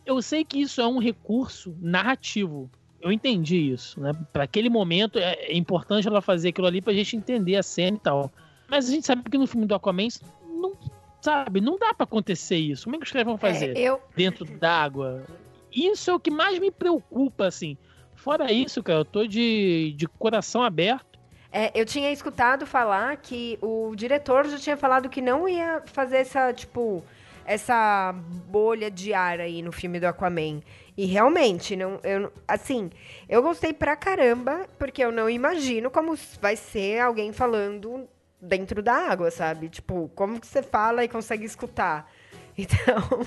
Eu 0.06 0.22
sei 0.22 0.44
que 0.44 0.60
isso 0.60 0.80
é 0.80 0.86
um 0.86 0.98
recurso 0.98 1.76
narrativo. 1.80 2.70
Eu 3.00 3.12
entendi 3.12 3.56
isso, 3.56 4.00
né? 4.00 4.12
Para 4.32 4.44
aquele 4.44 4.70
momento 4.70 5.18
é, 5.18 5.34
é 5.34 5.56
importante 5.56 6.08
ela 6.08 6.22
fazer 6.22 6.48
aquilo 6.48 6.66
ali 6.66 6.80
pra 6.80 6.94
gente 6.94 7.16
entender 7.16 7.56
a 7.56 7.62
cena 7.62 7.96
e 7.96 8.00
tal. 8.00 8.32
Mas 8.68 8.88
a 8.88 8.90
gente 8.90 9.06
sabe 9.06 9.28
que 9.28 9.36
no 9.36 9.46
filme 9.46 9.66
do 9.66 9.74
Aquaman 9.74 10.08
não 10.48 10.74
sabe, 11.20 11.60
não 11.60 11.78
dá 11.78 11.92
pra 11.94 12.04
acontecer 12.04 12.56
isso. 12.56 12.84
Como 12.84 12.96
é 12.96 12.98
que 12.98 13.04
os 13.04 13.12
caras 13.12 13.26
vão 13.26 13.38
fazer 13.38 13.76
É, 13.76 13.80
eu, 13.80 14.00
dentro 14.16 14.44
d'água? 14.44 15.24
Isso 15.72 16.10
é 16.10 16.14
o 16.14 16.20
que 16.20 16.30
mais 16.30 16.58
me 16.58 16.70
preocupa, 16.70 17.46
assim. 17.46 17.76
Fora 18.16 18.52
isso, 18.52 18.82
cara, 18.82 19.00
eu 19.00 19.04
tô 19.04 19.26
de, 19.26 19.94
de 19.96 20.06
coração 20.06 20.62
aberto. 20.62 21.18
é, 21.52 21.70
eu 21.74 21.84
tinha 21.86 22.10
escutado 22.12 22.66
falar 22.66 23.16
que 23.16 23.58
o 23.62 23.94
diretor 23.96 24.46
já 24.46 24.58
tinha 24.58 24.76
falado 24.76 25.08
que 25.08 25.20
não 25.22 25.48
ia 25.48 25.82
fazer 25.86 26.18
essa, 26.18 26.52
tipo, 26.52 27.02
essa 27.46 28.12
bolha 28.46 28.90
de 28.90 29.14
ar 29.14 29.40
aí 29.40 29.62
no 29.62 29.72
filme 29.72 29.98
do 29.98 30.04
Aquaman. 30.06 30.60
E 30.96 31.06
realmente, 31.06 31.74
não, 31.76 31.98
eu, 32.02 32.30
assim, 32.46 32.90
eu 33.28 33.42
gostei 33.42 33.72
pra 33.72 33.96
caramba, 33.96 34.66
porque 34.78 35.02
eu 35.02 35.10
não 35.10 35.30
imagino 35.30 35.90
como 35.90 36.14
vai 36.42 36.56
ser 36.56 37.00
alguém 37.00 37.32
falando 37.32 38.06
dentro 38.40 38.82
da 38.82 38.94
água, 38.94 39.30
sabe? 39.30 39.68
Tipo, 39.68 40.10
como 40.14 40.40
que 40.40 40.46
você 40.46 40.62
fala 40.62 41.04
e 41.04 41.08
consegue 41.08 41.44
escutar? 41.44 42.10
Então, 42.58 43.24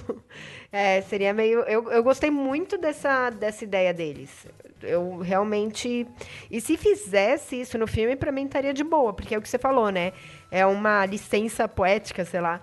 é, 0.71 1.01
seria 1.01 1.33
meio. 1.33 1.61
Eu, 1.61 1.89
eu 1.91 2.03
gostei 2.03 2.29
muito 2.29 2.77
dessa, 2.77 3.31
dessa 3.31 3.63
ideia 3.63 3.91
deles. 3.91 4.45
Eu 4.81 5.17
realmente. 5.19 6.05
E 6.51 6.61
se 6.61 6.77
fizesse 6.77 7.59
isso 7.59 7.75
no 7.79 7.87
filme, 7.87 8.15
pra 8.15 8.31
mim 8.31 8.43
estaria 8.45 8.73
de 8.73 8.83
boa, 8.83 9.11
porque 9.11 9.33
é 9.33 9.37
o 9.37 9.41
que 9.41 9.49
você 9.49 9.57
falou, 9.57 9.89
né? 9.89 10.11
É 10.51 10.63
uma 10.67 11.03
licença 11.07 11.67
poética, 11.67 12.23
sei 12.25 12.41
lá. 12.41 12.61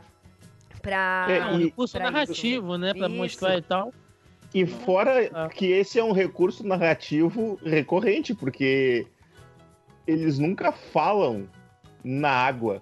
Pra. 0.81 1.27
É, 1.29 1.39
É 1.39 1.47
um 1.47 1.59
recurso 1.59 1.97
pra 1.99 2.11
narrativo, 2.11 2.79
né? 2.79 2.95
Pra 2.95 3.09
Isso. 3.09 3.17
mostrar 3.17 3.57
e 3.59 3.63
tal. 3.63 3.93
E 4.55 4.65
fora 4.67 5.29
Ah. 5.33 5.49
que 5.49 5.67
esse 5.73 5.99
é 5.99 6.05
um 6.05 6.13
recurso 6.13 6.65
narrativo 6.65 7.59
recorrente, 7.65 8.33
porque 8.33 9.07
eles 10.07 10.39
nunca 10.39 10.71
falam 10.71 11.49
na 12.05 12.31
água. 12.31 12.81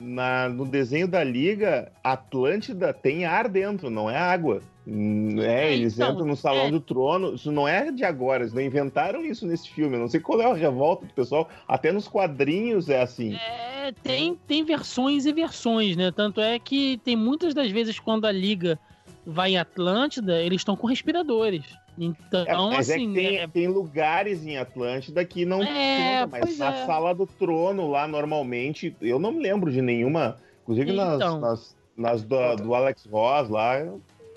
Na, 0.00 0.48
no 0.48 0.66
desenho 0.66 1.08
da 1.08 1.22
Liga, 1.22 1.90
Atlântida 2.02 2.92
tem 2.92 3.24
ar 3.24 3.48
dentro, 3.48 3.88
não 3.88 4.10
é 4.10 4.18
água. 4.18 4.60
Hum, 4.86 5.40
É, 5.40 5.70
É, 5.70 5.72
eles 5.72 5.94
então, 5.94 6.12
entram 6.12 6.26
no 6.26 6.36
Salão 6.36 6.66
é. 6.66 6.70
do 6.70 6.80
Trono. 6.80 7.34
Isso 7.34 7.50
não 7.50 7.66
é 7.66 7.90
de 7.90 8.04
agora, 8.04 8.42
eles 8.42 8.52
não 8.52 8.60
inventaram 8.60 9.24
isso 9.24 9.46
nesse 9.46 9.70
filme. 9.70 9.96
Eu 9.96 10.00
não 10.00 10.08
sei 10.08 10.20
qual 10.20 10.40
é 10.40 10.44
a 10.44 10.54
revolta 10.54 11.06
do 11.06 11.14
pessoal. 11.14 11.48
Até 11.66 11.90
nos 11.90 12.06
quadrinhos 12.06 12.88
é 12.88 13.00
assim. 13.00 13.34
É, 13.34 13.92
tem, 14.02 14.38
tem 14.46 14.64
versões 14.64 15.24
e 15.24 15.32
versões, 15.32 15.96
né? 15.96 16.10
Tanto 16.10 16.40
é 16.40 16.58
que 16.58 17.00
tem 17.04 17.16
muitas 17.16 17.54
das 17.54 17.70
vezes 17.70 17.98
quando 17.98 18.26
a 18.26 18.32
Liga 18.32 18.78
vai 19.26 19.52
em 19.52 19.58
Atlântida, 19.58 20.40
eles 20.40 20.60
estão 20.60 20.76
com 20.76 20.86
respiradores. 20.86 21.64
Então, 21.96 22.44
É, 22.46 22.54
mas 22.56 22.90
assim, 22.90 23.04
é 23.04 23.06
que 23.06 23.14
tem, 23.28 23.38
né, 23.38 23.46
tem 23.48 23.68
lugares 23.68 24.44
em 24.44 24.56
Atlântida 24.58 25.24
que 25.24 25.44
não 25.44 25.62
É, 25.62 26.26
tem, 26.26 26.26
mas 26.40 26.58
na 26.58 26.74
é. 26.74 26.86
sala 26.86 27.14
do 27.14 27.26
trono 27.26 27.88
lá 27.90 28.08
normalmente, 28.08 28.96
eu 29.00 29.18
não 29.18 29.30
me 29.32 29.40
lembro 29.42 29.70
de 29.70 29.80
nenhuma, 29.80 30.36
inclusive 30.62 30.92
nas, 30.92 31.14
Então. 31.16 31.40
nas, 31.40 31.76
nas 31.96 32.22
do, 32.24 32.56
do 32.56 32.74
Alex 32.74 33.06
Ross 33.06 33.48
lá. 33.48 33.76
É, 33.76 33.88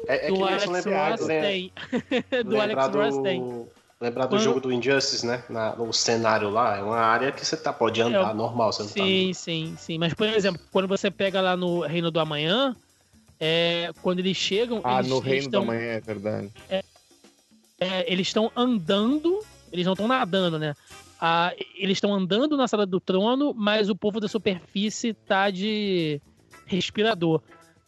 é 0.08 0.18
que 0.32 0.32
do 0.38 0.46
Alex 0.46 0.66
lembrar, 0.68 1.12
Ross 1.12 1.22
lem- 1.22 1.42
tem. 1.42 2.44
do 2.46 2.62
Alex 2.62 2.88
Ross 2.96 3.16
do- 3.18 3.24
tem. 3.24 3.66
Lembrar 4.00 4.26
do 4.26 4.30
Quando- 4.36 4.44
jogo 4.44 4.60
do 4.62 4.72
Injustice, 4.72 5.26
né? 5.26 5.44
Na, 5.50 5.76
no 5.76 5.92
cenário 5.92 6.52
lá, 6.52 6.78
é 6.78 6.84
uma 6.84 7.00
área 7.00 7.32
que 7.32 7.44
você 7.44 7.58
tá, 7.58 7.74
pode 7.74 8.00
andar 8.00 8.30
É, 8.30 8.34
normal, 8.36 8.72
você 8.72 8.84
não 8.84 8.90
tá 8.90 8.94
Sim, 8.94 9.34
sim, 9.34 9.76
sim. 9.76 9.98
Mas, 9.98 10.14
por 10.14 10.28
exemplo, 10.28 10.62
quando 10.72 10.88
você 10.88 11.10
pega 11.10 11.42
lá 11.42 11.58
no 11.58 11.80
Reino 11.80 12.12
do 12.12 12.20
Amanhã, 12.20 12.76
é, 13.40 13.90
quando 14.04 14.20
eles 14.20 14.38
chegam. 14.38 14.82
Ah, 14.84 15.00
eles, 15.00 15.10
no 15.10 15.16
eles 15.18 15.26
Reino 15.28 15.46
da 15.50 15.58
tão- 15.58 15.66
Manhã, 15.66 15.82
é 15.82 16.00
verdade. 16.00 16.52
é, 16.70 16.84
eles 17.80 18.28
estão 18.28 18.52
andando, 18.56 19.40
eles 19.72 19.86
não 19.86 19.94
estão 19.94 20.08
nadando, 20.08 20.58
né? 20.58 20.74
Ah, 21.20 21.54
eles 21.76 21.98
estão 21.98 22.14
andando 22.14 22.56
na 22.56 22.68
sala 22.68 22.86
do 22.86 23.00
trono, 23.00 23.54
mas 23.56 23.90
o 23.90 23.96
povo 23.96 24.20
da 24.20 24.28
superfície 24.28 25.14
tá 25.14 25.50
de 25.50 26.22
respirador. 26.66 27.42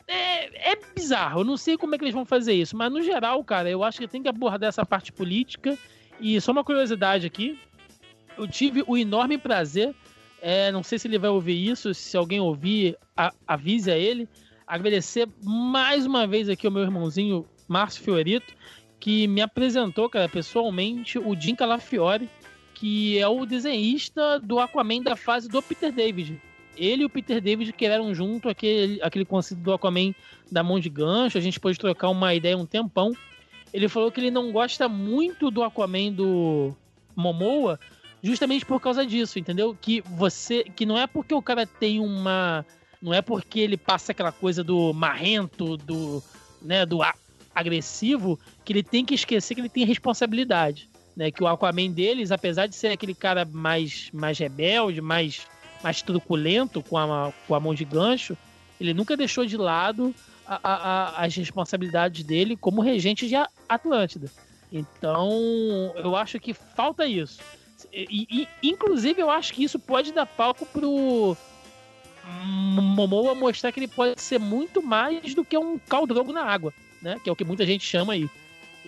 É, 0.07 0.71
é 0.71 0.79
bizarro, 0.95 1.41
eu 1.41 1.45
não 1.45 1.55
sei 1.55 1.77
como 1.77 1.93
é 1.93 1.97
que 1.97 2.03
eles 2.03 2.13
vão 2.15 2.25
fazer 2.25 2.53
isso, 2.53 2.75
mas 2.75 2.91
no 2.91 3.01
geral, 3.03 3.43
cara, 3.43 3.69
eu 3.69 3.83
acho 3.83 3.99
que 3.99 4.07
tem 4.07 4.23
que 4.23 4.29
abordar 4.29 4.69
essa 4.69 4.83
parte 4.85 5.11
política. 5.11 5.77
E 6.19 6.39
só 6.41 6.51
uma 6.51 6.63
curiosidade 6.63 7.27
aqui: 7.27 7.59
eu 8.37 8.47
tive 8.47 8.83
o 8.87 8.97
enorme 8.97 9.37
prazer, 9.37 9.93
é, 10.41 10.71
não 10.71 10.81
sei 10.81 10.97
se 10.97 11.07
ele 11.07 11.19
vai 11.19 11.29
ouvir 11.29 11.63
isso, 11.69 11.93
se 11.93 12.17
alguém 12.17 12.39
ouvir, 12.39 12.97
a- 13.15 13.31
avise 13.47 13.91
a 13.91 13.97
ele, 13.97 14.27
agradecer 14.65 15.27
mais 15.43 16.05
uma 16.07 16.25
vez 16.25 16.49
aqui 16.49 16.65
ao 16.65 16.73
meu 16.73 16.81
irmãozinho 16.81 17.45
Márcio 17.67 18.01
Fiorito, 18.03 18.51
que 18.99 19.27
me 19.27 19.41
apresentou, 19.41 20.09
cara, 20.09 20.27
pessoalmente, 20.27 21.17
o 21.17 21.39
Jim 21.39 21.55
Calafiore, 21.55 22.29
que 22.73 23.17
é 23.17 23.27
o 23.27 23.45
desenhista 23.45 24.39
do 24.39 24.59
Aquaman 24.59 25.01
da 25.01 25.15
fase 25.15 25.47
do 25.47 25.61
Peter 25.61 25.91
David. 25.91 26.41
Ele 26.75 27.03
e 27.03 27.05
o 27.05 27.09
Peter 27.09 27.41
David 27.41 27.73
criaram 27.73 28.13
junto 28.13 28.47
aquele, 28.47 29.01
aquele 29.01 29.25
conceito 29.25 29.61
do 29.61 29.73
Aquaman 29.73 30.13
da 30.51 30.63
mão 30.63 30.79
de 30.79 30.89
gancho, 30.89 31.37
a 31.37 31.41
gente 31.41 31.59
pôde 31.59 31.77
trocar 31.77 32.09
uma 32.09 32.33
ideia 32.33 32.57
um 32.57 32.65
tempão. 32.65 33.13
Ele 33.73 33.87
falou 33.87 34.11
que 34.11 34.19
ele 34.19 34.31
não 34.31 34.51
gosta 34.51 34.87
muito 34.87 35.51
do 35.51 35.63
Aquaman 35.63 36.11
do 36.11 36.75
Momoa, 37.15 37.79
justamente 38.21 38.65
por 38.65 38.79
causa 38.79 39.05
disso, 39.05 39.39
entendeu? 39.39 39.77
Que 39.79 40.01
você, 40.01 40.63
que 40.63 40.85
não 40.85 40.97
é 40.97 41.05
porque 41.05 41.33
o 41.33 41.41
cara 41.41 41.65
tem 41.65 41.99
uma, 41.99 42.65
não 43.01 43.13
é 43.13 43.21
porque 43.21 43.59
ele 43.59 43.77
passa 43.77 44.11
aquela 44.11 44.31
coisa 44.31 44.63
do 44.63 44.93
marrento, 44.93 45.77
do, 45.77 46.23
né, 46.61 46.85
do 46.85 47.01
agressivo, 47.53 48.39
que 48.63 48.73
ele 48.73 48.83
tem 48.83 49.03
que 49.05 49.15
esquecer 49.15 49.55
que 49.55 49.61
ele 49.61 49.69
tem 49.69 49.85
responsabilidade, 49.85 50.89
né? 51.15 51.31
Que 51.31 51.43
o 51.43 51.47
Aquaman 51.47 51.91
deles, 51.91 52.31
apesar 52.31 52.67
de 52.67 52.75
ser 52.75 52.87
aquele 52.89 53.13
cara 53.15 53.45
mais, 53.45 54.09
mais 54.13 54.37
rebelde, 54.37 55.01
mais, 55.01 55.47
mais 55.83 56.01
truculento 56.01 56.81
com 56.83 56.97
a, 56.97 57.31
com 57.47 57.55
a 57.55 57.59
mão 57.59 57.73
de 57.73 57.85
gancho, 57.85 58.37
ele 58.79 58.93
nunca 58.93 59.17
deixou 59.17 59.45
de 59.45 59.57
lado 59.57 60.13
a- 60.47 60.59
a- 60.63 60.75
a- 61.21 61.25
as 61.25 61.35
responsabilidades 61.35 62.23
dele 62.23 62.55
como 62.55 62.81
regente 62.81 63.27
de 63.27 63.35
Atlântida. 63.67 64.31
Então, 64.71 65.29
eu 65.95 66.15
acho 66.15 66.39
que 66.39 66.53
falta 66.53 67.05
isso. 67.05 67.39
E, 67.93 68.27
e- 68.29 68.47
inclusive, 68.61 69.21
eu 69.21 69.29
acho 69.29 69.53
que 69.53 69.63
isso 69.63 69.79
pode 69.79 70.11
dar 70.11 70.25
palco 70.25 70.65
pro 70.65 71.35
Momoa 72.45 73.33
mostrar 73.33 73.71
que 73.71 73.79
ele 73.79 73.87
pode 73.87 74.21
ser 74.21 74.39
muito 74.39 74.81
mais 74.83 75.33
do 75.33 75.43
que 75.43 75.57
um 75.57 75.79
caldrogo 75.79 76.31
na 76.31 76.43
água, 76.43 76.73
né? 77.01 77.19
Que 77.23 77.29
é 77.29 77.31
o 77.31 77.35
que 77.35 77.43
muita 77.45 77.65
gente 77.65 77.85
chama 77.85 78.13
aí. 78.13 78.29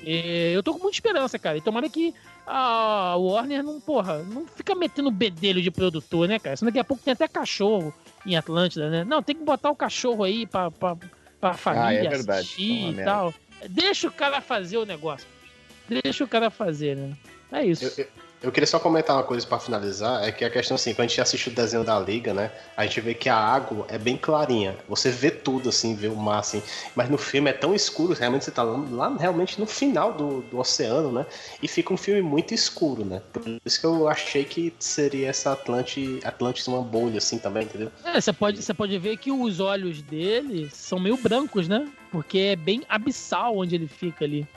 E 0.04 0.52
eu 0.54 0.64
tô 0.64 0.74
com 0.74 0.80
muita 0.80 0.96
esperança, 0.98 1.38
cara. 1.38 1.58
E 1.58 1.62
tomara 1.62 1.88
que 1.90 2.14
a 2.48 3.16
Warner 3.18 3.62
não, 3.64 3.80
porra, 3.80 4.20
não 4.24 4.48
fica 4.48 4.74
metendo 4.74 5.12
bedelho 5.12 5.62
de 5.62 5.70
produtor, 5.70 6.28
né, 6.28 6.40
cara? 6.40 6.56
Senão 6.58 6.70
daqui 6.72 6.80
a 6.80 6.84
pouco 6.84 7.04
tem 7.04 7.14
até 7.14 7.28
cachorro 7.28 7.94
em 8.26 8.36
Atlântida, 8.36 8.90
né? 8.90 9.04
Não, 9.04 9.22
tem 9.22 9.36
que 9.36 9.44
botar 9.44 9.70
o 9.70 9.76
cachorro 9.76 10.24
aí 10.24 10.46
pra, 10.48 10.72
pra, 10.72 10.98
pra 11.40 11.54
família 11.54 12.08
é 12.08 12.10
verdade. 12.10 12.40
assistir 12.40 12.72
É 12.72 12.90
e 12.90 12.94
merda. 12.94 13.04
tal. 13.12 13.34
Deixa 13.70 14.08
o 14.08 14.12
cara 14.12 14.42
fazer 14.42 14.78
o 14.78 14.86
negócio. 14.86 15.28
Deixa 16.04 16.24
o 16.24 16.28
cara 16.28 16.50
fazer, 16.50 16.96
né? 16.98 17.14
É 17.52 17.64
isso. 17.66 17.86
Eu, 17.86 18.06
eu- 18.06 18.10
eu 18.42 18.52
queria 18.52 18.66
só 18.66 18.80
comentar 18.80 19.16
uma 19.16 19.24
coisa 19.24 19.46
pra 19.46 19.60
finalizar, 19.60 20.24
é 20.28 20.32
que 20.32 20.44
a 20.44 20.50
questão 20.50 20.76
assim, 20.76 20.94
quando 20.94 21.06
a 21.06 21.08
gente 21.08 21.22
assiste 21.22 21.50
o 21.50 21.52
desenho 21.52 21.84
da 21.84 22.00
Liga, 22.00 22.34
né, 22.34 22.52
a 22.76 22.84
gente 22.86 23.00
vê 23.00 23.14
que 23.14 23.30
a 23.30 23.36
água 23.38 23.86
é 23.88 23.98
bem 23.98 24.18
clarinha, 24.18 24.76
você 24.90 25.12
vê 25.12 25.30
tudo 25.30 25.70
assim, 25.70 25.96
vê 25.96 26.08
o 26.08 26.16
mar 26.16 26.40
assim, 26.40 26.62
mas 26.96 27.10
no 27.10 27.18
filme 27.18 27.50
é 27.50 27.54
tão 27.54 27.76
escuro, 27.76 28.14
realmente 28.14 28.46
você 28.46 28.52
tá 28.52 28.64
lá, 28.64 28.84
lá 28.90 29.16
realmente 29.18 29.60
no 29.60 29.68
final 29.68 30.14
do, 30.14 30.42
do 30.42 30.58
oceano, 30.58 31.12
né, 31.12 31.26
e 31.62 31.68
fica 31.68 31.94
um 31.94 31.98
filme 31.98 32.22
muito 32.22 32.54
escuro, 32.54 33.06
né, 33.06 33.22
por 33.32 33.44
isso 33.64 33.80
que 33.80 33.86
eu 33.86 34.08
achei 34.08 34.44
que 34.44 34.74
seria 34.80 35.30
essa 35.30 35.52
Atlante, 35.52 36.20
Atlantis 36.24 36.68
uma 36.68 36.82
bolha 36.82 37.20
assim 37.20 37.38
também, 37.38 37.64
entendeu? 37.64 37.92
É, 38.04 38.20
você 38.20 38.34
pode, 38.34 38.64
você 38.64 38.74
pode 38.74 38.98
ver 38.98 39.18
que 39.18 39.32
os 39.32 39.60
olhos 39.60 40.02
dele 40.02 40.68
são 40.74 41.00
meio 41.00 41.16
brancos, 41.18 41.68
né? 41.68 41.88
Porque 42.12 42.38
é 42.40 42.56
bem 42.56 42.82
abissal 42.90 43.58
onde 43.58 43.76
ele 43.76 43.88
fica 43.88 44.26
ali. 44.26 44.48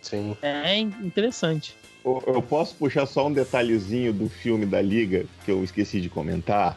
Sim. 0.00 0.36
É 0.42 0.76
in- 0.76 0.92
interessante. 1.02 1.74
Eu 2.04 2.42
posso 2.42 2.74
puxar 2.74 3.06
só 3.06 3.26
um 3.26 3.32
detalhezinho 3.32 4.12
do 4.12 4.28
filme 4.28 4.64
da 4.64 4.80
Liga 4.80 5.26
que 5.44 5.50
eu 5.50 5.62
esqueci 5.62 6.00
de 6.00 6.08
comentar. 6.08 6.76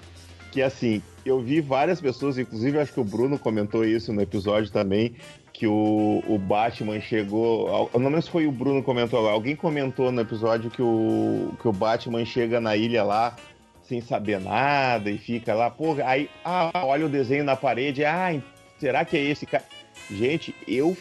Que 0.51 0.61
assim, 0.61 1.01
eu 1.25 1.39
vi 1.39 1.61
várias 1.61 2.01
pessoas, 2.01 2.37
inclusive 2.37 2.79
acho 2.79 2.93
que 2.93 2.99
o 2.99 3.05
Bruno 3.05 3.39
comentou 3.39 3.85
isso 3.85 4.11
no 4.11 4.21
episódio 4.21 4.71
também, 4.71 5.15
que 5.53 5.67
o, 5.67 6.23
o 6.27 6.37
Batman 6.37 6.99
chegou. 6.99 7.89
Eu 7.93 7.99
não 7.99 8.07
lembro 8.07 8.21
se 8.23 8.29
foi 8.29 8.47
o 8.47 8.51
Bruno 8.51 8.79
que 8.79 8.85
comentou, 8.85 9.29
alguém 9.29 9.55
comentou 9.55 10.11
no 10.11 10.21
episódio 10.21 10.69
que 10.69 10.81
o, 10.81 11.53
que 11.61 11.67
o 11.67 11.71
Batman 11.71 12.25
chega 12.25 12.59
na 12.59 12.75
ilha 12.75 13.03
lá 13.03 13.35
sem 13.83 14.01
saber 14.01 14.39
nada 14.39 15.09
e 15.09 15.17
fica 15.17 15.53
lá, 15.53 15.69
pô, 15.69 15.97
aí, 16.05 16.29
ah, 16.45 16.71
olha 16.85 17.05
o 17.05 17.09
desenho 17.09 17.43
na 17.43 17.57
parede, 17.57 18.05
ah, 18.05 18.33
será 18.79 19.03
que 19.03 19.17
é 19.17 19.21
esse 19.21 19.45
cara? 19.45 19.65
Gente, 20.09 20.53
eu 20.67 20.95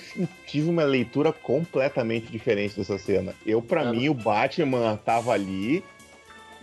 tive 0.46 0.68
uma 0.70 0.84
leitura 0.84 1.32
completamente 1.32 2.26
diferente 2.30 2.76
dessa 2.76 2.96
cena. 2.98 3.34
Eu, 3.44 3.60
pra 3.60 3.82
É. 3.82 3.90
mim, 3.90 4.08
o 4.08 4.14
Batman 4.14 4.96
tava 5.04 5.32
ali 5.32 5.82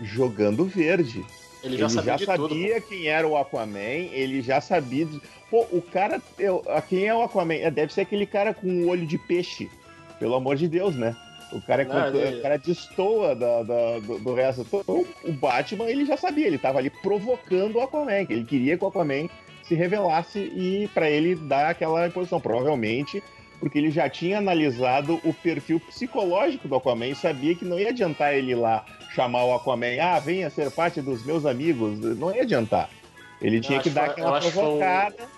jogando 0.02 0.66
verde. 0.66 1.26
Ele 1.64 1.78
já 1.78 1.90
sabia 1.90 2.16
de 2.16 2.26
tudo. 2.26 2.38
pô. 2.38 2.48
sabia 2.50 2.80
quem 2.82 3.08
era 3.08 3.28
o 3.28 3.36
Aquaman, 3.36 3.80
ele 3.80 4.42
já 4.42 4.62
sabia. 4.62 5.06
de- 5.06 5.20
Pô, 5.50 5.66
o 5.72 5.82
cara. 5.82 6.22
eu- 6.38 6.64
a- 6.68 6.82
quem 6.82 7.08
é 7.08 7.16
o 7.16 7.22
Aquaman? 7.22 7.56
É, 7.56 7.72
Deve 7.72 7.92
ser 7.94 8.02
aquele 8.02 8.26
cara 8.26 8.54
com 8.54 8.68
o 8.68 8.88
olho 8.90 9.06
de 9.08 9.18
peixe. 9.18 9.70
Pelo 10.20 10.36
amor 10.36 10.56
de 10.56 10.68
Deus, 10.68 10.96
né? 10.96 11.16
O 11.52 11.62
cara, 11.62 11.82
é 11.82 11.86
Não, 11.86 11.94
conto- 12.04 12.18
ele- 12.18 12.40
o 12.40 12.42
cara 12.42 12.58
destoa 12.58 13.34
da, 13.36 13.64
da- 13.64 14.00
do, 14.00 14.20
do 14.20 14.34
resto. 14.34 14.62
Então, 14.62 15.06
o 15.24 15.32
Batman, 15.32 15.86
ele 15.90 16.06
já 16.06 16.18
sabia, 16.18 16.46
ele 16.48 16.58
tava 16.58 16.78
ali 16.80 16.90
provocando 16.90 17.76
o 17.78 17.82
Aquaman. 17.82 18.26
Ele 18.30 18.44
queria 18.46 18.78
que 18.78 18.84
o 18.84 18.88
Aquaman 18.88 19.28
se 19.68 19.76
revelasse 19.76 20.40
e 20.40 20.90
pra 20.94 21.10
ele 21.10 21.36
dar 21.36 21.70
aquela 21.70 22.08
imposição. 22.08 22.40
Provavelmente 22.40 23.22
porque 23.60 23.78
ele 23.78 23.92
já 23.92 24.10
tinha 24.10 24.38
analisado 24.38 25.20
o 25.24 25.34
perfil 25.34 25.80
psicológico 25.80 26.68
do 26.68 26.76
Aquaman 26.76 27.08
e 27.08 27.16
sabia 27.16 27.56
que 27.56 27.66
não 27.66 27.80
ia 27.80 27.90
adiantar 27.90 28.34
ele 28.34 28.52
ir 28.52 28.56
lá 28.56 28.86
chamar 29.14 29.44
o 29.46 29.54
Aquaman, 29.54 30.00
ah, 30.02 30.20
venha 30.20 30.50
ser 30.50 30.70
parte 30.70 31.02
dos 31.02 31.26
meus 31.26 31.46
amigos. 31.46 32.00
Não 32.18 32.34
ia 32.34 32.44
adiantar. 32.44 32.90
Ele 33.42 33.60
tinha 33.60 33.80
que 33.80 33.90
dar 33.90 34.06
aquela 34.06 34.40
que 34.40 34.52
foi 34.52 34.62
provocada. 34.62 35.38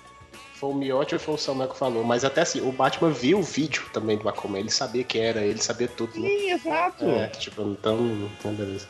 Foi 0.53 0.71
o 0.71 0.73
Miotti 0.73 1.15
ou 1.15 1.19
foi 1.19 1.35
o 1.35 1.37
Samuel 1.37 1.69
que 1.69 1.77
falou, 1.77 2.03
mas 2.03 2.25
até 2.25 2.41
assim, 2.41 2.59
o 2.59 2.69
Batman 2.73 3.11
viu 3.11 3.39
o 3.39 3.43
vídeo 3.43 3.83
também 3.93 4.17
do 4.17 4.27
Aquaman, 4.27 4.59
ele 4.59 4.69
sabia 4.69 5.05
que 5.05 5.17
era, 5.17 5.39
ele 5.39 5.61
sabia 5.61 5.87
tudo, 5.87 6.19
né? 6.19 6.27
Sim, 6.27 6.51
exato. 6.51 7.05
É, 7.05 7.27
tipo, 7.27 7.61
então, 7.61 7.97
então 8.37 8.53
beleza. 8.53 8.87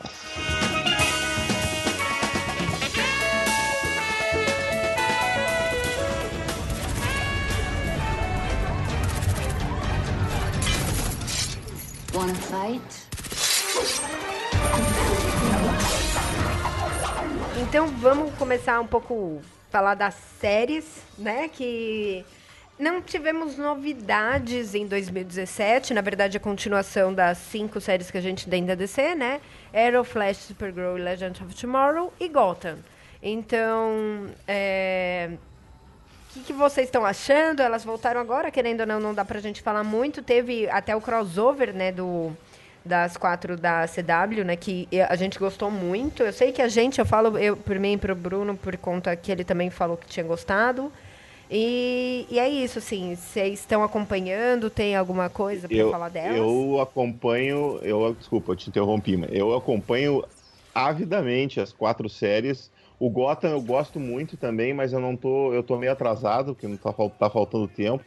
Wanna 12.12 12.34
fight? 12.34 12.82
Então 17.60 17.86
vamos 17.86 18.34
começar 18.34 18.80
um 18.80 18.86
pouco 18.86 19.40
falar 19.70 19.94
das 19.94 20.14
séries, 20.40 21.02
né? 21.16 21.48
Que 21.48 22.24
não 22.76 23.00
tivemos 23.00 23.56
novidades 23.56 24.74
em 24.74 24.86
2017. 24.86 25.94
Na 25.94 26.00
verdade, 26.00 26.36
a 26.36 26.40
continuação 26.40 27.14
das 27.14 27.38
cinco 27.38 27.80
séries 27.80 28.10
que 28.10 28.18
a 28.18 28.22
gente 28.22 28.48
tem 28.50 28.66
da 28.66 28.74
DC, 28.74 29.14
né? 29.14 29.40
Arrow, 29.72 30.02
Flash, 30.02 30.38
Supergirl, 30.38 30.94
Legend 30.94 31.44
of 31.44 31.54
Tomorrow 31.54 32.12
e 32.18 32.28
Gotham. 32.28 32.78
Então, 33.22 34.26
é... 34.48 35.30
o 36.30 36.32
que, 36.32 36.40
que 36.40 36.52
vocês 36.52 36.86
estão 36.86 37.04
achando? 37.04 37.60
Elas 37.60 37.84
voltaram 37.84 38.20
agora, 38.20 38.50
querendo 38.52 38.80
ou 38.82 38.86
não, 38.86 39.00
não 39.00 39.12
dá 39.12 39.24
pra 39.24 39.40
gente 39.40 39.60
falar 39.60 39.82
muito. 39.82 40.22
Teve 40.22 40.68
até 40.70 40.94
o 40.94 41.00
crossover, 41.00 41.74
né, 41.74 41.90
do 41.90 42.32
das 42.82 43.14
quatro 43.16 43.58
da 43.58 43.86
CW, 43.86 44.42
né, 44.42 44.56
que 44.56 44.88
a 45.08 45.14
gente 45.14 45.38
gostou 45.38 45.70
muito. 45.70 46.22
Eu 46.22 46.32
sei 46.32 46.50
que 46.50 46.62
a 46.62 46.68
gente, 46.68 46.98
eu 46.98 47.04
falo 47.04 47.36
eu 47.36 47.54
por 47.54 47.78
mim 47.78 47.92
e 47.92 47.98
pro 47.98 48.14
Bruno 48.14 48.56
por 48.56 48.74
conta 48.78 49.14
que 49.14 49.30
ele 49.30 49.44
também 49.44 49.68
falou 49.68 49.98
que 49.98 50.06
tinha 50.06 50.24
gostado. 50.24 50.90
E, 51.50 52.26
e 52.30 52.38
é 52.38 52.48
isso, 52.48 52.78
assim, 52.78 53.16
vocês 53.16 53.58
estão 53.60 53.82
acompanhando, 53.82 54.70
tem 54.70 54.94
alguma 54.94 55.28
coisa 55.28 55.68
para 55.68 55.90
falar 55.90 56.08
delas? 56.08 56.36
eu 56.36 56.80
acompanho, 56.80 57.80
eu 57.82 58.14
desculpa, 58.14 58.52
eu 58.52 58.56
te 58.56 58.70
interrompi, 58.70 59.16
mas 59.16 59.30
eu 59.32 59.54
acompanho 59.54 60.24
avidamente 60.72 61.60
as 61.60 61.72
quatro 61.72 62.08
séries. 62.08 62.70
O 63.00 63.10
Gotham 63.10 63.50
eu 63.50 63.62
gosto 63.62 63.98
muito 63.98 64.36
também, 64.36 64.74
mas 64.74 64.92
eu 64.92 65.00
não 65.00 65.16
tô, 65.16 65.54
eu 65.54 65.62
tô 65.64 65.78
meio 65.78 65.92
atrasado, 65.92 66.54
porque 66.54 66.68
não 66.68 66.76
tá, 66.76 66.92
tá 67.18 67.30
faltando 67.30 67.66
tempo. 67.66 68.04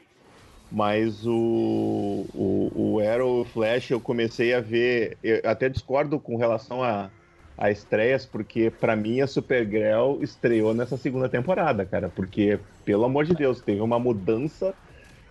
Mas 0.72 1.26
o, 1.28 2.30
o, 2.34 2.94
o 2.96 3.00
Arrow 3.00 3.42
o 3.42 3.46
Flash 3.46 3.92
eu 3.92 4.02
comecei 4.02 4.54
a 4.54 4.62
ver. 4.62 5.18
Eu 5.24 5.42
até 5.46 5.70
discordo 5.70 6.20
com 6.20 6.36
relação 6.38 6.84
a, 6.84 7.12
a 7.58 7.72
estreias, 7.72 8.26
porque 8.26 8.72
pra 8.72 8.96
mim 8.96 9.22
a 9.22 9.28
Supergirl 9.28 10.22
estreou 10.22 10.74
nessa 10.74 10.98
segunda 10.98 11.30
temporada, 11.30 11.86
cara. 11.86 12.10
Porque, 12.10 12.60
pelo 12.86 13.06
amor 13.06 13.26
de 13.26 13.36
Deus, 13.36 13.62
teve 13.62 13.82
uma 13.82 14.00
mudança 14.00 14.76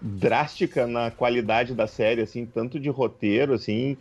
drástica 0.00 0.86
na 0.86 1.10
qualidade 1.10 1.74
da 1.74 1.86
série, 1.86 2.22
assim, 2.22 2.46
tanto 2.46 2.78
de 2.80 2.88
roteiro, 2.88 3.54
assim. 3.54 3.96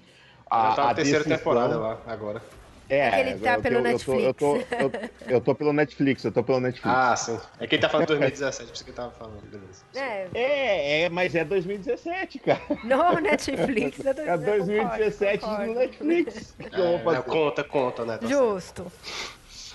Ela 0.51 0.75
tá 0.75 0.85
na 0.87 0.93
terceira 0.95 1.23
decisão- 1.23 1.37
temporada 1.39 1.77
lá, 1.79 2.03
agora. 2.05 2.60
É, 2.91 2.97
É 3.07 3.11
que 3.11 3.19
ele 3.21 3.39
tá 3.39 3.53
eu- 3.53 3.61
pelo 3.61 3.87
eu, 3.87 3.91
eu 3.93 3.99
tô- 3.99 4.19
Eu 4.19 4.33
tô, 4.33 4.55
eu, 4.57 4.91
eu 5.29 5.41
tô 5.41 5.55
pelo 5.55 5.71
Netflix, 5.71 6.25
eu 6.25 6.31
tô 6.31 6.43
pelo 6.43 6.59
Netflix. 6.59 6.93
Ah, 6.93 7.15
sim. 7.15 7.39
É 7.57 7.65
que 7.65 7.75
ele 7.75 7.81
tá 7.81 7.87
falando 7.87 8.07
2017, 8.07 8.67
por 8.67 8.73
isso 8.75 8.83
que 8.83 8.89
ele 8.89 8.97
tava 8.97 9.11
falando, 9.13 9.41
beleza. 9.49 9.85
É, 9.95 10.27
É, 10.33 11.01
é, 11.03 11.09
mas 11.09 11.33
é 11.33 11.45
2017, 11.45 12.39
cara. 12.39 12.61
no 12.83 13.21
Netflix. 13.21 13.97
eu 14.03 14.13
tô- 14.13 14.21
É 14.21 14.37
2017 14.37 15.39
concordo, 15.39 15.65
no. 15.73 15.79
Netflix. 15.79 16.55
É, 16.59 17.03
não, 17.03 17.23
conta, 17.23 17.63
conta, 17.63 18.05
né? 18.05 18.17
Tá 18.17 18.27
certo. 18.27 18.29
Justo. 18.29 18.91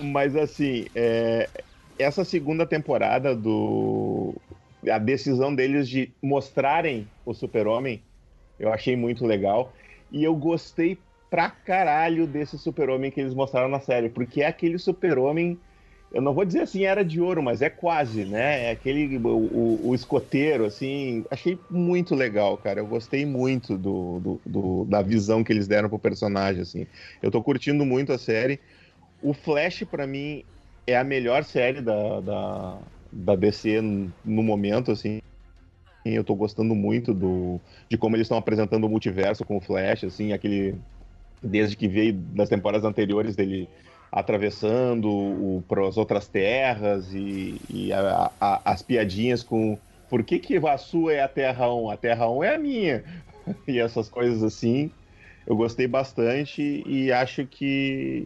Mas 0.00 0.36
assim, 0.36 0.84
é, 0.94 1.48
essa 1.98 2.22
segunda 2.22 2.66
temporada 2.66 3.34
do. 3.34 4.34
A 4.90 4.98
decisão 4.98 5.54
deles 5.54 5.88
de 5.88 6.14
mostrarem 6.22 7.10
o 7.24 7.32
Super-Homem, 7.32 8.04
eu 8.58 8.70
achei 8.72 8.94
muito 8.94 9.24
legal. 9.24 9.72
E 10.12 10.22
eu 10.22 10.36
gostei 10.36 11.05
pra 11.30 11.50
caralho 11.50 12.26
desse 12.26 12.58
Super-Homem 12.58 13.10
que 13.10 13.20
eles 13.20 13.34
mostraram 13.34 13.68
na 13.68 13.80
série, 13.80 14.08
porque 14.10 14.42
é 14.42 14.46
aquele 14.46 14.78
Super-Homem. 14.78 15.60
Eu 16.10 16.22
não 16.22 16.32
vou 16.34 16.44
dizer 16.44 16.60
assim, 16.62 16.84
era 16.84 17.04
de 17.04 17.20
ouro, 17.20 17.42
mas 17.42 17.60
é 17.62 17.68
quase, 17.70 18.24
né? 18.24 18.66
É 18.66 18.70
aquele. 18.70 19.18
O, 19.18 19.28
o- 19.28 19.88
o 19.90 19.94
escoteiro, 19.94 20.64
assim. 20.64 21.24
Achei 21.30 21.60
muito 21.68 22.14
legal, 22.14 22.56
cara. 22.58 22.80
Eu 22.80 22.86
gostei 22.86 23.26
muito 23.26 23.76
do, 23.76 24.20
do- 24.20 24.42
do- 24.46 24.84
da 24.86 25.02
visão 25.02 25.42
que 25.44 25.52
eles 25.52 25.66
deram 25.68 25.88
pro 25.88 25.98
personagem, 25.98 26.62
assim. 26.62 26.86
Eu 27.20 27.30
tô 27.30 27.42
curtindo 27.42 27.84
muito 27.84 28.12
a 28.12 28.18
série. 28.18 28.60
O 29.20 29.34
Flash, 29.34 29.84
pra 29.84 30.06
mim, 30.06 30.44
é 30.86 30.96
a 30.96 31.04
melhor 31.04 31.44
série 31.44 31.80
da, 31.82 32.20
da, 32.20 32.82
da 33.12 33.36
DC 33.36 33.80
no 33.80 34.42
momento, 34.42 34.92
assim. 34.92 35.18
Eu 36.04 36.22
tô 36.24 36.34
gostando 36.36 36.74
muito 36.74 37.12
do, 37.12 37.60
de 37.90 37.98
como 37.98 38.14
eles 38.16 38.26
estão 38.26 38.38
apresentando 38.38 38.84
o 38.84 38.88
multiverso 38.88 39.44
com 39.44 39.56
o 39.56 39.60
Flash, 39.60 40.04
assim, 40.04 40.32
aquele. 40.32 40.80
Desde 41.50 41.76
que 41.76 41.88
veio 41.88 42.12
das 42.14 42.48
temporadas 42.48 42.84
anteriores 42.84 43.36
dele 43.36 43.70
atravessando 44.10 45.64
para 45.68 45.86
as 45.86 45.96
outras 45.96 46.28
terras 46.28 47.12
e, 47.12 47.60
e 47.68 47.92
a- 47.92 48.32
a- 48.40 48.72
as 48.72 48.82
piadinhas 48.82 49.42
com 49.42 49.80
por 50.08 50.24
que, 50.24 50.38
que 50.38 50.56
a 50.56 50.78
sua 50.78 51.12
é 51.14 51.20
a 51.22 51.28
Terra 51.28 51.72
1? 51.74 51.90
A 51.90 51.96
Terra 51.96 52.30
1 52.30 52.42
é 52.44 52.54
a 52.54 52.58
minha. 52.58 53.04
E 53.68 53.78
essas 53.78 54.08
coisas 54.08 54.42
assim. 54.42 54.92
Eu 55.46 55.56
gostei 55.56 55.86
bastante 55.86 56.60
e 56.86 57.12
acho 57.12 57.46
que 57.46 58.24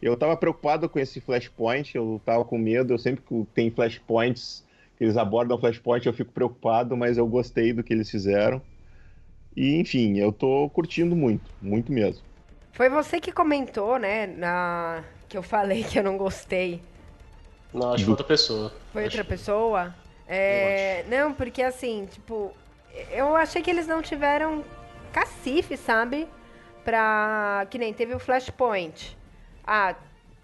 eu 0.00 0.16
tava 0.16 0.36
preocupado 0.36 0.88
com 0.88 0.98
esse 0.98 1.20
flashpoint, 1.20 1.94
eu 1.94 2.20
tava 2.24 2.44
com 2.46 2.56
medo, 2.58 2.92
eu 2.94 2.98
sempre 2.98 3.22
que 3.22 3.44
tem 3.54 3.70
flashpoints, 3.70 4.66
que 4.96 5.04
eles 5.04 5.16
abordam 5.18 5.58
flashpoint, 5.60 6.06
eu 6.06 6.14
fico 6.14 6.32
preocupado, 6.32 6.96
mas 6.96 7.18
eu 7.18 7.26
gostei 7.28 7.72
do 7.74 7.84
que 7.84 7.92
eles 7.92 8.10
fizeram. 8.10 8.62
E 9.56 9.76
enfim, 9.76 10.18
eu 10.18 10.32
tô 10.32 10.68
curtindo 10.70 11.16
muito, 11.16 11.52
muito 11.60 11.92
mesmo. 11.92 12.26
Foi 12.72 12.88
você 12.88 13.20
que 13.20 13.30
comentou, 13.32 13.98
né, 13.98 14.26
na... 14.26 15.02
que 15.28 15.36
eu 15.36 15.42
falei 15.42 15.84
que 15.84 15.98
eu 15.98 16.02
não 16.02 16.16
gostei. 16.16 16.82
Não, 17.72 17.88
acho 17.88 17.98
que 17.98 18.04
foi 18.04 18.12
outra 18.12 18.26
pessoa. 18.26 18.72
Foi 18.92 19.04
Acho- 19.04 19.16
outra 19.18 19.24
pessoa? 19.24 19.94
É, 20.28 21.04
não, 21.08 21.32
porque 21.32 21.62
assim, 21.62 22.06
tipo, 22.10 22.52
eu 23.10 23.34
achei 23.36 23.62
que 23.62 23.70
eles 23.70 23.86
não 23.86 24.00
tiveram 24.02 24.62
cacife, 25.12 25.76
sabe? 25.76 26.28
Pra. 26.84 27.66
Que 27.70 27.78
nem 27.78 27.92
teve 27.92 28.14
o 28.14 28.18
Flashpoint. 28.18 29.16
Ah, 29.66 29.94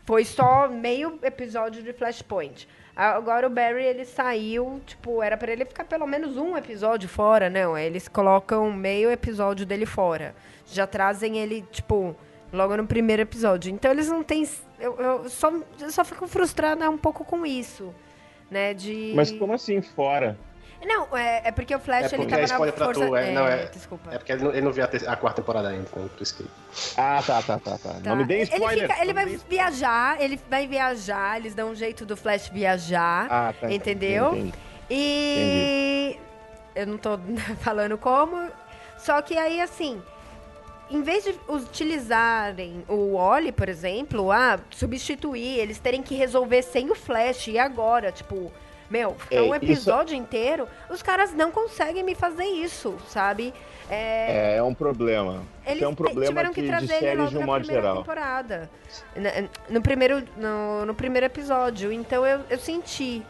foi 0.05 0.25
só 0.25 0.69
meio 0.69 1.19
episódio 1.23 1.83
de 1.83 1.93
Flashpoint. 1.93 2.69
Agora 2.95 3.47
o 3.47 3.51
Barry, 3.51 3.85
ele 3.85 4.05
saiu, 4.05 4.81
tipo, 4.85 5.23
era 5.23 5.37
pra 5.37 5.53
ele 5.53 5.65
ficar 5.65 5.85
pelo 5.85 6.07
menos 6.07 6.37
um 6.37 6.57
episódio 6.57 7.09
fora, 7.09 7.49
não. 7.49 7.77
Eles 7.79 8.09
colocam 8.09 8.73
meio 8.73 9.11
episódio 9.11 9.65
dele 9.65 9.87
fora. 9.87 10.35
Já 10.71 10.87
trazem 10.87 11.39
ele, 11.39 11.63
tipo, 11.71 12.15
logo 12.53 12.77
no 12.77 12.87
primeiro 12.87 13.23
episódio. 13.23 13.73
Então 13.73 13.91
eles 13.91 14.09
não 14.09 14.23
têm. 14.23 14.47
Eu, 14.79 14.97
eu 14.99 15.29
só, 15.31 15.51
eu 15.81 15.91
só 15.91 16.05
fico 16.05 16.27
frustrada 16.29 16.89
um 16.91 16.99
pouco 16.99 17.25
com 17.25 17.45
isso. 17.47 17.95
Né, 18.51 18.73
de... 18.73 19.13
Mas 19.15 19.31
como 19.31 19.53
assim 19.53 19.83
fora? 19.83 20.39
Não, 20.83 21.15
é, 21.15 21.43
é 21.45 21.51
porque 21.53 21.75
o 21.75 21.79
Flash, 21.79 22.05
É 22.13 22.17
ele 22.17 22.23
porque 22.25 22.31
tava 22.31 22.45
é 22.45 22.67
na 22.71 22.73
força... 22.73 23.07
tu, 23.07 23.17
é, 23.17 23.33
não, 23.33 23.47
é- 23.47 23.67
Desculpa. 23.67 24.11
É 24.15 24.17
porque 24.17 24.33
ele 24.33 24.43
não, 24.45 24.51
ele 24.53 24.61
não 24.63 24.73
viu 24.73 24.85
a, 24.85 24.87
ter- 24.87 25.07
a 25.09 25.17
quarta 25.17 25.43
temporada 25.43 25.69
ainda, 25.69 25.83
então 25.91 26.09
por 26.09 26.23
isso 26.23 26.37
que. 26.37 26.47
Ah, 26.97 27.23
tá, 27.27 27.43
tá, 27.43 27.59
tá, 27.59 27.77
tá. 27.77 27.95
Tá. 27.95 28.01
Não 28.05 28.17
me 28.17 28.25
dê 28.25 28.43
spoiler. 28.45 28.85
Ele, 28.85 28.89
fica- 28.89 29.03
ele 29.03 29.13
vai 29.13 29.27
viajar, 29.27 30.21
ele 30.23 30.41
vai 30.49 30.67
viajar, 30.67 31.37
eles 31.37 31.55
dão 31.55 31.71
um 31.71 31.75
jeito 31.75 32.07
do 32.07 32.17
Flash 32.17 32.49
viajar, 32.49 33.27
Ah, 33.29 33.53
tá. 33.61 33.71
entendeu? 33.71 34.35
entendi. 34.35 34.55
E 34.89 36.17
eu 36.75 36.87
não 36.87 36.97
tô 36.97 37.19
falando 37.61 37.99
como, 37.99 38.49
só 38.97 39.21
que 39.21 39.37
aí 39.37 39.61
assim, 39.61 40.01
em 40.91 41.03
vez 41.03 41.25
de 41.25 41.35
utilizarem 41.49 42.85
o 42.89 43.15
Oli, 43.15 43.53
por 43.53 43.69
exemplo, 43.69 44.31
ah, 44.33 44.59
substituir, 44.71 45.59
eles 45.59 45.79
terem 45.79 46.03
que 46.03 46.15
resolver 46.15 46.63
sem 46.63 46.91
o 46.91 46.95
Flash 46.95 47.49
e 47.49 47.59
agora, 47.59 48.11
tipo, 48.13 48.51
meu, 48.91 49.15
ficar 49.15 49.37
É, 49.37 49.43
um 49.43 49.47
isso- 49.47 49.55
episódio 49.57 50.17
inteiro, 50.17 50.67
os 50.89 51.03
caras 51.03 51.33
não 51.35 51.51
conseguem 51.51 52.03
me 52.03 52.15
fazer 52.15 52.45
isso, 52.45 52.97
sabe? 53.09 53.53
É, 53.91 54.55
É, 54.55 54.57
é 54.57 54.63
um 54.63 54.75
problema. 54.75 55.43
eles 55.65 55.77
Isso 55.77 55.85
é 55.85 55.89
um 55.89 55.95
problema 55.95 56.27
tiveram 56.27 56.53
que 56.53 56.61
de, 56.63 56.67
de 56.67 56.73
trazer 56.73 56.93
ele 56.95 57.01
séries 57.01 57.19
logo 57.19 57.31
de 57.31 57.37
um 57.37 57.41
na 57.41 57.47
modo 57.47 57.59
primeira 57.65 57.83
geral. 57.83 57.97
temporada. 57.99 58.71
No 59.69 59.81
primeiro, 59.83 60.23
no, 60.37 60.87
no 60.87 60.95
primeiro 60.95 61.27
episódio. 61.27 61.91
Então 61.93 62.27
eu, 62.27 62.41
eu 62.51 62.59
senti. 62.59 63.23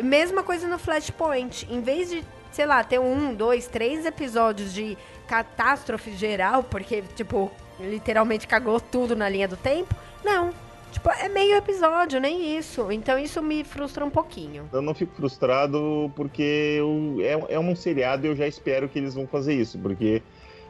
Mesma 0.00 0.42
coisa 0.42 0.68
no 0.68 0.78
Flashpoint. 0.78 1.66
Em 1.70 1.80
vez 1.80 2.10
de, 2.10 2.22
sei 2.52 2.66
lá, 2.66 2.84
ter 2.84 2.98
um, 3.00 3.34
dois, 3.34 3.66
três 3.66 4.04
episódios 4.06 4.72
de 4.74 4.96
catástrofe 5.26 6.12
geral, 6.12 6.62
porque, 6.62 7.02
tipo, 7.14 7.50
literalmente 7.80 8.46
cagou 8.46 8.80
tudo 8.80 9.14
na 9.16 9.28
linha 9.28 9.48
do 9.48 9.56
tempo. 9.56 9.94
Não. 10.24 10.50
Tipo, 10.92 11.10
é 11.10 11.28
meio 11.28 11.56
episódio, 11.56 12.18
nem 12.20 12.56
isso. 12.56 12.90
Então 12.90 13.18
isso 13.18 13.42
me 13.42 13.62
frustra 13.64 14.04
um 14.04 14.08
pouquinho. 14.10 14.68
Eu 14.72 14.80
não 14.80 14.94
fico 14.94 15.14
frustrado 15.14 16.10
porque 16.16 16.76
eu- 16.78 17.16
é, 17.48 17.54
é 17.54 17.58
um 17.58 17.76
seriado 17.76 18.26
e 18.26 18.30
eu 18.30 18.36
já 18.36 18.46
espero 18.46 18.88
que 18.88 18.98
eles 18.98 19.14
vão 19.14 19.26
fazer 19.26 19.52
isso, 19.54 19.78
porque 19.78 20.22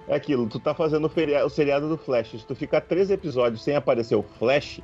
é 0.09 0.15
aquilo, 0.17 0.49
tu 0.49 0.59
tá 0.59 0.75
fazendo 0.75 1.05
o, 1.05 1.09
feria- 1.09 1.45
o 1.47 1.49
seriado 1.51 1.89
do 1.89 1.97
Flash, 1.97 2.31
se 2.33 2.47
tu 2.47 2.55
ficar 2.57 2.81
três 2.81 3.11
episódios 3.11 3.63
sem 3.63 3.77
aparecer 3.77 4.17
o 4.17 4.25
Flash, 4.39 4.81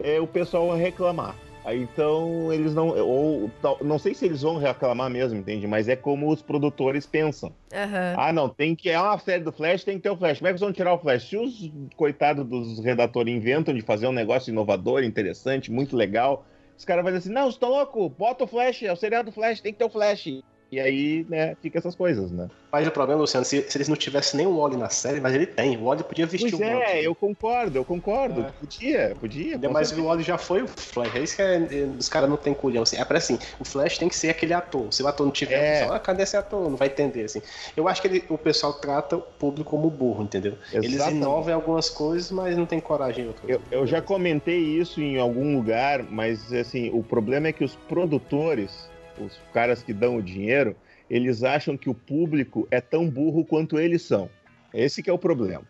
é, 0.00 0.20
o 0.20 0.26
pessoal 0.26 0.68
vai 0.68 0.78
reclamar. 0.78 1.34
Aí 1.66 1.82
então 1.82 2.52
eles 2.52 2.72
não. 2.74 2.90
Ou 2.90 3.50
não 3.82 3.98
sei 3.98 4.14
se 4.14 4.24
eles 4.24 4.42
vão 4.42 4.56
reclamar 4.56 5.10
mesmo, 5.10 5.36
entende? 5.36 5.66
Mas 5.66 5.88
é 5.88 5.96
como 5.96 6.30
os 6.30 6.40
produtores 6.40 7.04
pensam. 7.04 7.52
Aham. 7.74 8.14
Ah, 8.16 8.32
não, 8.32 8.48
tem 8.48 8.76
que. 8.76 8.88
É 8.88 9.00
uma 9.00 9.18
série 9.18 9.42
do 9.42 9.50
Flash, 9.50 9.82
tem 9.82 9.96
que 9.96 10.04
ter 10.04 10.10
o 10.10 10.16
Flash. 10.16 10.38
Como 10.38 10.46
é 10.46 10.50
que 10.50 10.52
eles 10.52 10.60
vão 10.60 10.72
tirar 10.72 10.94
o 10.94 10.98
Flash? 10.98 11.28
Se 11.28 11.36
os 11.36 11.72
coitados 11.96 12.46
dos 12.46 12.78
redatores 12.78 13.34
inventam 13.34 13.74
de 13.74 13.80
fazer 13.80 14.06
um 14.06 14.12
negócio 14.12 14.52
inovador, 14.52 15.02
interessante, 15.02 15.72
muito 15.72 15.96
legal, 15.96 16.46
os 16.78 16.84
caras 16.84 17.02
vão 17.02 17.12
dizer 17.12 17.28
assim: 17.28 17.34
não, 17.34 17.50
você 17.50 17.58
tá 17.58 17.66
louco? 17.66 18.08
Bota 18.10 18.44
o 18.44 18.46
Flash, 18.46 18.84
é 18.84 18.92
o 18.92 18.96
seriado 18.96 19.30
do 19.30 19.34
Flash, 19.34 19.60
tem 19.60 19.72
que 19.72 19.78
ter 19.80 19.86
o 19.86 19.90
Flash. 19.90 20.28
E 20.70 20.80
aí, 20.80 21.24
né, 21.28 21.54
fica 21.62 21.78
essas 21.78 21.94
coisas, 21.94 22.32
né? 22.32 22.48
Mas 22.72 22.86
o 22.86 22.90
problema, 22.90 23.20
Luciano, 23.20 23.46
se, 23.46 23.62
se 23.70 23.78
eles 23.78 23.88
não 23.88 23.94
tivessem 23.96 24.36
nem 24.36 24.46
o 24.46 24.58
Wally 24.58 24.76
na 24.76 24.88
série, 24.90 25.20
mas 25.20 25.32
ele 25.34 25.46
tem. 25.46 25.76
O 25.76 25.84
Wally 25.84 26.02
podia 26.02 26.26
vestir 26.26 26.50
Pois 26.50 26.60
o 26.60 26.72
manto. 26.74 26.82
é, 26.82 27.06
eu 27.06 27.14
concordo, 27.14 27.78
eu 27.78 27.84
concordo. 27.84 28.40
É. 28.42 28.50
Podia, 28.50 29.16
podia. 29.18 29.58
Mas 29.70 29.92
o 29.92 30.04
Wally 30.04 30.24
já 30.24 30.36
foi 30.36 30.62
o 30.62 30.66
Flash. 30.66 31.14
É 31.14 31.20
isso 31.20 31.36
que 31.36 31.42
é- 31.42 31.56
é- 31.56 31.84
os 31.96 32.08
caras 32.08 32.28
não 32.28 32.36
têm 32.36 32.52
culhão. 32.52 32.82
Assim. 32.82 32.96
É 32.96 33.04
para 33.04 33.16
assim, 33.18 33.38
o 33.60 33.64
Flash 33.64 33.96
tem 33.96 34.08
que 34.08 34.16
ser 34.16 34.28
aquele 34.30 34.52
ator. 34.52 34.92
Se 34.92 35.02
o 35.02 35.06
ator 35.06 35.24
não 35.24 35.32
tiver, 35.32 35.54
É. 35.54 35.72
pessoal, 35.78 35.92
ah, 35.96 36.00
cadê 36.00 36.24
esse 36.24 36.36
ator? 36.36 36.68
Não 36.68 36.76
vai 36.76 36.88
entender, 36.88 37.22
assim. 37.24 37.40
Eu 37.76 37.86
acho 37.88 38.02
que 38.02 38.08
ele- 38.08 38.24
o 38.28 38.36
pessoal 38.36 38.72
trata 38.74 39.16
o 39.16 39.22
público 39.22 39.70
como 39.70 39.88
burro, 39.88 40.24
entendeu? 40.24 40.58
Eles 40.72 40.94
Exatamente. 40.94 41.18
inovam 41.22 41.50
em 41.50 41.54
algumas 41.54 41.88
coisas, 41.88 42.30
mas 42.32 42.56
não 42.56 42.66
tem 42.66 42.80
coragem 42.80 43.24
em 43.24 43.28
outras. 43.28 43.48
Eu, 43.48 43.62
eu 43.70 43.86
já 43.86 44.02
comentei 44.02 44.58
isso 44.58 45.00
em 45.00 45.16
algum 45.18 45.56
lugar, 45.56 46.02
mas 46.02 46.52
assim, 46.52 46.90
o 46.92 47.02
problema 47.04 47.46
é 47.48 47.52
que 47.52 47.64
os 47.64 47.76
produtores, 48.20 48.90
os 49.18 49.40
caras 49.52 49.82
que 49.82 49.92
dão 49.92 50.16
o 50.16 50.22
dinheiro, 50.22 50.76
eles 51.08 51.42
acham 51.42 51.76
que 51.76 51.88
o 51.88 51.94
público 51.94 52.66
é 52.70 52.80
tão 52.80 53.08
burro 53.08 53.44
quanto 53.44 53.78
eles 53.78 54.02
são. 54.02 54.28
Esse 54.72 55.02
que 55.02 55.10
é 55.10 55.12
o 55.12 55.18
problema. 55.18 55.64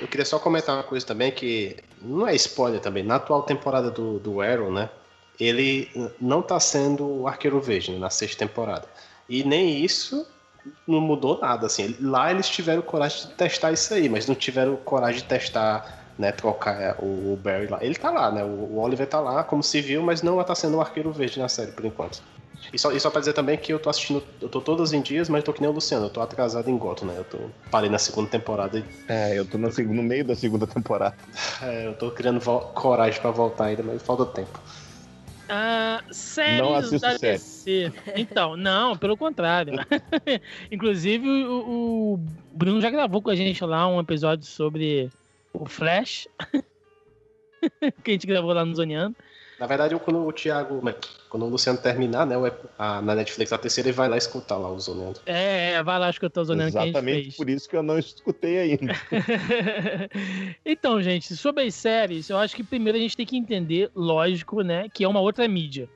Eu 0.00 0.06
queria 0.06 0.26
só 0.26 0.38
comentar 0.38 0.76
uma 0.76 0.82
coisa 0.82 1.06
também 1.06 1.32
que 1.32 1.76
não 2.02 2.28
é 2.28 2.34
spoiler 2.34 2.80
também. 2.80 3.02
Na 3.02 3.16
atual 3.16 3.42
temporada 3.42 3.90
do, 3.90 4.18
do 4.18 4.40
Arrow, 4.40 4.70
né? 4.70 4.90
Ele 5.38 5.90
não 6.20 6.42
tá 6.42 6.58
sendo 6.60 7.06
o 7.06 7.28
Arqueiro 7.28 7.60
Verde 7.60 7.92
né, 7.92 7.98
na 7.98 8.10
sexta 8.10 8.46
temporada. 8.46 8.88
E 9.28 9.42
nem 9.44 9.84
isso 9.84 10.26
não 10.86 11.00
mudou 11.00 11.38
nada, 11.40 11.66
assim. 11.66 11.96
Lá 12.00 12.30
eles 12.30 12.48
tiveram 12.48 12.82
coragem 12.82 13.28
de 13.28 13.34
testar 13.34 13.72
isso 13.72 13.92
aí, 13.94 14.08
mas 14.08 14.26
não 14.26 14.34
tiveram 14.34 14.76
coragem 14.76 15.22
de 15.22 15.28
testar, 15.28 16.05
né, 16.18 16.32
trocar 16.32 16.80
é, 16.80 16.96
o, 16.98 17.32
o 17.34 17.36
Barry 17.42 17.66
lá. 17.66 17.78
Ele 17.82 17.94
tá 17.94 18.10
lá, 18.10 18.30
né? 18.30 18.42
O, 18.42 18.48
o 18.48 18.78
Oliver 18.80 19.06
tá 19.06 19.20
lá 19.20 19.44
como 19.44 19.62
civil, 19.62 20.02
mas 20.02 20.22
não 20.22 20.42
tá 20.42 20.54
sendo 20.54 20.76
o 20.76 20.80
Arqueiro 20.80 21.12
Verde 21.12 21.38
na 21.38 21.48
série 21.48 21.72
por 21.72 21.84
enquanto. 21.84 22.22
E 22.72 22.78
só, 22.78 22.90
e 22.92 22.98
só 22.98 23.10
pra 23.10 23.20
dizer 23.20 23.32
também 23.32 23.56
que 23.56 23.72
eu 23.72 23.78
tô 23.78 23.88
assistindo, 23.90 24.22
eu 24.40 24.48
tô 24.48 24.60
todos 24.60 24.92
em 24.92 25.00
dias, 25.00 25.28
mas 25.28 25.44
tô 25.44 25.52
que 25.52 25.60
nem 25.60 25.70
o 25.70 25.72
Luciano, 25.72 26.06
eu 26.06 26.10
tô 26.10 26.20
atrasado 26.20 26.68
em 26.70 26.76
Gotham, 26.76 27.06
né? 27.08 27.14
Eu 27.18 27.24
tô, 27.24 27.38
parei 27.70 27.88
na 27.90 27.98
segunda 27.98 28.28
temporada 28.28 28.78
e 28.78 28.84
É, 29.08 29.38
eu 29.38 29.44
tô 29.44 29.58
na 29.58 29.70
seg- 29.70 29.88
no 29.88 30.02
meio 30.02 30.24
da 30.24 30.34
segunda 30.34 30.66
temporada. 30.66 31.16
é, 31.62 31.86
eu 31.86 31.94
tô 31.94 32.10
criando 32.10 32.40
coragem 32.74 33.20
pra 33.20 33.30
voltar 33.30 33.66
ainda, 33.66 33.82
mas 33.82 34.02
falta 34.02 34.26
tempo. 34.26 34.58
Ah, 35.48 36.02
séries 36.10 36.90
da 37.00 37.16
série. 37.18 37.34
DC. 37.34 37.92
Então, 38.16 38.56
não, 38.56 38.96
pelo 38.96 39.16
contrário. 39.16 39.74
Inclusive, 40.72 41.28
o, 41.44 42.14
o 42.14 42.18
Bruno 42.52 42.80
já 42.80 42.90
gravou 42.90 43.22
com 43.22 43.30
a 43.30 43.36
gente 43.36 43.64
lá 43.64 43.86
um 43.86 44.00
episódio 44.00 44.44
sobre 44.44 45.08
o 45.62 45.66
Flash. 45.66 46.28
que 48.02 48.10
a 48.10 48.12
gente 48.12 48.26
gravou 48.26 48.52
lá 48.52 48.64
no 48.64 48.74
Zoneando. 48.74 49.16
Na 49.58 49.66
verdade, 49.66 49.94
eu, 49.94 50.00
quando 50.00 50.22
o 50.22 50.32
Thiago, 50.32 50.84
né, 50.84 50.94
quando 51.30 51.46
o 51.46 51.48
Luciano 51.48 51.78
terminar, 51.78 52.26
né, 52.26 52.34
a, 52.78 53.00
na 53.00 53.14
Netflix 53.14 53.52
a 53.52 53.58
terceira, 53.58 53.88
ele 53.88 53.96
vai 53.96 54.06
lá 54.06 54.18
escutar 54.18 54.58
lá 54.58 54.70
o 54.70 54.78
Zonando. 54.78 55.20
É, 55.24 55.72
é, 55.72 55.82
vai 55.82 55.98
lá 55.98 56.10
escutar 56.10 56.42
o 56.42 56.44
Zoneando 56.44 56.72
que 56.72 56.78
a 56.78 56.80
gente 56.82 56.90
Exatamente 56.90 57.22
fez. 57.22 57.36
por 57.36 57.48
isso 57.48 57.68
que 57.68 57.74
eu 57.74 57.82
não 57.82 57.98
escutei 57.98 58.58
ainda. 58.58 58.92
então, 60.64 61.00
gente, 61.00 61.34
sobre 61.34 61.64
as 61.64 61.74
séries, 61.74 62.28
eu 62.28 62.36
acho 62.36 62.54
que 62.54 62.62
primeiro 62.62 62.98
a 62.98 63.00
gente 63.00 63.16
tem 63.16 63.24
que 63.24 63.36
entender, 63.36 63.90
lógico, 63.94 64.60
né, 64.60 64.90
que 64.92 65.04
é 65.04 65.08
uma 65.08 65.20
outra 65.20 65.48
mídia. 65.48 65.88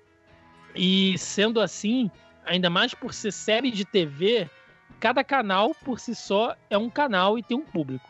E 0.75 1.19
sendo 1.19 1.61
assim, 1.61 2.11
ainda 2.47 2.71
mais 2.71 2.95
por 2.95 3.13
ser 3.13 3.31
série 3.31 3.71
de 3.71 3.85
TV, 3.85 4.49
cada 4.99 5.23
canal 5.23 5.75
por 5.85 6.01
si 6.01 6.15
só 6.15 6.57
é 6.71 6.79
um 6.79 6.89
canal 6.89 7.39
e 7.39 7.43
tem 7.43 7.59
um 7.59 7.65
público. 7.65 8.10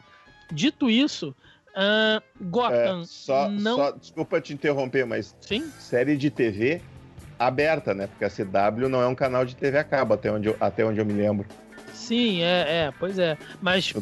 Dito 0.53 0.91
isso, 0.91 1.35
ah, 1.75 2.23
Gotham 2.41 3.03
É, 3.03 3.05
só, 3.07 3.49
não. 3.49 3.77
só- 3.77 3.91
desculpa 3.93 4.41
te 4.41 4.53
interromper, 4.53 5.07
mas 5.07 5.35
Sim? 5.41 5.73
série 5.79 6.17
de 6.17 6.31
TV 6.31 6.83
aberta, 7.39 7.95
né? 7.95 8.07
Porque 8.07 8.25
a 8.25 8.31
CW 8.31 8.89
não 8.89 9.01
é 9.01 9.07
um 9.07 9.15
canal 9.15 9.45
de 9.45 9.55
TV 9.57 9.79
a 9.79 9.85
cabo, 9.85 10.15
até 10.15 10.31
onde 10.31 10.49
eu, 10.49 10.57
até 10.61 10.85
onde 10.85 11.01
eu 11.01 11.07
me 11.07 11.13
lembro. 11.15 11.49
Sim, 11.93 12.43
é, 12.43 12.87
é, 12.87 12.93
pois 12.99 13.19
é. 13.19 13.37
Mas, 13.61 13.95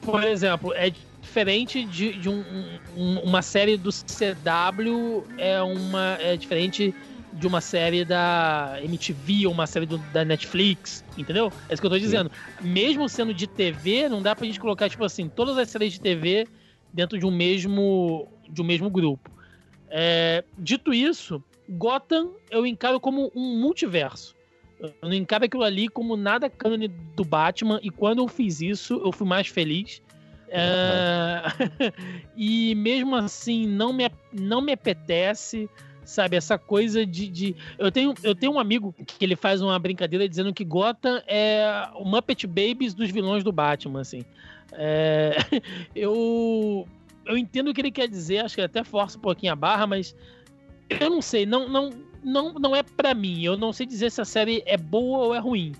por 0.00 0.22
exemplo, 0.24 0.72
é 0.74 0.90
diferente 1.20 1.84
de, 1.84 2.12
de 2.18 2.28
um- 2.28 2.78
um- 2.96 3.20
uma 3.20 3.42
série 3.42 3.76
do 3.76 3.90
CW, 3.92 5.26
é 5.36 5.60
uma 5.62 6.16
é 6.20 6.36
diferente 6.36 6.94
de 7.32 7.46
uma 7.46 7.60
série 7.60 8.04
da 8.04 8.78
MTV 8.82 9.46
ou 9.46 9.52
uma 9.52 9.66
série 9.66 9.86
do- 9.86 9.98
da 10.12 10.24
Netflix, 10.24 11.04
entendeu? 11.16 11.52
É 11.68 11.74
isso 11.74 11.82
que 11.82 11.86
eu 11.86 11.90
tô 11.90 11.98
dizendo. 11.98 12.30
Mesmo 12.60 13.08
sendo 13.08 13.34
de 13.34 13.46
TV, 13.46 14.08
não 14.08 14.22
dá 14.22 14.34
pra 14.34 14.46
gente 14.46 14.58
colocar, 14.58 14.88
tipo 14.88 15.04
assim, 15.04 15.28
todas 15.28 15.56
as 15.58 15.68
séries 15.70 15.92
de 15.92 16.00
TV 16.00 16.46
dentro 16.92 17.18
de 17.18 17.26
um 17.26 17.30
mesmo, 17.30 18.28
de 18.48 18.60
um 18.62 18.64
mesmo 18.64 18.90
grupo. 18.90 19.30
É, 19.90 20.44
dito 20.56 20.92
isso, 20.92 21.42
Gotham 21.68 22.30
eu 22.50 22.66
encaro 22.66 22.98
como 22.98 23.30
um 23.34 23.58
multiverso. 23.58 24.34
Eu 24.80 24.92
não 25.02 25.12
encaro 25.12 25.44
aquilo 25.44 25.64
ali 25.64 25.88
como 25.88 26.16
nada 26.16 26.48
cânone 26.48 26.88
do 26.88 27.24
Batman, 27.24 27.80
e 27.82 27.90
quando 27.90 28.18
eu 28.22 28.28
fiz 28.28 28.60
isso, 28.60 29.00
eu 29.04 29.12
fui 29.12 29.26
mais 29.26 29.48
feliz. 29.48 30.00
É, 30.50 31.42
e 32.36 32.74
mesmo 32.74 33.14
assim, 33.16 33.66
não 33.66 33.92
me, 33.92 34.10
não 34.32 34.62
me 34.62 34.72
apetece, 34.72 35.68
sabe, 36.08 36.36
essa 36.36 36.58
coisa 36.58 37.04
de. 37.06 37.28
de- 37.28 37.56
Eu, 37.78 37.90
tenho, 37.92 38.14
eu 38.22 38.34
tenho 38.34 38.52
um 38.52 38.58
amigo 38.58 38.92
que 38.92 39.24
ele 39.24 39.36
faz 39.36 39.60
uma 39.60 39.78
brincadeira 39.78 40.28
dizendo 40.28 40.52
que 40.52 40.64
Gotham 40.64 41.22
é 41.26 41.88
o 41.94 42.04
Muppet 42.04 42.46
Babies 42.46 42.94
dos 42.94 43.10
vilões 43.10 43.44
do 43.44 43.52
Batman, 43.52 44.00
assim. 44.00 44.24
É, 44.72 45.36
eu, 45.94 46.86
eu 47.26 47.36
entendo 47.38 47.70
o 47.70 47.74
que 47.74 47.80
ele 47.80 47.90
quer 47.90 48.08
dizer, 48.08 48.38
acho 48.38 48.54
que 48.54 48.60
ele 48.60 48.66
até 48.66 48.82
força 48.84 49.18
um 49.18 49.20
pouquinho 49.20 49.52
a 49.52 49.56
barra, 49.56 49.86
mas 49.86 50.14
eu 50.88 51.10
não 51.10 51.20
sei, 51.22 51.44
não, 51.46 51.68
não, 51.68 51.90
não, 52.22 52.52
não 52.54 52.76
é 52.76 52.82
pra 52.82 53.14
mim. 53.14 53.42
Eu 53.44 53.56
não 53.56 53.72
sei 53.72 53.86
dizer 53.86 54.10
se 54.10 54.20
a 54.20 54.24
série 54.24 54.62
é 54.66 54.76
boa 54.76 55.18
ou 55.26 55.34
é 55.34 55.38
ruim. 55.38 55.72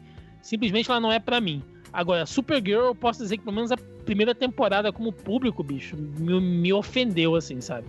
Simplesmente 0.42 0.90
ela 0.90 1.00
não 1.00 1.10
é 1.12 1.18
pra 1.18 1.40
mim. 1.40 1.62
Agora, 1.92 2.26
Supergirl, 2.26 2.86
eu 2.86 2.94
posso 2.94 3.22
dizer 3.22 3.38
que 3.38 3.44
pelo 3.44 3.56
menos 3.56 3.72
a 3.72 3.76
primeira 4.04 4.34
temporada 4.34 4.92
como 4.92 5.12
público, 5.12 5.62
bicho, 5.62 5.96
me, 5.96 6.40
me 6.40 6.72
ofendeu, 6.72 7.34
assim, 7.34 7.60
sabe? 7.60 7.86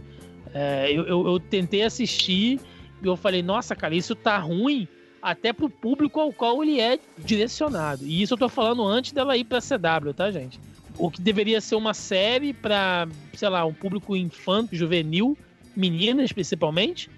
É, 0.53 0.91
eu, 0.91 1.05
eu, 1.05 1.27
eu 1.27 1.39
tentei 1.39 1.83
assistir 1.83 2.59
e 3.01 3.07
eu 3.07 3.15
falei, 3.15 3.41
nossa, 3.41 3.75
cara, 3.75 3.95
isso 3.95 4.15
tá 4.15 4.37
ruim 4.37 4.87
até 5.21 5.51
pro 5.51 5.69
público 5.69 6.19
ao 6.19 6.31
qual 6.31 6.63
ele 6.63 6.79
é 6.79 6.99
direcionado. 7.17 8.05
E 8.05 8.21
isso 8.21 8.33
eu 8.33 8.37
tô 8.37 8.49
falando 8.49 8.85
antes 8.85 9.11
dela 9.11 9.37
ir 9.37 9.43
pra 9.43 9.59
CW, 9.59 10.13
tá, 10.13 10.31
gente? 10.31 10.59
O 10.97 11.09
que 11.09 11.21
deveria 11.21 11.61
ser 11.61 11.75
uma 11.75 11.93
série 11.93 12.53
pra, 12.53 13.07
sei 13.33 13.49
lá, 13.49 13.65
um 13.65 13.73
público 13.73 14.15
infanto, 14.15 14.75
juvenil, 14.75 15.37
meninas 15.75 16.31
principalmente, 16.31 17.09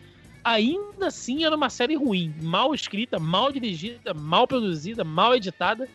ainda 0.43 1.07
assim 1.07 1.45
era 1.45 1.55
uma 1.55 1.69
série 1.69 1.95
ruim, 1.95 2.33
mal 2.41 2.73
escrita, 2.73 3.19
mal 3.19 3.51
dirigida, 3.51 4.13
mal 4.13 4.47
produzida, 4.47 5.03
mal 5.03 5.35
editada. 5.35 5.87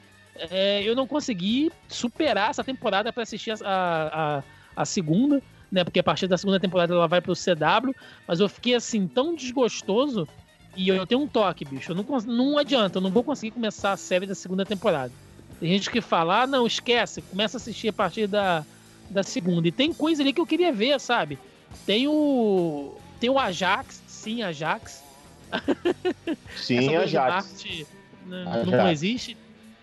É, 0.50 0.82
eu 0.82 0.94
não 0.94 1.06
consegui 1.06 1.70
superar 1.88 2.50
essa 2.50 2.62
temporada 2.62 3.12
para 3.12 3.22
assistir 3.22 3.52
a, 3.52 3.56
a, 3.64 4.42
a 4.82 4.84
segunda, 4.84 5.42
né? 5.70 5.84
Porque 5.84 6.00
a 6.00 6.02
partir 6.02 6.26
da 6.26 6.38
segunda 6.38 6.60
temporada 6.60 6.94
ela 6.94 7.06
vai 7.06 7.20
pro 7.20 7.34
CW, 7.34 7.94
mas 8.26 8.40
eu 8.40 8.48
fiquei 8.48 8.74
assim 8.74 9.06
tão 9.06 9.34
desgostoso 9.34 10.28
e 10.76 10.88
eu 10.88 11.06
tenho 11.06 11.22
um 11.22 11.26
toque, 11.26 11.64
bicho. 11.64 11.92
Eu 11.92 11.96
não, 11.96 12.04
não 12.26 12.58
adianta, 12.58 12.98
eu 12.98 13.02
não 13.02 13.10
vou 13.10 13.24
conseguir 13.24 13.52
começar 13.52 13.92
a 13.92 13.96
série 13.96 14.26
da 14.26 14.34
segunda 14.34 14.64
temporada. 14.64 15.12
Tem 15.58 15.70
gente 15.70 15.90
que 15.90 16.00
fala, 16.00 16.42
ah, 16.42 16.46
não, 16.46 16.66
esquece, 16.66 17.22
começa 17.22 17.56
a 17.56 17.58
assistir 17.58 17.88
a 17.88 17.92
partir 17.92 18.26
da, 18.26 18.64
da 19.08 19.22
segunda. 19.22 19.66
E 19.66 19.72
tem 19.72 19.92
coisa 19.92 20.22
ali 20.22 20.32
que 20.32 20.40
eu 20.40 20.46
queria 20.46 20.72
ver, 20.72 21.00
sabe? 21.00 21.38
Tem 21.86 22.06
o. 22.06 22.94
Tem 23.18 23.30
o 23.30 23.38
Ajax, 23.38 24.02
sim, 24.06 24.42
Ajax. 24.42 25.02
Sim, 26.56 26.78
Essa 26.78 26.88
a 26.88 26.90
coisa 26.90 27.06
de 27.06 27.12
Jax. 27.12 27.32
Marte, 27.32 27.86
né, 28.26 28.44
Ajax. 28.46 28.66
não 28.66 28.90
existe. 28.90 29.36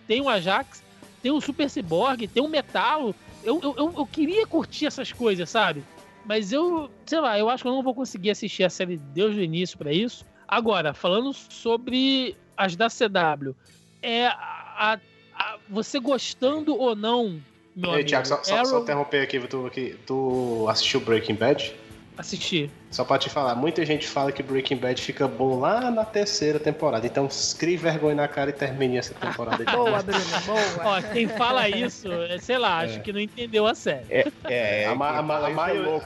Tem 0.05 0.21
o 0.21 0.27
Ajax, 0.27 0.83
tem 1.21 1.31
o 1.31 1.39
Super 1.39 1.69
Cyborg, 1.69 2.27
tem 2.27 2.43
o 2.43 2.47
Metalo. 2.47 3.15
Eu, 3.43 3.59
eu, 3.61 3.93
eu, 3.97 4.07
queria 4.07 4.45
curtir 4.47 4.85
essas 4.85 5.11
coisas, 5.11 5.49
sabe? 5.49 5.83
Mas 6.25 6.51
eu, 6.53 6.89
sei 7.05 7.19
lá, 7.19 7.37
eu 7.37 7.49
acho 7.49 7.63
que 7.63 7.67
eu 7.67 7.73
não 7.73 7.83
vou 7.83 7.93
conseguir 7.93 8.29
assistir 8.29 8.63
a 8.63 8.69
série 8.69 8.97
desde 8.97 9.39
o 9.39 9.43
início 9.43 9.77
pra 9.77 9.91
isso. 9.91 10.25
Agora, 10.47 10.93
falando 10.93 11.33
sobre 11.33 12.35
as 12.55 12.75
da 12.75 12.87
CW, 12.89 13.53
é 14.01 14.27
a, 14.27 14.99
a- 15.35 15.57
você 15.69 15.99
gostando 15.99 16.75
ou 16.75 16.95
não, 16.95 17.41
meu 17.75 17.89
Ei, 17.91 17.95
amigo, 17.95 18.09
Thiago, 18.09 18.27
só, 18.27 18.43
só, 18.43 18.43
só 18.43 18.55
Arrow, 18.75 18.83
interromper 18.83 19.23
aqui, 19.23 19.39
tu, 19.47 19.69
que 19.71 19.95
tu 20.05 20.65
assistiu 20.69 21.01
Breaking 21.01 21.35
Bad? 21.35 21.73
Assistir. 22.17 22.69
Só 22.91 23.03
pra 23.03 23.17
te 23.17 23.29
falar, 23.29 23.55
muita 23.55 23.83
gente 23.85 24.07
fala 24.07 24.31
que 24.31 24.43
Breaking 24.43 24.77
Bad 24.77 25.01
fica 25.01 25.27
bom 25.27 25.59
lá 25.59 25.89
na 25.89 26.05
terceira 26.05 26.59
temporada. 26.59 27.05
Então, 27.07 27.27
crie 27.57 27.75
vergonha 27.77 28.15
na 28.15 28.27
cara 28.27 28.51
e 28.51 28.53
termine 28.53 28.97
essa 28.97 29.13
temporada. 29.13 29.63
Boa, 29.71 30.03
Bruno, 30.03 30.21
boa. 30.45 30.97
Ó, 30.97 31.01
quem 31.13 31.27
fala 31.27 31.67
isso, 31.69 32.11
é, 32.11 32.37
sei 32.37 32.57
lá, 32.57 32.79
acho 32.79 33.01
que 33.01 33.11
não 33.11 33.19
entendeu 33.19 33.65
a 33.65 33.73
série. 33.73 34.05
É, 34.45 34.85
A 34.85 34.95
ma- 34.95 35.17
a 35.17 35.21
ma- 35.21 35.47
a 35.47 35.49
é. 35.49 36.01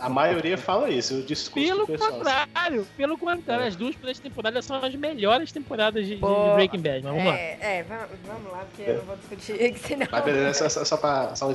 A 0.00 0.08
maioria 0.08 0.58
fala 0.58 0.90
isso, 0.90 1.14
o 1.20 1.22
discurso 1.22 1.66
Pelo 1.68 1.86
do 1.86 1.92
pessoal. 1.92 2.12
contrário, 2.12 2.86
pelo 2.96 3.16
contrário, 3.16 3.64
as 3.66 3.76
duas 3.76 3.94
primeiras 3.94 4.18
temporadas 4.18 4.64
são 4.64 4.76
as 4.84 4.94
melhores 4.94 5.52
temporadas 5.52 6.04
de, 6.06 6.16
de- 6.16 6.20
Breaking 6.54 6.80
Bad. 6.80 7.02
Mas 7.04 7.12
vamos 7.14 7.24
lá. 7.24 7.38
É, 7.38 7.58
é, 7.60 7.82
va- 7.84 8.08
vamos 8.26 8.52
lá, 8.52 8.58
porque 8.66 8.82
eu 8.90 8.96
não 8.98 9.04
vou 9.04 9.16
discutir, 9.16 9.72
que 9.72 9.78
senão... 9.78 10.06
Mas 10.10 10.24
beleza, 10.24 10.68
só, 10.68 10.80
só, 10.80 10.84
só 10.84 10.96
pra. 10.96 11.34
Só, 11.36 11.50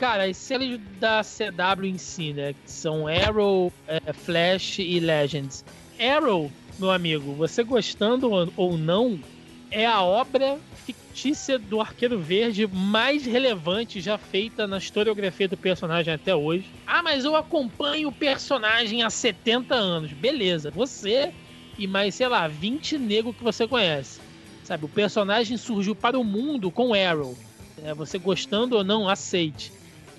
Cara, 0.00 0.24
as 0.24 0.38
séries 0.38 0.78
da 0.98 1.22
CW 1.22 1.84
em 1.84 1.98
si, 1.98 2.32
né? 2.32 2.54
que 2.54 2.70
São 2.72 3.06
Arrow, 3.06 3.70
é, 3.86 4.14
Flash 4.14 4.78
e 4.78 4.98
Legends. 4.98 5.62
Arrow 6.00 6.50
meu 6.78 6.90
amigo, 6.90 7.36
você 7.36 7.62
gostando 7.62 8.30
ou- 8.56 8.78
não, 8.78 9.20
é 9.70 9.84
a 9.84 10.00
obra 10.02 10.58
fictícia 10.86 11.58
do 11.58 11.78
Arqueiro 11.82 12.18
Verde 12.18 12.66
mais 12.66 13.26
relevante 13.26 14.00
já 14.00 14.16
feita 14.16 14.66
na 14.66 14.78
historiografia 14.78 15.46
do 15.46 15.58
personagem 15.58 16.14
até 16.14 16.34
hoje. 16.34 16.72
Ah, 16.86 17.02
mas 17.02 17.26
eu 17.26 17.36
acompanho 17.36 18.08
o 18.08 18.12
personagem 18.12 19.02
há 19.02 19.10
70 19.10 19.74
anos. 19.74 20.14
Beleza, 20.14 20.70
você 20.70 21.30
e 21.76 21.86
mais, 21.86 22.14
sei 22.14 22.28
lá, 22.28 22.48
20 22.48 22.96
negros 22.98 23.36
que 23.36 23.44
você 23.44 23.68
conhece. 23.68 24.18
Sabe, 24.64 24.86
o 24.86 24.88
personagem 24.88 25.58
surgiu 25.58 25.94
para 25.94 26.18
o 26.18 26.24
mundo 26.24 26.72
com 26.72 26.94
Arrow. 26.94 27.36
É, 27.82 27.94
você 27.94 28.18
gostando 28.18 28.76
ou 28.76 28.82
não, 28.82 29.06
aceite. 29.06 29.70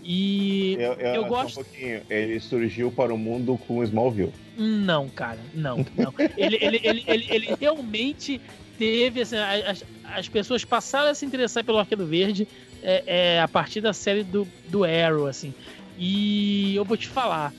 E 0.03 0.73
Eu, 0.80 0.94
eu, 0.94 1.14
Eu 1.15 1.26
gosto- 1.26 1.60
Um 1.60 1.64
pouquinho. 1.64 2.02
Ele 2.10 2.40
surgiu 2.40 2.91
para 2.91 3.14
o 3.14 3.18
mundo 3.18 3.57
com 3.68 3.84
Smallville. 3.84 4.34
Não, 4.57 5.07
cara, 5.10 5.40
não, 5.53 5.86
não. 5.95 6.14
Ele, 6.38 6.57
ele, 6.61 6.80
ele, 6.84 7.03
ele, 7.07 7.28
ele 7.30 7.56
realmente 7.60 8.41
teve, 8.78 9.22
assim, 9.22 9.38
as, 9.38 9.84
as 10.03 10.28
pessoas 10.28 10.65
passaram 10.65 11.10
a 11.10 11.14
se 11.15 11.26
interessar 11.26 11.64
pelo 11.64 11.78
Arqueiro 11.78 12.06
Verde 12.06 12.48
é, 12.82 13.03
é, 13.36 13.41
a 13.41 13.48
partir 13.48 13.80
da 13.82 13.94
série 13.94 14.23
do, 14.23 14.48
do 14.69 14.84
Arrow, 14.84 15.28
assim. 15.28 15.53
E 15.98 16.76
eu 16.76 16.84
vou 16.84 16.98
te 16.98 17.07
falar, 17.07 17.53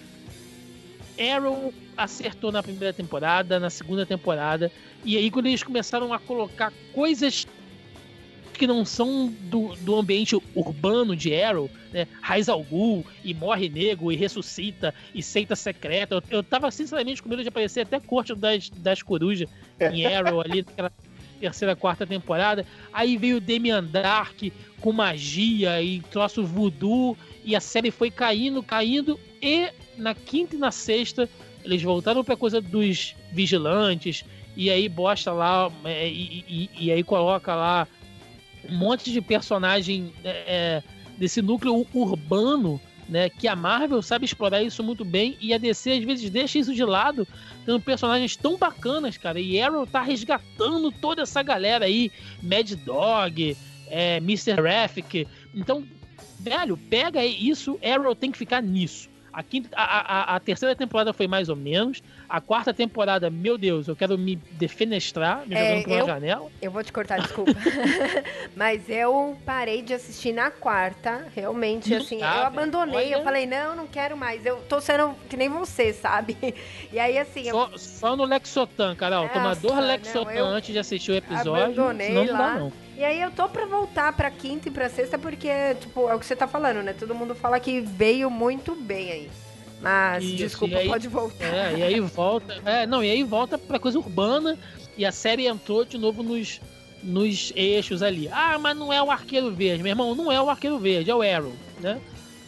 Arrow 1.18 1.72
acertou 1.96 2.50
na 2.50 2.62
primeira 2.62 2.92
temporada, 2.92 3.60
na 3.60 3.70
segunda 3.70 4.04
temporada, 4.04 4.72
e 5.04 5.16
aí 5.16 5.30
quando 5.30 5.46
eles 5.46 5.62
começaram 5.62 6.12
a 6.12 6.18
colocar 6.18 6.72
coisas 6.92 7.46
que 8.58 8.66
não 8.66 8.84
são 8.84 9.26
do, 9.26 9.74
do 9.76 9.96
ambiente 9.96 10.36
urbano 10.54 11.16
de 11.16 11.34
Arrow, 11.34 11.70
né? 11.92 12.06
Raiz 12.20 12.48
ao 12.48 12.62
Ghul, 12.62 13.04
e 13.24 13.32
morre 13.34 13.68
nego, 13.68 14.12
e 14.12 14.16
ressuscita, 14.16 14.94
e 15.14 15.22
seita 15.22 15.56
secreta. 15.56 16.14
Eu, 16.16 16.22
eu 16.30 16.42
tava 16.42 16.70
sinceramente 16.70 17.22
com 17.22 17.28
medo 17.28 17.42
de 17.42 17.48
aparecer 17.48 17.80
até 17.80 17.98
Corte 17.98 18.34
das, 18.34 18.68
das 18.70 19.02
Corujas 19.02 19.48
em 19.92 20.06
Arrow 20.06 20.40
ali 20.40 20.62
naquela 20.62 20.92
terceira, 21.40 21.74
quarta 21.74 22.06
temporada. 22.06 22.64
Aí 22.92 23.16
veio 23.16 23.40
Damian 23.40 23.82
Dark 23.82 24.38
com 24.80 24.92
magia 24.92 25.82
e 25.82 26.00
troço 26.00 26.44
voodoo, 26.44 27.16
e 27.44 27.56
a 27.56 27.60
série 27.60 27.90
foi 27.90 28.10
caindo, 28.10 28.62
caindo, 28.62 29.18
e 29.40 29.68
na 29.96 30.14
quinta 30.14 30.54
e 30.54 30.58
na 30.58 30.70
sexta 30.70 31.28
eles 31.64 31.82
voltaram 31.82 32.22
pra 32.24 32.36
coisa 32.36 32.60
dos 32.60 33.14
vigilantes, 33.32 34.24
e 34.56 34.68
aí 34.70 34.88
bosta 34.88 35.32
lá, 35.32 35.70
é, 35.84 36.08
e, 36.08 36.44
e- 36.48 36.70
e 36.78 36.92
aí 36.92 37.02
coloca 37.02 37.54
lá 37.54 37.86
um 38.68 38.76
monte 38.76 39.12
de 39.12 39.20
personagem 39.20 40.12
é, 40.24 40.30
é, 40.46 40.82
desse 41.18 41.42
núcleo 41.42 41.86
urbano, 41.92 42.80
né? 43.08 43.28
Que 43.28 43.46
a 43.48 43.56
Marvel 43.56 44.02
sabe 44.02 44.24
explorar 44.24 44.62
isso 44.62 44.82
muito 44.82 45.04
bem 45.04 45.36
e 45.40 45.52
a 45.52 45.58
DC 45.58 45.92
às 45.92 46.04
vezes 46.04 46.30
deixa 46.30 46.58
isso 46.58 46.74
de 46.74 46.84
lado, 46.84 47.26
tendo 47.66 47.80
personagens 47.80 48.36
tão 48.36 48.56
bacanas, 48.56 49.16
cara. 49.16 49.38
E 49.40 49.60
Arrow 49.60 49.86
tá 49.86 50.00
resgatando 50.02 50.90
toda 50.90 51.22
essa 51.22 51.42
galera 51.42 51.84
aí, 51.84 52.10
Mad 52.42 52.70
Dog, 52.84 53.56
é, 53.88 54.16
Mr. 54.16 54.56
Graphic. 54.56 55.26
Então, 55.54 55.84
velho, 56.40 56.76
pega 56.76 57.24
isso, 57.24 57.78
Arrow 57.82 58.14
tem 58.14 58.30
que 58.30 58.38
ficar 58.38 58.62
nisso. 58.62 59.11
A, 59.32 59.42
quinta, 59.42 59.68
a, 59.74 60.32
a, 60.32 60.36
a 60.36 60.40
terceira 60.40 60.76
temporada 60.76 61.12
foi 61.12 61.26
mais 61.26 61.48
ou 61.48 61.56
menos. 61.56 62.02
A 62.28 62.40
quarta 62.40 62.72
temporada, 62.74 63.30
meu 63.30 63.56
Deus, 63.56 63.88
eu 63.88 63.96
quero 63.96 64.18
me 64.18 64.36
defenestrar, 64.36 65.46
me 65.46 65.54
É, 65.54 65.68
jogando 65.80 65.86
uma 65.86 65.98
eu- 66.00 66.06
janela. 66.06 66.50
Eu 66.60 66.70
vou 66.70 66.84
te 66.84 66.92
cortar, 66.92 67.20
desculpa. 67.20 67.52
Mas 68.54 68.88
eu 68.88 69.36
parei 69.44 69.82
de 69.82 69.94
assistir 69.94 70.32
na 70.32 70.50
quarta, 70.50 71.26
realmente, 71.34 71.90
Não 71.90 71.98
assim. 71.98 72.20
eu 72.20 72.26
abandonei, 72.26 72.94
velho. 72.96 73.12
eu 73.12 73.16
Olha. 73.18 73.24
falei, 73.24 73.46
não, 73.46 73.74
não 73.76 73.86
quero 73.86 74.16
mais. 74.16 74.44
Eu 74.44 74.56
tô 74.68 74.80
sendo 74.80 75.14
que 75.28 75.36
nem 75.36 75.48
você, 75.48 75.92
sabe? 75.92 76.36
E 76.92 76.98
aí, 76.98 77.16
assim, 77.18 77.48
eu 77.48 77.54
Só, 77.54 77.70
só 77.76 78.16
no 78.16 78.24
Lexotan, 78.24 78.94
Carol. 78.94 79.26
Toma 79.30 79.48
Nossa, 79.48 79.60
dois 79.62 79.74
não, 79.76 79.86
Lexotan 79.86 80.32
eu 80.32 80.44
antes 80.46 80.72
de 80.72 80.78
assistir 80.78 81.12
o 81.12 81.14
episódio. 81.14 81.54
abandonei 81.64 82.12
não 82.12 82.26
lá. 82.32 82.38
dá, 82.38 82.54
não. 82.58 82.72
E 82.96 83.04
aí 83.04 83.20
eu 83.20 83.30
tô 83.30 83.48
pra 83.48 83.64
voltar 83.66 84.12
pra 84.12 84.30
quinta 84.30 84.68
e 84.68 84.70
pra 84.72 84.88
sexta, 84.88 85.18
porque, 85.18 85.48
tipo, 85.80 86.08
é 86.08 86.14
o 86.14 86.18
que 86.20 86.26
você 86.26 86.36
tá 86.36 86.46
falando, 86.46 86.82
né? 86.82 86.92
Todo 86.92 87.14
mundo 87.14 87.34
fala 87.34 87.58
que 87.58 87.80
veio 87.80 88.30
muito 88.30 88.74
bem 88.74 89.10
aí. 89.10 89.30
Mas, 89.80 90.22
Isso, 90.22 90.36
desculpa, 90.36 90.76
aí- 90.76 90.86
pode 90.88 91.08
voltar. 91.08 91.44
É, 91.46 91.74
e 91.78 91.82
aí 91.82 92.00
volta. 92.00 92.60
É, 92.64 92.86
não, 92.86 93.02
e 93.02 93.10
aí 93.10 93.22
volta 93.24 93.58
pra 93.58 93.78
coisa 93.80 93.98
urbana. 93.98 94.56
E 94.96 95.04
a 95.06 95.10
série 95.10 95.46
entrou 95.46 95.84
de 95.84 95.96
novo 95.98 96.22
nos, 96.22 96.60
nos 97.02 97.52
eixos 97.56 98.02
ali. 98.02 98.28
Ah, 98.30 98.58
mas 98.60 98.76
não 98.76 98.92
é 98.92 99.02
o 99.02 99.10
Arqueiro 99.10 99.50
Verde, 99.50 99.82
meu 99.82 99.90
irmão. 99.90 100.14
Não 100.14 100.30
é 100.30 100.40
o 100.40 100.48
Arqueiro 100.50 100.78
Verde, 100.78 101.10
é 101.10 101.14
o 101.14 101.22
Arrow, 101.22 101.52
né? 101.80 101.98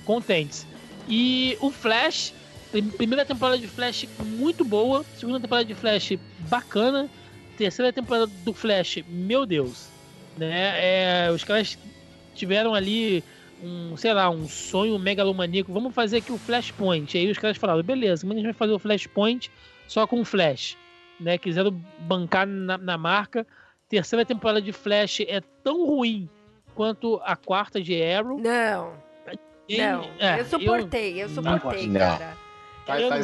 Contente. 0.05 0.66
E 1.09 1.57
o 1.61 1.71
Flash, 1.71 2.33
prim- 2.71 2.91
primeira 2.91 3.25
temporada 3.25 3.59
de 3.59 3.66
Flash 3.66 4.07
muito 4.21 4.62
boa. 4.65 5.05
Segunda 5.19 5.41
temporada 5.41 5.65
de 5.65 5.75
Flash 5.75 6.12
bacana. 6.49 7.09
Terceira 7.57 7.93
temporada 7.93 8.27
do 8.45 8.53
Flash, 8.53 8.99
meu 9.09 9.45
Deus. 9.47 9.87
Né? 10.36 11.27
É, 11.27 11.31
os 11.31 11.44
caras 11.44 11.78
tiveram 12.35 12.74
ali 12.74 13.23
um, 13.62 13.97
sei 13.97 14.12
lá, 14.12 14.28
um 14.28 14.48
sonho 14.48 14.98
megalomaníaco. 14.98 15.73
Vamos 15.73 15.94
fazer 15.94 16.19
aqui 16.19 16.32
o 16.32 16.39
Flashpoint. 16.39 17.16
Aí 17.16 17.31
os 17.31 17.39
caras 17.39 17.56
falaram, 17.56 17.82
beleza, 17.82 18.23
como 18.23 18.32
a 18.32 18.36
gente 18.36 18.44
vai 18.44 18.52
fazer 18.52 18.73
o 18.73 18.78
Flashpoint 18.78 19.51
só 19.86 20.06
com 20.06 20.20
o 20.20 20.24
Flash? 20.24 20.77
Né? 21.20 21.39
Quiseram 21.39 21.70
bancar 22.01 22.47
na, 22.47 22.77
na 22.77 22.98
marca. 22.98 23.47
Terceira 23.89 24.24
temporada 24.24 24.61
de 24.61 24.73
Flash 24.73 25.20
é 25.20 25.40
tão 25.62 25.86
ruim 25.86 26.28
quanto 26.74 27.20
a 27.24 27.36
quarta 27.36 27.81
de 27.81 28.02
Arrow. 28.02 28.39
Não, 28.40 28.94
E- 29.69 29.78
não. 29.78 30.05
é, 30.19 30.40
eu 30.40 30.44
suportei, 30.44 31.23
eu, 31.23 31.28
suportei, 31.28 31.86
Não. 31.86 32.01
cara. 32.01 32.36
Tá, 32.85 33.01
Eu 33.01 33.09
tá 33.09 33.20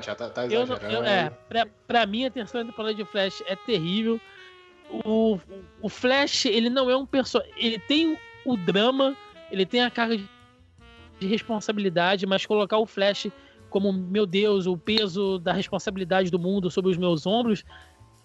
já, 0.00 0.14
tá, 0.14 0.28
tá 0.30 0.46
Eu 0.46 0.66
não, 0.66 0.76
exagerando. 0.76 0.94
eu, 0.98 1.04
é, 1.04 1.30
pra, 1.48 1.66
pra 1.86 2.06
mim 2.06 2.26
a 2.26 2.30
terceira 2.30 2.64
temporada 2.64 2.94
de 2.94 3.04
Flash 3.04 3.42
é 3.46 3.56
terrível. 3.56 4.20
O, 5.04 5.38
o 5.80 5.88
Flash, 5.88 6.46
ele 6.46 6.68
não 6.70 6.90
é 6.90 6.96
um 6.96 7.06
personagem. 7.06 7.52
Ele 7.56 7.78
tem 7.78 8.18
o 8.44 8.56
drama, 8.56 9.16
ele 9.50 9.64
tem 9.64 9.82
a 9.82 9.90
carga 9.90 10.16
de, 10.16 10.28
de 11.20 11.26
responsabilidade, 11.26 12.26
mas 12.26 12.44
colocar 12.46 12.78
o 12.78 12.86
Flash 12.86 13.28
como, 13.68 13.92
meu 13.92 14.26
Deus, 14.26 14.66
o 14.66 14.76
peso 14.76 15.38
da 15.38 15.52
responsabilidade 15.52 16.30
do 16.30 16.38
mundo 16.38 16.70
sobre 16.70 16.90
os 16.90 16.96
meus 16.96 17.24
ombros, 17.24 17.64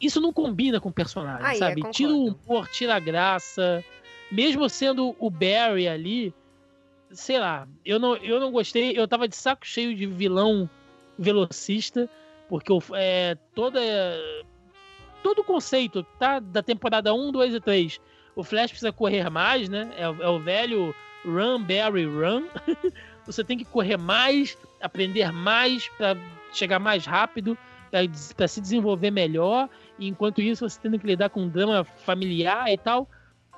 isso 0.02 0.20
não 0.20 0.34
combina 0.34 0.80
com 0.80 0.90
o 0.90 0.94
personagem, 0.94 1.52
é, 1.52 1.54
sabe? 1.54 1.82
tira 1.92 2.12
o 2.14 2.26
humor, 2.28 2.68
tira 2.68 2.96
a 2.96 3.00
graça. 3.00 3.84
Mesmo 4.32 4.68
sendo 4.68 5.16
o 5.20 5.30
Barry 5.30 5.88
ali, 5.88 6.34
sei 7.12 7.40
lá, 7.40 7.68
eu 7.86 8.00
não, 8.00 8.16
eu 8.18 8.40
não 8.40 8.52
gostei. 8.52 8.98
Eu 8.98 9.08
tava 9.08 9.28
de 9.28 9.36
saco 9.36 9.66
cheio 9.68 9.96
de 9.96 10.08
vilão 10.08 10.68
velocista, 11.18 12.10
porque 12.50 12.74
o- 12.74 12.82
é, 12.96 13.36
toda, 13.54 13.80
todo 15.26 15.40
o 15.40 15.44
conceito 15.44 16.04
tá, 16.20 16.40
da 16.40 16.62
temporada 16.62 17.12
1, 17.12 17.32
2 17.32 17.56
e 17.56 17.60
3. 17.60 18.00
O 18.36 18.44
Flash 18.44 18.70
precisa 18.70 18.92
correr 18.94 19.28
mais, 19.28 19.68
né? 19.68 19.92
É, 19.98 20.08
o- 20.08 20.22
é 20.22 20.30
o 20.30 20.40
velho 20.40 20.94
Run, 21.26 21.64
Barry, 21.64 22.06
Run. 22.06 22.46
Você 23.26 23.44
tem 23.44 23.58
que 23.58 23.66
correr 23.66 23.98
mais, 23.98 24.56
aprender 24.80 25.32
mais 25.32 25.90
para 25.98 26.16
chegar 26.54 26.78
mais 26.78 27.08
rápido, 27.08 27.58
para 28.38 28.48
se 28.48 28.62
desenvolver 28.62 29.10
melhor. 29.10 29.68
E 29.98 30.08
enquanto 30.08 30.44
isso, 30.44 30.70
você 30.70 30.80
tendo 30.80 31.00
que 31.00 31.08
lidar 31.08 31.32
com 31.32 31.48
drama 31.48 31.84
familiar 31.84 32.72
e 32.72 32.78
tal. 32.78 33.10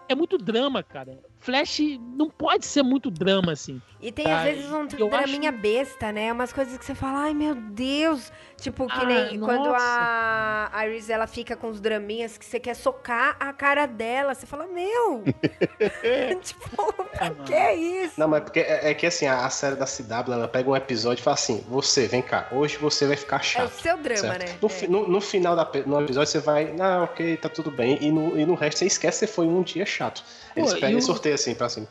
É 0.08 0.16
muito 0.16 0.38
drama, 0.38 0.82
cara. 0.82 1.20
Flash 1.40 1.80
não 2.18 2.30
pode 2.30 2.66
ser 2.66 2.84
muito 2.84 3.10
drama 3.12 3.54
assim. 3.54 3.82
E 4.02 4.12
tem 4.12 4.26
Tá, 4.26 4.38
às 4.40 4.44
vezes 4.44 4.72
um 4.72 4.88
eu 4.98 5.10
draminha 5.10 5.52
besta, 5.52 6.12
né? 6.12 6.32
Umas 6.32 6.52
coisas 6.54 6.78
que 6.78 6.86
você 6.86 6.94
fala, 6.94 7.20
ai 7.22 7.34
meu 7.34 7.56
Deus. 7.56 8.32
Tipo, 8.58 8.88
que 8.88 9.00
Ah, 9.00 9.06
nem 9.06 9.40
quando 9.40 9.70
nossa. 9.70 10.70
a 10.74 10.88
Iris 10.88 11.10
ela 11.10 11.28
fica 11.28 11.56
com 11.56 11.70
os 11.70 11.80
draminhas 11.80 12.38
que 12.38 12.46
você 12.46 12.60
quer 12.60 12.74
socar 12.76 13.36
a 13.40 13.54
cara 13.54 13.86
dela. 13.86 14.34
Você 14.36 14.46
fala, 14.46 14.68
meu! 14.68 15.24
tipo, 16.42 16.94
pra 16.94 17.28
Ah, 17.28 17.32
que 17.46 17.74
isso? 17.74 18.20
Não, 18.20 18.28
mas 18.28 18.44
porque 18.44 18.60
é, 18.60 18.90
é 18.90 18.94
que 18.94 19.06
assim, 19.06 19.26
a, 19.28 19.46
a 19.46 19.50
série 19.50 19.76
da 19.76 19.86
CW, 19.86 20.34
ela 20.34 20.48
pega 20.48 20.70
um 20.70 20.76
episódio 20.76 21.22
e 21.22 21.24
fala 21.24 21.36
assim, 21.36 21.64
você, 21.68 22.08
vem 22.08 22.22
cá, 22.22 22.48
hoje 22.52 22.78
você 22.78 23.06
vai 23.08 23.16
ficar 23.18 23.38
É 23.38 23.40
o 23.40 23.44
chato. 23.44 23.72
seu 23.82 23.98
drama, 23.98 24.20
certo? 24.22 24.46
né? 24.46 24.58
No, 24.62 24.70
É. 24.70 24.88
no- 24.88 25.08
no 25.08 25.22
final 25.22 25.56
da, 25.56 25.70
no 25.86 26.02
episódio 26.02 26.32
você 26.32 26.40
vai, 26.40 26.76
ah, 26.80 27.04
ok, 27.04 27.38
tá 27.38 27.50
tudo 27.50 27.72
bem. 27.72 27.98
E 28.02 28.12
no, 28.12 28.38
e 28.40 28.46
no 28.46 28.56
resto 28.56 28.80
você 28.80 28.86
esquece 28.86 29.26
que 29.26 29.32
foi 29.32 29.48
um 29.48 29.62
dia 29.62 29.86
chato. 29.86 30.24
Eles 30.58 30.74
Pô, 30.74 30.80
pegam 30.80 30.92
e 30.92 30.96
o- 30.96 31.06
sorteiam 31.06 31.36
assim 31.36 31.56
pra 31.56 31.70
cima. 31.70 31.88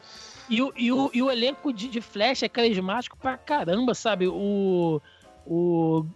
E 0.48 0.62
o, 0.62 0.72
e 0.76 0.92
o, 0.92 1.10
e 1.12 1.22
o 1.22 1.30
elenco 1.30 1.72
de, 1.72 1.88
de 1.88 2.00
Flash 2.00 2.42
é 2.42 2.48
carismático 2.48 3.16
pra 3.16 3.36
caramba, 3.36 3.94
sabe? 3.94 4.28
O, 4.28 5.00
o 5.44 6.06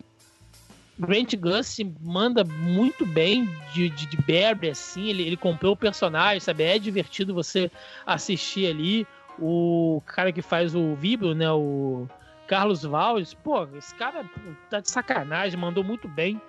Grant 0.98 1.34
Gustin 1.34 1.96
manda 2.00 2.44
muito 2.44 3.04
bem 3.06 3.48
de, 3.72 3.88
de, 3.90 4.06
de 4.06 4.16
Barry, 4.18 4.70
assim. 4.70 5.08
Ele, 5.08 5.22
ele 5.22 5.36
comprou 5.36 5.72
o 5.72 5.76
personagem, 5.76 6.38
sabe? 6.40 6.62
É 6.62 6.78
divertido 6.78 7.34
você 7.34 7.70
assistir 8.06 8.68
ali. 8.68 9.06
O 9.38 10.02
cara 10.06 10.30
que 10.30 10.42
faz 10.42 10.74
o 10.74 10.94
Vibro, 10.94 11.34
né? 11.34 11.50
O 11.50 12.06
Carlos 12.46 12.82
Valles. 12.82 13.32
Pô, 13.34 13.66
esse 13.76 13.94
cara 13.94 14.24
tá 14.68 14.80
de 14.80 14.90
sacanagem, 14.90 15.58
mandou 15.58 15.82
muito 15.82 16.06
bem. 16.06 16.40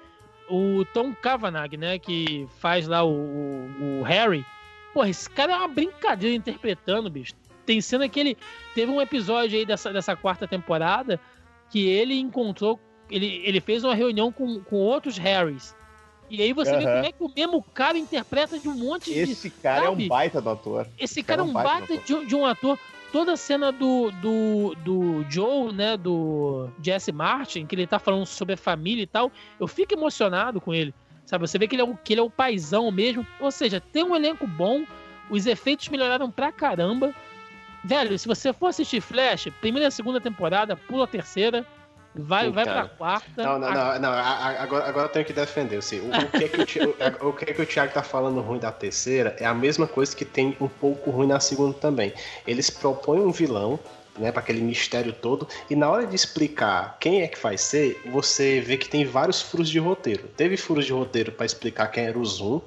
O 0.49 0.83
Tom 0.93 1.13
Cavanagh, 1.15 1.77
né? 1.77 1.97
Que 1.97 2.47
faz 2.59 2.87
lá 2.87 3.03
o, 3.03 3.11
o, 3.13 3.99
o 4.01 4.03
Harry. 4.03 4.45
Pô, 4.93 5.05
esse 5.05 5.29
cara 5.29 5.53
é 5.53 5.55
uma 5.55 5.67
brincadeira 5.67 6.35
interpretando, 6.35 7.09
bicho 7.09 7.33
tem 7.65 7.79
cena 7.79 8.09
que 8.09 8.19
ele 8.19 8.37
teve 8.73 8.91
um 8.91 9.01
episódio 9.01 9.57
aí 9.57 9.65
dessa, 9.65 9.93
dessa 9.93 10.15
quarta 10.15 10.47
temporada 10.47 11.19
que 11.69 11.87
ele 11.87 12.19
encontrou 12.19 12.79
ele, 13.09 13.41
ele 13.45 13.61
fez 13.61 13.83
uma 13.83 13.93
reunião 13.93 14.31
com, 14.31 14.61
com 14.61 14.77
outros 14.77 15.17
Harrys 15.17 15.75
E 16.29 16.41
aí 16.41 16.53
você 16.53 16.71
vê 16.77 16.83
Aham. 16.85 16.93
como 16.93 17.05
é 17.05 17.11
que 17.11 17.23
o 17.23 17.31
mesmo 17.35 17.63
cara 17.73 17.97
interpreta 17.97 18.57
de 18.59 18.67
um 18.67 18.73
monte 18.73 19.13
de. 19.13 19.19
Esse 19.19 19.49
cara 19.49 19.85
é 19.85 19.89
sabe? 19.89 20.05
um 20.05 20.07
baita 20.07 20.41
do 20.41 20.49
ator. 20.49 20.87
Esse 20.97 21.21
cara 21.21 21.41
é 21.41 21.43
um 21.43 21.53
baita 21.53 21.85
baita 21.87 21.97
de, 22.05 22.13
um- 22.13 22.25
de 22.25 22.35
um 22.35 22.45
ator. 22.45 22.79
Toda 23.11 23.33
a 23.33 23.37
cena 23.37 23.73
do, 23.73 24.09
do, 24.21 24.73
do 24.85 25.25
Joe, 25.29 25.73
né, 25.73 25.97
do 25.97 26.69
Jesse 26.81 27.11
Martin, 27.11 27.65
que 27.65 27.75
ele 27.75 27.85
tá 27.85 27.99
falando 27.99 28.25
sobre 28.25 28.53
a 28.53 28.57
família 28.57 29.03
e 29.03 29.07
tal, 29.07 29.29
eu 29.59 29.67
fico 29.67 29.93
emocionado 29.93 30.61
com 30.61 30.73
ele. 30.73 30.93
Sabe, 31.31 31.47
você 31.47 31.57
vê 31.57 31.65
que 31.65 31.75
ele 31.75 31.81
é 31.81 31.85
o, 31.85 31.95
que 31.95 32.11
ele 32.11 32.19
é 32.19 32.23
o 32.23 32.29
paizão 32.29 32.91
mesmo. 32.91 33.25
Ou 33.39 33.49
seja, 33.51 33.79
tem 33.79 34.03
um 34.03 34.13
elenco 34.13 34.45
bom, 34.45 34.83
os 35.29 35.45
efeitos 35.45 35.87
melhoraram 35.87 36.29
pra 36.29 36.51
caramba. 36.51 37.15
Velho, 37.85 38.19
se 38.19 38.27
você 38.27 38.51
for 38.51 38.67
assistir 38.67 38.99
Flash, 38.99 39.47
primeira 39.61 39.87
e 39.87 39.91
segunda 39.91 40.19
temporada, 40.19 40.75
pula 40.75 41.05
a 41.05 41.07
terceira, 41.07 41.65
vai, 42.13 42.47
Sim, 42.47 42.51
vai 42.51 42.65
cara. 42.65 42.81
pra 42.85 42.97
quarta. 42.97 43.43
Não, 43.43 43.57
não, 43.57 43.71
não, 43.73 43.99
não, 43.99 44.09
a- 44.09 44.19
a- 44.19 44.61
agora, 44.61 44.89
agora 44.89 45.05
eu 45.05 45.09
tenho 45.09 45.23
que 45.25 45.31
defender. 45.31 45.77
Assim, 45.77 46.01
o, 46.01 46.09
o 46.09 46.31
que 46.31 46.43
é 46.43 46.47
que 46.49 46.61
o, 46.61 46.65
Thi- 46.65 46.79
o, 47.21 47.27
o 47.29 47.33
que 47.33 47.49
é 47.49 47.53
que 47.53 47.61
o 47.61 47.65
Thiago 47.65 47.93
tá 47.93 48.03
falando 48.03 48.41
ruim 48.41 48.59
da 48.59 48.69
terceira 48.73 49.33
é 49.39 49.45
a 49.45 49.53
mesma 49.53 49.87
coisa 49.87 50.13
que 50.13 50.25
tem 50.25 50.57
um 50.59 50.67
pouco 50.67 51.09
ruim 51.11 51.27
na 51.27 51.39
segunda 51.39 51.73
também. 51.77 52.11
Eles 52.45 52.69
propõem 52.69 53.21
um 53.21 53.31
vilão, 53.31 53.79
né, 54.17 54.31
para 54.31 54.41
aquele 54.41 54.61
mistério 54.61 55.13
todo, 55.13 55.47
e 55.69 55.75
na 55.75 55.89
hora 55.89 56.05
de 56.05 56.15
explicar 56.15 56.97
quem 56.99 57.21
é 57.21 57.27
que 57.27 57.39
vai 57.41 57.57
ser, 57.57 58.01
você 58.05 58.59
vê 58.59 58.77
que 58.77 58.89
tem 58.89 59.05
vários 59.05 59.41
furos 59.41 59.69
de 59.69 59.79
roteiro. 59.79 60.27
Teve 60.35 60.57
furos 60.57 60.85
de 60.85 60.91
roteiro 60.93 61.31
para 61.31 61.45
explicar 61.45 61.87
quem 61.87 62.05
era 62.05 62.17
o 62.19 62.25
Zoom, 62.25 62.61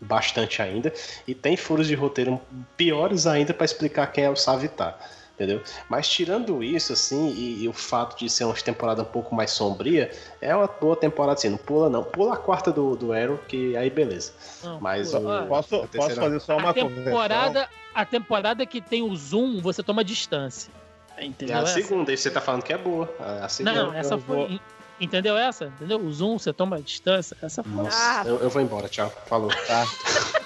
bastante 0.00 0.62
ainda, 0.62 0.92
e 1.26 1.34
tem 1.34 1.56
furos 1.56 1.86
de 1.86 1.94
roteiro 1.94 2.40
piores 2.76 3.26
ainda 3.26 3.52
para 3.52 3.64
explicar 3.64 4.06
quem 4.12 4.24
é 4.24 4.30
o 4.30 4.36
Savitar. 4.36 4.98
Entendeu? 5.34 5.62
Mas 5.88 6.06
tirando 6.06 6.62
isso, 6.62 6.92
assim, 6.92 7.30
e, 7.30 7.62
e 7.62 7.68
o 7.68 7.72
fato 7.72 8.18
de 8.18 8.28
ser 8.28 8.44
uma 8.44 8.52
temporada 8.52 9.00
um 9.00 9.06
pouco 9.06 9.34
mais 9.34 9.50
sombria, 9.52 10.10
é 10.38 10.54
uma 10.54 10.66
boa 10.66 10.94
temporada, 10.94 11.38
assim, 11.38 11.48
não 11.48 11.56
pula 11.56 11.88
não. 11.88 12.04
Pula 12.04 12.34
a 12.34 12.36
quarta 12.36 12.70
do, 12.70 12.94
do 12.94 13.10
Arrow, 13.10 13.38
que 13.48 13.74
aí 13.74 13.88
beleza. 13.88 14.34
Não, 14.62 14.78
Mas 14.82 15.12
pô, 15.12 15.16
o- 15.18 15.46
Posso, 15.46 15.74
a 15.76 15.78
posso 15.78 15.88
terceira- 15.88 16.20
fazer 16.20 16.40
só 16.40 16.58
uma 16.58 16.68
a 16.70 16.74
temporada, 16.74 17.68
a 17.94 18.04
temporada 18.04 18.66
que 18.66 18.82
tem 18.82 19.00
o 19.02 19.16
zoom, 19.16 19.62
você 19.62 19.82
toma 19.82 20.04
distância. 20.04 20.70
É 21.16 21.24
Entendeu? 21.26 21.56
a 21.58 21.60
essa? 21.62 21.74
segunda, 21.74 22.12
e 22.12 22.16
você 22.16 22.30
tá 22.30 22.40
falando 22.40 22.62
que 22.62 22.72
é 22.72 22.78
boa. 22.78 23.12
A, 23.20 23.44
a 23.44 23.48
segunda. 23.48 23.82
Não, 23.84 23.94
essa 23.94 24.16
foi. 24.18 24.36
vou- 24.48 24.60
Entendeu 25.00 25.36
essa? 25.36 25.64
Entendeu? 25.66 25.98
O 25.98 26.12
zoom, 26.12 26.38
você 26.38 26.52
toma 26.52 26.80
distância. 26.80 27.36
Essa 27.42 27.62
foi. 27.62 27.72
Nossa, 27.72 27.96
Ah. 27.98 28.22
eu, 28.26 28.38
eu 28.40 28.50
vou 28.50 28.60
embora, 28.60 28.88
tchau. 28.88 29.10
Falou. 29.26 29.50
Tá. 29.66 29.84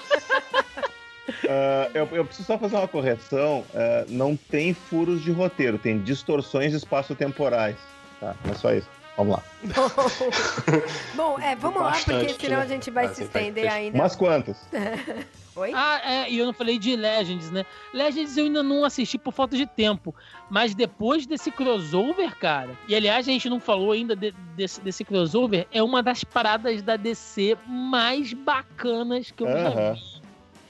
Ah, 1.49 1.89
eu, 1.93 2.07
eu 2.11 2.23
preciso 2.25 2.45
só 2.47 2.57
fazer 2.57 2.75
uma 2.75 2.87
correção. 2.87 3.63
ah, 3.73 4.05
não 4.07 4.35
tem 4.35 4.73
furos 4.73 5.21
de 5.23 5.31
roteiro, 5.31 5.77
tem 5.77 5.99
distorções 6.01 6.73
espaço-temporais. 6.73 7.75
Tá, 8.19 8.35
é 8.49 8.53
só 8.53 8.73
isso. 8.73 8.87
Vamos 9.17 9.35
lá. 9.37 9.43
Bom, 11.15 11.39
é, 11.39 11.55
vamos 11.55 11.81
lá, 11.81 11.91
porque 11.93 12.11
Bastante, 12.13 12.41
senão 12.41 12.57
a 12.57 12.63
né? 12.63 12.67
gente 12.67 12.91
vai 12.91 13.05
Ah, 13.05 13.13
se 13.13 13.23
estender 13.23 13.67
ainda. 13.71 13.97
Umas 13.97 14.15
quantas? 14.15 14.57
Oi? 15.55 15.71
Ah, 15.73 16.01
é, 16.03 16.29
e 16.29 16.37
eu 16.37 16.45
não 16.45 16.53
falei 16.53 16.77
de 16.77 16.95
Legends, 16.95 17.49
né? 17.49 17.65
Legends 17.93 18.35
eu 18.35 18.43
ainda 18.45 18.61
não 18.61 18.83
assisti 18.83 19.17
por 19.17 19.33
falta 19.33 19.55
de 19.55 19.65
tempo. 19.65 20.13
Mas 20.49 20.75
depois 20.75 21.25
desse 21.25 21.49
crossover, 21.49 22.35
cara. 22.37 22.77
E 22.87 22.95
aliás, 22.95 23.27
a 23.27 23.31
gente 23.31 23.49
não 23.49 23.59
falou 23.59 23.91
ainda 23.93 24.15
de- 24.15 24.31
desse, 24.55 24.81
desse 24.81 25.05
crossover. 25.05 25.65
É 25.71 25.81
uma 25.81 26.03
das 26.03 26.23
paradas 26.25 26.81
da 26.81 26.97
DC 26.97 27.57
mais 27.65 28.33
bacanas 28.33 29.31
que 29.31 29.43
eu 29.43 29.47
já 29.47 29.69
Aham. 29.69 29.93
vi. 29.93 30.15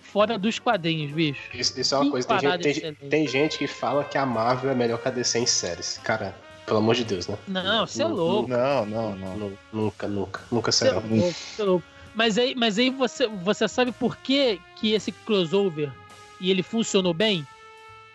Fora 0.02 0.38
dos 0.38 0.60
quadrinhos, 0.60 1.12
bicho. 1.12 1.42
Isso, 1.54 1.78
isso 1.80 1.94
é 1.94 1.98
uma 1.98 2.06
Que 2.06 2.12
coisa. 2.12 2.28
Tem 2.28 2.40
gente, 2.74 2.82
tem, 2.82 3.10
tem 3.10 3.28
gente 3.28 3.58
que 3.58 3.68
fala 3.68 4.04
que 4.04 4.18
a 4.18 4.26
Marvel 4.26 4.72
é 4.72 4.76
melhor 4.76 4.98
que 5.02 5.08
a 5.08 5.12
DC 5.12 5.40
em 5.40 5.46
séries. 5.46 5.98
Cara, 6.04 6.34
pelo 6.66 6.78
amor 6.78 6.96
de 6.96 7.04
Deus, 7.04 7.28
né? 7.28 7.38
Não, 7.48 7.86
você 7.86 8.02
é 8.02 8.08
louco. 8.08 8.50
Não, 8.50 8.86
não, 8.86 9.16
não. 9.16 9.36
nu- 9.36 9.58
Nunca, 9.74 10.08
nunca. 10.08 10.42
Nunca 10.52 10.72
Você 10.72 10.86
é 10.86 10.90
será. 10.90 11.02
louco, 11.02 11.34
você 11.34 11.62
é 11.62 11.66
louco. 11.66 11.86
Mas 12.16 12.38
aí, 12.38 12.56
mas 12.56 12.80
aí 12.80 12.90
você, 12.90 13.28
você 13.28 13.68
sabe 13.68 13.92
por 13.92 14.18
que, 14.18 14.60
que 14.78 14.94
esse 14.94 15.12
crossover 15.12 15.92
e 16.40 16.50
ele 16.50 16.64
funcionou 16.64 17.14
bem? 17.14 17.46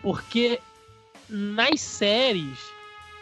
Porque 0.01 0.59
nas 1.29 1.79
séries 1.79 2.59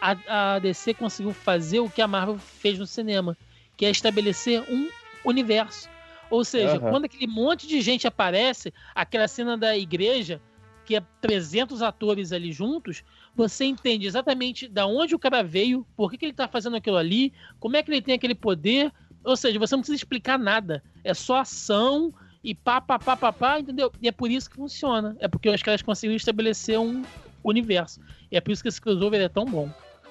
a, 0.00 0.54
a 0.54 0.58
DC 0.58 0.94
conseguiu 0.94 1.32
fazer 1.32 1.80
o 1.80 1.90
que 1.90 2.00
a 2.00 2.08
Marvel 2.08 2.38
fez 2.38 2.78
no 2.78 2.86
cinema, 2.86 3.36
que 3.76 3.84
é 3.84 3.90
estabelecer 3.90 4.62
um 4.70 4.88
universo. 5.24 5.88
Ou 6.30 6.44
seja, 6.44 6.76
Aham. 6.76 6.90
quando 6.90 7.04
aquele 7.04 7.26
monte 7.26 7.66
de 7.66 7.80
gente 7.82 8.06
aparece, 8.06 8.72
aquela 8.94 9.28
cena 9.28 9.58
da 9.58 9.76
igreja, 9.76 10.40
que 10.86 10.96
é 10.96 11.02
300 11.20 11.82
atores 11.82 12.32
ali 12.32 12.52
juntos, 12.52 13.02
você 13.34 13.64
entende 13.64 14.06
exatamente 14.06 14.66
da 14.66 14.86
onde 14.86 15.14
o 15.14 15.18
cara 15.18 15.42
veio, 15.42 15.86
por 15.96 16.10
que, 16.10 16.16
que 16.16 16.24
ele 16.24 16.32
tá 16.32 16.48
fazendo 16.48 16.76
aquilo 16.76 16.96
ali, 16.96 17.32
como 17.58 17.76
é 17.76 17.82
que 17.82 17.90
ele 17.90 18.02
tem 18.02 18.14
aquele 18.14 18.34
poder. 18.34 18.90
Ou 19.24 19.36
seja, 19.36 19.58
você 19.58 19.74
não 19.74 19.80
precisa 19.80 19.96
explicar 19.96 20.38
nada. 20.38 20.82
É 21.04 21.14
só 21.14 21.40
ação 21.40 22.12
e 22.42 22.54
pá, 22.54 22.80
pá, 22.80 22.98
pá, 22.98 23.16
pá, 23.16 23.32
pá, 23.32 23.60
entendeu? 23.60 23.92
E 24.00 24.08
é 24.08 24.12
por 24.12 24.30
isso 24.30 24.48
que 24.48 24.56
funciona. 24.56 25.16
É 25.20 25.28
porque 25.28 25.48
os 25.48 25.62
caras 25.62 25.82
conseguiram 25.82 26.16
estabelecer 26.16 26.78
um 26.78 27.02
universo. 27.44 28.00
E 28.30 28.36
é 28.36 28.40
por 28.40 28.50
isso 28.50 28.62
que 28.62 28.68
esse 28.68 28.80
crossover 28.80 29.20
é 29.20 29.28
tão 29.28 29.44
bom. 29.44 29.68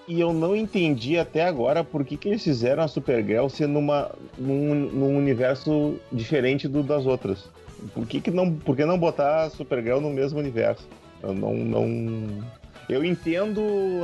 E 0.07 0.19
eu 0.19 0.33
não 0.33 0.55
entendi 0.55 1.17
até 1.19 1.45
agora 1.45 1.83
por 1.83 2.03
que, 2.03 2.17
que 2.17 2.29
eles 2.29 2.43
fizeram 2.43 2.81
a 2.81 2.87
Supergirl 2.87 3.47
ser 3.47 3.67
numa, 3.67 4.11
num, 4.37 4.73
num 4.73 5.17
universo 5.17 5.99
diferente 6.11 6.67
do 6.67 6.81
das 6.81 7.05
outras. 7.05 7.47
Por 7.93 8.07
que, 8.07 8.19
que 8.19 8.31
não, 8.31 8.53
por 8.55 8.75
que 8.75 8.85
não 8.85 8.97
botar 8.97 9.43
a 9.43 9.49
Supergirl 9.49 9.99
no 9.99 10.09
mesmo 10.09 10.39
universo? 10.39 10.87
Eu 11.21 11.33
não, 11.33 11.53
não. 11.53 12.43
Eu 12.89 13.05
entendo 13.05 13.61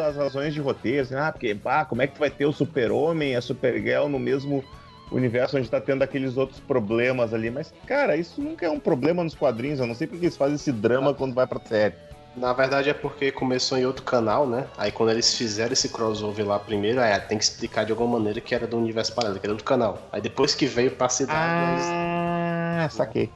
as 0.07 0.15
razões 0.15 0.53
de 0.53 0.61
roteiro, 0.61 1.01
assim, 1.01 1.15
ah, 1.15 1.31
porque, 1.31 1.57
ah, 1.65 1.85
como 1.85 2.03
é 2.03 2.07
que 2.07 2.13
tu 2.13 2.19
vai 2.19 2.29
ter 2.29 2.45
o 2.45 2.53
Super-Homem 2.53 3.31
e 3.31 3.35
a 3.35 3.41
Supergirl 3.41 4.07
no 4.07 4.19
mesmo 4.19 4.63
universo 5.11 5.57
onde 5.57 5.69
tá 5.69 5.79
tendo 5.79 6.01
aqueles 6.03 6.37
outros 6.37 6.59
problemas 6.59 7.33
ali, 7.33 7.49
mas, 7.51 7.73
cara, 7.85 8.15
isso 8.15 8.41
nunca 8.41 8.65
é 8.65 8.69
um 8.69 8.79
problema 8.79 9.23
nos 9.23 9.35
quadrinhos, 9.35 9.79
eu 9.79 9.87
não 9.87 9.95
sei 9.95 10.07
porque 10.07 10.25
eles 10.25 10.37
fazem 10.37 10.55
esse 10.55 10.71
drama 10.71 11.13
quando 11.13 11.33
vai 11.33 11.45
pra 11.47 11.59
série. 11.65 11.95
Na 12.35 12.51
verdade 12.51 12.89
é 12.89 12.93
porque 12.93 13.31
começou 13.31 13.77
em 13.77 13.85
outro 13.85 14.03
canal, 14.03 14.45
né? 14.45 14.67
Aí 14.77 14.91
quando 14.91 15.09
eles 15.11 15.33
fizeram 15.37 15.71
esse 15.71 15.87
crossover 15.87 16.45
lá 16.45 16.59
primeiro, 16.59 16.99
aí 16.99 17.17
tem 17.21 17.37
que 17.37 17.43
explicar 17.45 17.85
de 17.85 17.91
alguma 17.93 18.17
maneira 18.19 18.41
que 18.41 18.53
era 18.53 18.67
do 18.67 18.77
universo 18.77 19.13
paralelo, 19.13 19.39
que 19.39 19.45
era 19.45 19.53
outro 19.53 19.65
canal. 19.65 20.01
Aí 20.11 20.19
depois 20.19 20.53
que 20.53 20.65
veio 20.65 20.91
pra 20.91 21.07
cidade, 21.07 21.39
Ah, 21.39 22.89
saquei. 22.91 23.31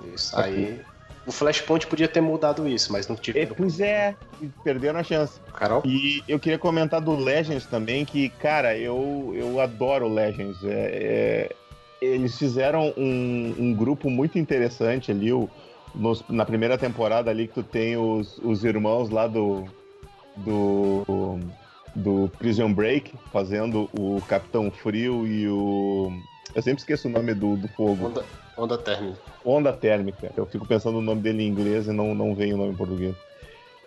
mas 0.00 0.14
isso. 0.14 0.36
Aí 0.36 0.80
o 1.26 1.32
Flashpoint 1.32 1.86
podia 1.86 2.08
ter 2.08 2.20
mudado 2.20 2.66
isso, 2.68 2.92
mas 2.92 3.06
não 3.06 3.14
É, 3.14 3.18
tiveram. 3.20 3.54
pois 3.54 3.78
é, 3.80 4.16
perderam 4.64 4.98
a 5.00 5.02
chance. 5.04 5.40
Carol? 5.54 5.82
E 5.84 6.22
eu 6.26 6.38
queria 6.38 6.58
comentar 6.58 7.00
do 7.00 7.14
Legends 7.14 7.66
também, 7.66 8.04
que, 8.04 8.28
cara, 8.28 8.76
eu, 8.76 9.32
eu 9.34 9.60
adoro 9.60 10.08
Legends. 10.08 10.64
É, 10.64 10.68
é, 10.70 11.56
eles 12.00 12.36
fizeram 12.36 12.92
um, 12.96 13.54
um 13.58 13.74
grupo 13.74 14.10
muito 14.10 14.38
interessante 14.38 15.12
ali, 15.12 15.32
o, 15.32 15.48
nos- 15.94 16.24
na 16.28 16.44
primeira 16.44 16.76
temporada 16.76 17.30
ali, 17.30 17.46
que 17.46 17.54
tu 17.54 17.62
tem 17.62 17.96
os, 17.96 18.38
os 18.38 18.64
irmãos 18.64 19.08
lá 19.08 19.28
do, 19.28 19.64
do, 20.36 21.38
do 21.94 22.28
Prison 22.38 22.72
Break, 22.72 23.14
fazendo 23.32 23.88
o 23.92 24.20
Capitão 24.26 24.70
Frio 24.70 25.26
e 25.26 25.46
o... 25.48 26.12
Eu 26.54 26.62
sempre 26.62 26.80
esqueço 26.80 27.08
o 27.08 27.10
nome 27.10 27.34
do, 27.34 27.56
do 27.56 27.68
fogo. 27.68 28.06
Onda, 28.06 28.24
onda 28.56 28.78
térmica. 28.78 29.32
Onda 29.44 29.72
Térmica. 29.72 30.30
Eu 30.36 30.46
fico 30.46 30.66
pensando 30.66 30.94
no 30.94 31.02
nome 31.02 31.20
dele 31.20 31.42
em 31.42 31.48
inglês 31.48 31.86
e 31.86 31.92
não, 31.92 32.14
não 32.14 32.34
vem 32.34 32.54
o 32.54 32.56
nome 32.56 32.72
em 32.72 32.76
português. 32.76 33.14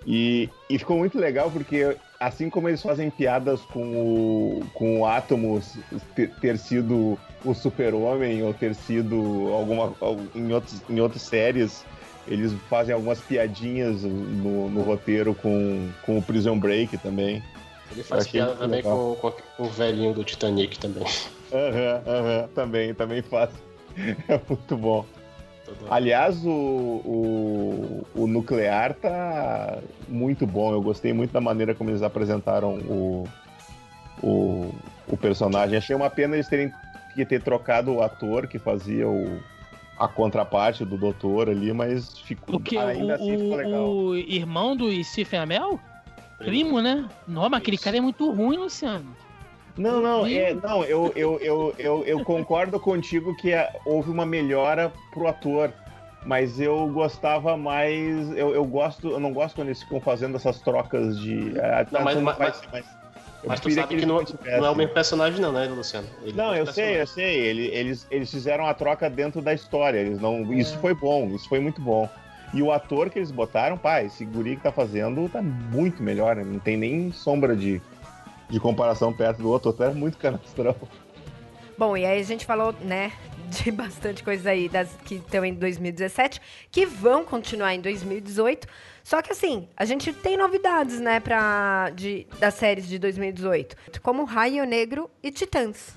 E, 0.05 0.49
e 0.69 0.77
ficou 0.77 0.97
muito 0.97 1.17
legal 1.17 1.49
porque, 1.49 1.97
assim 2.19 2.49
como 2.49 2.67
eles 2.69 2.81
fazem 2.81 3.09
piadas 3.09 3.61
com 3.61 3.81
o, 3.81 4.65
com 4.73 5.01
o 5.01 5.05
Atomos 5.05 5.77
ter, 6.13 6.29
ter 6.41 6.57
sido 6.57 7.17
o 7.43 7.53
super-homem 7.53 8.43
ou 8.43 8.53
ter 8.53 8.75
sido 8.75 9.15
alguma 9.53 9.93
em, 10.35 10.53
outros, 10.53 10.81
em 10.89 10.99
outras 10.99 11.23
séries, 11.23 11.83
eles 12.27 12.53
fazem 12.69 12.93
algumas 12.93 13.19
piadinhas 13.19 14.03
no, 14.03 14.69
no 14.69 14.81
roteiro 14.81 15.33
com, 15.33 15.89
com 16.03 16.17
o 16.17 16.21
Prison 16.21 16.59
Break 16.59 16.97
também. 16.99 17.41
Ele 17.91 18.03
faz 18.03 18.27
piada 18.27 18.55
também 18.55 18.83
com, 18.83 19.15
com 19.15 19.63
o 19.63 19.69
velhinho 19.69 20.13
do 20.13 20.23
Titanic 20.23 20.77
também. 20.77 21.05
Aham, 21.51 22.03
aham, 22.07 22.47
também, 22.53 22.93
também 22.93 23.21
faz. 23.21 23.49
É 24.27 24.39
muito 24.49 24.75
bom. 24.75 25.05
Aliás, 25.89 26.45
o, 26.45 26.49
o, 26.51 28.07
o 28.13 28.27
Nuclear 28.27 28.93
tá 28.93 29.81
muito 30.07 30.45
bom. 30.45 30.73
Eu 30.73 30.81
gostei 30.81 31.13
muito 31.13 31.31
da 31.31 31.41
maneira 31.41 31.73
como 31.73 31.89
eles 31.89 32.01
apresentaram 32.01 32.75
o, 32.79 33.27
o, 34.21 34.69
o 35.07 35.17
personagem. 35.17 35.77
Achei 35.77 35.95
uma 35.95 36.09
pena 36.09 36.35
eles 36.35 36.47
terem 36.47 36.71
que 37.13 37.25
ter 37.25 37.41
trocado 37.41 37.93
o 37.93 38.01
ator 38.01 38.47
que 38.47 38.59
fazia 38.59 39.07
o, 39.07 39.39
a 39.97 40.07
contraparte 40.07 40.83
do 40.83 40.97
doutor 40.97 41.49
ali, 41.49 41.71
mas 41.71 42.19
ficou, 42.19 42.55
O 42.55 42.59
que? 42.59 42.77
ainda 42.77 43.13
o, 43.13 43.15
assim 43.15 43.37
ficou 43.37 43.57
legal. 43.57 43.89
o, 43.89 44.09
o 44.09 44.15
irmão 44.15 44.75
do 44.75 45.03
Stephen 45.03 45.39
Amell? 45.39 45.79
Primo, 46.37 46.81
né? 46.81 47.07
Não, 47.25 47.49
mas 47.49 47.61
aquele 47.61 47.77
cara 47.77 47.97
é 47.97 48.01
muito 48.01 48.29
ruim, 48.29 48.57
Luciano. 48.57 49.15
Não, 49.77 50.01
não, 50.01 50.25
é, 50.25 50.53
não 50.53 50.83
eu, 50.85 51.11
eu, 51.15 51.37
eu, 51.41 51.73
eu, 51.77 52.03
eu 52.05 52.23
concordo 52.23 52.79
contigo 52.79 53.33
que 53.35 53.51
é, 53.51 53.69
houve 53.85 54.09
uma 54.09 54.25
melhora 54.25 54.91
pro 55.11 55.27
ator, 55.27 55.71
mas 56.25 56.59
eu 56.61 56.87
gostava 56.87 57.57
mais. 57.57 58.29
Eu, 58.37 58.53
eu 58.55 58.63
gosto, 58.65 59.09
eu 59.09 59.19
não 59.19 59.33
gosto 59.33 59.55
quando 59.55 59.67
eles 59.67 59.83
ficam 59.83 59.99
fazendo 59.99 60.37
essas 60.37 60.61
trocas 60.61 61.17
de. 61.19 61.53
ah, 61.59 61.85
Não, 61.91 62.01
mas- 62.03 62.15
tu 62.17 62.21
mas- 62.23 62.37
vai 62.37 62.53
ser 62.53 62.67
mais- 62.71 62.85
Mas 63.47 63.59
tu 63.59 63.69
sabe 63.71 63.93
eles 63.93 64.03
que 64.03 64.07
não, 64.07 64.15
mantivessem. 64.15 64.59
não 64.59 64.65
é 64.65 64.69
o 64.71 64.75
mesmo 64.75 64.93
personagem, 64.93 65.39
não, 65.39 65.51
né, 65.51 65.65
Luciano? 65.67 66.07
Ele 66.23 66.33
Não, 66.35 66.51
é 66.51 66.55
eu 66.55 66.59
outro 66.61 66.73
sei, 66.73 66.93
eu 66.93 66.97
personagem. 66.99 67.33
sei. 67.33 67.45
Ele- 67.45 67.67
Eles, 67.67 68.07
eles 68.09 68.31
fizeram 68.31 68.65
a 68.65 68.73
troca 68.73 69.07
dentro 69.09 69.41
da 69.41 69.53
história. 69.53 69.99
Eles 69.99 70.19
não, 70.19 70.51
Isso 70.53 70.77
foi 70.79 70.95
bom, 70.95 71.27
isso 71.35 71.47
foi 71.49 71.59
muito 71.59 71.79
bom. 71.81 72.09
E 72.53 72.63
o 72.63 72.71
ator 72.71 73.09
que 73.09 73.19
eles 73.19 73.29
botaram, 73.31 73.77
pá, 73.77 74.01
esse 74.01 74.25
guri 74.25 74.55
que 74.55 74.63
tá 74.63 74.71
fazendo 74.71 75.27
tá 75.29 75.41
muito 75.43 76.01
melhor, 76.01 76.37
né? 76.37 76.43
Não 76.43 76.59
tem 76.59 76.77
nem 76.77 77.11
sombra 77.11 77.55
de, 77.55 77.81
de 78.49 78.59
comparação 78.59 79.11
perto 79.13 79.41
do 79.41 79.49
outro. 79.49 79.69
O 79.69 79.71
outro 79.71 79.85
é 79.85 79.93
muito 79.93 80.17
canastrão. 80.17 80.75
Bom, 81.77 81.97
e 81.97 82.05
aí 82.05 82.21
a 82.21 82.23
gente 82.23 82.45
falou, 82.45 82.73
né, 82.81 83.11
de 83.49 83.69
bastante 83.69 84.23
coisa 84.23 84.51
aí 84.51 84.69
das 84.69 84.89
que 85.03 85.15
estão 85.15 85.43
em 85.43 85.53
2017, 85.53 86.41
que 86.71 86.85
vão 86.85 87.25
continuar 87.25 87.73
em 87.73 87.81
2018. 87.81 88.67
Só 89.03 89.21
que 89.21 89.31
assim, 89.31 89.67
a 89.75 89.83
gente 89.83 90.13
tem 90.13 90.37
novidades, 90.37 90.99
né, 90.99 91.19
pra, 91.19 91.91
de, 91.93 92.25
das 92.39 92.53
séries 92.53 92.87
de 92.87 92.97
2018, 92.97 93.75
como 94.01 94.23
Raio 94.23 94.65
Negro 94.65 95.09
e 95.21 95.31
Titãs. 95.31 95.93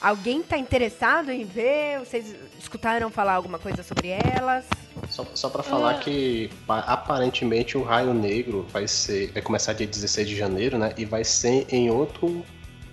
Alguém 0.00 0.42
tá 0.42 0.58
interessado 0.58 1.32
em 1.32 1.44
ver? 1.44 1.98
Vocês 2.00 2.36
escutaram 2.58 3.10
falar 3.10 3.34
alguma 3.34 3.58
coisa 3.58 3.82
sobre 3.82 4.08
elas? 4.08 4.66
Só, 5.16 5.26
só 5.34 5.48
pra 5.48 5.62
falar 5.62 5.94
que 6.00 6.50
pa- 6.66 6.80
aparentemente 6.80 7.78
o 7.78 7.82
Raio 7.82 8.12
Negro 8.12 8.66
vai 8.70 8.86
ser. 8.86 9.32
Vai 9.32 9.40
começar 9.40 9.72
dia 9.72 9.86
16 9.86 10.28
de 10.28 10.36
janeiro, 10.36 10.76
né? 10.76 10.92
E 10.98 11.06
vai 11.06 11.24
ser 11.24 11.66
em 11.70 11.88
outro. 11.90 12.44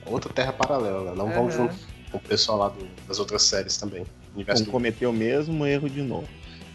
outra 0.05 0.31
terra 0.33 0.51
paralela. 0.53 1.11
né? 1.11 1.13
Não 1.17 1.29
vão 1.29 1.43
Aham. 1.47 1.51
junto 1.51 1.75
com 2.11 2.17
o 2.17 2.21
pessoal 2.21 2.57
lá 2.57 2.69
do- 2.69 2.87
das 3.07 3.19
outras 3.19 3.41
séries 3.43 3.75
também. 3.77 4.05
Universo 4.35 4.63
Vão 4.63 4.65
do- 4.67 4.71
cometer 4.71 5.05
o 5.05 5.11
mesmo 5.13 5.65
erro 5.65 5.89
de 5.89 6.01
novo. 6.01 6.27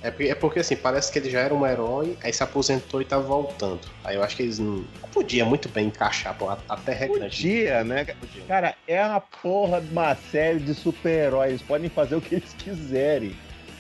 É 0.03 0.11
porque, 0.11 0.29
é 0.31 0.35
porque 0.35 0.59
assim, 0.61 0.77
parece 0.77 1.11
que 1.13 1.19
ele 1.19 1.29
já 1.31 1.41
era 1.41 1.53
um 1.55 1.67
herói, 1.67 2.17
aí 2.23 2.33
se 2.33 2.43
aposentou 2.43 3.01
e 3.03 3.05
tá 3.05 3.19
voltando. 3.19 3.81
Aí 4.05 4.17
eu 4.17 4.23
acho 4.23 4.37
que 4.37 4.43
eles 4.43 4.59
não. 4.59 4.85
Podia 5.13 5.45
muito 5.47 5.69
bem 5.69 5.87
encaixar, 5.89 6.37
pô. 6.39 6.49
A, 6.51 6.59
a 6.69 6.77
terra 6.77 7.05
é 7.07 7.09
grande. 7.09 7.37
Podia, 7.37 7.85
né? 7.85 8.05
Podia. 8.05 8.43
Cara, 8.47 8.75
é 8.87 9.03
uma 9.05 9.21
porra 9.21 9.81
de 9.81 9.91
uma 9.91 10.15
série 10.15 10.59
de 10.61 10.75
super-heróis. 10.75 11.51
Eles 11.51 11.63
podem 11.63 11.89
fazer 11.91 12.17
o 12.17 12.21
que 12.21 12.35
eles 12.37 12.53
quiserem. 12.59 13.35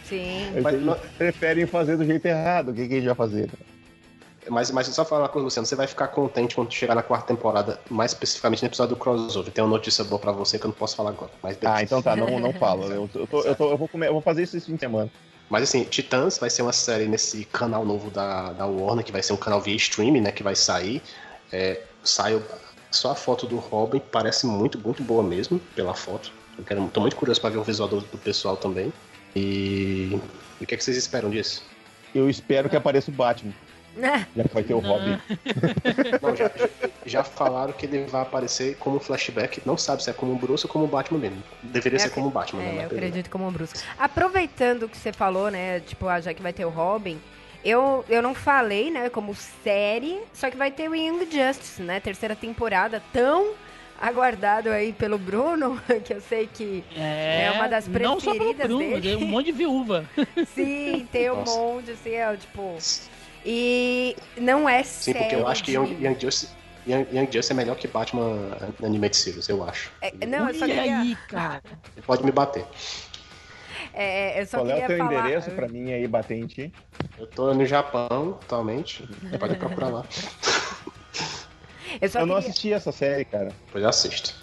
Sim. 0.08 0.48
Eles 0.52 0.62
Mas- 0.62 0.82
mas- 0.82 0.98
preferem 1.16 1.66
fazer 1.66 1.96
do 1.96 2.04
jeito 2.04 2.24
errado. 2.26 2.70
O 2.70 2.74
que, 2.74 2.86
que 2.88 2.94
a 2.94 2.96
gente 2.96 3.06
vai 3.06 3.14
fazer? 3.14 3.50
Mas, 4.48 4.70
mas 4.70 4.86
só 4.86 5.04
falar 5.04 5.22
uma 5.24 5.28
coisa, 5.28 5.44
Luciano, 5.44 5.66
você 5.66 5.76
vai 5.76 5.86
ficar 5.86 6.08
contente 6.08 6.54
quando 6.54 6.72
chegar 6.72 6.94
na 6.94 7.02
quarta 7.02 7.26
temporada, 7.26 7.78
mais 7.90 8.12
especificamente 8.12 8.62
no 8.62 8.68
episódio 8.68 8.94
do 8.96 8.98
crossover. 8.98 9.52
Tem 9.52 9.62
uma 9.62 9.70
notícia 9.70 10.02
boa 10.04 10.18
pra 10.18 10.32
você 10.32 10.58
que 10.58 10.64
eu 10.64 10.68
não 10.68 10.74
posso 10.74 10.96
falar 10.96 11.10
agora. 11.10 11.30
Mas, 11.42 11.58
Ah, 11.62 11.82
então 11.82 12.00
tá, 12.00 12.16
não, 12.16 12.40
não 12.40 12.52
fala. 12.54 12.86
Eu, 12.86 13.10
eu, 13.14 13.26
tô- 13.26 13.42
eu, 13.42 13.54
tô- 13.54 13.70
eu 13.70 13.76
vou, 13.76 13.86
comer- 13.88 14.06
eu 14.08 14.12
vou 14.14 14.22
fazer 14.22 14.42
isso 14.44 14.56
esse 14.56 14.64
fim 14.66 14.74
de 14.74 14.80
semana. 14.80 15.10
mas 15.50 15.64
assim, 15.64 15.84
Titãs 15.84 16.38
vai 16.38 16.48
ser 16.48 16.62
uma 16.62 16.72
série 16.72 17.06
nesse 17.06 17.44
canal 17.44 17.84
novo 17.84 18.10
da, 18.10 18.52
da 18.52 18.64
Warner, 18.66 19.04
que 19.04 19.12
vai 19.12 19.22
ser 19.22 19.34
um 19.34 19.36
canal 19.36 19.60
via 19.60 19.76
streaming, 19.76 20.22
né? 20.22 20.32
Que 20.32 20.42
vai 20.42 20.54
sair. 20.56 21.02
É, 21.52 21.82
saiu 22.02 22.42
só 22.90 23.10
a 23.10 23.14
foto 23.14 23.46
do 23.46 23.56
Robin, 23.56 23.98
parece 23.98 24.46
muito, 24.46 24.78
muito 24.78 25.02
boa 25.02 25.22
mesmo, 25.22 25.58
pela 25.74 25.92
foto. 25.94 26.32
Eu 26.56 26.64
quero, 26.64 26.86
tô 26.88 27.00
muito 27.02 27.16
curioso 27.16 27.38
pra 27.40 27.50
ver 27.50 27.58
o 27.58 27.62
visual 27.62 27.86
do, 27.88 28.00
do 28.00 28.16
pessoal 28.18 28.56
também. 28.56 28.90
E, 29.36 30.18
o 30.60 30.66
que, 30.66 30.74
é 30.74 30.76
que 30.78 30.84
vocês 30.84 30.96
esperam 30.96 31.30
disso? 31.30 31.64
Eu 32.14 32.28
espero 32.28 32.68
que 32.68 32.76
apareça 32.76 33.10
o 33.10 33.14
Batman, 33.14 33.52
Né? 33.94 34.26
já 34.36 34.44
que 34.44 34.54
vai 34.54 34.62
ter 34.62 34.74
o 34.74 34.78
Robin. 34.78 35.18
Não, 36.22 36.34
já, 36.34 36.50
já- 37.04 37.24
falaram 37.24 37.72
que 37.72 37.86
ele 37.86 38.06
vai 38.06 38.22
aparecer 38.22 38.76
como 38.78 38.96
um 38.96 39.00
flashback. 39.00 39.60
Não 39.66 39.76
sabe 39.76 40.02
se 40.02 40.10
é 40.10 40.12
como 40.12 40.32
o 40.32 40.36
Bruce 40.36 40.66
ou 40.66 40.72
como 40.72 40.84
o 40.84 40.88
Batman 40.88 41.18
mesmo. 41.18 41.42
Deveria 41.62 41.96
É, 41.96 42.00
ser 42.00 42.10
como 42.10 42.28
o 42.28 42.30
Batman, 42.30 42.62
né? 42.62 42.68
É, 42.68 42.72
mas 42.82 42.90
eu 42.92 42.96
acredito 42.98 43.30
como 43.30 43.46
um 43.46 43.52
Brusco. 43.52 43.78
Aproveitando 43.98 44.84
o 44.84 44.88
que 44.88 44.96
você 44.96 45.12
falou, 45.12 45.50
né? 45.50 45.80
Tipo, 45.80 46.08
ah, 46.08 46.20
já 46.20 46.32
que 46.32 46.42
vai 46.42 46.52
ter 46.52 46.64
o 46.64 46.70
Robin. 46.70 47.20
Eu, 47.64 48.04
eu 48.08 48.22
não 48.22 48.34
falei, 48.34 48.88
né, 48.90 49.10
como 49.10 49.34
série, 49.34 50.20
só 50.32 50.48
que 50.48 50.56
vai 50.56 50.70
ter 50.70 50.88
o 50.88 50.94
Young 50.94 51.26
Justice, 51.30 51.82
né? 51.82 51.98
Terceira 51.98 52.36
temporada, 52.36 53.02
tão 53.12 53.52
aguardado 54.00 54.70
aí 54.70 54.92
pelo 54.92 55.18
Bruno, 55.18 55.80
que 56.04 56.14
eu 56.14 56.20
sei 56.20 56.46
que 56.46 56.84
É 56.94 57.50
uma 57.50 57.68
das 57.68 57.88
Não 57.88 58.18
só 58.20 58.32
pelo 58.32 58.54
preferidas 58.54 58.68
Bruno, 58.68 58.78
dele. 58.94 59.02
tem 59.02 59.16
um 59.16 59.26
monte 59.28 59.46
de 59.46 59.52
viúva. 59.52 60.04
sim, 60.54 61.06
tem 61.10 61.30
um 61.30 61.36
Nossa. 61.36 61.58
monte, 61.58 61.90
assim, 61.90 62.12
é, 62.14 62.36
tipo. 62.36 62.76
E 63.44 64.16
não 64.36 64.68
é 64.68 64.82
Sim, 64.82 65.12
série. 65.12 65.24
porque 65.24 65.34
eu 65.36 65.46
acho 65.46 65.62
que 65.64 65.72
Young, 65.72 65.96
Young 66.02 66.18
Justice. 66.20 66.52
Young, 66.86 67.06
Young 67.12 67.24
Justice 67.26 67.52
é 67.52 67.54
melhor 67.54 67.76
que 67.76 67.86
Batman 67.86 68.56
Animated 68.82 69.16
Series, 69.16 69.48
eu 69.48 69.62
acho. 69.62 69.90
É, 70.00 70.12
não, 70.26 70.48
eu 70.48 70.54
só 70.54 70.66
queria. 70.66 71.00
aí, 71.00 71.16
cara. 71.28 71.62
Você 71.94 72.02
pode 72.02 72.24
me 72.24 72.32
bater. 72.32 72.64
É, 73.94 74.40
eu 74.40 74.46
só 74.46 74.58
Qual 74.58 74.70
é 74.70 74.84
o 74.84 74.86
teu 74.86 74.98
falar. 74.98 75.14
endereço 75.20 75.50
pra 75.52 75.68
mim 75.68 75.92
aí 75.92 76.06
bater 76.06 76.36
em 76.36 76.46
ti? 76.46 76.72
Eu 77.18 77.26
tô 77.26 77.52
no 77.54 77.64
Japão 77.66 78.38
atualmente. 78.42 79.08
Pode 79.38 79.56
procurar 79.56 79.88
lá. 79.88 80.04
Eu 82.00 82.08
só 82.08 82.20
eu 82.20 82.26
não 82.26 82.36
queria... 82.36 82.50
assisti 82.50 82.72
essa 82.72 82.92
série, 82.92 83.24
cara. 83.24 83.50
Depois 83.66 83.84
assiste. 83.84 84.34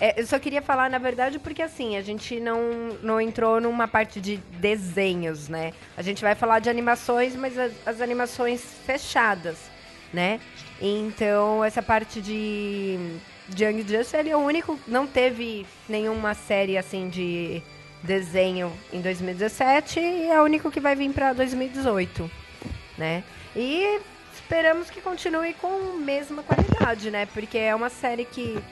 É, 0.00 0.20
eu 0.20 0.26
só 0.26 0.36
queria 0.38 0.60
falar, 0.60 0.90
na 0.90 0.98
verdade, 0.98 1.38
porque 1.38 1.62
assim, 1.62 1.96
a 1.96 2.02
gente 2.02 2.40
não, 2.40 2.88
não 3.02 3.20
entrou 3.20 3.60
numa 3.60 3.86
parte 3.86 4.20
de 4.20 4.36
desenhos, 4.58 5.48
né? 5.48 5.72
A 5.96 6.02
gente 6.02 6.22
vai 6.22 6.34
falar 6.34 6.58
de 6.58 6.68
animações, 6.68 7.36
mas 7.36 7.56
as, 7.56 7.72
as 7.86 8.00
animações 8.00 8.64
fechadas, 8.84 9.58
né? 10.12 10.40
Então, 10.80 11.62
essa 11.64 11.80
parte 11.80 12.20
de, 12.20 12.98
de 13.48 13.64
Young 13.64 13.82
Justice, 13.82 14.16
ele 14.16 14.30
é 14.30 14.36
o 14.36 14.40
único, 14.40 14.76
não 14.88 15.06
teve 15.06 15.64
nenhuma 15.88 16.34
série 16.34 16.76
assim 16.76 17.08
de 17.08 17.62
desenho 18.02 18.72
em 18.92 19.00
2017 19.00 20.00
e 20.00 20.26
é 20.28 20.40
o 20.40 20.44
único 20.44 20.68
que 20.68 20.80
vai 20.80 20.96
vir 20.96 21.12
pra 21.12 21.32
2018, 21.32 22.28
né? 22.98 23.22
E 23.54 24.00
esperamos 24.52 24.90
que 24.90 25.00
continue 25.00 25.54
com 25.54 25.66
a 25.94 25.96
mesma 25.98 26.42
qualidade, 26.42 27.10
né? 27.10 27.24
Porque 27.24 27.56
é 27.56 27.74
uma 27.74 27.88
série 27.88 28.26
que 28.26 28.62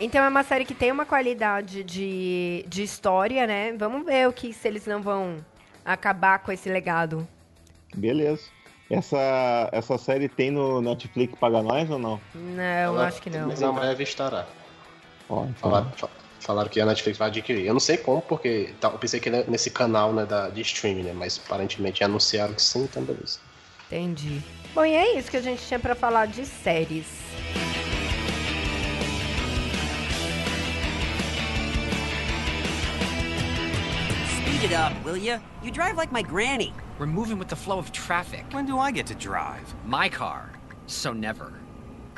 então 0.00 0.24
é 0.24 0.28
uma 0.28 0.42
série 0.42 0.64
que 0.64 0.74
tem 0.74 0.90
uma 0.90 1.04
qualidade 1.04 1.84
de, 1.84 2.64
de 2.66 2.82
história, 2.82 3.46
né? 3.46 3.72
Vamos 3.78 4.06
ver 4.06 4.26
o 4.28 4.32
que 4.32 4.52
se 4.54 4.66
eles 4.66 4.86
não 4.86 5.02
vão 5.02 5.44
acabar 5.84 6.38
com 6.38 6.50
esse 6.50 6.70
legado. 6.70 7.28
Beleza. 7.94 8.44
Essa, 8.90 9.68
essa 9.72 9.98
série 9.98 10.26
tem 10.28 10.50
no 10.50 10.80
Netflix 10.80 11.38
paga 11.38 11.62
nós 11.62 11.90
ou 11.90 11.98
não? 11.98 12.18
Não, 12.34 12.62
Ela- 12.62 13.06
acho 13.08 13.20
que 13.20 13.28
não. 13.28 13.48
Na 13.48 13.72
breve 13.72 14.04
estará. 14.04 14.46
Ó, 15.28 15.42
então. 15.44 15.54
Falaram, 15.56 15.92
fa- 15.92 16.08
falaram 16.40 16.68
que 16.70 16.80
a 16.80 16.86
Netflix 16.86 17.18
vai 17.18 17.28
adquirir. 17.28 17.66
Eu 17.66 17.74
não 17.74 17.80
sei 17.80 17.98
como, 17.98 18.22
porque 18.22 18.72
tá, 18.80 18.88
eu 18.88 18.98
pensei 18.98 19.20
que 19.20 19.28
nesse 19.28 19.70
canal 19.70 20.14
né, 20.14 20.24
da, 20.24 20.48
de 20.48 20.62
streaming, 20.62 21.02
né? 21.02 21.12
Mas 21.14 21.38
aparentemente 21.44 22.02
anunciaram 22.02 22.54
que 22.54 22.62
sim, 22.62 22.84
então 22.84 23.02
beleza. 23.02 23.38
Entendi. 23.86 24.42
Bom, 24.76 24.84
e 24.84 24.92
é 24.92 25.16
isso 25.16 25.30
que 25.30 25.38
a 25.38 25.40
gente 25.40 25.66
tinha 25.66 25.80
para 25.80 25.94
falar 25.94 26.26
de 26.26 26.44
séries. 26.44 27.06
Speed 34.36 34.64
it 34.64 34.74
up, 34.74 34.94
will 35.02 35.16
you? 35.16 35.40
You 35.62 35.70
drive 35.70 35.96
like 35.96 36.12
my 36.12 36.20
granny. 36.20 36.74
We're 36.98 37.06
moving 37.06 37.38
with 37.38 37.48
the 37.48 37.56
flow 37.56 37.78
of 37.78 37.90
traffic. 37.90 38.44
When 38.52 38.66
do 38.66 38.78
I 38.78 38.92
get 38.92 39.06
to 39.06 39.14
drive? 39.14 39.64
My 39.86 40.10
car. 40.10 40.50
So 40.86 41.14
never. 41.14 41.54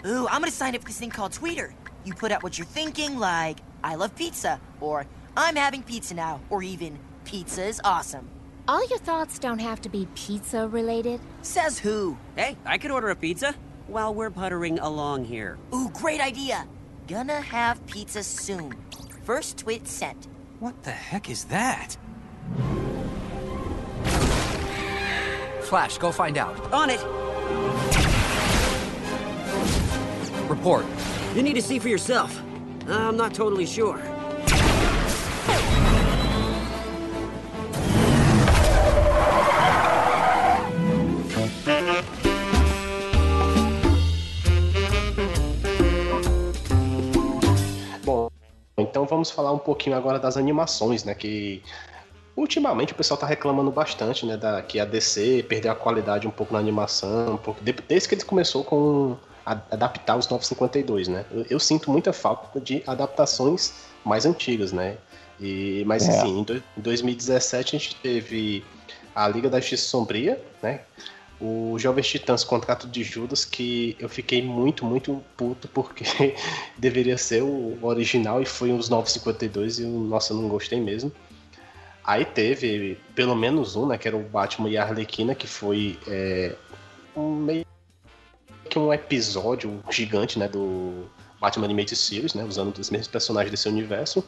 Ooh, 0.04 0.26
I'm 0.26 0.40
gonna 0.40 0.50
sign 0.50 0.74
up 0.74 0.80
for 0.80 0.88
this 0.88 0.98
thing 0.98 1.10
called 1.10 1.30
Tweeter. 1.30 1.72
You 2.04 2.12
put 2.12 2.32
out 2.32 2.42
what 2.42 2.58
you're 2.58 2.66
thinking, 2.66 3.20
like, 3.20 3.58
I 3.84 3.94
love 3.94 4.16
pizza, 4.16 4.60
or 4.80 5.06
I'm 5.36 5.54
having 5.54 5.84
pizza 5.84 6.12
now, 6.12 6.40
or 6.50 6.64
even, 6.64 6.98
pizza 7.24 7.64
is 7.64 7.80
awesome. 7.84 8.28
All 8.68 8.86
your 8.90 8.98
thoughts 8.98 9.38
don't 9.38 9.60
have 9.60 9.80
to 9.80 9.88
be 9.88 10.06
pizza 10.14 10.68
related. 10.68 11.20
Says 11.40 11.78
who? 11.78 12.18
Hey, 12.36 12.54
I 12.66 12.76
could 12.76 12.90
order 12.90 13.08
a 13.08 13.16
pizza 13.16 13.54
while 13.86 14.14
we're 14.14 14.28
puttering 14.28 14.78
along 14.78 15.24
here. 15.24 15.56
Ooh, 15.74 15.88
great 15.94 16.20
idea. 16.20 16.68
Gonna 17.06 17.40
have 17.40 17.84
pizza 17.86 18.22
soon. 18.22 18.76
First 19.24 19.56
tweet 19.56 19.88
sent. 19.88 20.28
What 20.60 20.82
the 20.82 20.90
heck 20.90 21.30
is 21.30 21.44
that? 21.44 21.96
Flash, 25.62 25.96
go 25.96 26.12
find 26.12 26.36
out. 26.36 26.70
On 26.70 26.90
it. 26.90 27.02
Report. 30.46 30.84
You 31.34 31.42
need 31.42 31.54
to 31.54 31.62
see 31.62 31.78
for 31.78 31.88
yourself. 31.88 32.38
I'm 32.86 33.16
not 33.16 33.32
totally 33.32 33.64
sure. 33.64 33.98
Então 48.88 49.04
vamos 49.06 49.30
falar 49.30 49.52
um 49.52 49.58
pouquinho 49.58 49.96
agora 49.96 50.18
das 50.18 50.36
animações, 50.36 51.04
né? 51.04 51.14
Que 51.14 51.62
ultimamente 52.36 52.92
o 52.92 52.96
pessoal 52.96 53.18
tá 53.18 53.26
reclamando 53.26 53.70
bastante, 53.70 54.24
né? 54.26 54.36
Da, 54.36 54.62
que 54.62 54.78
a 54.80 54.84
DC 54.84 55.44
perdeu 55.48 55.72
a 55.72 55.74
qualidade 55.74 56.26
um 56.26 56.30
pouco 56.30 56.52
na 56.52 56.58
animação, 56.58 57.34
um 57.34 57.36
pouco, 57.36 57.62
de- 57.62 57.72
desde 57.72 58.08
que 58.08 58.14
ele 58.14 58.22
começou 58.24 58.62
com 58.64 59.16
a- 59.44 59.60
adaptar 59.70 60.16
os 60.16 60.28
952, 60.28 61.08
né? 61.08 61.24
Eu, 61.30 61.46
eu 61.50 61.60
sinto 61.60 61.90
muita 61.90 62.12
falta 62.12 62.60
de 62.60 62.82
adaptações 62.86 63.72
mais 64.04 64.24
antigas, 64.24 64.72
né? 64.72 64.96
E, 65.40 65.84
mas 65.86 66.08
É. 66.08 66.12
assim, 66.18 66.40
em, 66.40 66.42
do- 66.44 66.62
em 66.76 66.80
2017 66.80 67.76
a 67.76 67.78
gente 67.78 67.94
teve 67.96 68.64
a 69.14 69.26
Liga 69.28 69.48
da 69.50 69.58
Justiça 69.60 69.88
Sombria, 69.88 70.40
né? 70.62 70.80
O 71.40 71.78
Jovens 71.78 72.08
Titãs 72.08 72.42
Contrato 72.42 72.88
de 72.88 73.04
Judas, 73.04 73.44
que 73.44 73.96
eu 73.98 74.08
fiquei 74.08 74.42
muito, 74.42 74.84
muito 74.84 75.22
puto, 75.36 75.68
porque 75.68 76.04
deveria 76.76 77.16
ser 77.16 77.42
o 77.42 77.78
original 77.82 78.42
e 78.42 78.46
foi 78.46 78.72
os 78.72 78.88
952 78.88 79.78
e, 79.78 79.84
nossa, 79.84 80.32
eu 80.32 80.38
não 80.38 80.48
gostei 80.48 80.80
mesmo. 80.80 81.12
Aí 82.04 82.24
teve 82.24 82.98
pelo 83.14 83.36
menos 83.36 83.76
um, 83.76 83.86
né, 83.86 83.98
que 83.98 84.08
era 84.08 84.16
o 84.16 84.22
Batman 84.22 84.68
e 84.70 84.76
a 84.76 84.82
Arlequina, 84.82 85.34
que 85.34 85.46
foi 85.46 85.98
é, 86.08 86.56
um 87.14 87.34
meio 87.34 87.66
que 88.68 88.78
um 88.78 88.92
episódio 88.92 89.82
gigante, 89.90 90.38
né, 90.38 90.48
do 90.48 91.08
Batman 91.40 91.66
Animated 91.66 91.96
Series, 91.96 92.34
né, 92.34 92.44
usando 92.44 92.76
os 92.76 92.90
mesmos 92.90 93.08
personagens 93.08 93.50
desse 93.50 93.68
universo. 93.68 94.24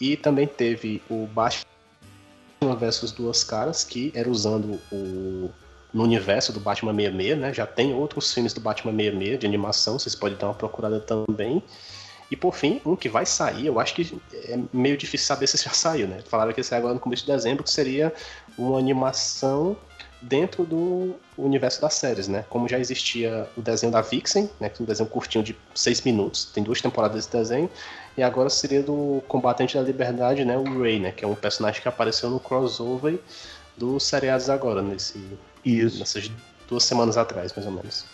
E 0.00 0.16
também 0.16 0.46
teve 0.46 1.02
o 1.10 1.26
Batman 1.26 1.66
versus 2.78 3.10
Duas 3.10 3.42
Caras, 3.42 3.82
que 3.84 4.12
era 4.14 4.30
usando 4.30 4.78
o 4.92 5.50
no 5.92 6.02
universo 6.02 6.52
do 6.52 6.60
Batman 6.60 6.94
66, 6.94 7.38
né? 7.38 7.54
Já 7.54 7.66
tem 7.66 7.94
outros 7.94 8.32
filmes 8.32 8.52
do 8.52 8.60
Batman 8.60 8.92
66 8.92 9.38
de 9.40 9.46
animação, 9.46 9.98
vocês 9.98 10.14
podem 10.14 10.36
dar 10.36 10.48
uma 10.48 10.54
procurada 10.54 11.00
também. 11.00 11.62
E 12.30 12.36
por 12.36 12.54
fim, 12.54 12.80
um 12.84 12.94
que 12.94 13.08
vai 13.08 13.24
sair, 13.24 13.66
eu 13.66 13.80
acho 13.80 13.94
que 13.94 14.20
é 14.32 14.58
meio 14.72 14.96
difícil 14.98 15.26
saber 15.26 15.46
se 15.46 15.56
já 15.62 15.70
saiu, 15.70 16.06
né? 16.06 16.20
Falaram 16.28 16.52
que 16.52 16.60
ia 16.60 16.64
sair 16.64 16.78
agora 16.78 16.94
no 16.94 17.00
começo 17.00 17.24
de 17.24 17.32
dezembro, 17.32 17.64
que 17.64 17.70
seria 17.70 18.12
uma 18.56 18.78
animação 18.78 19.76
dentro 20.20 20.64
do 20.64 21.14
universo 21.36 21.80
das 21.80 21.94
séries, 21.94 22.28
né? 22.28 22.44
Como 22.50 22.68
já 22.68 22.78
existia 22.78 23.48
o 23.56 23.62
desenho 23.62 23.92
da 23.92 24.00
Vixen, 24.00 24.50
né? 24.60 24.68
Que 24.68 24.82
é 24.82 24.84
um 24.84 24.86
desenho 24.86 25.08
curtinho 25.08 25.44
de 25.44 25.56
seis 25.74 26.02
minutos, 26.02 26.46
tem 26.46 26.62
duas 26.62 26.82
temporadas 26.82 27.16
desse 27.16 27.30
desenho, 27.30 27.70
e 28.16 28.22
agora 28.22 28.50
seria 28.50 28.82
do 28.82 29.22
Combatente 29.28 29.76
da 29.76 29.82
Liberdade, 29.82 30.44
né? 30.44 30.56
O 30.58 30.82
Ray, 30.82 30.98
né? 30.98 31.12
Que 31.12 31.24
é 31.24 31.28
um 31.28 31.34
personagem 31.34 31.80
que 31.80 31.88
apareceu 31.88 32.28
no 32.28 32.40
crossover 32.40 33.18
dos 33.76 34.02
seriados 34.02 34.50
agora, 34.50 34.82
nesse, 34.82 35.24
Isso. 35.70 35.98
nessas 35.98 36.30
duas 36.68 36.84
semanas 36.84 37.16
atrás, 37.16 37.52
mais 37.54 37.66
ou 37.66 37.72
menos. 37.72 38.04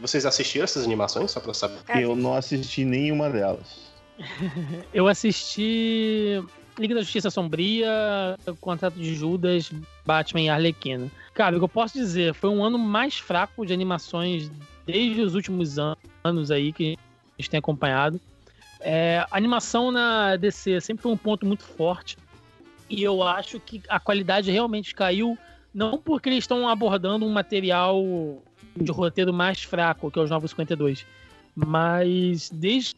Vocês 0.00 0.26
assistiram 0.26 0.64
essas 0.64 0.84
animações, 0.84 1.30
só 1.30 1.40
pra 1.40 1.54
saber? 1.54 1.78
Eu 1.94 2.16
não 2.16 2.34
assisti 2.34 2.84
nenhuma 2.84 3.30
delas. 3.30 3.92
Eu 4.92 5.08
assisti 5.08 6.42
Liga 6.78 6.94
da 6.94 7.02
Justiça 7.02 7.30
Sombria, 7.30 8.36
Contrato 8.60 8.94
de 8.94 9.14
Judas, 9.14 9.70
Batman 10.04 10.42
e 10.42 10.48
Arlequina. 10.48 11.10
Cara, 11.32 11.56
o 11.56 11.58
que 11.58 11.64
eu 11.64 11.68
posso 11.68 11.94
dizer, 11.94 12.34
foi 12.34 12.50
um 12.50 12.64
ano 12.64 12.78
mais 12.78 13.18
fraco 13.18 13.64
de 13.64 13.72
animações 13.72 14.50
desde 14.86 15.20
os 15.20 15.34
últimos 15.34 15.76
anos 16.24 16.50
aí 16.50 16.72
que 16.72 16.98
a 17.38 17.42
gente 17.42 17.50
tem 17.50 17.58
acompanhado. 17.58 18.20
É, 18.80 19.24
a 19.30 19.36
animação 19.36 19.90
na 19.90 20.36
DC 20.36 20.80
sempre 20.80 21.02
foi 21.02 21.12
um 21.12 21.16
ponto 21.16 21.46
muito 21.46 21.64
forte. 21.64 22.18
E 22.90 23.02
eu 23.02 23.22
acho 23.22 23.58
que 23.58 23.82
a 23.88 23.98
qualidade 23.98 24.50
realmente 24.50 24.94
caiu, 24.94 25.38
não 25.74 25.98
porque 25.98 26.28
eles 26.28 26.44
estão 26.44 26.68
abordando 26.68 27.26
um 27.26 27.30
material 27.30 28.02
de 28.76 28.92
roteiro 28.92 29.32
mais 29.32 29.62
fraco, 29.62 30.10
que 30.10 30.18
é 30.18 30.22
os 30.22 30.30
Novos 30.30 30.50
52, 30.52 31.04
mas 31.54 32.48
desde 32.50 32.94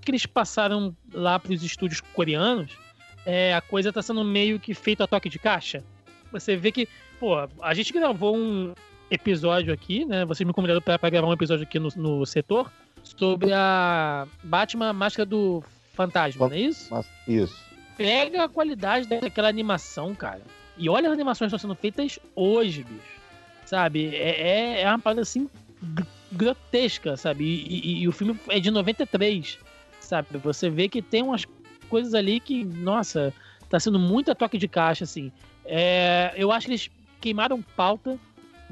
que 0.00 0.10
eles 0.10 0.26
passaram 0.26 0.94
lá 1.12 1.38
para 1.38 1.52
os 1.52 1.62
estúdios 1.62 2.00
coreanos, 2.00 2.76
é, 3.24 3.54
a 3.54 3.60
coisa 3.60 3.88
está 3.88 4.02
sendo 4.02 4.24
meio 4.24 4.58
que 4.60 4.74
feita 4.74 5.04
a 5.04 5.06
toque 5.06 5.28
de 5.28 5.38
caixa. 5.38 5.82
Você 6.30 6.56
vê 6.56 6.72
que, 6.72 6.88
pô, 7.20 7.36
a 7.60 7.74
gente 7.74 7.92
gravou 7.92 8.36
um 8.36 8.74
episódio 9.10 9.72
aqui, 9.72 10.04
né? 10.04 10.24
Vocês 10.24 10.46
me 10.46 10.52
convidaram 10.52 10.80
para 10.80 11.10
gravar 11.10 11.28
um 11.28 11.32
episódio 11.32 11.64
aqui 11.64 11.78
no, 11.78 11.88
no 11.96 12.26
setor 12.26 12.72
sobre 13.02 13.52
a 13.52 14.26
Batman 14.42 14.92
Máscara 14.92 15.26
do 15.26 15.62
Fantasma, 15.92 16.48
não 16.48 16.56
é 16.56 16.60
isso? 16.60 16.90
Isso. 17.28 17.56
Pega 17.96 18.44
a 18.44 18.48
qualidade 18.48 19.06
daquela 19.06 19.48
animação, 19.48 20.14
cara. 20.14 20.40
E 20.76 20.88
olha 20.88 21.08
as 21.08 21.12
animações 21.14 21.50
que 21.50 21.56
estão 21.56 21.70
sendo 21.70 21.78
feitas 21.78 22.18
hoje, 22.34 22.82
bicho. 22.84 23.20
Sabe? 23.66 24.14
É, 24.14 24.40
é, 24.40 24.82
é 24.82 24.88
uma 24.88 24.98
parada 24.98 25.20
assim 25.22 25.48
gr- 25.82 26.02
grotesca, 26.32 27.16
sabe? 27.16 27.44
E, 27.44 27.78
e- 27.78 28.02
e 28.02 28.08
o 28.08 28.12
filme 28.12 28.38
é 28.48 28.58
de 28.60 28.70
93, 28.70 29.58
sabe? 30.00 30.38
Você 30.38 30.68
vê 30.70 30.88
que 30.88 31.00
tem 31.02 31.22
umas 31.22 31.44
coisas 31.88 32.14
ali 32.14 32.40
que, 32.40 32.64
nossa, 32.64 33.32
tá 33.68 33.78
sendo 33.78 33.98
muito 33.98 34.30
a 34.30 34.34
toque 34.34 34.58
de 34.58 34.66
caixa, 34.68 35.04
assim. 35.04 35.30
É, 35.64 36.32
eu 36.36 36.50
acho 36.50 36.66
que 36.66 36.72
eles 36.72 36.90
queimaram 37.20 37.62
pauta 37.76 38.18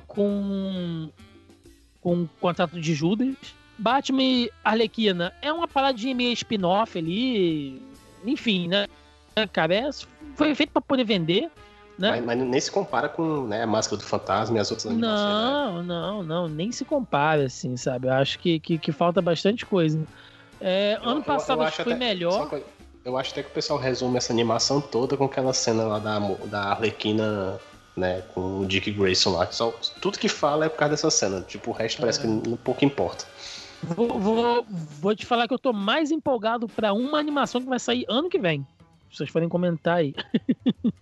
com 0.07 1.11
com 2.01 2.23
o 2.23 2.29
contrato 2.41 2.81
de 2.81 2.95
Judas. 2.95 3.35
Batman 3.79 4.23
e 4.23 4.51
Arlequina 4.65 5.33
é 5.41 5.53
uma 5.53 5.69
paradinha 5.69 6.15
meio 6.15 6.33
spin-off 6.33 6.99
ali, 6.99 7.81
enfim, 8.25 8.69
né? 8.69 8.87
Cara, 9.53 9.75
é- 9.75 9.91
foi 10.35 10.55
feito 10.55 10.71
pra 10.71 10.83
poder 10.83 11.05
vender, 11.05 11.51
né? 12.01 12.11
Mas, 12.11 12.25
mas 12.25 12.39
nem 12.39 12.61
se 12.61 12.71
compara 12.73 13.09
com 13.09 13.47
né, 13.47 13.63
a 13.63 13.67
Máscara 13.67 13.99
do 14.01 14.05
Fantasma 14.07 14.57
e 14.57 14.61
as 14.61 14.71
outras 14.71 14.87
animações. 14.91 15.19
né? 15.29 15.45
Não, 15.45 15.83
não, 15.83 16.23
não, 16.23 16.49
nem 16.49 16.73
se 16.73 16.85
compara, 16.85 17.45
assim, 17.45 17.77
sabe? 17.77 18.09
Eu 18.09 18.15
acho 18.15 18.39
que, 18.39 18.59
que, 18.59 18.79
que 18.79 18.91
falta 18.91 19.21
bastante 19.21 19.67
coisa. 19.67 20.03
É, 20.61 20.97
Eu- 21.03 21.09
ano 21.11 21.21
eu- 21.21 21.25
passado 21.25 21.61
eu 21.61 21.67
acho 21.67 21.83
foi 21.83 21.93
até- 21.93 21.99
melhor. 21.99 22.49
que 22.49 22.63
Eu 23.05 23.17
acho 23.17 23.31
até 23.33 23.43
que 23.43 23.49
o 23.51 23.53
pessoal 23.53 23.79
resume 23.79 24.17
essa 24.19 24.33
animação 24.33 24.81
toda 24.81 25.17
com 25.17 25.25
aquela 25.25 25.53
cena 25.55 25.85
lá 25.85 25.99
da, 25.99 26.19
da 26.19 26.63
Arlequina, 26.65 27.59
né, 27.97 28.23
com 28.35 28.61
o 28.61 28.67
Dick 28.67 28.91
Grayson 28.91 29.31
lá. 29.37 29.47
Só, 29.51 29.71
tudo 30.03 30.19
que 30.19 30.29
fala 30.29 30.67
é 30.67 30.69
por 30.69 30.77
causa 30.79 30.93
dessa 30.93 31.11
cena. 31.11 31.41
Tipo, 31.43 31.71
o 31.71 31.73
resto 31.75 32.01
parece 32.01 32.21
que 32.21 32.27
um 32.27 32.57
pouco 32.57 32.85
importa. 32.85 33.25
Vou, 33.83 34.19
vou, 34.21 34.67
vou 35.01 35.17
te 35.17 35.25
falar 35.25 35.49
que 35.49 35.55
eu 35.55 35.59
tô 35.59 35.73
mais 35.73 36.11
empolgado 36.11 36.69
pra 36.69 36.93
uma 36.93 37.19
animação 37.19 37.63
que 37.63 37.67
vai 37.69 37.79
sair 37.81 38.05
ano 38.09 38.29
que 38.29 38.39
vem. 38.39 38.67
Vocês 39.13 39.29
forem 39.31 39.49
comentar 39.49 39.97
aí. 39.97 40.15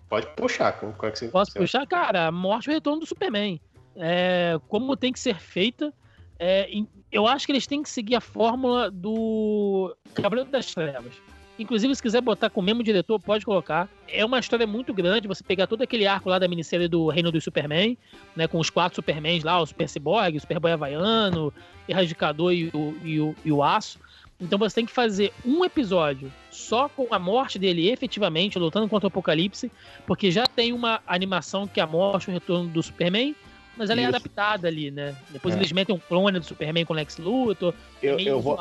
Pode 0.09 0.27
puxar. 0.29 0.73
Qual 0.73 0.95
é 1.03 1.11
que 1.11 1.19
você, 1.19 1.29
Posso 1.29 1.53
puxar? 1.53 1.87
Cara, 1.87 2.29
a 2.29 2.33
morte 2.33 2.67
e 2.67 2.71
o 2.71 2.75
retorno 2.75 3.01
do 3.01 3.07
Superman. 3.07 3.61
É, 3.97 4.59
como 4.69 4.97
tem 4.97 5.13
que 5.13 5.21
ser 5.21 5.39
feita. 5.39 5.93
é, 6.39 6.69
eu 7.11 7.27
acho 7.27 7.47
que 7.47 7.53
eles 7.53 7.67
têm 7.67 7.83
que 7.83 7.91
seguir 7.91 8.15
a 8.15 8.21
fórmula 8.21 8.91
do 8.91 9.97
Cavaleiro 10.15 10.51
das 10.51 10.75
Trevas. 10.75 11.15
Inclusive, 11.59 11.95
se 11.97 12.03
quiser 12.03 12.21
botar 12.21 12.51
com 12.51 12.61
o 12.61 12.63
mesmo 12.63 12.85
diretor, 12.85 13.19
pode 13.19 13.45
colocar. 13.45 13.89
É 14.07 14.25
uma 14.25 14.39
história 14.39 14.67
muito 14.67 14.95
grande, 14.95 15.27
você 15.27 15.43
pegar 15.43 15.67
todo 15.67 15.83
aquele 15.83 16.07
arco 16.07 16.29
lá 16.29 16.39
da 16.39 16.47
minissérie 16.47 16.87
do 16.87 17.09
Reino 17.09 17.33
do 17.33 17.41
Superman, 17.41 17.99
né? 18.37 18.47
Com 18.47 18.61
os 18.61 18.71
quatro 18.71 18.95
Supermans 18.95 19.43
lá, 19.43 19.61
o 19.61 19.67
Super 19.67 19.89
Cyborg, 19.89 20.37
o 20.37 20.41
Superboy 20.41 20.71
Havaiano, 20.71 21.53
Erradicador 21.89 22.53
e 22.53 22.71
o, 22.73 22.97
e 23.03 23.21
o, 23.21 23.35
e 23.45 23.51
o 23.51 23.63
Aço. 23.63 23.99
Então 24.41 24.59
você 24.59 24.77
tem 24.77 24.87
que 24.87 24.93
fazer 24.93 25.33
um 25.45 25.65
episódio 25.65 26.33
só 26.51 26.89
com 26.89 27.13
a 27.13 27.19
morte 27.19 27.59
dele 27.59 27.91
efetivamente, 27.91 28.59
lutando 28.59 28.89
contra 28.89 29.07
o 29.07 29.09
Apocalipse, 29.09 29.71
porque 30.07 30.31
já 30.31 30.47
tem 30.47 30.73
uma 30.73 31.01
animação 31.07 31.67
que 31.67 31.81
é 31.81 31.83
a 31.83 31.87
morte 31.87 32.31
o 32.31 32.33
retorno 32.33 32.69
do 32.69 32.81
Superman, 32.83 33.35
mas 33.77 33.91
ela 33.91 34.01
é 34.01 34.05
Isso. 34.05 34.15
adaptada 34.17 34.69
ali, 34.69 34.91
né? 34.93 35.15
Depois 35.31 35.55
É. 35.55 35.59
eles 35.59 35.73
metem 35.73 35.95
um 35.95 35.99
clone 35.99 36.39
do 36.39 36.45
Superman 36.45 36.85
com 36.85 36.93
o 36.93 36.97
Lex 36.97 37.19
Luthor, 37.19 37.75
é 38.01 38.11
Eu, 38.11 38.17
meio 38.17 38.29
eu, 38.29 38.41
vou, 38.41 38.57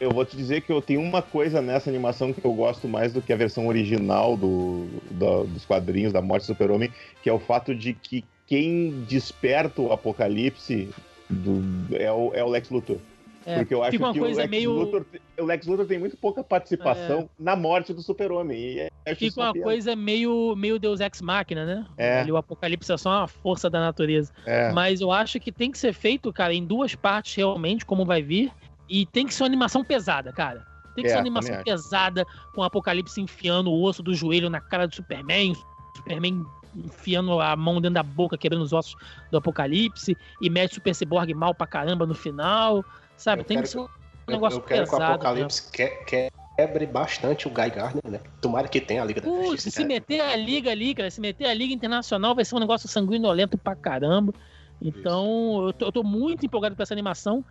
eu 0.00 0.10
vou 0.10 0.24
te 0.24 0.36
dizer 0.36 0.62
que 0.62 0.72
eu 0.72 0.80
tenho 0.80 1.02
uma 1.02 1.20
coisa 1.20 1.60
nessa 1.60 1.90
animação 1.90 2.32
que 2.32 2.42
eu 2.42 2.52
gosto 2.54 2.88
mais 2.88 3.12
do 3.12 3.20
que 3.20 3.32
a 3.32 3.36
versão 3.36 3.66
original 3.66 4.38
do, 4.38 4.88
da- 5.10 5.42
dos 5.42 5.66
quadrinhos 5.66 6.14
da 6.14 6.22
morte 6.22 6.44
do 6.44 6.46
Super-Homem, 6.46 6.90
que 7.22 7.28
é 7.28 7.32
o 7.32 7.38
fato 7.38 7.74
de 7.74 7.92
que 7.92 8.24
quem 8.46 9.04
desperta 9.06 9.82
o 9.82 9.92
apocalipse 9.92 10.88
do- 11.28 11.94
é, 11.94 12.10
o, 12.10 12.32
é 12.34 12.42
o 12.42 12.48
Lex 12.48 12.70
Luthor. 12.70 12.96
É, 13.44 13.58
Porque 13.58 13.74
eu 13.74 13.82
acho 13.82 13.98
que 13.98 14.20
o 14.20 14.24
Lex, 14.24 14.50
meio- 14.50 14.72
Luthor, 14.72 15.04
o 15.38 15.44
Lex 15.44 15.66
Luthor 15.66 15.86
tem 15.86 15.98
muito 15.98 16.16
pouca 16.16 16.42
participação 16.44 17.28
na 17.38 17.56
morte 17.56 17.92
do 17.92 18.02
Super-Homem. 18.02 18.78
É- 19.04 19.14
Fica 19.14 19.40
uma 19.40 19.52
coisa 19.52 19.96
meio, 19.96 20.54
meio 20.56 20.78
Deus 20.78 21.00
Ex 21.00 21.20
Machina, 21.20 21.64
né? 21.66 21.86
É. 21.96 22.20
Ali 22.20 22.30
o 22.32 22.36
Apocalipse 22.36 22.92
é 22.92 22.96
só 22.96 23.10
uma 23.20 23.28
força 23.28 23.68
da 23.68 23.80
natureza. 23.80 24.32
É. 24.46 24.70
Mas 24.72 25.00
eu 25.00 25.10
acho 25.10 25.40
que 25.40 25.50
tem 25.50 25.70
que 25.70 25.78
ser 25.78 25.92
feito, 25.92 26.32
cara, 26.32 26.54
em 26.54 26.64
duas 26.64 26.94
partes 26.94 27.34
realmente, 27.34 27.84
como 27.84 28.04
vai 28.04 28.22
vir. 28.22 28.52
E 28.88 29.06
tem 29.06 29.26
que 29.26 29.34
ser 29.34 29.42
uma 29.42 29.48
animação 29.48 29.82
pesada, 29.84 30.32
cara. 30.32 30.64
Tem 30.94 31.02
que 31.04 31.08
É, 31.10 31.14
ser 31.14 31.16
uma 31.16 31.22
animação 31.22 31.62
pesada, 31.64 32.26
com 32.54 32.60
o 32.60 32.64
Apocalipse 32.64 33.20
enfiando 33.20 33.70
o 33.70 33.82
osso 33.82 34.02
do 34.02 34.14
joelho 34.14 34.50
na 34.50 34.60
cara 34.60 34.86
do 34.86 34.94
Superman, 34.94 35.54
Superman 35.96 36.44
enfiando 36.74 37.40
a 37.40 37.54
mão 37.56 37.80
dentro 37.80 37.94
da 37.94 38.02
boca, 38.02 38.36
quebrando 38.38 38.62
os 38.62 38.72
ossos 38.72 38.94
do 39.30 39.36
Apocalipse, 39.38 40.16
e 40.40 40.48
mete 40.50 40.72
o 40.72 40.74
Super 40.76 40.94
Cyborg 40.94 41.32
mal 41.34 41.54
pra 41.54 41.66
caramba 41.66 42.06
no 42.06 42.14
final, 42.14 42.84
sabe? 43.22 43.42
Eu 43.42 43.44
tem 43.46 43.56
quero 43.56 43.66
que 43.66 43.72
ser 43.72 43.78
um 43.80 43.88
Eu, 44.28 44.34
negócio 44.34 44.58
eu 44.58 44.62
quero 44.62 44.82
que 44.84 44.88
o 44.88 44.92
pesado. 44.92 45.12
Apocalipse 45.14 45.70
que- 45.72 46.28
quebre 46.56 46.86
bastante 46.86 47.48
o 47.48 47.50
Guy 47.50 47.70
Gardner, 47.70 48.02
né? 48.08 48.20
Tomara 48.40 48.68
que 48.68 48.80
tenha 48.80 49.02
a 49.02 49.04
Liga 49.04 49.20
da 49.20 49.26
Putz, 49.28 49.46
Justiça. 49.52 49.70
se 49.70 49.76
cara. 49.78 49.88
meter 49.88 50.20
a 50.20 50.36
liga 50.36 50.70
ali, 50.70 50.94
cara, 50.94 51.10
se 51.10 51.20
meter 51.20 51.46
a 51.46 51.54
liga 51.54 51.72
internacional 51.72 52.34
vai 52.34 52.44
ser 52.44 52.54
um 52.54 52.58
negócio 52.60 52.88
sanguinolento 52.88 53.56
pra 53.56 53.74
caramba. 53.74 54.34
Então, 54.80 55.64
eu 55.66 55.72
tô, 55.72 55.86
eu 55.86 55.92
tô 55.92 56.02
muito 56.02 56.44
empolgado 56.44 56.76
com 56.76 56.82
essa 56.82 56.92
animação, 56.92 57.44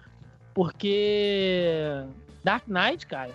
porque 0.53 1.84
Dark 2.43 2.64
Knight, 2.68 3.06
cara, 3.07 3.31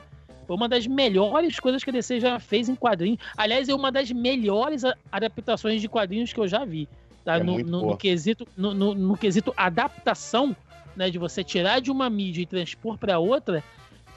foi 0.47 0.57
uma 0.57 0.69
das 0.69 0.87
melhores 0.87 1.59
coisas 1.59 1.83
que 1.83 1.91
a 1.91 1.93
DC 1.93 2.21
já 2.21 2.39
fez 2.39 2.69
em 2.69 2.75
quadrinhos. 2.75 3.19
Aliás, 3.37 3.69
é 3.69 3.75
uma 3.75 3.91
das 3.91 4.11
melhores 4.11 4.83
adaptações 5.11 5.81
de 5.81 5.89
quadrinhos 5.89 6.33
que 6.33 6.41
eu 6.41 6.47
já 6.49 6.65
vi. 6.65 6.89
Tá? 7.25 7.37
É 7.39 7.43
no, 7.43 7.59
no- 7.59 7.87
no 7.89 7.97
quesito, 7.97 8.47
no- 8.57 8.73
no 8.95 9.17
quesito 9.17 9.53
adaptação, 9.57 10.55
né, 10.97 11.11
de 11.11 11.19
você 11.19 11.45
tirar 11.45 11.81
de 11.81 11.91
uma 11.91 12.09
mídia 12.09 12.43
e 12.43 12.47
transpor 12.47 12.97
pra 12.99 13.19
outra, 13.19 13.63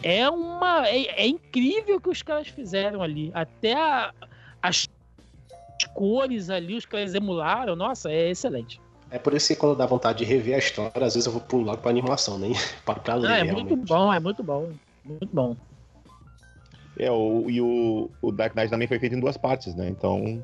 é 0.02 0.30
uma 0.30 0.88
é, 0.88 1.24
é 1.24 1.28
incrível 1.28 1.98
o 1.98 2.02
que 2.02 2.10
os 2.10 2.22
caras 2.22 2.48
fizeram 2.48 3.02
ali. 3.02 3.32
Até 3.34 3.74
a- 3.74 4.14
as 4.62 4.88
cores 5.94 6.50
ali, 6.50 6.76
os 6.76 6.86
caras 6.86 7.14
emularam, 7.14 7.76
nossa, 7.76 8.12
é 8.12 8.30
excelente. 8.30 8.80
É 9.12 9.18
por 9.18 9.34
isso 9.34 9.48
que 9.48 9.56
quando 9.56 9.76
dá 9.76 9.86
vontade 9.86 10.20
de 10.20 10.26
rever 10.26 10.56
a 10.56 10.60
história, 10.60 11.06
às 11.06 11.16
vezes 11.16 11.26
eu 11.26 11.32
vou 11.32 11.42
pular 11.42 11.76
pra 11.78 11.90
animação, 11.90 12.38
nem 12.38 12.54
paro 12.86 13.00
pra 13.02 13.16
ler. 13.16 13.28
Ah, 13.28 13.38
é 13.40 13.44
realmente. 13.44 13.76
muito 13.76 13.88
bom, 13.88 14.14
é 14.14 14.20
muito 14.20 14.44
bom. 14.44 14.72
Muito 15.04 15.30
bom. 15.34 15.56
É, 16.98 17.10
o, 17.10 17.50
e 17.50 17.62
o, 17.62 18.10
o 18.22 18.32
Dark 18.32 18.54
Knight 18.56 18.70
também 18.70 18.88
foi 18.88 19.00
feito 19.00 19.16
em 19.16 19.20
duas 19.20 19.38
partes, 19.38 19.74
né? 19.74 19.90
Então, 19.90 20.44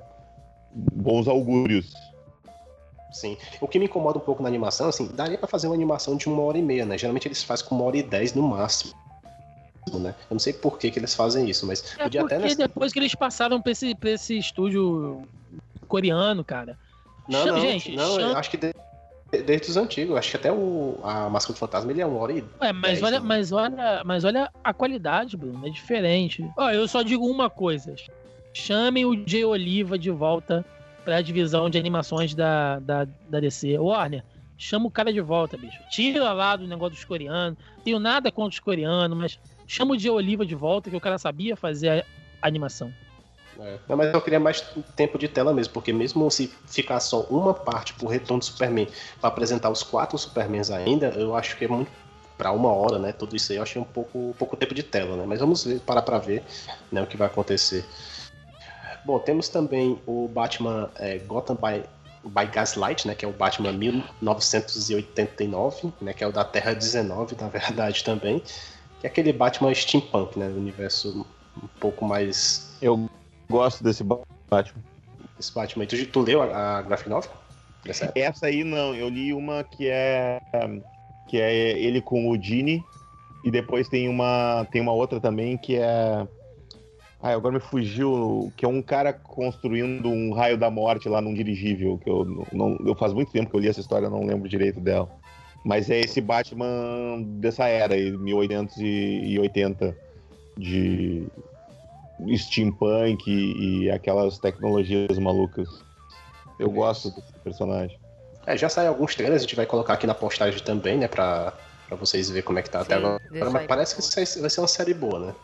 bons 0.71 1.27
augúrios. 1.27 1.93
Sim. 3.15 3.37
O 3.61 3.67
que 3.67 3.79
me 3.79 3.85
incomoda 3.85 4.17
um 4.17 4.21
pouco 4.21 4.43
na 4.43 4.49
animação, 4.49 4.89
assim, 4.89 5.07
daria 5.07 5.37
pra 5.37 5.47
fazer 5.47 5.67
uma 5.67 5.73
animação 5.75 6.17
de 6.17 6.27
uma 6.27 6.41
hora 6.41 6.57
e 6.57 6.61
meia, 6.61 6.85
né? 6.85 6.97
Geralmente 6.97 7.27
eles 7.29 7.41
fazem 7.41 7.65
com 7.65 7.73
uma 7.75 7.85
hora 7.85 7.95
e 7.97 8.03
dez 8.03 8.33
no 8.33 8.43
máximo. 8.43 8.93
Né? 9.93 10.13
Eu 10.29 10.33
não 10.33 10.39
sei 10.39 10.51
por 10.51 10.77
que, 10.77 10.91
que 10.91 10.99
eles 10.99 11.13
fazem 11.15 11.49
isso, 11.49 11.65
mas 11.65 11.95
É 11.97 12.03
podia 12.03 12.21
até 12.25 12.37
nessa... 12.39 12.55
depois 12.57 12.91
que 12.91 12.99
eles 12.99 13.15
passaram 13.15 13.61
pra 13.61 13.71
esse, 13.71 13.95
pra 13.95 14.09
esse 14.09 14.37
estúdio 14.37 15.21
coreano, 15.87 16.43
cara. 16.43 16.77
Não, 17.29 17.39
Chama- 17.45 17.51
não, 17.53 17.61
gente, 17.61 17.95
não, 17.95 18.03
eu 18.19 18.27
chama- 18.27 18.39
acho 18.39 18.49
que 18.51 18.57
de- 18.57 18.73
desde 19.45 19.69
os 19.69 19.77
antigos, 19.77 20.17
acho 20.17 20.31
que 20.31 20.37
até 20.37 20.51
o 20.51 20.99
a 21.03 21.29
Máscara 21.29 21.53
do 21.53 21.59
Fantasma 21.59 21.91
ele 21.91 22.01
é 22.01 22.05
uma 22.05 22.19
hora 22.19 22.33
e 22.33 22.43
Ué, 22.61 22.73
mas 22.73 23.01
olha, 23.01 23.19
né? 23.19 23.25
mas 23.25 23.51
olha, 23.51 24.03
mas 24.03 24.23
olha 24.25 24.51
a 24.63 24.73
qualidade, 24.73 25.37
Bruno, 25.37 25.65
é 25.65 25.69
diferente. 25.69 26.43
Ó, 26.57 26.69
eu 26.71 26.87
só 26.87 27.01
digo 27.01 27.25
uma 27.25 27.49
coisa: 27.49 27.95
chamem 28.53 29.05
o 29.05 29.23
Jay 29.27 29.45
Oliva 29.45 29.97
de 29.97 30.09
volta 30.11 30.65
pra 31.05 31.21
divisão 31.21 31.69
de 31.69 31.77
animações 31.77 32.33
da, 32.33 32.79
da, 32.79 33.07
da 33.29 33.39
DC. 33.39 33.77
Warner, 33.77 34.23
chama 34.57 34.87
o 34.87 34.91
cara 34.91 35.13
de 35.13 35.21
volta, 35.21 35.55
bicho. 35.55 35.79
Tira 35.89 36.33
lá 36.33 36.55
do 36.55 36.67
negócio 36.67 36.95
dos 36.95 37.05
coreanos. 37.05 37.57
Tenho 37.83 37.99
nada 37.99 38.31
contra 38.31 38.53
os 38.53 38.59
coreanos, 38.59 39.17
mas 39.17 39.39
chama 39.67 39.93
o 39.93 39.99
Jay 39.99 40.11
Oliva 40.11 40.45
de 40.45 40.55
volta, 40.55 40.89
que 40.89 40.95
o 40.95 41.01
cara 41.01 41.19
sabia 41.19 41.55
fazer 41.55 42.03
a 42.41 42.47
animação. 42.47 42.91
É. 43.59 43.77
Não, 43.87 43.95
mas 43.95 44.13
eu 44.13 44.21
queria 44.21 44.39
mais 44.39 44.61
tempo 44.95 45.17
de 45.17 45.27
tela 45.27 45.53
mesmo, 45.53 45.73
porque 45.73 45.93
mesmo 45.93 46.29
se 46.29 46.51
ficar 46.65 46.99
só 46.99 47.21
uma 47.29 47.53
parte 47.53 47.93
pro 47.93 48.07
retorno 48.07 48.39
do 48.39 48.45
Superman 48.45 48.87
pra 49.21 49.29
apresentar 49.29 49.69
os 49.69 49.81
quatro 49.81 50.17
Supermans 50.17 50.69
ainda, 50.71 51.07
eu 51.09 51.35
acho 51.35 51.55
que 51.55 51.63
é 51.63 51.67
muito 51.67 51.89
pra 52.37 52.51
uma 52.51 52.69
hora, 52.73 52.99
né? 52.99 53.13
Tudo 53.13 53.35
isso 53.35 53.51
aí 53.51 53.57
eu 53.57 53.63
achei 53.63 53.81
um 53.81 53.85
pouco, 53.85 54.35
pouco 54.37 54.57
tempo 54.57 54.73
de 54.73 54.83
tela, 54.83 55.15
né? 55.15 55.23
Mas 55.25 55.39
vamos 55.39 55.63
ver, 55.63 55.79
parar 55.79 56.01
pra 56.01 56.17
ver 56.17 56.43
né, 56.91 57.01
o 57.01 57.07
que 57.07 57.15
vai 57.15 57.27
acontecer. 57.27 57.85
Bom, 59.05 59.19
temos 59.19 59.49
também 59.49 59.99
o 60.07 60.27
Batman 60.27 60.89
é, 60.95 61.19
Gotham 61.19 61.55
by, 61.55 61.83
by 62.23 62.47
Gaslight, 62.51 63.07
né? 63.07 63.13
Que 63.13 63.23
é 63.23 63.27
o 63.27 63.31
Batman 63.31 63.71
1989, 63.71 65.93
né? 66.01 66.11
Que 66.13 66.23
é 66.23 66.27
o 66.27 66.31
da 66.31 66.43
Terra 66.43 66.73
19, 66.73 67.35
na 67.39 67.47
verdade, 67.47 68.03
também. 68.03 68.41
Que 68.99 69.05
é 69.05 69.07
aquele 69.07 69.31
Batman 69.31 69.71
steampunk, 69.73 70.39
né? 70.39 70.47
O 70.47 70.57
universo 70.57 71.23
um 71.61 71.67
pouco 71.79 72.03
mais 72.03 72.75
Eu 72.81 73.07
gosto 73.49 73.81
desse 73.83 74.03
Batman. 74.03 74.83
esse 75.39 75.53
Batman. 75.53 75.85
Tu, 75.85 76.05
tu 76.07 76.21
leu 76.21 76.41
a, 76.41 76.79
a 76.79 76.81
graphic 76.81 77.07
novel? 77.09 77.29
Época? 78.05 78.19
Essa 78.19 78.47
aí 78.47 78.63
não, 78.63 78.95
eu 78.95 79.07
li 79.09 79.31
uma 79.33 79.63
que 79.63 79.87
é 79.87 80.41
que 81.27 81.39
é 81.39 81.79
ele 81.79 82.01
com 82.01 82.29
o 82.29 82.37
Dini 82.37 82.83
e 83.43 83.51
depois 83.51 83.87
tem 83.87 84.09
uma 84.09 84.65
tem 84.71 84.81
uma 84.81 84.91
outra 84.91 85.19
também 85.19 85.57
que 85.57 85.75
é 85.75 86.27
ah, 87.25 87.33
agora 87.33 87.55
me 87.55 87.59
fugiu, 87.59 88.53
que 88.55 88.63
é 88.63 88.67
um 88.67 88.83
cara 88.83 89.11
construindo 89.11 90.09
um 90.09 90.31
raio 90.31 90.59
da 90.59 90.69
morte 90.69 91.09
lá 91.09 91.19
num 91.19 91.33
dirigível, 91.33 91.97
que 91.97 92.07
eu 92.07 92.23
não 92.53 92.77
eu 92.85 92.93
faz 92.93 93.13
muito 93.13 93.31
tempo 93.31 93.49
que 93.49 93.55
eu 93.55 93.59
li 93.59 93.67
essa 93.67 93.79
história, 93.79 94.11
não 94.11 94.23
lembro 94.23 94.47
direito 94.47 94.79
dela. 94.79 95.09
Mas 95.63 95.89
é 95.89 95.99
esse 95.99 96.21
Batman 96.21 97.23
dessa 97.39 97.65
era, 97.67 97.95
aí, 97.95 98.11
1880 98.11 99.97
de 100.55 101.27
steampunk 102.37 103.27
e, 103.27 103.85
e 103.85 103.89
aquelas 103.89 104.37
tecnologias 104.37 105.17
malucas. 105.17 105.67
Eu 106.59 106.69
gosto 106.69 107.09
desse 107.09 107.33
personagem. 107.43 107.97
É, 108.45 108.55
já 108.55 108.69
saiu 108.69 108.89
alguns 108.89 109.15
trailers, 109.15 109.41
a 109.41 109.45
gente 109.45 109.55
vai 109.55 109.65
colocar 109.65 109.93
aqui 109.93 110.05
na 110.05 110.13
postagem 110.13 110.61
também, 110.61 110.99
né? 110.99 111.07
Pra, 111.07 111.51
pra 111.87 111.97
vocês 111.97 112.29
verem 112.29 112.43
como 112.43 112.59
é 112.59 112.61
que 112.61 112.69
tá 112.69 112.81
até 112.81 112.93
Sim, 112.93 112.99
agora. 112.99 113.19
Mas 113.51 113.65
parece 113.65 113.95
que 113.95 114.39
vai 114.39 114.49
ser 114.51 114.61
uma 114.61 114.67
série 114.67 114.93
boa, 114.93 115.19
né? 115.19 115.35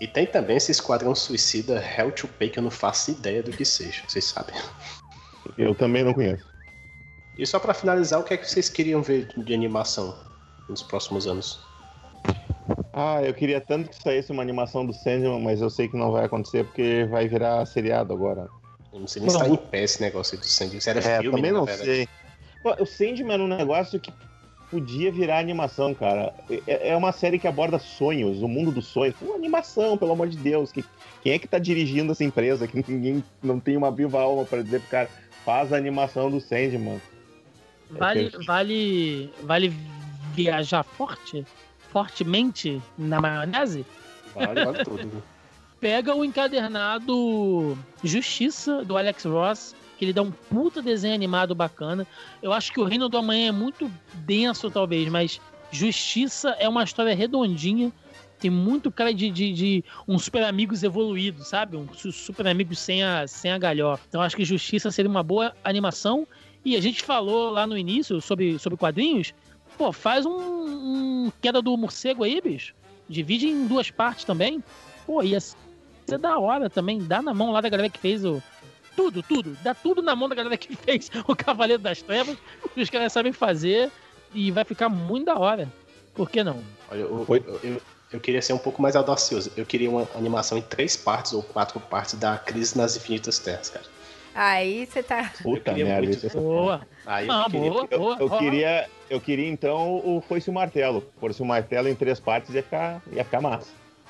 E 0.00 0.06
tem 0.06 0.26
também 0.26 0.56
esse 0.56 0.70
Esquadrão 0.70 1.14
Suicida 1.14 1.82
Hell 1.82 2.12
to 2.12 2.28
Pay, 2.28 2.50
que 2.50 2.58
eu 2.58 2.62
não 2.62 2.70
faço 2.70 3.10
ideia 3.10 3.42
do 3.42 3.50
que 3.50 3.64
seja, 3.64 4.02
vocês 4.06 4.26
sabem. 4.26 4.54
Eu 5.56 5.74
também 5.74 6.04
não 6.04 6.14
conheço. 6.14 6.46
E 7.36 7.46
só 7.46 7.58
pra 7.58 7.74
finalizar, 7.74 8.20
o 8.20 8.24
que 8.24 8.34
é 8.34 8.36
que 8.36 8.48
vocês 8.48 8.68
queriam 8.68 9.02
ver 9.02 9.28
de 9.36 9.54
animação 9.54 10.16
nos 10.68 10.82
próximos 10.82 11.26
anos? 11.26 11.60
Ah, 12.92 13.22
eu 13.22 13.32
queria 13.32 13.60
tanto 13.60 13.90
que 13.90 14.02
saísse 14.02 14.32
uma 14.32 14.42
animação 14.42 14.84
do 14.84 14.92
Sandman, 14.92 15.40
mas 15.40 15.60
eu 15.60 15.70
sei 15.70 15.88
que 15.88 15.96
não 15.96 16.10
vai 16.10 16.24
acontecer 16.24 16.64
porque 16.64 17.04
vai 17.08 17.28
virar 17.28 17.64
seriado 17.66 18.12
agora. 18.12 18.48
Eu 18.92 19.00
não 19.00 19.06
sei 19.06 19.22
nem 19.22 19.30
se 19.30 19.38
tá 19.38 19.48
em 19.48 19.56
pé 19.56 19.82
esse 19.82 20.00
negócio 20.00 20.34
aí 20.34 20.40
do 20.40 20.46
sangue. 20.46 20.78
Isso 20.78 20.90
era 20.90 20.98
É, 20.98 21.20
filme, 21.20 21.36
também 21.36 21.52
não 21.52 21.66
sei. 21.66 22.08
Pô, 22.62 22.74
o 22.80 22.86
Sandman 22.86 23.36
é 23.36 23.42
um 23.42 23.48
negócio 23.48 24.00
que 24.00 24.12
podia 24.70 25.10
virar 25.10 25.38
animação, 25.38 25.94
cara. 25.94 26.34
É, 26.66 26.90
é 26.90 26.96
uma 26.96 27.12
série 27.12 27.38
que 27.38 27.48
aborda 27.48 27.78
sonhos, 27.78 28.42
o 28.42 28.48
mundo 28.48 28.70
dos 28.70 28.86
sonhos. 28.86 29.14
Pô, 29.16 29.34
animação, 29.34 29.96
pelo 29.96 30.12
amor 30.12 30.28
de 30.28 30.36
Deus. 30.36 30.72
Que, 30.72 30.84
quem 31.22 31.32
é 31.32 31.38
que 31.38 31.48
tá 31.48 31.58
dirigindo 31.58 32.12
essa 32.12 32.24
empresa? 32.24 32.66
Que 32.66 32.84
ninguém 32.88 33.24
não 33.42 33.58
tem 33.58 33.76
uma 33.76 33.90
viva 33.90 34.20
alma 34.20 34.44
pra 34.44 34.62
dizer 34.62 34.80
pro 34.80 34.90
cara, 34.90 35.08
faz 35.44 35.72
a 35.72 35.76
animação 35.76 36.30
do 36.30 36.40
Sandman. 36.40 37.00
Vale, 37.90 38.22
perfeito. 38.22 38.46
vale, 38.46 39.30
vale 39.42 39.72
viajar 40.34 40.82
forte, 40.82 41.44
fortemente 41.90 42.80
na 42.96 43.20
maionese? 43.20 43.84
Vale, 44.34 44.64
vale 44.64 44.84
tudo. 44.84 45.22
Pega 45.80 46.14
o 46.14 46.24
encadernado 46.24 47.78
Justiça 48.02 48.84
do 48.84 48.96
Alex 48.98 49.24
Ross, 49.24 49.76
que 49.98 50.04
ele 50.04 50.12
dá 50.12 50.22
um 50.22 50.30
puta 50.30 50.80
desenho 50.80 51.14
animado 51.14 51.54
bacana. 51.54 52.06
Eu 52.40 52.52
acho 52.52 52.72
que 52.72 52.80
o 52.80 52.84
Reino 52.84 53.08
do 53.08 53.18
Amanhã 53.18 53.48
é 53.48 53.52
muito 53.52 53.90
denso, 54.14 54.70
talvez, 54.70 55.08
mas 55.08 55.40
Justiça 55.72 56.50
é 56.58 56.68
uma 56.68 56.84
história 56.84 57.14
redondinha. 57.14 57.92
Tem 58.38 58.50
muito 58.50 58.92
cara 58.92 59.12
de, 59.12 59.28
de, 59.30 59.52
de 59.52 59.84
um 60.06 60.16
super 60.16 60.44
amigos 60.44 60.84
evoluído, 60.84 61.42
sabe? 61.42 61.76
Um 61.76 61.92
su- 61.92 62.12
super 62.12 62.46
amigos 62.46 62.78
sem 62.78 63.02
a, 63.02 63.26
sem 63.26 63.50
a 63.50 63.58
galhofa. 63.58 64.04
Então 64.08 64.22
acho 64.22 64.36
que 64.36 64.44
Justiça 64.44 64.90
seria 64.92 65.10
uma 65.10 65.24
boa 65.24 65.52
animação. 65.64 66.26
E 66.64 66.76
a 66.76 66.80
gente 66.80 67.02
falou 67.02 67.50
lá 67.50 67.66
no 67.66 67.76
início 67.76 68.20
sobre, 68.20 68.56
sobre 68.58 68.78
quadrinhos. 68.78 69.34
Pô, 69.76 69.92
faz 69.92 70.24
um, 70.24 70.30
um 71.26 71.32
Queda 71.42 71.60
do 71.60 71.76
Morcego 71.76 72.22
aí, 72.22 72.40
bicho. 72.40 72.74
Divide 73.08 73.48
em 73.48 73.66
duas 73.66 73.90
partes 73.90 74.24
também. 74.24 74.62
Pô, 75.04 75.22
ia 75.22 75.40
ser 75.40 75.56
da 76.20 76.38
hora 76.38 76.70
também. 76.70 76.98
Dá 77.02 77.20
na 77.20 77.34
mão 77.34 77.50
lá 77.50 77.60
da 77.60 77.68
galera 77.68 77.90
que 77.90 77.98
fez 77.98 78.24
o. 78.24 78.40
Tudo, 78.98 79.22
tudo. 79.22 79.56
Dá 79.62 79.72
tudo 79.74 80.02
na 80.02 80.16
mão 80.16 80.28
da 80.28 80.34
galera 80.34 80.56
que 80.56 80.74
fez 80.76 81.08
o 81.28 81.36
Cavaleiro 81.36 81.80
das 81.80 82.02
Trevas. 82.02 82.36
Que 82.74 82.80
os 82.82 82.90
caras 82.90 83.12
sabem 83.12 83.32
fazer. 83.32 83.90
E 84.34 84.50
vai 84.50 84.64
ficar 84.64 84.88
muito 84.88 85.26
da 85.26 85.38
hora. 85.38 85.68
Por 86.14 86.28
que 86.28 86.42
não? 86.42 86.60
Olha, 86.90 86.98
eu, 87.00 87.24
eu, 87.28 87.60
eu- 87.62 87.82
eu 88.10 88.18
queria 88.20 88.40
ser 88.42 88.54
um 88.54 88.58
pouco 88.58 88.82
mais 88.82 88.96
audacioso. 88.96 89.52
Eu 89.56 89.64
queria 89.64 89.88
uma 89.88 90.08
animação 90.16 90.58
em 90.58 90.62
três 90.62 90.96
partes 90.96 91.32
ou 91.32 91.42
quatro 91.42 91.78
partes 91.78 92.14
da 92.14 92.36
Crise 92.38 92.76
nas 92.76 92.96
Infinitas 92.96 93.38
Terras, 93.38 93.70
cara. 93.70 93.84
Aí 94.34 94.84
você 94.86 95.02
tá. 95.02 95.30
Puta 95.42 95.72
merda. 95.72 96.02
muito- 96.06 96.26
isso 96.26 96.26
é 96.26 96.40
Boa. 96.40 96.80
Aí 97.06 97.26
eu 97.28 97.32
Ah, 97.32 97.44
queria. 97.50 97.70
boa, 97.70 97.86
Eu, 97.90 97.98
boa. 97.98 98.16
eu 98.18 98.26
Ó, 98.30 98.38
queria, 98.38 98.88
eu 99.10 99.20
queria 99.20 99.48
então 99.48 99.96
o 100.04 100.20
Foice 100.26 100.50
o 100.50 100.52
Martelo. 100.52 101.04
Fosse 101.20 101.40
o 101.40 101.44
Martelo 101.44 101.86
em 101.88 101.94
três 101.94 102.18
partes 102.18 102.52
ia 102.54 102.62
ficar, 102.62 103.00
ia 103.12 103.22
ficar 103.24 103.40
massa. 103.40 103.68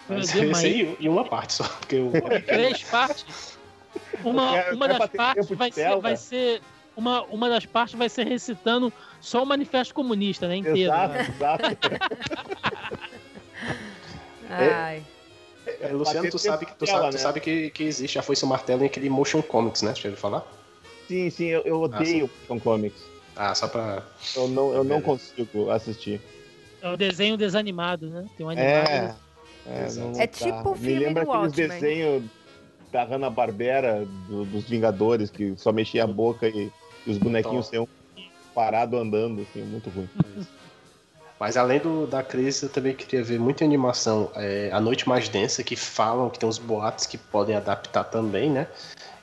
Mas 0.09 0.31
Deus, 0.33 0.47
mas 0.53 0.65
aí 0.65 0.97
em 0.99 1.09
uma 1.09 1.25
parte 1.25 1.53
só, 1.55 1.65
porque 1.65 1.97
eu. 1.97 2.11
Três 2.47 2.83
partes. 2.85 3.58
Uma, 4.25 4.53
quero- 4.53 4.77
uma 4.77 4.89
das 4.89 5.07
partes 5.11 5.49
vai 5.51 5.73
ser, 5.73 5.97
vai 6.01 6.17
ser. 6.17 6.61
Uma, 6.97 7.23
uma 7.25 7.49
das 7.49 7.65
partes 7.65 7.95
vai 7.97 8.09
ser 8.09 8.27
recitando 8.27 8.93
só 9.21 9.43
o 9.43 9.47
manifesto 9.47 9.95
comunista, 9.95 10.49
né? 10.49 10.57
Inteiro. 10.57 10.79
Exato, 10.93 11.15
né? 11.15 11.29
exato. 11.29 11.65
Ai. 14.51 15.03
É, 15.81 15.89
Luciano, 15.93 16.21
Bater 16.21 16.31
tu 16.31 16.39
sabe, 16.39 16.67
que, 16.67 16.75
tu 16.75 16.87
sabe, 16.87 17.09
tu 17.11 17.13
né? 17.13 17.19
sabe 17.19 17.41
que, 17.41 17.71
que 17.71 17.85
existe 17.85 18.19
a 18.19 18.23
Foice 18.23 18.43
e 18.45 18.47
o 18.47 18.49
Martelo 18.49 18.83
em 18.83 18.87
aquele 18.87 19.11
Motion 19.11 19.43
Comics, 19.43 19.83
né? 19.83 19.93
Deixa 19.93 20.09
eu 20.09 20.17
falar. 20.17 20.45
Sim, 21.07 21.29
sim, 21.31 21.47
eu, 21.47 21.61
eu 21.63 21.81
odeio 21.83 22.31
Action 22.43 22.59
Comics. 22.59 23.03
Ah, 23.37 23.55
só 23.55 23.69
pra. 23.69 24.03
Eu 24.35 24.49
não, 24.49 24.73
eu 24.73 24.83
não 24.83 25.01
consigo 25.03 25.71
assistir. 25.71 26.21
É 26.81 26.89
o 26.91 26.97
desenho 26.97 27.37
desanimado, 27.37 28.09
né? 28.09 28.25
Tem 28.37 28.47
um 28.47 28.51
animado. 28.51 28.89
É. 28.89 29.15
É, 29.67 29.85
Exato. 29.85 30.09
não 30.09 30.21
É 30.21 30.27
dá. 30.27 30.33
tipo 30.33 30.71
o 30.71 30.73
Me 30.73 30.79
filme 30.79 30.99
lembra 31.05 31.25
do 31.25 31.33
aqueles 31.33 31.47
Watchmen. 31.59 31.69
desenhos 31.81 32.23
da 32.93 33.05
Hanna-Barbera, 33.05 34.05
do- 34.29 34.45
dos 34.45 34.69
Vingadores, 34.69 35.31
que 35.31 35.57
só 35.57 35.73
mexia 35.73 36.05
a 36.05 36.07
boca 36.07 36.49
e, 36.49 36.71
e 37.07 37.11
os 37.11 37.19
bonequinhos 37.19 37.69
Então. 37.69 37.87
saiam 37.87 38.25
parado 38.55 38.97
andando, 38.97 39.43
assim, 39.43 39.63
muito 39.63 39.91
ruim. 39.91 40.09
Mas 41.39 41.57
além 41.57 41.79
do, 41.79 42.05
da 42.05 42.21
crise, 42.21 42.65
eu 42.65 42.69
também 42.69 42.97
queria 42.97 43.23
ver 43.23 43.39
muita 43.39 43.65
animação. 43.65 44.33
É, 44.35 44.71
a 44.73 44.81
Noite 44.81 45.09
Mais 45.09 45.29
Densa, 45.29 45.63
que 45.63 45.77
falam 45.77 46.29
que 46.29 46.39
tem 46.39 46.49
uns 46.49 46.59
boatos 46.59 47.07
que 47.07 47.17
podem 47.17 47.55
adaptar 47.55 48.03
também, 48.05 48.51
né? 48.51 48.67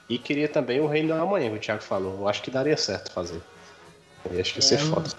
E 0.08 0.18
queria 0.18 0.48
também 0.48 0.80
o 0.80 0.88
Reino 0.88 1.10
da 1.10 1.22
Amanhã, 1.22 1.50
que 1.50 1.58
o 1.58 1.60
Thiago 1.60 1.84
falou. 1.84 2.20
Eu 2.20 2.28
acho 2.30 2.42
que 2.42 2.50
daria 2.50 2.78
certo 2.78 3.12
fazer. 3.12 3.42
Eu 4.32 4.40
acho 4.40 4.54
que 4.54 4.60
ia 4.60 4.62
ser 4.62 4.76
É, 4.76 4.78
foda. 4.78 5.10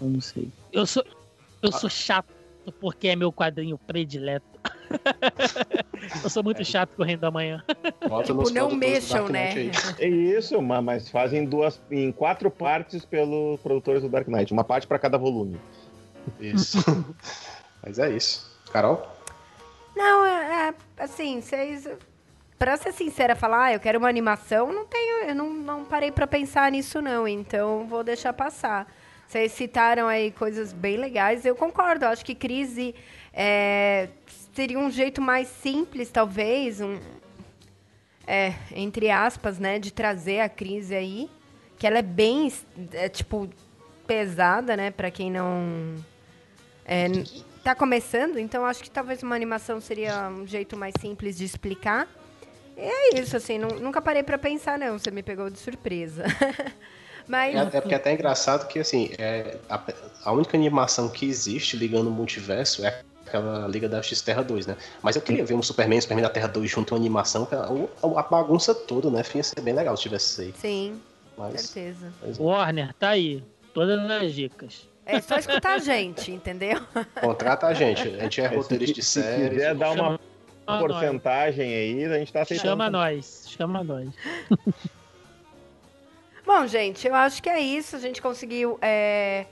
Eu 0.00 0.08
não 0.08 0.20
sei. 0.20 0.48
Eu 0.72 0.86
sou, 0.86 1.04
eu 1.62 1.72
sou 1.72 1.90
chato 1.90 2.28
porque 2.80 3.08
é 3.08 3.16
meu 3.16 3.32
quadrinho 3.32 3.76
predileto. 3.76 4.53
eu 6.22 6.30
sou 6.30 6.42
muito 6.42 6.64
chato 6.64 6.90
com 6.96 7.02
o 7.02 7.04
Reino 7.04 7.20
da 7.20 7.30
Manhã. 7.30 7.62
Tipo, 8.24 8.50
não 8.50 8.74
mexam, 8.74 9.28
né? 9.28 9.70
É 9.98 10.08
isso, 10.08 10.60
ma- 10.62 10.82
mas 10.82 11.08
fazem 11.08 11.44
duas 11.44 11.80
em 11.90 12.12
quatro 12.12 12.50
partes 12.50 13.04
pelos 13.04 13.60
produtores 13.60 14.02
do 14.02 14.08
Dark 14.08 14.28
Knight, 14.28 14.52
uma 14.52 14.64
parte 14.64 14.86
pra 14.86 14.98
cada 14.98 15.18
volume. 15.18 15.58
Isso. 16.40 16.78
Mas 17.84 17.98
é 17.98 18.08
isso. 18.10 18.50
Carol? 18.72 19.06
Não, 19.94 20.24
é, 20.24 20.68
é, 20.70 20.74
assim, 20.96 21.40
vocês. 21.40 21.86
Pra 22.58 22.76
ser 22.78 22.92
sincera, 22.92 23.36
falar, 23.36 23.64
ah, 23.64 23.72
eu 23.74 23.80
quero 23.80 23.98
uma 23.98 24.08
animação, 24.08 24.72
não 24.72 24.86
tenho, 24.86 25.24
eu 25.28 25.34
não, 25.34 25.52
não 25.52 25.84
parei 25.84 26.10
pra 26.10 26.26
pensar 26.26 26.70
nisso, 26.70 27.02
não. 27.02 27.28
Então 27.28 27.86
vou 27.86 28.02
deixar 28.02 28.32
passar. 28.32 28.90
Vocês 29.26 29.52
citaram 29.52 30.06
aí 30.06 30.30
coisas 30.30 30.72
bem 30.72 30.96
legais, 30.96 31.44
eu 31.44 31.54
concordo. 31.54 32.06
Acho 32.06 32.24
que 32.24 32.34
crise 32.34 32.94
é, 33.32 34.08
seria 34.54 34.78
um 34.78 34.90
jeito 34.90 35.20
mais 35.20 35.48
simples, 35.48 36.10
talvez, 36.10 36.80
um, 36.80 36.98
é, 38.26 38.54
entre 38.72 39.10
aspas, 39.10 39.58
né, 39.58 39.78
de 39.78 39.92
trazer 39.92 40.40
a 40.40 40.48
crise 40.48 40.94
aí, 40.94 41.28
que 41.78 41.86
ela 41.86 41.98
é 41.98 42.02
bem, 42.02 42.52
é, 42.92 43.08
tipo, 43.08 43.48
pesada, 44.06 44.76
né, 44.76 44.90
para 44.90 45.10
quem 45.10 45.30
não 45.30 45.94
é, 46.86 47.06
tá 47.62 47.74
começando, 47.74 48.38
então 48.38 48.64
acho 48.64 48.82
que 48.82 48.90
talvez 48.90 49.22
uma 49.22 49.34
animação 49.34 49.80
seria 49.80 50.28
um 50.28 50.46
jeito 50.46 50.76
mais 50.76 50.94
simples 51.00 51.36
de 51.36 51.44
explicar. 51.44 52.08
E 52.76 52.80
é 52.80 53.20
isso, 53.20 53.36
assim, 53.36 53.58
nu- 53.58 53.78
nunca 53.80 54.02
parei 54.02 54.22
pra 54.22 54.36
pensar, 54.36 54.78
não, 54.78 54.98
você 54.98 55.10
me 55.10 55.22
pegou 55.22 55.48
de 55.48 55.58
surpresa. 55.58 56.24
Mas, 57.26 57.54
É, 57.54 57.58
é 57.78 57.80
porque 57.80 57.94
é 57.94 57.96
até 57.96 58.12
engraçado 58.12 58.68
que, 58.68 58.78
assim, 58.78 59.10
é, 59.16 59.56
a, 59.68 59.80
a 60.24 60.32
única 60.32 60.56
animação 60.56 61.08
que 61.08 61.24
existe 61.24 61.76
ligando 61.76 62.08
o 62.08 62.10
multiverso 62.10 62.84
é 62.84 63.02
aquela 63.26 63.66
Liga 63.68 63.88
da 63.88 64.02
X-Terra 64.02 64.42
2, 64.42 64.66
né? 64.66 64.76
Mas 65.02 65.16
eu 65.16 65.22
queria 65.22 65.44
ver 65.44 65.54
um 65.54 65.62
Superman 65.62 65.98
e 65.98 66.02
Superman 66.02 66.22
da 66.24 66.30
Terra 66.30 66.48
2 66.48 66.70
junto 66.70 66.94
uma 66.94 67.00
animação, 67.00 67.46
que 67.46 67.54
a, 67.54 68.22
bagunça 68.22 68.74
toda, 68.74 69.10
né? 69.10 69.22
Ia 69.34 69.42
ser 69.42 69.60
bem 69.60 69.74
legal 69.74 69.96
se 69.96 70.02
tivesse 70.02 70.26
isso 70.32 70.40
aí. 70.42 70.54
sim, 70.56 71.00
Mas, 71.36 71.60
certeza. 71.62 72.12
mas 72.22 72.38
Warner, 72.38 72.94
tá 72.94 73.10
aí. 73.10 73.42
Todas 73.72 73.98
as 74.10 74.32
dicas. 74.32 74.88
É 75.06 75.20
só 75.20 75.36
escutar 75.36 75.74
a 75.74 75.78
gente, 75.78 76.30
entendeu? 76.30 76.80
contrata 77.20 77.66
a 77.66 77.74
gente. 77.74 78.02
A 78.02 78.22
gente 78.22 78.40
é 78.40 78.48
Se- 78.48 78.54
roteirista 78.54 78.94
de 78.94 79.02
se 79.02 79.20
séries. 79.22 79.48
quiser 79.50 79.74
dar 79.74 79.90
uma 79.90 80.18
Chama 80.66 80.78
porcentagem 80.78 81.74
aí, 81.74 82.04
a 82.06 82.18
gente 82.18 82.32
tá 82.32 82.42
aceitando. 82.42 82.70
Chama 82.70 82.88
nós. 82.88 83.44
Chama 83.48 83.84
nós. 83.84 84.08
Bom, 86.46 86.66
gente, 86.66 87.06
eu 87.06 87.14
acho 87.14 87.42
que 87.42 87.48
é 87.48 87.58
isso. 87.60 87.96
A 87.96 87.98
gente 87.98 88.20
conseguiu 88.22 88.78
é, 88.80 89.46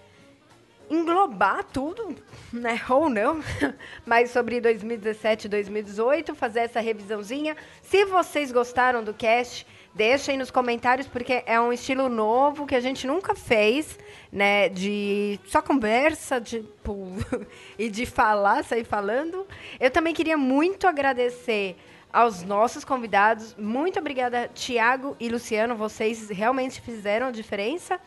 englobar 0.90 1.64
tudo, 1.64 2.14
né? 2.52 2.80
Ou 2.88 3.08
não. 3.08 3.40
Mas 4.04 4.30
sobre 4.30 4.60
2017 4.60 5.46
e 5.46 5.48
2018, 5.48 6.34
fazer 6.34 6.60
essa 6.60 6.80
revisãozinha. 6.80 7.56
Se 7.82 8.04
vocês 8.04 8.52
gostaram 8.52 9.02
do 9.02 9.14
cast, 9.14 9.66
deixem 9.94 10.36
nos 10.36 10.50
comentários, 10.50 11.06
porque 11.06 11.42
é 11.46 11.60
um 11.60 11.72
estilo 11.72 12.08
novo 12.08 12.66
que 12.66 12.74
a 12.74 12.80
gente 12.80 13.06
nunca 13.06 13.34
fez, 13.34 13.98
né? 14.30 14.68
De 14.68 15.38
só 15.46 15.62
conversa, 15.62 16.40
tipo, 16.40 17.08
e 17.78 17.88
de 17.88 18.06
falar, 18.06 18.64
sair 18.64 18.84
falando. 18.84 19.46
Eu 19.78 19.90
também 19.90 20.14
queria 20.14 20.36
muito 20.36 20.86
agradecer 20.86 21.76
aos 22.12 22.42
nossos 22.42 22.84
convidados. 22.84 23.54
Muito 23.56 23.98
obrigada, 23.98 24.50
Tiago 24.54 25.16
e 25.18 25.28
Luciano. 25.28 25.74
Vocês 25.74 26.28
realmente 26.28 26.80
fizeram 26.80 27.28
a 27.28 27.30
diferença. 27.30 27.98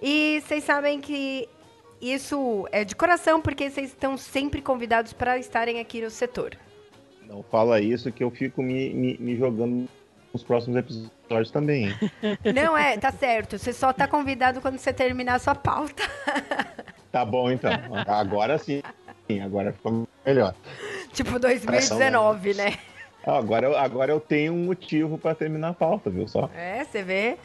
E 0.00 0.42
vocês 0.42 0.64
sabem 0.64 1.00
que 1.00 1.48
isso 2.00 2.66
é 2.72 2.84
de 2.84 2.96
coração, 2.96 3.40
porque 3.40 3.70
vocês 3.70 3.90
estão 3.90 4.16
sempre 4.16 4.62
convidados 4.62 5.12
para 5.12 5.38
estarem 5.38 5.80
aqui 5.80 6.00
no 6.00 6.10
setor. 6.10 6.56
Não 7.26 7.42
fala 7.42 7.80
isso 7.80 8.10
que 8.10 8.24
eu 8.24 8.30
fico 8.30 8.62
me, 8.62 8.92
me, 8.92 9.16
me 9.18 9.36
jogando 9.36 9.88
nos 10.32 10.42
próximos 10.42 10.76
episódios 10.78 11.50
também, 11.50 11.86
hein? 11.88 11.94
Não 12.54 12.76
é, 12.76 12.96
tá 12.96 13.12
certo. 13.12 13.58
Você 13.58 13.72
só 13.72 13.92
tá 13.92 14.08
convidado 14.08 14.60
quando 14.60 14.78
você 14.78 14.92
terminar 14.92 15.34
a 15.34 15.38
sua 15.38 15.54
pauta. 15.54 16.02
Tá 17.12 17.24
bom 17.24 17.50
então. 17.50 17.72
Agora 18.06 18.56
sim. 18.56 18.82
Agora 19.42 19.72
ficou 19.72 20.06
melhor. 20.24 20.54
tipo 21.12 21.40
2019, 21.40 22.54
né? 22.54 22.78
Ah, 23.26 23.36
Agora 23.36 23.66
eu, 23.66 23.76
agora 23.76 24.12
eu 24.12 24.20
tenho 24.20 24.52
um 24.52 24.64
motivo 24.64 25.18
pra 25.18 25.34
terminar 25.34 25.70
a 25.70 25.74
pauta, 25.74 26.08
viu 26.08 26.26
só? 26.28 26.48
É, 26.54 26.84
você 26.84 27.02
vê. 27.02 27.36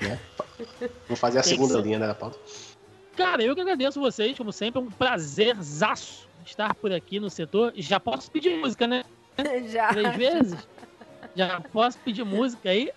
Vou 1.07 1.17
fazer 1.17 1.39
a 1.39 1.43
segunda 1.43 1.79
linha 1.79 1.99
da 1.99 2.13
pauta. 2.13 2.37
Cara, 3.15 3.43
eu 3.43 3.55
que 3.55 3.61
agradeço 3.61 3.99
vocês, 3.99 4.37
como 4.37 4.51
sempre, 4.51 4.81
é 4.81 4.83
um 4.83 4.89
prazerzaço 4.89 6.27
estar 6.45 6.73
por 6.75 6.91
aqui 6.91 7.19
no 7.19 7.29
setor. 7.29 7.73
Já 7.75 7.99
posso 7.99 8.29
pedir 8.31 8.55
música, 8.57 8.85
né? 8.85 9.03
Já. 9.71 9.89
Três 9.89 10.15
vezes? 10.15 10.67
Já 11.35 11.59
posso 11.61 11.97
pedir 11.99 12.23
música 12.23 12.69
aí. 12.69 12.91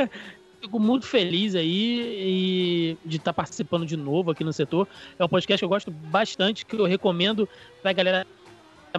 Fico 0.60 0.80
muito 0.80 1.06
feliz 1.06 1.54
aí 1.54 2.96
e 3.04 3.08
de 3.08 3.18
estar 3.18 3.32
participando 3.32 3.84
de 3.84 3.96
novo 3.96 4.30
aqui 4.30 4.42
no 4.42 4.52
setor. 4.52 4.88
É 5.18 5.24
um 5.24 5.28
podcast 5.28 5.60
que 5.60 5.64
eu 5.64 5.68
gosto 5.68 5.90
bastante, 5.90 6.64
que 6.64 6.74
eu 6.76 6.84
recomendo 6.86 7.48
pra 7.82 7.92
galera 7.92 8.26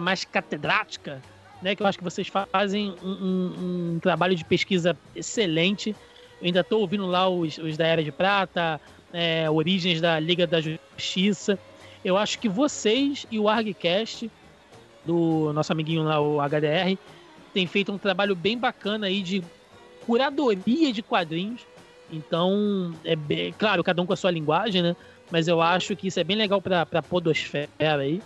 mais 0.00 0.24
catedrática, 0.24 1.20
né? 1.60 1.74
Que 1.74 1.82
eu 1.82 1.86
acho 1.86 1.98
que 1.98 2.04
vocês 2.04 2.28
fazem 2.28 2.94
um, 3.02 3.10
um- 3.10 3.92
um 3.94 3.98
trabalho 4.00 4.36
de 4.36 4.44
pesquisa 4.44 4.96
excelente. 5.14 5.90
Eu 6.40 6.46
ainda 6.46 6.60
estou 6.60 6.80
ouvindo 6.80 7.04
lá 7.06 7.28
os, 7.28 7.58
os 7.58 7.76
da 7.76 7.86
Era 7.86 8.02
de 8.04 8.12
Prata, 8.12 8.80
é, 9.12 9.48
Origens 9.50 10.00
da 10.00 10.18
Liga 10.18 10.46
da 10.46 10.60
Justiça. 10.60 11.58
Eu 12.04 12.16
acho 12.16 12.38
que 12.38 12.48
vocês 12.48 13.26
e 13.30 13.38
o 13.38 13.48
ArgCast, 13.48 14.30
do 15.04 15.52
nosso 15.52 15.72
amiguinho 15.72 16.02
lá, 16.02 16.20
o 16.20 16.38
HDR, 16.40 16.98
tem 17.52 17.66
feito 17.66 17.92
um 17.92 17.98
trabalho 17.98 18.36
bem 18.36 18.56
bacana 18.56 19.06
aí 19.06 19.22
de 19.22 19.42
curadoria 20.06 20.92
de 20.92 21.02
quadrinhos. 21.02 21.62
Então, 22.10 22.94
é 23.04 23.14
bem, 23.14 23.52
claro, 23.52 23.84
cada 23.84 24.00
um 24.00 24.06
com 24.06 24.12
a 24.12 24.16
sua 24.16 24.30
linguagem, 24.30 24.82
né? 24.82 24.96
Mas 25.30 25.46
eu 25.46 25.60
acho 25.60 25.94
que 25.94 26.08
isso 26.08 26.18
é 26.18 26.24
bem 26.24 26.36
legal 26.36 26.62
para 26.62 26.86
a 26.90 27.02
podosfera 27.02 27.68
aí. 28.00 28.22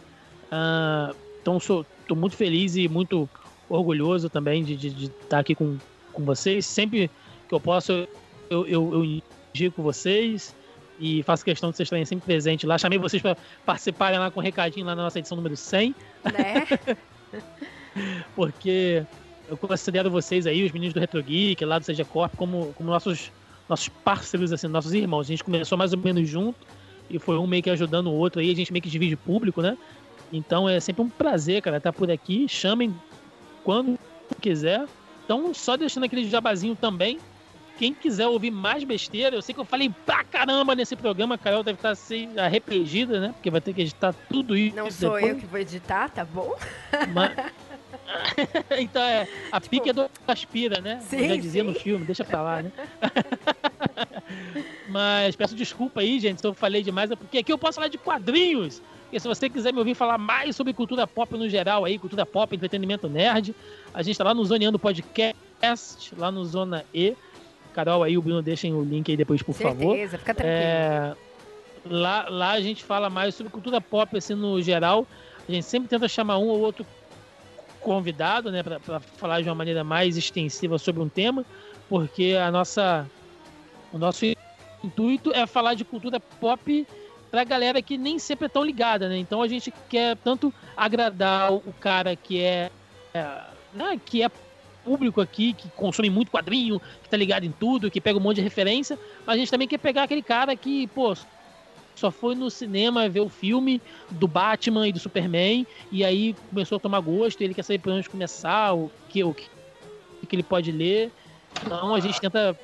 Ah, 0.51 1.13
então, 1.41 1.59
sou, 1.59 1.85
tô 2.07 2.15
muito 2.15 2.37
feliz 2.37 2.77
e 2.77 2.89
muito 2.89 3.29
orgulhoso 3.69 4.29
também 4.29 4.63
de 4.63 4.87
estar 4.87 5.41
aqui 5.41 5.55
com, 5.55 5.79
com 6.13 6.25
vocês. 6.25 6.65
Sempre 6.65 7.11
que 7.49 7.55
eu 7.55 7.59
posso, 7.59 8.07
eu, 8.49 8.67
eu, 8.67 8.95
eu 8.95 9.23
indico 9.55 9.83
vocês 9.83 10.55
e 11.03 11.21
faço 11.25 11.45
questão 11.45 11.71
de 11.71 11.77
vocês 11.77 11.87
estarem 11.89 12.05
sempre 12.05 12.25
presentes 12.25 12.67
lá. 12.67 12.79
Chamei 12.79 12.97
vocês 12.97 13.21
para 13.21 13.37
participarem 13.67 14.21
lá 14.21 14.31
com 14.31 14.39
um 14.39 14.43
recadinho 14.43 14.87
lá 14.87 14.95
na 14.95 15.03
nossa 15.03 15.19
edição 15.19 15.37
número 15.37 15.57
100 15.57 15.93
Né? 16.33 17.03
porque 18.37 19.05
eu 19.49 19.57
considero 19.57 20.09
vocês 20.09 20.47
aí, 20.47 20.65
os 20.65 20.71
meninos 20.71 20.95
do 20.95 21.01
Retro 21.01 21.21
Geek, 21.21 21.65
lá 21.65 21.81
do 21.81 21.85
Seja 21.85 22.05
Corp, 22.05 22.37
como, 22.37 22.73
como 22.75 22.89
nossos, 22.89 23.33
nossos 23.69 23.89
parceiros, 23.89 24.53
assim, 24.53 24.69
nossos 24.69 24.95
irmãos. 24.95 25.27
A 25.27 25.29
gente 25.29 25.43
começou 25.43 25.77
mais 25.77 25.93
ou 25.93 25.99
menos 25.99 26.29
junto 26.29 26.61
e 27.11 27.19
foi 27.19 27.37
um 27.37 27.49
meio 27.49 27.65
que 27.65 27.71
ajudando 27.71 28.07
o 28.07 28.15
outro 28.15 28.41
aí, 28.41 28.53
a 28.53 28.55
gente 28.55 28.73
meio 28.73 28.83
que 28.83 28.89
divide 28.89 29.17
público, 29.17 29.61
né? 29.61 29.77
Então 30.33 30.69
é 30.69 30.79
sempre 30.79 31.03
um 31.03 31.09
prazer, 31.09 31.61
cara, 31.63 31.79
estar 31.79 31.93
por 31.93 32.11
aqui. 32.13 32.49
Chamem 32.49 32.95
quando 33.65 33.99
quiser. 34.41 34.87
Então, 35.25 35.53
só 35.53 35.77
deixando 35.77 36.05
aquele 36.05 36.31
jabazinho 36.31 36.77
também. 36.77 37.19
Quem 37.83 37.93
quiser 37.93 38.29
ouvir 38.29 38.53
mais 38.53 38.85
besteira, 38.85 39.35
eu 39.35 39.43
sei 39.43 39.53
que 39.53 39.61
eu 39.61 39.65
falei 39.65 39.93
pra 40.07 40.23
caramba 40.23 40.73
nesse 40.73 40.95
programa, 40.95 41.35
a 41.35 41.39
Carol 41.39 41.65
deve 41.65 41.79
estar 41.79 41.97
se 41.97 42.29
arrependida, 42.37 43.19
né? 43.19 43.33
Porque 43.33 43.51
vai 43.51 43.61
ter 43.61 43.75
que 43.75 43.81
editar 43.81 44.15
tudo 44.31 44.57
isso. 44.57 44.77
Não 44.77 44.89
sou 44.89 45.15
depois. 45.15 45.33
eu 45.33 45.41
que 45.41 45.47
vou 45.47 45.59
editar, 45.59 46.09
tá 46.09 46.25
bom? 46.25 46.55
Mas- 47.13 47.33
então 48.79 49.03
é, 49.03 49.27
a 49.51 49.61
pique 49.61 49.91
é 49.91 49.93
do 49.93 50.09
aspira, 50.29 50.81
né? 50.81 51.01
Sim, 51.01 51.29
já 51.29 51.35
dizia 51.35 51.65
sim. 51.65 51.69
no 51.69 51.75
filme, 51.75 52.05
deixa 52.05 52.25
pra 52.25 52.41
lá, 52.41 52.63
né? 52.63 52.71
Mas 54.89 55.35
peço 55.35 55.57
desculpa 55.57 56.03
aí, 56.03 56.21
gente, 56.21 56.41
se 56.41 56.47
eu 56.47 56.55
falei 56.55 56.85
demais, 56.85 57.11
é 57.11 57.17
porque 57.17 57.39
aqui 57.39 57.53
eu 57.53 57.59
posso 57.59 57.75
falar 57.75 57.89
de 57.89 57.99
quadrinhos. 57.99 58.81
E 59.13 59.19
se 59.19 59.27
você 59.27 59.51
quiser 59.51 59.73
me 59.73 59.81
ouvir 59.81 59.97
falar 59.97 60.19
mais 60.19 60.55
sobre 60.55 60.73
cultura 60.73 61.05
pop 61.05 61.37
no 61.37 61.49
geral 61.49 61.85
aí, 61.85 61.99
cultura 61.99 62.25
pop, 62.25 62.55
entretenimento 62.55 63.09
nerd, 63.09 63.57
a 63.93 64.05
gente 64.05 64.17
tá 64.17 64.23
lá 64.23 64.33
no 64.33 64.45
Zoneando 64.45 64.79
Podcast, 64.79 66.15
lá 66.17 66.31
no 66.31 66.45
Zona 66.45 66.85
E. 66.95 67.17
Carol 67.73 68.03
aí, 68.03 68.17
o 68.17 68.23
Bruno, 68.23 68.43
deixem 68.43 68.73
o 68.75 68.83
link 68.83 69.11
aí 69.11 69.17
depois, 69.17 69.43
por 69.43 69.55
favor. 69.55 69.97
Certeza, 69.97 70.19
fica 70.19 70.35
tranquilo. 70.35 70.61
É, 70.61 71.17
lá, 71.85 72.29
lá 72.29 72.51
a 72.53 72.61
gente 72.61 72.85
fala 72.85 73.11
mais 73.11 73.35
sobre 73.35 73.53
cultura 73.53 73.81
pop, 73.81 74.17
assim, 74.17 74.35
no 74.35 74.61
geral. 74.63 75.07
A 75.49 75.53
gente 75.53 75.65
sempre 75.65 75.89
tenta 75.89 76.07
chamar 76.09 76.39
um 76.39 76.47
ou 76.47 76.61
outro 76.61 76.87
convidado, 77.81 78.51
né, 78.51 78.63
para 78.63 79.01
falar 79.01 79.43
de 79.43 79.49
uma 79.49 79.55
maneira 79.55 79.83
mais 79.83 80.17
extensiva 80.17 80.79
sobre 80.79 81.03
um 81.03 81.09
tema, 81.09 81.45
porque 81.89 82.37
a 82.41 82.51
nossa, 82.51 83.07
o 83.93 83.99
nosso 83.99 84.25
intuito 84.85 85.33
é 85.35 85.47
falar 85.47 85.75
de 85.75 85.85
cultura 85.85 86.21
pop 86.21 86.87
pra 87.31 87.45
galera 87.45 87.83
que 87.83 87.99
nem 87.99 88.19
sempre 88.19 88.47
é 88.47 88.49
tão 88.49 88.65
ligada, 88.65 89.09
né? 89.09 89.17
Então 89.17 89.43
a 89.43 89.49
gente 89.49 89.73
quer 89.89 90.17
tanto 90.19 90.53
agradar 90.77 91.53
o 91.53 91.75
cara 91.81 92.15
que 92.15 92.41
é, 92.41 92.71
é, 93.15 93.41
né, 93.73 94.01
que 94.05 94.23
é 94.23 94.31
público 94.85 95.21
aqui, 95.21 95.53
que 95.53 95.69
consome 95.71 96.11
muito 96.11 96.31
quadrinho, 96.31 96.81
que 97.03 97.09
tá 97.09 97.17
ligado 97.17 97.45
em 97.45 97.53
tudo, 97.53 97.91
que 97.91 98.01
pega 98.01 98.19
um 98.19 98.23
monte 98.23 98.37
de 98.37 98.43
referência, 98.43 98.99
mas 99.27 99.37
a 99.37 99.39
gente 99.39 99.51
também 99.51 99.69
quer 99.69 99.79
pegar 99.79 100.05
aquele 100.05 100.23
cara 100.23 100.55
que, 100.57 100.87
pô, 100.89 101.15
só 101.95 102.11
foi 102.11 102.35
no 102.35 102.51
cinema 102.51 103.09
ver 103.09 103.21
o 103.21 103.29
filme 103.29 103.81
do 104.11 104.27
Batman 104.27 104.89
e 104.89 104.93
do 104.93 104.99
Superman, 104.99 105.67
e 105.91 106.05
aí 106.05 106.35
começou 106.51 106.77
a 106.77 106.81
tomar 106.81 107.01
gosto, 107.01 107.41
ele 107.43 107.55
quer 107.55 107.63
saber 107.63 107.79
por 107.79 107.93
onde 107.93 108.09
começar, 108.09 108.75
o 108.75 108.91
que, 109.09 109.23
o 109.23 109.35
que, 109.35 109.47
o 110.23 110.27
que 110.27 110.37
ele 110.37 110.43
pode 110.43 110.73
ler. 110.73 111.11
Então 111.65 111.95
a 111.95 112.01
gente 112.01 112.21
tenta 112.21 112.59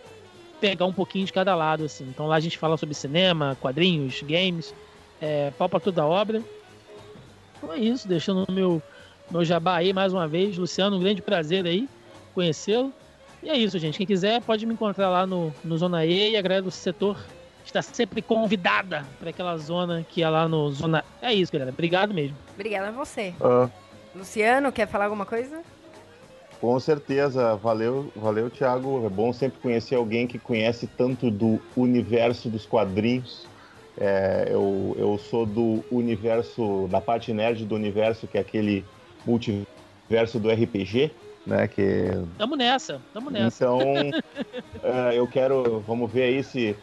pegar 0.60 0.86
um 0.86 0.92
pouquinho 0.92 1.26
de 1.26 1.32
cada 1.32 1.54
lado, 1.54 1.84
assim. 1.84 2.04
Então 2.04 2.26
lá 2.26 2.36
a 2.36 2.40
gente 2.40 2.58
fala 2.58 2.76
sobre 2.76 2.94
cinema, 2.94 3.56
quadrinhos, 3.60 4.22
games, 4.22 4.74
é, 5.20 5.50
pau 5.52 5.68
pra 5.68 5.78
toda 5.78 6.04
obra. 6.04 6.42
Então 7.56 7.72
é 7.72 7.78
isso, 7.78 8.08
deixando 8.08 8.44
o 8.48 8.52
meu, 8.52 8.82
meu 9.30 9.44
jabá 9.44 9.76
aí 9.76 9.92
mais 9.92 10.12
uma 10.12 10.26
vez. 10.26 10.56
Luciano, 10.56 10.96
um 10.96 11.00
grande 11.00 11.20
prazer 11.20 11.66
aí 11.66 11.88
conhecê-lo. 12.38 12.92
E 13.42 13.50
é 13.50 13.56
isso, 13.56 13.78
gente. 13.78 13.98
Quem 13.98 14.06
quiser 14.06 14.40
pode 14.42 14.64
me 14.64 14.74
encontrar 14.74 15.08
lá 15.10 15.26
no, 15.26 15.52
no 15.64 15.76
Zona 15.76 16.06
E 16.06 16.30
e 16.30 16.36
a 16.36 16.42
galera 16.42 16.62
do 16.62 16.70
setor 16.70 17.18
está 17.64 17.82
sempre 17.82 18.22
convidada 18.22 19.04
para 19.18 19.30
aquela 19.30 19.56
zona 19.58 20.06
que 20.08 20.22
é 20.22 20.28
lá 20.28 20.48
no 20.48 20.70
Zona. 20.70 21.04
É 21.20 21.34
isso, 21.34 21.52
galera. 21.52 21.70
Obrigado 21.70 22.14
mesmo. 22.14 22.36
Obrigada 22.54 22.88
a 22.88 22.92
você. 22.92 23.34
Ah, 23.40 23.68
Luciano, 24.14 24.70
quer 24.70 24.86
falar 24.86 25.06
alguma 25.06 25.26
coisa? 25.26 25.62
com 26.60 26.78
certeza, 26.80 27.54
valeu, 27.54 28.10
valeu, 28.16 28.50
Thiago. 28.50 29.06
É 29.06 29.08
bom 29.08 29.32
sempre 29.32 29.60
conhecer 29.60 29.94
alguém 29.94 30.26
que 30.26 30.38
conhece 30.38 30.88
tanto 30.88 31.30
do 31.30 31.60
universo 31.76 32.48
dos 32.48 32.66
quadrinhos. 32.66 33.46
É, 33.96 34.48
eu, 34.50 34.96
eu 34.98 35.18
sou 35.18 35.46
do 35.46 35.84
universo, 35.90 36.88
da 36.90 37.00
parte 37.00 37.32
nerd 37.32 37.64
do 37.64 37.76
universo, 37.76 38.26
que 38.26 38.38
é 38.38 38.40
aquele 38.40 38.84
multiverso 39.24 40.40
do 40.40 40.50
RPG, 40.50 41.12
né? 41.48 41.66
Que 41.66 42.10
Tamo 42.36 42.54
nessa, 42.56 43.02
tamo 43.12 43.30
nessa. 43.30 43.64
Então, 43.64 43.80
é, 44.82 45.18
eu 45.18 45.26
quero. 45.26 45.80
Vamos 45.82 46.12
ver 46.12 46.24
aí 46.24 46.44
se 46.44 46.76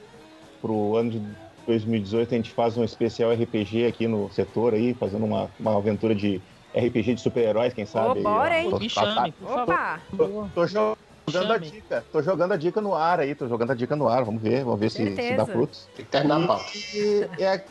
pro 0.61 0.95
ano 0.95 1.11
de 1.11 1.21
2018 1.67 2.33
a 2.33 2.37
gente 2.37 2.51
faz 2.51 2.77
um 2.77 2.83
especial 2.83 3.31
RPG 3.31 3.85
aqui 3.85 4.07
no 4.07 4.29
setor 4.31 4.73
aí, 4.73 4.93
fazendo 4.93 5.25
uma, 5.25 5.49
uma 5.59 5.77
aventura 5.77 6.13
de 6.15 6.41
RPG 6.73 7.15
de 7.15 7.21
super-heróis, 7.21 7.73
quem 7.73 7.85
sabe? 7.85 8.19
Ô, 8.19 8.23
bora, 8.23 8.59
hein? 8.59 8.69
Tô- 8.69 8.79
Me 8.79 8.89
tá- 8.89 9.05
chame, 9.05 9.31
por 9.31 9.47
favor. 9.47 9.73
Opa! 9.73 10.01
Tô, 10.11 10.49
tô 10.49 10.67
jogando 10.67 11.51
a 11.51 11.55
Chame. 11.55 11.71
dica, 11.71 12.05
tô 12.11 12.21
jogando 12.21 12.51
a 12.53 12.57
dica 12.57 12.81
no 12.81 12.93
ar 12.93 13.19
aí, 13.19 13.33
tô 13.33 13.47
jogando 13.47 13.71
a 13.71 13.75
dica 13.75 13.95
no 13.95 14.07
ar, 14.07 14.23
vamos 14.23 14.41
ver, 14.43 14.63
vamos 14.63 14.79
ver 14.79 14.91
se, 14.91 15.15
se 15.15 15.35
dá 15.35 15.45
frutos. 15.45 15.89
Tem 15.95 16.05
que 16.05 16.11
terminar 16.11 16.43
a 16.43 16.47
pauta. 16.47 16.71
E 16.93 17.43
é 17.43 17.65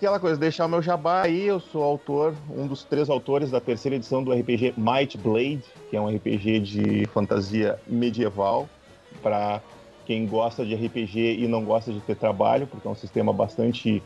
aquela 0.00 0.18
coisa, 0.18 0.40
deixar 0.40 0.64
o 0.64 0.68
meu 0.68 0.80
jabá 0.80 1.24
aí, 1.24 1.46
eu 1.46 1.60
sou 1.60 1.82
autor, 1.82 2.34
um 2.48 2.66
dos 2.66 2.84
três 2.84 3.10
autores 3.10 3.50
da 3.50 3.60
terceira 3.60 3.96
edição 3.96 4.24
do 4.24 4.32
RPG 4.32 4.72
Might 4.74 5.18
Blade, 5.18 5.62
que 5.90 5.96
é 5.96 6.00
um 6.00 6.08
RPG 6.08 6.60
de 6.60 7.06
fantasia 7.08 7.78
medieval, 7.86 8.66
para 9.22 9.60
quem 10.06 10.26
gosta 10.26 10.64
de 10.64 10.74
RPG 10.74 11.40
e 11.40 11.46
não 11.46 11.66
gosta 11.66 11.92
de 11.92 12.00
ter 12.00 12.16
trabalho, 12.16 12.66
porque 12.66 12.88
é 12.88 12.90
um 12.90 12.94
sistema 12.94 13.30
bastante 13.30 14.02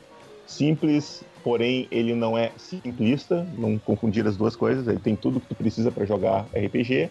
simples, 0.48 1.22
porém 1.44 1.86
ele 1.92 2.12
não 2.12 2.36
é 2.36 2.50
simplista, 2.56 3.46
não 3.56 3.78
confundir 3.78 4.26
as 4.26 4.36
duas 4.36 4.56
coisas, 4.56 4.88
ele 4.88 4.98
tem 4.98 5.14
tudo 5.14 5.38
que 5.38 5.46
tu 5.46 5.54
precisa 5.54 5.92
para 5.92 6.04
jogar 6.04 6.46
RPG. 6.52 7.08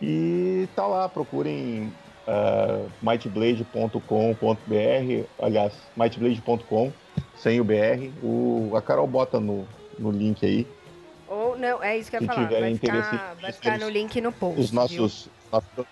E 0.00 0.68
tá 0.76 0.86
lá, 0.86 1.08
procurem 1.08 1.92
uh, 2.28 2.88
mightblade.com.br, 3.02 5.26
aliás, 5.40 5.72
mightblade.com, 5.96 6.92
sem 7.42 7.60
o 7.60 7.64
BR. 7.64 8.10
O, 8.22 8.72
a 8.76 8.80
Carol 8.80 9.06
bota 9.06 9.40
no, 9.40 9.66
no 9.98 10.10
link 10.10 10.44
aí 10.46 10.66
Ou 11.28 11.58
não, 11.58 11.82
é 11.82 11.98
isso 11.98 12.08
que 12.10 12.16
eu 12.16 12.22
ia 12.22 12.28
Se 12.28 12.34
falar. 12.34 12.48
tiverem 12.48 12.74
Vai 12.76 13.02
ficar, 13.02 13.34
vai 13.40 13.52
ficar 13.52 13.78
no 13.78 13.88
link 13.88 14.20
no 14.20 14.32
post. 14.32 14.60
os 14.60 14.70
nossos, 14.70 15.28
nossos, 15.50 15.86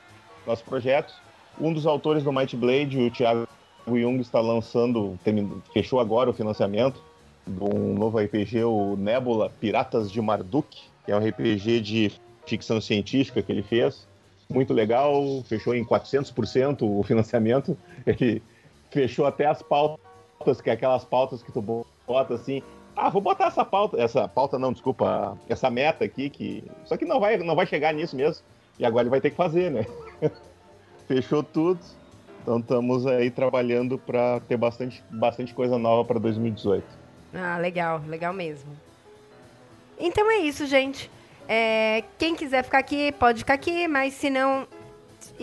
nossos 0.47 0.65
projetos. 0.65 1.15
Um 1.61 1.73
dos 1.73 1.87
autores 1.87 2.23
do 2.23 2.33
Might 2.33 2.57
Blade, 2.57 2.99
o 2.99 3.11
Thiago 3.11 3.49
Jung, 3.87 4.21
está 4.21 4.41
lançando, 4.41 5.19
fechou 5.73 6.01
agora 6.01 6.31
o 6.31 6.33
financiamento 6.33 7.03
de 7.47 7.63
um 7.63 7.95
novo 7.95 8.19
RPG, 8.19 8.63
o 8.65 8.97
Nebula 8.97 9.51
Piratas 9.61 10.11
de 10.11 10.21
Marduk, 10.23 10.79
que 11.05 11.11
é 11.13 11.17
um 11.17 11.27
RPG 11.27 11.81
de 11.81 12.13
ficção 12.47 12.81
científica 12.81 13.43
que 13.43 13.51
ele 13.51 13.63
fez. 13.63 14.07
Muito 14.49 14.73
legal, 14.73 15.43
fechou 15.47 15.75
em 15.75 15.85
400% 15.85 16.83
o 16.83 17.03
financiamento. 17.03 17.77
Ele 18.07 18.43
fechou 18.91 19.27
até 19.27 19.47
as 19.47 19.63
pautas, 19.63 20.05
que 20.63 20.71
é 20.71 20.73
aquelas 20.73 21.05
pautas 21.05 21.43
que 21.43 21.53
tu 21.53 21.85
bota 22.07 22.35
assim, 22.35 22.63
ah, 22.97 23.11
vou 23.11 23.21
botar 23.21 23.47
essa 23.47 23.65
pauta, 23.65 24.01
essa 24.01 24.27
pauta 24.27 24.59
não, 24.59 24.73
desculpa, 24.73 25.37
essa 25.49 25.71
meta 25.71 26.05
aqui 26.05 26.31
que 26.31 26.65
só 26.87 26.97
que 26.97 27.05
não 27.05 27.21
vai, 27.21 27.37
não 27.37 27.55
vai 27.55 27.67
chegar 27.67 27.93
nisso 27.93 28.17
mesmo. 28.17 28.43
E 28.79 28.85
agora 28.87 29.03
ele 29.03 29.11
vai 29.11 29.21
ter 29.21 29.31
que 29.31 29.37
fazer, 29.37 29.71
né? 29.71 29.87
Fechou 31.07 31.43
tudo. 31.43 31.81
Então 32.43 32.59
estamos 32.59 33.07
aí 33.07 33.31
trabalhando 33.31 33.99
para 33.99 34.41
ter 34.41 34.57
bastante, 34.57 35.05
bastante 35.11 35.53
coisa 35.53 35.79
nova 35.79 36.07
para 36.07 36.19
2018. 36.19 36.85
Ah, 37.35 37.59
legal, 37.59 38.01
legal 38.07 38.33
mesmo. 38.33 38.71
Então 39.99 40.31
é 40.31 40.39
isso, 40.39 40.65
gente. 40.67 41.11
É, 41.47 42.03
quem 42.17 42.35
quiser 42.35 42.65
ficar 42.65 42.79
aqui, 42.79 43.13
pode 43.13 43.41
ficar 43.41 43.55
aqui, 43.55 43.87
mas 43.87 44.15
se 44.15 44.31
não, 44.31 44.67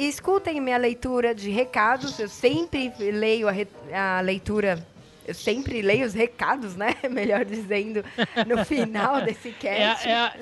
escutem 0.05 0.59
minha 0.61 0.77
leitura 0.77 1.33
de 1.33 1.49
recados. 1.49 2.19
Eu 2.19 2.29
sempre 2.29 2.91
leio 3.11 3.47
a, 3.47 3.51
re- 3.51 3.67
a 3.93 4.21
leitura, 4.21 4.85
eu 5.25 5.33
sempre 5.33 5.81
leio 5.81 6.05
os 6.05 6.13
recados, 6.13 6.75
né? 6.75 6.95
Melhor 7.09 7.43
dizendo, 7.45 8.03
no 8.45 8.63
final 8.65 9.21
desse 9.21 9.49
É, 9.63 9.85
a- 9.85 9.95
cast. 9.95 10.07
é, 10.09 10.13
a, 10.15 10.33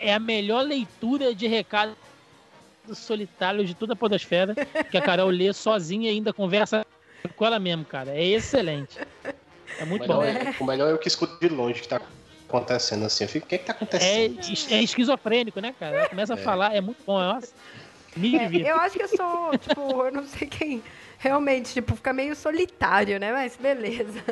é 0.00 0.14
a 0.14 0.18
melhor 0.18 0.62
leitura 0.62 1.34
de 1.34 1.46
recado 1.46 1.94
solitário 2.92 3.64
de 3.64 3.74
toda 3.74 3.94
a 3.94 3.96
podosfera 3.96 4.54
que 4.90 4.98
a 4.98 5.02
Carol 5.02 5.28
lê 5.30 5.52
sozinha 5.52 6.10
e 6.10 6.14
ainda 6.14 6.32
conversa 6.32 6.82
com 7.34 7.46
ela 7.46 7.58
mesmo, 7.58 7.84
cara. 7.84 8.10
É 8.10 8.22
excelente. 8.22 8.98
É 9.80 9.84
O 9.84 9.86
muito 9.86 10.06
bom. 10.06 10.20
melhor, 10.20 10.36
é, 10.36 10.54
o 10.60 10.64
melhor 10.66 10.88
é 10.88 10.92
eu 10.92 10.98
que 10.98 11.08
escuto 11.08 11.38
de 11.40 11.48
longe 11.48 11.78
o 11.78 11.82
que 11.82 11.88
tá 11.88 12.00
acontecendo 12.48 13.06
assim. 13.06 13.24
Eu 13.24 13.28
fico, 13.28 13.46
o 13.46 13.48
que 13.48 13.56
que 13.58 13.64
tá 13.64 13.72
É, 13.72 13.76
acontecendo? 13.76 14.40
es- 14.40 14.70
é 14.70 14.82
esquizofrênico, 14.82 15.60
né, 15.60 15.74
cara? 15.80 15.96
Ela 15.96 16.08
começa 16.08 16.34
a 16.34 16.36
falar, 16.36 16.74
é 16.74 16.80
muito 16.80 17.02
bom. 17.06 17.18
Nossa, 17.18 17.54
É, 18.16 18.70
eu 18.70 18.76
acho 18.76 18.96
que 18.96 19.02
eu 19.02 19.08
sou, 19.08 19.58
tipo, 19.58 19.80
eu 20.04 20.12
não 20.12 20.24
sei 20.26 20.46
quem. 20.46 20.82
Realmente, 21.18 21.72
tipo, 21.72 21.96
fica 21.96 22.12
meio 22.12 22.36
solitário, 22.36 23.18
né? 23.18 23.32
Mas 23.32 23.56
beleza. 23.56 24.22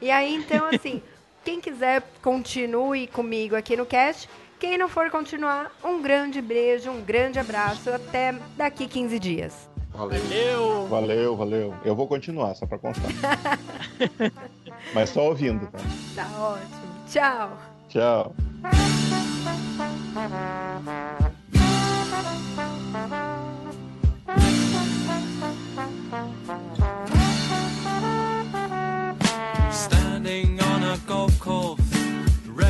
E 0.00 0.10
aí, 0.10 0.34
então, 0.34 0.64
assim, 0.66 1.02
quem 1.44 1.60
quiser, 1.60 2.02
continue 2.22 3.06
comigo 3.06 3.54
aqui 3.54 3.76
no 3.76 3.84
cast. 3.84 4.28
Quem 4.58 4.78
não 4.78 4.88
for 4.88 5.10
continuar, 5.10 5.70
um 5.84 6.00
grande 6.00 6.40
beijo, 6.40 6.90
um 6.90 7.02
grande 7.02 7.38
abraço. 7.38 7.90
Até 7.90 8.34
daqui 8.56 8.86
15 8.86 9.18
dias. 9.18 9.68
Valeu. 9.90 10.86
Valeu, 10.88 11.36
valeu. 11.36 11.74
Eu 11.84 11.94
vou 11.94 12.08
continuar, 12.08 12.54
só 12.54 12.66
para 12.66 12.78
constar. 12.78 13.10
Mas 14.92 15.10
só 15.10 15.28
ouvindo, 15.28 15.66
tá? 15.66 15.78
Tá 16.16 16.28
ótimo. 16.40 16.94
Tchau. 17.08 17.58
Tchau. 17.88 18.34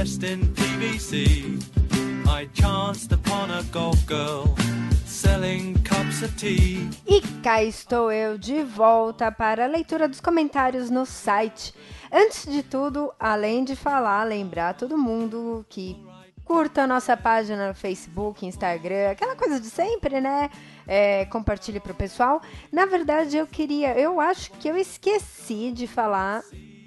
Dressed 0.04 0.22
in 0.22 0.40
PVC, 0.54 1.62
I 2.28 2.46
chanced 2.52 3.10
upon 3.10 3.50
a 3.50 3.62
golf 3.72 4.04
girl 4.06 4.54
selling 5.06 5.82
cups 5.82 6.22
of 6.22 6.36
tea. 6.36 6.90
E 7.06 7.22
cá 7.42 7.62
estou 7.62 8.12
eu 8.12 8.36
de 8.36 8.62
volta 8.62 9.32
para 9.32 9.64
a 9.64 9.66
leitura 9.66 10.06
dos 10.06 10.20
comentários 10.20 10.90
no 10.90 11.06
site. 11.06 11.72
Antes 12.12 12.44
de 12.44 12.62
tudo, 12.62 13.14
além 13.18 13.64
de 13.64 13.74
falar, 13.74 14.24
lembrar 14.24 14.74
todo 14.74 14.98
mundo 14.98 15.64
que 15.70 15.96
curta 16.44 16.82
a 16.82 16.86
nossa 16.86 17.16
página 17.16 17.68
no 17.68 17.74
Facebook, 17.74 18.44
Instagram, 18.44 19.12
aquela 19.12 19.34
coisa 19.34 19.58
de 19.58 19.70
sempre, 19.70 20.20
né? 20.20 20.50
É, 20.86 21.24
compartilhe 21.24 21.80
pro 21.80 21.94
pessoal. 21.94 22.42
Na 22.70 22.84
verdade, 22.84 23.38
eu 23.38 23.46
queria, 23.46 23.98
eu 23.98 24.20
acho 24.20 24.50
que 24.52 24.68
eu 24.68 24.76
esqueci 24.76 25.72
de 25.72 25.86
falar 25.86 26.42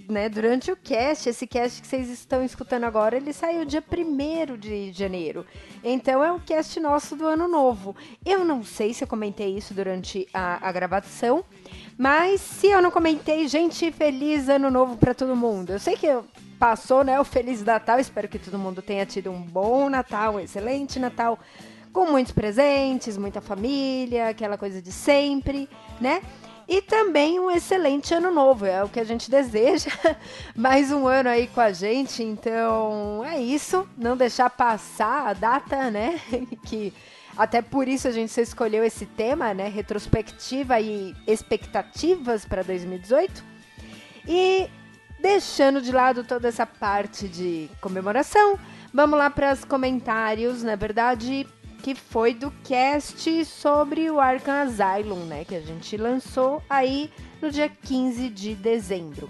né, 0.07 0.29
durante 0.29 0.71
o 0.71 0.75
cast, 0.77 1.29
esse 1.29 1.45
cast 1.45 1.81
que 1.81 1.87
vocês 1.87 2.09
estão 2.09 2.43
escutando 2.43 2.85
agora, 2.85 3.17
ele 3.17 3.33
saiu 3.33 3.65
dia 3.65 3.83
1 3.83 4.57
de 4.57 4.91
janeiro. 4.91 5.45
Então 5.83 6.23
é 6.23 6.31
o 6.31 6.39
cast 6.39 6.79
nosso 6.79 7.15
do 7.15 7.25
ano 7.25 7.47
novo. 7.47 7.95
Eu 8.25 8.45
não 8.45 8.63
sei 8.63 8.93
se 8.93 9.03
eu 9.03 9.07
comentei 9.07 9.57
isso 9.57 9.73
durante 9.73 10.27
a, 10.33 10.67
a 10.67 10.71
gravação, 10.71 11.43
mas 11.97 12.41
se 12.41 12.67
eu 12.67 12.81
não 12.81 12.91
comentei, 12.91 13.47
gente, 13.47 13.91
feliz 13.91 14.49
ano 14.49 14.71
novo 14.71 14.97
para 14.97 15.13
todo 15.13 15.35
mundo. 15.35 15.71
Eu 15.71 15.79
sei 15.79 15.95
que 15.95 16.07
passou, 16.57 17.03
né, 17.03 17.19
o 17.19 17.23
Feliz 17.23 17.63
Natal, 17.63 17.99
espero 17.99 18.27
que 18.27 18.39
todo 18.39 18.57
mundo 18.57 18.81
tenha 18.81 19.05
tido 19.05 19.31
um 19.31 19.41
bom 19.41 19.89
Natal, 19.89 20.35
um 20.35 20.39
excelente 20.39 20.99
Natal, 20.99 21.37
com 21.93 22.09
muitos 22.11 22.31
presentes, 22.31 23.17
muita 23.17 23.41
família, 23.41 24.29
aquela 24.29 24.57
coisa 24.57 24.81
de 24.81 24.91
sempre, 24.91 25.69
né? 25.99 26.21
E 26.67 26.81
também 26.81 27.39
um 27.39 27.49
excelente 27.49 28.13
ano 28.13 28.29
novo, 28.29 28.65
é 28.65 28.83
o 28.83 28.89
que 28.89 28.99
a 28.99 29.03
gente 29.03 29.29
deseja. 29.31 29.89
Mais 30.55 30.91
um 30.91 31.07
ano 31.07 31.29
aí 31.29 31.47
com 31.47 31.61
a 31.61 31.71
gente, 31.71 32.21
então 32.21 33.23
é 33.23 33.39
isso. 33.39 33.87
Não 33.97 34.17
deixar 34.17 34.49
passar 34.49 35.27
a 35.27 35.33
data, 35.33 35.89
né? 35.89 36.19
Que 36.65 36.93
até 37.37 37.61
por 37.61 37.87
isso 37.87 38.07
a 38.07 38.11
gente 38.11 38.35
escolheu 38.41 38.83
esse 38.83 39.05
tema, 39.05 39.53
né? 39.53 39.69
Retrospectiva 39.69 40.79
e 40.81 41.15
expectativas 41.25 42.43
para 42.43 42.63
2018. 42.63 43.43
E 44.27 44.67
deixando 45.19 45.81
de 45.81 45.91
lado 45.91 46.23
toda 46.23 46.47
essa 46.47 46.65
parte 46.65 47.27
de 47.29 47.69
comemoração, 47.79 48.59
vamos 48.93 49.17
lá 49.17 49.29
para 49.29 49.53
os 49.53 49.63
comentários, 49.63 50.63
na 50.63 50.75
verdade, 50.75 51.47
que 51.81 51.95
foi 51.95 52.33
do 52.33 52.51
cast 52.63 53.45
sobre 53.45 54.09
o 54.09 54.19
Arkham 54.19 54.63
Asylum, 54.63 55.25
né, 55.25 55.45
que 55.45 55.55
a 55.55 55.61
gente 55.61 55.95
lançou 55.97 56.61
aí 56.69 57.11
no 57.41 57.49
dia 57.51 57.69
15 57.69 58.29
de 58.29 58.55
dezembro. 58.55 59.29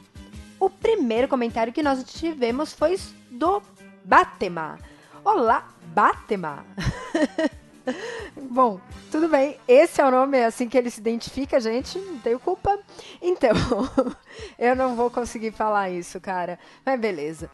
O 0.59 0.69
primeiro 0.69 1.27
comentário 1.27 1.71
que 1.71 1.83
nós 1.83 2.03
tivemos 2.03 2.73
foi 2.73 2.97
do 3.29 3.61
Batema. 4.03 4.79
Olá, 5.23 5.67
Batema! 5.93 6.65
Bom, 8.35 8.79
tudo 9.11 9.29
bem. 9.29 9.57
Esse 9.67 10.01
é 10.01 10.05
o 10.05 10.11
nome, 10.11 10.37
é 10.37 10.45
assim 10.45 10.67
que 10.67 10.77
ele 10.77 10.89
se 10.89 10.99
identifica, 10.99 11.59
gente. 11.59 11.97
Não 11.97 12.19
tenho 12.19 12.39
culpa. 12.39 12.77
Então, 13.21 13.51
eu 14.57 14.75
não 14.75 14.95
vou 14.95 15.09
conseguir 15.09 15.51
falar 15.51 15.89
isso, 15.89 16.19
cara. 16.19 16.59
Mas 16.85 16.99
beleza. 16.99 17.49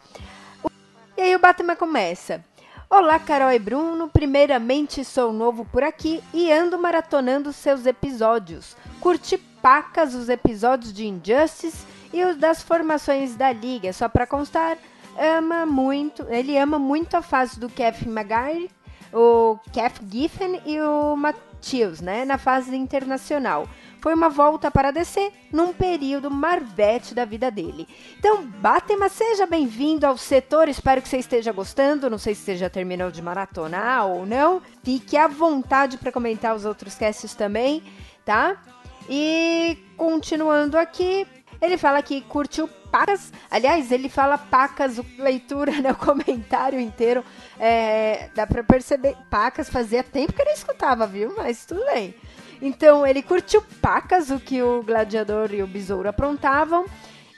E 1.17 1.21
aí 1.21 1.35
o 1.35 1.39
Batman 1.39 1.75
começa. 1.75 2.43
Olá, 2.89 3.17
Carol 3.19 3.51
e 3.51 3.59
Bruno. 3.59 4.07
Primeiramente, 4.07 5.03
sou 5.03 5.33
novo 5.33 5.65
por 5.65 5.83
aqui 5.83 6.23
e 6.33 6.51
ando 6.51 6.77
maratonando 6.77 7.51
seus 7.51 7.85
episódios. 7.85 8.75
Curti 8.99 9.37
pacas 9.37 10.13
os 10.13 10.29
episódios 10.29 10.93
de 10.93 11.07
Injustice 11.07 11.85
e 12.11 12.23
os 12.23 12.35
das 12.37 12.61
formações 12.61 13.35
da 13.35 13.51
Liga. 13.51 13.91
Só 13.93 14.07
para 14.07 14.27
constar, 14.27 14.77
ama 15.17 15.65
muito, 15.65 16.25
ele 16.29 16.57
ama 16.57 16.77
muito 16.77 17.15
a 17.15 17.21
fase 17.21 17.59
do 17.59 17.69
Kevin 17.69 18.09
Maguire 18.09 18.69
o 19.13 19.59
Kev 19.71 19.93
Giffen 20.11 20.59
e 20.65 20.81
o 20.81 21.15
Matheus, 21.15 21.52
né, 22.01 22.25
na 22.25 22.37
fase 22.37 22.75
internacional. 22.75 23.67
Foi 24.01 24.13
uma 24.13 24.27
volta 24.27 24.69
para 24.69 24.91
DC 24.91 25.31
num 25.51 25.71
período 25.71 26.29
marvete 26.29 27.15
da 27.15 27.23
vida 27.23 27.49
dele. 27.49 27.87
Então, 28.19 28.45
Batema, 28.45 29.07
seja 29.07 29.45
bem-vindo 29.45 30.05
ao 30.05 30.17
setor. 30.17 30.67
Espero 30.67 31.01
que 31.01 31.07
você 31.07 31.17
esteja 31.17 31.53
gostando. 31.53 32.09
Não 32.09 32.17
sei 32.17 32.35
se 32.35 32.41
você 32.41 32.57
já 32.57 32.69
terminou 32.69 33.09
de 33.09 33.21
maratonar 33.21 34.05
ou 34.07 34.25
não. 34.25 34.61
Fique 34.83 35.15
à 35.15 35.27
vontade 35.27 35.97
para 35.97 36.11
comentar 36.11 36.53
os 36.53 36.65
outros 36.65 36.95
casts 36.95 37.33
também, 37.33 37.81
tá? 38.25 38.61
E 39.09 39.77
continuando 39.95 40.77
aqui, 40.77 41.25
ele 41.61 41.77
fala 41.77 42.01
que 42.01 42.19
curtiu 42.21 42.69
Pacas. 42.93 43.33
Aliás, 43.49 43.91
ele 43.91 44.07
fala 44.07 44.37
Pacas, 44.37 45.01
leitura, 45.17 45.71
né, 45.81 45.91
o 45.91 45.95
comentário 45.95 46.79
inteiro. 46.79 47.25
É, 47.59 48.29
dá 48.35 48.45
pra 48.45 48.63
perceber. 48.63 49.17
Pacas 49.31 49.67
fazia 49.67 50.03
tempo 50.03 50.33
que 50.33 50.43
não 50.43 50.53
escutava, 50.53 51.07
viu? 51.07 51.33
Mas 51.35 51.65
tudo 51.65 51.83
bem. 51.85 52.13
Então, 52.61 53.05
ele 53.05 53.23
curtiu 53.23 53.63
Pacas, 53.81 54.29
o 54.29 54.39
que 54.39 54.61
o 54.61 54.83
Gladiador 54.83 55.51
e 55.51 55.63
o 55.63 55.67
Besouro 55.67 56.07
aprontavam. 56.07 56.85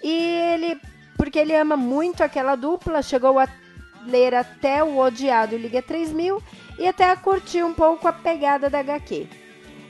E 0.03 0.11
ele, 0.11 0.77
porque 1.15 1.40
ele 1.40 1.56
ama 1.56 1.77
muito 1.77 2.22
aquela 2.22 2.57
dupla, 2.57 3.02
chegou 3.02 3.40
a 3.40 3.48
ler 4.06 4.36
até 4.36 4.84
o 4.84 4.98
Odiado 4.98 5.56
Liga 5.56 5.82
3000 5.82 6.44
e 6.77 6.86
até 6.86 7.10
a 7.10 7.15
curtir 7.15 7.64
um 7.64 7.73
pouco 7.73 8.07
a 8.10 8.14
pegada 8.14 8.69
da 8.69 8.80
HQ. 8.80 9.26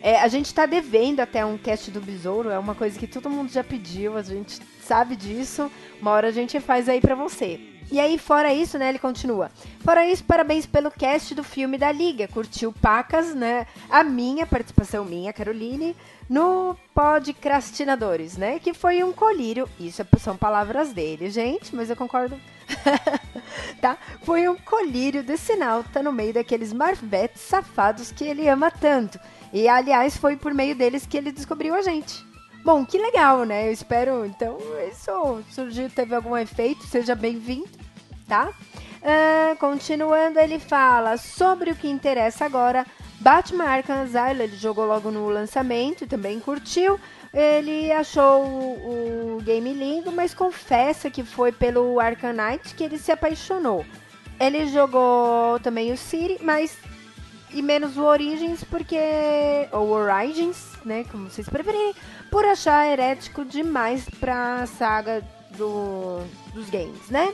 É, 0.02 0.22
a 0.22 0.28
gente 0.28 0.54
tá 0.54 0.68
devendo 0.68 1.22
até 1.22 1.44
um 1.44 1.58
cast 1.58 1.90
do 1.90 2.00
Besouro, 2.00 2.50
é 2.50 2.60
uma 2.60 2.76
coisa 2.76 2.98
que 2.98 3.08
todo 3.08 3.30
mundo 3.30 3.52
já 3.52 3.64
pediu, 3.64 4.16
a 4.16 4.22
gente 4.22 4.62
sabe 4.86 5.16
disso. 5.16 5.72
Uma 6.02 6.12
hora 6.12 6.28
a 6.28 6.32
gente 6.32 6.60
faz 6.60 6.88
aí 6.88 7.02
pra 7.02 7.16
você. 7.16 7.60
E 7.92 8.00
aí, 8.00 8.18
fora 8.18 8.52
isso, 8.52 8.80
né, 8.80 8.90
ele 8.90 8.98
continua. 8.98 9.52
Fora 9.82 10.06
isso, 10.06 10.24
parabéns 10.24 10.66
pelo 10.66 10.90
cast 10.90 11.36
do 11.36 11.44
filme 11.44 11.78
da 11.78 11.92
Liga. 11.92 12.28
Curtiu 12.28 12.74
Pacas, 12.74 13.36
né? 13.36 13.68
A 13.90 14.04
minha 14.04 14.46
participação, 14.46 15.06
minha, 15.06 15.32
Caroline, 15.32 15.96
no 16.28 16.76
Podcrastinadores, 16.96 18.38
né? 18.38 18.58
Que 18.58 18.74
foi 18.74 19.04
um 19.04 19.14
colírio. 19.14 19.70
Isso 19.80 20.02
é, 20.02 20.06
são 20.18 20.36
palavras 20.36 20.94
dele, 20.94 21.30
gente, 21.30 21.76
mas 21.76 21.90
eu 21.90 21.96
concordo. 21.96 22.40
tá? 23.80 23.98
Foi 24.24 24.50
um 24.50 24.56
colírio 24.56 25.24
desse 25.24 25.56
nauta 25.56 26.02
no 26.02 26.12
meio 26.12 26.34
daqueles 26.34 26.74
marvetes 26.74 27.44
safados 27.44 28.12
que 28.12 28.24
ele 28.24 28.50
ama 28.50 28.72
tanto. 28.72 29.20
E 29.54 29.68
aliás, 29.68 30.18
foi 30.18 30.36
por 30.36 30.56
meio 30.56 30.76
deles 30.76 31.06
que 31.06 31.18
ele 31.18 31.32
descobriu 31.32 31.76
a 31.76 31.84
gente. 31.84 32.26
Bom, 32.66 32.84
que 32.84 32.98
legal, 32.98 33.44
né? 33.44 33.68
Eu 33.68 33.72
espero, 33.72 34.26
então, 34.26 34.58
isso 34.92 35.44
surgiu, 35.52 35.88
teve 35.88 36.16
algum 36.16 36.36
efeito, 36.36 36.84
seja 36.88 37.14
bem-vindo, 37.14 37.70
tá? 38.28 38.50
Uh, 38.50 39.56
continuando, 39.60 40.40
ele 40.40 40.58
fala 40.58 41.16
sobre 41.16 41.70
o 41.70 41.76
que 41.76 41.88
interessa 41.88 42.44
agora. 42.44 42.84
Batman 43.20 43.66
Arkham 43.66 44.02
Asylum, 44.02 44.42
ele 44.42 44.58
jogou 44.58 44.88
logo 44.88 45.12
no 45.12 45.30
lançamento 45.30 46.08
também 46.08 46.40
curtiu. 46.40 47.00
Ele 47.32 47.92
achou 47.92 48.44
o, 48.44 49.38
o 49.38 49.42
game 49.44 49.72
lindo, 49.72 50.12
mas 50.12 50.34
confessa 50.34 51.12
que 51.12 51.24
foi 51.24 51.52
pelo 51.52 52.00
Arkham 52.00 52.34
Knight 52.34 52.74
que 52.74 52.84
ele 52.84 52.98
se 52.98 53.12
apaixonou. 53.12 53.86
Ele 54.40 54.66
jogou 54.70 55.60
também 55.60 55.92
o 55.92 55.98
City, 55.98 56.40
mas 56.42 56.76
e 57.56 57.62
menos 57.62 57.98
o 57.98 58.04
Origins, 58.04 58.64
porque. 58.66 59.00
Ou 59.72 59.90
Origins, 59.92 60.74
né? 60.84 61.06
Como 61.10 61.30
vocês 61.30 61.48
preferirem, 61.48 61.96
por 62.30 62.44
achar 62.46 62.86
herético 62.86 63.46
demais 63.46 64.08
pra 64.20 64.66
saga 64.66 65.24
do, 65.58 66.20
dos 66.54 66.70
games, 66.70 67.10
né? 67.10 67.34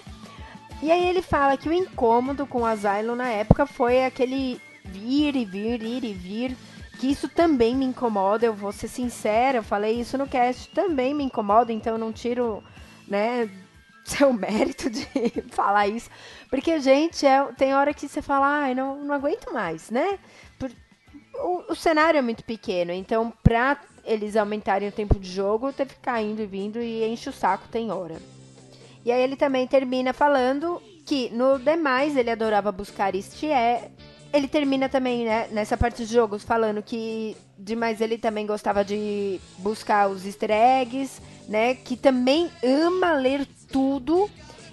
E 0.81 0.91
aí 0.91 1.07
ele 1.07 1.23
fala 1.23 1.57
que 1.57 1.68
o 1.68 1.73
incômodo 1.73 2.45
com 2.45 2.61
o 2.61 2.65
Asylum 2.65 3.15
na 3.15 3.30
época 3.30 3.65
foi 3.65 4.06
aquele 4.06 4.61
vir 4.85 5.35
e 5.35 5.43
vir, 5.43 5.81
ir 5.81 6.03
e 6.03 6.14
vir. 6.14 6.57
Que 6.99 7.07
isso 7.07 7.27
também 7.27 7.76
me 7.76 7.85
incomoda, 7.85 8.45
eu 8.45 8.53
vou 8.53 8.72
ser 8.72 8.88
sincera, 8.88 9.57
eu 9.57 9.64
falei 9.64 9.99
isso 9.99 10.19
no 10.19 10.27
cast, 10.27 10.69
também 10.69 11.15
me 11.15 11.23
incomoda, 11.23 11.73
então 11.73 11.93
eu 11.93 11.98
não 11.98 12.14
tiro, 12.14 12.64
né, 13.07 13.49
seu 14.06 14.34
mérito 14.34 14.90
de 14.90 15.06
falar 15.52 15.88
isso. 15.88 16.10
Porque, 16.49 16.80
gente, 16.80 17.26
é, 17.26 17.44
tem 17.53 17.73
hora 17.73 17.94
que 17.94 18.07
você 18.07 18.22
fala, 18.22 18.64
ai, 18.64 18.76
não, 18.76 19.03
não 19.03 19.14
aguento 19.14 19.53
mais, 19.53 19.90
né? 19.90 20.19
Por, 20.60 20.72
o, 21.36 21.72
o, 21.72 21.76
cenário 21.76 22.18
é 22.18 22.22
muito 22.22 22.44
pequeno, 22.44 22.91
então 22.91 23.32
pra 23.44 23.80
eles 24.03 24.36
aumentarem 24.36 24.90
o 24.90 24.91
tempo 24.91 25.19
de 25.19 25.30
jogo, 25.30 25.72
teve 25.72 25.91
que 25.91 25.95
ficar 25.95 26.22
indo 26.22 26.41
e 26.41 26.45
vindo 26.45 26.80
e 26.82 27.06
enche 27.06 27.30
o 27.30 27.34
saco, 27.34 27.68
tem 27.68 27.91
hora. 27.91 28.18
E 29.06 29.11
aí 29.11 29.22
ele 29.22 29.36
também 29.36 29.65
termina 29.68 30.14
falando 30.14 30.82
que 31.06 31.30
no 31.32 31.57
demais 31.57 32.15
ele 32.15 32.30
adorava 32.30 32.72
buscar 32.72 33.15
este 33.15 33.48
é. 33.48 33.90
Ele 34.34 34.48
termina 34.48 34.88
também, 34.88 35.26
né, 35.26 35.48
nessa 35.52 35.76
parte 35.76 36.06
de 36.06 36.14
jogos, 36.14 36.44
falando 36.44 36.82
que 36.82 37.36
demais 37.57 37.99
ele 37.99 38.18
também 38.18 38.45
gostava 38.45 38.84
de 38.84 39.40
buscar 39.57 40.07
os 40.10 40.26
easter 40.26 40.52
eggs, 40.52 41.22
né? 41.49 41.76
Que 41.76 41.98
também 41.98 42.49
ama 42.64 43.14
ler 43.14 43.45
tudo. 43.72 44.30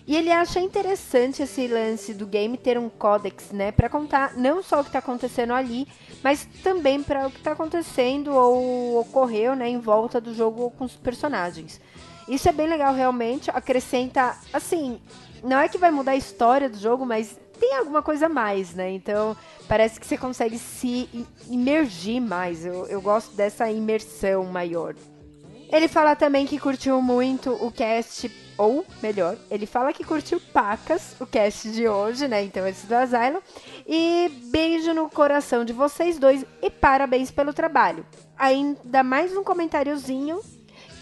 E 0.06 0.16
ele 0.16 0.32
acha 0.32 0.58
interessante 0.58 1.42
esse 1.42 1.66
lance 1.66 2.14
do 2.14 2.26
game 2.26 2.56
ter 2.56 2.78
um 2.78 2.88
códex, 2.88 3.50
né, 3.52 3.70
para 3.70 3.90
contar 3.90 4.34
não 4.38 4.62
só 4.62 4.80
o 4.80 4.82
que 4.82 4.88
está 4.88 5.00
acontecendo 5.00 5.52
ali, 5.52 5.86
mas 6.24 6.48
também 6.62 7.02
para 7.02 7.26
o 7.26 7.30
que 7.30 7.36
está 7.36 7.52
acontecendo 7.52 8.34
ou 8.34 9.00
ocorreu, 9.00 9.54
né, 9.54 9.68
em 9.68 9.78
volta 9.78 10.18
do 10.18 10.32
jogo 10.32 10.70
com 10.78 10.84
os 10.84 10.96
personagens. 10.96 11.78
Isso 12.26 12.48
é 12.48 12.52
bem 12.52 12.66
legal 12.66 12.94
realmente, 12.94 13.50
acrescenta, 13.50 14.34
assim, 14.50 14.98
não 15.42 15.58
é 15.58 15.68
que 15.68 15.76
vai 15.76 15.90
mudar 15.90 16.12
a 16.12 16.16
história 16.16 16.70
do 16.70 16.78
jogo, 16.78 17.04
mas 17.04 17.38
tem 17.60 17.74
alguma 17.76 18.02
coisa 18.02 18.26
a 18.26 18.28
mais, 18.28 18.74
né? 18.74 18.90
Então, 18.90 19.36
parece 19.66 19.98
que 20.00 20.06
você 20.06 20.16
consegue 20.16 20.58
se 20.58 21.08
imergir 21.48 22.20
mais. 22.20 22.64
Eu, 22.64 22.86
eu 22.86 23.00
gosto 23.02 23.34
dessa 23.34 23.70
imersão 23.70 24.44
maior. 24.44 24.94
Ele 25.70 25.86
fala 25.86 26.16
também 26.16 26.46
que 26.46 26.58
curtiu 26.58 27.00
muito 27.02 27.52
o 27.52 27.70
cast, 27.70 28.30
ou 28.56 28.86
melhor, 29.02 29.36
ele 29.50 29.66
fala 29.66 29.92
que 29.92 30.02
curtiu 30.02 30.40
pacas 30.52 31.14
o 31.20 31.26
cast 31.26 31.70
de 31.70 31.86
hoje, 31.86 32.26
né? 32.26 32.42
Então 32.42 32.66
esse 32.66 32.86
do 32.86 32.94
Asylum. 32.94 33.40
E 33.86 34.30
beijo 34.50 34.94
no 34.94 35.10
coração 35.10 35.64
de 35.64 35.72
vocês 35.72 36.18
dois 36.18 36.44
e 36.62 36.70
parabéns 36.70 37.30
pelo 37.30 37.52
trabalho. 37.52 38.04
Ainda 38.36 39.02
mais 39.02 39.36
um 39.36 39.44
comentáriozinho, 39.44 40.40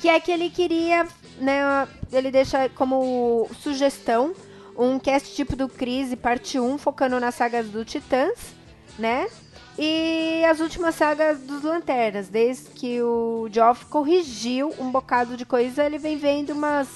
que 0.00 0.08
é 0.08 0.18
que 0.18 0.32
ele 0.32 0.50
queria, 0.50 1.06
né? 1.38 1.88
Ele 2.12 2.30
deixa 2.30 2.68
como 2.70 3.48
sugestão 3.60 4.34
um 4.76 4.98
cast 4.98 5.34
tipo 5.34 5.56
do 5.56 5.68
Crise, 5.68 6.16
parte 6.16 6.58
1, 6.58 6.76
focando 6.78 7.18
nas 7.18 7.34
sagas 7.34 7.68
do 7.68 7.84
Titãs, 7.84 8.54
né? 8.98 9.26
E 9.78 10.42
as 10.44 10.60
últimas 10.60 10.94
sagas 10.94 11.38
dos 11.40 11.62
Lanternas, 11.62 12.28
desde 12.28 12.70
que 12.70 13.02
o 13.02 13.46
Geoff 13.50 13.84
corrigiu 13.86 14.74
um 14.78 14.90
bocado 14.90 15.36
de 15.36 15.44
coisa, 15.44 15.84
ele 15.84 15.98
vem 15.98 16.16
vendo 16.16 16.50
umas 16.50 16.88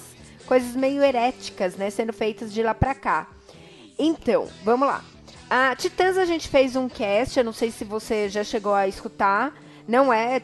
coisas 0.46 0.74
meio 0.74 1.02
heréticas, 1.02 1.76
né, 1.76 1.90
sendo 1.90 2.12
feitas 2.12 2.52
de 2.52 2.62
lá 2.62 2.74
pra 2.74 2.94
cá. 2.94 3.26
Então, 3.98 4.48
vamos 4.64 4.88
lá. 4.88 5.04
A 5.48 5.76
Titãs 5.76 6.16
a 6.16 6.24
gente 6.24 6.48
fez 6.48 6.74
um 6.74 6.88
cast, 6.88 7.38
eu 7.38 7.44
não 7.44 7.52
sei 7.52 7.70
se 7.70 7.84
você 7.84 8.28
já 8.28 8.42
chegou 8.42 8.72
a 8.72 8.88
escutar, 8.88 9.52
não 9.86 10.12
é 10.12 10.40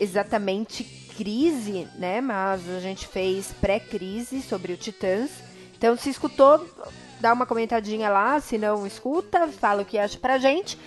exatamente 0.00 0.82
crise, 1.16 1.86
né, 1.96 2.20
mas 2.20 2.68
a 2.68 2.80
gente 2.80 3.06
fez 3.06 3.52
pré-crise 3.60 4.42
sobre 4.42 4.72
o 4.72 4.76
Titãs. 4.76 5.30
Então, 5.78 5.96
se 5.96 6.10
escutou, 6.10 6.66
dá 7.20 7.32
uma 7.32 7.46
comentadinha 7.46 8.08
lá, 8.08 8.40
se 8.40 8.58
não 8.58 8.86
escuta, 8.86 9.46
fala 9.46 9.82
o 9.82 9.84
que 9.84 9.98
acha 9.98 10.18
pra 10.18 10.38
gente. 10.38 10.78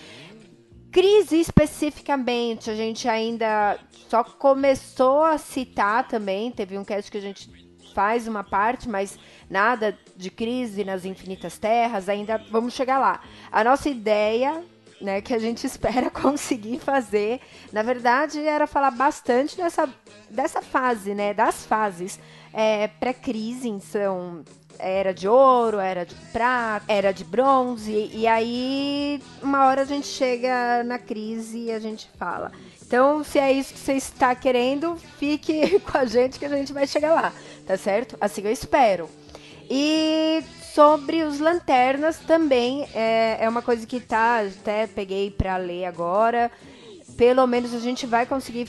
Crise 0.92 1.40
especificamente, 1.40 2.70
a 2.70 2.76
gente 2.76 3.08
ainda 3.08 3.78
só 4.08 4.24
começou 4.24 5.24
a 5.24 5.38
citar 5.38 6.08
também. 6.08 6.52
Teve 6.52 6.78
um 6.78 6.84
cast 6.84 7.12
que 7.12 7.18
a 7.18 7.22
gente 7.22 7.48
faz 7.94 8.28
uma 8.28 8.44
parte, 8.44 8.90
mas 8.90 9.20
nada 9.50 9.98
de 10.16 10.32
crise 10.32 10.84
nas 10.84 11.06
infinitas 11.06 11.58
terras, 11.58 12.10
ainda 12.10 12.38
vamos 12.50 12.74
chegar 12.74 12.98
lá. 12.98 13.22
A 13.52 13.64
nossa 13.64 13.90
ideia, 13.90 14.64
né, 15.00 15.22
que 15.22 15.34
a 15.34 15.40
gente 15.40 15.66
espera 15.68 16.10
conseguir 16.10 16.80
fazer, 16.80 17.40
na 17.72 17.84
verdade, 17.84 18.40
era 18.40 18.66
falar 18.66 18.92
bastante 18.92 19.58
dessa, 19.58 19.88
dessa 20.30 20.62
fase, 20.62 21.14
né, 21.14 21.34
das 21.34 21.66
fases 21.66 22.20
é, 22.54 22.88
pré-crise, 22.88 23.80
são 23.82 24.44
era 24.80 25.14
de 25.14 25.28
ouro, 25.28 25.78
era 25.78 26.06
de 26.06 26.16
prata, 26.32 26.86
era 26.88 27.12
de 27.12 27.26
bronze, 27.26 28.10
e 28.14 28.26
aí 28.26 29.22
uma 29.44 29.66
hora 29.66 29.82
a 29.82 29.86
gente 29.86 30.08
chega 30.08 30.84
na 30.86 30.98
crise 30.98 31.66
e 31.66 31.72
a 31.72 31.80
gente 31.80 32.10
fala. 32.18 32.52
Então, 32.82 33.24
se 33.24 33.38
é 33.38 33.52
isso 33.52 33.74
que 33.74 33.80
você 33.80 33.94
está 33.94 34.34
querendo, 34.34 34.96
fique 35.20 35.80
com 35.92 35.98
a 35.98 36.06
gente 36.06 36.40
que 36.40 36.46
a 36.46 36.50
gente 36.50 36.72
vai 36.72 36.88
chegar 36.88 37.14
lá, 37.14 37.34
tá 37.68 37.78
certo? 37.78 38.18
Assim 38.22 38.42
eu 38.42 38.52
espero. 38.52 39.10
E 39.70 40.42
sobre 40.74 41.24
os 41.24 41.40
lanternas 41.40 42.18
também 42.20 42.88
é, 42.96 43.38
é 43.42 43.50
uma 43.50 43.62
coisa 43.62 43.86
que 43.86 44.00
tá, 44.00 44.40
até 44.40 44.88
peguei 44.88 45.30
para 45.30 45.58
ler 45.58 45.86
agora. 45.86 46.50
Pelo 47.18 47.46
menos 47.46 47.74
a 47.74 47.80
gente 47.80 48.08
vai 48.08 48.26
conseguir 48.26 48.68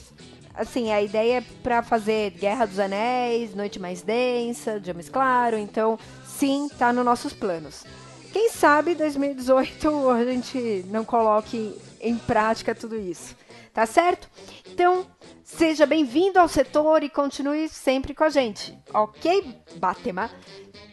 assim, 0.54 0.92
a 0.92 1.02
ideia 1.02 1.38
é 1.38 1.44
para 1.62 1.82
fazer 1.82 2.30
Guerra 2.30 2.66
dos 2.66 2.78
Anéis, 2.78 3.54
Noite 3.54 3.78
Mais 3.78 4.02
Densa, 4.02 4.80
Mais 4.94 5.08
Claro, 5.08 5.56
então 5.56 5.98
sim, 6.24 6.68
tá 6.78 6.92
nos 6.92 7.04
nossos 7.04 7.32
planos. 7.32 7.84
Quem 8.32 8.48
sabe 8.50 8.94
2018 8.94 10.10
a 10.10 10.24
gente 10.24 10.84
não 10.88 11.04
coloque 11.04 11.76
em 12.00 12.16
prática 12.16 12.74
tudo 12.74 12.96
isso. 12.96 13.36
Tá 13.72 13.86
certo? 13.86 14.28
Então, 14.66 15.06
seja 15.44 15.86
bem-vindo 15.86 16.38
ao 16.38 16.48
setor 16.48 17.04
e 17.04 17.08
continue 17.08 17.68
sempre 17.68 18.14
com 18.14 18.24
a 18.24 18.28
gente. 18.28 18.76
Ok, 18.92 19.56
Batema? 19.76 20.30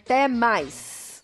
Até 0.02 0.28
mais. 0.28 1.24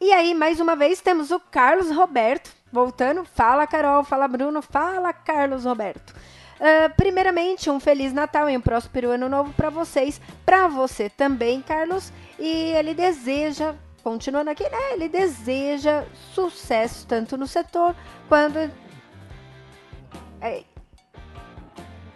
E 0.00 0.12
aí, 0.12 0.34
mais 0.34 0.60
uma 0.60 0.76
vez, 0.76 1.00
temos 1.00 1.30
o 1.30 1.38
Carlos 1.38 1.90
Roberto 1.90 2.50
voltando. 2.72 3.24
Fala, 3.24 3.66
Carol. 3.66 4.04
Fala, 4.04 4.28
Bruno. 4.28 4.60
Fala, 4.60 5.12
Carlos 5.12 5.64
Roberto. 5.64 6.14
Uh, 6.58 6.94
primeiramente, 6.96 7.68
um 7.68 7.78
Feliz 7.78 8.12
Natal 8.12 8.48
e 8.48 8.56
um 8.56 8.60
próspero 8.60 9.10
Ano 9.10 9.28
Novo 9.28 9.52
para 9.52 9.68
vocês, 9.68 10.20
para 10.44 10.66
você 10.68 11.10
também, 11.10 11.60
Carlos. 11.60 12.12
E 12.38 12.72
ele 12.72 12.94
deseja, 12.94 13.74
continuando 14.02 14.50
aqui, 14.50 14.64
né? 14.64 14.92
Ele 14.92 15.08
deseja 15.08 16.04
sucesso 16.32 17.06
tanto 17.06 17.36
no 17.36 17.46
setor 17.46 17.94
quanto. 18.28 18.70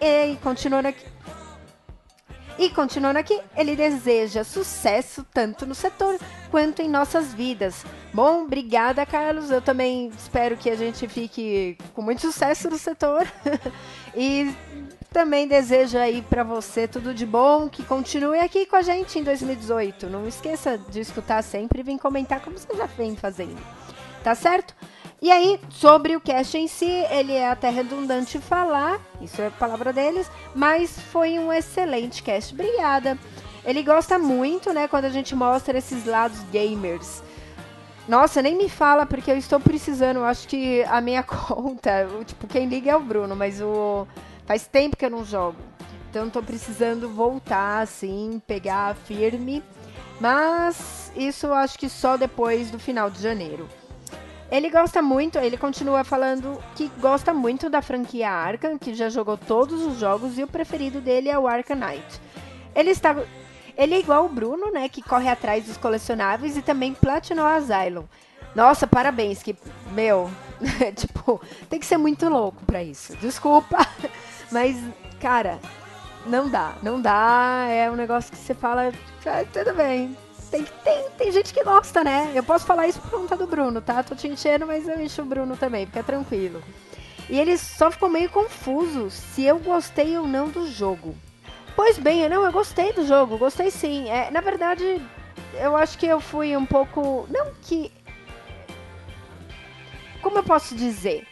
E 0.01 0.37
continuando 0.43 0.89
aqui. 0.89 1.05
E 2.59 2.69
continuando 2.71 3.19
aqui, 3.19 3.41
ele 3.57 3.75
deseja 3.75 4.45
sucesso 4.45 5.27
tanto 5.33 5.65
no 5.65 5.75
setor 5.75 6.19
quanto 6.51 6.83
em 6.83 6.89
nossas 6.89 7.33
vidas. 7.33 7.85
Bom, 8.13 8.45
obrigada, 8.45 9.07
Carlos. 9.07 9.51
Eu 9.51 9.63
também 9.63 10.09
espero 10.09 10.57
que 10.57 10.69
a 10.69 10.77
gente 10.77 11.09
fique 11.09 11.79
com 11.95 12.03
muito 12.03 12.21
sucesso 12.21 12.69
no 12.69 12.77
setor. 12.77 13.27
e 14.15 14.55
também 15.13 15.49
desejo 15.49 15.99
aí 15.99 16.23
para 16.23 16.45
você 16.45 16.87
tudo 16.87 17.15
de 17.15 17.27
bom, 17.27 17.69
que 17.69 17.83
continue 17.83 18.39
aqui 18.39 18.67
com 18.67 18.77
a 18.77 18.83
gente 18.83 19.19
em 19.19 19.25
2018. 19.25 20.09
Não 20.09 20.27
esqueça 20.27 20.79
de 20.79 21.01
escutar 21.01 21.43
sempre 21.43 21.81
e 21.81 21.83
vir 21.83 21.99
comentar 21.99 22.41
como 22.41 22.59
você 22.59 22.77
já 22.77 22.87
vem 22.87 23.17
fazendo. 23.17 23.59
Tá 24.23 24.35
certo? 24.35 24.75
E 25.23 25.31
aí, 25.31 25.61
sobre 25.69 26.17
o 26.17 26.21
cast 26.21 26.57
em 26.57 26.67
si, 26.67 26.91
ele 27.11 27.33
é 27.33 27.51
até 27.51 27.69
redundante 27.69 28.39
falar, 28.39 28.99
isso 29.21 29.43
é 29.43 29.49
a 29.49 29.51
palavra 29.51 29.93
deles, 29.93 30.31
mas 30.55 30.99
foi 30.99 31.39
um 31.39 31.53
excelente 31.53 32.23
cast. 32.23 32.55
Obrigada. 32.55 33.19
Ele 33.63 33.83
gosta 33.83 34.19
muito, 34.19 34.73
né, 34.73 34.89
quando 34.89 35.05
a 35.05 35.11
gente 35.11 35.35
mostra 35.35 35.77
esses 35.77 36.07
lados 36.07 36.41
gamers. 36.51 37.23
Nossa, 38.09 38.41
nem 38.41 38.57
me 38.57 38.69
fala, 38.69 39.05
porque 39.05 39.31
eu 39.31 39.37
estou 39.37 39.61
precisando, 39.61 40.17
eu 40.17 40.25
acho 40.25 40.49
que 40.49 40.83
a 40.85 41.03
minha 41.03 41.23
conta, 41.25 42.09
tipo, 42.25 42.47
quem 42.47 42.67
liga 42.67 42.91
é 42.91 42.97
o 42.97 43.01
Bruno, 43.01 43.37
mas 43.37 43.61
o 43.61 44.07
faz 44.47 44.67
tempo 44.67 44.97
que 44.97 45.05
eu 45.05 45.11
não 45.11 45.25
jogo. 45.25 45.59
Então 46.09 46.27
estou 46.27 46.43
precisando 46.43 47.09
voltar 47.11 47.83
assim, 47.83 48.43
pegar 48.47 48.97
firme. 48.97 49.63
Mas 50.19 51.13
isso 51.15 51.47
eu 51.47 51.55
acho 51.55 51.79
que 51.79 51.89
só 51.89 52.17
depois 52.17 52.71
do 52.71 52.79
final 52.79 53.09
de 53.09 53.23
janeiro. 53.23 53.69
Ele 54.51 54.69
gosta 54.69 55.01
muito, 55.01 55.39
ele 55.39 55.57
continua 55.57 56.03
falando 56.03 56.61
que 56.75 56.91
gosta 57.01 57.33
muito 57.33 57.71
da 57.71 57.81
franquia 57.81 58.31
Arkham, 58.31 58.77
que 58.77 58.95
já 58.95 59.09
jogou 59.09 59.37
todos 59.37 59.85
os 59.87 59.99
jogos 59.99 60.39
e 60.39 60.43
o 60.43 60.49
preferido 60.49 61.01
dele 61.01 61.29
é 61.29 61.39
o 61.39 61.47
Arkham 61.47 61.77
Knight. 61.77 62.21
Ele 62.75 62.91
está 62.91 63.15
ele 63.77 63.95
é 63.95 63.99
igual 63.99 64.27
o 64.27 64.29
Bruno, 64.29 64.71
né, 64.71 64.89
que 64.89 65.01
corre 65.01 65.29
atrás 65.29 65.65
dos 65.65 65.79
colecionáveis 65.79 66.57
e 66.57 66.63
também 66.63 66.93
platinou 66.93 67.47
Asylum. 67.47 68.05
Nossa, 68.55 68.87
parabéns, 68.87 69.43
que 69.43 69.57
meu, 69.93 70.31
tipo, 70.97 71.41
tem 71.69 71.79
que 71.79 71.87
ser 71.87 71.97
muito 71.97 72.29
louco 72.29 72.63
para 72.67 72.83
isso. 72.83 73.17
Desculpa, 73.17 73.79
mas 74.53 74.77
cara, 75.19 75.59
não 76.27 76.49
dá, 76.49 76.75
não 76.83 77.01
dá, 77.01 77.67
é 77.71 77.91
um 77.91 77.97
negócio 77.97 78.31
que 78.31 78.37
você 78.37 78.53
fala, 78.55 78.93
ah, 79.25 79.45
tudo 79.53 79.73
bem, 79.75 80.17
tem, 80.51 80.65
tem, 80.85 81.11
tem 81.17 81.33
gente 81.33 81.55
que 81.55 81.63
gosta, 81.63 82.03
né? 82.03 82.33
Eu 82.35 82.43
posso 82.43 82.67
falar 82.67 82.89
isso 82.89 83.01
por 83.01 83.11
conta 83.11 83.37
do 83.37 83.47
Bruno, 83.47 83.81
tá? 83.81 84.03
Tô 84.03 84.15
te 84.15 84.27
enchendo, 84.27 84.67
mas 84.67 84.87
eu 84.89 85.01
encho 85.01 85.23
o 85.23 85.25
Bruno 85.25 85.57
também, 85.57 85.87
fica 85.87 86.03
tranquilo. 86.03 86.63
E 87.29 87.39
ele 87.39 87.57
só 87.57 87.91
ficou 87.91 88.09
meio 88.09 88.29
confuso 88.29 89.09
se 89.11 89.45
eu 89.45 89.59
gostei 89.59 90.19
ou 90.19 90.27
não 90.27 90.49
do 90.49 90.67
jogo. 90.67 91.15
Pois 91.77 91.97
bem, 91.97 92.29
não, 92.29 92.45
eu 92.45 92.53
gostei 92.53 92.93
do 92.93 93.07
jogo, 93.07 93.39
gostei 93.39 93.71
sim. 93.71 94.11
É, 94.11 94.31
na 94.31 94.41
verdade, 94.41 95.01
eu 95.55 95.77
acho 95.77 95.97
que 95.97 96.07
eu 96.07 96.21
fui 96.21 96.57
um 96.57 96.67
pouco. 96.67 97.27
Não 97.31 97.55
que. 97.63 97.93
Como 100.21 100.39
eu 100.39 100.43
posso 100.43 100.75
dizer? 100.75 101.27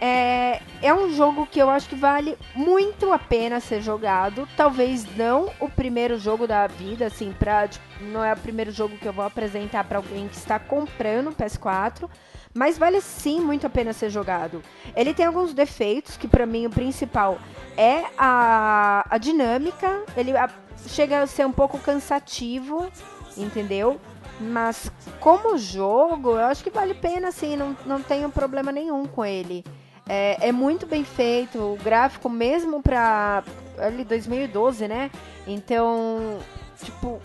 É, 0.00 0.60
é 0.80 0.94
um 0.94 1.12
jogo 1.12 1.46
que 1.46 1.58
eu 1.58 1.68
acho 1.68 1.88
que 1.88 1.96
vale 1.96 2.38
muito 2.54 3.12
a 3.12 3.18
pena 3.18 3.58
ser 3.58 3.82
jogado. 3.82 4.48
Talvez 4.56 5.04
não 5.16 5.50
o 5.58 5.68
primeiro 5.68 6.18
jogo 6.18 6.46
da 6.46 6.66
vida, 6.66 7.06
assim, 7.06 7.34
pra, 7.36 7.66
tipo, 7.66 7.84
não 8.00 8.22
é 8.22 8.32
o 8.32 8.36
primeiro 8.36 8.70
jogo 8.70 8.96
que 8.96 9.06
eu 9.06 9.12
vou 9.12 9.24
apresentar 9.24 9.84
para 9.84 9.98
alguém 9.98 10.28
que 10.28 10.36
está 10.36 10.58
comprando 10.58 11.30
o 11.30 11.34
PS4, 11.34 12.08
mas 12.54 12.78
vale 12.78 13.00
sim 13.00 13.40
muito 13.40 13.66
a 13.66 13.70
pena 13.70 13.92
ser 13.92 14.10
jogado. 14.10 14.62
Ele 14.94 15.12
tem 15.12 15.26
alguns 15.26 15.52
defeitos, 15.52 16.16
que 16.16 16.28
para 16.28 16.46
mim 16.46 16.66
o 16.66 16.70
principal 16.70 17.38
é 17.76 18.04
a, 18.16 19.04
a 19.10 19.18
dinâmica, 19.18 20.04
ele 20.16 20.36
a, 20.36 20.48
chega 20.86 21.22
a 21.22 21.26
ser 21.26 21.44
um 21.44 21.52
pouco 21.52 21.78
cansativo, 21.78 22.88
entendeu? 23.36 24.00
Mas 24.40 24.92
como 25.18 25.58
jogo, 25.58 26.30
eu 26.30 26.44
acho 26.44 26.62
que 26.62 26.70
vale 26.70 26.92
a 26.92 26.94
pena, 26.94 27.28
assim, 27.28 27.56
não, 27.56 27.76
não 27.84 28.00
tenho 28.00 28.30
problema 28.30 28.70
nenhum 28.70 29.04
com 29.04 29.24
ele. 29.24 29.64
É, 30.08 30.48
é 30.48 30.52
muito 30.52 30.86
bem 30.86 31.04
feito, 31.04 31.58
o 31.58 31.76
gráfico 31.76 32.30
mesmo 32.30 32.82
pra 32.82 33.44
ali 33.76 34.04
2012, 34.04 34.88
né? 34.88 35.10
Então, 35.46 36.38
tipo, 36.82 37.20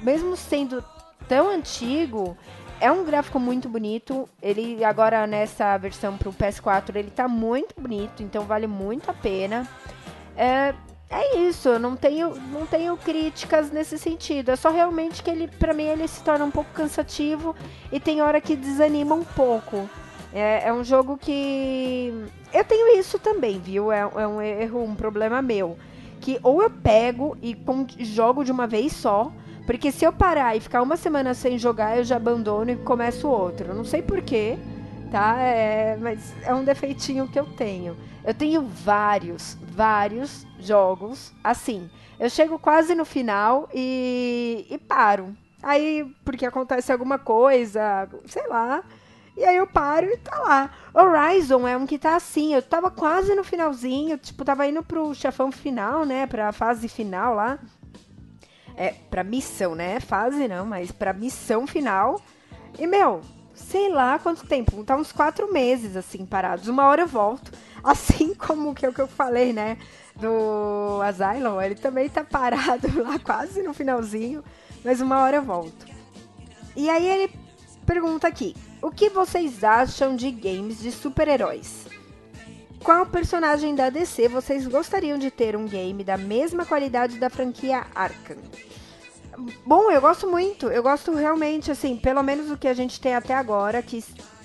mesmo 0.00 0.36
sendo 0.36 0.84
tão 1.28 1.48
antigo, 1.50 2.36
é 2.80 2.92
um 2.92 3.04
gráfico 3.04 3.40
muito 3.40 3.68
bonito. 3.68 4.28
Ele 4.42 4.84
agora 4.84 5.26
nessa 5.26 5.76
versão 5.78 6.16
pro 6.16 6.32
PS4 6.32 6.96
ele 6.96 7.10
tá 7.10 7.26
muito 7.26 7.74
bonito, 7.78 8.22
então 8.22 8.44
vale 8.44 8.66
muito 8.66 9.10
a 9.10 9.14
pena. 9.14 9.66
É, 10.36 10.74
é 11.10 11.38
isso, 11.38 11.68
eu 11.68 11.78
não 11.78 11.96
tenho, 11.96 12.34
não 12.52 12.66
tenho 12.66 12.96
críticas 12.96 13.70
nesse 13.70 13.98
sentido. 13.98 14.50
É 14.50 14.56
só 14.56 14.70
realmente 14.70 15.22
que 15.22 15.30
ele, 15.30 15.48
para 15.48 15.72
mim, 15.72 15.84
ele 15.84 16.06
se 16.06 16.22
torna 16.22 16.44
um 16.44 16.50
pouco 16.50 16.70
cansativo 16.72 17.54
e 17.90 17.98
tem 17.98 18.22
hora 18.22 18.40
que 18.40 18.54
desanima 18.56 19.14
um 19.14 19.24
pouco. 19.24 19.88
É, 20.34 20.68
é 20.68 20.72
um 20.72 20.82
jogo 20.82 21.16
que. 21.16 22.12
Eu 22.52 22.64
tenho 22.64 22.98
isso 22.98 23.20
também, 23.20 23.60
viu? 23.60 23.92
É, 23.92 24.00
é 24.00 24.26
um 24.26 24.42
erro, 24.42 24.82
um 24.82 24.94
problema 24.96 25.40
meu. 25.40 25.78
Que 26.20 26.40
ou 26.42 26.60
eu 26.60 26.70
pego 26.70 27.38
e 27.40 27.56
jogo 28.04 28.44
de 28.44 28.50
uma 28.50 28.66
vez 28.66 28.92
só. 28.92 29.30
Porque 29.64 29.92
se 29.92 30.04
eu 30.04 30.12
parar 30.12 30.56
e 30.56 30.60
ficar 30.60 30.82
uma 30.82 30.96
semana 30.96 31.32
sem 31.32 31.56
jogar, 31.56 31.96
eu 31.96 32.04
já 32.04 32.16
abandono 32.16 32.70
e 32.70 32.76
começo 32.76 33.28
outro. 33.28 33.68
Eu 33.68 33.74
não 33.74 33.84
sei 33.84 34.02
porquê, 34.02 34.58
tá? 35.10 35.38
É, 35.38 35.96
mas 35.98 36.34
é 36.42 36.52
um 36.52 36.64
defeitinho 36.64 37.28
que 37.28 37.38
eu 37.38 37.46
tenho. 37.46 37.96
Eu 38.24 38.34
tenho 38.34 38.62
vários, 38.62 39.56
vários 39.62 40.46
jogos 40.58 41.32
assim. 41.42 41.88
Eu 42.18 42.28
chego 42.28 42.58
quase 42.58 42.94
no 42.94 43.04
final 43.04 43.68
e, 43.72 44.66
e 44.68 44.78
paro. 44.78 45.34
Aí, 45.62 46.04
porque 46.24 46.44
acontece 46.44 46.92
alguma 46.92 47.18
coisa, 47.18 48.08
sei 48.26 48.46
lá. 48.48 48.82
E 49.36 49.44
aí 49.44 49.56
eu 49.56 49.66
paro 49.66 50.06
e 50.06 50.16
tá 50.16 50.38
lá. 50.38 50.70
Horizon 50.94 51.66
é 51.66 51.76
um 51.76 51.86
que 51.86 51.98
tá 51.98 52.14
assim, 52.14 52.54
eu 52.54 52.62
tava 52.62 52.90
quase 52.90 53.34
no 53.34 53.42
finalzinho, 53.42 54.16
tipo, 54.16 54.44
tava 54.44 54.66
indo 54.66 54.82
pro 54.82 55.14
chefão 55.14 55.50
final, 55.50 56.04
né, 56.04 56.26
pra 56.26 56.52
fase 56.52 56.88
final 56.88 57.34
lá. 57.34 57.58
É, 58.76 58.94
pra 59.10 59.24
missão, 59.24 59.74
né, 59.74 60.00
fase 60.00 60.46
não, 60.46 60.64
mas 60.64 60.92
pra 60.92 61.12
missão 61.12 61.66
final. 61.66 62.20
E, 62.78 62.86
meu, 62.86 63.22
sei 63.54 63.88
lá 63.88 64.18
quanto 64.18 64.46
tempo, 64.46 64.84
tá 64.84 64.96
uns 64.96 65.10
quatro 65.10 65.52
meses, 65.52 65.96
assim, 65.96 66.24
parados. 66.24 66.68
Uma 66.68 66.86
hora 66.86 67.02
eu 67.02 67.08
volto, 67.08 67.50
assim 67.82 68.34
como 68.34 68.74
que 68.74 68.86
é 68.86 68.88
o 68.88 68.94
que 68.94 69.00
eu 69.00 69.08
falei, 69.08 69.52
né, 69.52 69.78
do 70.14 71.00
Asylum, 71.02 71.60
ele 71.60 71.74
também 71.74 72.08
tá 72.08 72.22
parado 72.22 72.86
lá 73.02 73.18
quase 73.18 73.62
no 73.62 73.74
finalzinho, 73.74 74.44
mas 74.84 75.00
uma 75.00 75.20
hora 75.20 75.36
eu 75.36 75.42
volto. 75.42 75.86
E 76.76 76.88
aí 76.88 77.06
ele 77.06 77.32
pergunta 77.84 78.26
aqui: 78.26 78.54
o 78.84 78.90
que 78.90 79.08
vocês 79.08 79.64
acham 79.64 80.14
de 80.14 80.30
games 80.30 80.78
de 80.78 80.92
super-heróis? 80.92 81.86
Qual 82.80 83.06
personagem 83.06 83.74
da 83.74 83.88
DC 83.88 84.28
vocês 84.28 84.66
gostariam 84.66 85.16
de 85.16 85.30
ter 85.30 85.56
um 85.56 85.64
game 85.64 86.04
da 86.04 86.18
mesma 86.18 86.66
qualidade 86.66 87.18
da 87.18 87.30
franquia 87.30 87.86
Arkham? 87.94 88.36
Bom, 89.64 89.90
eu 89.90 90.02
gosto 90.02 90.30
muito. 90.30 90.66
Eu 90.66 90.82
gosto 90.82 91.14
realmente, 91.14 91.70
assim, 91.70 91.96
pelo 91.96 92.22
menos 92.22 92.50
o 92.50 92.58
que 92.58 92.68
a 92.68 92.74
gente 92.74 93.00
tem 93.00 93.14
até 93.14 93.32
agora, 93.32 93.80
que, 93.80 94.04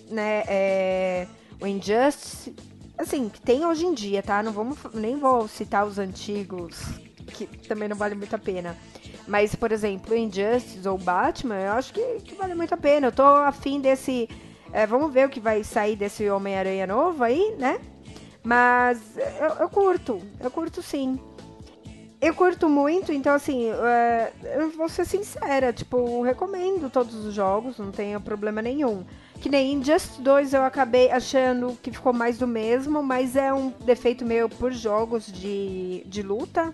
né, 0.09 0.43
é 0.47 1.27
o 1.59 1.67
Injustice, 1.67 2.55
assim, 2.97 3.27
que 3.27 3.41
tem 3.41 3.65
hoje 3.65 3.85
em 3.85 3.93
dia, 3.93 4.23
tá? 4.23 4.41
Não 4.41 4.53
vamos, 4.53 4.77
nem 4.93 5.17
vou 5.17 5.49
citar 5.49 5.85
os 5.85 5.99
antigos, 5.99 6.79
que 7.27 7.45
também 7.67 7.89
não 7.89 7.97
vale 7.97 8.15
muito 8.15 8.33
a 8.33 8.39
pena. 8.39 8.77
Mas, 9.29 9.53
por 9.53 9.71
exemplo, 9.71 10.15
Injustice 10.15 10.87
ou 10.87 10.97
Batman, 10.97 11.59
eu 11.59 11.73
acho 11.73 11.93
que, 11.93 12.01
que 12.25 12.33
vale 12.33 12.55
muito 12.55 12.73
a 12.73 12.77
pena. 12.77 13.07
Eu 13.07 13.11
tô 13.11 13.21
afim 13.21 13.79
desse. 13.79 14.27
é, 14.73 14.87
vamos 14.87 15.13
ver 15.13 15.27
o 15.27 15.29
que 15.29 15.39
vai 15.39 15.63
sair 15.63 15.95
desse 15.95 16.27
Homem-Aranha 16.27 16.87
novo 16.87 17.23
aí, 17.23 17.55
né? 17.59 17.79
Mas 18.43 18.99
eu, 19.17 19.61
eu 19.61 19.69
curto, 19.69 20.19
eu 20.39 20.49
curto 20.49 20.81
sim. 20.81 21.19
Eu 22.19 22.33
curto 22.33 22.67
muito, 22.67 23.13
então 23.13 23.33
assim, 23.33 23.69
é, 23.69 24.33
eu 24.55 24.71
vou 24.71 24.89
ser 24.89 25.05
sincera, 25.05 25.71
tipo, 25.71 26.21
recomendo 26.21 26.89
todos 26.89 27.13
os 27.23 27.33
jogos, 27.33 27.77
não 27.77 27.91
tenho 27.91 28.19
problema 28.19 28.63
nenhum. 28.63 29.05
Que 29.39 29.47
nem 29.47 29.73
Injustice 29.73 30.21
2 30.21 30.53
eu 30.55 30.63
acabei 30.63 31.11
achando 31.11 31.77
que 31.83 31.91
ficou 31.91 32.11
mais 32.11 32.39
do 32.39 32.47
mesmo, 32.47 33.03
mas 33.03 33.35
é 33.35 33.53
um 33.53 33.69
defeito 33.69 34.25
meu 34.25 34.49
por 34.49 34.71
jogos 34.71 35.31
de, 35.31 36.03
de 36.07 36.23
luta. 36.23 36.73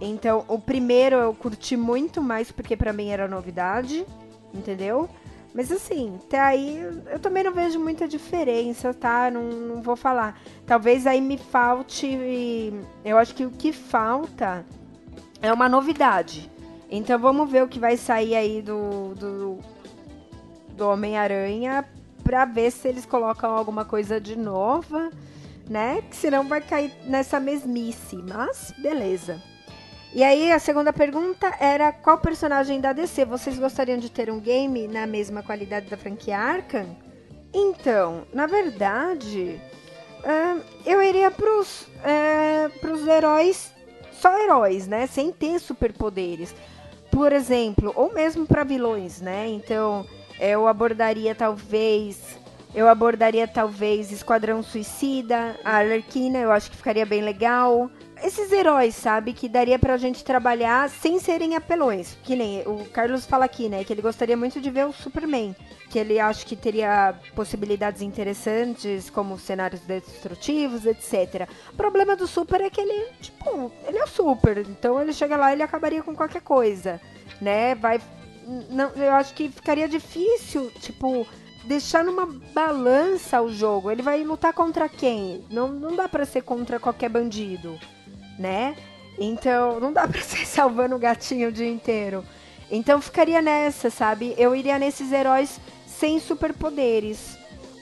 Então, 0.00 0.44
o 0.46 0.58
primeiro 0.58 1.16
eu 1.16 1.34
curti 1.34 1.76
muito 1.76 2.22
mais 2.22 2.52
porque 2.52 2.76
pra 2.76 2.92
mim 2.92 3.08
era 3.08 3.26
novidade, 3.26 4.06
entendeu? 4.54 5.08
Mas 5.54 5.72
assim, 5.72 6.18
até 6.24 6.38
aí 6.38 6.78
eu 7.10 7.18
também 7.18 7.42
não 7.42 7.52
vejo 7.52 7.80
muita 7.80 8.06
diferença, 8.06 8.94
tá? 8.94 9.30
Não, 9.30 9.42
não 9.42 9.82
vou 9.82 9.96
falar. 9.96 10.40
Talvez 10.66 11.06
aí 11.06 11.20
me 11.20 11.36
falte. 11.36 12.72
Eu 13.04 13.18
acho 13.18 13.34
que 13.34 13.44
o 13.44 13.50
que 13.50 13.72
falta 13.72 14.64
é 15.42 15.52
uma 15.52 15.68
novidade. 15.68 16.50
Então 16.90 17.18
vamos 17.18 17.50
ver 17.50 17.64
o 17.64 17.68
que 17.68 17.80
vai 17.80 17.96
sair 17.96 18.36
aí 18.36 18.62
do, 18.62 19.14
do, 19.14 19.58
do 20.76 20.88
Homem-Aranha 20.88 21.84
pra 22.22 22.44
ver 22.44 22.70
se 22.70 22.86
eles 22.86 23.04
colocam 23.04 23.50
alguma 23.50 23.84
coisa 23.84 24.20
de 24.20 24.36
nova, 24.36 25.10
né? 25.68 26.02
Que 26.02 26.14
senão 26.14 26.46
vai 26.46 26.60
cair 26.60 26.92
nessa 27.04 27.40
mesmice. 27.40 28.16
Mas 28.16 28.72
beleza. 28.78 29.42
E 30.14 30.24
aí, 30.24 30.50
a 30.50 30.58
segunda 30.58 30.90
pergunta 30.90 31.54
era 31.60 31.92
qual 31.92 32.18
personagem 32.18 32.80
da 32.80 32.94
DC 32.94 33.26
vocês 33.26 33.58
gostariam 33.58 33.98
de 33.98 34.10
ter 34.10 34.30
um 34.30 34.40
game 34.40 34.88
na 34.88 35.06
mesma 35.06 35.42
qualidade 35.42 35.90
da 35.90 35.98
franquia 35.98 36.38
Arkham? 36.38 36.96
Então, 37.52 38.26
na 38.32 38.46
verdade, 38.46 39.60
ah, 40.24 40.56
eu 40.86 41.02
iria 41.02 41.30
pros, 41.30 41.86
é, 42.02 42.70
pros 42.80 43.06
heróis, 43.06 43.70
só 44.12 44.36
heróis, 44.38 44.86
né? 44.88 45.06
Sem 45.06 45.30
ter 45.30 45.58
superpoderes. 45.58 46.54
Por 47.10 47.30
exemplo, 47.30 47.92
ou 47.94 48.12
mesmo 48.12 48.46
para 48.46 48.64
vilões, 48.64 49.20
né? 49.20 49.46
Então, 49.46 50.06
eu 50.40 50.66
abordaria 50.66 51.34
talvez. 51.34 52.38
Eu 52.74 52.88
abordaria 52.88 53.46
talvez 53.46 54.10
Esquadrão 54.10 54.62
Suicida, 54.62 55.58
a 55.64 55.76
Arlequina, 55.76 56.38
eu 56.38 56.52
acho 56.52 56.70
que 56.70 56.76
ficaria 56.76 57.04
bem 57.04 57.22
legal 57.22 57.90
esses 58.22 58.50
heróis, 58.52 58.94
sabe, 58.94 59.32
que 59.32 59.48
daria 59.48 59.78
pra 59.78 59.96
gente 59.96 60.24
trabalhar 60.24 60.88
sem 60.88 61.18
serem 61.18 61.54
apelões. 61.56 62.16
Que 62.22 62.34
nem 62.34 62.62
o 62.66 62.84
Carlos 62.86 63.26
fala 63.26 63.44
aqui, 63.44 63.68
né, 63.68 63.84
que 63.84 63.92
ele 63.92 64.02
gostaria 64.02 64.36
muito 64.36 64.60
de 64.60 64.70
ver 64.70 64.86
o 64.86 64.92
Superman. 64.92 65.54
Que 65.90 65.98
ele 65.98 66.18
acha 66.18 66.44
que 66.44 66.56
teria 66.56 67.14
possibilidades 67.34 68.02
interessantes, 68.02 69.08
como 69.10 69.38
cenários 69.38 69.80
destrutivos, 69.82 70.84
etc. 70.86 71.48
O 71.72 71.76
problema 71.76 72.16
do 72.16 72.26
Super 72.26 72.60
é 72.60 72.70
que 72.70 72.80
ele, 72.80 73.06
tipo, 73.20 73.72
ele 73.86 73.98
é 73.98 74.04
o 74.04 74.08
Super. 74.08 74.58
Então 74.58 75.00
ele 75.00 75.12
chega 75.12 75.36
lá 75.36 75.50
e 75.50 75.54
ele 75.54 75.62
acabaria 75.62 76.02
com 76.02 76.14
qualquer 76.14 76.42
coisa, 76.42 77.00
né? 77.40 77.74
Vai. 77.74 78.00
Não, 78.70 78.88
eu 78.90 79.12
acho 79.12 79.34
que 79.34 79.48
ficaria 79.50 79.88
difícil, 79.88 80.70
tipo, 80.80 81.26
deixar 81.64 82.02
numa 82.04 82.26
balança 82.54 83.40
o 83.42 83.52
jogo. 83.52 83.90
Ele 83.90 84.02
vai 84.02 84.24
lutar 84.24 84.52
contra 84.52 84.88
quem? 84.88 85.44
Não, 85.50 85.68
não 85.68 85.94
dá 85.94 86.08
pra 86.08 86.24
ser 86.24 86.42
contra 86.42 86.80
qualquer 86.80 87.08
bandido 87.10 87.78
né? 88.38 88.76
Então, 89.18 89.80
não 89.80 89.92
dá 89.92 90.06
pra 90.08 90.20
ser 90.20 90.46
salvando 90.46 90.94
o 90.94 90.98
gatinho 90.98 91.48
o 91.48 91.52
dia 91.52 91.68
inteiro. 91.68 92.24
Então, 92.70 93.00
ficaria 93.00 93.42
nessa, 93.42 93.90
sabe? 93.90 94.34
Eu 94.36 94.54
iria 94.54 94.78
nesses 94.78 95.10
heróis 95.12 95.58
sem 95.86 96.20
superpoderes. 96.20 97.36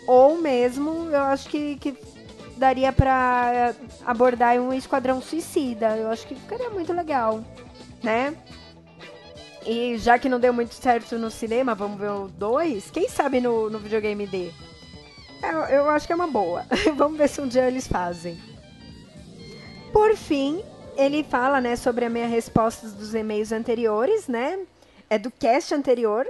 Ou 0.07 0.39
mesmo, 0.39 1.09
eu 1.11 1.23
acho 1.23 1.49
que, 1.49 1.77
que 1.77 1.97
daria 2.57 2.93
pra 2.93 3.75
abordar 4.05 4.57
um 4.59 4.73
esquadrão 4.73 5.21
suicida. 5.21 5.97
Eu 5.97 6.11
acho 6.11 6.27
que 6.27 6.35
ficaria 6.35 6.71
muito 6.71 6.93
legal, 6.93 7.45
né? 8.03 8.35
E 9.67 9.99
já 9.99 10.17
que 10.17 10.29
não 10.29 10.39
deu 10.39 10.53
muito 10.53 10.75
certo 10.75 11.19
no 11.19 11.29
cinema, 11.29 11.75
vamos 11.75 11.99
ver 11.99 12.11
o 12.11 12.29
2? 12.29 12.91
Quem 12.91 13.09
sabe 13.09 13.41
no, 13.41 13.69
no 13.69 13.81
videogame 13.81 14.25
D? 14.25 14.53
Eu, 15.43 15.61
eu 15.65 15.91
acho 15.91 16.07
que 16.07 16.13
é 16.13 16.17
uma 16.17 16.29
boa. 16.29 16.65
vamos 16.97 17.19
ver 17.19 17.29
se 17.29 17.41
um 17.41 17.49
dia 17.49 17.67
eles 17.67 17.87
fazem. 17.89 18.39
Por 19.93 20.17
fim, 20.17 20.63
ele 20.97 21.23
fala, 21.23 21.61
né, 21.61 21.77
sobre 21.77 22.05
a 22.05 22.11
minha 22.11 22.27
resposta 22.27 22.89
dos 22.89 23.15
e-mails 23.15 23.53
anteriores, 23.53 24.27
né? 24.27 24.59
É 25.09 25.19
do 25.19 25.31
cast 25.31 25.75
anterior. 25.75 26.27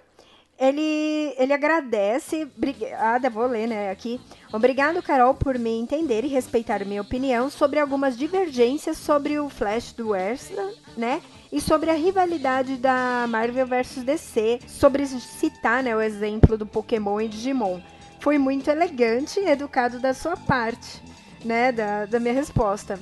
Ele, 0.59 1.35
ele 1.37 1.53
agradece, 1.53 2.49
obrigada, 2.57 3.29
vou 3.29 3.47
ler, 3.47 3.67
né, 3.67 3.91
aqui. 3.91 4.19
Obrigado, 4.51 5.03
Carol, 5.03 5.35
por 5.35 5.59
me 5.59 5.71
entender 5.71 6.25
e 6.25 6.29
respeitar 6.29 6.83
minha 6.87 7.03
opinião 7.03 7.51
sobre 7.51 7.79
algumas 7.79 8.17
divergências 8.17 8.97
sobre 8.97 9.39
o 9.39 9.51
Flash 9.51 9.93
do 9.93 10.11
Wesley, 10.11 10.75
né? 10.97 11.21
E 11.53 11.61
sobre 11.61 11.91
a 11.91 11.95
rivalidade 11.95 12.77
da 12.77 13.27
Marvel 13.29 13.67
versus 13.67 14.03
DC, 14.03 14.61
sobre 14.67 15.07
citar, 15.07 15.83
né, 15.83 15.95
o 15.95 16.01
exemplo 16.01 16.57
do 16.57 16.67
Pokémon 16.67 17.21
e 17.21 17.29
Digimon. 17.29 17.81
Foi 18.21 18.39
muito 18.39 18.71
elegante 18.71 19.39
e 19.39 19.49
educado 19.51 20.01
da 20.01 20.15
sua 20.15 20.39
parte, 20.39 21.03
né, 21.45 21.71
da, 21.71 22.07
da 22.07 22.19
minha 22.19 22.35
resposta. 22.35 22.99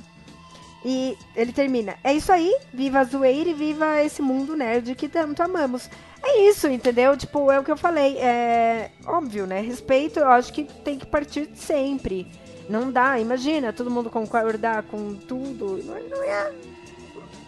E 0.85 1.17
ele 1.35 1.53
termina: 1.53 1.97
É 2.05 2.13
isso 2.13 2.31
aí, 2.31 2.55
viva 2.73 3.01
a 3.01 3.05
zoeira 3.05 3.49
e 3.49 3.55
viva 3.55 4.03
esse 4.03 4.21
mundo 4.21 4.55
nerd 4.55 4.95
que 4.95 5.09
tanto 5.09 5.43
amamos. 5.43 5.89
É 6.23 6.49
isso, 6.49 6.69
entendeu? 6.69 7.17
Tipo, 7.17 7.51
é 7.51 7.59
o 7.59 7.65
que 7.65 7.71
eu 7.71 7.77
falei. 7.77 8.19
É 8.19 8.91
óbvio, 9.07 9.47
né? 9.47 9.61
Respeito, 9.61 10.19
eu 10.19 10.29
acho 10.29 10.53
que 10.53 10.65
tem 10.65 10.99
que 10.99 11.07
partir 11.07 11.51
sempre. 11.55 12.27
Não 12.69 12.91
dá, 12.91 13.19
imagina, 13.19 13.73
todo 13.73 13.91
mundo 13.91 14.11
concordar 14.11 14.83
com 14.85 15.15
tudo. 15.15 15.83
Não, 15.85 15.95
não 16.09 16.25
ia. 16.25 16.55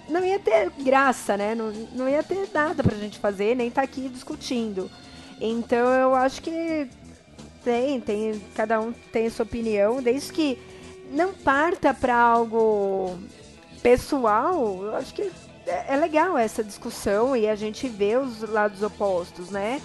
Não 0.08 0.24
ia 0.24 0.38
ter 0.38 0.70
graça, 0.78 1.36
né? 1.36 1.54
Não, 1.54 1.72
não 1.92 2.08
ia 2.08 2.22
ter 2.22 2.48
nada 2.54 2.82
pra 2.82 2.96
gente 2.96 3.18
fazer, 3.18 3.56
nem 3.56 3.70
tá 3.70 3.82
aqui 3.82 4.08
discutindo. 4.08 4.90
Então 5.40 5.92
eu 5.92 6.14
acho 6.14 6.40
que 6.40 6.88
tem, 7.64 8.00
tem, 8.00 8.40
cada 8.54 8.80
um 8.80 8.92
tem 8.92 9.28
sua 9.28 9.44
opinião, 9.44 10.00
desde 10.00 10.32
que 10.32 10.58
não 11.10 11.32
parta 11.32 11.94
para 11.94 12.16
algo 12.16 13.18
pessoal, 13.82 14.82
eu 14.82 14.96
acho 14.96 15.14
que 15.14 15.30
é, 15.66 15.94
é 15.94 15.96
legal 15.96 16.36
essa 16.36 16.62
discussão 16.62 17.36
e 17.36 17.48
a 17.48 17.54
gente 17.54 17.88
vê 17.88 18.16
os 18.16 18.40
lados 18.42 18.82
opostos, 18.82 19.50
né? 19.50 19.80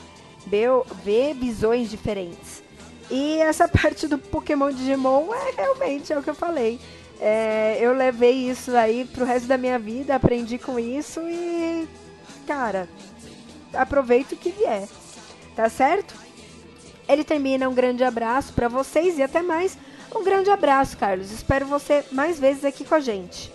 Vê, 0.45 0.65
vê 1.03 1.33
visões 1.33 1.89
diferentes. 1.89 2.63
E 3.09 3.37
essa 3.39 3.67
parte 3.69 4.07
do 4.07 4.17
Pokémon 4.17 4.71
Digimon 4.71 5.33
é 5.33 5.51
realmente 5.51 6.13
é 6.13 6.17
o 6.17 6.23
que 6.23 6.29
eu 6.29 6.35
falei. 6.35 6.79
É, 7.19 7.77
eu 7.79 7.93
levei 7.93 8.49
isso 8.49 8.75
aí 8.75 9.05
pro 9.05 9.25
resto 9.25 9.47
da 9.47 9.57
minha 9.57 9.77
vida, 9.77 10.15
aprendi 10.15 10.57
com 10.57 10.79
isso 10.79 11.19
e, 11.21 11.87
cara, 12.47 12.89
aproveito 13.73 14.31
o 14.31 14.37
que 14.37 14.49
vier. 14.49 14.87
Tá 15.55 15.69
certo? 15.69 16.15
Ele 17.07 17.23
termina 17.23 17.69
um 17.69 17.73
grande 17.73 18.03
abraço 18.03 18.53
para 18.53 18.67
vocês 18.67 19.19
e 19.19 19.23
até 19.23 19.41
mais. 19.41 19.77
Um 20.13 20.23
grande 20.23 20.49
abraço, 20.49 20.97
Carlos. 20.97 21.31
Espero 21.31 21.65
você 21.65 22.03
mais 22.11 22.39
vezes 22.39 22.65
aqui 22.65 22.83
com 22.83 22.95
a 22.95 22.99
gente. 22.99 23.51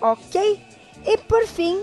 Ok? 0.00 0.60
E 1.06 1.16
por 1.18 1.46
fim, 1.46 1.80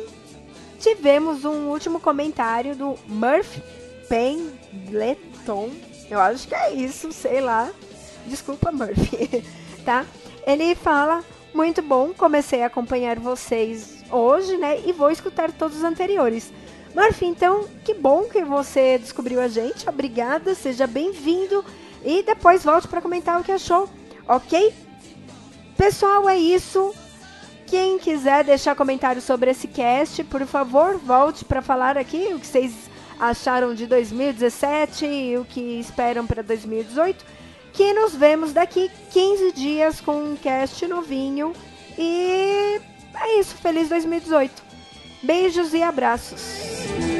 tivemos 0.79 1.45
um 1.45 1.69
último 1.69 1.99
comentário 1.99 2.75
do 2.75 2.95
Murphy 3.07 3.61
Pendleton. 4.09 5.69
Eu 6.09 6.19
acho 6.19 6.47
que 6.47 6.55
é 6.55 6.73
isso, 6.73 7.11
sei 7.11 7.41
lá. 7.41 7.71
Desculpa, 8.27 8.71
Murphy. 8.71 9.43
tá? 9.85 10.05
Ele 10.45 10.75
fala: 10.75 11.23
Muito 11.53 11.81
bom, 11.81 12.13
comecei 12.13 12.63
a 12.63 12.67
acompanhar 12.67 13.17
vocês 13.17 14.03
hoje, 14.11 14.57
né? 14.57 14.81
E 14.85 14.91
vou 14.91 15.09
escutar 15.09 15.51
todos 15.51 15.77
os 15.77 15.83
anteriores. 15.83 16.51
Murphy, 16.93 17.25
então, 17.25 17.65
que 17.83 17.93
bom 17.93 18.23
que 18.23 18.43
você 18.43 18.97
descobriu 18.97 19.41
a 19.41 19.47
gente. 19.47 19.87
Obrigada, 19.87 20.53
seja 20.55 20.85
bem-vindo 20.87 21.63
e 22.05 22.21
depois 22.21 22.63
volte 22.63 22.87
para 22.87 23.01
comentar 23.01 23.41
o 23.41 23.43
que 23.43 23.51
achou, 23.51 23.89
ok? 24.27 24.73
Pessoal, 25.75 26.29
é 26.29 26.37
isso. 26.37 26.93
Quem 27.65 27.97
quiser 27.97 28.43
deixar 28.43 28.75
comentário 28.75 29.21
sobre 29.21 29.49
esse 29.49 29.67
cast, 29.67 30.23
por 30.25 30.45
favor, 30.45 30.97
volte 30.97 31.43
para 31.43 31.61
falar 31.61 31.97
aqui 31.97 32.29
o 32.33 32.39
que 32.39 32.45
vocês 32.45 32.73
acharam 33.19 33.73
de 33.73 33.87
2017 33.87 35.05
e 35.05 35.37
o 35.37 35.45
que 35.45 35.79
esperam 35.79 36.27
para 36.27 36.43
2018. 36.43 37.25
Que 37.73 37.91
nos 37.93 38.15
vemos 38.15 38.53
daqui 38.53 38.89
15 39.11 39.51
dias 39.51 39.99
com 39.99 40.15
um 40.15 40.35
cast 40.35 40.87
novinho. 40.87 41.53
E 41.97 42.79
é 43.15 43.39
isso. 43.39 43.55
Feliz 43.55 43.89
2018. 43.89 44.63
Beijos 45.23 45.73
e 45.73 45.81
abraços. 45.81 47.14